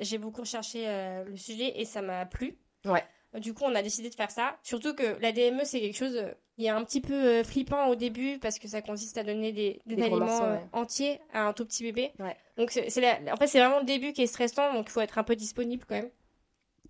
j'ai 0.00 0.18
beaucoup 0.18 0.42
recherché 0.42 0.84
le 1.26 1.36
sujet 1.36 1.80
et 1.80 1.86
ça 1.86 2.02
m'a 2.02 2.26
plu. 2.26 2.58
Ouais. 2.84 3.04
Du 3.38 3.54
coup, 3.54 3.62
on 3.64 3.74
a 3.74 3.82
décidé 3.82 4.10
de 4.10 4.14
faire 4.14 4.30
ça. 4.30 4.56
Surtout 4.62 4.94
que 4.94 5.16
la 5.20 5.30
DME, 5.32 5.64
c'est 5.64 5.80
quelque 5.80 5.96
chose 5.96 6.16
euh, 6.16 6.32
qui 6.56 6.66
est 6.66 6.68
un 6.70 6.82
petit 6.84 7.00
peu 7.00 7.14
euh, 7.14 7.44
flippant 7.44 7.86
au 7.86 7.94
début 7.94 8.38
parce 8.40 8.58
que 8.58 8.66
ça 8.66 8.82
consiste 8.82 9.16
à 9.18 9.22
donner 9.22 9.52
des, 9.52 9.80
des 9.86 9.94
Des 9.94 10.02
gros 10.02 10.16
aliments 10.16 10.26
morceaux, 10.26 10.44
euh, 10.44 10.56
ouais. 10.56 10.66
entiers 10.72 11.20
à 11.32 11.46
un 11.46 11.52
tout 11.52 11.64
petit 11.64 11.84
bébé. 11.84 12.12
Ouais. 12.18 12.36
Donc, 12.56 12.70
c'est 12.72 13.00
la- 13.00 13.32
en 13.32 13.36
fait, 13.36 13.46
c'est 13.46 13.60
vraiment 13.60 13.78
le 13.78 13.84
début 13.86 14.12
qui 14.12 14.22
est 14.22 14.26
stressant, 14.26 14.72
donc 14.74 14.86
il 14.88 14.90
faut 14.90 15.00
être 15.00 15.16
un 15.18 15.22
peu 15.24 15.36
disponible 15.36 15.84
quand 15.88 15.94
même. 15.94 16.10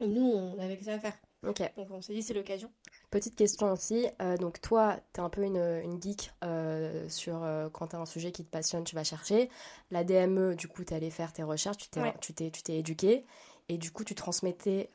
Et 0.00 0.06
nous, 0.06 0.22
on 0.32 0.58
avait 0.58 0.78
que 0.78 0.84
ça 0.84 0.94
à 0.94 0.98
faire. 0.98 1.12
Ok. 1.46 1.60
Donc, 1.76 1.88
on 1.90 2.00
s'est 2.00 2.14
dit, 2.14 2.22
c'est 2.22 2.32
l'occasion. 2.34 2.70
Petite 3.10 3.36
question 3.36 3.70
aussi. 3.72 4.06
euh, 4.22 4.36
donc, 4.38 4.60
toi, 4.62 4.98
t'es 5.12 5.20
un 5.20 5.28
peu 5.28 5.42
une, 5.42 5.56
une 5.58 6.00
geek 6.00 6.32
euh, 6.44 7.06
sur 7.10 7.42
euh, 7.42 7.68
quand 7.70 7.88
t'as 7.88 7.98
un 7.98 8.06
sujet 8.06 8.32
qui 8.32 8.44
te 8.44 8.50
passionne, 8.50 8.84
tu 8.84 8.94
vas 8.94 9.04
chercher. 9.04 9.50
La 9.90 10.04
DME, 10.04 10.54
du 10.54 10.68
coup, 10.68 10.84
t'es 10.84 10.94
allé 10.94 11.10
faire 11.10 11.32
tes 11.34 11.42
recherches, 11.42 11.76
tu 11.78 11.88
t'es 11.88 12.00
Ouais. 12.00 12.14
tu 12.22 12.32
t'es 12.32 12.50
tu 12.50 12.62
t'es 12.62 12.76
éduqué. 12.78 13.24
Et 13.68 13.78
du 13.78 13.90
coup, 13.90 14.04
tu 14.04 14.14
transmettais 14.14 14.90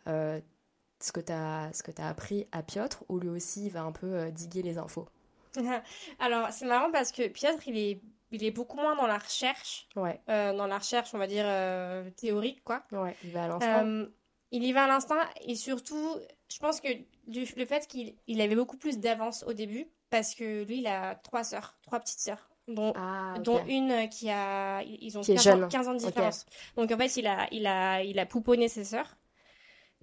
ce 0.99 1.11
que 1.11 1.19
t'as 1.19 1.71
ce 1.73 1.83
que 1.83 1.91
t'as 1.91 2.07
appris 2.07 2.47
à 2.51 2.63
Piotr, 2.63 3.03
ou 3.09 3.19
lui 3.19 3.29
aussi, 3.29 3.65
il 3.67 3.71
va 3.71 3.81
un 3.83 3.91
peu 3.91 4.07
euh, 4.07 4.31
diguer 4.31 4.61
les 4.61 4.77
infos? 4.77 5.07
Alors, 6.19 6.49
c'est 6.51 6.65
marrant 6.65 6.91
parce 6.91 7.11
que 7.11 7.27
Piotr, 7.27 7.67
il 7.67 7.77
est, 7.77 8.01
il 8.31 8.43
est 8.43 8.51
beaucoup 8.51 8.77
moins 8.77 8.95
dans 8.95 9.07
la 9.07 9.17
recherche, 9.17 9.87
Ouais, 9.95 10.19
euh, 10.29 10.53
dans 10.53 10.67
la 10.67 10.77
recherche, 10.77 11.13
on 11.13 11.17
va 11.17 11.27
dire, 11.27 11.45
euh, 11.47 12.09
théorique, 12.11 12.63
quoi. 12.63 12.83
ouais, 12.91 13.15
il 13.23 13.31
va 13.31 13.45
à 13.45 13.47
l'instant. 13.47 13.85
Euh, 13.85 14.05
il 14.51 14.63
y 14.63 14.71
va 14.71 14.83
à 14.83 14.87
l'instinct 14.87 15.19
et 15.45 15.55
surtout, 15.55 16.15
je 16.49 16.59
pense 16.59 16.79
que 16.79 16.87
du, 17.27 17.45
le 17.57 17.65
fait 17.65 17.87
qu'il 17.87 18.15
il 18.27 18.39
avait 18.41 18.55
beaucoup 18.55 18.77
plus 18.77 18.99
d'avance 18.99 19.43
au 19.47 19.53
début 19.53 19.87
parce 20.09 20.33
que 20.35 20.63
lui, 20.63 20.77
il 20.79 20.87
a 20.87 21.15
trois 21.15 21.43
sœurs, 21.43 21.77
trois 21.81 21.99
petites 21.99 22.19
sœurs, 22.19 22.49
dont, 22.67 22.93
Ah, 22.95 23.35
dont 23.39 23.63
une 23.65 24.07
qui 24.09 24.29
a. 24.29 24.81
Ils 24.83 25.17
ont 25.17 25.21
Qui 25.21 25.33
est 25.33 25.35
15 25.35 25.47
ans, 25.47 25.57
jeune. 25.59 25.69
15 25.69 25.87
ans 25.89 25.93
de 25.93 25.97
différence. 25.99 26.45
Donc 26.77 26.91
en 26.91 26.97
fait, 26.97 27.17
il 27.17 27.27
a, 27.27 27.47
il 27.51 27.65
a, 27.67 28.01
il 28.03 28.17
a 28.19 28.25
pouponné 28.25 28.67
ses 28.69 28.83
sœurs. 28.85 29.17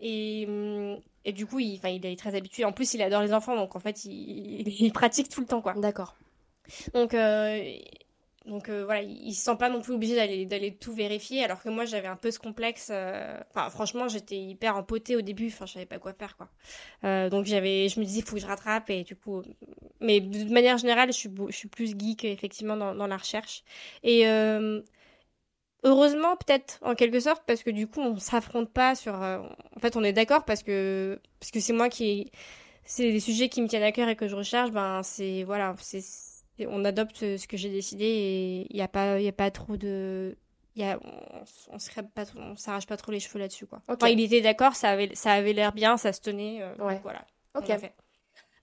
Et, 0.00 0.46
hum, 0.48 0.98
et 1.24 1.32
du 1.32 1.46
coup, 1.46 1.58
il, 1.60 1.80
est 1.84 2.18
très 2.18 2.34
habitué. 2.34 2.64
En 2.64 2.72
plus, 2.72 2.94
il 2.94 3.02
adore 3.02 3.22
les 3.22 3.32
enfants, 3.32 3.56
donc 3.56 3.76
en 3.76 3.80
fait, 3.80 4.04
il, 4.04 4.68
il 4.80 4.92
pratique 4.92 5.28
tout 5.28 5.40
le 5.40 5.46
temps, 5.46 5.60
quoi. 5.62 5.74
D'accord. 5.74 6.16
Donc, 6.94 7.12
euh, 7.14 7.76
donc 8.46 8.68
euh, 8.68 8.84
voilà, 8.84 9.02
il, 9.02 9.28
il 9.28 9.34
se 9.34 9.44
sent 9.44 9.56
pas 9.56 9.68
non 9.68 9.80
plus 9.80 9.92
obligé 9.92 10.16
d'aller 10.16 10.46
d'aller 10.46 10.74
tout 10.74 10.92
vérifier, 10.92 11.44
alors 11.44 11.62
que 11.62 11.68
moi 11.68 11.84
j'avais 11.84 12.08
un 12.08 12.16
peu 12.16 12.30
ce 12.30 12.38
complexe. 12.38 12.88
euh, 12.90 13.38
Enfin, 13.50 13.68
franchement, 13.70 14.08
j'étais 14.08 14.36
hyper 14.38 14.76
empotée 14.76 15.14
au 15.16 15.20
début. 15.20 15.48
Enfin, 15.48 15.66
je 15.66 15.74
savais 15.74 15.86
pas 15.86 15.98
quoi 15.98 16.12
faire, 16.12 16.36
quoi. 16.36 16.48
Donc 17.30 17.44
j'avais, 17.46 17.88
je 17.88 18.00
me 18.00 18.04
disais, 18.04 18.20
il 18.20 18.24
faut 18.24 18.36
que 18.36 18.42
je 18.42 18.46
rattrape 18.46 18.90
et 18.90 19.04
du 19.04 19.14
coup, 19.16 19.42
mais 20.00 20.20
de 20.20 20.52
manière 20.52 20.78
générale, 20.78 21.12
je 21.12 21.18
suis, 21.18 21.30
je 21.50 21.56
suis 21.56 21.68
plus 21.68 21.94
geek 21.98 22.24
effectivement 22.24 22.76
dans, 22.76 22.94
dans 22.94 23.06
la 23.06 23.16
recherche. 23.16 23.62
Et 24.02 24.24
heureusement, 25.84 26.36
peut-être 26.36 26.78
en 26.82 26.94
quelque 26.94 27.20
sorte, 27.20 27.42
parce 27.46 27.62
que 27.62 27.70
du 27.70 27.86
coup, 27.86 28.00
on 28.00 28.18
s'affronte 28.18 28.70
pas 28.72 28.94
sur. 28.94 29.20
euh, 29.22 29.38
en 29.76 29.80
fait, 29.80 29.96
on 29.96 30.04
est 30.04 30.12
d'accord 30.12 30.44
parce 30.44 30.62
que 30.62 31.20
parce 31.40 31.50
que 31.50 31.60
c'est 31.60 31.72
moi 31.72 31.88
qui 31.88 32.30
c'est 32.84 33.12
des 33.12 33.20
sujets 33.20 33.48
qui 33.48 33.62
me 33.62 33.68
tiennent 33.68 33.82
à 33.84 33.92
cœur 33.92 34.08
et 34.08 34.16
que 34.16 34.28
je 34.28 34.36
recherche, 34.36 34.70
ben 34.70 35.02
c'est 35.02 35.44
voilà, 35.44 35.74
c'est 35.80 36.02
on 36.68 36.84
adopte 36.84 37.16
ce 37.18 37.46
que 37.46 37.56
j'ai 37.56 37.70
décidé 37.70 38.04
et 38.04 38.66
il 38.70 38.76
y 38.76 38.82
a 38.82 38.88
pas 38.88 39.18
il 39.18 39.24
y 39.24 39.28
a 39.28 39.32
pas 39.32 39.50
trop 39.50 39.76
de 39.76 40.36
il 40.76 40.82
y 40.82 40.84
a 40.84 40.98
on, 41.02 41.44
on 41.74 41.78
se 41.78 41.90
crève 41.90 42.06
pas 42.14 42.24
trop- 42.26 42.38
on 42.40 42.56
s'arrache 42.56 42.86
pas 42.86 42.96
trop 42.96 43.10
les 43.12 43.20
cheveux 43.20 43.38
là-dessus 43.40 43.66
quoi. 43.66 43.80
Enfin, 43.88 44.12
il 44.12 44.20
était 44.20 44.40
d'accord, 44.42 44.74
ça 44.76 44.90
avait 44.90 45.14
ça 45.14 45.32
avait 45.32 45.52
l'air 45.54 45.72
bien, 45.72 45.96
ça 45.96 46.12
se 46.12 46.20
tenait 46.20 46.62
euh, 46.62 46.74
donc 46.76 47.02
voilà. 47.02 47.24
Ok. 47.56 47.66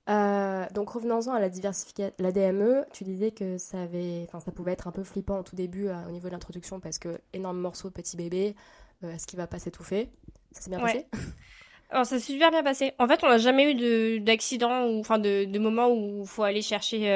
Euh, 0.10 0.66
donc 0.74 0.90
revenons-en 0.90 1.34
à 1.34 1.40
la 1.40 1.50
diversification, 1.50 2.14
la 2.18 2.32
DME, 2.32 2.86
tu 2.92 3.04
disais 3.04 3.32
que 3.32 3.58
ça 3.58 3.84
avait, 3.84 4.26
enfin 4.28 4.40
ça 4.40 4.52
pouvait 4.52 4.72
être 4.72 4.88
un 4.88 4.92
peu 4.92 5.04
flippant 5.04 5.40
au 5.40 5.44
tout 5.44 5.56
début 5.56 5.88
euh, 5.88 5.94
au 6.08 6.12
niveau 6.12 6.28
de 6.28 6.34
l'introduction 6.34 6.80
parce 6.80 6.98
que 6.98 7.20
énorme 7.34 7.60
morceau 7.60 7.92
petit 7.92 8.18
bébé, 8.18 8.56
euh, 9.04 9.12
est-ce 9.14 9.28
qu'il 9.28 9.38
va 9.38 9.46
pas 9.46 9.60
s'étouffer? 9.60 10.10
Ça 10.52 10.62
s'est 10.62 10.70
bien 10.72 10.80
Ouais. 10.80 10.94
passé? 10.94 11.08
Alors 11.92 12.06
ça 12.06 12.18
s'est 12.18 12.26
super 12.26 12.50
bien 12.50 12.64
passé. 12.64 12.94
En 12.98 13.08
fait, 13.08 13.24
on 13.24 13.30
n'a 13.30 13.38
jamais 13.38 13.72
eu 13.72 13.76
de 13.76 14.18
d'accident 14.20 14.86
ou 14.86 15.00
enfin 15.00 15.20
de, 15.20 15.46
de 15.46 15.60
moment 15.60 15.90
où 15.90 16.22
il 16.22 16.28
faut 16.28 16.44
aller 16.44 16.62
chercher 16.62 17.12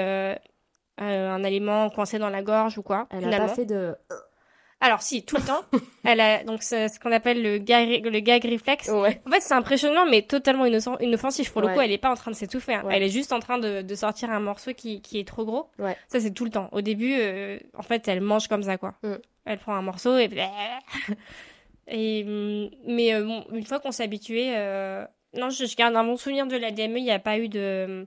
un 0.98 1.44
aliment 1.44 1.90
coincé 1.92 2.18
dans 2.18 2.30
la 2.30 2.42
gorge 2.42 2.80
ou 2.80 2.84
quoi. 2.84 3.08
Elle 3.12 3.30
n'a 3.30 3.38
pas 3.38 3.50
fait 3.50 3.66
de. 3.66 3.96
Alors 4.86 5.02
si, 5.02 5.24
tout 5.24 5.38
le 5.38 5.44
temps. 5.44 5.62
Elle 6.04 6.20
a 6.20 6.44
donc 6.44 6.62
ce 6.62 7.00
qu'on 7.00 7.14
appelle 7.14 7.42
le 7.42 7.58
gag 7.58 8.06
le 8.06 8.20
gag 8.20 8.44
réflexe. 8.44 8.90
Ouais. 8.90 9.22
En 9.26 9.32
fait, 9.32 9.40
c'est 9.40 9.54
impressionnant, 9.54 10.06
mais 10.10 10.24
totalement 10.24 10.66
innocent, 10.66 10.98
inoffensif. 11.00 11.52
Pour 11.54 11.62
le 11.62 11.68
Ouais. 11.68 11.74
coup, 11.74 11.80
elle 11.80 11.92
est 11.94 11.98
pas 11.98 12.12
en 12.12 12.16
train 12.16 12.32
de 12.32 12.36
s'étouffer. 12.36 12.74
hein. 12.74 12.84
Ouais. 12.86 12.98
Elle 12.98 13.04
est 13.04 13.10
juste 13.10 13.32
en 13.32 13.40
train 13.40 13.58
de, 13.60 13.82
de 13.82 13.96
sortir 13.96 14.30
un 14.30 14.42
morceau 14.42 14.74
qui, 14.74 15.02
qui 15.02 15.20
est 15.20 15.28
trop 15.28 15.46
gros. 15.46 15.70
Ça, 16.10 16.20
c'est 16.20 16.32
tout 16.34 16.44
le 16.44 16.52
temps. 16.52 16.68
Au 16.74 16.82
début, 16.82 17.16
euh, 17.18 17.58
en 17.78 17.82
fait, 17.82 18.08
elle 18.10 18.20
mange 18.20 18.50
comme 18.50 18.64
ça, 18.64 18.78
quoi. 18.78 18.96
Mm. 19.04 19.14
Elle 19.46 19.58
prend 19.58 19.74
un 19.76 19.82
morceau 19.82 20.18
et... 20.18 20.30
et 21.88 22.24
hum, 22.28 22.70
mais 22.86 23.14
euh, 23.14 23.24
bon, 23.24 23.46
une 23.54 23.66
fois 23.66 23.80
qu'on 23.80 23.92
s'est 23.92 24.04
habitué... 24.04 24.52
euh, 24.56 25.06
Non, 25.34 25.50
je, 25.50 25.66
je 25.66 25.76
garde 25.78 25.96
un 25.96 26.04
bon 26.04 26.18
souvenir 26.18 26.46
de 26.48 26.58
la 26.58 26.72
DME. 26.72 26.98
Il 26.98 27.04
n'y 27.04 27.12
a 27.12 27.20
pas 27.20 27.38
eu 27.38 27.48
de... 27.50 28.06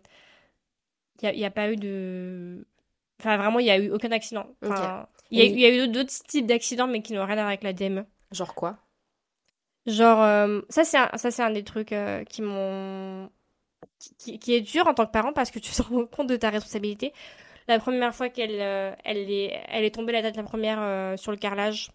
Il 1.23 1.25
y 1.25 1.29
a, 1.29 1.33
il 1.33 1.39
y 1.41 1.45
a 1.47 1.51
pas 1.51 1.71
eu 1.71 1.77
de... 1.77 2.67
Enfin, 3.21 3.37
vraiment, 3.37 3.59
il 3.59 3.65
n'y 3.65 3.71
a 3.71 3.79
eu 3.79 3.91
aucun 3.91 4.13
accident. 4.13 4.47
Enfin, 4.63 5.07
il 5.31 5.39
y 5.39 5.65
a, 5.65 5.71
y 5.71 5.79
eu 5.85 5.89
d'autres 5.89 6.13
types 6.29 6.47
d'accidents, 6.47 6.87
mais 6.87 7.03
qui 7.03 7.13
n'ont 7.15 7.25
rien 7.25 7.33
à 7.33 7.37
voir 7.37 7.47
avec 7.49 7.63
la 7.63 7.73
DME. 7.73 8.05
Genre 8.33 8.55
quoi? 8.55 8.77
Genre, 9.87 10.21
euh, 10.23 10.61
ça 10.69 10.85
c'est 10.85 10.99
un, 10.99 11.11
ça 11.17 11.31
c'est 11.31 11.43
un 11.43 11.51
des 11.51 11.63
trucs 11.63 11.93
euh, 11.93 12.25
qui 12.25 12.43
m'ont, 12.43 13.31
qui, 14.19 14.39
qui- 14.39 14.55
est 14.55 14.61
dur 14.61 14.87
en 14.89 14.95
tant 14.95 15.07
que 15.07 15.13
parent 15.13 15.33
parce 15.33 15.51
que 15.51 15.59
tu 15.61 15.73
te 15.77 15.83
rends 15.83 16.07
compte 16.07 16.27
de 16.27 16.37
ta 16.37 16.51
responsabilité. 16.51 17.13
La 17.69 17.79
première 17.79 18.15
fois 18.15 18.29
qu'elle, 18.29 18.61
euh, 18.61 18.93
elle 19.05 19.31
est, 19.31 19.61
elle 19.69 19.85
est 19.85 19.95
tombée 19.95 20.13
la 20.13 20.23
tête 20.23 20.37
la 20.37 20.43
première 20.43 21.19
sur 21.19 21.33
le 21.33 21.39
carrelage 21.39 21.91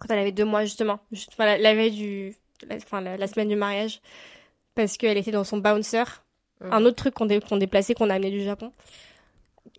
quand 0.00 0.08
elle 0.12 0.18
avait 0.20 0.32
deux 0.32 0.44
mois 0.44 0.64
justement, 0.64 0.98
juste, 1.12 1.30
enfin, 1.32 1.46
la, 1.46 1.58
la 1.58 1.74
veille 1.74 1.92
du, 1.92 2.34
la, 2.68 2.76
enfin 2.76 3.00
la, 3.00 3.16
la 3.16 3.26
semaine 3.28 3.48
du 3.48 3.56
mariage, 3.56 4.00
parce 4.74 4.96
qu'elle 4.96 5.16
était 5.18 5.30
dans 5.30 5.44
son 5.44 5.58
bouncer, 5.58 6.04
Mm. 6.60 6.72
un 6.72 6.84
autre 6.84 6.96
truc 6.96 7.14
qu'on 7.14 7.26
dé- 7.26 7.40
qu'on 7.40 7.56
déplaçait, 7.56 7.94
qu'on 7.94 8.10
a 8.10 8.14
amené 8.14 8.30
du 8.30 8.42
Japon, 8.42 8.72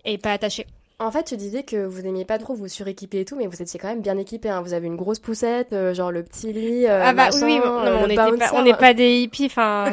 et 0.04 0.18
pas 0.18 0.34
attaché. 0.34 0.68
En 0.98 1.12
fait, 1.12 1.24
tu 1.24 1.36
disais 1.36 1.64
que 1.64 1.86
vous 1.86 2.06
aimiez 2.06 2.24
pas 2.24 2.38
trop 2.38 2.54
vous 2.54 2.70
suréquiper 2.70 3.20
et 3.20 3.26
tout, 3.26 3.36
mais 3.36 3.48
vous 3.48 3.62
étiez 3.62 3.78
quand 3.78 3.90
même 3.90 4.02
bien 4.02 4.18
équipé. 4.18 4.50
Hein. 4.50 4.62
Vous 4.62 4.74
avez 4.74 4.88
une 4.88 4.96
grosse 4.96 5.20
poussette, 5.20 5.74
euh, 5.74 5.94
genre 5.94 6.10
le 6.12 6.24
petit 6.24 6.54
lit, 6.54 6.88
euh, 6.88 7.02
ah 7.04 7.14
bah 7.14 7.26
machin, 7.26 7.46
oui, 7.46 7.60
euh, 7.62 7.98
on 7.98 8.08
n'était 8.08 8.16
pas, 8.38 8.64
n'est 8.64 8.74
pas 8.74 8.94
des 8.94 9.20
hippies, 9.20 9.48
enfin, 9.48 9.92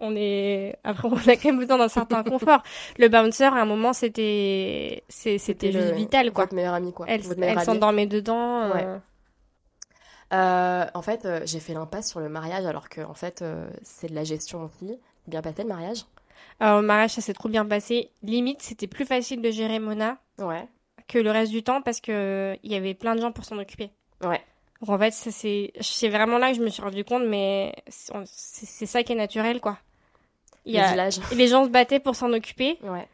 on 0.00 0.14
est, 0.14 0.76
après, 0.84 1.08
on 1.08 1.16
a 1.16 1.36
quand 1.36 1.46
même 1.46 1.58
besoin 1.58 1.78
d'un 1.78 1.88
certain 1.88 2.22
confort. 2.22 2.62
Le 2.98 3.08
bouncer, 3.08 3.44
à 3.44 3.54
un 3.54 3.64
moment, 3.64 3.94
c'était, 3.94 5.04
c'était 5.08 5.72
le- 5.72 5.92
vital, 5.92 6.32
quoi. 6.32 6.44
Votre 6.44 6.54
meilleur 6.54 6.74
ami, 6.74 6.92
quoi. 6.92 7.06
Elle, 7.08 7.22
elle 7.40 7.60
s'endormait 7.60 8.06
dedans. 8.06 8.72
Ouais. 8.72 8.86
en 10.30 11.02
fait, 11.02 11.26
j'ai 11.46 11.60
fait 11.60 11.72
l'impasse 11.72 12.10
sur 12.10 12.20
le 12.20 12.28
mariage 12.28 12.66
alors 12.66 12.90
que 12.90 13.00
en 13.00 13.14
fait, 13.14 13.42
c'est 13.82 14.08
de 14.08 14.14
la 14.14 14.24
gestion 14.24 14.64
aussi. 14.64 14.98
Bien 15.26 15.40
passé 15.40 15.62
le 15.62 15.68
mariage? 15.68 16.04
Alors, 16.60 16.80
le 16.80 16.86
mariage, 16.86 17.10
ça 17.12 17.20
s'est 17.20 17.34
trop 17.34 17.48
bien 17.48 17.64
passé. 17.66 18.10
Limite, 18.22 18.62
c'était 18.62 18.86
plus 18.86 19.04
facile 19.04 19.42
de 19.42 19.50
gérer 19.50 19.78
Mona 19.78 20.18
Ouais. 20.38 20.66
que 21.08 21.18
le 21.18 21.30
reste 21.30 21.52
du 21.52 21.62
temps 21.62 21.82
parce 21.82 22.00
que 22.00 22.56
il 22.62 22.72
y 22.72 22.74
avait 22.74 22.94
plein 22.94 23.14
de 23.14 23.20
gens 23.20 23.32
pour 23.32 23.44
s'en 23.44 23.58
occuper. 23.58 23.90
Ouais. 24.22 24.40
Donc 24.80 24.90
en 24.90 24.98
fait, 24.98 25.12
c'est 25.12 26.08
vraiment 26.08 26.38
là 26.38 26.50
que 26.50 26.56
je 26.56 26.62
me 26.62 26.68
suis 26.68 26.82
rendu 26.82 27.04
compte, 27.04 27.24
mais 27.26 27.74
c'est 27.88 28.86
ça 28.86 29.02
qui 29.02 29.12
est 29.12 29.16
naturel, 29.16 29.60
quoi. 29.60 29.78
Il 30.64 30.74
y 30.74 30.78
a, 30.78 31.08
les 31.34 31.48
gens 31.48 31.64
se 31.64 31.68
battaient 31.70 32.00
pour 32.00 32.16
s'en 32.16 32.32
occuper. 32.32 32.78
Ouais. 32.82 33.06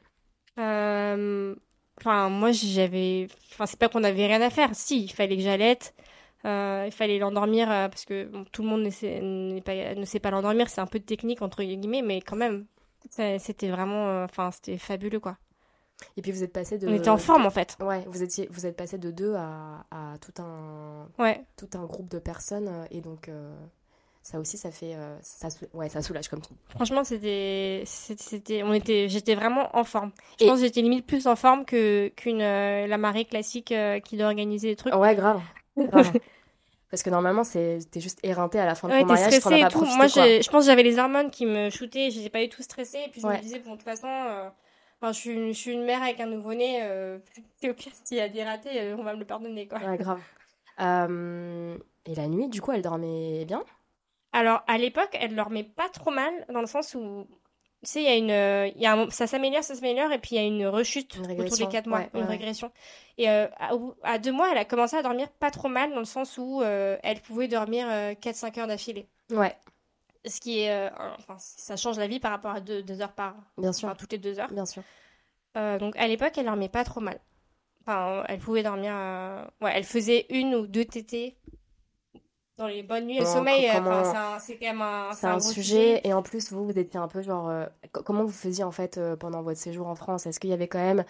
Euh, 0.59 1.55
Enfin, 2.01 2.31
moi, 2.31 2.51
j'avais. 2.51 3.27
Enfin, 3.53 3.67
c'est 3.67 3.79
pas 3.79 3.91
qu'on 3.91 4.05
avait 4.05 4.27
rien 4.27 4.41
à 4.41 4.49
faire. 4.49 4.71
Si, 4.73 5.03
il 5.05 5.12
fallait 5.12 5.37
que 5.37 5.43
j'allaite. 5.43 5.95
Euh, 6.47 6.85
il 6.87 6.93
fallait 6.93 7.19
l'endormir 7.19 7.71
euh, 7.71 7.89
parce 7.89 8.07
que 8.07 8.25
bon, 8.25 8.45
tout 8.51 8.62
le 8.62 8.69
monde 8.69 8.83
ne 8.83 8.89
sait, 8.89 9.21
pas, 9.62 9.95
ne 9.95 10.05
sait 10.07 10.19
pas 10.19 10.31
l'endormir. 10.31 10.71
C'est 10.71 10.81
un 10.81 10.87
peu 10.87 10.99
de 10.99 11.05
technique, 11.05 11.43
entre 11.43 11.62
guillemets, 11.62 12.01
mais 12.01 12.23
quand 12.23 12.37
même, 12.37 12.65
c'était 13.09 13.68
vraiment. 13.70 14.09
euh, 14.09 14.24
Enfin, 14.24 14.51
c'était 14.51 14.78
fabuleux, 14.78 15.20
quoi. 15.20 15.36
Et 16.16 16.22
puis 16.22 16.32
vous 16.32 16.43
êtes 16.43 16.52
passé 16.52 16.78
de. 16.78 16.89
On 16.89 16.94
était 16.94 17.10
en 17.10 17.18
forme, 17.18 17.44
en 17.47 17.51
fait. 17.51 17.77
Ouais, 17.81 18.02
vous 18.06 18.22
étiez, 18.22 18.48
vous 18.51 18.64
êtes 18.66 18.77
passé 18.77 18.97
de 18.98 19.10
deux 19.10 19.35
à, 19.35 19.85
à 19.90 20.14
tout 20.18 20.32
un, 20.43 21.09
Ouais. 21.18 21.44
tout 21.56 21.68
un 21.74 21.85
groupe 21.85 22.09
de 22.09 22.18
personnes 22.18 22.68
euh, 22.68 22.85
et 22.90 23.02
donc 23.02 23.28
euh, 23.28 23.55
ça 24.22 24.39
aussi, 24.40 24.56
ça 24.56 24.70
fait, 24.70 24.94
euh, 24.94 25.16
ça, 25.20 25.48
ouais, 25.74 25.90
ça 25.90 26.01
soulage 26.01 26.28
comme 26.28 26.40
tout. 26.40 26.55
Franchement, 26.70 27.05
c'était, 27.05 27.82
c'était, 27.86 28.62
on 28.62 28.72
était, 28.72 29.09
j'étais 29.10 29.35
vraiment 29.35 29.77
en 29.77 29.85
forme. 29.85 30.10
Je 30.39 30.44
Et- 30.44 30.48
pense 30.48 30.60
que 30.60 30.64
j'étais 30.64 30.81
limite 30.82 31.06
plus 31.06 31.27
en 31.27 31.36
forme 31.36 31.64
que 31.66 32.09
qu'une 32.16 32.40
euh, 32.40 32.86
la 32.86 32.97
marée 32.98 33.27
classique 33.27 33.74
qui 34.05 34.16
doit 34.16 34.27
organiser 34.27 34.68
des 34.68 34.77
trucs. 34.77 34.94
Ouais, 34.94 35.14
grave. 35.14 35.43
grave. 35.77 36.12
Parce 36.91 37.03
que 37.05 37.11
normalement, 37.11 37.43
t'es 37.45 37.79
juste 37.97 38.19
éreinté 38.25 38.59
à 38.59 38.67
la 38.67 38.75
fin 38.75 38.89
de 38.89 38.93
Ouais, 38.93 39.01
ton 39.01 39.07
t'es 39.07 39.12
mariage, 39.15 39.35
stressée 39.35 39.57
et 39.59 39.61
pas 39.61 39.69
tout. 39.69 39.79
profité, 39.79 39.97
Moi, 39.97 40.07
j'ai- 40.09 40.43
je 40.43 40.51
pense 40.51 40.65
que 40.65 40.67
j'avais 40.71 40.83
les 40.83 40.99
hormones 40.99 41.31
qui 41.31 41.47
me 41.47 41.71
shootaient. 41.71 42.11
J'étais 42.11 42.31
pas 42.31 42.41
du 42.43 42.49
tout 42.49 42.62
stressée. 42.62 42.99
Et 43.07 43.11
puis 43.11 43.21
je 43.21 43.27
Ouais. 43.27 43.37
me 43.37 43.43
disais, 43.43 43.61
bon, 43.61 43.73
de 43.73 43.77
toute 43.77 43.85
façon, 43.85 44.09
euh, 44.09 44.49
enfin, 45.01 45.12
je 45.12 45.19
suis, 45.19 45.31
une, 45.31 45.49
je 45.53 45.59
suis 45.59 45.73
une 45.73 45.85
mère 45.85 46.03
avec 46.03 46.19
un 46.19 46.27
nouveau-né. 46.27 46.81
Euh, 46.83 47.19
c'est 47.61 47.71
au 47.71 47.75
pire 47.75 47.93
s'il 48.05 48.17
y 48.17 48.21
a 48.21 48.29
des 48.29 48.43
ratés, 48.43 48.81
euh, 48.81 48.97
on 48.99 49.05
va 49.05 49.15
me 49.15 49.21
le 49.21 49.25
pardonner, 49.25 49.69
quoi. 49.69 49.79
Ouais, 49.79 49.97
grave. 49.97 50.21
Euh, 50.81 51.79
et 52.07 52.15
la 52.17 52.27
nuit, 52.27 52.49
du 52.49 52.61
coup, 52.61 52.73
elle 52.73 52.83
dormait 52.83 53.45
bien? 53.45 53.62
Alors, 54.33 54.62
à 54.67 54.79
l'époque, 54.79 55.11
elle 55.12 55.35
dormait 55.37 55.65
pas 55.65 55.89
trop 55.91 56.11
mal, 56.11 56.33
dans 56.53 56.61
le 56.61 56.67
sens 56.67 56.95
où, 56.95 57.27
tu 57.82 57.90
sais, 57.90 58.02
il 58.02 58.05
y 58.05 58.09
a 58.09 58.16
une, 58.16 58.31
euh, 58.31 58.69
il 58.74 58.81
y 58.81 58.86
a 58.86 58.93
un, 58.94 59.11
ça 59.11 59.27
s'améliore, 59.27 59.62
ça 59.65 59.74
s'améliore, 59.74 60.12
et 60.12 60.19
puis 60.19 60.36
il 60.36 60.36
y 60.36 60.44
a 60.44 60.47
une 60.47 60.66
rechute 60.66 61.16
Une 61.16 61.40
autour 61.40 61.57
des 61.57 61.69
4 61.69 61.86
mois, 61.86 62.01
ouais, 62.01 62.11
une 62.15 62.20
ouais, 62.20 62.27
régression. 62.27 62.70
Et 63.19 63.28
euh, 63.31 63.47
à, 64.02 64.19
deux 64.19 64.32
mois, 64.32 64.51
elle 64.52 64.59
a 64.59 64.65
commencé 64.65 64.97
à 64.97 65.02
dormir 65.02 65.28
pas 65.31 65.51
trop 65.51 65.69
mal, 65.69 65.90
dans 65.93 65.98
le 65.98 66.05
sens 66.05 66.36
où 66.39 66.61
euh, 66.62 66.97
elle 67.02 67.20
pouvait 67.20 67.48
dormir 67.48 67.86
4-5 68.20 68.59
heures 68.61 68.66
d'affilée. 68.66 69.07
Ouais, 69.31 69.57
Ce 70.27 70.40
qui 70.40 70.61
est, 70.61 70.70
euh, 70.70 70.90
enfin, 71.19 71.36
ça 71.39 71.77
change 71.77 71.98
la 71.98 72.07
vie 72.07 72.20
par 72.20 72.31
rapport 72.32 72.51
à 72.52 72.61
2 72.61 72.82
deux, 72.82 73.01
heures 73.01 73.12
par, 73.12 73.35
bien 73.57 73.73
sûr. 73.73 73.89
enfin, 73.89 73.97
toutes 73.97 74.12
les 74.12 74.19
2 74.19 74.39
heures. 74.39 74.52
Bien 74.52 74.66
sûr. 74.66 74.82
Euh, 75.57 75.78
donc 75.78 75.97
à 75.97 76.07
l'époque, 76.07 76.32
elle 76.36 76.44
dormait 76.47 76.69
pas 76.69 76.85
trop 76.85 77.01
mal. 77.01 77.19
Enfin, 77.82 78.24
elle 78.28 78.39
pouvait 78.39 78.62
dormir. 78.62 78.93
euh, 78.94 79.44
Ouais, 79.62 79.73
elle 79.74 79.85
faisait 79.85 80.27
une 80.28 80.55
ou 80.55 80.66
deux 80.66 80.85
tétées 80.85 81.36
dans 82.61 82.66
les 82.69 82.82
bonnes 82.82 83.07
nuits. 83.07 83.19
Le 83.19 83.24
Comment- 83.24 83.35
sommeil, 83.37 83.69
euh, 83.69 83.73
comment- 83.74 83.91
enfin, 84.01 84.39
c'est 84.39 84.57
quand 84.59 84.66
même 84.66 84.82
un, 84.82 85.12
C'est 85.15 85.27
un 85.27 85.41
sujet, 85.41 86.01
et 86.05 86.12
en 86.12 86.23
plus, 86.23 86.53
vous, 86.53 86.65
vous 86.65 86.78
étiez 86.78 87.01
un 87.01 87.09
peu 87.09 87.23
genre. 87.23 87.49
euh, 87.49 87.66
co- 87.93 88.03
comment 88.03 88.23
vous 88.24 88.31
faisiez 88.32 88.62
en 88.65 88.70
fait 88.70 88.99
euh, 88.99 89.16
pendant 89.16 89.43
votre 89.43 89.59
séjour 89.59 89.87
en 89.89 89.95
France? 89.95 90.27
Est-ce 90.27 90.39
qu'il 90.39 90.51
y 90.51 90.53
avait 90.53 90.69
quand 90.69 90.78
même. 90.78 91.05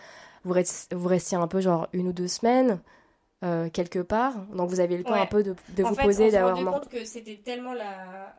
Vous, 0.44 0.55
rest- 0.55 0.94
vous 0.94 1.09
restiez 1.09 1.36
un 1.36 1.48
peu 1.48 1.60
genre 1.60 1.89
une 1.93 2.09
ou 2.09 2.12
deux 2.12 2.28
semaines 2.28 2.81
euh, 3.44 3.68
quelque 3.68 3.98
part? 3.98 4.35
Donc 4.55 4.70
vous 4.70 4.81
aviez 4.81 4.97
le 4.97 5.05
temps 5.05 5.12
Ouais. 5.12 5.20
un 5.20 5.27
peu 5.27 5.43
de, 5.43 5.51
vous 5.52 5.94
fait, 5.94 6.02
poser, 6.05 6.24
on 6.24 6.27
s'est 6.28 6.32
d'avoir. 6.32 6.56
rendu 6.56 6.66
compte 6.70 6.89
que 6.89 7.05
c'était 7.05 7.36
tellement 7.44 7.74
la, 7.74 8.35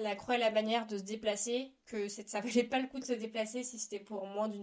la 0.00 0.16
croix 0.16 0.34
et 0.36 0.38
la 0.38 0.50
bannière 0.50 0.86
de 0.86 0.96
se 0.98 1.02
déplacer 1.04 1.70
que 1.86 2.08
ça 2.08 2.40
valait 2.40 2.64
pas 2.64 2.80
le 2.80 2.88
coup 2.88 2.98
de 2.98 3.04
se 3.04 3.12
déplacer 3.12 3.62
si 3.62 3.78
c'était 3.78 4.00
pour 4.02 4.26
moins 4.26 4.48
d'une 4.48 4.62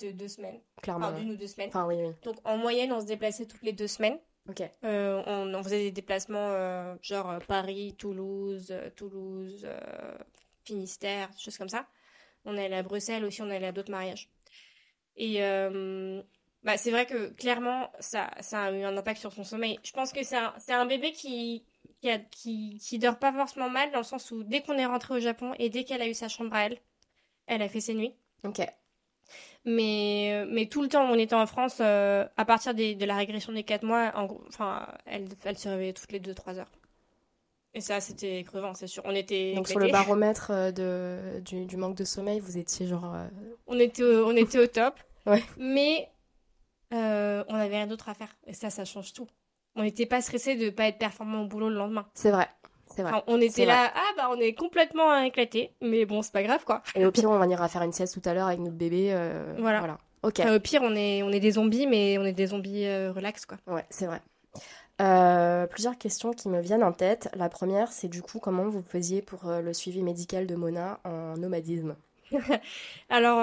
de 0.00 0.10
deux 0.10 0.28
semaines. 0.28 0.58
Clairement. 0.82 1.06
Enfin, 1.08 1.18
d'une 1.18 1.30
ou 1.32 1.36
deux 1.36 1.46
semaines. 1.46 1.68
Enfin, 1.68 1.86
oui, 1.86 1.96
oui. 1.98 2.12
Donc 2.24 2.36
en 2.44 2.56
moyenne, 2.56 2.92
on 2.92 3.00
se 3.00 3.06
déplaçait 3.06 3.44
toutes 3.46 3.62
les 3.62 3.72
deux 3.72 3.86
semaines. 3.86 4.18
Ok. 4.48 4.62
Euh, 4.84 5.22
on, 5.26 5.54
on 5.54 5.62
faisait 5.62 5.84
des 5.84 5.92
déplacements 5.92 6.50
euh, 6.50 6.96
genre 7.00 7.30
euh, 7.30 7.38
Paris, 7.38 7.94
Toulouse, 7.96 8.74
Toulouse, 8.96 9.64
euh, 9.64 10.18
Finistère, 10.64 11.30
des 11.30 11.38
choses 11.38 11.56
comme 11.58 11.68
ça. 11.68 11.86
On 12.44 12.56
est 12.56 12.64
allé 12.64 12.74
à 12.74 12.82
Bruxelles 12.82 13.24
aussi, 13.24 13.40
on 13.42 13.50
est 13.50 13.56
allé 13.56 13.66
à 13.66 13.72
d'autres 13.72 13.92
mariages. 13.92 14.28
Et 15.16 15.40
bah, 16.64 16.76
c'est 16.76 16.90
vrai 16.90 17.06
que 17.06 17.30
clairement, 17.30 17.90
ça, 18.00 18.30
ça 18.40 18.64
a 18.64 18.72
eu 18.72 18.82
un 18.82 18.96
impact 18.96 19.20
sur 19.20 19.32
son 19.32 19.44
sommeil. 19.44 19.78
Je 19.84 19.92
pense 19.92 20.12
que 20.12 20.22
c'est 20.22 20.36
un, 20.36 20.54
un 20.68 20.86
bébé 20.86 21.12
qui, 21.12 21.64
qui, 22.00 22.10
a, 22.10 22.18
qui, 22.18 22.78
qui 22.78 22.98
dort 22.98 23.18
pas 23.18 23.32
forcément 23.32 23.68
mal, 23.68 23.90
dans 23.92 23.98
le 23.98 24.04
sens 24.04 24.30
où 24.30 24.42
dès 24.42 24.62
qu'on 24.62 24.78
est 24.78 24.86
rentré 24.86 25.14
au 25.14 25.20
Japon 25.20 25.54
et 25.58 25.70
dès 25.70 25.84
qu'elle 25.84 26.02
a 26.02 26.08
eu 26.08 26.14
sa 26.14 26.28
chambre 26.28 26.54
à 26.54 26.66
elle, 26.66 26.78
elle 27.46 27.62
a 27.62 27.68
fait 27.68 27.80
ses 27.80 27.94
nuits. 27.94 28.14
Ok. 28.44 28.60
Mais, 29.64 30.44
mais 30.48 30.66
tout 30.66 30.82
le 30.82 30.88
temps 30.88 31.08
où 31.08 31.12
on 31.12 31.18
était 31.18 31.34
en 31.34 31.46
France, 31.46 31.78
euh, 31.80 32.26
à 32.36 32.44
partir 32.44 32.74
des- 32.74 32.94
de 32.96 33.04
la 33.04 33.14
régression 33.16 33.52
des 33.52 33.62
4 33.62 33.84
mois, 33.84 34.12
en 34.16 34.28
enfin, 34.48 34.86
elle, 35.06 35.28
elle 35.44 35.56
se 35.58 35.68
réveillait 35.68 35.92
toutes 35.92 36.10
les 36.12 36.18
2-3 36.20 36.58
heures. 36.58 36.70
Et 37.74 37.80
ça, 37.80 38.00
c'était 38.00 38.42
crevant, 38.44 38.74
c'est 38.74 38.86
sûr. 38.86 39.02
On 39.06 39.14
était 39.14 39.54
Donc 39.54 39.68
sur 39.68 39.78
le 39.78 39.88
baromètre 39.88 40.50
euh, 40.50 40.72
de, 40.72 41.40
du, 41.40 41.64
du 41.64 41.76
manque 41.76 41.96
de 41.96 42.04
sommeil, 42.04 42.38
vous 42.40 42.58
étiez 42.58 42.86
genre. 42.86 43.14
euh, 43.14 43.26
On 43.66 43.78
était 43.78 44.02
au, 44.02 44.26
on 44.26 44.36
était 44.36 44.58
au 44.58 44.66
top. 44.66 44.94
Ouais. 45.26 45.42
Mais 45.56 46.08
euh, 46.92 47.44
on 47.48 47.56
n'avait 47.56 47.76
rien 47.76 47.86
d'autre 47.86 48.08
à 48.08 48.14
faire. 48.14 48.34
Et 48.48 48.52
ça, 48.54 48.70
ça 48.70 48.84
change 48.84 49.12
tout. 49.12 49.28
On 49.76 49.84
n'était 49.84 50.04
pas 50.04 50.20
stressé 50.20 50.56
de 50.56 50.68
pas 50.68 50.88
être 50.88 50.98
performant 50.98 51.42
au 51.42 51.46
boulot 51.46 51.68
le 51.70 51.76
lendemain. 51.76 52.06
C'est 52.14 52.32
vrai. 52.32 52.48
C'est 52.94 53.02
vrai. 53.02 53.12
Enfin, 53.12 53.22
on 53.26 53.40
était 53.40 53.64
là, 53.64 53.90
ah 53.94 54.10
bah 54.16 54.28
on 54.30 54.38
est 54.40 54.52
complètement 54.54 55.16
éclaté, 55.22 55.72
mais 55.80 56.04
bon, 56.04 56.22
c'est 56.22 56.32
pas 56.32 56.42
grave 56.42 56.64
quoi. 56.64 56.82
Et 56.94 57.06
au 57.06 57.10
pire, 57.10 57.30
on 57.30 57.48
ira 57.48 57.68
faire 57.68 57.82
une 57.82 57.92
sieste 57.92 58.20
tout 58.20 58.28
à 58.28 58.34
l'heure 58.34 58.46
avec 58.48 58.60
notre 58.60 58.76
bébé. 58.76 59.08
euh, 59.12 59.54
Voilà. 59.58 59.78
Voilà. 59.78 59.98
Ok. 60.22 60.40
Enfin, 60.40 60.54
au 60.54 60.60
pire, 60.60 60.82
on 60.84 60.94
est, 60.94 61.22
on 61.22 61.30
est 61.30 61.40
des 61.40 61.52
zombies, 61.52 61.86
mais 61.86 62.18
on 62.18 62.24
est 62.24 62.32
des 62.32 62.46
zombies 62.48 62.86
euh, 62.86 63.12
relax 63.12 63.46
quoi. 63.46 63.58
Ouais, 63.66 63.84
c'est 63.90 64.06
vrai. 64.06 64.20
Euh, 65.00 65.66
plusieurs 65.66 65.98
questions 65.98 66.32
qui 66.32 66.48
me 66.48 66.60
viennent 66.60 66.84
en 66.84 66.92
tête. 66.92 67.28
La 67.34 67.48
première, 67.48 67.90
c'est 67.90 68.08
du 68.08 68.22
coup 68.22 68.38
comment 68.38 68.64
vous 68.68 68.82
faisiez 68.82 69.22
pour 69.22 69.48
euh, 69.48 69.60
le 69.60 69.72
suivi 69.72 70.02
médical 70.02 70.46
de 70.46 70.54
Mona 70.54 71.00
en 71.04 71.36
nomadisme? 71.38 71.96
Alors, 73.10 73.38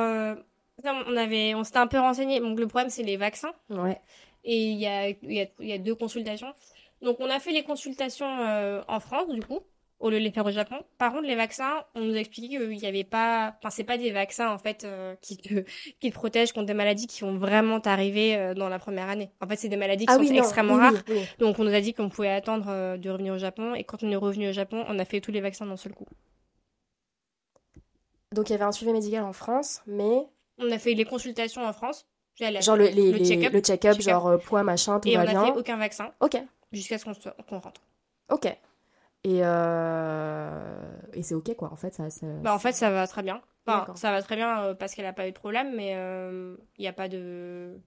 on 0.85 1.17
avait, 1.17 1.55
on 1.55 1.63
s'était 1.63 1.79
un 1.79 1.87
peu 1.87 1.99
renseigné. 1.99 2.39
Donc, 2.39 2.59
le 2.59 2.67
problème, 2.67 2.89
c'est 2.89 3.03
les 3.03 3.17
vaccins. 3.17 3.51
Ouais. 3.69 3.99
Et 4.45 4.55
il 4.69 4.77
y 4.79 4.87
a, 4.87 5.09
y 5.09 5.73
a 5.73 5.77
deux 5.77 5.95
consultations. 5.95 6.53
Donc, 7.01 7.17
on 7.19 7.29
a 7.29 7.39
fait 7.39 7.51
les 7.51 7.63
consultations 7.63 8.39
euh, 8.41 8.81
en 8.87 8.99
France, 8.99 9.29
du 9.29 9.41
coup, 9.41 9.59
au 9.99 10.09
lieu 10.09 10.17
de 10.19 10.23
les 10.23 10.31
faire 10.31 10.45
au 10.45 10.51
Japon. 10.51 10.75
Par 10.97 11.11
contre, 11.11 11.23
les 11.27 11.35
vaccins, 11.35 11.83
on 11.95 12.01
nous 12.01 12.13
a 12.15 12.19
expliqué 12.19 12.57
qu'il 12.57 12.69
n'y 12.69 12.85
avait 12.85 13.03
pas. 13.03 13.55
Enfin, 13.57 13.69
c'est 13.69 13.83
pas 13.83 13.97
des 13.97 14.11
vaccins, 14.11 14.49
en 14.51 14.57
fait, 14.57 14.83
euh, 14.83 15.15
qui, 15.21 15.37
te, 15.37 15.63
qui 15.99 16.09
te 16.09 16.13
protègent 16.13 16.51
contre 16.53 16.65
des 16.67 16.73
maladies 16.73 17.07
qui 17.07 17.21
vont 17.21 17.37
vraiment 17.37 17.79
t'arriver 17.79 18.35
euh, 18.35 18.53
dans 18.53 18.69
la 18.69 18.79
première 18.79 19.09
année. 19.09 19.31
En 19.41 19.47
fait, 19.47 19.55
c'est 19.55 19.69
des 19.69 19.77
maladies 19.77 20.05
qui 20.05 20.11
Ah 20.13 20.15
sont 20.15 20.21
oui, 20.21 20.37
extrêmement 20.37 20.75
oui, 20.75 20.79
rares. 20.81 20.93
oui. 21.09 21.21
Donc, 21.39 21.57
on 21.59 21.63
nous 21.63 21.73
a 21.73 21.81
dit 21.81 21.93
qu'on 21.93 22.09
pouvait 22.09 22.29
attendre 22.31 22.65
euh, 22.69 22.97
de 22.97 23.09
revenir 23.09 23.33
au 23.33 23.37
Japon. 23.37 23.75
Et 23.75 23.83
quand 23.83 24.03
on 24.03 24.11
est 24.11 24.15
revenu 24.15 24.49
au 24.49 24.53
Japon, 24.53 24.83
on 24.87 24.99
a 24.99 25.05
fait 25.05 25.21
tous 25.21 25.31
les 25.31 25.41
vaccins 25.41 25.65
d'un 25.65 25.77
seul 25.77 25.93
coup. 25.93 26.05
Donc 28.31 28.49
il 28.49 28.51
y 28.51 28.55
avait 28.55 28.63
un 28.63 28.71
suivi 28.71 28.93
médical 28.93 29.23
en 29.23 29.33
France, 29.33 29.81
mais 29.87 30.27
On 30.59 30.69
a 30.71 30.77
fait 30.77 30.93
les 30.93 31.05
consultations 31.05 31.65
en 31.65 31.73
France. 31.73 32.05
Genre 32.39 32.77
le, 32.77 32.85
les, 32.87 33.25
check-up. 33.25 33.95
le 33.95 34.01
genre 34.01 34.39
poids, 34.39 34.61
machin, 34.63 34.99
tout 34.99 35.09
Et 35.09 35.17
on 35.17 35.21
va 35.21 35.25
n'a 35.25 35.31
bien. 35.31 35.45
fait 35.47 35.59
aucun 35.59 35.77
vaccin 35.77 36.11
Ok, 36.19 36.37
jusqu'à 36.71 36.97
ce 36.97 37.05
qu'on 37.05 37.59
rentre. 37.59 37.81
ok. 38.29 38.45
Et, 39.25 39.41
euh... 39.43 40.91
et 41.13 41.23
c'est 41.23 41.35
ok 41.35 41.55
quoi, 41.55 41.71
en 41.71 41.75
fait. 41.75 41.93
Ça, 41.93 42.09
ça- 42.09 42.27
Bah, 42.43 42.53
en 42.53 42.59
fait, 42.59 42.73
ça 42.73 42.89
va 42.89 43.07
très 43.07 43.23
bien. 43.23 43.41
Enfin, 43.67 43.93
ça 43.95 44.11
va 44.11 44.21
très 44.21 44.35
bien 44.35 44.63
euh, 44.63 44.73
parce 44.73 44.95
qu'elle 44.95 45.05
n'a 45.05 45.13
pas 45.13 45.27
eu 45.27 45.31
de 45.31 45.37
problème, 45.37 45.75
mais 45.75 45.93
euh, 45.95 46.55
il 46.77 46.81
n'y 46.81 46.87
a 46.87 46.93
pas 46.93 47.07
de. 47.09 47.79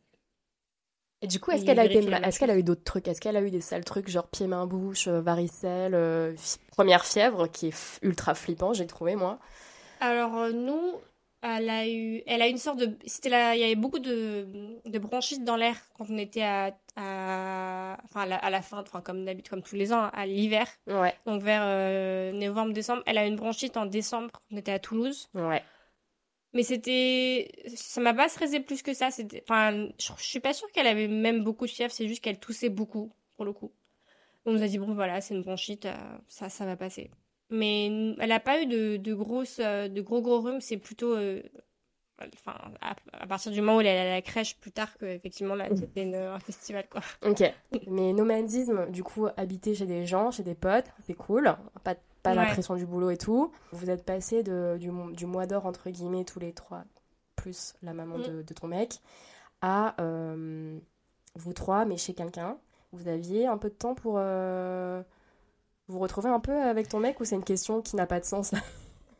Et 1.23 1.29
du 1.29 1.39
coup, 1.39 1.53
est-ce 1.53 1.65
qu'elle 1.65 1.79
a, 1.79 1.85
été... 1.85 1.99
est-ce 2.01 2.39
qu'elle 2.39 2.51
a 2.51 2.59
eu 2.59 2.63
d'autres 2.65 2.83
trucs? 2.85 3.07
Est-ce 3.09 3.21
qu'elle 3.21 3.37
a 3.37 3.43
eu 3.43 3.51
des 3.51 3.61
sales 3.61 3.85
trucs, 3.85 4.09
genre 4.09 4.27
pieds, 4.29 4.49
mains, 4.49 4.67
bouche, 4.67 5.07
euh, 5.07 5.21
varicelle, 5.21 5.95
euh, 5.95 6.35
première 6.73 7.05
fièvre, 7.05 7.47
qui 7.47 7.69
est 7.69 7.99
ultra 8.03 8.35
flippant, 8.35 8.73
j'ai 8.73 8.87
trouvé 8.89 9.15
moi? 9.17 9.39
Alors, 10.01 10.37
euh, 10.37 10.53
nous, 10.53 11.01
elle 11.43 11.71
a 11.71 11.89
eu, 11.89 12.23
elle 12.27 12.43
a 12.43 12.49
une 12.49 12.59
sorte 12.59 12.79
de. 12.79 12.97
C'était 13.07 13.29
là, 13.29 13.55
il 13.55 13.61
y 13.61 13.65
avait 13.65 13.77
beaucoup 13.77 13.99
de, 14.01 14.81
de 14.85 14.99
bronchites 14.99 15.45
dans 15.45 15.57
l'air 15.57 15.77
quand 15.95 16.07
on 16.11 16.19
était 16.19 16.43
à, 16.43 16.73
à, 16.97 17.97
enfin, 18.05 18.23
à 18.23 18.27
la, 18.27 18.37
à 18.37 18.51
la 18.51 18.63
fin, 18.63 18.81
enfin, 18.81 19.01
comme 19.01 19.25
d'habitude, 19.25 19.51
comme 19.51 19.63
tous 19.63 19.77
les 19.77 19.93
ans, 19.93 20.11
à 20.13 20.27
l'hiver. 20.27 20.67
Ouais, 20.87 21.15
Donc, 21.27 21.43
vers 21.43 21.63
euh, 21.65 22.33
novembre-décembre. 22.33 23.03
Elle 23.07 23.19
a 23.19 23.25
eu 23.25 23.29
une 23.29 23.37
bronchite 23.37 23.77
en 23.77 23.87
décembre. 23.87 24.31
On 24.51 24.57
était 24.57 24.73
à 24.73 24.79
Toulouse. 24.79 25.29
ouais. 25.35 25.63
Mais 26.55 26.63
c'était. 26.65 27.51
Ça 27.75 28.03
m'a 28.03 28.13
pas 28.13 28.29
stressé 28.29 28.61
plus 28.61 28.83
que 28.83 28.93
ça. 28.93 29.11
C'était... 29.11 29.43
Enfin, 29.49 29.89
je, 29.99 30.13
je 30.19 30.23
suis 30.23 30.39
pas 30.41 30.53
sûre 30.53 30.71
qu'elle 30.73 30.87
avait 30.87 31.09
même 31.09 31.43
beaucoup 31.43 31.65
de 31.65 31.71
fièvre, 31.71 31.93
c'est 31.93 32.07
juste 32.07 32.23
qu'elle 32.23 32.39
toussait 32.39 32.69
beaucoup, 32.69 33.11
pour 33.37 33.47
le 33.47 33.55
coup. 33.55 33.73
On 34.45 34.53
nous 34.53 34.63
a 34.63 34.67
dit, 34.67 34.77
bon, 34.79 34.93
voilà, 34.93 35.23
c'est 35.23 35.35
une 35.35 35.41
bronchite, 35.43 35.87
euh, 35.87 35.95
ça, 36.29 36.51
ça 36.51 36.67
va 36.67 36.77
passer. 36.77 37.11
Mais 37.49 37.87
elle 38.19 38.33
a 38.33 38.41
pas 38.41 38.61
eu 38.61 38.67
de, 38.67 38.99
de 38.99 39.15
grosses, 39.15 39.61
euh, 39.61 39.89
de 39.89 40.01
gros 40.03 40.21
gros 40.21 40.41
rhumes, 40.41 40.61
c'est 40.61 40.77
plutôt. 40.77 41.15
euh, 41.17 41.43
Enfin, 42.35 42.55
à, 42.81 42.95
à 43.13 43.27
partir 43.27 43.51
du 43.51 43.61
moment 43.61 43.79
où 43.79 43.81
elle 43.81 43.87
est 43.89 43.99
à 43.99 44.15
la 44.15 44.23
crèche 44.23 44.57
plus 44.59 44.71
tard 44.71 44.97
que 44.97 45.07
effectivement 45.07 45.57
là 45.57 45.67
c'était 45.75 46.03
une- 46.05 46.15
un 46.15 46.39
festival 46.39 46.89
quoi. 46.89 47.01
Ok. 47.27 47.43
Mais 47.89 48.13
nomadisme, 48.13 48.89
du 48.91 49.03
coup, 49.03 49.27
habiter 49.37 49.75
chez 49.75 49.87
des 49.87 50.07
gens, 50.07 50.31
chez 50.31 50.45
des 50.45 50.55
potes, 50.55 50.87
c'est 51.05 51.15
cool. 51.15 51.53
Pas, 51.83 51.97
pas 52.23 52.35
la 52.35 52.43
Ouais. 52.43 52.49
pression 52.53 52.77
du 52.77 52.87
boulot 52.87 53.11
et 53.11 53.17
tout. 53.17 53.51
Vous 53.73 53.91
êtes 53.91 54.05
passé 54.05 54.43
de, 54.45 54.77
du, 54.79 54.91
du 55.15 55.27
mois 55.27 55.47
d'or, 55.47 55.67
entre 55.67 55.91
guillemets, 55.91 56.25
tous 56.25 56.39
les 56.39 56.53
trois, 56.53 56.85
plus 57.35 57.75
la 57.83 57.93
maman 57.93 58.19
Mm. 58.19 58.23
de, 58.23 58.43
de 58.43 58.55
ton 58.55 58.69
mec, 58.69 59.01
à 59.61 60.01
euh, 60.01 60.79
vous 61.35 61.53
trois, 61.55 61.85
mais 61.87 61.97
chez 61.97 62.15
quelqu'un. 62.15 62.57
Vous 62.93 63.09
aviez 63.09 63.47
un 63.47 63.59
peu 63.59 63.69
de 63.71 63.75
temps 63.75 63.95
pour, 63.97 64.15
euh, 64.19 65.03
Vous 65.89 65.99
retrouvez 65.99 66.29
un 66.29 66.41
peu 66.41 66.53
avec 66.63 66.89
ton 66.89 67.01
mec 67.01 67.19
ou 67.21 67.25
c'est 67.25 67.35
une 67.35 67.43
question 67.45 67.83
qui 67.83 67.97
n'a 67.97 68.07
pas 68.07 68.21
de 68.21 68.25
sens? 68.27 68.53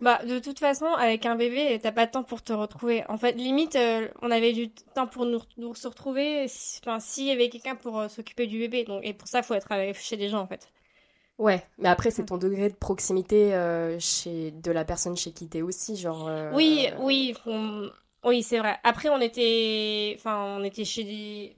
Bah, 0.03 0.21
de 0.27 0.39
toute 0.39 0.59
façon, 0.59 0.85
avec 0.87 1.25
un 1.27 1.37
bébé, 1.37 1.79
t'as 1.81 1.93
pas 1.93 2.05
de 2.07 2.11
temps 2.11 2.25
pour 2.25 2.43
te 2.43 2.53
retrouver. 2.53 3.05
En 3.09 3.17
fait, 3.17 3.33
limite, 3.33 3.77
euh, 3.77 4.09
on 4.21 4.31
avait 4.31 4.53
du 4.53 4.69
temps 4.71 5.07
pour 5.07 5.25
nous, 5.27 5.41
nous 5.57 5.75
se 5.75 5.89
retrouver, 5.89 6.47
si- 6.49 6.81
enfin, 6.85 7.01
s'il 7.01 7.27
y 7.27 7.31
avait 7.31 7.49
quelqu'un 7.49 7.77
pour 7.77 7.99
euh, 8.01 8.09
s'occuper 8.09 8.47
du 8.47 8.59
bébé. 8.59 8.85
Donc, 8.85 9.01
et 9.05 9.15
pour 9.15 9.29
ça, 9.29 9.43
faut 9.43 9.55
être 9.55 9.69
chez 9.95 10.17
des 10.19 10.29
gens, 10.29 10.41
en 10.41 10.47
fait. 10.47 10.69
Ouais, 11.39 11.67
mais 11.79 11.89
après 11.89 12.11
c'est 12.11 12.25
ton 12.27 12.37
degré 12.37 12.69
de 12.69 12.75
proximité 12.75 13.55
euh, 13.55 13.99
chez 13.99 14.51
de 14.53 14.71
la 14.71 14.85
personne 14.85 15.17
chez 15.17 15.33
qui 15.33 15.49
t'es 15.49 15.63
aussi, 15.63 15.97
genre. 15.97 16.29
euh, 16.29 16.51
Oui, 16.51 16.89
oui, 16.99 17.35
on- 17.47 17.91
oui, 18.25 18.43
c'est 18.43 18.59
vrai. 18.59 18.79
Après, 18.85 19.09
on 19.09 19.21
était, 19.21 20.15
enfin, 20.19 20.57
on 20.59 20.65
était 20.65 20.85
chez 20.85 21.05
des, 21.05 21.57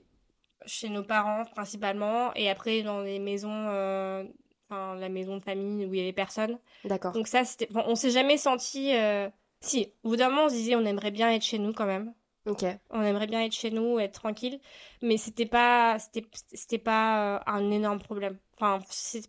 chez 0.65 0.89
nos 0.89 1.03
parents 1.03 1.45
principalement, 1.45 2.33
et 2.35 2.49
après 2.49 2.83
dans 2.83 3.03
des 3.03 3.19
maisons, 3.19 3.51
euh, 3.69 4.25
enfin, 4.69 4.95
la 4.95 5.09
maison 5.09 5.37
de 5.37 5.43
famille 5.43 5.85
où 5.85 5.93
il 5.93 5.99
y 5.99 6.03
avait 6.03 6.13
personne. 6.13 6.57
D'accord. 6.83 7.11
Donc 7.13 7.27
ça, 7.27 7.43
c'était, 7.45 7.67
bon, 7.71 7.83
on 7.87 7.95
s'est 7.95 8.11
jamais 8.11 8.37
senti, 8.37 8.93
euh, 8.95 9.29
si, 9.61 9.91
au 10.03 10.09
bout 10.09 10.15
d'un 10.17 10.29
moment, 10.29 10.45
on 10.45 10.49
se 10.49 10.53
disait, 10.55 10.75
on 10.75 10.85
aimerait 10.85 11.11
bien 11.11 11.31
être 11.31 11.43
chez 11.43 11.59
nous 11.59 11.73
quand 11.73 11.85
même. 11.85 12.13
Ok. 12.47 12.63
On 12.91 13.01
aimerait 13.01 13.25
bien 13.27 13.41
être 13.41 13.53
chez 13.53 13.71
nous, 13.71 13.97
être 13.99 14.13
tranquille, 14.13 14.59
mais 15.01 15.17
c'était 15.17 15.47
pas, 15.47 15.97
c'était, 15.97 16.23
c'était 16.53 16.77
pas 16.77 17.37
euh, 17.37 17.39
un 17.47 17.71
énorme 17.71 17.99
problème. 17.99 18.37
Enfin, 18.59 18.79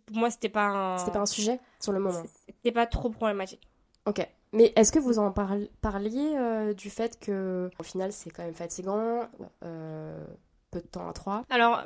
pour 0.05 0.17
moi, 0.17 0.29
c'était 0.29 0.49
pas 0.49 0.65
un, 0.67 0.97
C'était 0.99 1.11
pas 1.11 1.21
un 1.21 1.25
sujet 1.25 1.59
sur 1.79 1.91
le 1.93 1.99
moment. 1.99 2.21
c'était 2.45 2.71
pas 2.71 2.85
trop 2.85 3.09
problématique. 3.09 3.67
Ok. 4.05 4.27
Mais 4.53 4.71
est-ce 4.75 4.91
que 4.91 4.99
vous 4.99 5.17
en 5.19 5.31
parl- 5.31 5.67
parliez 5.81 6.35
euh, 6.37 6.73
du 6.73 6.89
fait 6.89 7.19
que 7.19 7.69
au 7.79 7.83
final 7.83 8.13
c'est 8.13 8.29
quand 8.29 8.43
même 8.43 8.53
fatigant, 8.53 9.27
euh, 9.63 10.25
peu 10.71 10.79
de 10.79 10.87
temps 10.87 11.09
à 11.09 11.13
trois, 11.13 11.43
Alors, 11.49 11.83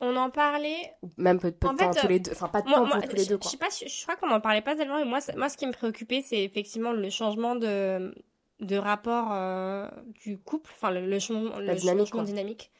on 0.00 0.16
en 0.16 0.30
parlait. 0.30 0.92
même 1.18 1.38
peu, 1.38 1.50
peu 1.52 1.68
de 1.68 1.72
En 1.72 1.76
temps 1.76 1.92
fait, 1.92 2.00
tous 2.00 2.08
les 2.08 2.20
deux, 2.20 2.32
enfin 2.32 2.48
pas 2.48 2.62
de 2.62 2.68
Moi, 2.68 2.78
temps 2.78 2.86
moi, 2.86 2.98
pour 2.98 3.08
tous 3.08 3.16
les 3.16 3.22
je, 3.24 3.28
deux 3.28 3.34
je 3.36 3.40
quoi. 3.40 3.50
sais 3.50 3.56
pas, 3.58 3.70
si- 3.70 3.88
je 3.88 4.02
crois 4.02 4.16
qu'on 4.16 4.30
en 4.30 4.40
parlait 4.40 4.62
pas 4.62 4.74
tellement, 4.76 4.98
mais 4.98 5.04
moi, 5.04 5.20
ça- 5.20 5.34
moi, 5.36 5.48
ce 5.48 5.56
qui 5.56 5.66
me 5.66 5.72
préoccupait, 5.72 6.22
c'est 6.22 6.42
effectivement 6.42 6.92
le 6.92 7.10
changement 7.10 7.54
de, 7.56 8.14
de 8.60 8.76
rapport 8.76 9.32
euh, 9.32 9.88
du 10.22 10.38
couple, 10.38 10.70
enfin, 10.74 10.90
le, 10.90 11.06
le 11.06 11.18
changement, 11.18 11.58
le 11.58 11.74
dynamique, 11.74 12.06
changement 12.08 12.22
quoi. 12.22 12.24
dynamique. 12.24 12.70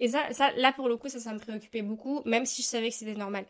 Et 0.00 0.08
ça, 0.08 0.32
ça, 0.32 0.50
là, 0.56 0.72
pour 0.72 0.88
le 0.88 0.96
coup, 0.96 1.08
ça, 1.08 1.20
ça 1.20 1.32
me 1.32 1.38
préoccupait 1.38 1.82
beaucoup, 1.82 2.22
même 2.24 2.44
si 2.46 2.62
je 2.62 2.66
savais 2.66 2.88
que 2.90 2.94
c'était 2.96 3.14
normal. 3.14 3.46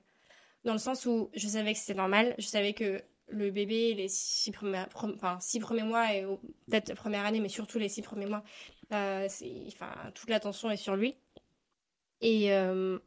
Dans 0.65 0.73
le 0.75 0.79
sens 0.79 1.07
où 1.07 1.31
je 1.35 1.49
savais 1.49 1.73
que 1.73 1.79
c'était 1.79 1.95
normal, 1.99 2.35
je 2.39 2.47
savais 2.47 2.73
que 2.75 3.03
le 3.29 3.51
bébé, 3.51 3.95
les 3.95 4.09
six 4.09 4.51
premiers, 4.53 4.85
enfin, 4.95 5.39
six 5.41 5.59
premiers 5.61 5.83
mois, 5.83 6.13
et 6.15 6.23
peut-être 6.69 6.91
la 6.91 6.95
première 6.95 7.25
année, 7.25 7.41
mais 7.41 7.49
surtout 7.49 7.79
les 7.79 7.89
six 7.89 8.03
premiers 8.03 8.27
mois, 8.27 8.43
euh, 8.93 9.27
enfin, 9.69 9.91
toute 10.15 10.29
l'attention 10.29 10.71
est 10.71 10.77
sur 10.77 10.97
lui. 10.97 11.17
Et, 12.21 12.53
euh, 12.53 12.99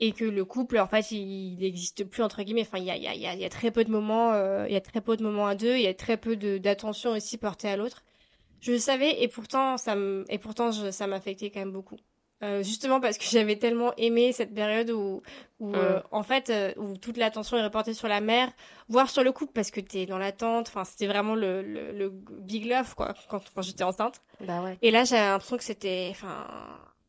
et 0.00 0.12
que 0.12 0.24
le 0.24 0.44
couple, 0.44 0.78
en 0.78 0.86
fait, 0.86 1.10
il 1.12 1.56
n'existe 1.58 2.04
plus, 2.04 2.22
entre 2.22 2.42
guillemets. 2.42 2.62
Enfin, 2.62 2.78
il 2.78 2.84
y 2.84 2.90
a, 2.90 2.96
y 2.96 3.06
a- 3.06 3.14
y 3.14 3.26
a- 3.26 3.34
il 3.34 3.40
y 3.40 3.44
a 3.44 3.50
très 3.50 3.70
peu 3.70 3.84
de 3.84 3.90
moments, 3.90 4.32
euh, 4.32 4.66
il 4.66 4.72
y 4.72 4.76
a 4.76 4.80
très 4.80 5.00
peu 5.00 5.16
de 5.16 5.22
moments 5.22 5.46
à 5.46 5.54
deux, 5.54 5.76
il 5.76 5.82
y 5.82 5.86
a 5.86 5.94
très 5.94 6.16
peu 6.16 6.36
d'attention 6.36 7.10
aussi 7.10 7.36
portée 7.38 7.68
à 7.68 7.76
l'autre. 7.76 8.02
Je 8.60 8.72
le 8.72 8.78
savais, 8.78 9.22
et 9.22 9.28
pourtant, 9.28 9.76
ça 9.76 9.94
me, 9.96 10.24
et 10.28 10.38
pourtant, 10.38 10.70
je- 10.72 10.90
ça 10.90 11.06
m'affectait 11.06 11.50
quand 11.50 11.60
même 11.60 11.72
beaucoup. 11.72 11.96
Euh, 12.42 12.62
justement 12.62 13.00
parce 13.00 13.18
que 13.18 13.24
j'avais 13.30 13.56
tellement 13.56 13.92
aimé 13.98 14.32
cette 14.32 14.54
période 14.54 14.88
où, 14.90 15.20
où 15.58 15.74
euh, 15.74 16.00
en 16.10 16.22
fait, 16.22 16.48
euh, 16.48 16.72
où 16.78 16.96
toute 16.96 17.18
l'attention 17.18 17.58
est 17.58 17.62
reportée 17.62 17.92
sur 17.92 18.08
la 18.08 18.22
mère, 18.22 18.50
voire 18.88 19.10
sur 19.10 19.22
le 19.22 19.30
couple, 19.32 19.52
parce 19.52 19.70
que 19.70 19.80
t'es 19.80 20.06
dans 20.06 20.16
l'attente. 20.16 20.68
Enfin, 20.68 20.84
c'était 20.84 21.06
vraiment 21.06 21.34
le, 21.34 21.60
le, 21.60 21.92
le 21.92 22.08
big 22.40 22.64
love, 22.64 22.94
quoi, 22.94 23.12
quand, 23.28 23.42
quand 23.54 23.60
j'étais 23.60 23.84
enceinte. 23.84 24.22
Bah 24.40 24.62
ouais. 24.62 24.78
Et 24.80 24.90
là, 24.90 25.04
j'avais 25.04 25.20
l'impression 25.26 25.58
que 25.58 25.64
c'était, 25.64 26.08
enfin, 26.10 26.46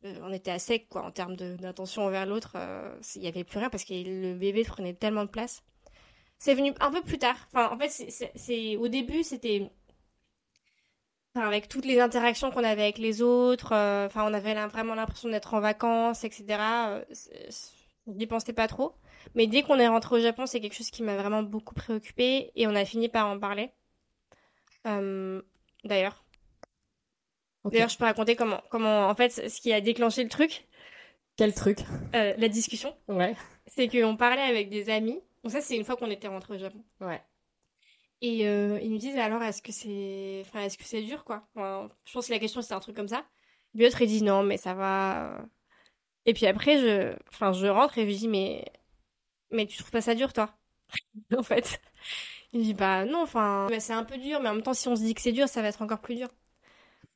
on 0.03 0.31
était 0.33 0.51
à 0.51 0.59
sec, 0.59 0.87
quoi, 0.89 1.03
en 1.03 1.11
termes 1.11 1.35
d'attention 1.35 2.03
envers 2.05 2.25
l'autre. 2.25 2.53
euh, 2.55 2.93
Il 3.15 3.23
y 3.23 3.27
avait 3.27 3.43
plus 3.43 3.59
rien 3.59 3.69
parce 3.69 3.83
que 3.85 3.93
le 3.93 4.33
bébé 4.35 4.63
prenait 4.63 4.93
tellement 4.93 5.25
de 5.25 5.29
place. 5.29 5.63
C'est 6.39 6.55
venu 6.55 6.73
un 6.79 6.91
peu 6.91 7.01
plus 7.03 7.19
tard. 7.19 7.49
En 7.53 7.77
fait, 7.77 7.89
c'est- 8.35 8.77
au 8.77 8.87
début, 8.87 9.23
c'était, 9.23 9.69
avec 11.35 11.67
toutes 11.69 11.85
les 11.85 11.99
interactions 11.99 12.51
qu'on 12.51 12.63
avait 12.63 12.83
avec 12.83 12.97
les 12.97 13.21
autres. 13.21 13.73
euh, 13.73 14.05
Enfin, 14.07 14.23
on 14.29 14.33
avait 14.33 14.53
vraiment 14.67 14.95
l'impression 14.95 15.29
d'être 15.29 15.53
en 15.53 15.59
vacances, 15.61 16.23
etc. 16.23 16.89
euh, 16.89 17.05
On 18.07 18.13
n'y 18.13 18.27
pensait 18.27 18.53
pas 18.53 18.67
trop. 18.67 18.95
Mais 19.35 19.47
dès 19.47 19.61
qu'on 19.63 19.79
est 19.79 19.87
rentré 19.87 20.15
au 20.17 20.19
Japon, 20.19 20.45
c'est 20.45 20.59
quelque 20.59 20.75
chose 20.75 20.89
qui 20.91 21.03
m'a 21.03 21.15
vraiment 21.17 21.43
beaucoup 21.43 21.75
préoccupée 21.75 22.51
et 22.55 22.67
on 22.67 22.75
a 22.75 22.85
fini 22.85 23.07
par 23.09 23.27
en 23.27 23.39
parler. 23.39 23.71
Euh, 24.87 25.41
D'ailleurs. 25.83 26.23
Ok. 27.63 27.73
D'ailleurs, 27.73 27.89
je 27.89 27.97
peux 27.97 28.05
raconter 28.05 28.35
comment, 28.35 28.61
comment, 28.69 29.07
en 29.07 29.15
fait, 29.15 29.49
ce 29.49 29.61
qui 29.61 29.71
a 29.73 29.81
déclenché 29.81 30.23
le 30.23 30.29
truc, 30.29 30.67
Quel 31.38 31.53
truc? 31.53 31.79
Euh, 32.15 32.33
la 32.38 32.47
discussion, 32.49 32.95
Ouais. 33.07 33.35
c'est 33.67 33.88
qu'on 33.88 34.17
parlait 34.17 34.41
avec 34.41 34.69
des 34.69 34.89
amis. 34.89 35.19
Donc 35.43 35.51
ça, 35.53 35.61
c'est 35.61 35.75
une 35.75 35.83
fois 35.85 35.95
qu'on 35.95 36.09
était 36.09 36.27
rentré 36.27 36.55
au 36.55 36.57
Japon. 36.57 36.83
Ouais. 36.99 37.21
Et 38.21 38.47
euh, 38.47 38.79
ils 38.81 38.91
nous 38.91 38.97
disent 38.99 39.17
alors, 39.17 39.41
est-ce 39.43 39.61
que 39.61 39.71
c'est, 39.71 40.43
enfin, 40.45 40.61
est-ce 40.61 40.77
que 40.77 40.83
c'est 40.83 41.01
dur, 41.01 41.23
quoi? 41.23 41.47
Enfin, 41.55 41.89
Je 42.05 42.13
pense 42.13 42.27
que 42.27 42.33
la 42.33 42.39
question 42.39 42.61
c'était 42.61 42.75
un 42.75 42.79
truc 42.79 42.95
comme 42.95 43.07
ça. 43.07 43.25
Puis 43.73 43.83
l'autre 43.83 44.01
il 44.01 44.07
dit 44.07 44.21
non, 44.23 44.43
mais 44.43 44.57
ça 44.57 44.73
va. 44.75 45.43
Et 46.25 46.33
puis 46.33 46.45
après, 46.45 46.77
je, 46.79 47.15
enfin, 47.29 47.51
je 47.53 47.65
rentre 47.67 47.97
et 47.97 48.01
je 48.01 48.07
lui 48.07 48.15
dis 48.15 48.27
mais, 48.27 48.63
mais 49.49 49.65
tu 49.65 49.77
trouves 49.77 49.89
pas 49.91 50.01
ça 50.01 50.13
dur, 50.15 50.33
toi? 50.33 50.53
En 51.38 51.41
fait, 51.43 51.81
il 52.53 52.61
dit 52.61 52.73
bah 52.75 53.05
non, 53.05 53.21
enfin, 53.23 53.67
c'est 53.79 53.93
un 53.93 54.03
peu 54.03 54.17
dur, 54.17 54.39
mais 54.41 54.49
en 54.49 54.53
même 54.55 54.63
temps, 54.63 54.73
si 54.75 54.88
on 54.88 54.95
se 54.95 55.01
dit 55.01 55.13
que 55.15 55.21
c'est 55.21 55.31
dur, 55.31 55.47
ça 55.47 55.61
va 55.63 55.69
être 55.69 55.81
encore 55.81 56.01
plus 56.01 56.15
dur. 56.15 56.27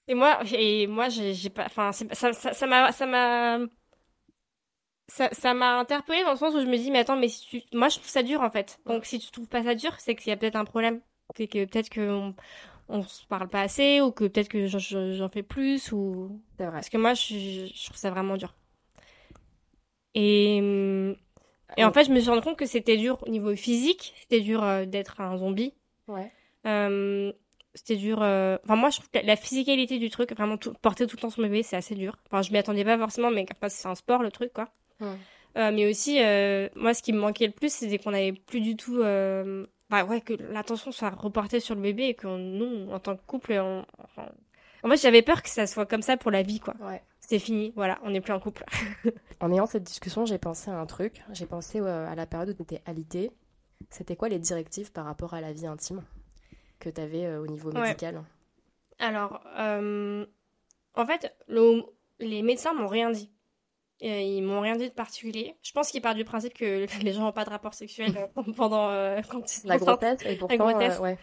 Et 0.08 0.14
moi, 0.16 0.40
et 0.54 0.88
moi, 0.88 1.10
j'ai 1.10 1.50
pas, 1.50 1.66
enfin, 1.66 1.92
ça, 1.92 2.06
m'a, 2.68 2.92
ça 2.92 3.06
m'a, 3.08 3.60
ça, 5.08 5.30
ça 5.32 5.54
m'a 5.54 5.80
interpellée 5.80 6.24
dans 6.24 6.32
le 6.32 6.38
sens 6.38 6.54
où 6.56 6.60
je 6.62 6.66
me 6.66 6.78
dis, 6.78 6.92
mais 6.92 7.00
attends, 7.00 7.16
mais 7.18 7.28
si 7.28 7.46
tu... 7.48 7.78
moi 7.78 7.90
je 7.90 7.96
trouve 7.98 8.10
ça 8.10 8.24
dur 8.24 8.42
en 8.42 8.50
fait. 8.50 8.80
Donc 8.86 9.06
si 9.06 9.20
tu 9.20 9.30
trouves 9.32 9.48
pas 9.48 9.64
ça 9.64 9.76
dur, 9.76 9.92
c'est 10.00 10.16
qu'il 10.16 10.30
y 10.30 10.32
a 10.32 10.38
peut-être 10.38 10.56
un 10.56 10.66
problème. 10.66 11.02
C'est 11.36 11.48
que 11.48 11.66
peut-être 11.66 11.90
qu'on 11.94 12.36
on 12.90 13.04
se 13.04 13.26
parle 13.28 13.48
pas 13.50 13.62
assez 13.62 14.02
ou 14.02 14.12
que 14.12 14.26
peut-être 14.26 14.50
que 14.50 14.68
j'en- 14.68 15.30
fais 15.30 15.44
plus 15.44 15.92
ou. 15.92 16.42
Vrai. 16.58 16.72
Parce 16.72 16.90
que 16.90 16.98
moi 16.98 17.14
je, 17.14 17.68
je 17.74 17.86
trouve 17.86 17.98
ça 17.98 18.12
vraiment 18.12 18.38
dur. 18.38 18.54
Et, 20.14 20.58
et 21.78 21.84
en 21.84 21.92
fait, 21.92 22.06
je 22.06 22.12
me 22.12 22.20
suis 22.20 22.30
rendu 22.30 22.42
compte 22.42 22.58
que 22.58 22.66
c'était 22.66 22.98
dur 22.98 23.22
au 23.26 23.30
niveau 23.30 23.56
physique, 23.56 24.14
c'était 24.22 24.42
dur 24.42 24.64
euh, 24.64 24.86
d'être 24.86 25.20
un 25.22 25.38
zombie. 25.38 25.74
Ouais. 26.08 26.32
Euh, 26.66 27.32
c'était 27.76 27.96
dur. 27.98 28.20
euh, 28.22 28.58
Enfin, 28.64 28.76
moi, 28.76 28.90
je 28.90 28.98
trouve 28.98 29.10
que 29.12 29.20
la 29.26 29.36
physicalité 29.36 30.00
du 30.00 30.10
truc, 30.10 30.32
vraiment 30.36 30.58
tout... 30.58 30.74
porter 30.82 31.06
tout 31.08 31.16
le 31.18 31.22
temps 31.22 31.30
son 31.30 31.42
bébé, 31.44 31.62
c'est 31.64 31.76
assez 31.76 31.94
dur. 31.96 32.18
Enfin, 32.28 32.42
je 32.42 32.52
m'y 32.52 32.58
attendais 32.58 32.84
pas 32.84 32.98
forcément, 32.98 33.30
mais 33.30 33.46
enfin, 33.56 33.70
c'est 33.70 33.88
un 33.88 33.96
sport 33.96 34.24
le 34.24 34.32
truc, 34.32 34.52
quoi. 34.54 34.70
Euh, 35.02 35.72
mais 35.72 35.88
aussi, 35.90 36.22
euh, 36.22 36.68
moi, 36.76 36.94
ce 36.94 37.02
qui 37.04 37.14
me 37.14 37.20
manquait 37.20 37.48
le 37.48 37.54
plus, 37.54 37.72
c'était 37.74 37.98
qu'on 38.00 38.14
avait 38.14 38.34
plus 38.34 38.62
du 38.62 38.76
tout. 38.76 39.00
euh, 39.02 39.66
Bah 39.90 40.04
ouais, 40.06 40.22
que 40.22 40.34
l'attention 40.34 40.92
soit 40.92 41.12
reportée 41.12 41.60
sur 41.60 41.76
le 41.76 41.82
bébé 41.82 42.06
et 42.06 42.14
que 42.16 42.28
nous, 42.28 42.92
en 42.92 43.00
tant 43.00 43.16
que 43.16 43.22
couple, 43.26 43.54
on... 43.54 43.86
enfin, 44.04 44.30
en 44.84 44.90
fait, 44.90 44.98
j'avais 44.98 45.22
peur 45.22 45.42
que 45.44 45.50
ça 45.50 45.66
soit 45.68 45.86
comme 45.86 46.02
ça 46.02 46.18
pour 46.18 46.32
la 46.32 46.42
vie, 46.44 46.60
quoi. 46.60 46.74
Ouais. 46.82 47.02
C'est 47.20 47.40
fini, 47.40 47.72
voilà, 47.76 47.98
on 48.04 48.12
n'est 48.12 48.22
plus 48.22 48.34
en 48.34 48.40
couple. 48.40 48.64
En 49.42 49.52
ayant 49.52 49.66
cette 49.66 49.84
discussion, 49.84 50.26
j'ai 50.26 50.38
pensé 50.38 50.72
à 50.72 50.76
un 50.80 50.86
truc. 50.86 51.22
J'ai 51.34 51.46
pensé 51.46 51.80
à 51.80 52.16
la 52.16 52.26
période 52.26 52.50
où 52.50 52.54
tu 52.54 52.62
étais 52.64 52.82
alitée. 52.86 53.32
C'était 53.90 54.16
quoi 54.16 54.30
les 54.30 54.40
directives 54.40 54.92
par 54.92 55.06
rapport 55.06 55.34
à 55.34 55.42
la 55.42 55.52
vie 55.54 55.68
intime? 55.68 56.02
Que 56.86 56.90
tu 56.96 57.02
avais 57.02 57.36
au 57.36 57.48
niveau 57.48 57.72
Ouais. 57.72 57.82
médical 57.82 58.24
Alors, 59.00 59.42
euh, 59.58 60.26
en 60.94 61.06
fait, 61.06 61.36
le- 61.48 61.84
les 62.20 62.42
médecins 62.42 62.74
m'ont 62.74 62.88
rien 62.88 63.12
dit. 63.12 63.32
Euh, 64.04 64.20
ils 64.22 64.42
m'ont 64.42 64.60
rien 64.62 64.76
dit 64.76 64.90
de 64.90 64.94
particulier. 64.94 65.56
Je 65.62 65.72
pense 65.72 65.90
qu'ils 65.90 66.02
partent 66.02 66.18
du 66.18 66.26
principe 66.26 66.54
que 66.54 66.86
les 67.04 67.14
gens 67.14 67.22
n'ont 67.24 67.32
pas 67.32 67.46
de 67.46 67.50
rapport 67.50 67.74
sexuel 67.74 68.14
euh, 68.38 68.44
pendant 68.58 68.90
euh, 68.90 69.22
quand 69.30 69.52
ils 69.52 69.60
sont 69.62 69.68
La 69.68 69.78
grossesse 69.78 70.20
et 70.26 70.36
pourtant, 70.36 70.56
grossesse. 70.58 70.98
euh, 71.00 71.02
ouais. 71.04 71.18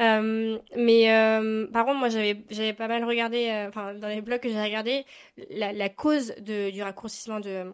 Euh, 0.00 0.58
mais 0.76 1.12
euh, 1.12 1.66
par 1.68 1.84
contre, 1.84 1.98
moi, 2.00 2.08
j'avais 2.08 2.72
pas 2.72 2.88
mal 2.88 3.04
regardé, 3.04 3.48
euh, 3.48 3.68
enfin, 3.68 3.94
dans 3.94 4.08
les 4.08 4.20
blogs 4.22 4.40
que 4.40 4.48
j'ai 4.48 4.60
regardé, 4.60 5.04
la, 5.50 5.72
la 5.72 5.88
cause 5.88 6.34
de, 6.40 6.70
du 6.70 6.82
raccourcissement 6.82 7.38
de, 7.40 7.72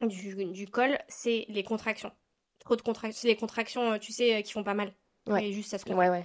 du, 0.00 0.46
du 0.46 0.66
col, 0.68 0.98
c'est 1.08 1.44
les 1.48 1.62
contractions. 1.62 2.12
Trop 2.60 2.76
de 2.76 2.82
contractions. 2.82 3.20
C'est 3.22 3.28
les 3.28 3.36
contractions, 3.36 3.92
euh, 3.92 3.98
tu 3.98 4.12
sais, 4.12 4.36
euh, 4.36 4.40
qui 4.40 4.52
font 4.52 4.64
pas 4.64 4.72
mal. 4.74 4.92
Ouais. 5.26 5.46
Et 5.48 5.52
juste, 5.52 5.70
ça 5.70 5.78
se 5.78 5.84
Ouais, 5.92 6.08
ouais. 6.08 6.24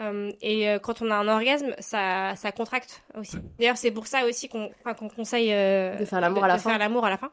Euh, 0.00 0.32
et 0.40 0.68
euh, 0.68 0.78
quand 0.78 1.02
on 1.02 1.10
a 1.10 1.14
un 1.16 1.28
orgasme, 1.28 1.74
ça, 1.78 2.34
ça 2.36 2.52
contracte 2.52 3.02
aussi. 3.16 3.36
D'ailleurs, 3.58 3.76
c'est 3.76 3.90
pour 3.90 4.06
ça 4.06 4.24
aussi 4.26 4.48
qu'on 4.48 4.70
qu'on 4.98 5.08
conseille 5.08 5.52
euh, 5.52 5.96
De 5.98 6.04
faire 6.04 6.20
l'amour 6.20 6.44
à 6.44 6.48
la 6.48 6.56
de 6.56 6.60
fin. 6.60 6.70
faire 6.70 6.78
l'amour 6.78 7.04
à 7.04 7.10
la 7.10 7.18
fin. 7.18 7.30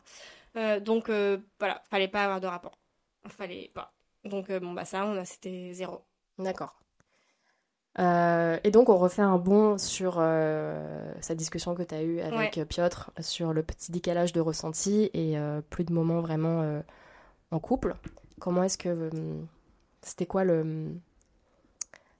Euh, 0.57 0.80
donc 0.80 1.10
euh, 1.10 1.38
voilà, 1.60 1.81
fallait 1.89 2.07
pas 2.07 2.23
avoir 2.23 2.41
de 2.41 2.48
rapport. 2.48 2.77
Fallait 3.27 3.72
pas. 3.73 3.94
Donc 4.26 4.49
euh, 4.49 4.60
bon 4.60 4.73
bah 4.73 4.85
ça, 4.85 5.06
on 5.06 5.18
a 5.18 5.26
c'était 5.26 5.72
zéro. 5.73 6.03
D'accord. 6.39 6.76
Euh, 7.99 8.60
et 8.64 8.69
donc, 8.69 8.89
on 8.89 8.98
refait 8.98 9.23
un 9.23 9.38
bond 9.39 9.80
sur 9.80 10.18
euh, 10.19 11.11
cette 11.19 11.38
discussion 11.38 11.73
que 11.73 11.81
tu 11.81 11.95
as 11.95 12.03
eue 12.03 12.19
avec 12.22 12.64
Piotr 12.68 13.10
sur 13.22 13.53
le 13.53 13.64
petit 13.64 13.91
décalage 13.91 14.34
de 14.34 14.39
ressenti 14.39 15.10
et 15.15 15.38
euh, 15.39 15.61
plus 15.61 15.84
de 15.84 15.91
moments 15.94 16.22
vraiment 16.22 16.61
euh, 16.61 16.81
en 17.49 17.60
couple. 17.60 17.95
Comment 18.39 18.64
est-ce 18.64 18.77
que. 18.77 19.10
C'était 20.03 20.27
quoi 20.27 20.44
le, 20.44 20.91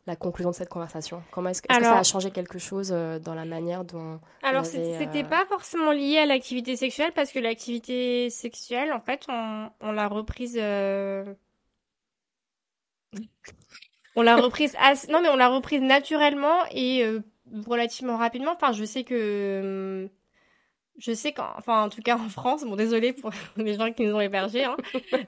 la 0.08 0.16
conclusion 0.16 0.50
de 0.52 0.56
cette 0.56 0.70
conversation? 0.70 1.22
Comment 1.32 1.50
est-ce 1.50 1.62
que, 1.62 1.74
ça 1.74 2.00
a 2.00 2.04
changé 2.04 2.32
quelque 2.32 2.58
chose 2.58 2.92
euh, 2.92 3.20
dans 3.20 3.36
la 3.36 3.46
manière 3.46 3.84
dont 3.84 4.20
Alors, 4.42 4.66
c'était 4.66 5.24
euh, 5.24 5.24
pas 5.24 5.46
forcément 5.46 5.92
lié 5.92 6.18
à 6.18 6.26
l'activité 6.26 6.76
sexuelle 6.78 7.12
parce 7.14 7.32
que 7.32 7.40
l'activité 7.40 8.30
sexuelle, 8.30 8.94
en 8.94 9.02
fait, 9.02 9.26
on, 9.30 9.70
on 9.82 9.92
l'a 9.92 10.08
reprise. 10.08 10.58
euh, 10.60 11.26
On 14.16 14.22
l'a 14.22 14.38
reprise 14.38 14.76
assez... 14.82 15.12
Non, 15.12 15.22
mais 15.22 15.30
on 15.30 15.36
l'a 15.36 15.50
reprise 15.50 15.82
naturellement 15.82 16.66
et 16.72 17.04
euh, 17.04 17.20
relativement 17.68 18.18
rapidement. 18.18 18.54
Enfin, 18.54 18.72
je 18.72 18.86
sais 18.86 19.04
que. 19.04 20.10
Je 20.99 21.11
sais 21.14 21.32
qu'en. 21.32 21.45
Enfin, 21.57 21.84
en 21.84 21.90
tout 21.90 22.02
cas, 22.02 22.15
en 22.18 22.28
France, 22.30 22.64
bon, 22.64 22.76
désolé 22.76 23.14
pour 23.14 23.30
les 23.57 23.76
gens 23.76 23.91
qui 23.91 24.03
nous 24.03 24.15
ont 24.15 24.19
hébergés, 24.22 24.64
hein, 24.65 24.76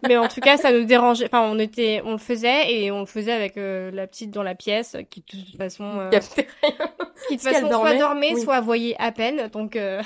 mais 0.08 0.18
en 0.18 0.28
tout 0.28 0.42
cas, 0.42 0.58
ça 0.58 0.72
nous 0.72 0.84
dérangeait. 0.86 1.26
Enfin, 1.26 1.42
on 1.42 1.60
était. 1.60 2.02
On 2.06 2.14
le 2.14 2.18
faisait 2.18 2.74
et 2.74 2.92
on 2.92 3.02
le 3.02 3.06
faisait 3.06 3.32
avec 3.34 3.56
euh, 3.58 3.92
la 3.92 4.08
petite 4.08 4.32
dans 4.32 4.42
la 4.44 4.56
pièce 4.56 4.98
qui, 5.12 5.22
de 5.22 5.26
toute 5.46 5.58
façon. 5.58 5.84
euh, 6.00 6.10
qui 6.10 7.36
de 7.36 7.42
toute 7.42 7.42
façon 7.42 7.70
soit 7.70 7.96
dormait, 7.96 8.34
oui. 8.34 8.42
soit 8.42 8.62
voyait 8.62 8.96
à 8.98 9.12
peine. 9.12 9.48
Donc. 9.50 9.76
euh, 9.76 10.02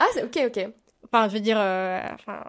Ah, 0.00 0.06
c'est 0.14 0.24
ok, 0.24 0.38
ok. 0.46 0.68
Enfin, 1.12 1.28
je 1.28 1.34
veux 1.34 1.40
dire, 1.40 1.58
euh, 1.60 2.00
enfin, 2.14 2.42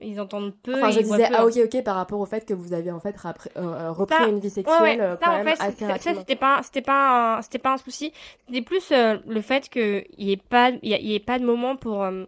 ils 0.00 0.20
entendent 0.20 0.54
peu. 0.62 0.74
Enfin, 0.74 0.90
je 0.90 1.00
disais, 1.00 1.28
ah 1.32 1.46
ok, 1.46 1.56
ok, 1.64 1.82
par 1.84 1.96
rapport 1.96 2.20
au 2.20 2.26
fait 2.26 2.44
que 2.46 2.54
vous 2.54 2.72
avez 2.72 2.90
en 2.90 3.00
fait 3.00 3.16
rappris- 3.16 3.50
euh, 3.56 3.62
euh, 3.62 3.92
repris 3.92 4.16
Ça, 4.16 4.28
une 4.28 4.38
vie 4.38 4.46
Ouais, 4.46 4.50
sexuelle 4.50 4.82
ouais, 4.82 5.00
euh, 5.00 5.16
ça 5.16 5.32
en 5.32 5.44
fait, 5.44 5.56
ça 5.56 5.98
c'était 5.98 6.36
pas, 6.36 6.60
c'était 6.62 6.82
pas, 6.82 7.36
un- 7.38 7.42
c'était 7.42 7.58
pas 7.58 7.72
un 7.72 7.78
souci. 7.78 8.12
C'était 8.46 8.62
plus 8.62 8.90
euh, 8.92 9.18
le 9.26 9.40
fait 9.40 9.68
que 9.68 10.04
il 10.18 10.28
y 10.28 10.32
ait 10.32 10.36
pas, 10.36 10.70
il 10.82 10.90
y, 10.90 11.14
ait 11.14 11.20
pas 11.20 11.38
de 11.38 11.44
moment 11.44 11.76
pour, 11.76 12.02
euh, 12.02 12.24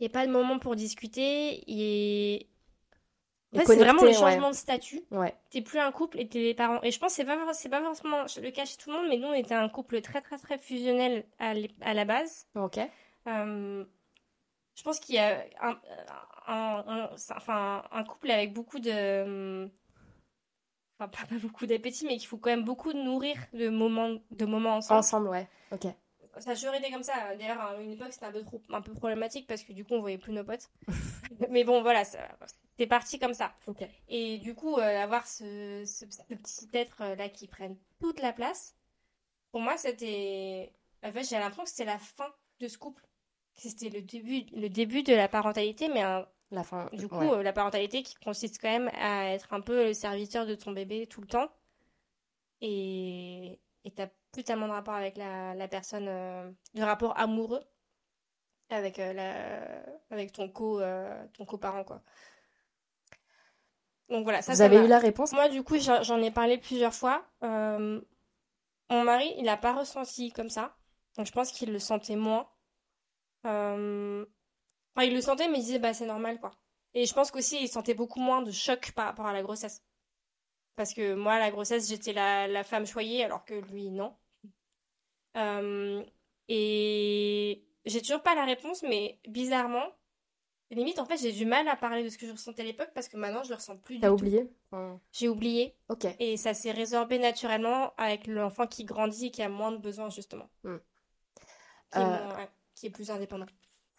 il 0.00 0.04
y 0.04 0.06
ait 0.06 0.08
pas 0.10 0.26
de 0.26 0.32
moment 0.32 0.58
pour 0.58 0.76
discuter. 0.76 1.62
Il 1.66 1.78
y 1.78 2.34
ait... 2.34 2.46
En 3.54 3.60
Et 3.60 3.60
fait, 3.60 3.74
c'est 3.74 3.76
vraiment 3.78 4.02
le 4.02 4.08
ouais. 4.08 4.14
changement 4.14 4.50
de 4.50 4.56
statut. 4.56 5.02
Ouais. 5.12 5.32
T'es 5.50 5.60
plus 5.60 5.78
un 5.78 5.92
couple 5.92 6.18
et 6.18 6.26
t'es 6.26 6.40
les 6.40 6.54
parents. 6.54 6.80
Et 6.82 6.90
je 6.90 6.98
pense 6.98 7.10
que 7.10 7.14
c'est 7.16 7.24
pas, 7.24 7.38
c'est 7.52 7.68
pas 7.68 7.80
forcément 7.80 8.22
le 8.42 8.50
cas 8.50 8.64
chez 8.64 8.76
tout 8.76 8.90
le 8.90 8.96
monde, 8.96 9.06
mais 9.08 9.16
nous, 9.16 9.28
on 9.28 9.32
était 9.32 9.54
un 9.54 9.68
couple 9.68 10.00
très, 10.00 10.20
très, 10.20 10.38
très 10.38 10.58
fusionnel 10.58 11.24
à 11.38 11.94
la 11.94 12.04
base. 12.04 12.48
Ok. 12.56 12.80
Euh, 13.28 13.84
je 14.74 14.82
pense 14.82 15.00
qu'il 15.00 15.14
y 15.14 15.18
a 15.18 15.44
un, 15.60 15.78
un, 16.46 16.84
un- 16.86 17.10
enfin, 17.36 17.84
un 17.90 18.04
couple 18.04 18.30
avec 18.30 18.52
beaucoup 18.52 18.78
de. 18.78 19.68
Enfin, 20.98 21.08
pas, 21.08 21.26
pas 21.26 21.38
beaucoup 21.40 21.66
d'appétit, 21.66 22.06
mais 22.06 22.16
qu'il 22.18 22.28
faut 22.28 22.38
quand 22.38 22.50
même 22.50 22.64
beaucoup 22.64 22.92
nourrir 22.92 23.36
de 23.52 23.68
moments, 23.68 24.16
de 24.30 24.44
moments 24.44 24.76
ensemble. 24.76 24.98
Ensemble, 25.00 25.28
ouais. 25.28 25.48
Ok. 25.72 25.86
Ça 26.38 26.50
a 26.50 26.54
toujours 26.54 26.74
été 26.74 26.90
comme 26.90 27.02
ça. 27.04 27.34
D'ailleurs, 27.36 27.60
à 27.60 27.76
une 27.80 27.92
époque, 27.92 28.12
c'était 28.12 28.26
un 28.26 28.32
peu, 28.32 28.42
trop, 28.42 28.60
un 28.70 28.80
peu 28.80 28.92
problématique 28.92 29.46
parce 29.46 29.62
que 29.62 29.72
du 29.72 29.84
coup, 29.84 29.94
on 29.94 30.00
voyait 30.00 30.18
plus 30.18 30.32
nos 30.32 30.42
potes. 30.44 30.68
mais 31.50 31.62
bon, 31.64 31.82
voilà, 31.82 32.04
c'était 32.04 32.86
parti 32.88 33.18
comme 33.20 33.34
ça. 33.34 33.54
Ok. 33.66 33.84
Et 34.08 34.38
du 34.38 34.54
coup, 34.54 34.76
euh, 34.76 35.02
avoir 35.02 35.26
ce, 35.26 35.84
ce, 35.86 36.04
ce 36.10 36.34
petit 36.34 36.68
être-là 36.72 37.28
qui 37.28 37.46
prenne 37.46 37.76
toute 38.00 38.20
la 38.20 38.32
place, 38.32 38.74
pour 39.52 39.60
moi, 39.60 39.76
c'était. 39.76 40.72
En 41.04 41.12
fait, 41.12 41.22
j'ai 41.24 41.36
l'impression 41.38 41.64
que 41.64 41.70
c'était 41.70 41.84
la 41.84 41.98
fin 41.98 42.32
de 42.60 42.66
ce 42.68 42.78
couple. 42.78 43.04
C'était 43.56 43.88
le 43.88 44.02
début, 44.02 44.44
le 44.54 44.68
début 44.68 45.02
de 45.02 45.14
la 45.14 45.28
parentalité, 45.28 45.88
mais 45.88 46.02
un- 46.02 46.26
La 46.50 46.62
fin. 46.64 46.88
du 46.92 47.08
coup, 47.08 47.16
ouais. 47.16 47.30
euh, 47.30 47.42
la 47.42 47.52
parentalité 47.52 48.02
qui 48.02 48.14
consiste 48.16 48.60
quand 48.60 48.70
même 48.70 48.90
à 49.00 49.30
être 49.30 49.52
un 49.52 49.60
peu 49.60 49.84
le 49.84 49.94
serviteur 49.94 50.46
de 50.46 50.54
ton 50.54 50.72
bébé 50.72 51.06
tout 51.06 51.20
le 51.20 51.26
temps. 51.26 51.48
Et 52.60 53.58
t'as 53.94 54.08
plus 54.32 54.44
tellement 54.44 54.66
de 54.66 54.72
rapport 54.72 54.94
avec 54.94 55.16
la, 55.16 55.54
la 55.54 55.68
personne, 55.68 56.06
euh, 56.08 56.50
de 56.74 56.82
rapport 56.82 57.18
amoureux 57.18 57.62
avec, 58.70 58.98
euh, 58.98 59.12
la, 59.12 59.34
avec 60.10 60.32
ton 60.32 60.48
co, 60.48 60.80
euh, 60.80 61.24
ton 61.34 61.44
coparent, 61.44 61.84
quoi. 61.84 62.02
Donc 64.08 64.24
voilà, 64.24 64.42
ça, 64.42 64.52
Vous 64.52 64.58
ça 64.58 64.64
avez 64.64 64.84
eu 64.84 64.88
la 64.88 64.98
réponse? 64.98 65.32
Moi, 65.32 65.48
du 65.48 65.62
coup, 65.62 65.76
j'en 65.78 66.20
ai 66.20 66.30
parlé 66.30 66.58
plusieurs 66.58 66.94
fois. 66.94 67.24
Euh, 67.42 68.00
mon 68.90 69.02
mari, 69.04 69.32
il 69.38 69.44
n'a 69.44 69.56
pas 69.56 69.72
ressenti 69.72 70.32
comme 70.32 70.50
ça. 70.50 70.76
Donc, 71.16 71.26
je 71.26 71.32
pense 71.32 71.52
qu'il 71.52 71.72
le 71.72 71.78
sentait 71.78 72.16
moins. 72.16 72.48
Euh, 73.46 74.24
Enfin, 74.96 75.06
il 75.08 75.14
le 75.14 75.20
sentait, 75.20 75.48
mais 75.48 75.58
il 75.58 75.62
disait, 75.64 75.80
bah, 75.80 75.92
c'est 75.92 76.06
normal, 76.06 76.38
quoi. 76.38 76.52
Et 76.94 77.04
je 77.04 77.12
pense 77.14 77.32
qu'aussi, 77.32 77.58
il 77.60 77.68
sentait 77.68 77.94
beaucoup 77.94 78.20
moins 78.20 78.42
de 78.42 78.52
choc 78.52 78.92
par 78.92 79.06
rapport 79.06 79.26
à 79.26 79.32
la 79.32 79.42
grossesse. 79.42 79.82
Parce 80.76 80.94
que 80.94 81.14
moi, 81.14 81.38
la 81.40 81.50
grossesse, 81.50 81.88
j'étais 81.88 82.12
la, 82.12 82.46
la 82.46 82.62
femme 82.62 82.86
choyée, 82.86 83.24
alors 83.24 83.44
que 83.44 83.54
lui, 83.54 83.90
non. 83.90 84.14
Euh, 85.36 86.04
et 86.48 87.64
j'ai 87.84 88.00
toujours 88.02 88.22
pas 88.22 88.34
la 88.36 88.44
réponse, 88.44 88.82
mais 88.84 89.18
bizarrement, 89.26 89.84
limite, 90.70 90.98
en 91.00 91.06
fait, 91.06 91.16
j'ai 91.16 91.32
du 91.32 91.44
mal 91.44 91.66
à 91.68 91.76
parler 91.76 92.04
de 92.04 92.08
ce 92.08 92.18
que 92.18 92.26
je 92.26 92.32
ressentais 92.32 92.62
à 92.62 92.64
l'époque 92.64 92.90
parce 92.94 93.08
que 93.08 93.16
maintenant, 93.16 93.42
je 93.42 93.48
le 93.50 93.56
ressens 93.56 93.76
plus 93.78 93.96
du 93.96 94.00
T'as 94.00 94.08
tout. 94.08 94.14
oublié? 94.14 94.48
J'ai 95.12 95.28
oublié 95.28 95.76
Ok. 95.88 96.06
et 96.18 96.36
ça 96.36 96.54
s'est 96.54 96.72
résorbé 96.72 97.18
naturellement 97.18 97.94
avec 97.96 98.26
l'enfant 98.26 98.66
qui 98.66 98.84
grandit 98.84 99.26
et 99.26 99.30
qui 99.30 99.42
a 99.42 99.48
moins 99.48 99.72
de 99.72 99.78
besoins 99.78 100.10
justement. 100.10 100.48
Hmm. 100.62 100.76
Euh, 101.96 102.00
moins- 102.00 102.36
ouais, 102.36 102.48
qui 102.74 102.86
est 102.86 102.90
plus 102.90 103.10
indépendant. 103.10 103.46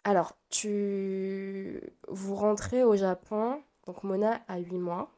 Alors, 0.04 0.36
tu... 0.50 1.80
Vous 2.08 2.34
rentrez 2.34 2.84
au 2.84 2.96
Japon, 2.96 3.62
donc 3.86 4.02
Mona 4.04 4.40
a 4.48 4.58
8 4.58 4.78
mois. 4.78 5.10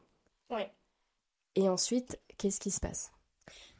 Ouais. 0.49 0.71
Et 1.55 1.69
ensuite, 1.69 2.19
qu'est-ce 2.37 2.59
qui 2.59 2.71
se 2.71 2.79
passe? 2.79 3.11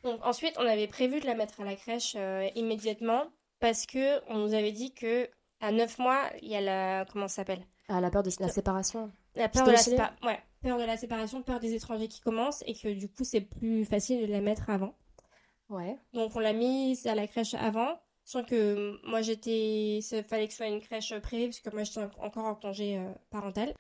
Donc 0.04 0.24
ensuite, 0.24 0.56
on 0.58 0.66
avait 0.66 0.88
prévu 0.88 1.20
de 1.20 1.26
la 1.26 1.36
mettre 1.36 1.62
à 1.62 1.66
la 1.66 1.76
crèche 1.76 2.14
euh, 2.16 2.48
immédiatement 2.56 3.26
parce 3.60 3.86
que 3.86 4.20
on 4.32 4.38
nous 4.38 4.54
avait 4.54 4.72
dit 4.72 4.94
que 4.94 5.30
à 5.62 5.72
9 5.72 6.00
mois, 6.00 6.30
il 6.42 6.48
y 6.50 6.56
a 6.56 6.62
la 6.62 7.06
comment 7.12 7.28
ça 7.28 7.36
s'appelle? 7.38 7.66
Ah, 7.90 8.00
la 8.00 8.10
peur 8.10 8.24
de 8.24 8.32
la 8.40 8.48
séparation. 8.50 9.12
La 9.36 9.50
peur 9.50 9.66
de 9.66 9.72
la, 9.72 9.78
sépa- 9.78 10.14
ouais, 10.24 10.40
peur 10.62 10.78
de 10.78 10.84
la 10.84 10.96
séparation, 10.96 11.42
peur 11.44 11.60
des 11.60 11.74
étrangers 11.74 12.08
qui 12.08 12.22
commencent 12.22 12.64
et 12.66 12.74
que 12.76 12.88
du 12.94 13.10
coup, 13.10 13.24
c'est 13.24 13.42
plus 13.42 13.84
facile 13.84 14.26
de 14.26 14.32
la 14.32 14.42
mettre 14.42 14.70
avant. 14.70 14.96
Ouais. 15.70 15.98
Donc 16.14 16.36
on 16.36 16.40
l'a 16.40 16.54
mise 16.54 17.06
à 17.08 17.14
la 17.16 17.28
crèche 17.28 17.54
avant, 17.56 18.00
sans 18.30 18.44
que 18.44 19.00
moi 19.08 19.24
j'étais, 19.24 20.00
fallait 20.28 20.46
que 20.46 20.52
ce 20.54 20.58
soit 20.58 20.68
une 20.68 20.82
crèche 20.82 21.18
privée 21.20 21.48
parce 21.48 21.62
que 21.62 21.70
moi 21.72 21.84
j'étais 21.84 22.02
en- 22.02 22.24
encore 22.26 22.46
en 22.46 22.54
congé 22.54 22.98
euh, 22.98 23.12
parental. 23.32 23.74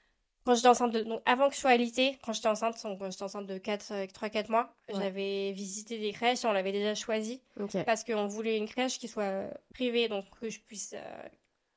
Quand 0.43 0.55
j'étais 0.55 0.69
enceinte 0.69 0.91
de, 0.91 1.01
donc 1.03 1.21
avant 1.27 1.49
que 1.49 1.53
je 1.53 1.59
sois 1.59 1.69
alitée, 1.69 2.17
quand 2.25 2.33
j'étais 2.33 2.47
enceinte, 2.47 2.81
donc 2.83 2.97
quand 2.97 3.11
j'étais 3.11 3.23
enceinte 3.23 3.45
de 3.45 3.59
4, 3.59 3.91
avec 3.91 4.11
3-4 4.11 4.49
mois, 4.49 4.73
Ouais. 4.91 4.95
j'avais 4.99 5.51
visité 5.51 5.99
des 5.99 6.11
crèches 6.13 6.43
et 6.43 6.47
on 6.47 6.51
l'avait 6.53 6.71
déjà 6.71 6.95
choisi 6.95 7.43
parce 7.85 8.03
qu'on 8.03 8.25
voulait 8.25 8.57
une 8.57 8.67
crèche 8.67 8.97
qui 8.97 9.07
soit 9.07 9.23
euh, 9.23 9.51
privée, 9.75 10.07
donc 10.07 10.25
que 10.41 10.49
je 10.49 10.59
puisse, 10.61 10.93
euh, 10.97 11.21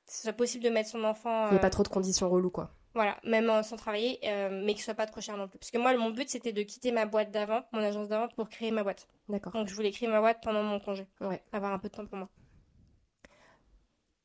que 0.07 0.13
ce 0.13 0.23
soit 0.23 0.33
possible 0.33 0.65
de 0.65 0.71
mettre 0.71 0.89
son 0.89 1.05
enfant, 1.05 1.49
Il 1.49 1.51
n'y 1.51 1.57
a 1.57 1.59
euh, 1.59 1.63
pas 1.63 1.69
trop 1.69 1.83
de 1.83 1.89
conditions 1.89 2.31
reloues, 2.31 2.51
quoi. 2.51 2.71
voilà, 2.95 3.19
même 3.25 3.51
euh, 3.51 3.63
sans 3.63 3.77
travailler, 3.77 4.19
euh, 4.25 4.63
mais 4.65 4.73
qu'il 4.73 4.83
soit 4.83 4.95
pas 4.95 5.07
trop 5.07 5.21
cher 5.21 5.37
non 5.37 5.47
plus. 5.49 5.59
Parce 5.59 5.71
que 5.71 5.77
moi, 5.79 5.95
mon 5.99 6.09
but 6.09 6.31
c'était 6.31 6.53
de 6.55 6.63
quitter 6.63 6.91
ma 6.93 7.05
boîte 7.05 7.31
d'avant, 7.31 7.65
mon 7.73 7.81
agence 7.81 8.09
d'avant, 8.09 8.29
pour 8.29 8.49
créer 8.49 8.71
ma 8.71 8.83
boîte. 8.83 9.07
D'accord. 9.29 9.53
Donc 9.53 9.69
je 9.69 9.75
voulais 9.75 9.91
créer 9.91 10.09
ma 10.09 10.21
boîte 10.21 10.39
pendant 10.43 10.63
mon 10.63 10.81
congé. 10.81 11.07
Ouais. 11.21 11.43
Avoir 11.53 11.73
un 11.75 11.79
peu 11.79 11.89
de 11.91 11.95
temps 11.95 12.07
pour 12.07 12.17
moi. 12.17 12.31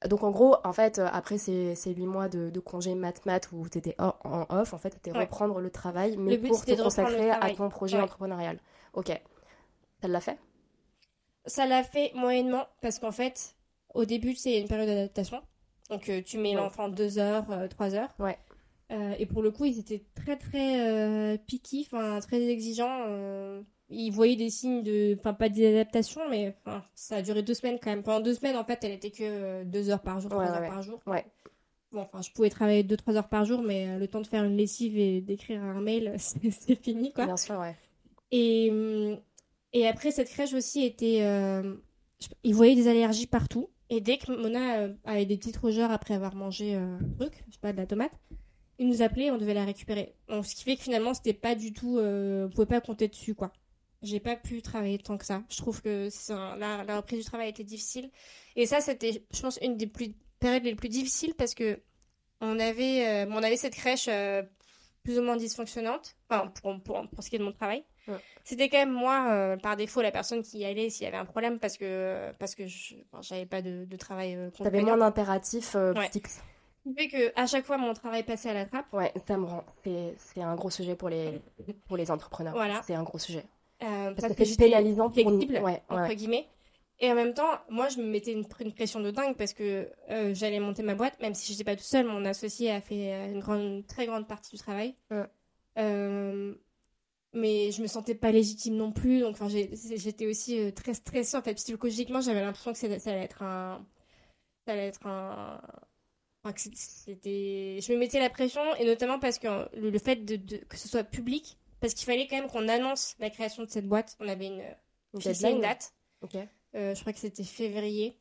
Donc 0.06 0.24
en 0.24 0.30
gros, 0.32 0.56
en 0.64 0.74
fait, 0.74 0.99
euh, 0.99 1.07
après 1.11 1.38
ces, 1.40 1.74
ces 1.74 1.94
8 1.94 2.06
mois 2.06 2.30
de, 2.30 2.49
de 2.52 2.60
congé 2.60 2.94
mat-mat 2.94 3.49
où 3.52 3.68
tu 3.68 3.80
étais 3.80 3.95
en 3.99 4.14
off, 4.49 4.74
en 4.74 4.78
fait, 4.78 4.94
c'était 4.94 5.11
Ouais. 5.11 5.22
reprendre 5.22 5.60
le 5.60 5.72
travail, 5.72 6.18
mais 6.18 6.32
Le 6.32 6.38
but, 6.38 6.48
pour 6.49 6.64
te 6.64 6.80
consacrer 6.82 7.32
à 7.32 7.49
ton 7.52 7.69
projet 7.69 7.98
Ouais. 7.98 8.03
entrepreneurial. 8.03 8.60
Ok. 8.94 9.10
Ça 10.02 10.07
l'a 10.07 10.22
fait? 10.22 10.38
Ça 11.48 11.65
l'a 11.65 11.84
fait 11.84 12.11
moyennement 12.14 12.68
parce 12.82 12.99
qu'en 12.99 13.11
fait, 13.11 13.56
au 13.95 14.06
début, 14.06 14.36
c'est 14.36 14.60
une 14.60 14.68
période 14.68 14.88
d'adaptation. 14.88 15.41
Donc, 15.90 16.10
euh, 16.10 16.22
tu 16.22 16.38
mets 16.38 16.49
Ouais. 16.49 16.56
l'enfant 16.61 16.90
deux 16.90 17.18
heures, 17.18 17.49
euh, 17.52 17.68
trois 17.68 17.95
heures. 17.95 18.14
Ouais. 18.19 18.38
Euh, 18.91 19.15
et 19.18 19.26
pour 19.26 19.41
le 19.41 19.49
coup, 19.52 19.65
ils 19.65 19.80
étaient 19.80 20.06
très, 20.14 20.38
très 20.38 20.88
euh, 20.88 21.38
piqués, 21.38 21.88
enfin, 21.91 22.19
très 22.19 22.41
exigeants. 22.44 23.06
Ils 23.89 24.11
voyaient 24.11 24.35
des 24.35 24.49
signes 24.49 24.84
de, 24.84 25.15
enfin, 25.19 25.34
pas 25.34 25.49
d'adaptation, 25.49 26.22
mais 26.30 26.55
enfin, 26.65 26.84
ça 26.93 27.18
a 27.18 27.22
duré 27.22 27.41
deux 27.43 27.53
semaines 27.53 27.80
quand 27.81 27.89
même. 27.89 28.03
Pendant 28.03 28.19
deux 28.22 28.34
semaines, 28.34 28.57
en 28.57 28.64
fait, 28.65 28.84
elle 28.84 28.91
était 28.91 29.11
que 29.11 29.23
euh, 29.23 29.64
deux 29.65 29.89
heures 29.89 30.01
par 30.01 30.19
jour, 30.19 30.31
Ouais, 30.34 30.45
trois 30.45 30.59
ouais, 30.59 30.65
heures 30.65 30.69
par 30.73 30.81
jour. 30.84 30.99
Ouais. 31.05 31.26
Bon, 31.91 32.01
enfin, 32.01 32.22
je 32.22 32.31
pouvais 32.31 32.49
travailler 32.49 32.84
deux, 32.84 32.97
trois 32.97 33.15
heures 33.15 33.30
par 33.30 33.45
jour, 33.45 33.61
mais 33.61 33.88
euh, 33.88 33.97
le 33.97 34.07
temps 34.07 34.19
de 34.22 34.27
faire 34.27 34.43
une 34.43 34.57
lessive 34.57 34.97
et 34.97 35.22
d'écrire 35.22 35.64
un 35.64 35.81
mail, 35.81 36.15
c'est 36.19 36.76
fini, 36.81 37.14
quoi. 37.14 37.26
Bien 37.26 37.38
sûr, 37.38 37.57
ouais. 37.59 37.76
Et, 38.31 38.69
hum, 38.72 39.18
et 39.73 39.88
après, 39.88 40.11
cette 40.11 40.30
crèche 40.30 40.53
aussi 40.53 40.84
était. 40.84 41.19
euh, 41.22 41.76
ils 42.43 42.55
voyaient 42.55 42.76
des 42.76 42.88
allergies 42.88 43.27
partout. 43.27 43.69
Et 43.89 44.01
dès 44.01 44.18
que 44.18 44.31
Mona 44.34 44.89
avait 45.05 45.26
des 45.26 45.38
petites 45.38 45.57
rougeurs 45.57 45.91
après 45.91 46.14
avoir 46.14 46.35
mangé 46.35 46.76
euh, 46.76 46.97
un 46.99 47.14
truc, 47.19 47.43
je 47.47 47.53
sais 47.53 47.59
pas, 47.61 47.72
de 47.72 47.77
la 47.77 47.85
tomate, 47.85 48.11
ils 48.80 48.88
nous 48.88 49.01
appelaient 49.01 49.27
et 49.27 49.31
on 49.31 49.38
devait 49.38 49.53
la 49.53 49.64
récupérer. 49.65 50.14
Ce 50.30 50.55
qui 50.55 50.64
fait 50.64 50.76
que 50.76 50.81
finalement, 50.84 51.14
c'était 51.14 51.34
pas 51.34 51.55
du 51.55 51.72
tout. 51.73 51.97
Euh, 51.97 52.47
on 52.47 52.49
pouvait 52.49 52.65
pas 52.65 52.81
compter 52.81 53.07
dessus, 53.07 53.34
quoi. 53.34 53.53
J'ai 54.03 54.19
pas 54.19 54.36
pu 54.36 54.61
travailler 54.61 54.99
tant 54.99 55.18
que 55.18 55.26
ça. 55.26 55.41
Je 55.49 55.57
trouve 55.57 55.82
que 55.82 56.10
un- 56.32 56.56
la, 56.57 56.84
la 56.84 56.98
reprise 56.98 57.19
du 57.19 57.26
travail 57.26 57.49
était 57.49 57.64
difficile. 57.64 58.11
Et 58.56 58.65
ça, 58.65 58.80
c'était, 58.82 59.24
je 59.34 59.41
pense, 59.41 59.57
une 59.61 59.76
des 59.78 59.88
plus, 59.88 60.14
périodes 60.40 60.64
les 60.64 60.76
plus 60.76 60.90
difficiles 60.90 61.34
parce 61.36 61.53
que 61.56 61.80
on 62.41 62.60
avait, 62.60 63.07
euh, 63.07 63.26
on 63.32 63.41
avait 63.41 63.57
cette 63.57 63.74
crèche 63.74 64.07
euh, 64.07 64.44
plus 65.03 65.18
ou 65.18 65.24
moins 65.24 65.36
dysfonctionnante, 65.38 66.15
enfin, 66.30 66.48
pour, 66.61 66.80
pour, 66.84 67.10
pour 67.10 67.24
ce 67.24 67.30
qui 67.30 67.38
est 67.38 67.40
de 67.40 67.44
mon 67.44 67.52
travail. 67.53 67.84
Ouais. 68.07 68.18
C'était 68.44 68.69
quand 68.69 68.78
même 68.78 68.91
moi, 68.91 69.30
euh, 69.32 69.57
par 69.57 69.76
défaut, 69.76 70.02
la 70.02 70.11
personne 70.11 70.44
qui 70.44 70.60
y 70.60 70.65
allait 70.65 70.90
s'il 70.91 71.06
y 71.06 71.07
avait 71.07 71.18
un 71.18 71.26
problème 71.26 71.57
parce 71.60 71.78
que, 71.78 72.32
parce 72.40 72.53
que 72.56 72.64
j'avais 73.22 73.45
pas 73.48 73.61
de, 73.64 73.86
de 73.86 73.95
travail 73.98 74.38
T'avais 74.61 74.82
moins 74.82 74.98
d'impératifs 74.98 75.74
Ouais. 75.76 76.10
fixes. 76.11 76.40
Fait 76.95 77.07
que 77.10 77.34
à 77.38 77.48
chaque 77.48 77.65
fois, 77.65 77.78
mon 77.78 77.94
travail 77.94 78.24
passait 78.24 78.49
à 78.49 78.53
la 78.53 78.65
trappe. 78.65 78.94
Ouais, 78.94 79.11
ça 79.28 79.36
me 79.38 79.45
rend. 79.45 79.65
C'est, 79.84 80.14
c'est 80.18 80.41
un 80.41 80.56
gros 80.56 80.69
sujet 80.69 80.95
pour 80.95 81.10
les, 81.10 81.41
pour 81.88 81.98
les 81.98 82.10
entrepreneurs. 82.11 82.53
Voilà. 82.53 82.82
C'est 82.86 82.94
un 82.95 83.03
gros 83.03 83.18
sujet. 83.19 83.44
Euh, 83.83 84.13
Parce 84.15 84.33
que 84.33 84.33
que 84.33 84.45
c'est 84.45 84.45
j'étais 84.51 84.65
pénalisant 84.65 85.09
pour 85.09 85.13
flexible, 85.13 85.59
ouais, 85.63 85.83
entre 85.89 86.09
ouais. 86.09 86.15
guillemets. 86.15 86.47
Et 86.99 87.11
en 87.11 87.15
même 87.15 87.33
temps, 87.35 87.59
moi, 87.69 87.89
je 87.89 87.99
me 87.99 88.05
mettais 88.05 88.33
une, 88.33 88.43
une 88.59 88.73
pression 88.73 88.99
de 88.99 89.11
dingue 89.11 89.35
parce 89.37 89.53
que 89.53 89.87
euh, 90.09 90.33
j'allais 90.33 90.59
monter 90.59 90.81
ma 90.81 90.95
boîte, 90.95 91.19
même 91.21 91.35
si 91.35 91.51
j'étais 91.51 91.63
pas 91.63 91.75
toute 91.75 91.85
seule. 91.85 92.07
Mon 92.07 92.25
associé 92.25 92.71
a 92.71 92.81
fait 92.81 93.13
euh, 93.13 93.31
une 93.33 93.39
grande, 93.39 93.61
une 93.61 93.83
très 93.85 94.07
grande 94.07 94.27
partie 94.27 94.55
du 94.55 94.57
travail. 94.61 94.95
Ouais. 95.11 95.25
Euh, 95.77 96.55
mais 97.33 97.71
je 97.71 97.83
me 97.83 97.87
sentais 97.87 98.15
pas 98.15 98.31
légitime 98.31 98.75
non 98.77 98.91
plus. 98.91 99.19
Donc, 99.19 99.37
j'étais 99.95 100.25
aussi 100.25 100.73
très 100.73 100.95
stressée. 100.95 101.37
En 101.37 101.43
fait, 101.43 101.53
psychologiquement, 101.53 102.21
j'avais 102.21 102.41
l'impression 102.41 102.73
que 102.73 102.79
ça, 102.79 102.97
ça 102.99 103.11
allait 103.11 103.23
être 103.25 103.43
un, 103.43 103.85
ça 104.65 104.73
allait 104.73 104.87
être 104.87 105.05
un, 105.05 105.61
enfin, 106.43 106.55
c'était, 106.73 107.79
je 107.81 107.93
me 107.93 107.97
mettais 107.97 108.19
la 108.19 108.29
pression 108.29 108.61
et 108.79 108.85
notamment 108.85 109.19
parce 109.19 109.39
que 109.39 109.47
le, 109.77 109.89
le 109.91 109.99
fait 109.99 110.17
de, 110.25 110.35
de- 110.35 110.57
que 110.57 110.77
ce 110.77 110.87
soit 110.87 111.03
public, 111.03 111.57
parce 111.79 111.93
qu'il 111.93 112.05
fallait 112.05 112.27
quand 112.27 112.37
même 112.37 112.49
qu'on 112.49 112.67
annonce 112.67 113.15
la 113.19 113.29
création 113.29 113.63
de 113.63 113.69
cette 113.69 113.87
boîte. 113.87 114.15
On 114.19 114.27
avait 114.27 114.47
une, 114.47 114.63
Une 115.13 115.21
fixé 115.21 115.33
deadline 115.33 115.55
une 115.57 115.61
date. 115.61 115.93
Ok. 116.21 116.35
Euh, 116.75 116.93
je 116.95 116.99
crois 117.01 117.13
que 117.13 117.19
c'était 117.19 117.43
février. 117.43 118.19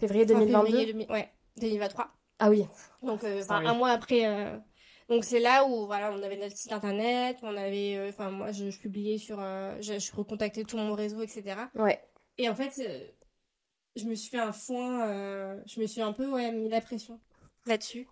Février 0.00 0.26
Fin 0.26 0.34
2022 0.34 0.66
février 0.66 0.86
2000 0.92 1.10
ouais, 1.10 1.32
2023. 1.58 2.10
Ah 2.40 2.50
oui. 2.50 2.66
Donc, 3.02 3.22
euh, 3.24 3.40
Ça, 3.42 3.54
enfin, 3.54 3.60
oui. 3.60 3.66
un 3.68 3.74
mois 3.74 3.90
après. 3.90 4.26
euh, 4.26 4.58
Donc, 5.08 5.24
c'est 5.24 5.38
là 5.40 5.64
où 5.66 5.86
voilà, 5.86 6.12
on 6.12 6.22
avait 6.22 6.36
notre 6.36 6.56
site 6.56 6.72
internet, 6.72 7.38
on 7.42 7.56
avait. 7.56 7.96
euh, 7.96 8.08
Enfin, 8.08 8.30
moi, 8.30 8.50
je, 8.52 8.70
je 8.70 8.78
publiais 8.80 9.18
sur. 9.18 9.38
euh, 9.40 9.76
je, 9.80 9.98
je 9.98 10.12
recontactais 10.14 10.64
tout 10.64 10.76
mon 10.76 10.94
réseau, 10.94 11.22
etc. 11.22 11.56
Ouais. 11.76 12.02
Et 12.38 12.48
en 12.48 12.54
fait, 12.56 12.72
euh, 12.80 13.06
je 13.96 14.04
me 14.04 14.14
suis 14.16 14.30
fait 14.30 14.38
un 14.40 14.52
foin. 14.52 15.08
euh, 15.08 15.60
je 15.66 15.80
me 15.80 15.86
suis 15.86 16.00
un 16.02 16.12
peu 16.12 16.28
ouais, 16.28 16.50
mis 16.50 16.68
la 16.68 16.80
pression 16.80 17.20
là-dessus. 17.66 18.08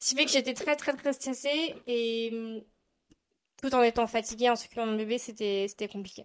Ce 0.00 0.10
qui 0.10 0.16
fait 0.16 0.24
que 0.26 0.30
j'étais 0.32 0.54
très, 0.54 0.74
très, 0.76 0.92
très 0.94 1.12
stressée 1.12 1.74
et. 1.86 2.62
Tout 3.66 3.74
en 3.74 3.82
étant 3.82 4.06
fatiguée, 4.06 4.48
en 4.48 4.54
s'occupant 4.54 4.86
de 4.86 4.96
bébé, 4.96 5.18
c'était 5.18 5.66
c'était 5.68 5.88
compliqué. 5.88 6.24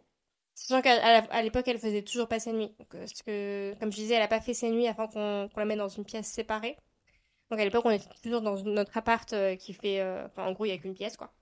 Sachant 0.54 0.82
qu'à 0.84 1.42
l'époque, 1.42 1.68
elle 1.68 1.80
faisait 1.80 2.04
toujours 2.04 2.28
pas 2.28 2.40
ses 2.40 2.54
nuits. 2.54 2.76
Donc, 2.78 2.94
euh, 2.94 3.00
parce 3.00 3.24
que, 3.24 3.74
comme 3.80 3.92
je 3.92 3.98
disais, 3.98 4.14
elle 4.14 4.22
a 4.22 4.28
pas 4.28 4.42
fait 4.42 4.54
ses 4.54 4.70
nuits 4.70 4.88
avant 4.88 5.08
qu'on 5.08 5.50
qu'on 5.52 5.60
la 5.60 5.66
mette 5.66 5.80
dans 5.80 5.88
une 5.88 6.06
pièce 6.06 6.28
séparée. 6.28 6.78
Donc 7.50 7.60
à 7.60 7.64
l'époque, 7.66 7.84
on 7.86 7.90
était 7.90 8.06
toujours 8.22 8.42
dans 8.42 8.62
notre 8.62 8.96
appart 8.96 9.34
euh, 9.34 9.56
qui 9.56 9.74
fait. 9.74 10.02
euh, 10.02 10.28
Enfin, 10.28 10.46
en 10.46 10.52
gros, 10.52 10.66
il 10.66 10.70
y 10.70 10.72
a 10.72 10.78
qu'une 10.78 10.94
pièce, 10.94 11.18
quoi. 11.18 11.34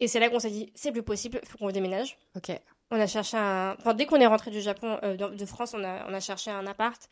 Et 0.00 0.08
c'est 0.08 0.18
là 0.18 0.28
qu'on 0.28 0.40
s'est 0.40 0.50
dit, 0.50 0.72
c'est 0.74 0.90
plus 0.92 1.02
possible, 1.04 1.40
faut 1.44 1.58
qu'on 1.58 1.70
déménage. 1.70 2.18
Ok. 2.36 2.50
On 2.90 2.98
a 3.00 3.06
cherché 3.06 3.36
un. 3.36 3.76
Enfin, 3.78 3.94
dès 3.94 4.06
qu'on 4.06 4.20
est 4.20 4.26
rentré 4.26 4.50
du 4.50 4.60
Japon, 4.60 4.98
euh, 5.04 5.16
de, 5.16 5.36
de 5.36 5.46
France, 5.46 5.72
on 5.74 5.84
a, 5.84 6.04
on 6.10 6.14
a 6.14 6.20
cherché 6.20 6.50
un 6.50 6.66
appart. 6.66 7.08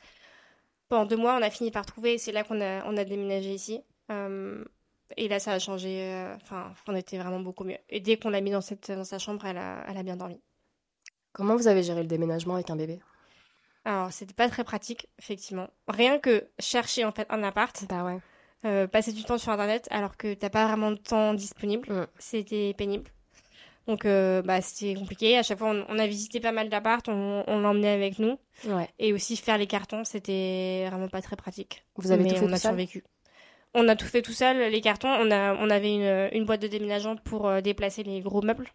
Pendant 0.88 1.06
deux 1.06 1.16
mois, 1.16 1.36
on 1.38 1.42
a 1.42 1.50
fini 1.50 1.70
par 1.70 1.86
trouver. 1.86 2.14
et 2.14 2.18
C'est 2.18 2.32
là 2.32 2.42
qu'on 2.42 2.60
a, 2.60 2.84
on 2.86 2.96
a 2.96 3.04
déménagé 3.04 3.52
ici. 3.54 3.82
Euh, 4.10 4.64
et 5.16 5.28
là, 5.28 5.38
ça 5.38 5.52
a 5.52 5.58
changé. 5.58 6.02
euh, 6.12 6.34
Enfin, 6.36 6.72
on 6.88 6.94
était 6.96 7.18
vraiment 7.18 7.40
beaucoup 7.40 7.64
mieux. 7.64 7.78
Et 7.88 8.00
dès 8.00 8.16
qu'on 8.16 8.30
l'a 8.30 8.40
mis 8.40 8.50
dans, 8.50 8.60
cette, 8.60 8.90
dans 8.90 9.04
sa 9.04 9.18
chambre, 9.18 9.44
elle 9.46 9.58
a, 9.58 9.84
elle 9.88 9.96
a 9.98 10.02
bien 10.02 10.16
dormi. 10.16 10.40
Comment 11.32 11.56
vous 11.56 11.68
avez 11.68 11.82
géré 11.82 12.00
le 12.02 12.06
déménagement 12.08 12.54
avec 12.54 12.70
un 12.70 12.76
bébé? 12.76 13.00
Alors, 13.84 14.12
c'était 14.12 14.34
pas 14.34 14.48
très 14.48 14.64
pratique, 14.64 15.08
effectivement. 15.18 15.68
Rien 15.86 16.18
que 16.18 16.48
chercher 16.58 17.04
en 17.04 17.12
fait 17.12 17.26
un 17.30 17.42
appart, 17.44 17.84
Bah 17.88 18.04
ouais. 18.04 18.18
euh, 18.64 18.86
passer 18.88 19.12
du 19.12 19.22
temps 19.22 19.38
sur 19.38 19.52
Internet 19.52 19.86
alors 19.90 20.16
que 20.16 20.34
t'as 20.34 20.50
pas 20.50 20.66
vraiment 20.66 20.90
de 20.90 20.96
temps 20.96 21.34
disponible, 21.34 21.88
Mm. 21.92 22.06
c'était 22.18 22.74
pénible. 22.76 23.10
Donc, 23.86 24.04
euh, 24.04 24.42
bah, 24.42 24.60
c'était 24.62 24.94
compliqué. 24.94 25.38
À 25.38 25.44
chaque 25.44 25.58
fois, 25.58 25.70
on, 25.70 25.86
on 25.88 25.98
a 26.00 26.06
visité 26.08 26.40
pas 26.40 26.50
mal 26.50 26.68
d'apparts, 26.68 27.02
on, 27.06 27.44
on 27.46 27.60
l'emmenait 27.60 27.90
avec 27.90 28.18
nous. 28.18 28.36
Ouais. 28.64 28.88
Et 28.98 29.12
aussi 29.12 29.36
faire 29.36 29.58
les 29.58 29.68
cartons, 29.68 30.02
c'était 30.02 30.86
vraiment 30.88 31.08
pas 31.08 31.22
très 31.22 31.36
pratique. 31.36 31.84
Vous 31.96 32.10
avez 32.10 32.24
Mais 32.24 32.30
tout 32.30 32.34
fait 32.36 32.44
on 32.46 32.48
tout 32.48 32.54
a 32.54 32.58
seul? 32.58 32.70
survécu. 32.72 33.04
On 33.78 33.86
a 33.88 33.94
tout 33.96 34.06
fait 34.06 34.22
tout 34.22 34.32
seul, 34.32 34.70
les 34.70 34.80
cartons. 34.80 35.08
On, 35.08 35.30
a, 35.30 35.54
on 35.54 35.68
avait 35.70 35.92
une, 35.94 36.30
une 36.32 36.44
boîte 36.46 36.62
de 36.62 36.66
déménagement 36.66 37.16
pour 37.16 37.46
euh, 37.46 37.60
déplacer 37.60 38.02
les 38.02 38.20
gros 38.20 38.40
meubles. 38.42 38.68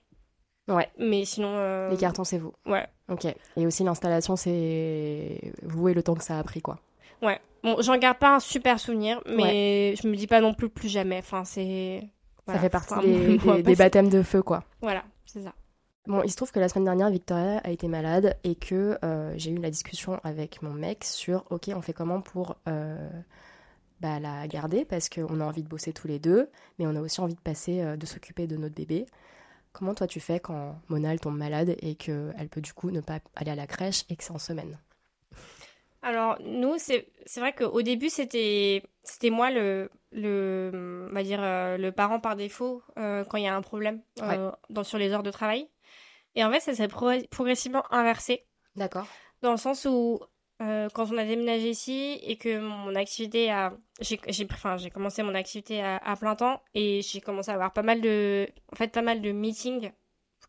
Ouais. 0.68 0.88
Mais 1.00 1.26
sinon. 1.26 1.50
euh, 1.56 1.90
Les 1.90 1.98
cartons, 1.98 2.24
c'est 2.24 2.38
vous. 2.38 2.54
Ouais. 2.66 2.86
Ok. 3.10 3.26
Et 3.58 3.66
aussi 3.66 3.84
l'installation, 3.84 4.36
c'est 4.36 5.40
vous 5.64 5.90
et 5.90 5.94
le 5.94 6.04
temps 6.04 6.14
que 6.16 6.24
ça 6.24 6.38
a 6.38 6.44
pris, 6.44 6.62
quoi. 6.62 6.78
Ouais. 7.22 7.40
Bon, 7.64 7.78
j'en 7.82 7.98
garde 7.98 8.18
pas 8.20 8.36
un 8.36 8.40
super 8.40 8.80
souvenir, 8.80 9.22
mais 9.28 9.96
je 10.02 10.08
me 10.08 10.16
dis 10.16 10.28
pas 10.28 10.40
non 10.40 10.54
plus 10.54 10.70
plus 10.70 10.88
jamais. 10.90 11.18
Enfin, 11.18 11.44
c'est. 11.46 12.02
Ça 12.48 12.60
fait 12.60 12.70
partie 12.70 12.94
Enfin, 12.94 13.60
des, 13.60 13.76
baptêmes 13.76 14.10
de 14.10 14.24
feu, 14.24 14.42
quoi. 14.42 14.64
Voilà, 14.82 15.04
c'est 15.26 15.42
ça. 15.42 15.54
Bon, 16.08 16.22
il 16.24 16.32
se 16.32 16.36
trouve 16.36 16.52
que 16.52 16.60
la 16.60 16.68
semaine 16.70 16.86
dernière, 16.86 17.10
Victoria 17.12 17.60
a 17.64 17.70
été 17.70 17.88
malade 17.88 18.36
et 18.44 18.56
que 18.56 18.98
euh, 19.04 19.34
j'ai 19.38 19.52
eu 19.52 19.58
la 19.58 19.70
discussion 19.70 20.20
avec 20.24 20.62
mon 20.64 20.74
mec 20.74 21.04
sur, 21.04 21.44
ok, 21.52 21.70
on 21.76 21.82
fait 21.82 21.94
comment 21.94 22.22
pour 22.22 22.56
euh, 22.68 23.08
bah, 24.02 24.20
la 24.20 24.48
garder 24.48 24.86
parce 24.86 25.10
qu'on 25.10 25.40
a 25.42 25.46
envie 25.46 25.64
de 25.64 25.70
bosser 25.70 25.94
tous 25.94 26.08
les 26.08 26.20
deux, 26.20 26.50
mais 26.80 26.88
on 26.88 26.96
a 26.96 27.02
aussi 27.02 27.22
envie 27.22 27.36
de 27.36 27.42
passer, 27.42 27.82
euh, 27.82 27.98
de 27.98 28.06
s'occuper 28.06 28.48
de 28.48 28.58
notre 28.58 28.76
bébé. 28.76 29.06
Comment 29.74 29.94
toi 29.96 30.08
tu 30.08 30.20
fais 30.20 30.40
quand 30.40 30.76
Mona 30.90 31.14
elle 31.14 31.20
tombe 31.22 31.38
malade 31.38 31.76
et 31.82 31.96
qu'elle 31.96 32.50
peut 32.52 32.62
du 32.62 32.74
coup 32.74 32.92
ne 32.92 33.02
pas 33.02 33.20
aller 33.36 33.52
à 33.52 33.56
la 33.56 33.68
crèche 33.68 34.06
et 34.10 34.16
que 34.16 34.24
c'est 34.24 34.32
en 34.34 34.40
semaine? 34.40 34.78
Alors, 36.04 36.38
nous, 36.42 36.78
c'est 36.78 37.06
vrai 37.38 37.54
qu'au 37.54 37.82
début, 37.84 38.10
c'était 38.10 38.82
moi 39.30 39.52
le, 39.52 39.90
le, 40.12 41.08
on 41.10 41.14
va 41.14 41.24
dire, 41.24 41.42
euh, 41.44 41.78
le 41.78 41.92
parent 41.92 42.20
par 42.20 42.36
défaut 42.36 42.82
euh, 42.98 43.24
quand 43.24 43.38
il 43.38 43.44
y 43.44 43.48
a 43.48 43.56
un 43.56 43.62
problème 43.62 44.02
euh, 44.22 44.52
dans, 44.70 44.84
sur 44.84 44.98
les 44.98 45.12
heures 45.12 45.22
de 45.24 45.32
travail. 45.32 45.70
Et 46.36 46.44
en 46.44 46.52
fait, 46.52 46.60
ça 46.62 46.74
s'est 46.74 46.88
pro- 46.88 47.22
progressivement 47.30 47.84
inversé, 47.94 48.46
D'accord. 48.76 49.08
dans 49.42 49.52
le 49.52 49.58
sens 49.58 49.86
où 49.86 50.20
euh, 50.62 50.88
quand 50.94 51.12
on 51.12 51.18
a 51.18 51.26
déménagé 51.26 51.70
ici 51.70 52.20
et 52.24 52.38
que 52.38 52.60
mon 52.60 52.94
activité 52.96 53.52
a... 53.52 53.74
J'ai 54.00 54.20
j'ai- 54.28 54.48
enfin, 54.52 54.78
j'ai 54.78 54.90
commencé 54.92 55.24
mon 55.24 55.34
activité 55.36 55.82
à, 55.82 55.98
à 55.98 56.16
plein 56.16 56.36
temps 56.36 56.62
et 56.76 57.02
j'ai 57.02 57.20
commencé 57.20 57.50
à 57.52 57.56
avoir 57.56 57.74
pas 57.74 57.82
mal 57.82 58.00
de... 58.02 58.48
En 58.72 58.76
fait, 58.76 58.90
pas 58.92 59.02
mal 59.02 59.22
de 59.22 59.32
meetings 59.32 59.92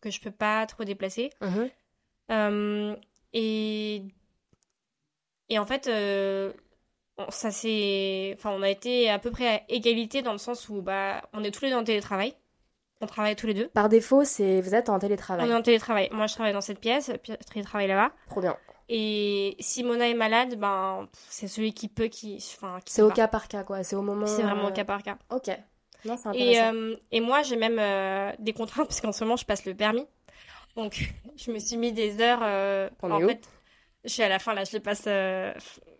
que 0.01 0.09
je 0.11 0.19
peux 0.19 0.31
pas 0.31 0.65
trop 0.65 0.83
déplacer. 0.83 1.29
Euh, 2.31 2.95
et, 3.33 4.03
et 5.49 5.59
en 5.59 5.65
fait, 5.65 5.87
euh, 5.87 6.51
on- 7.17 7.31
ça 7.31 7.51
c'est, 7.51 8.33
enfin, 8.37 8.51
on 8.51 8.61
a 8.61 8.69
été 8.69 9.09
à 9.09 9.17
peu 9.19 9.31
près 9.31 9.47
à 9.47 9.61
égalité 9.69 10.21
dans 10.21 10.31
le 10.33 10.37
sens 10.37 10.67
où 10.69 10.81
bah, 10.81 11.21
on 11.33 11.43
est 11.43 11.51
tous 11.51 11.63
les 11.65 11.71
deux 11.71 11.77
en 11.77 11.83
télétravail. 11.83 12.33
On 13.01 13.05
travaille 13.07 13.35
tous 13.35 13.47
les 13.47 13.53
deux. 13.53 13.67
Par 13.69 13.89
défaut, 13.89 14.23
c'est 14.23 14.61
vous 14.61 14.75
êtes 14.75 14.89
en 14.89 14.99
télétravail. 14.99 15.45
On 15.47 15.51
est 15.51 15.55
en 15.55 15.61
télétravail. 15.61 16.09
Moi, 16.11 16.27
je 16.27 16.33
travaille 16.33 16.53
dans 16.53 16.61
cette 16.61 16.79
pièce, 16.79 17.11
Pierre 17.23 17.37
il 17.55 17.63
travaille 17.65 17.87
là-bas. 17.87 18.13
Trop 18.27 18.41
bien. 18.41 18.57
Et 18.89 19.55
si 19.59 19.83
Mona 19.83 20.09
est 20.09 20.13
malade, 20.13 20.55
ben, 20.59 21.07
c'est 21.29 21.47
celui 21.47 21.73
qui 21.73 21.87
peut 21.87 22.07
qui, 22.07 22.35
enfin, 22.57 22.79
qui 22.83 22.93
C'est 22.93 23.01
au 23.01 23.09
cas 23.11 23.27
par 23.27 23.47
cas, 23.47 23.63
quoi. 23.63 23.83
C'est 23.83 23.95
au 23.95 24.01
moment. 24.01 24.25
C'est 24.25 24.43
vraiment 24.43 24.65
euh, 24.67 24.69
au 24.69 24.73
cas 24.73 24.83
par 24.85 25.01
cas. 25.03 25.17
Ok. 25.29 25.49
Non, 26.05 26.17
c'est 26.17 26.29
Et, 26.37 26.57
intéressant. 26.59 26.75
euh, 26.75 26.95
et 27.11 27.21
moi, 27.21 27.43
j'ai 27.43 27.55
même 27.55 27.79
euh, 27.79 28.31
des 28.39 28.53
contraintes 28.53 28.87
parce 28.89 28.99
qu'en 29.01 29.11
ce 29.13 29.23
moment, 29.23 29.37
je 29.37 29.45
passe 29.45 29.65
le 29.65 29.73
permis. 29.73 30.05
Donc, 30.75 31.11
je 31.37 31.51
me 31.51 31.59
suis 31.59 31.77
mis 31.77 31.93
des 31.93 32.19
heures. 32.21 32.41
euh, 32.43 32.89
en 33.01 33.19
fait, 33.19 33.41
je 34.03 34.09
suis 34.09 34.23
à 34.23 34.29
la 34.29 34.39
fin 34.39 34.53
là, 34.53 34.63
je 34.65 34.75
le 34.75 34.81
passe. 34.81 35.03
euh, 35.07 35.53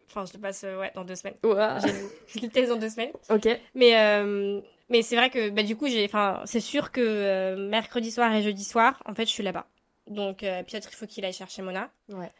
Enfin, 0.09 0.25
je 0.25 0.33
le 0.33 0.39
passe 0.41 0.63
euh, 0.63 0.79
ouais, 0.79 0.91
dans 0.93 1.03
deux 1.05 1.15
semaines. 1.15 1.37
Ouah. 1.43 1.79
J'ai 1.79 2.41
le 2.41 2.49
test 2.49 2.69
dans 2.69 2.75
deux 2.77 2.89
semaines. 2.89 3.13
Ok. 3.31 3.47
Mais, 3.73 3.97
euh, 3.99 4.61
mais 4.89 5.01
c'est 5.01 5.15
vrai 5.15 5.31
que 5.31 5.49
bah, 5.49 5.63
du 5.63 5.75
coup, 5.75 5.87
j'ai, 5.87 6.05
enfin, 6.05 6.41
c'est 6.45 6.59
sûr 6.59 6.91
que 6.91 7.01
euh, 7.01 7.55
mercredi 7.69 8.11
soir 8.11 8.31
et 8.35 8.43
jeudi 8.43 8.63
soir, 8.63 9.01
en 9.07 9.15
fait, 9.15 9.25
je 9.25 9.31
suis 9.31 9.41
là-bas. 9.41 9.65
Donc, 10.05 10.43
euh, 10.43 10.61
Piotr, 10.61 10.87
il 10.91 10.95
faut 10.95 11.07
qu'il 11.07 11.25
aille 11.25 11.33
chercher 11.33 11.63
Mona. 11.63 11.89
Ouais. 12.09 12.31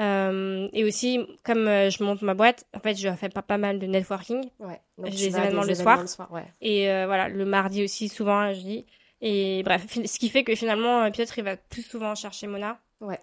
Euh, 0.00 0.68
et 0.72 0.84
aussi, 0.84 1.20
comme 1.44 1.66
euh, 1.66 1.90
je 1.90 2.02
monte 2.04 2.22
ma 2.22 2.34
boîte, 2.34 2.66
en 2.74 2.78
fait, 2.78 2.94
je 2.94 3.10
fais 3.14 3.28
pas, 3.28 3.42
pas 3.42 3.58
mal 3.58 3.78
de 3.78 3.86
networking. 3.86 4.48
Ouais. 4.60 4.80
J'ai 5.04 5.10
tu 5.10 5.16
des 5.16 5.28
vas 5.30 5.38
à 5.38 5.44
événements 5.46 5.62
des 5.62 5.68
le 5.68 5.80
événements 5.80 6.06
soir. 6.06 6.32
Ouais. 6.32 6.44
Et 6.60 6.88
euh, 6.90 7.06
voilà, 7.06 7.28
le 7.28 7.44
mardi 7.44 7.82
aussi, 7.82 8.08
souvent, 8.08 8.52
je 8.52 8.60
dis. 8.60 8.86
Et 9.20 9.62
bref, 9.64 9.86
ce 9.92 10.18
qui 10.18 10.28
fait 10.28 10.44
que 10.44 10.54
finalement, 10.54 11.02
euh, 11.02 11.10
Piotr, 11.10 11.38
il 11.38 11.44
va 11.44 11.56
plus 11.56 11.82
souvent 11.82 12.14
chercher 12.14 12.46
Mona. 12.46 12.78
Ouais. 13.00 13.18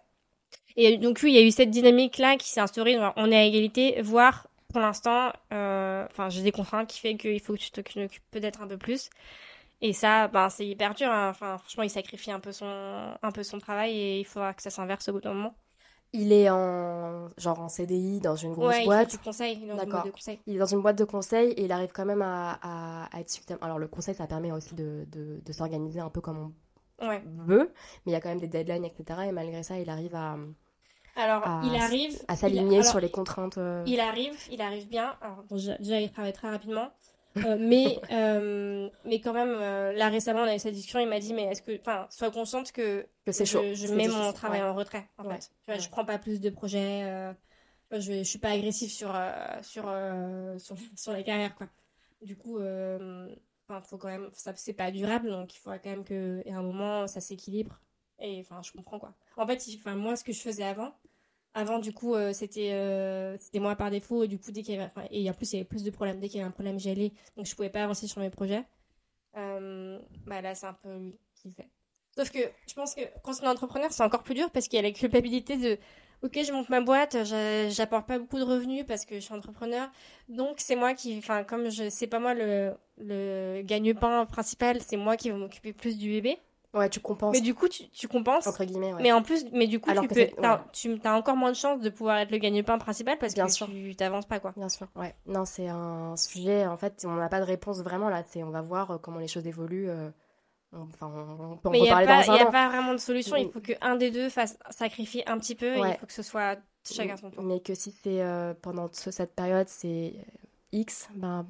Et 0.75 0.97
donc, 0.97 1.19
oui, 1.23 1.31
il 1.31 1.35
y 1.35 1.39
a 1.39 1.45
eu 1.47 1.51
cette 1.51 1.69
dynamique-là 1.69 2.35
qui 2.35 2.49
s'est 2.49 2.59
instaurée. 2.59 2.97
on 3.15 3.31
est 3.31 3.37
à 3.37 3.43
égalité, 3.43 4.01
voire 4.01 4.47
pour 4.75 4.81
l'instant, 4.81 5.31
euh, 5.53 6.05
enfin, 6.11 6.27
j'ai 6.27 6.41
des 6.41 6.51
contraintes 6.51 6.89
qui 6.89 6.99
fait 6.99 7.15
qu'il 7.15 7.39
faut 7.39 7.53
que 7.53 7.59
tu 7.59 7.71
t'occupes 7.71 8.11
peut-être 8.31 8.61
un 8.61 8.67
peu 8.67 8.77
plus. 8.77 9.09
Et 9.81 9.93
ça, 9.93 10.27
ben, 10.27 10.49
c'est 10.49 10.67
hyper 10.67 10.93
dur. 10.95 11.07
hein. 11.09 11.29
Enfin, 11.29 11.57
franchement, 11.57 11.83
il 11.83 11.89
sacrifie 11.89 12.31
un 12.31 12.41
peu 12.41 12.51
son, 12.51 12.65
un 13.21 13.31
peu 13.31 13.43
son 13.43 13.59
travail 13.59 13.97
et 13.97 14.19
il 14.19 14.25
faudra 14.25 14.53
que 14.53 14.61
ça 14.61 14.69
s'inverse 14.69 15.07
au 15.07 15.13
bout 15.13 15.21
d'un 15.21 15.33
moment. 15.33 15.55
Il 16.17 16.31
est 16.31 16.49
en 16.49 17.27
genre 17.37 17.59
en 17.59 17.69
CDI 17.69 18.19
dans 18.21 18.35
une 18.35 18.53
grosse 18.53 18.69
ouais, 18.69 18.77
il 18.77 18.79
fait 18.81 18.85
boîte. 18.85 19.11
du 19.11 19.17
conseil, 19.19 19.55
dans 19.67 19.77
une 19.77 19.89
boîte 19.89 20.05
de 20.05 20.11
conseil. 20.11 20.39
Il 20.47 20.55
est 20.55 20.59
dans 20.59 20.65
une 20.65 20.81
boîte 20.81 20.97
de 20.97 21.03
conseil 21.03 21.51
et 21.51 21.65
il 21.65 21.71
arrive 21.71 21.91
quand 21.93 22.05
même 22.05 22.21
à, 22.21 22.57
à- 22.61 23.09
à 23.15 23.19
être 23.19 23.29
suffisamment. 23.29 23.59
Alors 23.61 23.79
le 23.79 23.87
conseil, 23.87 24.15
ça 24.15 24.25
permet 24.27 24.51
aussi 24.51 24.73
de, 24.75 25.05
de, 25.11 25.41
de 25.45 25.51
s'organiser 25.53 25.99
un 25.99 26.09
peu 26.09 26.21
comme 26.21 26.53
Ouais. 27.01 27.21
on 27.39 27.43
veut, 27.43 27.71
mais 28.05 28.11
il 28.11 28.13
y 28.13 28.15
a 28.15 28.21
quand 28.21 28.29
même 28.29 28.39
des 28.39 28.47
deadlines, 28.47 28.85
etc. 28.85 29.19
Et 29.27 29.31
malgré 29.33 29.63
ça, 29.63 29.77
il 29.77 29.89
arrive 29.89 30.15
à, 30.15 30.37
Alors, 31.17 31.45
à, 31.45 31.61
il 31.65 31.75
arrive. 31.75 32.17
à 32.29 32.33
il- 32.33 32.37
s'aligner 32.37 32.83
sur 32.83 33.01
les 33.01 33.11
contraintes. 33.11 33.57
euh, 33.57 33.83
Il 33.85 33.99
arrive, 33.99 34.37
il 34.49 34.61
arrive 34.61 34.87
bien. 34.87 35.13
Alors, 35.21 35.43
bon, 35.49 35.55
déjà, 35.55 35.99
il 35.99 36.09
travaille 36.11 36.31
très 36.33 36.49
rapidement. 36.49 36.87
Euh, 37.43 37.57
mais, 37.59 37.99
euh, 38.11 38.89
mais 39.03 39.19
quand 39.19 39.33
même, 39.33 39.49
euh, 39.59 39.91
là 39.93 40.09
récemment, 40.09 40.41
on 40.41 40.47
a 40.47 40.55
eu 40.55 40.59
cette 40.59 40.73
discussion. 40.73 40.99
Il 40.99 41.07
m'a 41.09 41.19
dit, 41.19 41.33
mais 41.33 41.43
est-ce 41.43 41.61
que, 41.61 41.77
enfin, 41.79 42.07
sois 42.09 42.31
consciente 42.31 42.71
que, 42.71 43.05
Que 43.25 43.31
c'est 43.31 43.45
je, 43.45 43.51
chaud. 43.51 43.61
je 43.73 43.93
mets 43.93 44.03
difficile, 44.03 44.21
mon 44.23 44.33
travail 44.33 44.61
ouais. 44.61 44.67
en 44.67 44.73
retrait, 44.73 45.09
en 45.17 45.25
Ouais, 45.25 45.35
fait. 45.35 45.49
Tu 45.63 45.65
vois, 45.65 45.75
ouais. 45.75 45.81
Je 45.81 45.89
prends 45.89 46.05
pas 46.05 46.17
plus 46.17 46.39
de 46.39 46.49
projets. 46.49 47.33
je, 47.91 47.99
je 47.99 48.23
suis 48.23 48.39
pas 48.39 48.51
agressive 48.51 48.89
sur, 48.89 49.13
sur, 49.61 49.83
sur, 50.57 50.77
sur 50.95 51.11
la 51.11 51.23
carrière, 51.23 51.55
quoi. 51.55 51.67
Du 52.21 52.37
coup, 52.37 52.57
faut 53.83 53.97
quand 53.97 54.07
même, 54.07 54.29
ça, 54.33 54.53
c'est 54.55 54.73
pas 54.73 54.91
durable, 54.91 55.29
donc 55.29 55.53
il 55.53 55.57
faudra 55.59 55.79
quand 55.79 55.89
même 55.89 56.03
que, 56.05 56.41
à 56.49 56.53
un 56.55 56.63
moment, 56.63 57.07
ça 57.07 57.19
s'équilibre. 57.19 57.79
Et 58.19 58.39
enfin, 58.39 58.61
je 58.63 58.71
comprends 58.71 58.97
quoi. 58.99 59.13
En 59.35 59.45
fait, 59.45 59.61
moi, 59.87 60.15
ce 60.15 60.23
que 60.23 60.31
je 60.31 60.39
faisais 60.39 60.63
avant, 60.63 60.93
avant, 61.55 61.79
du 61.79 61.93
coup, 61.93 62.15
euh, 62.15 62.33
c'était 62.33 62.73
euh, 62.73 63.37
c'était 63.39 63.59
moi 63.59 63.75
par 63.75 63.91
défaut. 63.91 64.23
Et 64.23 64.27
du 64.27 64.39
coup, 64.39 64.51
dès 64.51 64.63
qu'il 64.63 64.75
y 64.75 64.79
avait, 64.79 64.91
et 65.11 65.29
en 65.29 65.33
plus, 65.33 65.53
il 65.53 65.57
y 65.57 65.59
avait 65.59 65.65
plus 65.69 65.83
de 65.83 65.91
problèmes. 65.91 66.19
Dès 66.19 66.29
qu'il 66.29 66.37
y 66.37 66.41
avait 66.41 66.49
un 66.49 66.51
problème, 66.51 66.79
j'y 66.79 66.91
allais. 66.91 67.13
Donc, 67.37 67.47
je 67.47 67.55
pouvais 67.55 67.69
pas 67.71 67.83
avancer 67.83 68.07
sur 68.07 68.21
mes 68.21 68.29
projets. 68.29 68.63
Euh, 69.37 69.99
bah 70.25 70.41
là, 70.41 70.55
c'est 70.55 70.67
un 70.67 70.73
peu 70.73 70.97
lui 70.97 71.19
qui 71.35 71.51
fait. 71.51 71.69
Sauf 72.15 72.31
que 72.31 72.39
je 72.67 72.73
pense 72.73 72.95
que 72.95 73.01
quand 73.23 73.33
on 73.41 73.45
est 73.45 73.47
entrepreneur, 73.49 73.91
c'est 73.91 74.03
encore 74.03 74.23
plus 74.23 74.35
dur 74.35 74.49
parce 74.51 74.67
qu'il 74.67 74.77
y 74.77 74.79
a 74.79 74.83
la 74.83 74.91
culpabilité 74.93 75.57
de 75.57 75.77
Ok, 76.23 76.39
je 76.43 76.51
monte 76.53 76.69
ma 76.69 76.81
boîte, 76.81 77.23
j'a- 77.25 77.69
j'apporte 77.69 78.07
pas 78.07 78.17
beaucoup 78.17 78.39
de 78.39 78.43
revenus 78.43 78.85
parce 78.87 79.05
que 79.05 79.15
je 79.15 79.19
suis 79.19 79.33
entrepreneur. 79.33 79.89
Donc, 80.29 80.55
c'est 80.59 80.75
moi 80.77 80.93
qui, 80.95 81.17
enfin, 81.19 81.43
comme 81.43 81.69
je, 81.69 81.89
c'est 81.89 82.07
pas 82.07 82.19
moi 82.19 82.33
le, 82.33 82.73
le 82.97 83.61
gagne-pain 83.63 84.25
principal, 84.25 84.81
c'est 84.81 84.97
moi 84.97 85.17
qui 85.17 85.29
vais 85.29 85.37
m'occuper 85.37 85.73
plus 85.73 85.97
du 85.97 86.09
bébé. 86.09 86.39
Ouais, 86.75 86.89
tu 86.89 86.99
compenses, 86.99 87.33
Mais 87.33 87.41
du 87.41 87.55
coup, 87.55 87.67
tu, 87.69 87.87
tu 87.89 88.07
compenses. 88.07 88.45
entre 88.47 88.63
guillemets, 88.65 88.93
ouais. 88.93 89.01
Mais 89.01 89.11
en 89.13 89.21
plus, 89.23 89.45
mais 89.53 89.65
du 89.65 89.79
coup, 89.79 89.89
Alors 89.89 90.03
tu 90.03 90.09
peux, 90.09 90.19
ouais. 90.19 90.31
tu 90.73 90.99
as 91.05 91.15
encore 91.15 91.35
moins 91.37 91.51
de 91.51 91.55
chances 91.55 91.79
de 91.79 91.89
pouvoir 91.89 92.17
être 92.17 92.31
le 92.31 92.37
gagne-pain 92.37 92.77
principal 92.77 93.17
parce 93.17 93.33
Bien 93.33 93.45
que 93.47 93.51
sûr. 93.53 93.67
tu 93.67 93.95
t'avances 93.95 94.25
pas, 94.25 94.39
quoi. 94.39 94.53
Bien 94.57 94.67
sûr, 94.69 94.87
ouais. 94.95 95.15
Non, 95.25 95.45
c'est 95.45 95.67
un 95.69 96.15
sujet, 96.17 96.67
en 96.67 96.75
fait, 96.77 97.05
on 97.07 97.13
n'a 97.15 97.29
pas 97.29 97.39
de 97.39 97.45
réponse 97.45 97.79
vraiment 97.81 98.09
là. 98.09 98.23
On 98.35 98.49
va 98.51 98.61
voir 98.61 98.91
euh, 98.91 98.97
comment 98.97 99.19
les 99.19 99.27
choses 99.27 99.47
évoluent. 99.47 99.89
euh, 99.89 100.09
Enfin, 100.73 101.07
on, 101.07 101.55
peut 101.55 101.69
en 101.69 101.71
Mais 101.71 101.77
il 101.79 101.83
n'y 101.83 101.89
a, 101.89 102.03
pas, 102.05 102.25
dans 102.25 102.35
y 102.35 102.39
a 102.39 102.45
pas 102.51 102.67
vraiment 102.67 102.91
de 102.91 102.97
solution. 102.97 103.37
Il 103.37 103.49
faut 103.49 103.61
qu'un 103.61 103.95
des 103.95 104.11
deux 104.11 104.27
fasse 104.27 104.57
sacrifier 104.71 105.25
un 105.29 105.37
petit 105.37 105.55
peu. 105.55 105.77
et 105.77 105.79
il 105.79 105.97
faut 105.97 106.05
que 106.05 106.11
ce 106.11 106.23
soit 106.23 106.57
chacun 106.91 107.15
son 107.15 107.31
tour. 107.31 107.41
Mais 107.43 107.61
que 107.61 107.73
si 107.73 107.91
c'est 107.91 108.21
euh, 108.21 108.53
pendant 108.61 108.89
ce- 108.91 109.11
cette 109.11 109.33
période, 109.33 109.69
c'est 109.69 110.13
X, 110.73 111.07
ben, 111.15 111.47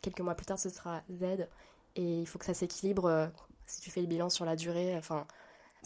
quelques 0.00 0.20
mois 0.20 0.36
plus 0.36 0.46
tard, 0.46 0.60
ce 0.60 0.68
sera 0.68 1.02
Z. 1.10 1.48
Et 1.96 2.20
il 2.20 2.26
faut 2.26 2.38
que 2.38 2.44
ça 2.44 2.54
s'équilibre 2.54 3.06
euh, 3.06 3.26
si 3.68 3.80
tu 3.80 3.90
fais 3.90 4.00
le 4.00 4.06
bilan 4.08 4.28
sur 4.30 4.44
la 4.44 4.56
durée. 4.56 4.96
Enfin, 4.96 5.26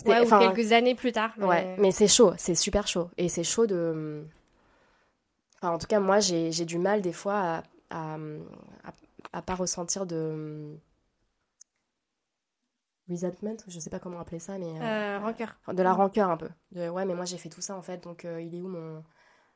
Ouais, 0.06 0.26
ou 0.26 0.38
quelques 0.38 0.72
années 0.72 0.94
plus 0.94 1.12
tard. 1.12 1.34
mais- 1.36 1.46
Ouais, 1.46 1.76
mais 1.78 1.90
c'est 1.92 2.08
chaud, 2.08 2.32
c'est 2.38 2.54
super 2.54 2.86
chaud. 2.88 3.10
Et 3.18 3.28
c'est 3.28 3.44
chaud 3.44 3.66
de. 3.66 4.24
Enfin, 5.56 5.74
en 5.74 5.78
tout 5.78 5.86
cas, 5.86 6.00
moi, 6.00 6.18
j'ai 6.20 6.64
du 6.64 6.78
mal 6.78 7.02
des 7.02 7.12
fois 7.12 7.34
à, 7.38 7.62
à, 7.90 8.14
à, 8.84 8.92
à 9.34 9.42
pas 9.42 9.54
ressentir 9.54 10.06
de. 10.06 10.76
Resentment, 13.10 13.56
je 13.66 13.78
sais 13.80 13.90
pas 13.90 13.98
comment 13.98 14.20
appeler 14.20 14.38
ça, 14.38 14.56
mais. 14.58 14.66
euh, 14.80 14.82
Euh, 14.82 15.18
rancœur. 15.20 15.56
de 15.72 15.82
la 15.82 15.92
rancœur 15.92 16.30
un 16.30 16.36
peu. 16.36 16.48
De, 16.70 16.88
ouais, 16.88 17.04
mais 17.04 17.14
moi 17.14 17.24
j'ai 17.24 17.36
fait 17.36 17.48
tout 17.48 17.60
ça 17.60 17.76
en 17.76 17.82
fait, 17.82 18.02
donc 18.02 18.24
euh, 18.24 18.40
il 18.40 18.54
est 18.54 18.60
où 18.62 18.68
mon. 18.68 19.02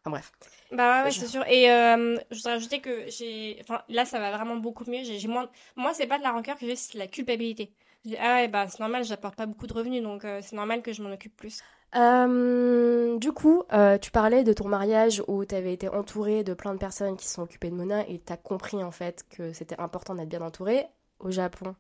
Enfin 0.01 0.11
bref. 0.11 0.32
Bah 0.73 0.98
ouais, 1.01 1.05
ouais, 1.05 1.11
Je- 1.12 1.20
c'est 1.20 1.28
sûr. 1.28 1.47
Et 1.47 1.70
euh, 1.70 2.16
je 2.31 2.36
voudrais 2.36 2.55
rajouter 2.55 2.81
que 2.81 3.09
j'ai. 3.09 3.57
Enfin, 3.61 3.82
là, 3.89 4.05
ça 4.05 4.19
va 4.19 4.36
vraiment 4.36 4.57
beaucoup 4.57 4.85
mieux. 4.90 5.05
J'ai 5.05 5.19
j'ai 5.20 5.28
moins. 5.28 5.48
Moi, 5.77 5.94
c'est 5.94 6.07
pas 6.09 6.19
de 6.19 6.24
la 6.24 6.32
rancœur 6.32 6.59
que 6.59 6.66
j'ai, 6.66 6.77
c'est 6.77 6.94
de 6.94 6.98
la 6.98 7.07
culpabilité. 7.07 7.73
Ah 8.19 8.35
ouais, 8.37 8.49
bah 8.49 8.69
c'est 8.69 8.81
normal, 8.81 9.05
j'apporte 9.05 9.37
pas 9.37 9.47
beaucoup 9.47 9.66
de 9.66 9.73
revenus, 9.73 10.03
donc 10.03 10.24
euh, 10.24 10.41
c'est 10.43 10.55
normal 10.57 10.83
que 10.83 10.93
je 10.93 11.03
m'en 11.03 11.11
occupe 11.11 11.37
plus. 11.37 11.62
Euh, 11.95 13.19
du 13.19 13.33
coup, 13.33 13.62
euh, 13.73 13.99
tu 13.99 14.11
parlais 14.11 14.45
de 14.45 14.53
ton 14.53 14.69
mariage 14.69 15.23
où 15.28 15.45
tu 15.45 15.55
avais 15.55 15.73
été 15.73 15.89
entourée 15.89 16.45
de 16.45 16.55
plein 16.55 16.73
de 16.74 16.78
personnes 16.78 17.16
qui 17.16 17.27
se 17.27 17.35
sont 17.35 17.43
occupées 17.43 17.70
de 17.70 17.74
Mona 17.74 18.07
et 18.09 18.20
tu 18.24 18.33
as 18.33 18.37
compris 18.37 18.83
en 18.83 18.91
fait 18.91 19.24
que 19.31 19.53
c'était 19.53 19.81
important 19.81 20.15
d'être 20.15 20.28
bien 20.28 20.43
entourée. 20.43 20.87
Au 21.19 21.31
Japon, 21.31 21.74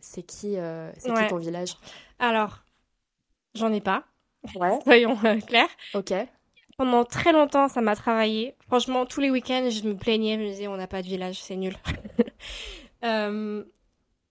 c'est 0.00 0.22
qui, 0.22 0.56
c'est 0.98 1.14
qui 1.14 1.26
ton 1.28 1.38
village? 1.38 1.76
Alors, 2.18 2.64
j'en 3.54 3.72
ai 3.72 3.80
pas, 3.80 4.04
Ouais. 4.54 4.78
soyons 4.84 5.16
clairs. 5.46 5.68
Ok. 5.94 6.12
Pendant 6.76 7.04
très 7.04 7.32
longtemps, 7.32 7.68
ça 7.68 7.80
m'a 7.80 7.96
travaillé. 7.96 8.54
Franchement, 8.68 9.06
tous 9.06 9.20
les 9.20 9.30
week-ends, 9.30 9.68
je 9.70 9.82
me 9.88 9.96
plaignais, 9.96 10.34
je 10.34 10.40
me 10.40 10.48
disais, 10.48 10.68
on 10.68 10.76
n'a 10.76 10.86
pas 10.86 11.02
de 11.02 11.08
village, 11.08 11.42
c'est 11.42 11.56
nul. 11.56 11.74
Euh, 13.04 13.62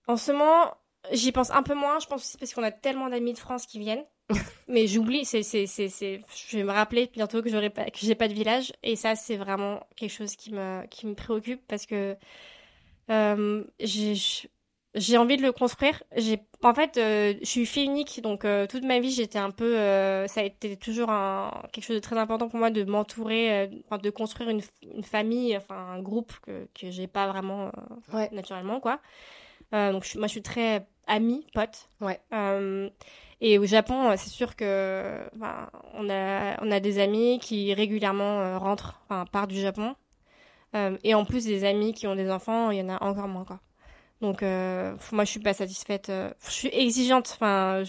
en 0.08 0.16
ce 0.16 0.32
moment, 0.32 0.74
j'y 1.12 1.30
pense 1.32 1.50
un 1.50 1.62
peu 1.62 1.74
moins. 1.74 2.00
Je 2.00 2.06
pense 2.06 2.22
aussi 2.22 2.38
parce 2.38 2.52
qu'on 2.54 2.62
a 2.64 2.72
tellement 2.72 3.08
d'amis 3.08 3.34
de 3.34 3.38
France 3.38 3.66
qui 3.66 3.78
viennent. 3.78 4.04
Mais 4.68 4.86
j'oublie, 4.86 5.24
c'est, 5.24 5.42
c'est, 5.42 5.66
c'est, 5.66 5.88
c'est, 5.88 6.22
je 6.50 6.56
vais 6.56 6.64
me 6.64 6.72
rappeler 6.72 7.08
bientôt 7.12 7.42
que 7.42 7.48
j'aurai 7.48 7.70
pas, 7.70 7.84
que 7.84 7.98
j'ai 8.00 8.14
pas 8.14 8.28
de 8.28 8.34
village. 8.34 8.72
Et 8.82 8.96
ça, 8.96 9.14
c'est 9.14 9.36
vraiment 9.36 9.86
quelque 9.96 10.12
chose 10.12 10.34
qui 10.34 10.52
me, 10.52 10.86
qui 10.86 11.06
me 11.06 11.14
préoccupe 11.14 11.62
parce 11.66 11.86
que 11.86 12.16
euh, 13.10 13.64
j'ai, 13.80 15.16
envie 15.16 15.36
de 15.38 15.42
le 15.42 15.52
construire. 15.52 16.02
J'ai, 16.16 16.40
en 16.62 16.74
fait, 16.74 16.98
euh, 16.98 17.34
je 17.40 17.46
suis 17.46 17.64
fille 17.64 17.84
unique, 17.84 18.20
donc 18.22 18.44
euh, 18.44 18.66
toute 18.66 18.84
ma 18.84 19.00
vie, 19.00 19.10
j'étais 19.12 19.38
un 19.38 19.50
peu, 19.50 19.74
ça 20.26 20.40
a 20.40 20.44
été 20.44 20.76
toujours 20.76 21.08
un, 21.08 21.62
quelque 21.72 21.84
chose 21.84 21.96
de 21.96 22.00
très 22.00 22.18
important 22.18 22.48
pour 22.48 22.58
moi 22.58 22.70
de 22.70 22.84
m'entourer, 22.84 23.68
de 23.68 24.10
construire 24.10 24.50
une, 24.50 24.60
une 24.82 25.04
famille, 25.04 25.56
enfin 25.56 25.76
un 25.76 26.02
groupe 26.02 26.32
que 26.42 26.68
que 26.74 26.90
j'ai 26.90 27.06
pas 27.06 27.28
vraiment 27.28 27.70
Ouais. 28.12 28.28
naturellement, 28.32 28.80
quoi. 28.80 29.00
Euh, 29.74 29.92
donc 29.92 30.04
je 30.04 30.18
moi, 30.18 30.26
je 30.26 30.32
suis 30.32 30.42
très 30.42 30.86
amie, 31.06 31.46
pote. 31.54 31.88
Ouais. 32.00 32.20
Euh, 32.32 32.88
et 33.40 33.58
au 33.58 33.66
Japon, 33.66 34.10
euh, 34.10 34.14
c'est 34.16 34.30
sûr 34.30 34.56
que, 34.56 35.18
enfin, 35.36 35.70
on 35.94 36.08
a 36.10 36.62
on 36.62 36.70
a 36.70 36.80
des 36.80 36.98
amis 36.98 37.38
qui 37.40 37.72
régulièrement 37.74 38.58
rentrent, 38.58 39.00
enfin, 39.04 39.24
partent 39.26 39.50
du 39.50 39.60
Japon. 39.60 39.94
Et 41.02 41.14
en 41.14 41.24
plus 41.24 41.44
des 41.46 41.64
amis 41.64 41.94
qui 41.94 42.06
ont 42.06 42.14
des 42.14 42.30
enfants, 42.30 42.70
il 42.70 42.78
y 42.78 42.82
en 42.82 42.90
a 42.90 43.02
encore 43.02 43.26
moins, 43.26 43.44
quoi. 43.44 43.60
Donc, 44.20 44.42
euh, 44.42 44.94
moi, 45.12 45.24
je 45.24 45.30
suis 45.30 45.40
pas 45.40 45.54
satisfaite. 45.54 46.10
je 46.10 46.50
suis 46.50 46.68
exigeante. 46.68 47.30
Enfin, 47.34 47.82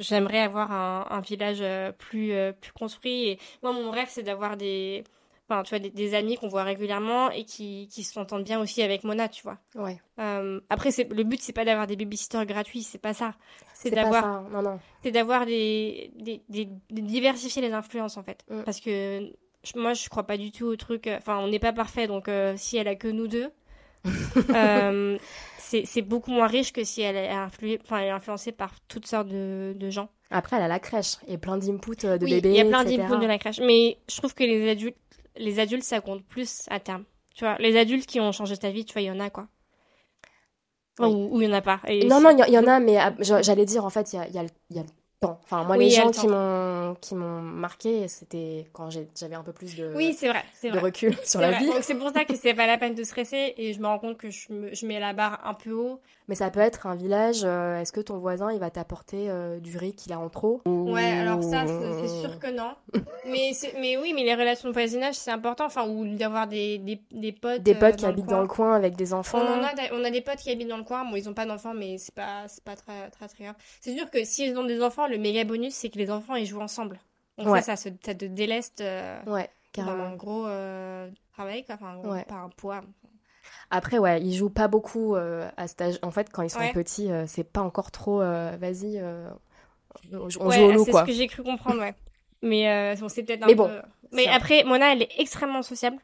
j'aimerais 0.00 0.40
avoir 0.40 0.72
un, 0.72 1.06
un 1.10 1.20
village 1.20 1.62
plus, 1.98 2.32
plus 2.60 2.72
construit. 2.72 3.28
Et 3.28 3.38
moi, 3.62 3.72
mon 3.72 3.90
rêve, 3.90 4.08
c'est 4.10 4.22
d'avoir 4.24 4.56
des, 4.56 5.04
enfin, 5.48 5.62
tu 5.62 5.70
vois, 5.70 5.78
des, 5.78 5.90
des 5.90 6.14
amis 6.14 6.36
qu'on 6.36 6.48
voit 6.48 6.62
régulièrement 6.64 7.30
et 7.30 7.44
qui, 7.44 7.88
qui 7.92 8.02
s'entendent 8.02 8.44
bien 8.44 8.60
aussi 8.60 8.82
avec 8.82 9.04
Mona, 9.04 9.28
tu 9.28 9.42
vois. 9.42 9.58
Ouais. 9.74 10.00
Euh, 10.18 10.60
après, 10.70 10.90
le 11.10 11.22
but, 11.24 11.40
c'est 11.42 11.52
pas 11.52 11.64
d'avoir 11.64 11.86
des 11.86 11.96
babysitters 11.96 12.46
gratuits, 12.46 12.82
c'est 12.82 12.98
pas 12.98 13.14
ça. 13.14 13.34
C'est 13.74 13.90
d'avoir, 13.90 14.22
ça. 14.22 14.44
Non, 14.52 14.62
non. 14.62 14.78
c'est 15.02 15.10
d'avoir 15.10 15.46
des, 15.46 16.10
des, 16.16 16.42
des, 16.48 16.64
de 16.66 17.00
diversifier 17.00 17.60
les 17.62 17.72
influences, 17.72 18.16
en 18.16 18.22
fait. 18.22 18.44
Mm. 18.50 18.62
Parce 18.62 18.80
que 18.80 19.30
moi, 19.76 19.94
je 19.94 20.08
crois 20.08 20.24
pas 20.26 20.36
du 20.36 20.50
tout 20.52 20.66
au 20.66 20.76
truc. 20.76 21.06
euh, 21.06 21.16
Enfin, 21.18 21.38
on 21.38 21.48
n'est 21.48 21.58
pas 21.58 21.72
parfait, 21.72 22.06
donc 22.06 22.28
euh, 22.28 22.54
si 22.56 22.76
elle 22.76 22.88
a 22.88 22.94
que 22.94 23.08
nous 23.08 23.28
deux, 23.28 23.50
euh, 24.54 25.18
c'est 25.58 26.02
beaucoup 26.02 26.30
moins 26.30 26.46
riche 26.46 26.72
que 26.72 26.84
si 26.84 27.02
elle 27.02 27.16
est, 27.16 27.30
influée, 27.30 27.80
enfin, 27.82 27.98
elle 27.98 28.08
est 28.08 28.10
influencée 28.10 28.52
par 28.52 28.74
toutes 28.86 29.06
sortes 29.06 29.28
de, 29.28 29.74
de 29.76 29.90
gens. 29.90 30.08
Après, 30.30 30.56
elle 30.56 30.62
a 30.62 30.68
la 30.68 30.78
crèche 30.78 31.16
et 31.26 31.38
plein 31.38 31.56
d'inputs 31.58 31.96
euh, 32.04 32.18
de 32.18 32.24
oui, 32.24 32.32
bébés, 32.34 32.50
il 32.50 32.56
y 32.56 32.60
a 32.60 32.64
plein 32.64 32.84
d'inputs 32.84 33.18
de 33.18 33.26
la 33.26 33.38
crèche, 33.38 33.60
mais 33.60 33.98
je 34.10 34.16
trouve 34.16 34.34
que 34.34 34.44
les 34.44 34.68
adultes, 34.70 34.96
les 35.36 35.58
adultes, 35.60 35.84
ça 35.84 36.00
compte 36.00 36.24
plus 36.24 36.64
à 36.70 36.80
terme. 36.80 37.04
Tu 37.34 37.44
vois, 37.44 37.56
les 37.58 37.76
adultes 37.78 38.06
qui 38.06 38.20
ont 38.20 38.32
changé 38.32 38.56
ta 38.56 38.70
vie, 38.70 38.84
tu 38.84 38.92
vois, 38.92 39.02
il 39.02 39.06
y 39.06 39.10
en 39.10 39.20
a 39.20 39.30
quoi. 39.30 39.48
Oui. 40.98 41.08
Ou 41.08 41.40
il 41.40 41.48
y 41.48 41.50
en 41.50 41.52
a 41.52 41.62
pas. 41.62 41.80
Et 41.88 42.04
Non, 42.06 42.20
non, 42.20 42.30
il 42.30 42.52
y, 42.52 42.58
en 42.58 42.66
a, 42.66 42.78
mais 42.80 42.96
ah, 42.98 43.14
j'a- 43.18 43.42
j'allais 43.42 43.64
dire, 43.66 43.84
en 43.84 43.90
fait, 43.90 44.12
il 44.12 44.16
y 44.16 44.18
a, 44.38 44.42
y 44.44 44.46
y 44.70 44.84
temps. 45.26 45.40
Enfin, 45.44 45.64
moi, 45.64 45.76
Oui, 45.76 45.84
les 45.84 45.90
gens 45.90 46.10
qui 46.10 46.26
m'ont 46.28 46.94
qui 47.00 47.14
m'ont 47.14 47.40
marqué, 47.40 48.08
c'était 48.08 48.66
quand 48.72 48.88
j'avais 48.90 49.34
un 49.34 49.42
peu 49.42 49.52
plus 49.52 49.76
de, 49.76 49.92
Oui, 49.94 50.14
c'est 50.18 50.28
vrai, 50.28 50.44
c'est 50.54 50.68
de 50.68 50.72
vrai. 50.74 50.82
recul 50.82 51.16
sur 51.24 51.40
la 51.40 51.50
vrai. 51.50 51.58
vie. 51.60 51.66
Donc 51.66 51.82
c'est 51.82 51.94
pour 51.96 52.10
ça 52.10 52.24
que 52.24 52.34
c'est 52.36 52.54
pas 52.54 52.66
la 52.66 52.78
peine 52.78 52.94
de 52.94 53.04
stresser 53.04 53.54
et 53.56 53.72
je 53.72 53.80
me 53.80 53.86
rends 53.86 53.98
compte 53.98 54.16
que 54.18 54.30
je, 54.30 54.52
me- 54.52 54.74
je 54.74 54.86
mets 54.86 55.00
la 55.00 55.12
barre 55.12 55.40
un 55.44 55.54
peu 55.54 55.72
haut. 55.72 56.00
Mais 56.28 56.34
ça 56.34 56.50
peut 56.50 56.60
être 56.60 56.86
un 56.86 56.94
village. 56.94 57.42
euh, 57.44 57.78
Est-ce 57.80 57.92
que 57.92 58.00
ton 58.00 58.16
voisin, 58.18 58.50
il 58.50 58.58
va 58.58 58.70
t'apporter 58.70 59.28
euh, 59.28 59.60
du 59.60 59.76
riz 59.76 59.94
qu'il 59.94 60.12
a 60.14 60.18
en 60.18 60.30
trop? 60.30 60.62
Ouais, 60.64 61.10
alors 61.20 61.42
ça, 61.42 61.64
c'est 61.66 62.08
sûr 62.08 62.38
que 62.38 62.50
non. 62.50 62.70
mais, 63.26 63.52
c'est- 63.52 63.74
mais 63.78 63.98
oui, 63.98 64.12
mais 64.14 64.22
les 64.24 64.34
relations 64.34 64.68
de 64.68 64.72
voisinage, 64.72 65.14
c'est 65.16 65.30
important. 65.30 65.66
Enfin, 65.66 65.86
ou 65.86 66.06
d'avoir 66.16 66.46
des, 66.46 66.78
des, 66.78 67.00
des 67.12 67.32
potes. 67.32 67.62
Des 67.62 67.74
euh, 67.74 67.78
potes 67.78 67.96
qui 67.96 68.02
dans 68.02 68.08
le 68.08 68.12
habitent 68.14 68.26
dans 68.26 68.40
le 68.40 68.46
coin 68.48 68.74
avec 68.74 68.96
des 68.96 69.12
On 69.12 69.18
enfants. 69.18 69.38
en 69.38 69.62
a, 69.62 69.70
on 69.92 70.02
a 70.02 70.10
des 70.10 70.22
potes 70.22 70.38
qui 70.38 70.50
habitent 70.50 70.68
dans 70.68 70.78
le 70.78 70.84
coin. 70.84 71.04
Bon, 71.04 71.14
ils 71.16 71.28
ont 71.28 71.34
pas 71.34 71.44
d'enfants, 71.44 71.74
mais 71.74 71.98
c'est 71.98 72.14
pas, 72.14 72.44
c'est 72.48 72.64
pas 72.64 72.76
très, 72.76 73.10
très, 73.10 73.28
très 73.28 73.44
grave. 73.44 73.56
C'est 73.82 73.94
sûr 73.94 74.10
que 74.10 74.24
s'ils 74.24 74.56
ont 74.56 74.64
des 74.64 74.82
enfants, 74.82 75.06
le 75.14 75.20
méga 75.20 75.44
bonus, 75.44 75.74
c'est 75.74 75.90
que 75.90 75.98
les 75.98 76.10
enfants, 76.10 76.34
ils 76.34 76.46
jouent 76.46 76.60
ensemble. 76.60 77.00
Donc 77.38 77.48
Ouais. 77.48 77.60
ça, 77.62 77.76
ça, 77.76 77.90
se- 77.90 77.94
ça 78.04 78.14
te 78.14 78.24
déleste 78.24 78.80
euh, 78.80 79.18
Ouais, 79.26 79.48
carrément. 79.72 80.04
un 80.04 80.14
gros 80.16 80.46
euh, 80.46 81.10
travail, 81.32 81.64
quoi. 81.64 81.74
Enfin, 81.76 81.96
Ouais. 81.98 82.24
pas 82.24 82.34
un 82.36 82.48
poids. 82.50 82.82
Après, 83.70 83.98
ouais, 83.98 84.22
ils 84.22 84.34
jouent 84.34 84.50
pas 84.50 84.68
beaucoup 84.68 85.16
euh, 85.16 85.48
à 85.56 85.66
cet 85.68 85.80
âge. 85.82 85.98
En 86.02 86.10
fait, 86.10 86.30
quand 86.30 86.42
ils 86.42 86.50
sont 86.50 86.58
Ouais. 86.60 86.72
petits, 86.72 87.10
euh, 87.10 87.24
c'est 87.26 87.44
pas 87.44 87.60
encore 87.62 87.90
trop. 87.90 88.20
euh, 88.22 88.56
Vas-y, 88.58 89.02
on 90.12 90.28
joue 90.28 90.40
au 90.40 90.72
loup, 90.72 90.84
c'est 90.84 90.90
quoi. 90.90 91.00
ce 91.02 91.06
que 91.06 91.12
j'ai 91.12 91.26
cru 91.26 91.42
comprendre, 91.42 91.80
ouais. 91.80 91.94
Mais 92.42 92.94
bon, 92.96 93.08
c'est 93.08 93.22
peut-être 93.22 93.42
un 93.42 93.46
Mais 93.46 93.52
peu... 93.54 93.62
bon, 93.62 93.70
Mais 94.12 94.24
c'est- 94.24 94.30
après, 94.30 94.64
Mona, 94.64 94.92
elle 94.92 95.02
est 95.02 95.10
extrêmement 95.18 95.62
sociable. 95.62 95.98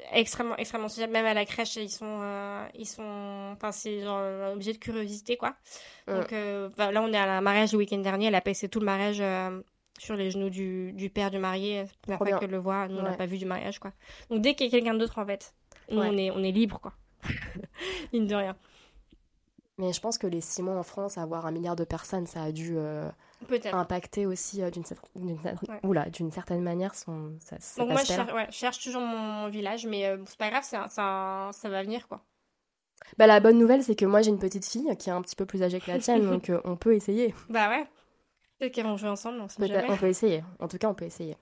Euh, 0.00 0.04
extrêmement, 0.12 0.56
extrêmement 0.56 0.88
sociable. 0.88 1.12
Même 1.12 1.26
à 1.26 1.34
la 1.34 1.44
crèche, 1.44 1.76
ils 1.76 1.90
sont... 1.90 2.18
euh, 2.22 2.66
ils 2.74 2.86
sont... 2.86 3.50
Enfin, 3.52 3.72
c'est 3.72 4.00
genre 4.02 4.18
un 4.18 4.52
objet 4.52 4.72
de 4.72 4.78
curiosité, 4.78 5.36
quoi. 5.36 5.54
Donc 6.06 6.32
euh, 6.32 6.68
bah, 6.76 6.90
là, 6.92 7.02
on 7.02 7.12
est 7.12 7.16
à 7.16 7.30
un 7.38 7.40
mariage 7.40 7.72
le 7.72 7.78
week-end 7.78 7.98
dernier. 7.98 8.26
Elle 8.26 8.34
a 8.34 8.40
passé 8.40 8.68
tout 8.68 8.80
le 8.80 8.86
mariage 8.86 9.18
euh, 9.20 9.60
sur 9.98 10.16
les 10.16 10.30
genoux 10.30 10.50
du, 10.50 10.92
du 10.92 11.10
père 11.10 11.30
du 11.30 11.38
marié. 11.38 11.84
La 12.08 12.16
fois 12.16 12.38
qu'elle 12.38 12.50
le 12.50 12.58
voit. 12.58 12.88
Nous, 12.88 12.98
on 12.98 13.02
n'a 13.02 13.12
pas 13.16 13.26
vu 13.26 13.38
du 13.38 13.46
mariage, 13.46 13.78
quoi. 13.78 13.92
Donc 14.30 14.40
dès 14.42 14.54
qu'il 14.54 14.66
y 14.66 14.68
a 14.68 14.72
quelqu'un 14.72 14.94
d'autre, 14.94 15.18
en 15.18 15.26
fait, 15.26 15.54
nous, 15.90 16.00
Ouais. 16.00 16.08
on, 16.10 16.16
est, 16.16 16.30
on 16.30 16.42
est 16.42 16.52
libre, 16.52 16.78
quoi. 16.80 16.92
Mine 18.12 18.26
de 18.26 18.34
rien. 18.34 18.56
Mais 19.78 19.92
je 19.92 20.00
pense 20.00 20.18
que 20.18 20.26
les 20.26 20.40
six 20.40 20.62
mois 20.62 20.76
en 20.76 20.82
France, 20.82 21.16
avoir 21.18 21.46
un 21.46 21.50
milliard 21.52 21.76
de 21.76 21.84
personnes, 21.84 22.26
ça 22.26 22.42
a 22.42 22.52
dû 22.52 22.74
euh. 22.76 23.08
Impacter 23.72 24.26
aussi 24.26 24.62
euh, 24.62 24.70
d'une 24.70 24.84
Ouais. 25.84 26.30
certaine 26.30 26.62
manière 26.62 26.94
son, 26.94 27.32
cet 27.40 27.78
Donc 27.78 27.90
moi, 27.90 28.02
je 28.02 28.06
cherche, 28.06 28.32
ouais, 28.32 28.46
je 28.50 28.54
cherche 28.54 28.82
toujours 28.82 29.02
mon, 29.02 29.18
mon 29.18 29.48
village, 29.48 29.86
mais 29.86 30.06
euh, 30.06 30.16
bon, 30.16 30.24
c'est 30.26 30.38
pas 30.38 30.50
grave, 30.50 30.64
c'est 30.64 30.76
ça 30.88 31.68
va 31.68 31.82
venir, 31.82 32.06
quoi. 32.08 32.20
Bah, 33.18 33.26
la 33.26 33.40
bonne 33.40 33.58
nouvelle, 33.58 33.82
c'est 33.82 33.94
que 33.96 34.04
moi, 34.04 34.22
j'ai 34.22 34.30
une 34.30 34.38
petite 34.38 34.66
fille 34.66 34.94
qui 34.98 35.08
est 35.08 35.12
un 35.12 35.22
petit 35.22 35.36
peu 35.36 35.46
plus 35.46 35.62
âgée 35.62 35.80
que 35.80 35.90
la 35.90 35.98
tienne, 36.00 36.24
donc 36.24 36.50
euh, 36.50 36.60
on 36.64 36.76
peut 36.76 36.94
essayer. 36.94 37.34
Bah 37.48 37.68
ouais. 37.70 37.86
Peut-être 38.58 38.72
qu'elles 38.74 38.84
vont 38.84 38.96
jouer 38.98 39.08
ensemble, 39.08 39.40
on 39.40 39.48
sait 39.48 39.56
Peut-être, 39.58 39.80
jamais. 39.80 39.90
on 39.90 39.96
peut 39.96 40.08
essayer. 40.08 40.44
En 40.58 40.68
tout 40.68 40.76
cas, 40.78 40.88
on 40.88 40.94
peut 40.94 41.06
essayer. 41.06 41.36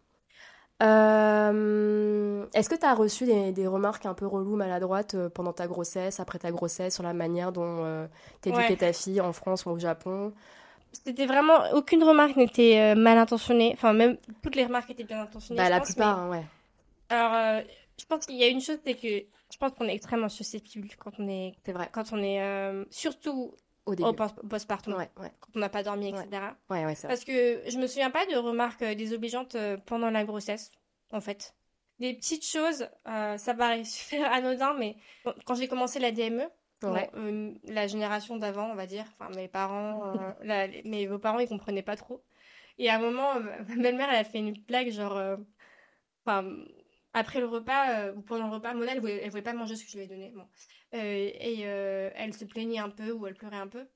Euh, 0.80 2.46
Est-ce 2.54 2.68
que 2.68 2.76
tu 2.76 2.86
as 2.86 2.94
reçu 2.94 3.24
des, 3.26 3.50
des 3.52 3.66
remarques 3.66 4.06
un 4.06 4.14
peu 4.14 4.26
reloues, 4.26 4.54
maladroites 4.54 5.14
euh, 5.14 5.28
pendant 5.28 5.52
ta 5.52 5.66
grossesse, 5.66 6.20
après 6.20 6.38
ta 6.38 6.52
grossesse, 6.52 6.94
sur 6.94 7.02
la 7.02 7.12
manière 7.14 7.50
dont 7.50 7.84
euh, 7.84 8.06
t'éduquais 8.40 8.68
Ouais. 8.70 8.76
ta 8.76 8.92
fille 8.92 9.20
en 9.20 9.32
France 9.32 9.66
ou 9.66 9.70
au 9.70 9.78
Japon? 9.78 10.32
C'était 11.04 11.26
vraiment 11.26 11.70
aucune 11.72 12.02
remarque 12.04 12.36
n'était 12.36 12.78
euh, 12.78 12.94
mal 12.94 13.18
intentionnée. 13.18 13.70
Enfin, 13.74 13.92
même 13.92 14.16
toutes 14.42 14.56
les 14.56 14.64
remarques 14.64 14.90
étaient 14.90 15.04
bien 15.04 15.20
intentionnées. 15.22 15.58
Bah, 15.58 15.66
je 15.66 15.70
la 15.70 15.78
pense, 15.78 15.88
plupart, 15.88 16.18
hein, 16.18 16.30
ouais. 16.30 16.42
mais- 17.10 17.16
Alors, 17.16 17.34
euh, 17.34 17.60
je 17.98 18.04
pense 18.04 18.26
qu'il 18.26 18.36
y 18.36 18.44
a 18.44 18.48
une 18.48 18.60
chose, 18.60 18.78
c'est 18.84 18.94
que 18.94 19.08
je 19.50 19.56
pense 19.58 19.72
qu'on 19.72 19.86
est 19.88 19.94
extrêmement 19.94 20.28
susceptible 20.28 20.88
quand 20.98 21.12
on 21.18 21.28
est, 21.28 21.54
C'est 21.64 21.72
vrai. 21.72 21.88
quand 21.92 22.12
on 22.12 22.22
est, 22.22 22.42
euh, 22.42 22.84
surtout 22.90 23.54
Au 23.86 23.94
début. 23.94 24.08
au 24.08 24.12
post- 24.12 24.40
postpartum, 24.48 24.94
Ouais, 24.94 25.08
ouais, 25.20 25.32
quand 25.40 25.50
on 25.54 25.60
n'a 25.60 25.68
pas 25.70 25.82
dormi, 25.82 26.08
etc. 26.08 26.26
ouais, 26.70 26.84
ouais, 26.84 26.94
c'est. 26.94 27.08
Parce 27.08 27.24
que 27.24 27.62
je 27.66 27.78
me 27.78 27.86
souviens 27.86 28.10
pas 28.10 28.26
de 28.26 28.36
remarques 28.36 28.84
désobligeantes 28.84 29.56
pendant 29.86 30.10
la 30.10 30.24
grossesse, 30.24 30.70
en 31.12 31.20
fait. 31.20 31.54
Des 31.98 32.14
petites 32.14 32.44
choses, 32.46 32.86
ça 33.06 33.54
paraît 33.54 33.84
super 33.84 34.30
anodin, 34.32 34.74
mais 34.78 34.96
bon, 35.24 35.32
quand 35.46 35.54
j'ai 35.54 35.68
commencé 35.68 35.98
la 35.98 36.12
DME, 36.12 36.42
bon, 36.80 36.94
euh, 37.16 37.52
la 37.64 37.86
génération 37.86 38.36
d'avant, 38.36 38.70
on 38.70 38.74
va 38.74 38.86
dire, 38.86 39.04
enfin 39.18 39.30
mes 39.34 39.48
parents, 39.48 40.14
euh, 40.14 40.32
la- 40.42 40.66
les- 40.66 40.82
mes 40.84 41.06
vos 41.06 41.18
parents, 41.18 41.38
ils 41.38 41.48
comprenaient 41.48 41.82
pas 41.82 41.96
trop. 41.96 42.22
Et 42.78 42.88
à 42.88 42.96
un 42.96 42.98
moment, 42.98 43.36
euh, 43.36 43.40
ma 43.68 43.82
belle-mère, 43.82 44.08
elle 44.10 44.16
a 44.20 44.24
fait 44.24 44.38
une 44.38 44.52
blague, 44.52 44.90
genre, 44.90 45.16
euh, 45.16 45.36
enfin, 46.24 46.48
après 47.12 47.40
le 47.40 47.46
repas, 47.46 48.12
ou 48.12 48.20
pendant 48.22 48.46
le 48.48 48.52
repas, 48.54 48.74
Mona, 48.74 48.92
elle 48.92 49.00
voulait, 49.00 49.20
elle 49.22 49.30
voulait 49.30 49.42
pas 49.42 49.52
manger 49.54 49.76
ce 49.76 49.84
que 49.84 49.90
je 49.90 49.96
lui 49.96 50.04
ai 50.04 50.08
donné. 50.08 50.32
Bon. 50.34 50.46
Et 50.92 51.60
elle 51.60 52.34
se 52.34 52.44
plaignait 52.44 52.78
un 52.78 52.90
peu, 52.90 53.10
ou 53.12 53.26
elle 53.26 53.34
pleurait 53.34 53.56
un 53.56 53.66
peu. 53.68 53.86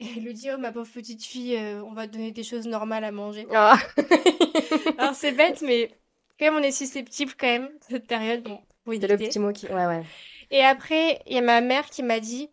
Et 0.00 0.06
elle 0.16 0.24
lui 0.24 0.34
dit, 0.34 0.50
oh 0.52 0.58
ma 0.58 0.72
pauvre 0.72 0.90
petite 0.92 1.24
fille, 1.24 1.56
on 1.56 1.92
va 1.92 2.06
te 2.06 2.12
donner 2.12 2.32
des 2.32 2.42
choses 2.42 2.66
normales 2.66 3.04
à 3.04 3.12
manger. 3.12 3.46
Ah. 3.54 3.78
Alors 4.98 5.14
c'est 5.14 5.32
bête, 5.32 5.62
mais 5.62 5.90
quand 6.38 6.46
même 6.46 6.56
on 6.56 6.62
est 6.62 6.72
susceptible 6.72 7.32
quand 7.38 7.46
même 7.46 7.70
cette 7.80 8.06
période. 8.06 8.42
Bon, 8.42 8.60
faut 8.84 8.92
C'est 8.92 9.06
le 9.08 9.16
petit 9.16 9.38
mot 9.38 9.52
qui. 9.52 9.66
Ouais, 9.66 9.86
ouais. 9.86 10.02
Et 10.50 10.62
après, 10.62 11.22
il 11.26 11.34
y 11.34 11.38
a 11.38 11.42
ma 11.42 11.60
mère 11.60 11.86
qui 11.86 12.02
m'a 12.02 12.20
dit, 12.20 12.50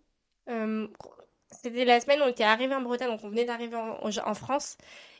euh, 0.49 0.87
c'était 1.51 1.85
la 1.85 1.99
semaine 1.99 2.19
où 2.21 2.23
on 2.23 2.27
était 2.27 2.43
arrivé 2.43 2.73
en 2.73 2.81
Bretagne, 2.81 3.09
donc 3.09 3.23
on 3.23 3.29
venait 3.29 3.45
d'arriver 3.45 3.77
en, 3.77 4.33
France. 4.33 4.77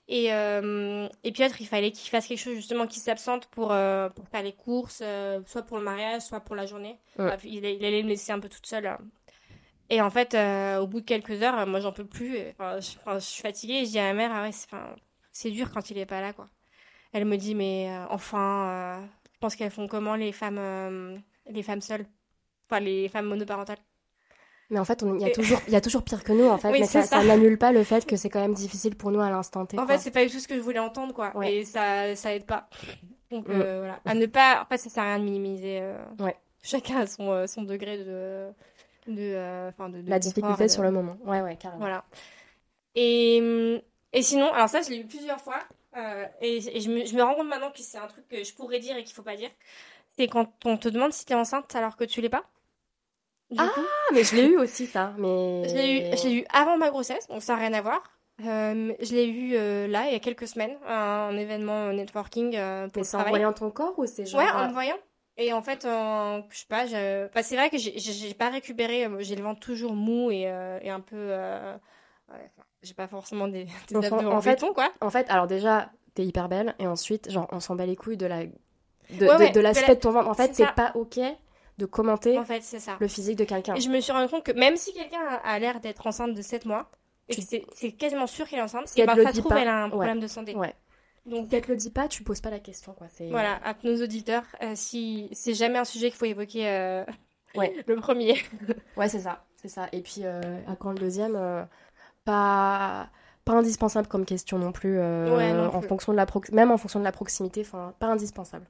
Et, 0.08 0.34
euh, 0.34 1.08
et 1.24 1.32
Piotr, 1.32 1.62
il 1.62 1.68
fallait 1.68 1.92
qu'il 1.92 2.10
fasse 2.10 2.28
quelque 2.28 2.40
chose 2.40 2.56
justement 2.56 2.88
qui 2.88 3.00
s'absente 3.00 3.48
pour, 3.48 3.72
euh, 3.72 4.10
pour 4.10 4.28
faire 4.28 4.44
les 4.44 4.52
courses, 4.54 5.02
euh, 5.02 5.42
soit 5.46 5.62
pour 5.62 5.78
le 5.78 5.84
mariage, 5.84 6.24
soit 6.24 6.42
pour 6.42 6.56
la 6.56 6.66
journée. 6.66 7.00
Ouais. 7.18 7.38
Il, 7.46 7.64
il 7.64 7.86
allait 7.86 8.04
me 8.04 8.10
laisser 8.10 8.32
un 8.32 8.40
peu 8.40 8.50
toute 8.50 8.66
seule. 8.66 8.88
euh. 8.88 8.98
Et 9.90 10.02
en 10.02 10.10
fait, 10.10 10.36
au 10.80 10.88
bout 10.88 11.02
de 11.02 11.06
quelques 11.06 11.44
heures, 11.44 11.68
moi 11.68 11.80
j'en 11.80 11.92
peux 11.92 12.06
plus. 12.06 12.38
Enfin, 12.52 12.80
je, 12.80 12.98
enfin, 13.00 13.20
je 13.20 13.26
suis 13.26 13.42
fatiguée 13.42 13.76
et 13.76 13.86
je 13.86 13.92
dis 13.92 14.00
à 14.00 14.06
ma 14.06 14.14
mère, 14.14 14.32
ah 14.34 14.42
ouais, 14.42 14.52
c'est 14.52 14.68
enfin, 14.72 14.96
dur 15.52 15.72
quand 15.72 15.92
il 15.92 15.98
est 15.98 16.06
pas 16.06 16.22
là, 16.22 16.34
quoi. 16.34 16.50
Elle 17.12 17.26
me 17.26 17.38
dit, 17.38 17.54
mais 17.54 17.90
enfin, 18.10 19.08
je 19.34 19.40
pense 19.40 19.56
qu'elles 19.56 19.70
font 19.72 19.88
comment 19.88 20.16
les 20.16 20.32
femmes, 20.32 21.22
les 21.48 21.64
femmes 21.64 21.82
seules, 21.82 22.08
enfin 22.74 22.80
les 22.84 23.08
femmes 23.10 23.26
monoparentales. 23.28 23.78
Mais 24.70 24.80
en 24.80 24.86
fait, 24.86 25.04
il 25.04 25.22
y 25.22 25.26
a 25.26 25.30
toujours, 25.32 25.60
il 25.68 25.74
y 25.74 25.76
a 25.76 25.82
toujours 25.82 26.02
pire 26.04 26.24
que 26.24 26.32
nous, 26.32 26.46
en 26.48 26.58
fait. 26.58 26.72
Oui, 26.72 26.80
mais 26.80 26.86
ça, 26.88 27.04
ça 27.04 27.20
ça. 27.20 27.24
n'annule 27.24 27.58
pas 27.60 27.72
le 27.72 27.84
fait 27.84 28.06
que 28.08 28.16
c'est 28.16 28.30
quand 28.30 28.40
même 28.40 28.54
difficile 28.56 28.96
pour 28.96 29.12
nous 29.12 29.20
à 29.22 29.30
l'instant 29.30 29.66
T. 29.66 29.78
En 29.78 29.86
quoi. 29.86 29.96
fait, 29.96 30.00
c'est 30.02 30.10
pas 30.12 30.26
du 30.26 30.32
tout 30.32 30.40
ce 30.40 30.48
que 30.48 30.56
je 30.56 30.62
voulais 30.62 30.80
entendre, 30.80 31.14
quoi. 31.14 31.36
Ouais. 31.38 31.54
Et 31.54 31.66
ça, 31.66 32.16
ça 32.16 32.34
aide 32.34 32.46
pas. 32.46 32.70
Donc 33.30 33.48
Mm. 33.48 33.52
euh, 33.52 33.80
voilà, 33.80 34.00
à 34.06 34.16
ne 34.16 34.26
pas. 34.26 34.62
En 34.64 34.66
fait, 34.66 34.78
ça 34.78 34.90
sert 34.90 35.04
à 35.04 35.08
rien 35.08 35.20
de 35.20 35.26
minimiser. 35.26 35.80
euh, 35.82 35.98
Ouais. 36.20 36.36
Chacun 36.64 37.02
a 37.02 37.08
son, 37.08 37.30
euh, 37.32 37.46
son 37.46 37.64
degré 37.64 37.98
de, 38.00 38.48
de, 39.08 39.68
enfin, 39.70 39.90
de, 39.90 40.02
de 40.02 40.10
La 40.10 40.18
difficulté 40.18 40.64
de- 40.64 40.70
sur 40.70 40.82
le 40.82 40.92
moment. 40.92 41.18
Ouais, 41.26 41.42
ouais, 41.42 41.56
carrément. 41.58 41.80
Voilà. 41.82 42.06
Et, 42.96 43.82
et 44.14 44.22
sinon, 44.22 44.52
alors 44.54 44.70
ça, 44.70 44.82
je 44.82 44.90
l'ai 44.90 44.98
eu 45.00 45.06
plusieurs 45.06 45.42
fois. 45.42 45.60
et 46.42 46.58
et 46.78 46.80
je, 46.82 46.90
me, 46.90 47.06
je 47.06 47.16
me 47.16 47.22
rends 47.22 47.36
compte 47.36 47.48
maintenant 47.48 47.70
que 47.72 47.80
c'est 47.82 47.98
un 47.98 48.08
truc 48.08 48.28
que 48.28 48.44
je 48.44 48.54
pourrais 48.56 48.80
dire 48.80 48.96
et 48.98 49.04
qu'il 49.04 49.14
faut 49.14 49.24
pas 49.24 49.36
dire. 49.36 49.50
C'est 50.18 50.28
quand 50.28 50.48
on 50.66 50.78
te 50.78 50.88
demande 50.90 51.12
si 51.12 51.26
t'es 51.26 51.34
enceinte 51.36 51.76
alors 51.76 51.96
que 51.98 52.04
tu 52.04 52.22
l'es 52.22 52.30
pas. 52.30 52.44
Du 53.54 53.60
Ah, 53.62 53.70
coup, 53.74 53.82
mais 54.14 54.24
je 54.24 54.36
l'ai 54.36 54.48
eu 54.48 54.58
aussi, 54.58 54.86
ça. 54.88 55.14
Mais... 55.18 55.64
je 55.70 55.76
l'ai 55.76 55.92
eu, 56.14 56.18
je 56.18 56.28
l'ai 56.28 56.34
eu 56.38 56.46
avant 56.52 56.78
ma 56.78 56.90
grossesse, 56.90 57.28
donc 57.28 57.42
ça 57.42 57.54
n'a 57.54 57.60
rien 57.60 57.74
à 57.74 57.82
voir. 57.82 58.02
Euh, 58.44 58.94
je 59.00 59.14
l'ai 59.14 59.28
eu 59.28 59.54
euh, 59.56 59.88
là, 59.88 60.08
il 60.08 60.14
y 60.14 60.16
a 60.16 60.20
quelques 60.20 60.48
semaines, 60.48 60.76
un, 60.88 61.38
événement 61.38 61.94
networking 61.94 62.56
euh, 62.56 62.88
pour 62.90 63.04
Mais 63.04 63.08
le 63.14 63.20
en 63.26 63.30
voyant 63.30 63.54
ton 63.54 63.70
corps 63.70 63.94
ou 63.98 64.06
c'est 64.08 64.26
genre. 64.26 64.42
Ouais, 64.42 64.50
en 64.50 64.64
euh, 64.64 64.68
me 64.70 64.74
voyant. 64.74 64.98
Et 65.38 65.54
en 65.54 65.62
fait, 65.62 65.86
euh, 65.86 66.42
je 66.50 66.58
sais 66.58 66.66
pas, 66.68 66.86
je... 66.86 67.28
bah, 67.34 67.44
c'est 67.44 67.56
vrai 67.56 67.70
que 67.70 67.78
j'ai- 67.78 68.34
pas 68.34 68.50
récupéré, 68.50 69.06
euh, 69.06 69.18
j'ai 69.20 69.36
le 69.36 69.44
ventre 69.44 69.60
toujours 69.60 69.94
mou 69.94 70.32
et, 70.32 70.48
euh, 70.48 70.80
et 70.82 70.90
un 70.90 71.00
peu. 71.00 71.16
euh, 71.16 71.76
ouais, 72.32 72.52
j'ai 72.82 72.94
pas 72.94 73.08
forcément 73.08 73.48
des, 73.48 73.66
des 73.90 73.96
en 74.12 74.26
en 74.28 74.42
fait- 74.42 74.56
béton, 74.56 74.74
quoi. 74.74 74.92
En 75.02 75.10
fait, 75.10 75.28
alors 75.30 75.48
déjà, 75.48 75.90
t'es 76.16 76.24
hyper 76.24 76.50
belle. 76.50 76.76
Et 76.80 76.88
ensuite, 76.88 77.30
genre, 77.32 77.48
on 77.52 77.60
s'en 77.60 77.76
bat 77.76 77.86
les 77.86 77.96
couilles 77.96 78.18
de 78.18 78.26
la. 78.26 78.46
De, 78.46 78.50
Ouais, 79.12 79.20
de- 79.20 79.44
ouais, 79.44 79.50
de 79.52 79.60
l'aspect 79.60 79.84
de 79.84 79.88
la- 79.90 79.96
de 79.96 80.00
ton 80.00 80.12
ventre. 80.12 80.30
En 80.30 80.34
fait, 80.34 80.56
c'est 80.56 80.72
pas 80.74 80.92
OK 80.96 81.20
de 81.78 81.86
commenter 81.86 82.38
En 82.38 82.46
fait, 82.46 82.62
ça. 82.62 82.98
le 83.00 83.08
physique 83.08 83.38
de 83.38 83.44
quelqu'un. 83.46 83.76
Et 83.76 83.82
je 83.82 83.90
me 83.90 84.00
suis 84.00 84.12
rendu 84.12 84.30
compte 84.30 84.44
que 84.44 84.52
même 84.52 84.76
si 84.76 84.94
quelqu'un 84.94 85.22
a, 85.44 85.60
l'air 85.60 85.80
d'être 85.80 86.06
enceinte 86.06 86.34
de 86.34 86.42
7 86.42 86.66
mois, 86.66 86.90
Tu- 87.30 87.42
c'est 87.74 87.92
quasiment 87.94 88.28
sûr 88.28 88.48
qu'elle 88.48 88.60
est 88.60 88.64
enceinte, 88.64 88.88
Si 88.88 89.02
et 89.02 89.06
ben 89.06 89.16
le 89.16 89.24
ça 89.24 89.32
dit 89.32 89.40
trouve, 89.40 89.52
pas, 89.52 89.62
elle 89.62 89.68
a 89.70 89.78
un 89.84 89.86
ouais. 89.86 89.90
problème 89.92 90.20
de 90.20 90.28
santé. 90.28 90.56
Ouais. 90.56 90.76
Donc 91.26 91.48
Si 91.50 91.56
elle 91.56 91.62
te 91.62 91.72
le 91.72 91.78
dit 91.78 91.90
pas, 91.90 92.08
tu 92.08 92.22
poses 92.24 92.42
pas 92.42 92.50
la 92.50 92.60
question, 92.60 92.94
quoi. 92.94 93.08
Voilà, 93.30 93.56
à 93.64 93.74
nos 93.84 94.04
auditeurs, 94.04 94.44
euh, 94.62 94.74
si 94.76 95.30
c'est 95.32 95.54
jamais 95.54 95.80
un 95.80 95.86
sujet 95.86 96.10
qu'il 96.10 96.18
faut 96.18 96.26
évoquer, 96.26 96.68
euh, 96.68 97.04
Ouais. 97.56 97.74
le 97.88 97.96
premier. 97.96 98.36
Ouais, 98.98 99.08
c'est 99.10 99.20
ça, 99.20 99.46
c'est 99.56 99.70
ça. 99.70 99.88
Et 99.94 100.02
puis, 100.02 100.22
euh, 100.26 100.42
à 100.68 100.76
quand 100.76 100.92
le 100.92 101.00
deuxième, 101.00 101.36
euh, 101.38 101.64
pas, 102.26 103.10
pas 103.46 103.54
indispensable 103.54 104.08
comme 104.08 104.26
question 104.26 104.58
non 104.60 104.72
plus, 104.72 105.00
euh, 105.00 105.36
Ouais, 105.36 105.54
non 105.54 105.74
en 105.74 105.82
fonction 105.82 106.12
de 106.12 106.18
la 106.18 106.26
même 106.52 106.72
en 106.72 106.78
fonction 106.78 107.00
de 107.00 107.06
la 107.06 107.12
proximité, 107.12 107.62
enfin, 107.62 107.94
pas 108.00 108.08
indispensable. 108.08 108.68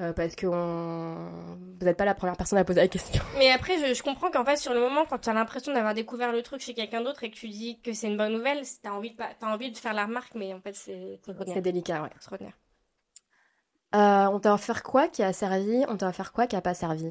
Euh, 0.00 0.12
parce 0.14 0.34
que 0.34 0.46
on... 0.46 1.58
vous 1.78 1.84
n'êtes 1.84 1.96
pas 1.98 2.06
la 2.06 2.14
première 2.14 2.36
personne 2.36 2.58
à 2.58 2.64
poser 2.64 2.80
la 2.80 2.88
question. 2.88 3.22
Mais 3.38 3.50
après, 3.50 3.76
je, 3.78 3.92
je 3.92 4.02
comprends 4.02 4.30
qu'en 4.30 4.44
fait, 4.46 4.56
sur 4.56 4.72
le 4.72 4.80
moment, 4.80 5.04
quand 5.04 5.18
tu 5.18 5.28
as 5.28 5.34
l'impression 5.34 5.74
d'avoir 5.74 5.92
découvert 5.92 6.32
le 6.32 6.42
truc 6.42 6.62
chez 6.62 6.72
quelqu'un 6.72 7.02
d'autre 7.02 7.22
et 7.24 7.30
que 7.30 7.36
tu 7.36 7.48
dis 7.48 7.80
que 7.82 7.92
c'est 7.92 8.06
une 8.06 8.16
bonne 8.16 8.32
nouvelle, 8.32 8.62
tu 8.62 8.88
as 8.88 8.94
envie, 8.94 9.10
de, 9.10 9.16
t'as 9.16 9.46
envie 9.52 9.70
de 9.70 9.76
faire 9.76 9.92
la 9.92 10.06
remarque, 10.06 10.34
mais 10.34 10.54
en 10.54 10.60
fait, 10.60 10.74
c'est. 10.74 11.20
C'est 11.46 11.60
délicat, 11.60 12.02
ouais. 12.02 12.08
Faut 12.14 12.22
se 12.22 12.30
retenir. 12.30 12.52
Euh, 13.94 14.26
on 14.26 14.38
t'a 14.40 14.54
offert 14.54 14.82
quoi 14.82 15.08
qui 15.08 15.22
a 15.22 15.32
servi 15.32 15.84
On 15.88 15.96
t'a 15.96 16.08
offert 16.08 16.32
quoi 16.32 16.46
qui 16.46 16.56
a 16.56 16.60
pas 16.62 16.74
servi? 16.74 17.10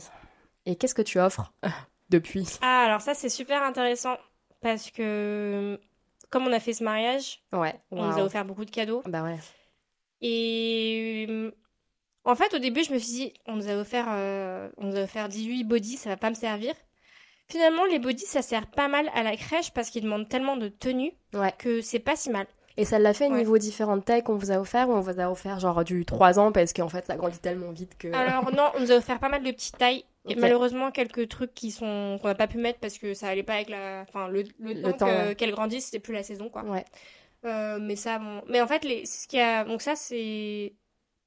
Et 0.65 0.75
qu'est-ce 0.75 0.95
que 0.95 1.01
tu 1.01 1.19
offres 1.19 1.53
depuis? 2.09 2.47
Ah, 2.61 2.85
alors 2.85 3.01
ça, 3.01 3.13
c'est 3.13 3.29
super 3.29 3.61
intéressant 3.63 4.17
parce 4.61 4.89
que 4.89 5.79
comme 6.29 6.47
on 6.47 6.53
a 6.53 6.59
fait 6.59 6.73
ce 6.73 6.83
mariage, 6.83 7.43
Ouais. 7.53 7.79
on 7.91 8.03
nous 8.05 8.17
a 8.17 8.23
offert 8.23 8.45
beaucoup 8.45 8.65
de 8.65 8.71
cadeaux. 8.71 9.03
Bah 9.05 9.23
ouais. 9.23 9.37
Et 10.21 11.51
en 12.25 12.35
fait, 12.35 12.53
au 12.53 12.59
début, 12.59 12.83
je 12.83 12.93
me 12.93 12.99
suis 12.99 13.11
dit, 13.13 13.33
on 13.47 13.55
nous 13.55 13.69
a 13.69 13.75
offert, 13.75 14.05
euh, 14.09 14.69
on 14.77 14.85
nous 14.87 14.95
a 14.97 15.01
offert 15.03 15.29
18 15.29 15.63
bodies, 15.63 15.97
ça 15.97 16.09
va 16.09 16.17
pas 16.17 16.29
me 16.29 16.35
servir. 16.35 16.73
Finalement, 17.47 17.85
les 17.85 17.97
bodies, 17.99 18.25
ça 18.25 18.41
sert 18.41 18.67
pas 18.67 18.87
mal 18.87 19.09
à 19.15 19.23
la 19.23 19.35
crèche 19.35 19.71
parce 19.71 19.89
qu'ils 19.89 20.03
demandent 20.03 20.29
tellement 20.29 20.55
de 20.57 20.67
tenue 20.67 21.11
Ouais. 21.33 21.51
que 21.57 21.81
c'est 21.81 21.99
pas 21.99 22.15
si 22.15 22.29
mal. 22.29 22.45
Et 22.77 22.85
ça 22.85 22.99
l'a 22.99 23.13
fait 23.13 23.27
Ouais. 23.27 23.37
niveau 23.37 23.57
différentes 23.57 24.05
tailles 24.05 24.23
qu'on 24.23 24.37
vous 24.37 24.51
a 24.51 24.59
offert 24.59 24.87
ou 24.87 24.93
on 24.93 25.01
vous 25.01 25.19
a 25.19 25.29
offert 25.29 25.59
genre 25.59 25.83
du 25.83 26.05
3 26.05 26.39
ans 26.39 26.51
parce 26.51 26.71
qu'en 26.71 26.87
fait 26.87 27.05
ça 27.07 27.17
grandit 27.17 27.39
tellement 27.39 27.71
vite 27.71 27.97
que. 27.97 28.07
Alors 28.13 28.53
non, 28.53 28.69
on 28.75 28.79
nous 28.81 28.91
a 28.91 28.95
offert 28.95 29.19
pas 29.19 29.27
mal 29.29 29.43
de 29.43 29.51
petites 29.51 29.77
tailles 29.77 30.05
et 30.29 30.35
malheureusement 30.35 30.91
quelques 30.91 31.27
trucs 31.27 31.53
qui 31.53 31.71
sont 31.71 32.19
qu'on 32.21 32.27
n'a 32.29 32.35
pas 32.35 32.47
pu 32.47 32.57
mettre 32.57 32.79
parce 32.79 32.97
que 32.97 33.13
ça 33.15 33.27
allait 33.27 33.43
pas 33.43 33.55
avec 33.55 33.69
la, 33.69 34.05
enfin 34.07 34.27
le, 34.29 34.43
le, 34.59 34.73
Le 34.73 34.81
temps, 34.83 34.93
temps, 34.93 35.05
que- 35.07 35.27
ouais. 35.29 35.35
qu'elle 35.35 35.51
grandisse, 35.51 35.85
c'était 35.85 35.99
plus 35.99 36.13
la 36.13 36.23
saison 36.23 36.47
quoi. 36.49 36.63
Ouais. 36.63 36.85
Euh, 37.45 37.79
mais 37.81 37.95
ça, 37.97 38.19
bon. 38.19 38.41
Mais 38.47 38.61
en 38.61 38.67
fait, 38.67 38.85
les, 38.85 39.05
ce 39.05 39.27
qui 39.27 39.39
a, 39.39 39.65
donc 39.65 39.81
ça 39.81 39.95
c'est, 39.95 40.73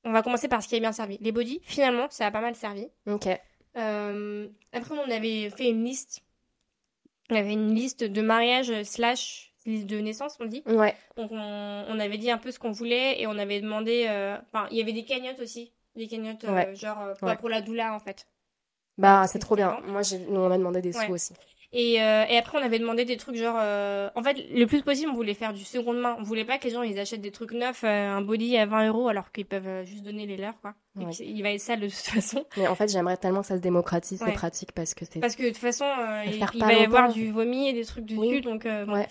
on 0.04 0.12
va 0.12 0.22
commencer 0.22 0.48
par 0.48 0.62
ce 0.62 0.68
qui 0.68 0.76
a 0.76 0.80
bien 0.80 0.92
servi. 0.92 1.18
Les 1.20 1.32
bodies, 1.32 1.60
finalement, 1.64 2.06
ça 2.10 2.26
a 2.26 2.30
pas 2.30 2.40
mal 2.40 2.54
servi. 2.54 2.88
Ok. 3.06 3.28
Euh, 3.76 4.48
après, 4.72 4.94
on 4.94 5.10
avait 5.10 5.48
fait 5.50 5.68
une 5.70 5.84
liste. 5.84 6.22
On 7.30 7.36
avait 7.36 7.52
une 7.52 7.74
liste 7.74 8.04
de 8.04 8.20
mariage 8.22 8.82
slash 8.82 9.52
liste 9.64 9.86
de 9.86 9.98
naissance, 10.00 10.36
on 10.40 10.44
dit. 10.46 10.62
Ouais. 10.66 10.94
Donc 11.16 11.30
on, 11.32 11.84
on 11.88 11.98
avait 12.00 12.18
dit 12.18 12.30
un 12.30 12.38
peu 12.38 12.50
ce 12.50 12.58
qu'on 12.58 12.72
voulait 12.72 13.20
et 13.20 13.26
on 13.26 13.38
avait 13.38 13.60
demandé. 13.60 14.06
euh, 14.08 14.36
Enfin, 14.52 14.66
il 14.70 14.76
y 14.76 14.82
avait 14.82 14.92
des 14.92 15.04
cagnottes 15.04 15.40
aussi. 15.40 15.72
Des 15.94 16.08
cagnottes, 16.08 16.44
euh, 16.44 16.74
genre 16.74 17.12
pas 17.20 17.26
Ouais. 17.28 17.36
pour 17.36 17.48
la 17.48 17.60
doula 17.62 17.94
en 17.94 18.00
fait. 18.00 18.26
Bah 18.98 19.26
C'est 19.28 19.38
trop 19.38 19.54
bien. 19.56 19.78
Moi 19.86 20.02
nous 20.28 20.40
on 20.40 20.50
a 20.50 20.58
demandé 20.58 20.82
des 20.82 20.92
sous 20.92 21.10
aussi. 21.12 21.32
Et, 21.74 22.02
euh, 22.02 22.24
et 22.28 22.36
après, 22.36 22.58
on 22.58 22.62
avait 22.62 22.78
demandé 22.78 23.04
des 23.06 23.16
trucs 23.16 23.36
genre. 23.36 23.56
euh, 23.58 24.10
En 24.14 24.22
fait, 24.22 24.36
le 24.52 24.66
plus 24.66 24.82
possible, 24.82 25.10
on 25.10 25.14
voulait 25.14 25.32
faire 25.32 25.54
du 25.54 25.64
seconde 25.64 25.98
main. 26.00 26.16
On 26.18 26.22
voulait 26.22 26.44
pas 26.44 26.58
que 26.58 26.64
les 26.64 26.70
gens 26.70 26.82
ils 26.82 26.98
achètent 26.98 27.22
des 27.22 27.30
trucs 27.30 27.52
neufs, 27.52 27.82
euh, 27.84 28.10
un 28.10 28.20
body 28.20 28.58
à 28.58 28.66
20 28.66 28.88
euros 28.88 29.08
alors 29.08 29.32
qu'ils 29.32 29.46
peuvent 29.46 29.66
euh, 29.66 29.84
juste 29.84 30.02
donner 30.04 30.26
les 30.26 30.36
leurs 30.36 30.60
quoi. 30.60 30.74
Ouais. 30.96 31.10
il 31.20 31.42
va 31.42 31.50
être 31.52 31.60
sale 31.60 31.80
de 31.80 31.86
toute 31.86 31.94
façon. 31.96 32.44
Mais 32.58 32.66
en 32.66 32.74
fait 32.74 32.90
j'aimerais 32.92 33.16
tellement 33.16 33.40
que 33.40 33.46
ça 33.46 33.56
se 33.56 33.62
démocratise 33.62 34.20
Ouais. 34.20 34.28
ces 34.28 34.34
pratiques 34.34 34.72
parce 34.72 34.92
que 34.92 35.06
c'est. 35.06 35.20
Parce 35.20 35.34
que 35.34 35.44
de 35.44 35.48
toute 35.48 35.56
façon, 35.56 35.86
euh, 35.86 36.24
il, 36.26 36.34
faire 36.34 36.50
il 36.54 36.60
va 36.60 36.74
y 36.74 36.84
avoir 36.84 37.10
du 37.10 37.30
vomi 37.32 37.68
et 37.68 37.72
des 37.72 37.86
trucs 37.86 38.04
dessus, 38.04 38.18
Oui. 38.20 38.40
donc 38.42 38.66
euh, 38.66 38.84
bon. 38.84 38.92
Ouais. 38.92 39.08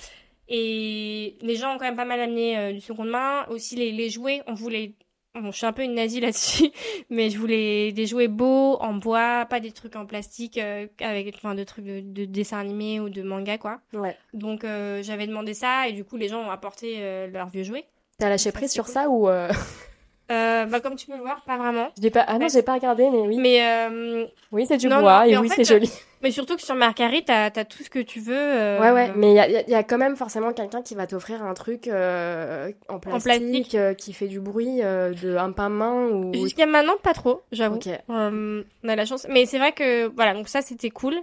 Et 0.54 1.38
les 1.42 1.56
gens 1.56 1.74
ont 1.74 1.78
quand 1.78 1.86
même 1.86 1.96
pas 1.96 2.06
mal 2.06 2.20
amené 2.20 2.74
du 2.74 2.82
seconde 2.82 3.10
main. 3.10 3.46
Aussi 3.50 3.76
les, 3.76 3.92
les 3.92 4.10
jouets, 4.10 4.42
on 4.48 4.54
voulait 4.54 4.94
Bon, 5.34 5.52
je 5.52 5.58
suis 5.58 5.66
un 5.66 5.72
peu 5.72 5.84
une 5.84 5.96
nazie 5.96 6.20
là-dessus, 6.22 6.72
mais 7.10 7.30
je 7.30 7.38
voulais 7.38 7.92
des 7.94 8.06
jouets 8.06 8.28
beaux, 8.28 8.78
en 8.82 8.94
bois, 8.94 9.46
pas 9.46 9.60
des 9.60 9.72
trucs 9.72 9.96
en 9.96 10.06
plastique, 10.06 10.58
euh, 10.58 10.88
avec 11.00 11.34
enfin, 11.36 11.56
des 11.56 11.66
trucs 11.66 11.86
de, 11.86 12.02
de 12.02 12.26
dessin 12.26 12.60
animé 12.60 13.00
ou 13.00 13.10
de 13.10 13.22
manga, 13.22 13.58
quoi. 13.58 13.80
Ouais. 13.94 14.18
Donc 14.34 14.64
euh, 14.64 15.02
j'avais 15.04 15.28
demandé 15.28 15.54
ça, 15.54 15.88
et 15.88 15.94
du 15.94 16.04
coup, 16.04 16.18
les 16.18 16.28
gens 16.28 16.42
ont 16.42 16.52
apporté 16.52 16.96
euh, 17.00 17.28
leurs 17.28 17.50
vieux 17.50 17.64
jouets. 17.64 17.86
T'as 18.18 18.30
lâché 18.30 18.52
prise 18.52 18.72
sur 18.72 18.86
cool. 18.86 18.94
ça 18.94 19.10
ou 19.10 19.30
euh, 20.32 20.64
Euh, 20.64 20.66
bah, 20.66 20.80
comme 20.80 20.96
tu 20.96 21.06
peux 21.08 21.16
le 21.16 21.22
voir, 21.22 21.42
pas 21.44 21.58
vraiment. 21.58 21.90
j'ai 22.02 22.10
pas 22.10 22.24
Ah 22.28 22.40
non, 22.40 22.48
j'ai 22.48 22.62
pas 22.64 22.74
regardé 22.76 23.10
mais 23.10 23.28
oui. 23.28 23.38
Mais, 23.38 23.62
euh, 23.66 24.26
Oui, 24.52 24.66
c'est 24.66 24.78
du 24.78 24.88
Non, 24.88 25.00
bois 25.02 25.20
non, 25.26 25.32
et 25.32 25.38
en 25.38 25.42
oui, 25.42 25.50
c'est 25.50 25.64
joli. 25.66 25.92
mais 26.22 26.32
surtout 26.32 26.56
que 26.56 26.62
sur 26.62 26.76
Mercari, 26.76 27.24
t'as 27.26 27.46
as 27.56 27.66
tout 27.66 27.84
ce 27.84 27.90
que 27.90 28.00
tu 28.00 28.20
veux. 28.20 28.34
euh, 28.36 28.80
Ouais, 28.80 28.92
ouais, 28.92 29.12
mais 29.16 29.32
il 29.32 29.36
y 29.36 29.40
a, 29.40 29.50
y 29.62 29.74
a- 29.76 29.84
quand 29.84 29.98
même 29.98 30.16
forcément 30.16 30.54
quelqu'un 30.54 30.82
qui 30.82 30.96
va 30.96 31.06
t'offrir 31.08 31.44
un 31.44 31.54
truc 31.54 31.88
euh, 31.88 32.72
en 32.90 33.00
plastique, 33.00 33.24
plastique. 33.24 33.76
euh, 33.76 33.94
qui 33.94 34.14
fait 34.14 34.28
du 34.28 34.40
bruit, 34.40 34.82
euh, 34.84 35.14
de 35.14 35.36
un 35.36 35.52
pain-main 35.52 36.08
ou... 36.10 36.34
Jusqu'à 36.34 36.66
maintenant, 36.66 36.96
pas 37.04 37.14
trop, 37.14 37.42
j'avoue. 37.52 37.80
Euh, 38.10 38.64
on 38.84 38.90
a 38.90 38.96
la 38.96 39.06
chance. 39.06 39.26
Mais 39.30 39.46
c'est 39.46 39.58
vrai 39.58 39.72
que, 39.74 40.08
voilà, 40.16 40.34
donc 40.34 40.48
ça, 40.48 40.62
c'était 40.62 40.90
cool. 40.92 41.16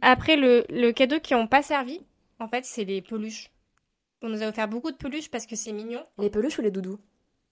Après, 0.00 0.36
le, 0.36 0.64
le 0.68 0.90
cadeau 0.92 1.20
qui 1.20 1.34
n'ont 1.34 1.46
pas 1.46 1.62
servi, 1.62 2.00
en 2.40 2.48
fait, 2.48 2.64
c'est 2.64 2.84
les 2.84 3.00
peluches. 3.02 3.50
On 4.20 4.28
nous 4.28 4.42
a 4.42 4.48
offert 4.48 4.68
beaucoup 4.68 4.90
de 4.90 4.96
peluches 4.96 5.30
parce 5.30 5.46
que 5.46 5.56
c'est 5.56 5.72
mignon. 5.72 6.04
Les 6.18 6.30
peluches 6.30 6.58
ou 6.58 6.62
les 6.62 6.70
doudous? 6.70 6.98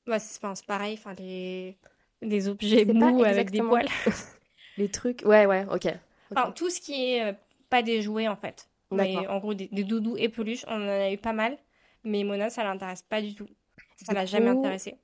Bah, 0.07 0.19
c'est 0.19 0.45
enfin, 0.45 0.55
pareil, 0.67 0.95
enfin, 0.99 1.15
les, 1.19 1.77
les 2.23 2.49
objets 2.49 2.85
mous 2.85 3.25
avec 3.25 3.51
des 3.51 3.61
poils. 3.61 3.89
Les 4.77 4.89
trucs... 4.89 5.23
Ouais, 5.27 5.45
ouais, 5.47 5.67
ok. 5.71 5.89
Enfin, 6.31 6.53
tout 6.53 6.71
ce 6.71 6.81
qui 6.81 7.13
est 7.13 7.25
euh, 7.25 7.33
pas 7.69 7.83
des 7.83 8.01
jouets, 8.01 8.29
en 8.29 8.37
fait. 8.37 8.69
Mais 8.93 9.17
en 9.27 9.39
gros, 9.39 9.53
des, 9.53 9.69
des 9.71 9.85
doudous 9.85 10.17
et 10.17 10.29
peluches, 10.29 10.65
on 10.69 10.77
en 10.77 10.89
a 10.89 11.13
eu 11.13 11.19
pas 11.19 11.33
mal. 11.33 11.59
Mais 12.03 12.25
Mona, 12.25 12.49
ça 12.49 12.65
l'intéresse 12.65 13.03
pas 13.03 13.21
du 13.21 13.35
tout. 13.35 13.49
Ça 13.97 14.15
l'a 14.15 14.25
jamais 14.27 14.49
intéressée. 14.49 14.97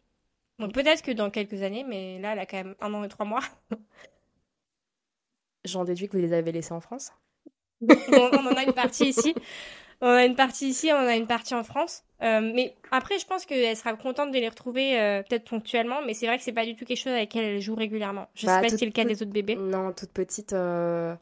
Donc 0.59 0.73
peut-être 0.73 1.03
que 1.03 1.11
dans 1.11 1.31
quelques 1.31 1.63
années, 1.63 1.85
mais 1.85 2.19
là, 2.21 2.33
elle 2.33 2.39
a 2.39 2.47
quand 2.47 2.57
même 2.57 2.75
un 2.81 2.95
an 2.95 3.05
et 3.05 3.09
trois 3.09 3.27
mois. 3.27 3.43
J'en 5.67 5.85
déduis 5.85 6.09
que 6.09 6.17
vous 6.17 6.23
les 6.23 6.33
avez 6.33 6.53
laissés 6.53 6.73
en 6.73 6.81
France 6.81 7.13
on, 7.83 8.31
on 8.33 8.47
en 8.47 8.55
a 8.55 8.63
une 8.63 8.73
partie 8.73 9.09
ici. 9.09 9.35
On 10.01 10.09
a 10.09 10.25
une 10.25 10.37
partie 10.37 10.69
ici, 10.69 10.91
on 10.93 10.97
a 10.97 11.17
une 11.17 11.27
partie 11.27 11.55
en 11.55 11.65
France. 11.65 12.05
Euh, 12.23 12.41
mais 12.55 12.75
après, 12.91 13.19
je 13.19 13.27
pense 13.27 13.45
qu'elle 13.45 13.77
sera 13.77 13.93
contente 13.95 14.31
de 14.33 14.39
les 14.39 14.49
retrouver 14.49 14.99
euh, 14.99 15.23
peut-être 15.23 15.45
ponctuellement. 15.45 16.01
Mais 16.07 16.15
c'est 16.15 16.27
vrai 16.27 16.39
que 16.39 16.45
c'est 16.45 16.53
pas 16.53 16.65
du 16.65 16.75
tout 16.75 16.85
quelque 16.85 16.99
chose 16.99 17.13
avec 17.13 17.35
laquelle 17.35 17.55
elle 17.57 17.61
joue 17.61 17.75
régulièrement. 17.75 18.29
Je 18.35 18.47
Bah, 18.47 18.57
sais 18.57 18.63
pas 18.63 18.69
si 18.71 18.79
c'est 18.79 18.87
le 18.87 18.93
cas 18.93 19.05
des 19.05 19.23
autres 19.23 19.33
bébés. 19.33 19.57
Non, 19.57 19.93
toute 19.93 20.11
petite... 20.13 20.53
euh, 20.53 21.15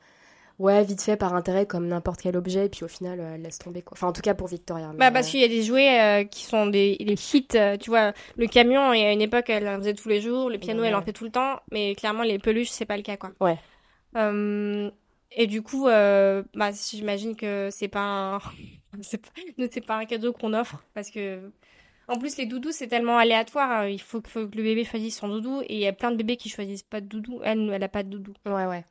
Ouais, 0.61 0.85
vite 0.85 1.03
fait, 1.03 1.17
par 1.17 1.35
intérêt, 1.35 1.67
comme 1.67 1.89
n'importe 1.89 2.21
quel 2.23 2.37
objet, 2.37 2.67
et 2.67 2.69
puis 2.69 2.85
au 2.85 2.89
final, 2.89 3.19
elle 3.19 3.43
laisse 3.43 3.59
tomber, 3.59 3.83
quoi. 3.83 3.95
Enfin, 3.97 4.07
en 4.07 4.13
tout 4.13 4.23
cas 4.23 4.35
pour 4.35 4.47
Victoria. 4.47 4.93
Bah 4.97 5.11
parce 5.11 5.29
qu'il 5.29 5.41
y 5.41 5.45
a 5.45 5.49
des 5.49 5.65
jouets 5.65 6.29
qui 6.31 6.45
sont 6.45 6.67
des, 6.67 6.97
hits, 7.01 7.49
tu 7.81 7.91
vois, 7.91 8.13
le 8.37 8.47
camion 8.47 8.93
et 8.93 9.05
à 9.05 9.11
une 9.11 9.21
époque 9.21 9.51
elle 9.51 9.67
en 9.67 9.79
faisait 9.79 9.95
tous 9.95 10.09
les 10.09 10.21
jours, 10.21 10.51
le 10.51 10.59
piano 10.59 10.83
Ouais. 10.83 10.89
elle 10.89 10.95
en 10.95 11.03
fait 11.03 11.13
tout 11.13 11.25
le 11.25 11.33
temps, 11.33 11.59
mais 11.73 11.97
clairement 11.97 12.23
les 12.23 12.39
peluches 12.39 12.71
c'est 12.71 12.87
pas 12.87 12.97
le 12.97 13.03
cas 13.03 13.17
quoi. 13.17 13.33
Ouais. 13.41 13.59
Et 15.37 15.47
du 15.49 15.63
coup, 15.63 15.87
bah 15.87 16.71
j'imagine 16.89 17.35
que 17.35 17.69
c'est 17.73 17.89
pas 17.89 18.01
un, 18.01 18.39
c'est 19.03 19.19
pas, 19.19 19.31
c'est 19.71 19.81
pas 19.87 19.97
un 19.97 20.05
cadeau 20.07 20.33
qu'on 20.33 20.55
offre 20.55 20.83
parce 20.95 21.11
que 21.11 21.51
en 22.09 22.19
plus 22.19 22.37
les 22.37 22.47
doudous 22.47 22.73
c'est 22.73 22.89
tellement 22.89 23.19
aléatoire, 23.19 23.71
hein, 23.71 23.87
il 23.89 24.01
faut, 24.01 24.21
que- 24.21 24.29
faut 24.29 24.47
que 24.49 24.57
le 24.57 24.63
bébé 24.63 24.85
choisisse 24.85 25.19
son 25.19 25.29
doudou 25.29 25.63
et 25.63 25.75
il 25.75 25.81
y 25.81 25.87
a 25.87 25.93
plein 25.93 26.11
de 26.11 26.17
bébés 26.17 26.37
qui 26.37 26.49
choisissent 26.49 26.83
pas 26.83 27.01
de 27.01 27.07
doudou, 27.07 27.41
elle 27.45 27.71
elle 27.71 27.83
a 27.83 27.89
pas 27.89 28.03
de 28.03 28.09
doudou. 28.11 28.33
Ouais, 28.47 28.67
ouais. 28.67 28.85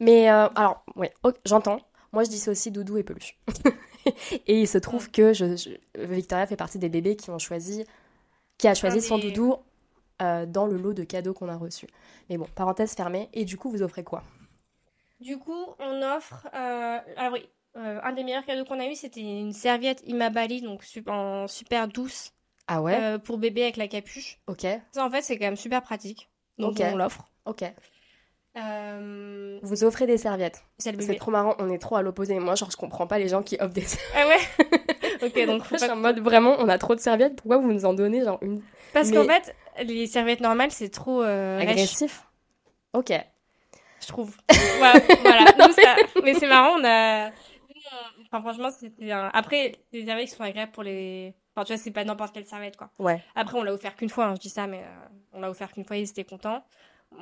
Mais 0.00 0.30
euh, 0.30 0.48
alors, 0.54 0.84
ouais, 0.96 1.12
j'entends. 1.44 1.80
Moi, 2.12 2.24
je 2.24 2.30
dissocie 2.30 2.72
doudou 2.72 2.96
et 2.96 3.02
peluche. 3.02 3.36
et 4.46 4.60
il 4.60 4.68
se 4.68 4.78
trouve 4.78 5.10
que 5.10 5.32
je, 5.32 5.56
je- 5.56 6.00
Victoria 6.06 6.46
fait 6.46 6.56
partie 6.56 6.78
des 6.78 6.88
bébés 6.88 7.16
qui 7.16 7.30
ont 7.30 7.38
choisi, 7.38 7.84
qui 8.58 8.68
a 8.68 8.74
choisi 8.74 8.98
Ah, 8.98 9.02
son 9.02 9.16
mais- 9.16 9.24
doudou 9.24 9.56
euh, 10.22 10.46
dans 10.46 10.66
le 10.66 10.76
lot 10.76 10.94
de 10.94 11.04
cadeaux 11.04 11.34
qu'on 11.34 11.48
a 11.48 11.56
reçu. 11.56 11.86
Mais 12.30 12.38
bon, 12.38 12.46
parenthèse 12.54 12.94
fermée. 12.94 13.28
Et 13.32 13.44
du 13.44 13.56
coup, 13.56 13.70
vous 13.70 13.82
offrez 13.82 14.04
quoi? 14.04 14.22
Du 15.20 15.36
coup, 15.38 15.66
on 15.80 16.02
offre. 16.02 16.46
Euh, 16.54 16.98
ah 17.16 17.30
oui, 17.32 17.48
euh, 17.78 18.00
un 18.02 18.12
des 18.12 18.24
meilleurs 18.24 18.44
cadeaux 18.44 18.64
qu'on 18.64 18.80
a 18.80 18.86
eu, 18.86 18.94
c'était 18.94 19.20
une 19.20 19.52
serviette 19.52 20.02
Imabali, 20.06 20.60
donc 20.62 20.82
en 21.06 21.46
super 21.46 21.88
douce, 21.88 22.32
Ah 22.66 22.82
ouais? 22.82 22.94
Euh, 23.00 23.18
pour 23.18 23.38
bébé 23.38 23.62
avec 23.62 23.76
la 23.76 23.88
capuche. 23.88 24.38
Ok, 24.46 24.66
Ça, 24.92 25.04
en 25.04 25.10
fait, 25.10 25.22
c'est 25.22 25.38
quand 25.38 25.46
même 25.46 25.56
super 25.56 25.82
pratique. 25.82 26.28
Donc, 26.58 26.76
on 26.80 26.96
l'offre. 26.96 27.24
ok. 27.46 27.64
Euh, 28.56 29.58
Vous 29.62 29.84
offrez 29.84 30.06
des 30.06 30.18
serviettes. 30.18 30.64
c'est 30.78 31.16
trop 31.16 31.30
marrant, 31.30 31.54
on 31.58 31.70
est 31.70 31.78
trop 31.78 31.96
à 31.96 32.02
l'opposé. 32.02 32.38
Moi, 32.40 32.54
genre, 32.56 32.70
je 32.70 32.76
comprends 32.76 33.06
pas 33.06 33.18
les 33.18 33.28
gens 33.28 33.42
qui 33.42 33.56
offrent 33.60 33.72
des 33.74 33.84
Ah 34.16 34.26
ouais? 34.26 34.66
Ok, 35.22 35.46
donc 35.46 35.62
Je 35.70 35.76
suis 35.76 35.90
en 35.90 35.96
mode 35.96 36.20
vraiment, 36.20 36.56
on 36.58 36.68
a 36.68 36.78
trop 36.78 36.94
de 36.94 37.00
serviettes, 37.00 37.34
pourquoi 37.36 37.58
vous 37.58 37.72
nous 37.72 37.84
en 37.84 37.92
donnez 37.92 38.22
genre 38.24 38.38
une? 38.40 38.62
Parce 38.92 39.10
mais- 39.10 39.16
qu'en 39.16 39.24
fait, 39.24 39.54
les 39.84 40.06
serviettes 40.06 40.40
normales, 40.40 40.70
c'est 40.70 40.88
trop 40.90 41.22
euh, 41.22 41.58
rêche, 41.58 41.68
agressif? 41.70 42.24
Ok. 42.92 43.12
je 44.00 44.06
trouve. 44.06 44.36
voilà, 44.78 44.94
ça- 45.72 45.96
Mais 46.24 46.34
c'est 46.34 46.46
marrant, 46.48 46.76
on 46.80 46.84
a. 46.84 47.30
Enfin, 48.26 48.40
franchement, 48.40 48.70
c'était 48.70 49.12
un. 49.12 49.30
Après, 49.32 49.72
les 49.92 50.04
serviettes 50.06 50.28
qui 50.28 50.34
sont 50.34 50.42
agréables 50.44 50.72
pour 50.72 50.82
les. 50.82 51.34
Enfin, 51.54 51.64
tu 51.64 51.72
vois, 51.72 51.82
c'est 51.82 51.90
pas 51.90 52.04
n'importe 52.04 52.34
quelle 52.34 52.44
serviette, 52.46 52.76
quoi. 52.76 52.90
Ouais. 52.98 53.22
Après, 53.34 53.58
on 53.58 53.62
l'a 53.62 53.72
offert 53.72 53.96
qu'une 53.96 54.08
fois, 54.08 54.26
hein, 54.26 54.34
je 54.36 54.40
dis 54.40 54.48
ça, 54.50 54.66
mais 54.66 54.82
euh, 54.84 55.06
on 55.32 55.40
l'a 55.40 55.50
offert 55.50 55.72
qu'une 55.72 55.84
fois, 55.84 55.96
ils 55.96 56.08
étaient 56.08 56.24
contents. 56.24 56.64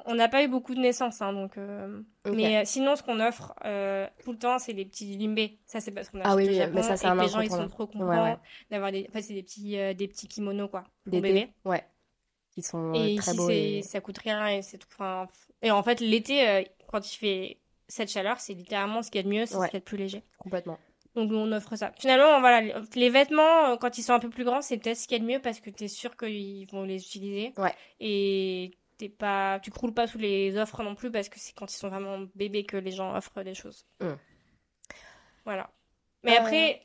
On 0.05 0.15
n'a 0.17 0.29
pas 0.29 0.43
eu 0.43 0.49
beaucoup 0.49 0.75
de 0.75 0.81
naissances, 0.81 1.23
hein, 1.23 1.33
donc. 1.33 1.57
euh, 1.59 2.01
Ok. 2.27 2.35
Mais 2.35 2.57
euh, 2.59 2.63
sinon, 2.65 2.97
ce 2.97 3.03
qu'on 3.05 3.21
offre 3.21 3.55
euh, 3.65 4.07
tout 4.25 4.33
le 4.33 4.39
temps, 4.39 4.59
c'est 4.59 4.73
les 4.73 4.85
petits 4.85 5.17
limbés. 5.17 5.61
Ça, 5.65 5.81
c'est 5.81 5.93
parce 5.93 6.11
qu'on 6.11 6.21
a 6.21 6.25
Ah 6.25 6.35
oui, 6.35 6.45
au 6.45 6.49
oui, 6.49 6.55
Japon 6.57 6.73
mais 6.75 6.83
ça, 6.83 6.97
c'est 6.97 7.07
et 7.07 7.11
un 7.11 7.17
que 7.17 7.23
les 7.23 7.29
gens, 7.29 7.41
ils 7.41 7.49
sont 7.51 7.61
incontournable. 7.61 7.71
trop 7.71 7.87
contents 7.87 8.25
ouais. 8.25 8.37
d'avoir 8.71 8.91
des. 8.91 9.09
C'est 9.15 9.35
des 9.35 9.43
petits, 9.45 9.79
euh, 9.79 9.95
des 9.95 10.09
petits 10.09 10.27
kimonos, 10.29 10.69
quoi, 10.69 10.83
pour 11.05 11.13
D'été 11.13 11.21
bébé. 11.33 11.53
Ouais. 11.65 11.85
Ils 12.57 12.65
sont 12.65 12.91
euh, 12.91 12.95
Et 12.95 13.17
très 13.17 13.31
ici, 13.33 13.37
beaux. 13.37 13.47
c'est, 13.49 13.63
Et... 13.63 13.83
ça 13.83 14.01
coûte 14.01 14.19
rien 14.19 14.49
et 14.49 14.63
c'est 14.63 14.79
tout. 14.79 14.89
Enfin, 14.93 15.29
et 15.63 15.71
en 15.71 15.83
fait, 15.83 16.01
l'été, 16.01 16.49
euh, 16.49 16.63
quand 16.89 17.07
il 17.13 17.17
fait 17.17 17.59
cette 17.89 18.11
chaleur, 18.11 18.41
c'est 18.41 18.55
littéralement 18.55 19.03
ce 19.03 19.11
qu'il 19.11 19.21
y 19.21 19.21
a 19.21 19.23
de 19.25 19.29
mieux, 19.29 19.47
c'est 19.47 19.57
Ouais. 19.57 19.67
ce 19.67 19.71
qu'il 19.71 19.77
y 19.77 19.79
a 19.79 19.81
de 19.81 19.85
plus 19.85 19.97
léger. 19.99 20.23
Complètement. 20.39 20.79
Donc, 21.15 21.31
on 21.33 21.51
offre 21.53 21.77
ça. 21.77 21.93
Finalement, 21.99 22.41
voilà, 22.41 22.61
les- 22.95 23.09
vêtements, 23.11 23.71
euh, 23.73 23.77
quand 23.77 23.97
ils 23.97 24.03
sont 24.03 24.13
un 24.13 24.19
peu 24.19 24.29
plus 24.29 24.45
grands, 24.45 24.61
c'est 24.61 24.77
peut-être 24.77 24.99
ce 24.99 25.09
qu'il 25.09 25.17
y 25.17 25.21
a 25.21 25.25
de 25.25 25.31
mieux 25.33 25.41
parce 25.41 25.61
que 25.61 25.71
t'es 25.71 25.89
sûr 25.89 26.15
qu'ils 26.17 26.67
vont 26.71 26.83
les 26.85 26.97
utiliser. 27.03 27.55
Ouais. 27.57 27.75
Et 28.01 28.73
t'es 28.99 29.09
pas, 29.09 29.59
tu 29.61 29.71
croules 29.71 29.95
pas 29.95 30.07
sous 30.07 30.19
les 30.19 30.57
offres 30.59 30.83
non 30.83 30.95
plus 30.95 31.11
parce 31.11 31.29
que 31.31 31.39
c'est 31.39 31.55
quand 31.55 31.73
ils 31.73 31.77
sont 31.77 31.89
vraiment 31.89 32.27
bébés 32.35 32.65
que 32.65 32.77
les 32.77 32.91
gens 32.91 33.15
offrent 33.17 33.43
des 33.43 33.55
choses. 33.55 33.87
Mm. 34.01 34.13
Voilà. 35.45 35.71
Mais 36.23 36.37
Euh. 36.37 36.41
après, 36.41 36.83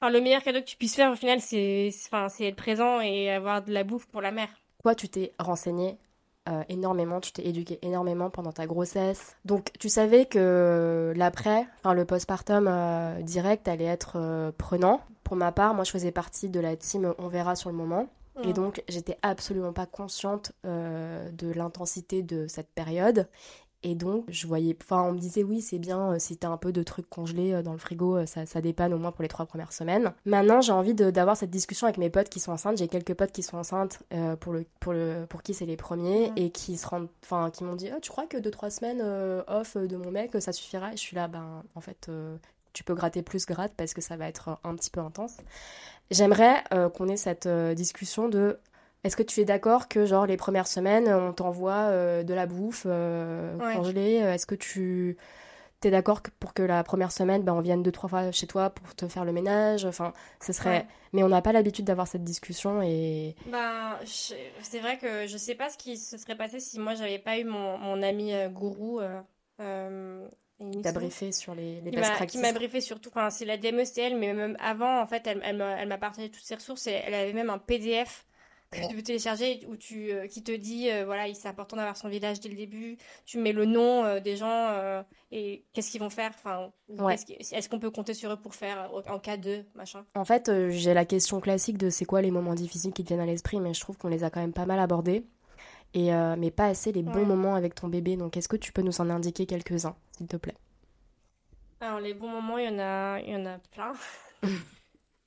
enfin, 0.00 0.10
le 0.12 0.20
meilleur 0.20 0.42
cadeau 0.42 0.60
que 0.60 0.66
tu 0.66 0.76
puisses 0.76 0.94
faire 0.94 1.10
au 1.10 1.16
final, 1.16 1.40
c'est, 1.40 1.90
enfin, 2.06 2.28
être 2.40 2.56
présent 2.56 3.00
et 3.00 3.30
avoir 3.30 3.62
de 3.62 3.72
la 3.72 3.82
bouffe 3.84 4.06
pour 4.06 4.20
la 4.20 4.30
mère. 4.30 4.50
Toi, 4.82 4.94
tu 4.94 5.08
t'es 5.08 5.32
renseigné 5.38 5.96
euh, 6.48 6.62
énormément, 6.68 7.20
tu 7.20 7.32
t'es 7.32 7.46
éduqué 7.46 7.78
énormément 7.82 8.30
pendant 8.30 8.52
ta 8.52 8.66
grossesse. 8.66 9.36
Donc, 9.44 9.70
tu 9.78 9.88
savais 9.88 10.26
que 10.26 11.12
l'après, 11.16 11.66
enfin 11.78 11.94
le 11.94 12.04
postpartum 12.04 12.66
euh, 12.68 13.20
direct 13.22 13.68
allait 13.68 13.84
être 13.84 14.12
euh, 14.16 14.50
prenant. 14.56 15.00
Pour 15.24 15.36
ma 15.36 15.52
part, 15.52 15.74
moi, 15.74 15.84
je 15.84 15.90
faisais 15.90 16.12
partie 16.12 16.48
de 16.48 16.60
la 16.60 16.76
team 16.76 17.14
On 17.18 17.28
verra 17.28 17.54
sur 17.56 17.70
le 17.70 17.76
moment. 17.76 18.08
Et 18.44 18.50
Mm. 18.50 18.52
donc, 18.52 18.82
j'étais 18.88 19.18
absolument 19.22 19.72
pas 19.72 19.86
consciente 19.86 20.52
euh, 20.64 21.28
de 21.32 21.52
l'intensité 21.52 22.22
de 22.22 22.46
cette 22.46 22.68
période. 22.72 23.28
Et 23.84 23.94
donc, 23.94 24.24
je 24.26 24.48
voyais, 24.48 24.76
enfin, 24.82 25.02
on 25.02 25.12
me 25.12 25.18
disait, 25.18 25.44
oui, 25.44 25.60
c'est 25.60 25.78
bien, 25.78 26.14
euh, 26.14 26.18
si 26.18 26.36
t'as 26.36 26.48
un 26.48 26.56
peu 26.56 26.72
de 26.72 26.82
trucs 26.82 27.08
congelés 27.08 27.52
euh, 27.52 27.62
dans 27.62 27.70
le 27.70 27.78
frigo, 27.78 28.16
euh, 28.16 28.26
ça, 28.26 28.44
ça 28.44 28.60
dépanne 28.60 28.92
au 28.92 28.98
moins 28.98 29.12
pour 29.12 29.22
les 29.22 29.28
trois 29.28 29.46
premières 29.46 29.72
semaines. 29.72 30.12
Maintenant, 30.24 30.60
j'ai 30.60 30.72
envie 30.72 30.94
d'avoir 30.94 31.36
cette 31.36 31.50
discussion 31.50 31.86
avec 31.86 31.96
mes 31.96 32.10
potes 32.10 32.28
qui 32.28 32.40
sont 32.40 32.50
enceintes. 32.50 32.76
J'ai 32.76 32.88
quelques 32.88 33.14
potes 33.14 33.30
qui 33.30 33.44
sont 33.44 33.56
enceintes 33.56 34.00
euh, 34.12 34.34
pour, 34.34 34.52
le, 34.52 34.66
pour, 34.80 34.92
le, 34.92 35.26
pour 35.28 35.44
qui 35.44 35.54
c'est 35.54 35.64
les 35.64 35.76
premiers 35.76 36.32
et 36.34 36.50
qui 36.50 36.76
se 36.76 36.88
rendent, 36.88 37.08
enfin, 37.22 37.50
qui 37.52 37.62
m'ont 37.62 37.76
dit, 37.76 37.88
ah, 37.88 38.00
tu 38.02 38.10
crois 38.10 38.26
que 38.26 38.36
deux, 38.36 38.50
trois 38.50 38.70
semaines 38.70 39.00
euh, 39.00 39.42
off 39.46 39.76
de 39.76 39.96
mon 39.96 40.10
mec, 40.10 40.32
ça 40.40 40.50
suffira? 40.50 40.88
Et 40.92 40.96
je 40.96 41.02
suis 41.02 41.14
là, 41.14 41.28
ben, 41.28 41.62
en 41.76 41.80
fait, 41.80 42.08
euh, 42.08 42.36
tu 42.72 42.82
peux 42.82 42.94
gratter 42.94 43.22
plus, 43.22 43.46
gratte 43.46 43.74
parce 43.76 43.94
que 43.94 44.00
ça 44.00 44.16
va 44.16 44.26
être 44.26 44.58
un 44.64 44.74
petit 44.74 44.90
peu 44.90 45.00
intense. 45.00 45.36
J'aimerais 46.10 46.64
qu'on 46.94 47.06
ait 47.08 47.16
cette 47.16 47.46
discussion 47.46 48.28
de 48.28 48.58
est-ce 49.04 49.16
que 49.16 49.22
tu 49.22 49.40
es 49.40 49.44
d'accord 49.44 49.88
que 49.88 50.04
genre 50.06 50.26
les 50.26 50.36
premières 50.36 50.66
semaines 50.68 51.08
on 51.08 51.32
t'envoie 51.32 51.72
euh, 51.90 52.22
de 52.22 52.34
la 52.34 52.46
bouffe 52.46 52.84
euh, 52.86 53.56
Ouais. 53.56 53.74
congelée 53.74 54.20
euh, 54.22 54.34
Est-ce 54.34 54.46
que 54.46 54.54
tu 54.54 55.16
t'es 55.80 55.90
d'accord 55.92 56.22
que 56.22 56.30
pour 56.40 56.54
que 56.54 56.62
la 56.62 56.82
première 56.82 57.12
semaine 57.12 57.42
ben, 57.44 57.52
on 57.54 57.60
vienne 57.60 57.82
deux 57.84 57.92
trois 57.92 58.08
fois 58.08 58.32
chez 58.32 58.46
toi 58.48 58.70
pour 58.70 58.94
te 58.96 59.06
faire 59.06 59.24
le 59.24 59.32
ménage? 59.32 59.84
Enfin, 59.84 60.12
ce 60.44 60.52
serait. 60.52 60.78
Ouais. 60.80 60.86
Mais 61.12 61.22
on 61.22 61.28
n'a 61.28 61.40
pas 61.40 61.52
l'habitude 61.52 61.84
d'avoir 61.86 62.06
cette 62.08 62.24
discussion 62.24 62.82
et 62.82 63.34
Ben, 63.46 63.96
je- 64.02 64.34
c'est 64.62 64.80
vrai 64.80 64.98
que 64.98 65.26
je 65.26 65.36
sais 65.38 65.54
pas 65.54 65.70
ce 65.70 65.78
qui 65.78 65.96
se 65.96 66.18
serait 66.18 66.36
passé 66.36 66.58
si 66.60 66.78
moi 66.80 66.94
j'avais 66.96 67.18
pas 67.20 67.38
eu 67.38 67.44
mon, 67.44 67.78
mon 67.78 68.02
ami 68.02 68.34
euh, 68.34 68.48
gourou. 68.48 69.00
Euh, 69.00 69.20
euh, 69.60 70.28
Inisu, 70.60 70.82
t'as 70.82 70.92
briefé 70.92 71.30
sur 71.30 71.54
les, 71.54 71.80
best 71.80 71.96
m'a- 71.96 72.02
qui 72.10 72.10
practices. 72.16 72.42
m'a 72.42 72.52
briefé 72.52 72.80
surtout. 72.80 73.10
Enfin, 73.10 73.30
c'est 73.30 73.44
la 73.44 73.56
DME, 73.56 73.84
c'était 73.84 74.02
elle, 74.02 74.18
mais 74.18 74.34
même 74.34 74.56
avant, 74.60 75.00
en 75.00 75.06
fait, 75.06 75.24
elle, 75.28 75.40
elle 75.44 75.88
m'a 75.88 75.98
partagé 75.98 76.30
toutes 76.30 76.42
ses 76.42 76.56
ressources 76.56 76.88
et 76.88 76.92
elle 77.06 77.14
avait 77.14 77.32
même 77.32 77.48
un 77.48 77.58
PDF 77.58 78.26
que 78.70 78.86
tu 78.88 78.94
peux 78.94 79.02
télécharger 79.02 79.64
où 79.68 79.76
tu 79.76 80.10
euh, 80.12 80.26
qui 80.26 80.42
te 80.42 80.52
dit 80.52 80.90
euh, 80.90 81.04
voilà 81.06 81.32
c'est 81.32 81.48
important 81.48 81.76
d'avoir 81.76 81.96
son 81.96 82.08
village 82.08 82.40
dès 82.40 82.48
le 82.50 82.54
début 82.54 82.98
tu 83.24 83.38
mets 83.38 83.52
le 83.52 83.64
nom 83.64 84.04
euh, 84.04 84.20
des 84.20 84.36
gens 84.36 84.68
euh, 84.70 85.02
et 85.30 85.64
qu'est-ce 85.72 85.90
qu'ils 85.90 86.00
vont 86.00 86.10
faire 86.10 86.32
enfin 86.34 86.70
Ouais. 86.88 87.14
est-ce 87.14 87.68
qu'on 87.68 87.78
peut 87.78 87.90
compter 87.90 88.14
sur 88.14 88.30
eux 88.32 88.36
pour 88.40 88.54
faire 88.54 88.90
en 89.08 89.18
cas 89.18 89.36
de 89.36 89.64
machin 89.74 90.04
En 90.14 90.24
fait, 90.24 90.50
j'ai 90.70 90.94
la 90.94 91.04
question 91.04 91.40
classique 91.40 91.78
de 91.78 91.90
c'est 91.90 92.04
quoi 92.06 92.22
les 92.22 92.30
moments 92.30 92.54
difficiles 92.54 92.92
qui 92.92 93.04
te 93.04 93.08
viennent 93.08 93.20
à 93.20 93.26
l'esprit, 93.26 93.60
mais 93.60 93.74
je 93.74 93.80
trouve 93.80 93.96
qu'on 93.98 94.08
les 94.08 94.24
a 94.24 94.30
quand 94.30 94.40
même 94.40 94.52
pas 94.54 94.64
mal 94.66 94.78
abordés. 94.80 95.24
Et, 95.94 96.10
mais 96.38 96.50
pas 96.50 96.66
assez 96.66 96.92
les 96.92 97.02
bons 97.02 97.20
Ouais. 97.20 97.24
moments 97.26 97.54
avec 97.54 97.74
ton 97.74 97.88
bébé. 97.88 98.16
Donc, 98.16 98.36
est-ce 98.38 98.48
que 98.48 98.56
tu 98.56 98.72
peux 98.72 98.82
nous 98.82 99.00
en 99.02 99.10
indiquer 99.10 99.44
quelques-uns, 99.46 99.96
s'il 100.16 100.26
te 100.28 100.36
plaît? 100.36 100.54
alors 101.80 102.00
les 102.00 102.14
bons 102.14 102.28
moments 102.28 102.58
il 102.58 102.64
y 102.64 102.68
en 102.68 102.78
a 102.78 103.20
il 103.20 103.30
y 103.30 103.36
en 103.36 103.46
a 103.46 103.58
plein 103.58 103.92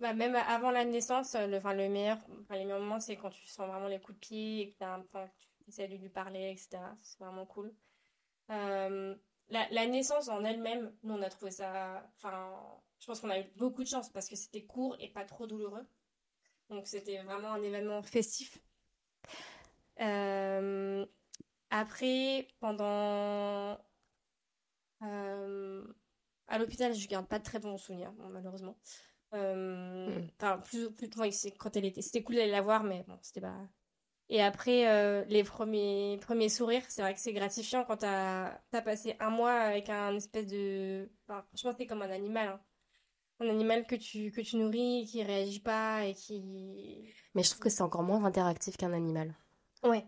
bah, 0.02 0.14
même 0.14 0.36
avant 0.36 0.72
la 0.72 0.86
naissance 0.86 1.36
le 1.36 1.58
enfin 1.58 1.74
le 1.74 1.90
meilleur 1.90 2.18
enfin, 2.42 2.56
les 2.56 2.66
meilleurs 2.66 2.82
moments 2.82 3.00
c'est 3.00 3.16
quand 3.18 3.30
tu 3.30 3.48
sens 3.48 3.68
vraiment 3.68 3.88
les 3.88 4.00
coups 4.02 4.16
de 4.18 4.20
pied 4.20 4.62
et 4.62 4.72
que 4.72 4.78
t'as 4.80 4.96
un 4.96 5.00
enfin, 5.02 5.28
que 5.28 5.64
tu 5.64 5.70
essaies 5.70 5.88
de 5.88 5.96
lui 5.96 6.10
parler 6.10 6.52
etc 6.52 6.84
c'est 7.04 7.20
vraiment 7.20 7.46
cool 7.46 7.74
Euh, 8.52 9.16
la, 9.50 9.86
naissance 9.88 10.30
en 10.30 10.44
elle-même, 10.46 10.94
nous 11.04 11.14
on 11.16 11.22
a 11.22 11.30
trouvé 11.30 11.52
ça. 11.52 12.04
Enfin, 12.18 12.52
je 13.00 13.06
pense 13.08 13.20
qu'on 13.20 13.30
a 13.30 13.40
eu 13.40 13.46
beaucoup 13.58 13.84
de 13.84 13.88
chance 13.88 14.10
parce 14.10 14.30
que 14.30 14.36
c'était 14.36 14.64
court 14.66 14.96
et 15.00 15.10
pas 15.10 15.26
trop 15.26 15.48
douloureux. 15.48 15.86
Donc 16.70 16.88
c'était 16.88 17.22
vraiment 17.24 17.54
un 17.54 17.64
événement 17.64 18.02
festif. 18.04 18.60
Euh, 20.00 21.06
après, 21.70 22.48
pendant. 22.60 23.78
euh, 25.04 25.84
à 26.48 26.58
l'hôpital, 26.58 26.94
je 26.94 27.08
garde 27.08 27.28
pas 27.28 27.40
de 27.40 27.44
très 27.44 27.60
bons 27.60 27.78
souvenirs, 27.78 28.14
malheureusement. 28.30 28.76
Euh, 29.34 30.20
Mm. 30.20 30.28
Enfin, 30.40 30.58
plus, 30.60 30.92
plus, 30.92 31.10
c'est 31.32 31.52
quand 31.52 31.76
elle 31.76 31.86
était. 31.86 32.02
C'était 32.02 32.24
cool 32.24 32.36
d'aller 32.36 32.52
la 32.52 32.62
voir, 32.62 32.84
mais 32.84 33.04
bon, 33.08 33.18
c'était 33.22 33.42
pas. 33.42 33.56
Et 34.30 34.42
après, 34.42 34.88
euh, 34.90 35.26
les 35.28 35.44
premiers, 35.44 36.18
premiers 36.22 36.50
sourires, 36.50 36.84
c'est 36.90 37.02
vrai 37.02 37.14
que 37.14 37.20
c'est 37.20 37.34
gratifiant 37.34 37.84
quand 37.84 37.98
t'as 37.98 38.58
as 38.72 38.82
passé 38.82 39.16
un 39.20 39.30
mois 39.30 39.52
avec 39.54 39.90
un 39.90 40.16
espèce 40.16 40.48
de... 40.48 41.10
Enfin, 41.28 41.44
franchement, 41.50 41.74
c'est 41.78 41.86
comme 41.86 42.02
un 42.02 42.10
animal. 42.10 42.48
hein. 42.48 42.62
Un 43.42 43.50
animal 43.50 43.86
que 43.88 43.96
tu, 43.96 44.32
que 44.32 44.40
tu 44.42 44.56
nourris, 44.58 45.06
qui 45.06 45.24
réagit 45.24 45.60
pas 45.60 46.06
et 46.06 46.14
qui... 46.14 47.14
Mais 47.36 47.44
je 47.44 47.50
trouve 47.50 47.62
que 47.62 47.70
c'est 47.70 47.82
encore 47.82 48.04
moins 48.04 48.24
interactif 48.24 48.78
qu'un 48.78 48.94
animal. 48.94 49.36
Ouais. 49.84 50.06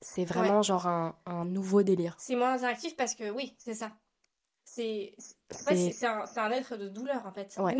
C'est 0.00 0.24
vraiment 0.24 0.62
genre 0.62 0.86
un, 0.86 1.16
un 1.26 1.44
nouveau 1.44 1.82
délire. 1.82 2.16
C'est 2.18 2.36
moins 2.36 2.54
interactif 2.54 2.96
parce 2.96 3.14
que, 3.14 3.30
oui, 3.30 3.54
c'est 3.58 3.74
ça. 3.74 3.92
C'est 4.80 5.14
c'est 5.74 6.06
un, 6.06 6.26
c'est 6.26 6.40
un 6.40 6.50
être 6.50 6.76
de 6.76 6.88
douleur, 6.88 7.26
en 7.26 7.32
fait. 7.32 7.54
Ouais, 7.58 7.74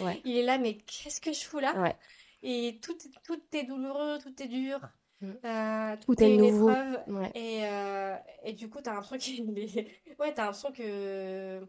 ouais, 0.00 0.20
il 0.24 0.36
est 0.36 0.42
là, 0.42 0.58
mais 0.58 0.76
qu'est-ce 0.78 1.20
que 1.20 1.32
je 1.32 1.44
fous 1.44 1.58
là? 1.60 1.72
ouais. 1.80 1.96
Et 2.42 2.78
tout, 2.82 2.96
tout 3.24 3.40
est 3.56 3.64
douloureux, 3.64 4.18
tout 4.22 4.42
est 4.42 4.48
dur. 4.48 4.80
Mm. 5.20 5.30
euh, 5.44 5.96
Tout 6.04 6.14
tout 6.14 6.22
est 6.22 6.26
est 6.26 6.34
une 6.34 6.40
nouveau. 6.42 6.68
épreuve. 6.70 6.98
Ouais. 7.08 7.30
Et, 7.34 7.64
euh, 7.64 8.16
et 8.44 8.52
du 8.52 8.68
coup, 8.68 8.80
t'as 8.82 8.92
l'impression 8.94 9.16
qu'il 9.18 9.58
est... 9.58 9.88
Ouais, 10.18 10.34
t'as 10.34 10.44
l'impression 10.44 10.72
que... 10.72 11.60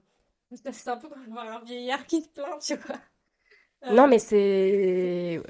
C'est 0.71 0.87
un 0.89 0.97
peu 0.97 1.07
comme 1.09 1.25
voir 1.27 1.47
un 1.61 1.63
vieillard 1.63 2.05
qui 2.05 2.21
se 2.21 2.29
plaint, 2.29 2.59
tu 2.61 2.75
vois. 2.75 2.97
Euh, 3.85 3.93
Non, 3.93 4.07
mais 4.07 4.19
c'est. 4.19 5.41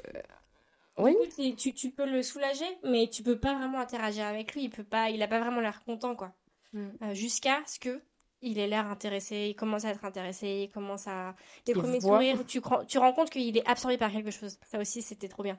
Oui. 0.98 1.12
du 1.12 1.16
coup, 1.18 1.26
t'es- 1.36 1.54
tu, 1.56 1.74
tu 1.74 1.90
peux 1.90 2.06
le 2.06 2.22
soulager, 2.22 2.64
mais 2.84 3.08
tu 3.08 3.22
peux 3.22 3.38
pas 3.38 3.54
vraiment 3.54 3.78
interagir 3.80 4.24
avec 4.26 4.54
lui. 4.54 4.64
Il 4.64 4.70
peut 4.70 4.84
pas, 4.84 5.10
il 5.10 5.22
a 5.22 5.28
pas 5.28 5.40
vraiment 5.40 5.60
l'air 5.60 5.82
content, 5.84 6.16
quoi. 6.16 6.32
Mm. 6.72 6.88
Euh, 7.02 7.14
jusqu'à 7.14 7.62
ce 7.66 7.78
que 7.78 8.00
il 8.42 8.58
ait 8.58 8.66
l'air 8.68 8.86
intéressé, 8.90 9.48
il 9.50 9.54
commence 9.56 9.84
à 9.84 9.90
être 9.90 10.04
intéressé, 10.04 10.64
il 10.68 10.70
commence 10.70 11.06
à... 11.08 11.34
Les 11.66 11.74
Il 11.74 11.74
premiers 11.74 12.00
voit. 12.00 12.18
sourires, 12.24 12.44
tu, 12.46 12.60
tu 12.88 12.98
rends 12.98 13.12
compte 13.12 13.30
qu'il 13.30 13.56
est 13.56 13.66
absorbé 13.68 13.98
par 13.98 14.12
quelque 14.12 14.30
chose. 14.30 14.58
Ça 14.70 14.78
aussi, 14.78 15.02
c'était 15.02 15.28
trop 15.28 15.42
bien. 15.42 15.58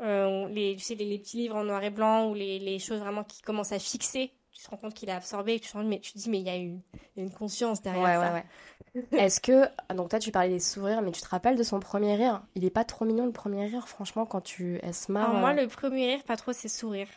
Euh, 0.00 0.48
les, 0.48 0.74
tu 0.76 0.82
sais, 0.84 0.94
les, 0.96 1.04
les 1.04 1.18
petits 1.18 1.36
livres 1.38 1.56
en 1.56 1.64
noir 1.64 1.82
et 1.84 1.90
blanc 1.90 2.28
ou 2.30 2.34
les, 2.34 2.58
les 2.58 2.78
choses 2.78 3.00
vraiment 3.00 3.24
qui 3.24 3.42
commencent 3.42 3.72
à 3.72 3.78
fixer, 3.78 4.32
tu 4.52 4.62
te 4.64 4.70
rends 4.70 4.76
compte 4.76 4.94
qu'il 4.94 5.08
est 5.08 5.12
absorbé, 5.12 5.60
tu 5.60 5.68
te, 5.70 5.76
rends- 5.76 5.84
mais, 5.84 6.00
tu 6.00 6.12
te 6.12 6.18
dis, 6.18 6.30
mais 6.30 6.40
il 6.40 6.46
y 6.46 6.50
a 6.50 6.56
une, 6.56 6.80
conscience 7.38 7.82
derrière 7.82 8.04
Ouais, 8.04 8.16
ça. 8.16 8.32
ouais, 8.32 8.44
ouais. 8.94 9.04
Est-ce 9.24 9.40
que. 9.40 9.66
ah, 9.88 9.94
Donc, 9.94 10.10
toi, 10.10 10.18
tu 10.18 10.30
parlais 10.32 10.48
des 10.50 10.60
sourires, 10.60 11.02
mais 11.02 11.12
tu 11.12 11.20
te 11.20 11.28
rappelles 11.28 11.56
de 11.56 11.62
son 11.62 11.80
premier 11.80 12.14
rire? 12.16 12.42
Il 12.54 12.64
est 12.64 12.70
pas 12.70 12.84
trop 12.84 13.04
mignon, 13.04 13.26
le 13.26 13.32
premier 13.32 13.66
rire, 13.66 13.88
franchement, 13.88 14.26
quand 14.26 14.40
tu. 14.40 14.80
Elle 14.82 14.94
se 14.94 15.12
marre. 15.12 15.30
Alors 15.30 15.40
moi, 15.40 15.52
euh, 15.52 15.54
le 15.54 15.66
premier 15.66 16.06
rire, 16.14 16.22
pas 16.24 16.36
trop, 16.36 16.52
c'est 16.52 16.68
sourire. 16.68 17.08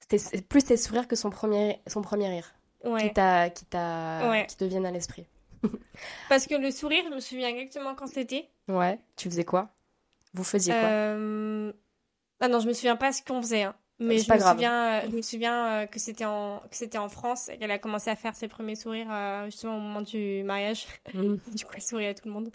c'était- 0.00 0.18
c'est 0.18 0.42
plus 0.42 0.64
tes 0.64 0.76
sourires 0.76 1.08
que 1.08 1.16
son 1.16 1.30
premier, 1.30 1.80
son 1.88 2.00
premier 2.02 2.28
rire. 2.28 2.54
Ouais. 2.84 3.08
Qui 3.08 3.14
t'a, 3.14 3.50
qui 3.50 3.64
t'a, 3.64 4.28
Ouais. 4.30 4.46
qui 4.46 4.56
te 4.56 4.64
viennent 4.64 4.86
à 4.86 4.90
l'esprit. 4.90 5.26
Parce 6.28 6.46
que 6.46 6.54
le 6.54 6.70
sourire, 6.70 7.04
je 7.08 7.14
me 7.14 7.20
souviens 7.20 7.48
exactement 7.48 7.94
quand 7.94 8.06
c'était. 8.06 8.48
Ouais. 8.68 8.98
Tu 9.16 9.28
faisais 9.30 9.44
quoi? 9.44 9.70
Vous 10.34 10.44
faisiez 10.44 10.72
quoi? 10.72 10.82
Euh, 10.82 11.72
Ah 12.40 12.48
non, 12.48 12.60
je 12.60 12.68
me 12.68 12.72
souviens 12.72 12.96
pas 12.96 13.12
ce 13.12 13.22
qu'on 13.22 13.40
faisait, 13.40 13.62
hein. 13.62 13.74
Mais 14.00 14.18
C'est 14.18 14.24
je 14.24 14.28
pas 14.28 14.34
me 14.34 14.40
grave. 14.40 14.52
souviens, 14.56 14.84
euh, 14.86 15.00
je 15.08 15.16
me 15.16 15.22
souviens 15.22 15.66
euh, 15.82 15.86
que 15.86 16.00
c'était 16.00 16.24
en, 16.24 16.58
que 16.68 16.74
c'était 16.76 16.98
en 16.98 17.08
France 17.08 17.48
et 17.48 17.56
qu'elle 17.58 17.70
a 17.70 17.78
commencé 17.78 18.10
à 18.10 18.16
faire 18.16 18.34
ses 18.34 18.48
premiers 18.48 18.74
sourires 18.74 19.06
euh, 19.10 19.44
justement 19.46 19.76
au 19.76 19.80
moment 19.80 20.00
du 20.02 20.42
mariage. 20.42 20.86
Mm. 21.14 21.36
Du 21.54 21.64
coup, 21.64 21.72
elle 21.76 21.82
sourit 21.82 22.06
à 22.08 22.14
tout 22.14 22.26
le 22.26 22.32
monde. 22.32 22.50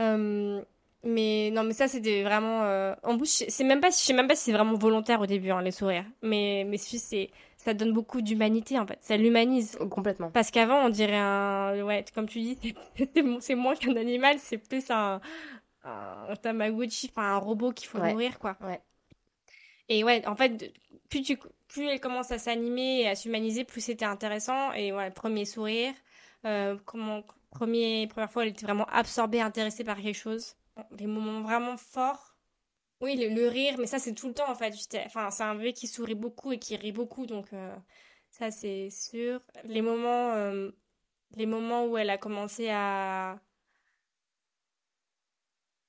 Euh, 0.00 0.62
mais 1.04 1.50
non, 1.52 1.62
mais 1.64 1.72
ça, 1.74 1.88
c'était 1.88 2.22
vraiment. 2.22 2.62
euh, 2.64 2.94
En 3.02 3.16
plus, 3.18 3.38
je- 3.40 3.50
c'est 3.50 3.64
même 3.64 3.80
pas, 3.80 3.90
je 3.90 3.96
sais 3.96 4.12
même 4.12 4.26
pas 4.28 4.34
si 4.36 4.44
c'est 4.44 4.52
vraiment 4.52 4.74
volontaire 4.74 5.20
au 5.20 5.26
début, 5.26 5.50
hein, 5.50 5.62
les 5.62 5.70
sourires. 5.70 6.06
Mais, 6.22 6.64
mais 6.66 6.78
c'est, 6.78 6.98
c'est- 6.98 7.30
ça 7.56 7.74
donne 7.74 7.92
beaucoup 7.92 8.20
d'humanité 8.22 8.78
en 8.78 8.86
fait. 8.86 8.98
Ça 9.02 9.16
l'humanise. 9.16 9.76
Complètement. 9.90 10.30
Parce 10.30 10.50
qu'avant, 10.50 10.84
on 10.84 10.88
dirait 10.90 11.16
un. 11.16 11.82
Ouais, 11.84 12.04
comme 12.14 12.28
tu 12.28 12.40
dis, 12.40 12.58
c'est, 12.96 13.08
c'est, 13.14 13.22
mo- 13.22 13.40
c'est 13.40 13.54
moins 13.54 13.74
qu'un 13.76 13.96
animal, 13.96 14.38
c'est 14.38 14.58
plus 14.58 14.90
un, 14.90 15.20
un 15.84 16.36
Tamagotchi, 16.42 17.10
enfin 17.10 17.34
un 17.34 17.38
robot 17.38 17.72
qu'il 17.72 17.88
faut 17.88 17.98
Ouais. 17.98 18.12
nourrir, 18.12 18.38
quoi. 18.38 18.56
Ouais. 18.62 18.80
Et 19.88 20.04
ouais, 20.04 20.26
en 20.26 20.34
fait, 20.36 20.72
plus, 21.10 21.22
tu, 21.22 21.38
plus 21.68 21.86
elle 21.86 22.00
commence 22.00 22.30
à 22.32 22.38
s'animer 22.38 23.00
et 23.02 23.08
à 23.08 23.14
s'humaniser, 23.14 23.64
plus 23.64 23.80
c'était 23.82 24.04
intéressant. 24.06 24.72
Et 24.72 24.92
voilà, 24.92 25.10
premier 25.10 25.44
sourire. 25.44 25.92
Euh, 26.46 26.76
comment, 26.86 27.22
premier, 27.50 28.06
première 28.08 28.30
fois, 28.30 28.42
elle 28.44 28.50
était 28.50 28.66
vraiment 28.66 28.86
absorbée, 28.86 29.40
intéressée 29.40 29.84
par 29.84 29.96
quelque 30.00 30.16
chose. 30.16 30.56
Des 30.90 31.06
moments 31.06 31.42
vraiment 31.42 31.76
forts. 31.76 32.36
Oui, 33.00 33.16
le, 33.16 33.28
le 33.34 33.48
rire, 33.48 33.76
mais 33.78 33.86
ça, 33.86 33.98
c'est 33.98 34.14
tout 34.14 34.28
le 34.28 34.34
temps, 34.34 34.50
en 34.50 34.54
fait. 34.54 34.74
Enfin, 35.06 35.30
c'est 35.30 35.42
un 35.44 35.54
bébé 35.54 35.72
qui 35.72 35.86
sourit 35.88 36.14
beaucoup 36.14 36.52
et 36.52 36.58
qui 36.58 36.76
rit 36.76 36.92
beaucoup, 36.92 37.26
donc 37.26 37.52
euh, 37.52 37.76
ça, 38.30 38.50
c'est 38.50 38.90
sûr. 38.90 39.40
Les 39.64 39.82
moments, 39.82 40.32
euh, 40.34 40.70
les 41.36 41.46
moments 41.46 41.86
où 41.86 41.96
elle 41.98 42.10
a 42.10 42.18
commencé 42.18 42.68
à... 42.70 43.40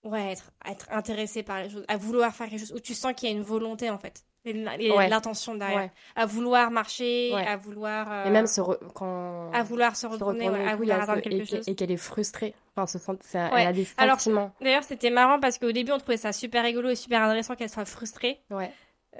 Ouais, 0.03 0.31
être, 0.31 0.51
être 0.65 0.89
intéressée 0.91 1.43
par 1.43 1.61
les 1.63 1.69
choses, 1.69 1.83
à 1.89 1.97
vouloir 1.97 2.33
faire 2.33 2.49
quelque 2.49 2.59
chose, 2.59 2.71
où 2.73 2.79
tu 2.79 2.93
sens 2.93 3.13
qu'il 3.13 3.27
y 3.29 3.31
a 3.33 3.35
une 3.35 3.41
volonté, 3.43 3.89
en 3.89 3.97
fait. 3.97 4.25
Ouais. 4.45 5.09
l'intention 5.09 5.55
derrière. 5.55 5.77
Ouais. 5.79 5.91
À 6.15 6.25
vouloir 6.25 6.71
marcher, 6.71 7.31
Ouais. 7.33 7.45
à 7.45 7.57
vouloir... 7.57 8.07
euh, 8.11 8.25
Et 8.25 8.29
même 8.29 8.47
se 8.47 8.61
re- 8.61 8.77
quand. 8.93 9.51
à 9.53 9.63
vouloir 9.63 9.95
se 9.95 10.01
se 10.01 10.07
retourner, 10.07 10.47
à 10.47 10.75
vouloir 10.75 11.05
se- 11.05 11.19
quelque 11.21 11.33
et 11.41 11.45
chose. 11.45 11.67
et 11.67 11.75
qu'elle 11.75 11.91
est 11.91 11.97
frustrée. 11.97 12.53
Enfin, 12.75 12.85
se 12.87 12.99
sent, 12.99 13.13
ça- 13.21 13.49
elle 13.57 13.67
a 13.67 13.73
des 13.73 13.85
sentiments. 13.85 14.51
D'ailleurs, 14.61 14.83
c'était 14.83 15.09
marrant 15.09 15.39
parce 15.39 15.57
qu'au 15.57 15.71
début, 15.71 15.91
on 15.91 15.97
trouvait 15.97 16.17
ça 16.17 16.31
super 16.33 16.63
rigolo 16.63 16.89
et 16.89 16.95
super 16.95 17.21
intéressant 17.23 17.55
qu'elle 17.55 17.69
soit 17.69 17.85
frustrée. 17.85 18.39
Ouais. 18.49 18.71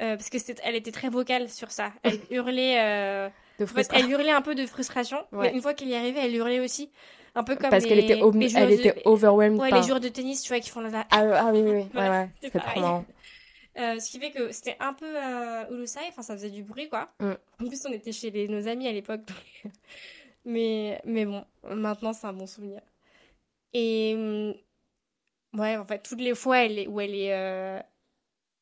euh, 0.01 0.17
parce 0.17 0.29
que 0.29 0.39
c'était- 0.39 0.61
elle 0.65 0.75
était 0.75 0.91
très 0.91 1.07
vocale 1.07 1.47
sur 1.47 1.71
ça. 1.71 1.91
Elle 2.03 2.19
hurlait, 2.29 2.75
euh, 2.81 3.29
De 3.59 3.63
en 3.63 3.67
fait, 3.67 3.73
frustration. 3.73 4.05
elle 4.05 4.11
hurlait 4.11 4.31
un 4.31 4.41
peu 4.41 4.53
de 4.53 4.65
frustration. 4.65 5.17
Mais 5.31 5.53
une 5.53 5.61
fois 5.61 5.73
qu'elle 5.73 5.87
y 5.87 5.95
arrivait, 5.95 6.19
elle 6.25 6.35
hurlait 6.35 6.59
aussi. 6.59 6.91
Un 7.33 7.43
peu 7.43 7.55
comme 7.55 7.69
Parce 7.69 7.83
les, 7.83 7.89
qu'elle 7.89 7.99
était, 7.99 8.19
elle 8.19 8.67
de- 8.69 8.73
était 8.73 9.01
overwhelmed 9.05 9.57
ouais, 9.59 9.69
par. 9.69 9.79
les 9.79 9.85
joueurs 9.87 9.99
de 10.01 10.07
tennis, 10.09 10.41
tu 10.41 10.49
vois, 10.49 10.59
qui 10.61 10.69
font 10.69 10.81
la... 10.81 11.05
Ah, 11.11 11.23
ah 11.35 11.49
oui, 11.53 11.61
oui, 11.61 11.69
oui. 11.71 11.75
Ouais, 11.81 11.87
Voilà, 11.93 12.21
ouais. 12.23 12.29
c'est 12.41 12.59
trop 12.59 12.79
marrant. 12.81 13.05
Euh, 13.77 13.99
ce 13.99 14.09
qui 14.09 14.19
fait 14.19 14.31
que 14.31 14.51
c'était 14.53 14.77
un 14.79 14.93
peu 14.93 15.05
euh, 15.05 15.65
Ulusai, 15.69 15.99
enfin 16.07 16.21
ça 16.21 16.33
faisait 16.35 16.49
du 16.49 16.63
bruit 16.63 16.87
quoi. 16.89 17.09
Mm. 17.19 17.31
En 17.61 17.67
plus 17.67 17.85
on 17.85 17.91
était 17.91 18.13
chez 18.13 18.31
les- 18.31 18.47
nos 18.47 18.67
amis 18.67 18.87
à 18.87 18.91
l'époque. 18.93 19.25
donc- 19.25 19.73
mais, 20.45 21.01
mais 21.05 21.25
bon, 21.25 21.43
maintenant 21.69 22.13
c'est 22.13 22.27
un 22.27 22.33
bon 22.33 22.47
souvenir. 22.47 22.81
Et 23.73 24.13
hum, 24.15 25.59
ouais, 25.59 25.75
en 25.77 25.85
fait, 25.85 25.99
toutes 26.03 26.21
les 26.21 26.35
fois 26.35 26.59
elle 26.59 26.79
est, 26.79 26.87
où 26.87 26.99
elle 27.01 27.13
est... 27.15 27.33
euh, 27.33 27.79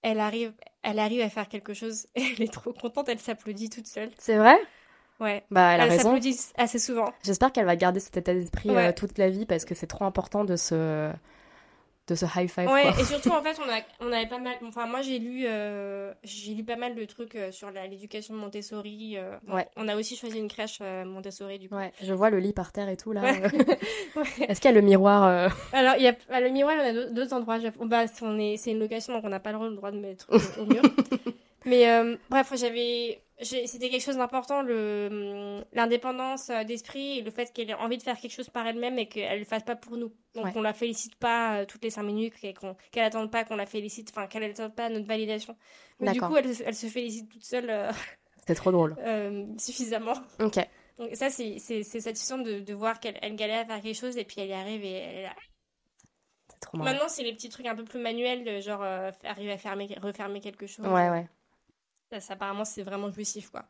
elle 0.01 0.19
arrive, 0.19 0.53
elle 0.81 0.99
arrive 0.99 1.21
à 1.21 1.29
faire 1.29 1.47
quelque 1.47 1.73
chose, 1.73 2.07
elle 2.15 2.41
est 2.41 2.51
trop 2.51 2.73
contente, 2.73 3.07
elle 3.09 3.19
s'applaudit 3.19 3.69
toute 3.69 3.87
seule. 3.87 4.09
C'est 4.17 4.37
vrai? 4.37 4.57
Ouais, 5.19 5.43
Bah, 5.51 5.73
elle 5.75 5.81
a 5.81 5.83
elle 5.85 5.89
raison. 5.91 6.03
s'applaudit 6.05 6.37
assez 6.57 6.79
souvent. 6.79 7.13
J'espère 7.23 7.51
qu'elle 7.53 7.65
va 7.67 7.75
garder 7.75 7.99
cet 7.99 8.17
état 8.17 8.33
d'esprit 8.33 8.75
euh, 8.75 8.91
toute 8.91 9.17
la 9.19 9.29
vie 9.29 9.45
parce 9.45 9.63
que 9.63 9.75
c'est 9.75 9.85
trop 9.87 10.05
important 10.05 10.43
de 10.43 10.55
se, 10.55 11.11
de 12.07 12.15
se 12.15 12.25
high 12.25 12.49
five, 12.49 12.69
Ouais, 12.69 12.81
quoi. 12.91 12.99
et 12.99 13.05
surtout 13.05 13.29
en 13.29 13.41
fait, 13.43 13.57
on 13.65 13.69
a, 13.69 13.79
on 14.01 14.11
avait 14.11 14.27
pas 14.27 14.37
mal. 14.39 14.55
Enfin, 14.67 14.87
moi 14.87 15.01
j'ai 15.01 15.19
lu, 15.19 15.45
euh, 15.47 16.13
j'ai 16.23 16.53
lu 16.53 16.63
pas 16.63 16.75
mal 16.75 16.95
de 16.95 17.05
trucs 17.05 17.35
euh, 17.35 17.51
sur 17.51 17.71
l'éducation 17.71 18.33
Montessori. 18.33 19.15
euh, 19.17 19.37
Ouais. 19.47 19.67
On 19.77 19.87
a 19.87 19.95
aussi 19.95 20.17
choisi 20.17 20.37
une 20.37 20.49
crèche 20.49 20.79
Montessori 20.81 21.59
du 21.59 21.69
coup. 21.69 21.75
Ouais, 21.75 21.93
je 22.01 22.13
vois 22.13 22.29
le 22.29 22.39
lit 22.39 22.51
par 22.53 22.71
terre 22.73 22.89
et 22.89 22.97
tout, 22.97 23.13
là. 23.13 23.21
Ouais. 23.21 23.41
Est-ce 24.49 24.59
qu'il 24.59 24.69
y 24.69 24.73
a 24.73 24.75
le 24.75 24.81
miroir 24.85 25.23
Alors, 25.71 25.95
il 25.97 26.03
y 26.03 26.07
a 26.07 26.15
à 26.29 26.41
le 26.41 26.49
miroir, 26.49 26.75
il 26.75 26.79
y 26.79 26.81
en 26.81 26.89
a 26.89 26.93
deux, 26.93 27.11
deux 27.11 27.33
endroits. 27.33 27.57
Bah, 27.85 28.03
on 28.21 28.37
est, 28.39 28.57
c'est 28.57 28.71
une 28.71 28.79
location, 28.79 29.13
donc 29.13 29.23
on 29.23 29.29
n'a 29.29 29.39
pas 29.39 29.51
le 29.53 29.75
droit 29.75 29.91
de 29.91 29.97
mettre 29.99 30.27
au, 30.59 30.65
mur. 30.65 30.81
Mais 31.65 31.87
bref, 32.29 32.51
j'avais, 32.55 33.21
c'était 33.43 33.89
quelque 33.89 34.01
chose 34.03 34.17
d'important, 34.17 34.59
hum, 34.59 35.63
l'indépendance 35.73 36.49
euh, 36.49 36.63
d'esprit 36.63 37.19
et 37.19 37.21
le 37.21 37.31
fait 37.31 37.51
qu'elle 37.53 37.69
ait 37.69 37.73
envie 37.75 37.97
de 37.97 38.03
faire 38.03 38.17
quelque 38.19 38.31
chose 38.33 38.49
par 38.49 38.65
elle-même 38.67 38.97
et 38.99 39.07
qu'elle 39.07 39.39
le 39.39 39.45
fasse 39.45 39.63
pas 39.63 39.75
pour 39.75 39.97
nous. 39.97 40.11
Donc 40.35 40.45
Ouais. 40.45 40.51
on 40.55 40.61
la 40.61 40.73
félicite 40.73 41.15
pas 41.15 41.59
euh, 41.59 41.65
toutes 41.65 41.83
les 41.83 41.89
cinq 41.89 42.03
minutes, 42.03 42.33
qu'elle 42.39 43.03
attende 43.03 43.31
pas 43.31 43.43
qu'on 43.43 43.55
la 43.55 43.65
félicite, 43.65 44.09
enfin 44.11 44.27
qu'elle 44.27 44.43
attende 44.43 44.75
pas 44.75 44.89
notre 44.89 45.07
validation. 45.07 45.55
Mais 45.99 46.11
du 46.11 46.21
coup, 46.21 46.35
elle, 46.35 46.51
elle 46.65 46.75
se 46.75 46.87
félicite 46.87 47.29
toute 47.29 47.43
seule 47.45 47.69
euh, 47.69 47.91
C'est 48.47 48.55
trop 48.55 48.71
drôle. 48.71 48.95
euh, 48.99 49.45
suffisamment. 49.57 50.15
Ok. 50.39 50.59
Donc 50.97 51.15
ça, 51.15 51.29
c'est, 51.29 51.57
satisfaisant 51.59 52.37
de, 52.37 52.59
de 52.59 52.73
voir 52.73 52.99
qu'elle 52.99 53.17
elle 53.21 53.35
galère 53.35 53.61
à 53.61 53.65
faire 53.65 53.81
quelque 53.81 53.95
chose 53.97 54.17
et 54.17 54.25
puis 54.25 54.41
elle 54.41 54.49
y 54.49 54.53
arrive 54.53 54.83
et 54.83 54.91
elle, 54.91 55.31
C'est 56.49 56.59
trop 56.59 56.77
marrant. 56.77 56.91
Maintenant, 56.91 57.07
c'est 57.07 57.23
les 57.23 57.33
petits 57.33 57.49
trucs 57.49 57.65
un 57.65 57.75
peu 57.75 57.83
plus 57.83 57.99
manuels, 57.99 58.61
genre 58.61 58.83
euh, 58.83 59.09
arriver 59.23 59.53
à 59.53 59.57
fermer, 59.57 59.87
refermer 60.01 60.39
quelque 60.39 60.67
chose. 60.67 60.85
Ouais, 60.85 61.09
ouais. 61.09 61.27
Apparemment, 62.29 62.65
c'est 62.65 62.83
vraiment 62.83 63.11
jouissif, 63.11 63.49
quoi. 63.49 63.65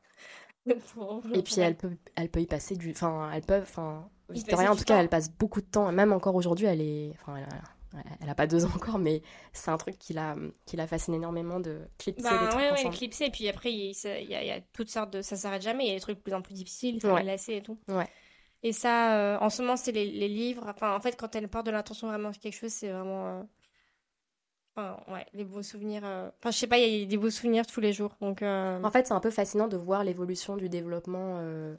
Pour- 0.94 1.22
Et 1.34 1.42
puis 1.44 1.60
elle. 1.60 1.76
peut, 1.76 1.92
elle 2.16 2.30
peut 2.30 2.42
y 2.42 2.48
passer 2.48 2.76
du, 2.76 2.92
enfin, 2.92 3.30
elle 3.34 3.42
peut, 3.44 3.60
enfin, 3.62 4.10
rien, 4.30 4.72
en 4.72 4.76
tout 4.76 4.84
cas, 4.86 4.94
temps. 4.96 5.00
elle 5.00 5.10
passe 5.10 5.30
beaucoup 5.32 5.62
de 5.62 5.66
temps. 5.66 5.92
Même 5.92 6.14
encore 6.14 6.36
aujourd'hui, 6.36 6.66
elle 6.68 6.82
est, 6.82 7.12
enfin, 7.22 7.36
elle 7.38 7.44
a, 7.44 8.04
elle 8.22 8.30
a 8.30 8.34
pas 8.36 8.48
deux 8.48 8.66
ans 8.66 8.72
encore, 8.76 8.98
mais 8.98 9.22
c'est 9.52 9.72
un 9.72 9.78
truc 9.78 9.98
qui 10.00 10.14
la, 10.14 10.36
qui 10.66 10.78
la 10.78 10.88
fascine 10.88 11.14
énormément 11.14 11.60
de 11.60 11.82
clipser 11.98 12.24
les 12.24 12.30
Ben, 12.30 12.48
trucs 12.48 12.56
ouais, 12.62 12.72
ouais, 12.72 12.80
ensemble. 12.80 12.96
clipser. 12.96 13.26
Et 13.26 13.30
puis 13.32 13.48
après, 13.50 13.72
il 13.74 13.92
y, 13.92 14.08
a, 14.08 14.20
il 14.42 14.48
y 14.48 14.52
a 14.52 14.62
toutes 14.74 14.90
sortes 14.90 15.12
de. 15.12 15.22
Ça 15.22 15.36
s'arrête 15.36 15.62
jamais. 15.62 15.84
Il 15.86 15.88
y 15.90 15.92
a 15.92 15.96
des 15.96 16.02
trucs 16.02 16.18
de 16.18 16.24
plus 16.24 16.34
en 16.34 16.42
plus 16.42 16.54
difficiles, 16.54 16.96
il 16.96 17.02
faut 17.02 17.10
Ouais. 17.12 17.22
les 17.22 17.28
lasser 17.28 17.56
et 17.56 17.62
tout. 17.62 17.78
Ouais. 17.90 18.08
Et 18.66 18.72
ça, 18.72 19.18
euh, 19.18 19.38
en 19.40 19.50
ce 19.50 19.62
moment, 19.62 19.76
c'est 19.76 19.92
les, 19.92 20.10
les 20.10 20.30
livres. 20.30 20.64
Enfin, 20.70 20.96
en 20.96 21.00
fait, 21.02 21.18
quand 21.20 21.36
elle 21.36 21.50
porte 21.50 21.66
de 21.66 21.72
l'intention 21.72 22.08
vraiment 22.08 22.32
sur 22.32 22.42
quelque 22.42 22.56
chose, 22.58 22.72
c'est 22.72 22.90
vraiment. 22.90 23.28
euh, 23.28 23.44
Enfin, 24.76 24.98
ouais, 25.08 25.26
les 25.34 25.44
beaux 25.44 25.62
souvenirs. 25.62 26.02
euh, 26.04 26.30
Enfin, 26.40 26.50
je 26.52 26.58
sais 26.58 26.68
pas, 26.68 26.78
il 26.80 27.02
y 27.02 27.04
a 27.04 27.06
des 27.06 27.18
beaux 27.18 27.30
souvenirs 27.30 27.66
tous 27.68 27.80
les 27.80 27.94
jours. 27.94 28.16
Donc, 28.22 28.42
euh, 28.42 28.82
En 28.84 28.90
fait, 28.92 29.06
c'est 29.08 29.14
un 29.14 29.20
peu 29.20 29.30
fascinant 29.30 29.68
de 29.68 29.78
voir 29.78 30.04
l'évolution 30.04 30.58
du 30.58 30.68
développement 30.70 31.38
euh, 31.40 31.76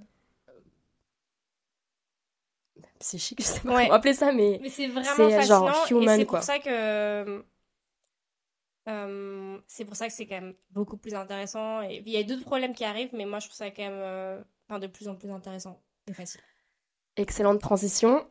psychique, 3.01 3.41
je 3.43 3.47
sais 3.47 3.61
pas 3.61 3.75
Ouais. 3.75 3.85
comment 3.85 3.97
appeler 3.97 4.15
ça, 4.15 4.33
mais 4.33 4.59
Mais 4.62 4.69
c'est 4.71 4.87
vraiment 4.89 5.29
fascinant 5.29 5.66
genre, 5.66 5.87
et 6.03 6.09
c'est 6.09 6.25
quoi. 6.27 6.39
pour 6.39 6.45
ça 6.47 6.59
que 6.61 7.45
c'est 9.66 9.85
pour 9.85 9.97
ça 9.97 10.07
que 10.07 10.12
c'est 10.12 10.27
quand 10.27 10.41
même 10.41 10.55
beaucoup 10.71 10.97
plus 10.97 11.15
intéressant 11.15 11.83
et 11.83 12.03
il 12.05 12.12
y 12.12 12.16
a 12.16 12.23
d'autres 12.23 12.45
problèmes 12.45 12.75
qui 12.75 12.85
arrivent 12.85 13.11
mais 13.15 13.25
moi 13.27 13.39
je 13.39 13.47
trouve 13.47 13.57
ça 13.57 13.71
quand 13.71 13.83
même 13.83 14.45
enfin, 14.69 14.79
de 14.79 14.87
plus 14.87 15.09
en 15.09 15.15
plus 15.15 15.31
intéressant 15.31 15.81
et 16.09 16.12
facile. 16.12 16.41
excellente 17.16 17.61
transition 17.61 18.27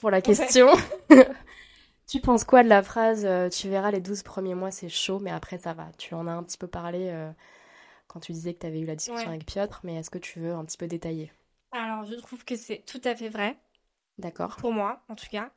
pour 0.00 0.10
la 0.10 0.20
question. 0.22 0.68
Tu 2.12 2.20
penses 2.20 2.44
quoi 2.44 2.62
de 2.62 2.68
la 2.68 2.82
phrase 2.82 3.24
euh, 3.24 3.48
Tu 3.48 3.70
verras 3.70 3.90
les 3.90 4.00
12 4.02 4.22
premiers 4.22 4.54
mois, 4.54 4.70
c'est 4.70 4.90
chaud, 4.90 5.18
mais 5.18 5.30
après 5.30 5.56
ça 5.56 5.72
va. 5.72 5.86
Tu 5.96 6.12
en 6.12 6.26
as 6.26 6.32
un 6.32 6.42
petit 6.42 6.58
peu 6.58 6.66
parlé 6.66 7.08
euh, 7.08 7.30
quand 8.06 8.20
tu 8.20 8.32
disais 8.32 8.52
que 8.52 8.58
tu 8.58 8.66
avais 8.66 8.80
eu 8.80 8.84
la 8.84 8.96
discussion 8.96 9.30
Ouais. 9.30 9.36
avec 9.36 9.46
Piotr, 9.46 9.80
mais 9.82 9.94
est-ce 9.94 10.10
que 10.10 10.18
tu 10.18 10.38
veux 10.38 10.52
un 10.52 10.62
petit 10.66 10.76
peu 10.76 10.86
détailler? 10.86 11.32
Alors 11.72 12.04
je 12.04 12.14
trouve 12.16 12.44
que 12.44 12.54
c'est 12.54 12.84
tout 12.84 13.00
à 13.04 13.16
fait 13.16 13.30
vrai 13.30 13.56
D'accord. 14.18 14.56
pour 14.56 14.72
moi 14.72 15.02
en 15.08 15.14
tout 15.14 15.28
cas 15.30 15.50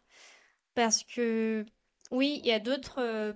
parce 0.76 1.04
que 1.04 1.66
oui 2.12 2.40
il 2.42 2.48
y 2.48 2.54
a 2.54 2.62
d'autres 2.62 3.02
euh, 3.02 3.34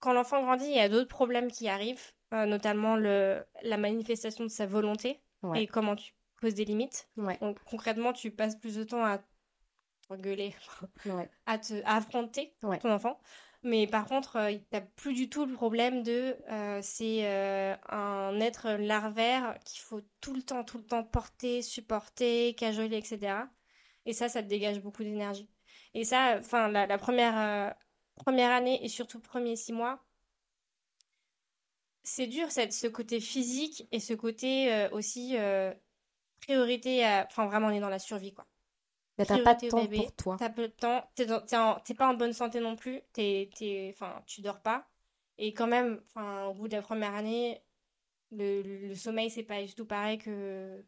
quand 0.00 0.12
l'enfant 0.12 0.42
grandit 0.42 0.66
il 0.66 0.74
y 0.74 0.80
a 0.80 0.88
d'autres 0.88 1.06
problèmes 1.06 1.52
qui 1.52 1.68
arrivent 1.68 2.10
notamment 2.32 2.96
le 2.96 3.44
la 3.62 3.76
manifestation 3.76 4.42
de 4.42 4.48
sa 4.50 4.66
volonté 4.66 5.20
Ouais. 5.44 5.62
et 5.62 5.66
comment 5.68 5.94
tu 5.94 6.12
poses 6.40 6.54
des 6.54 6.64
limites. 6.64 7.08
Ouais. 7.16 7.38
Donc 7.40 7.62
concrètement 7.70 8.12
tu 8.12 8.32
passes 8.32 8.56
plus 8.56 8.74
de 8.74 8.82
temps 8.82 9.04
à 9.04 9.20
gueuler 10.16 10.54
Ouais. 11.04 11.30
à 11.46 11.58
te 11.58 11.82
à 11.84 11.96
affronter 11.96 12.56
Ouais. 12.62 12.80
ton 12.80 12.90
enfant. 12.92 13.20
Mais 13.64 13.86
par 13.88 14.06
contre, 14.06 14.36
euh, 14.36 14.58
t'as 14.70 14.80
plus 14.82 15.14
du 15.14 15.28
tout 15.30 15.44
le 15.46 15.52
problème 15.54 16.02
de 16.02 16.36
euh, 16.50 16.80
c'est 16.82 17.26
euh, 17.26 17.76
un 17.88 18.38
être 18.40 18.70
larvaire 18.72 19.58
qu'il 19.64 19.80
faut 19.80 20.00
tout 20.20 20.34
le 20.34 20.42
temps, 20.42 20.64
tout 20.64 20.78
le 20.78 20.84
temps 20.86 21.04
porter, 21.04 21.62
supporter, 21.62 22.54
cajoler, 22.54 22.98
etc. 22.98 23.50
Et 24.06 24.12
ça, 24.12 24.28
ça 24.28 24.42
te 24.42 24.48
dégage 24.48 24.80
beaucoup 24.80 25.02
d'énergie. 25.02 25.50
Et 25.94 26.04
ça, 26.04 26.36
enfin, 26.38 26.68
la, 26.68 26.86
la 26.86 26.98
première, 26.98 27.38
euh, 27.38 27.70
première 28.16 28.52
année 28.52 28.84
et 28.84 28.88
surtout 28.88 29.20
premier 29.20 29.56
six 29.56 29.72
mois, 29.72 30.06
c'est 32.02 32.26
dur, 32.26 32.50
cette, 32.50 32.72
ce 32.72 32.86
côté 32.86 33.20
physique 33.20 33.86
et 33.92 34.00
ce 34.00 34.14
côté 34.14 34.88
aussi 34.92 35.36
priorité. 36.40 37.04
Enfin, 37.26 37.46
vraiment, 37.46 37.68
on 37.68 37.70
est 37.70 37.80
dans 37.80 37.88
la 37.88 37.98
survie, 38.00 38.34
quoi. 38.34 38.46
Mais 39.18 39.24
t'as 39.24 39.42
pas 39.42 39.54
de 39.54 39.68
temps 39.68 39.82
bébé. 39.82 39.98
pour 39.98 40.12
toi. 40.14 40.36
T'as 40.38 40.50
peu 40.50 40.68
de 40.68 40.72
temps, 40.72 41.04
t'es 41.14 41.26
t'es 41.84 41.94
pas 41.94 42.08
en 42.08 42.14
bonne 42.14 42.32
santé 42.32 42.60
non 42.60 42.76
plus, 42.76 43.00
t'es, 43.12 43.50
t'es, 43.56 43.94
tu 44.26 44.40
dors 44.40 44.60
pas. 44.60 44.88
Et 45.38 45.52
quand 45.52 45.66
même, 45.66 46.00
au 46.16 46.54
bout 46.54 46.68
de 46.68 46.76
la 46.76 46.82
première 46.82 47.14
année, 47.14 47.62
le, 48.30 48.62
le 48.62 48.94
sommeil, 48.94 49.30
c'est 49.30 49.42
pas 49.42 49.62
du 49.62 49.74
tout 49.74 49.86
pareil 49.86 50.18
que, 50.18 50.84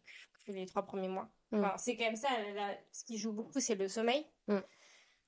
que 0.47 0.52
les 0.52 0.66
trois 0.66 0.82
premiers 0.82 1.09
mois. 1.09 1.28
Mm. 1.51 1.59
Enfin, 1.59 1.74
c'est 1.77 1.97
quand 1.97 2.05
même 2.05 2.16
ça, 2.16 2.28
là, 2.55 2.74
ce 2.93 3.05
qui 3.05 3.19
joue 3.19 3.32
beaucoup, 3.32 3.61
c'est 3.61 3.74
le 3.74 3.89
sommeil. 3.89 4.27
Mm. 4.48 4.57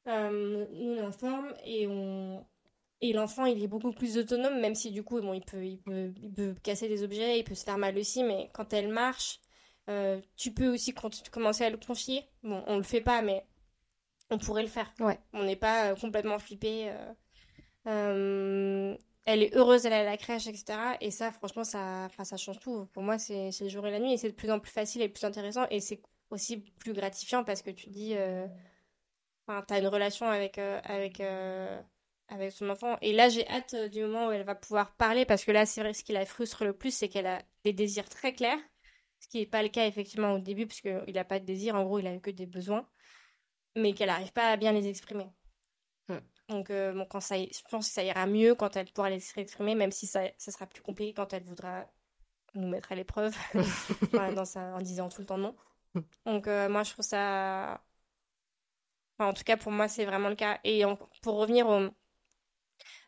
Euh, 0.09 0.67
nous, 0.73 0.93
on 0.93 0.97
est 0.97 1.03
en 1.03 1.13
forme 1.13 1.55
et 1.65 1.87
on... 1.87 2.47
Et 3.05 3.13
l'enfant, 3.13 3.47
il 3.47 3.61
est 3.61 3.67
beaucoup 3.69 3.91
plus 3.93 4.17
autonome, 4.17 4.61
même 4.61 4.77
si 4.77 4.93
du 4.93 5.03
coup, 5.03 5.21
bon, 5.21 5.33
il 5.33 5.45
peut, 5.45 5.65
il 5.67 5.79
peut, 5.79 6.13
il 6.23 6.33
peut 6.33 6.55
casser 6.63 6.87
des 6.87 7.03
objets, 7.03 7.41
il 7.41 7.43
peut 7.43 7.57
se 7.57 7.65
faire 7.65 7.77
mal 7.77 7.99
aussi, 7.99 8.23
mais 8.23 8.49
quand 8.55 8.73
elle 8.73 8.87
marche, 8.87 9.41
euh, 9.89 10.21
tu 10.37 10.53
peux 10.53 10.69
aussi 10.73 10.95
commencer 11.31 11.65
à 11.65 11.71
le 11.71 11.77
confier. 11.77 12.29
Bon, 12.43 12.63
on 12.67 12.77
le 12.77 12.83
fait 12.83 13.01
pas, 13.01 13.23
mais 13.23 13.45
on 14.31 14.39
pourrait 14.39 14.63
le 14.63 14.69
faire. 14.69 14.93
Ouais. 15.01 15.19
On 15.33 15.43
n'est 15.45 15.57
pas 15.57 15.93
euh, 15.93 15.97
complètement 15.97 16.39
flippé. 16.39 16.93
euh. 17.87 18.97
Elle 19.25 19.43
est 19.45 19.55
heureuse 19.55 19.85
d'aller 19.85 19.95
à 19.97 20.05
la 20.05 20.17
crèche, 20.17 20.49
etc. 20.49 20.97
Et 21.01 21.11
ça, 21.13 21.31
franchement, 21.31 21.63
ça, 21.63 22.05
enfin, 22.07 22.25
ça 22.25 22.37
change 22.37 22.59
tout. 22.59 22.87
Pour 22.93 23.05
moi, 23.05 23.19
c'est 23.19 23.51
le 23.61 23.69
jour 23.69 23.87
et 23.87 23.91
la 23.93 24.01
nuit, 24.01 24.13
et 24.13 24.17
c'est 24.17 24.31
de 24.31 24.35
plus 24.35 24.51
en 24.51 24.59
plus 24.59 24.73
facile 24.73 25.01
et 25.03 25.09
plus 25.09 25.25
intéressant, 25.25 25.65
et 25.71 25.79
c'est 25.81 26.03
aussi 26.31 26.59
plus 26.59 26.93
gratifiant 26.93 27.45
parce 27.45 27.63
que 27.63 27.71
tu 27.71 27.89
dis, 27.89 28.15
euh, 28.17 28.47
enfin, 29.47 29.63
t'as 29.67 29.79
une 29.79 29.87
relation 29.87 30.27
avec, 30.29 30.59
euh, 30.59 30.81
avec, 30.83 31.21
avec 32.29 32.51
son 32.53 32.69
enfant. 32.69 32.97
Et 33.01 33.13
là, 33.13 33.29
j'ai 33.29 33.47
hâte 33.49 33.77
du 33.93 34.03
moment 34.03 34.27
où 34.27 34.33
elle 34.33 34.43
va 34.45 34.57
pouvoir 34.57 34.93
parler, 34.97 35.25
parce 35.25 35.45
que 35.45 35.53
là, 35.53 35.67
c'est 35.67 35.83
vrai 35.83 35.95
ce 35.95 36.03
qui 36.03 36.13
la 36.13 36.27
frustre 36.27 36.65
le 36.65 36.73
plus, 36.73 36.93
c'est 36.93 37.09
qu'elle 37.09 37.27
a 37.27 37.43
des 37.65 37.73
désirs 37.73 38.09
très 38.09 38.33
clairs. 38.33 38.59
Ce 39.23 39.29
qui 39.29 39.39
n'est 39.39 39.47
pas 39.47 39.63
le 39.63 39.69
cas 39.69 39.87
effectivement 39.87 40.33
au 40.33 40.39
début, 40.41 40.67
parce 40.67 40.81
qu'il 40.81 41.15
n'a 41.15 41.25
pas 41.25 41.39
de 41.39 41.45
désir, 41.45 41.77
en 41.77 41.85
gros, 41.85 42.01
il 42.01 42.07
a 42.09 42.19
que 42.19 42.31
des 42.33 42.47
besoins, 42.47 42.89
mais 43.77 43.93
qu'elle 43.93 44.09
n'arrive 44.09 44.33
pas 44.33 44.51
à 44.51 44.57
bien 44.57 44.73
les 44.73 44.89
exprimer. 44.89 45.29
Hmm. 46.09 46.19
Donc, 46.49 46.71
euh, 46.71 46.93
bon, 46.93 47.07
quand 47.07 47.21
ça, 47.21 47.37
je 47.37 47.61
pense 47.71 47.87
que 47.87 47.95
ça 47.95 48.03
ira 48.03 48.27
mieux 48.27 48.57
quand 48.57 48.77
elle 48.77 48.91
pourra 48.91 49.11
les 49.11 49.25
exprimer, 49.37 49.77
même 49.77 49.93
si 49.93 50.09
ça, 50.09 50.23
ça 50.39 50.51
sera 50.51 50.67
plus 50.67 50.83
compliqué 50.83 51.15
quand 51.15 51.33
elle 51.33 51.45
voudra 51.45 51.87
nous 52.57 52.69
mettre 52.69 52.91
à 52.91 52.97
l'épreuve 52.97 53.35
Voilà, 54.13 54.35
dans 54.35 54.45
sa- 54.45 54.75
en 54.75 54.81
disant 54.81 55.09
tout 55.09 55.21
le 55.21 55.27
temps 55.27 55.39
non. 55.39 55.55
Donc, 56.27 56.49
euh, 56.49 56.69
moi, 56.69 56.83
je 56.83 56.91
trouve 56.93 57.05
ça. 57.05 57.81
Enfin, 59.19 59.31
en 59.31 59.35
tout 59.35 59.45
cas, 59.45 59.57
pour 59.57 59.71
moi, 59.71 59.87
c'est 59.87 60.05
vraiment 60.05 60.31
le 60.31 60.35
cas. 60.35 60.59
Et 60.65 60.83
pour 61.23 61.37
revenir 61.37 61.69
au- 61.69 61.91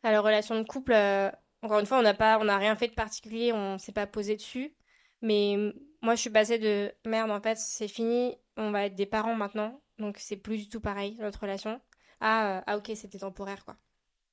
à 0.02 0.12
la 0.12 0.20
relation 0.20 0.58
de 0.60 0.66
couple, 0.66 0.92
euh, 0.92 1.30
encore 1.62 1.80
une 1.80 1.86
fois, 1.86 1.98
on 1.98 2.02
n'a 2.02 2.14
pas, 2.14 2.38
on 2.38 2.44
n'a 2.44 2.58
rien 2.58 2.76
fait 2.76 2.88
de 2.88 2.94
particulier, 2.94 3.52
on 3.52 3.78
s'est 3.78 3.92
pas 3.92 4.06
posé 4.06 4.36
dessus. 4.36 4.74
Mais 5.22 5.56
moi, 6.04 6.14
je 6.14 6.20
suis 6.20 6.30
passée 6.30 6.58
de 6.58 6.92
merde, 7.06 7.30
en 7.30 7.40
fait, 7.40 7.56
c'est 7.58 7.88
fini, 7.88 8.36
on 8.56 8.70
va 8.70 8.84
être 8.86 8.94
des 8.94 9.06
parents 9.06 9.34
maintenant, 9.34 9.80
donc 9.98 10.18
c'est 10.18 10.36
plus 10.36 10.58
du 10.58 10.68
tout 10.68 10.80
pareil, 10.80 11.16
notre 11.18 11.40
relation. 11.40 11.80
Ah, 12.20 12.58
euh, 12.58 12.62
ah 12.66 12.76
ok, 12.76 12.92
c'était 12.94 13.18
temporaire, 13.18 13.64
quoi. 13.64 13.76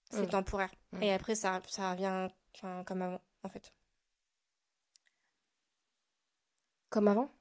C'est 0.09 0.23
Mm. 0.27 0.29
temporaire. 0.29 0.71
Mm. 0.91 1.03
Et 1.03 1.13
après, 1.13 1.35
ça, 1.35 1.61
ça 1.67 1.91
revient 1.91 2.27
comme 2.85 3.01
avant, 3.01 3.21
en 3.43 3.49
fait. 3.49 3.71
Comme 6.89 7.07
avant? 7.07 7.31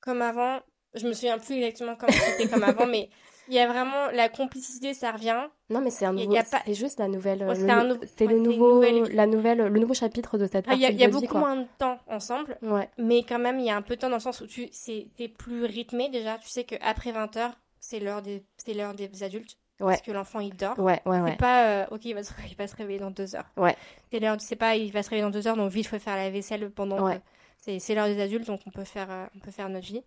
Comme 0.00 0.22
avant, 0.22 0.60
je 0.94 1.06
me 1.06 1.12
souviens 1.12 1.38
plus 1.38 1.54
exactement 1.56 1.96
comment 1.96 2.12
c'était 2.12 2.48
comme 2.48 2.62
avant, 2.62 2.86
mais 2.86 3.10
il 3.50 3.56
y 3.56 3.58
a 3.58 3.66
vraiment 3.66 4.06
la 4.12 4.28
complicité, 4.28 4.94
ça 4.94 5.12
revient. 5.12 5.48
Non, 5.68 5.80
mais 5.80 5.90
c'est 5.90 6.06
un 6.06 6.12
nouveau. 6.12 6.32
pas- 6.34 6.62
C'est 6.64 6.74
juste 6.74 6.98
la 6.98 7.08
nouvelle. 7.08 7.42
Ouais, 7.44 7.54
c'est 7.56 7.62
nou- 7.66 7.94
ouais, 7.94 8.26
le 8.26 8.38
nouveau, 8.38 8.74
nouvelle- 8.76 9.14
la 9.14 9.26
nouvelle, 9.26 9.58
le 9.58 9.78
nouveau 9.80 9.92
chapitre 9.94 10.38
de 10.38 10.46
cette 10.46 10.64
Ah, 10.68 10.74
Il 10.74 10.80
y 10.80 10.86
a, 10.86 10.90
y 10.90 11.04
a 11.04 11.08
vie, 11.08 11.12
beaucoup 11.12 11.36
moins 11.38 11.56
de 11.56 11.66
temps 11.78 11.98
ensemble, 12.06 12.56
Ouais. 12.62 12.88
mais 12.96 13.22
quand 13.24 13.38
même, 13.38 13.58
il 13.58 13.66
y 13.66 13.70
a 13.70 13.76
un 13.76 13.82
peu 13.82 13.96
de 13.96 14.00
temps 14.00 14.08
dans 14.08 14.16
le 14.16 14.20
sens 14.22 14.40
où 14.40 14.46
tu, 14.46 14.68
c'est, 14.72 15.08
plus 15.36 15.64
rythmé 15.64 16.08
déjà. 16.08 16.38
Tu 16.38 16.48
sais 16.48 16.64
qu'après 16.64 17.12
20h, 17.12 17.52
c'est 17.80 17.98
l'heure 18.00 18.22
des, 18.22 18.44
c'est 18.56 18.72
l'heure 18.74 18.94
des 18.94 19.22
adultes. 19.22 19.58
Ouais. 19.80 19.92
Parce 19.94 20.02
que 20.02 20.12
l'enfant, 20.12 20.40
il 20.40 20.54
dort. 20.54 20.78
Ouais, 20.78 21.00
ouais, 21.06 21.20
ouais. 21.20 21.30
C'est 21.30 21.36
pas, 21.38 21.64
euh, 21.66 21.86
ok, 21.90 22.04
il 22.04 22.14
va, 22.14 22.22
se, 22.22 22.32
il 22.50 22.54
va 22.56 22.66
se 22.68 22.76
réveiller 22.76 22.98
dans 22.98 23.10
deux 23.10 23.34
heures. 23.34 23.50
Ouais. 23.56 23.74
C'est 24.12 24.20
l'heure, 24.20 24.36
c'est 24.38 24.54
pas, 24.56 24.76
il 24.76 24.92
va 24.92 25.02
se 25.02 25.08
réveiller 25.08 25.22
dans 25.24 25.30
deux 25.30 25.48
heures, 25.48 25.56
donc 25.56 25.70
vite, 25.72 25.86
faut 25.86 25.98
faire 25.98 26.16
la 26.16 26.30
vaisselle 26.30 26.70
pendant. 26.70 27.02
Ouais. 27.04 27.16
que- 27.16 27.22
c'est, 27.62 27.78
c'est 27.78 27.94
l'heure 27.94 28.06
des 28.06 28.20
adultes, 28.20 28.46
donc 28.46 28.60
on 28.66 28.70
peut 28.70 28.84
faire, 28.84 29.10
euh, 29.10 29.26
on 29.34 29.38
peut 29.40 29.50
faire 29.50 29.68
notre 29.68 29.86
vie. 29.86 30.02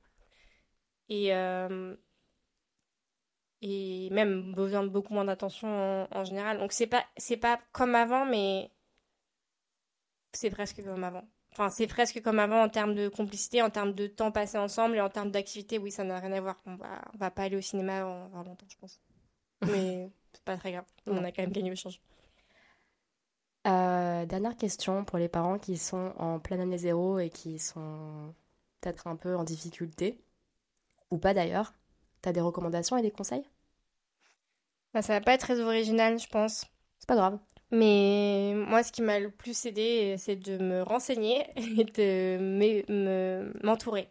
Et, 1.10 1.34
euh, 1.34 1.96
et 3.64 4.10
même 4.12 4.54
besoin 4.54 4.84
de 4.84 4.90
beaucoup 4.90 5.14
moins 5.14 5.26
d'attention 5.26 5.68
en, 5.68 6.08
en 6.12 6.26
général. 6.26 6.60
Donc 6.60 6.74
c'est 6.74 6.88
pas, 6.88 7.06
c'est 7.18 7.38
pas 7.38 7.60
comme 7.72 7.96
avant, 7.96 8.26
mais 8.26 8.72
c'est 10.34 10.50
presque 10.50 10.84
comme 10.84 11.04
avant. 11.04 11.24
Enfin, 11.54 11.70
c'est 11.70 11.88
presque 11.88 12.22
comme 12.22 12.40
avant 12.40 12.64
en 12.64 12.70
termes 12.70 12.96
de 12.96 13.10
complicité, 13.10 13.62
en 13.62 13.70
termes 13.70 13.94
de 13.94 14.08
temps 14.08 14.32
passé 14.32 14.58
ensemble 14.58 14.96
et 14.98 15.02
en 15.02 15.10
termes 15.10 15.32
d'activité. 15.32 15.78
Oui, 15.78 15.92
ça 15.92 16.04
n'a 16.04 16.20
rien 16.20 16.32
à 16.34 16.42
voir. 16.42 16.60
On 16.66 16.76
va, 16.76 17.02
on 17.14 17.18
va 17.18 17.32
pas 17.32 17.44
aller 17.44 17.58
au 17.58 17.62
cinéma 17.62 18.00
avant 18.00 18.44
longtemps, 18.44 18.66
je 18.68 18.78
pense. 18.78 19.00
Mais 19.62 20.10
c'est 20.34 20.44
pas 20.44 20.58
très 20.58 20.72
grave. 20.72 20.86
On 21.06 21.24
a 21.24 21.32
quand 21.32 21.44
même 21.44 21.52
gagné 21.52 21.72
au 21.72 21.76
change. 21.76 22.02
Euh, 23.66 24.26
dernière 24.26 24.58
question 24.58 25.06
pour 25.06 25.18
les 25.20 25.30
parents 25.30 25.58
qui 25.58 25.78
sont 25.78 26.14
en 26.18 26.40
pleine 26.40 26.60
année 26.60 26.78
zéro 26.78 27.20
et 27.20 27.30
qui 27.30 27.60
sont 27.60 28.34
peut-être 28.82 29.08
un 29.08 29.16
peu 29.16 29.36
en 29.38 29.44
difficulté, 29.44 30.20
ou 31.12 31.18
pas 31.18 31.34
d'ailleurs. 31.34 31.74
T'as 32.22 32.34
des 32.34 32.42
recommandations 32.42 32.98
et 32.98 33.02
des 33.02 33.12
conseils? 33.12 33.46
Bah, 34.94 35.02
ça 35.02 35.14
va 35.14 35.22
pas 35.22 35.34
être 35.34 35.42
très 35.42 35.60
original, 35.60 36.20
je 36.20 36.28
pense. 36.28 36.66
C'est 37.00 37.08
pas 37.08 37.16
grave. 37.16 37.40
Mais 37.72 38.54
moi, 38.56 38.84
ce 38.84 38.92
qui 38.92 39.02
m'a 39.02 39.20
le 39.20 39.32
plus 39.32 39.66
aidé, 39.66 40.16
c'est 40.18 40.36
de 40.36 40.58
me 40.58 40.84
renseigner 40.84 41.46
et 41.56 41.84
de 41.86 42.38
me- 42.40 42.84
me- 42.92 43.54
m'entourer. 43.64 44.10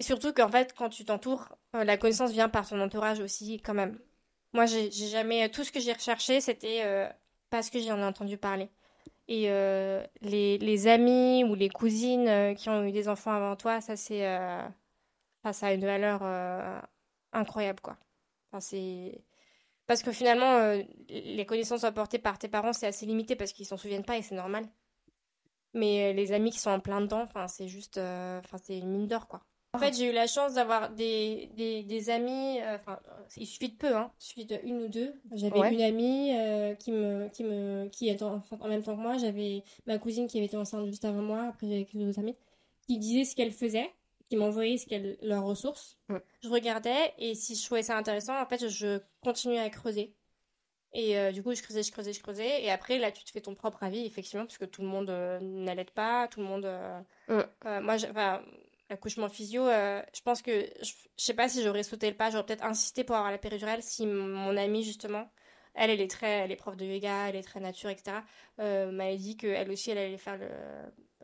Et 0.00 0.02
surtout 0.02 0.32
qu'en 0.32 0.48
fait, 0.48 0.74
quand 0.76 0.88
tu 0.88 1.04
t'entoures, 1.04 1.48
euh, 1.76 1.84
la 1.84 1.96
connaissance 1.96 2.32
vient 2.32 2.48
par 2.48 2.68
ton 2.68 2.80
entourage 2.80 3.20
aussi, 3.20 3.60
quand 3.60 3.74
même. 3.74 3.98
Moi, 4.52 4.66
j'ai 4.66 4.90
jamais. 4.90 5.48
Tout 5.50 5.64
ce 5.64 5.72
que 5.72 5.80
j'ai 5.80 5.92
recherché, 5.92 6.40
c'était 6.40 6.82
euh, 6.84 7.08
parce 7.50 7.70
que 7.70 7.80
j'en 7.80 7.98
ai 7.98 8.04
entendu 8.04 8.36
parler. 8.38 8.68
Et 9.28 9.50
euh, 9.50 10.04
les, 10.22 10.58
les 10.58 10.88
amis 10.88 11.44
ou 11.44 11.54
les 11.56 11.70
cousines 11.70 12.28
euh, 12.28 12.54
qui 12.54 12.68
ont 12.70 12.84
eu 12.84 12.92
des 12.92 13.08
enfants 13.08 13.32
avant 13.32 13.56
toi, 13.56 13.80
ça, 13.80 13.96
c'est. 13.96 14.26
euh, 14.28 14.62
enfin, 15.44 15.52
ça 15.54 15.68
a 15.68 15.74
une 15.74 15.86
valeur 15.86 16.20
euh, 16.24 16.80
incroyable, 17.34 17.80
quoi. 17.82 17.98
Enfin, 18.54 18.60
c'est. 18.60 19.20
Parce 19.88 20.02
que 20.04 20.12
finalement, 20.12 20.54
euh, 20.58 20.80
les 21.08 21.44
connaissances 21.44 21.82
apportées 21.82 22.18
par 22.20 22.38
tes 22.38 22.46
parents, 22.48 22.72
c'est 22.72 22.86
assez 22.86 23.04
limité 23.04 23.34
parce 23.34 23.52
qu'ils 23.52 23.66
s'en 23.66 23.76
souviennent 23.76 24.04
pas 24.04 24.16
et 24.16 24.22
c'est 24.22 24.36
normal. 24.36 24.66
Mais 25.74 26.10
euh, 26.10 26.12
les 26.12 26.30
amis 26.32 26.52
qui 26.52 26.60
sont 26.60 26.70
en 26.70 26.78
plein 26.78 27.00
dedans, 27.00 27.22
enfin, 27.22 27.48
c'est 27.48 27.66
juste, 27.66 27.98
euh, 27.98 28.38
enfin, 28.38 28.58
c'est 28.62 28.78
une 28.78 28.88
mine 28.90 29.08
d'or, 29.08 29.26
quoi. 29.26 29.42
En 29.72 29.78
fait, 29.78 29.92
j'ai 29.96 30.08
eu 30.08 30.12
la 30.12 30.28
chance 30.28 30.54
d'avoir 30.54 30.90
des, 30.90 31.50
des, 31.56 31.82
des 31.82 32.10
amis, 32.10 32.60
euh, 32.62 32.76
enfin, 32.76 33.00
il 33.36 33.44
suffit 33.46 33.70
de 33.70 33.74
peu, 33.76 33.96
hein, 33.96 34.12
il 34.20 34.24
suffit 34.24 34.44
de 34.46 34.56
une 34.62 34.84
ou 34.84 34.88
deux. 34.88 35.12
J'avais 35.32 35.58
Ouais. 35.58 35.74
une 35.74 35.82
amie 35.82 36.30
euh, 36.32 36.76
qui 36.76 36.92
me, 36.92 37.28
qui 37.30 37.42
me, 37.42 37.88
qui 37.88 38.08
est 38.08 38.22
en, 38.22 38.40
en 38.60 38.68
même 38.68 38.84
temps 38.84 38.94
que 38.96 39.02
moi. 39.02 39.18
J'avais 39.18 39.64
ma 39.86 39.98
cousine 39.98 40.28
qui 40.28 40.36
avait 40.38 40.46
été 40.46 40.56
enceinte 40.56 40.86
juste 40.86 41.04
avant 41.04 41.22
moi. 41.22 41.42
Après, 41.48 41.66
j'avais 41.66 41.84
quelques 41.86 42.08
autres 42.08 42.20
amis 42.20 42.36
qui 42.86 42.98
disaient 42.98 43.24
ce 43.24 43.34
qu'elle 43.34 43.50
faisait, 43.50 43.90
qui 44.28 44.36
m'envoyaient 44.36 44.78
ce 44.78 44.86
qu'elle, 44.86 45.18
leurs 45.22 45.44
ressources. 45.44 45.98
Ouais. 46.08 46.22
Je 46.42 46.48
regardais 46.48 47.12
et 47.18 47.34
si 47.34 47.54
je 47.56 47.64
trouvais 47.64 47.82
ça 47.82 47.96
intéressant, 47.96 48.40
en 48.40 48.46
fait, 48.46 48.68
je 48.68 49.00
continuais 49.22 49.58
à 49.60 49.70
creuser. 49.70 50.14
Et 50.96 51.18
euh, 51.18 51.32
du 51.32 51.42
coup, 51.42 51.52
je 51.54 51.62
creusais, 51.62 51.82
je 51.82 51.90
creusais, 51.90 52.12
je 52.12 52.22
creusais. 52.22 52.62
Et 52.62 52.70
après, 52.70 52.98
là, 52.98 53.10
tu 53.10 53.24
te 53.24 53.30
fais 53.30 53.40
ton 53.40 53.54
propre 53.56 53.82
avis, 53.82 54.04
effectivement, 54.06 54.44
parce 54.46 54.58
que 54.58 54.64
tout 54.64 54.80
le 54.82 54.86
monde 54.88 55.10
euh, 55.10 55.40
n'allait 55.40 55.84
pas, 55.84 56.28
tout 56.28 56.40
le 56.40 56.46
monde. 56.46 56.64
euh, 56.66 57.00
Ouais. 57.28 57.44
euh, 57.66 57.80
moi, 57.80 57.96
l'accouchement 58.88 59.28
physio, 59.28 59.64
je 59.66 60.20
pense 60.22 60.40
que. 60.40 60.66
Je, 60.82 60.92
je 61.18 61.24
sais 61.24 61.34
pas 61.34 61.48
si 61.48 61.62
j'aurais 61.64 61.82
sauté 61.82 62.08
le 62.08 62.16
pas, 62.16 62.30
j'aurais 62.30 62.46
peut-être 62.46 62.64
insisté 62.64 63.02
pour 63.02 63.16
avoir 63.16 63.32
la 63.32 63.38
péridurale 63.38 63.82
si 63.82 64.06
mon 64.06 64.56
amie, 64.56 64.84
justement, 64.84 65.28
elle, 65.74 65.90
elle 65.90 66.00
est 66.00 66.10
très. 66.10 66.30
Elle 66.44 66.52
est 66.52 66.56
prof 66.56 66.76
de 66.76 66.84
yoga, 66.84 67.28
elle 67.28 67.36
est 67.36 67.42
très 67.42 67.58
nature, 67.58 67.90
etc., 67.90 68.18
euh, 68.60 68.92
m'avait 68.92 69.16
dit 69.16 69.36
qu'elle 69.36 69.70
aussi, 69.72 69.90
elle 69.90 69.98
allait 69.98 70.16
faire 70.16 70.36
le 70.38 70.48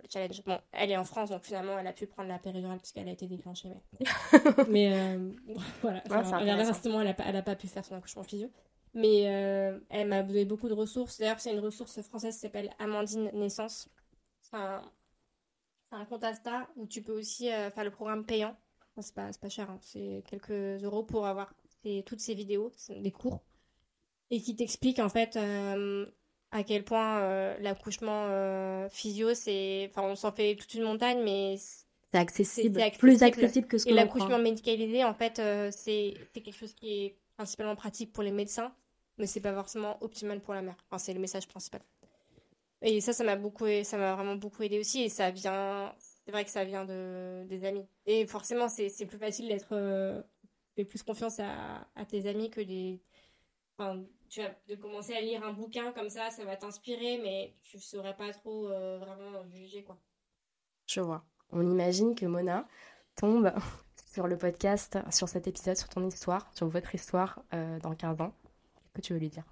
challenge. 0.08 0.42
Bon, 0.44 0.58
elle 0.72 0.90
est 0.90 0.96
en 0.96 1.04
France, 1.04 1.30
donc 1.30 1.42
finalement, 1.44 1.78
elle 1.78 1.86
a 1.86 1.92
pu 1.92 2.06
prendre 2.06 2.28
la 2.28 2.38
péridurale 2.38 2.78
puisqu'elle 2.78 3.08
a 3.08 3.12
été 3.12 3.26
déclenchée. 3.26 3.70
Mais, 3.98 4.06
mais 4.68 4.92
euh, 4.92 5.32
voilà. 5.82 5.98
Ouais, 5.98 6.02
elle 6.42 7.06
a, 7.08 7.14
pas, 7.14 7.24
elle 7.26 7.36
a 7.36 7.42
pas 7.42 7.56
pu 7.56 7.66
faire 7.68 7.84
son 7.84 7.94
accouchement 7.94 8.22
physio. 8.22 8.50
Mais 8.94 9.28
euh, 9.28 9.78
elle 9.88 10.08
m'a 10.08 10.22
donné 10.22 10.44
beaucoup 10.44 10.68
de 10.68 10.74
ressources. 10.74 11.18
D'ailleurs, 11.18 11.38
c'est 11.40 11.52
une 11.52 11.60
ressource 11.60 12.00
française 12.02 12.34
qui 12.34 12.40
s'appelle 12.40 12.70
Amandine 12.78 13.30
Naissance. 13.34 13.88
C'est 14.40 14.56
un, 14.56 14.82
un 15.92 16.04
compte 16.04 16.24
Insta 16.24 16.68
où 16.76 16.86
tu 16.86 17.02
peux 17.02 17.12
aussi 17.16 17.50
euh, 17.50 17.70
faire 17.70 17.84
le 17.84 17.90
programme 17.90 18.24
payant. 18.24 18.56
Enfin, 18.92 19.02
c'est 19.02 19.14
pas, 19.14 19.30
pas 19.40 19.48
cher, 19.48 19.70
hein. 19.70 19.78
c'est 19.82 20.24
quelques 20.26 20.82
euros 20.82 21.04
pour 21.04 21.26
avoir 21.26 21.54
ces- 21.82 22.02
toutes 22.04 22.20
ces 22.20 22.34
vidéos, 22.34 22.72
des 22.88 23.12
cours. 23.12 23.40
Et 24.30 24.40
qui 24.40 24.54
t'explique 24.56 24.98
en 24.98 25.08
fait 25.08 25.36
euh, 25.36 26.06
à 26.52 26.64
quel 26.64 26.84
point 26.84 27.20
euh, 27.20 27.56
l'accouchement 27.60 28.26
euh, 28.28 28.88
physio, 28.90 29.34
c'est. 29.34 29.88
Enfin, 29.90 30.02
on 30.02 30.16
s'en 30.16 30.32
fait 30.32 30.56
toute 30.56 30.74
une 30.74 30.82
montagne, 30.84 31.22
mais 31.22 31.56
C'est 32.12 32.18
accessible. 32.18 32.74
C'est- 32.80 32.90
c'est 32.92 32.98
Plus 32.98 33.22
accessible. 33.22 33.68
que 33.68 33.78
ce 33.78 33.84
et 33.86 33.90
que 33.90 33.94
l'on 33.94 34.00
l'accouchement 34.02 34.38
médicalisé, 34.38 35.04
en 35.04 35.14
fait, 35.14 35.38
euh, 35.38 35.70
c'est 35.72 36.14
c'est 36.34 36.40
quelque 36.40 36.56
chose 36.56 36.74
qui 36.74 37.04
est 37.04 37.16
principalement 37.36 37.76
pratique 37.76 38.12
pour 38.12 38.22
les 38.22 38.32
médecins, 38.32 38.74
mais 39.18 39.26
c'est 39.26 39.40
pas 39.40 39.54
forcément 39.54 39.96
optimal 40.02 40.40
pour 40.40 40.54
la 40.54 40.62
mère. 40.62 40.76
Enfin, 40.88 40.98
c'est 40.98 41.14
le 41.14 41.20
message 41.20 41.46
principal. 41.48 41.80
Et 42.82 43.00
ça, 43.00 43.12
ça 43.12 43.24
m'a 43.24 43.36
beaucoup, 43.36 43.66
ça 43.84 43.98
m'a 43.98 44.14
vraiment 44.14 44.36
beaucoup 44.36 44.62
aidé 44.62 44.78
aussi. 44.78 45.02
Et 45.02 45.08
ça 45.10 45.30
vient, 45.30 45.94
c'est 46.24 46.32
vrai 46.32 46.44
que 46.44 46.50
ça 46.50 46.64
vient 46.64 46.84
de 46.84 47.44
des 47.46 47.64
amis. 47.64 47.86
Et 48.06 48.26
forcément, 48.26 48.68
c'est 48.68 48.88
c'est 48.88 49.06
plus 49.06 49.18
facile 49.18 49.48
d'être, 49.48 49.68
euh, 49.72 50.22
fais 50.76 50.84
plus 50.84 51.02
confiance 51.02 51.38
à, 51.40 51.86
à 51.94 52.04
tes 52.06 52.26
amis 52.26 52.50
que 52.50 52.60
des, 52.62 53.00
enfin, 53.78 54.02
tu 54.30 54.40
vas 54.42 54.50
de 54.68 54.74
commencer 54.76 55.12
à 55.14 55.20
lire 55.20 55.44
un 55.44 55.52
bouquin 55.52 55.92
comme 55.92 56.08
ça, 56.08 56.30
ça 56.30 56.44
va 56.44 56.56
t'inspirer, 56.56 57.18
mais 57.18 57.54
tu 57.62 57.78
saurais 57.78 58.16
pas 58.16 58.32
trop 58.32 58.68
euh, 58.68 58.98
vraiment 58.98 59.44
juger 59.52 59.82
quoi. 59.84 59.98
Je 60.86 61.00
vois. 61.00 61.24
On 61.52 61.62
imagine 61.62 62.14
que 62.14 62.24
Mona 62.26 62.66
tombe 63.16 63.52
sur 64.12 64.26
le 64.28 64.38
podcast, 64.38 64.98
sur 65.10 65.28
cet 65.28 65.46
épisode, 65.46 65.76
sur 65.76 65.88
ton 65.88 66.06
histoire, 66.06 66.50
sur 66.54 66.68
votre 66.68 66.94
histoire 66.94 67.40
euh, 67.54 67.78
dans 67.80 67.94
15 67.94 68.20
ans. 68.22 68.32
Qu'est-ce 68.32 68.92
que 68.94 69.00
tu 69.02 69.12
veux 69.14 69.18
lui 69.18 69.28
dire? 69.28 69.44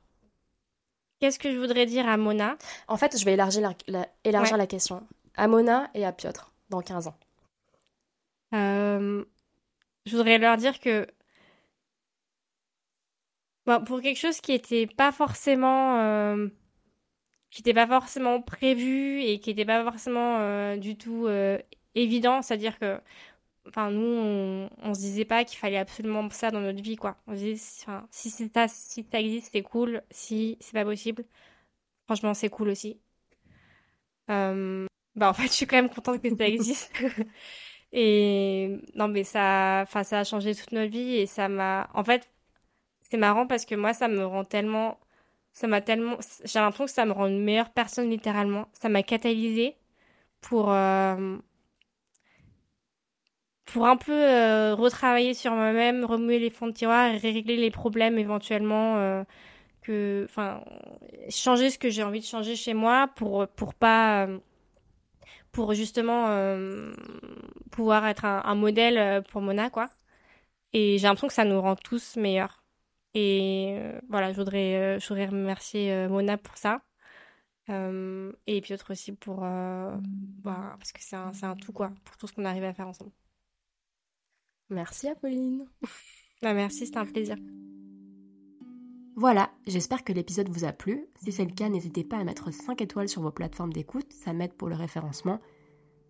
Qu'est-ce 1.21 1.39
que 1.41 1.51
je 1.53 1.59
voudrais 1.59 1.87
dire 1.87 2.09
à 2.09 2.17
Mona? 2.17 2.57
En 2.87 2.97
fait, 2.97 3.19
je 3.19 3.25
vais 3.25 3.33
élargir 3.35 3.61
la, 3.63 3.75
la- 3.89 4.09
élargir 4.25 4.53
Ouais. 4.55 4.59
la 4.59 4.67
question. 4.69 5.05
À 5.37 5.49
Mona 5.49 5.91
et 5.95 6.05
à 6.07 6.13
Piotr, 6.13 6.53
dans 6.71 6.81
15 6.81 7.09
ans. 7.09 7.17
Euh, 8.55 9.25
je 10.07 10.17
voudrais 10.17 10.39
leur 10.39 10.57
dire 10.57 10.79
que 10.81 11.07
bon, 13.69 13.85
pour 13.85 14.01
quelque 14.01 14.19
chose 14.19 14.41
qui 14.41 14.53
était 14.53 14.87
pas 14.87 15.13
forcément 15.13 16.01
euh, 16.01 16.49
qui 17.51 17.61
était 17.63 17.75
pas 17.75 17.87
forcément 17.87 18.43
prévu 18.43 19.23
et 19.23 19.41
qui 19.41 19.51
était 19.51 19.65
pas 19.65 19.85
forcément 19.85 20.39
euh, 20.41 20.77
du 20.77 20.97
tout 20.97 21.27
euh, 21.27 21.59
évident, 21.95 22.43
c'est-à-dire 22.43 22.79
que 22.79 23.01
enfin 23.69 23.91
nous 23.91 24.01
on, 24.03 24.71
on 24.83 24.95
se 24.95 25.01
disait 25.01 25.25
pas 25.27 25.45
qu'il 25.45 25.59
fallait 25.59 25.79
absolument 25.79 26.29
ça 26.31 26.51
dans 26.51 26.61
notre 26.61 26.83
vie 26.83 26.97
quoi. 26.97 27.17
On 27.27 27.35
se 27.35 27.41
disait 27.41 27.83
enfin, 27.83 28.07
si 28.11 28.31
c'est 28.31 28.53
ça 28.53 28.69
si 28.69 29.07
ça 29.11 29.21
existe 29.21 29.51
c'est 29.53 29.63
cool, 29.63 30.03
si 30.11 30.57
c'est 30.61 30.73
pas 30.75 30.85
possible, 30.85 31.25
franchement 32.07 32.35
c'est 32.35 32.51
cool 32.51 32.71
aussi. 32.71 33.01
Bah 34.29 35.31
en 35.31 35.35
fait 35.35 35.45
je 35.49 35.53
suis 35.53 35.67
quand 35.67 35.77
même 35.77 35.91
contente 35.91 36.23
que 36.23 36.37
ça 36.37 36.47
existe. 36.49 36.93
Et 37.93 38.81
non, 38.95 39.09
mais 39.09 39.25
ça, 39.25 39.81
enfin, 39.83 40.05
ça 40.05 40.21
a 40.21 40.25
changé 40.25 40.55
toute 40.55 40.73
notre 40.73 40.91
vie 40.91 41.17
et 41.17 41.27
ça 41.27 41.49
m'a. 41.49 41.89
En 41.95 42.05
fait, 42.05 42.29
c'est 43.11 43.17
marrant 43.19 43.47
parce 43.47 43.65
que 43.65 43.75
moi, 43.75 43.95
ça 43.95 44.09
me 44.09 44.25
rend 44.27 44.45
tellement. 44.45 44.99
Ça 45.53 45.67
m'a 45.69 45.81
tellement. 45.83 46.17
J'ai 46.45 46.61
l'impression 46.61 46.87
que 46.87 46.91
ça 46.93 47.07
me 47.07 47.13
rend 47.13 47.27
une 47.29 47.43
meilleure 47.45 47.71
personne, 47.73 48.11
littéralement. 48.11 48.69
Ça 48.75 48.89
m'a 48.89 49.03
catalysée 49.03 49.77
pour. 50.43 50.73
euh, 50.73 51.39
Pour 53.65 53.87
un 53.87 53.97
peu 53.99 54.13
euh, 54.13 54.75
retravailler 54.75 55.35
sur 55.35 55.53
moi-même, 55.53 56.05
remuer 56.05 56.39
les 56.39 56.49
fonds 56.51 56.69
de 56.69 56.73
tiroir 56.73 57.07
et 57.13 57.19
régler 57.19 57.57
les 57.57 57.71
problèmes 57.71 58.19
éventuellement. 58.19 58.97
euh, 58.99 59.25
que. 59.83 60.25
Enfin, 60.29 60.63
changer 61.31 61.71
ce 61.71 61.79
que 61.79 61.91
j'ai 61.91 62.03
envie 62.05 62.21
de 62.21 62.27
changer 62.27 62.57
chez 62.57 62.75
moi 62.75 63.09
pour, 63.17 63.49
pour 63.49 63.75
pas. 63.75 64.29
pour 65.53 65.75
justement 65.75 66.27
euh, 66.29 66.93
pouvoir 67.71 68.07
être 68.07 68.25
un, 68.25 68.43
un 68.45 68.55
modèle 68.55 69.23
pour 69.31 69.41
Mona, 69.43 69.71
quoi. 69.71 69.89
Et 70.73 70.99
j'ai 70.99 71.05
l'impression 71.09 71.29
que 71.29 71.35
ça 71.35 71.45
nous 71.45 71.61
rend 71.61 71.77
tous 71.77 72.17
meilleurs. 72.17 72.63
Et 73.15 73.77
euh, 73.79 74.01
voilà, 74.09 74.33
je 74.33 74.39
voudrais, 74.39 74.77
euh, 74.77 74.99
je 74.99 75.09
voudrais 75.09 75.27
remercier 75.27 75.93
euh, 75.93 76.09
Mona 76.09 76.39
pour 76.39 76.57
ça. 76.57 76.83
Et 77.71 78.61
Piotr 78.63 78.91
aussi 78.91 79.13
pour... 79.13 79.41
bah, 79.41 80.75
parce 80.79 80.91
que 80.91 81.03
c'est 81.03 81.17
un, 81.17 81.35
c'est 81.35 81.45
un 81.45 81.55
tout, 81.55 81.73
quoi, 81.73 81.93
pour 82.03 82.17
tout 82.17 82.27
ce 82.27 82.33
qu'on 82.33 82.47
arrive 82.47 82.65
à 82.65 82.73
faire 82.73 82.89
ensemble. 82.89 83.13
Merci 84.71 85.09
Apolline. 85.09 85.67
Bah, 86.41 86.55
merci, 86.55 86.87
c'était 86.87 86.99
un 86.99 87.05
plaisir. 87.05 87.37
Voilà, 89.17 89.51
j'espère 89.67 90.05
que 90.05 90.13
l'épisode 90.13 90.49
vous 90.49 90.65
a 90.65 90.73
plu. 90.73 91.05
Si 91.21 91.33
c'est 91.33 91.45
le 91.45 91.51
cas, 91.51 91.69
n'hésitez 91.69 92.05
pas 92.05 92.19
à 92.19 92.23
mettre 92.23 92.53
5 92.53 92.81
étoiles 92.81 93.09
sur 93.09 93.23
vos 93.23 93.33
plateformes 93.33 93.73
d'écoute, 93.73 94.13
ça 94.13 94.33
m'aide 94.33 94.55
pour 94.55 94.69
le 94.69 94.77
référencement. 94.77 95.41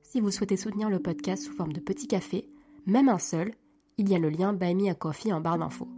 Si 0.03 0.21
vous 0.21 0.31
souhaitez 0.31 0.59
soutenir 0.59 0.91
le 0.91 1.01
podcast 1.01 1.45
sous 1.45 1.55
forme 1.55 1.73
de 1.73 1.81
petit 1.81 2.09
café, 2.09 2.47
même 2.85 3.09
un 3.09 3.19
seul, 3.19 3.55
il 3.97 4.11
y 4.11 4.15
a 4.15 4.19
le 4.19 4.29
lien 4.29 4.53
Buy 4.53 4.75
Me 4.75 4.91
a 4.91 4.95
Coffee 4.95 5.33
en 5.33 5.41
barre 5.41 5.59
d'infos. 5.59 5.89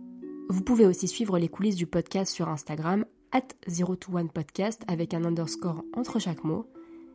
Vous 0.51 0.63
pouvez 0.63 0.85
aussi 0.85 1.07
suivre 1.07 1.39
les 1.39 1.47
coulisses 1.47 1.77
du 1.77 1.87
podcast 1.87 2.35
sur 2.35 2.49
Instagram, 2.49 3.05
at 3.31 3.47
021podcast 3.69 4.81
avec 4.89 5.15
un 5.15 5.25
underscore 5.25 5.85
entre 5.95 6.19
chaque 6.19 6.43
mot. 6.43 6.67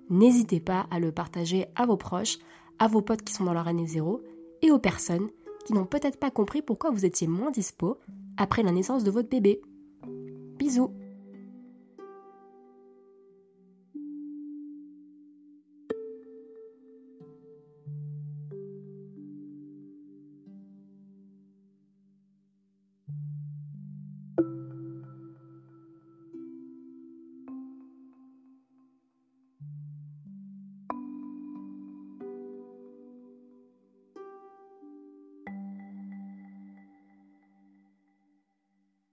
N'hésitez 0.09 0.61
pas 0.61 0.87
à 0.89 1.01
le 1.01 1.11
partager 1.11 1.65
à 1.75 1.85
vos 1.85 1.97
proches, 1.97 2.37
à 2.79 2.87
vos 2.87 3.01
potes 3.01 3.23
qui 3.23 3.33
sont 3.33 3.43
dans 3.43 3.53
leur 3.53 3.67
année 3.67 3.87
zéro 3.87 4.21
et 4.61 4.71
aux 4.71 4.79
personnes 4.79 5.27
qui 5.65 5.73
n'ont 5.73 5.85
peut-être 5.85 6.17
pas 6.17 6.31
compris 6.31 6.61
pourquoi 6.61 6.91
vous 6.91 7.03
étiez 7.03 7.27
moins 7.27 7.51
dispo 7.51 7.97
après 8.37 8.63
la 8.63 8.71
naissance 8.71 9.03
de 9.03 9.11
votre 9.11 9.27
bébé. 9.27 9.61
Bisous 10.57 10.93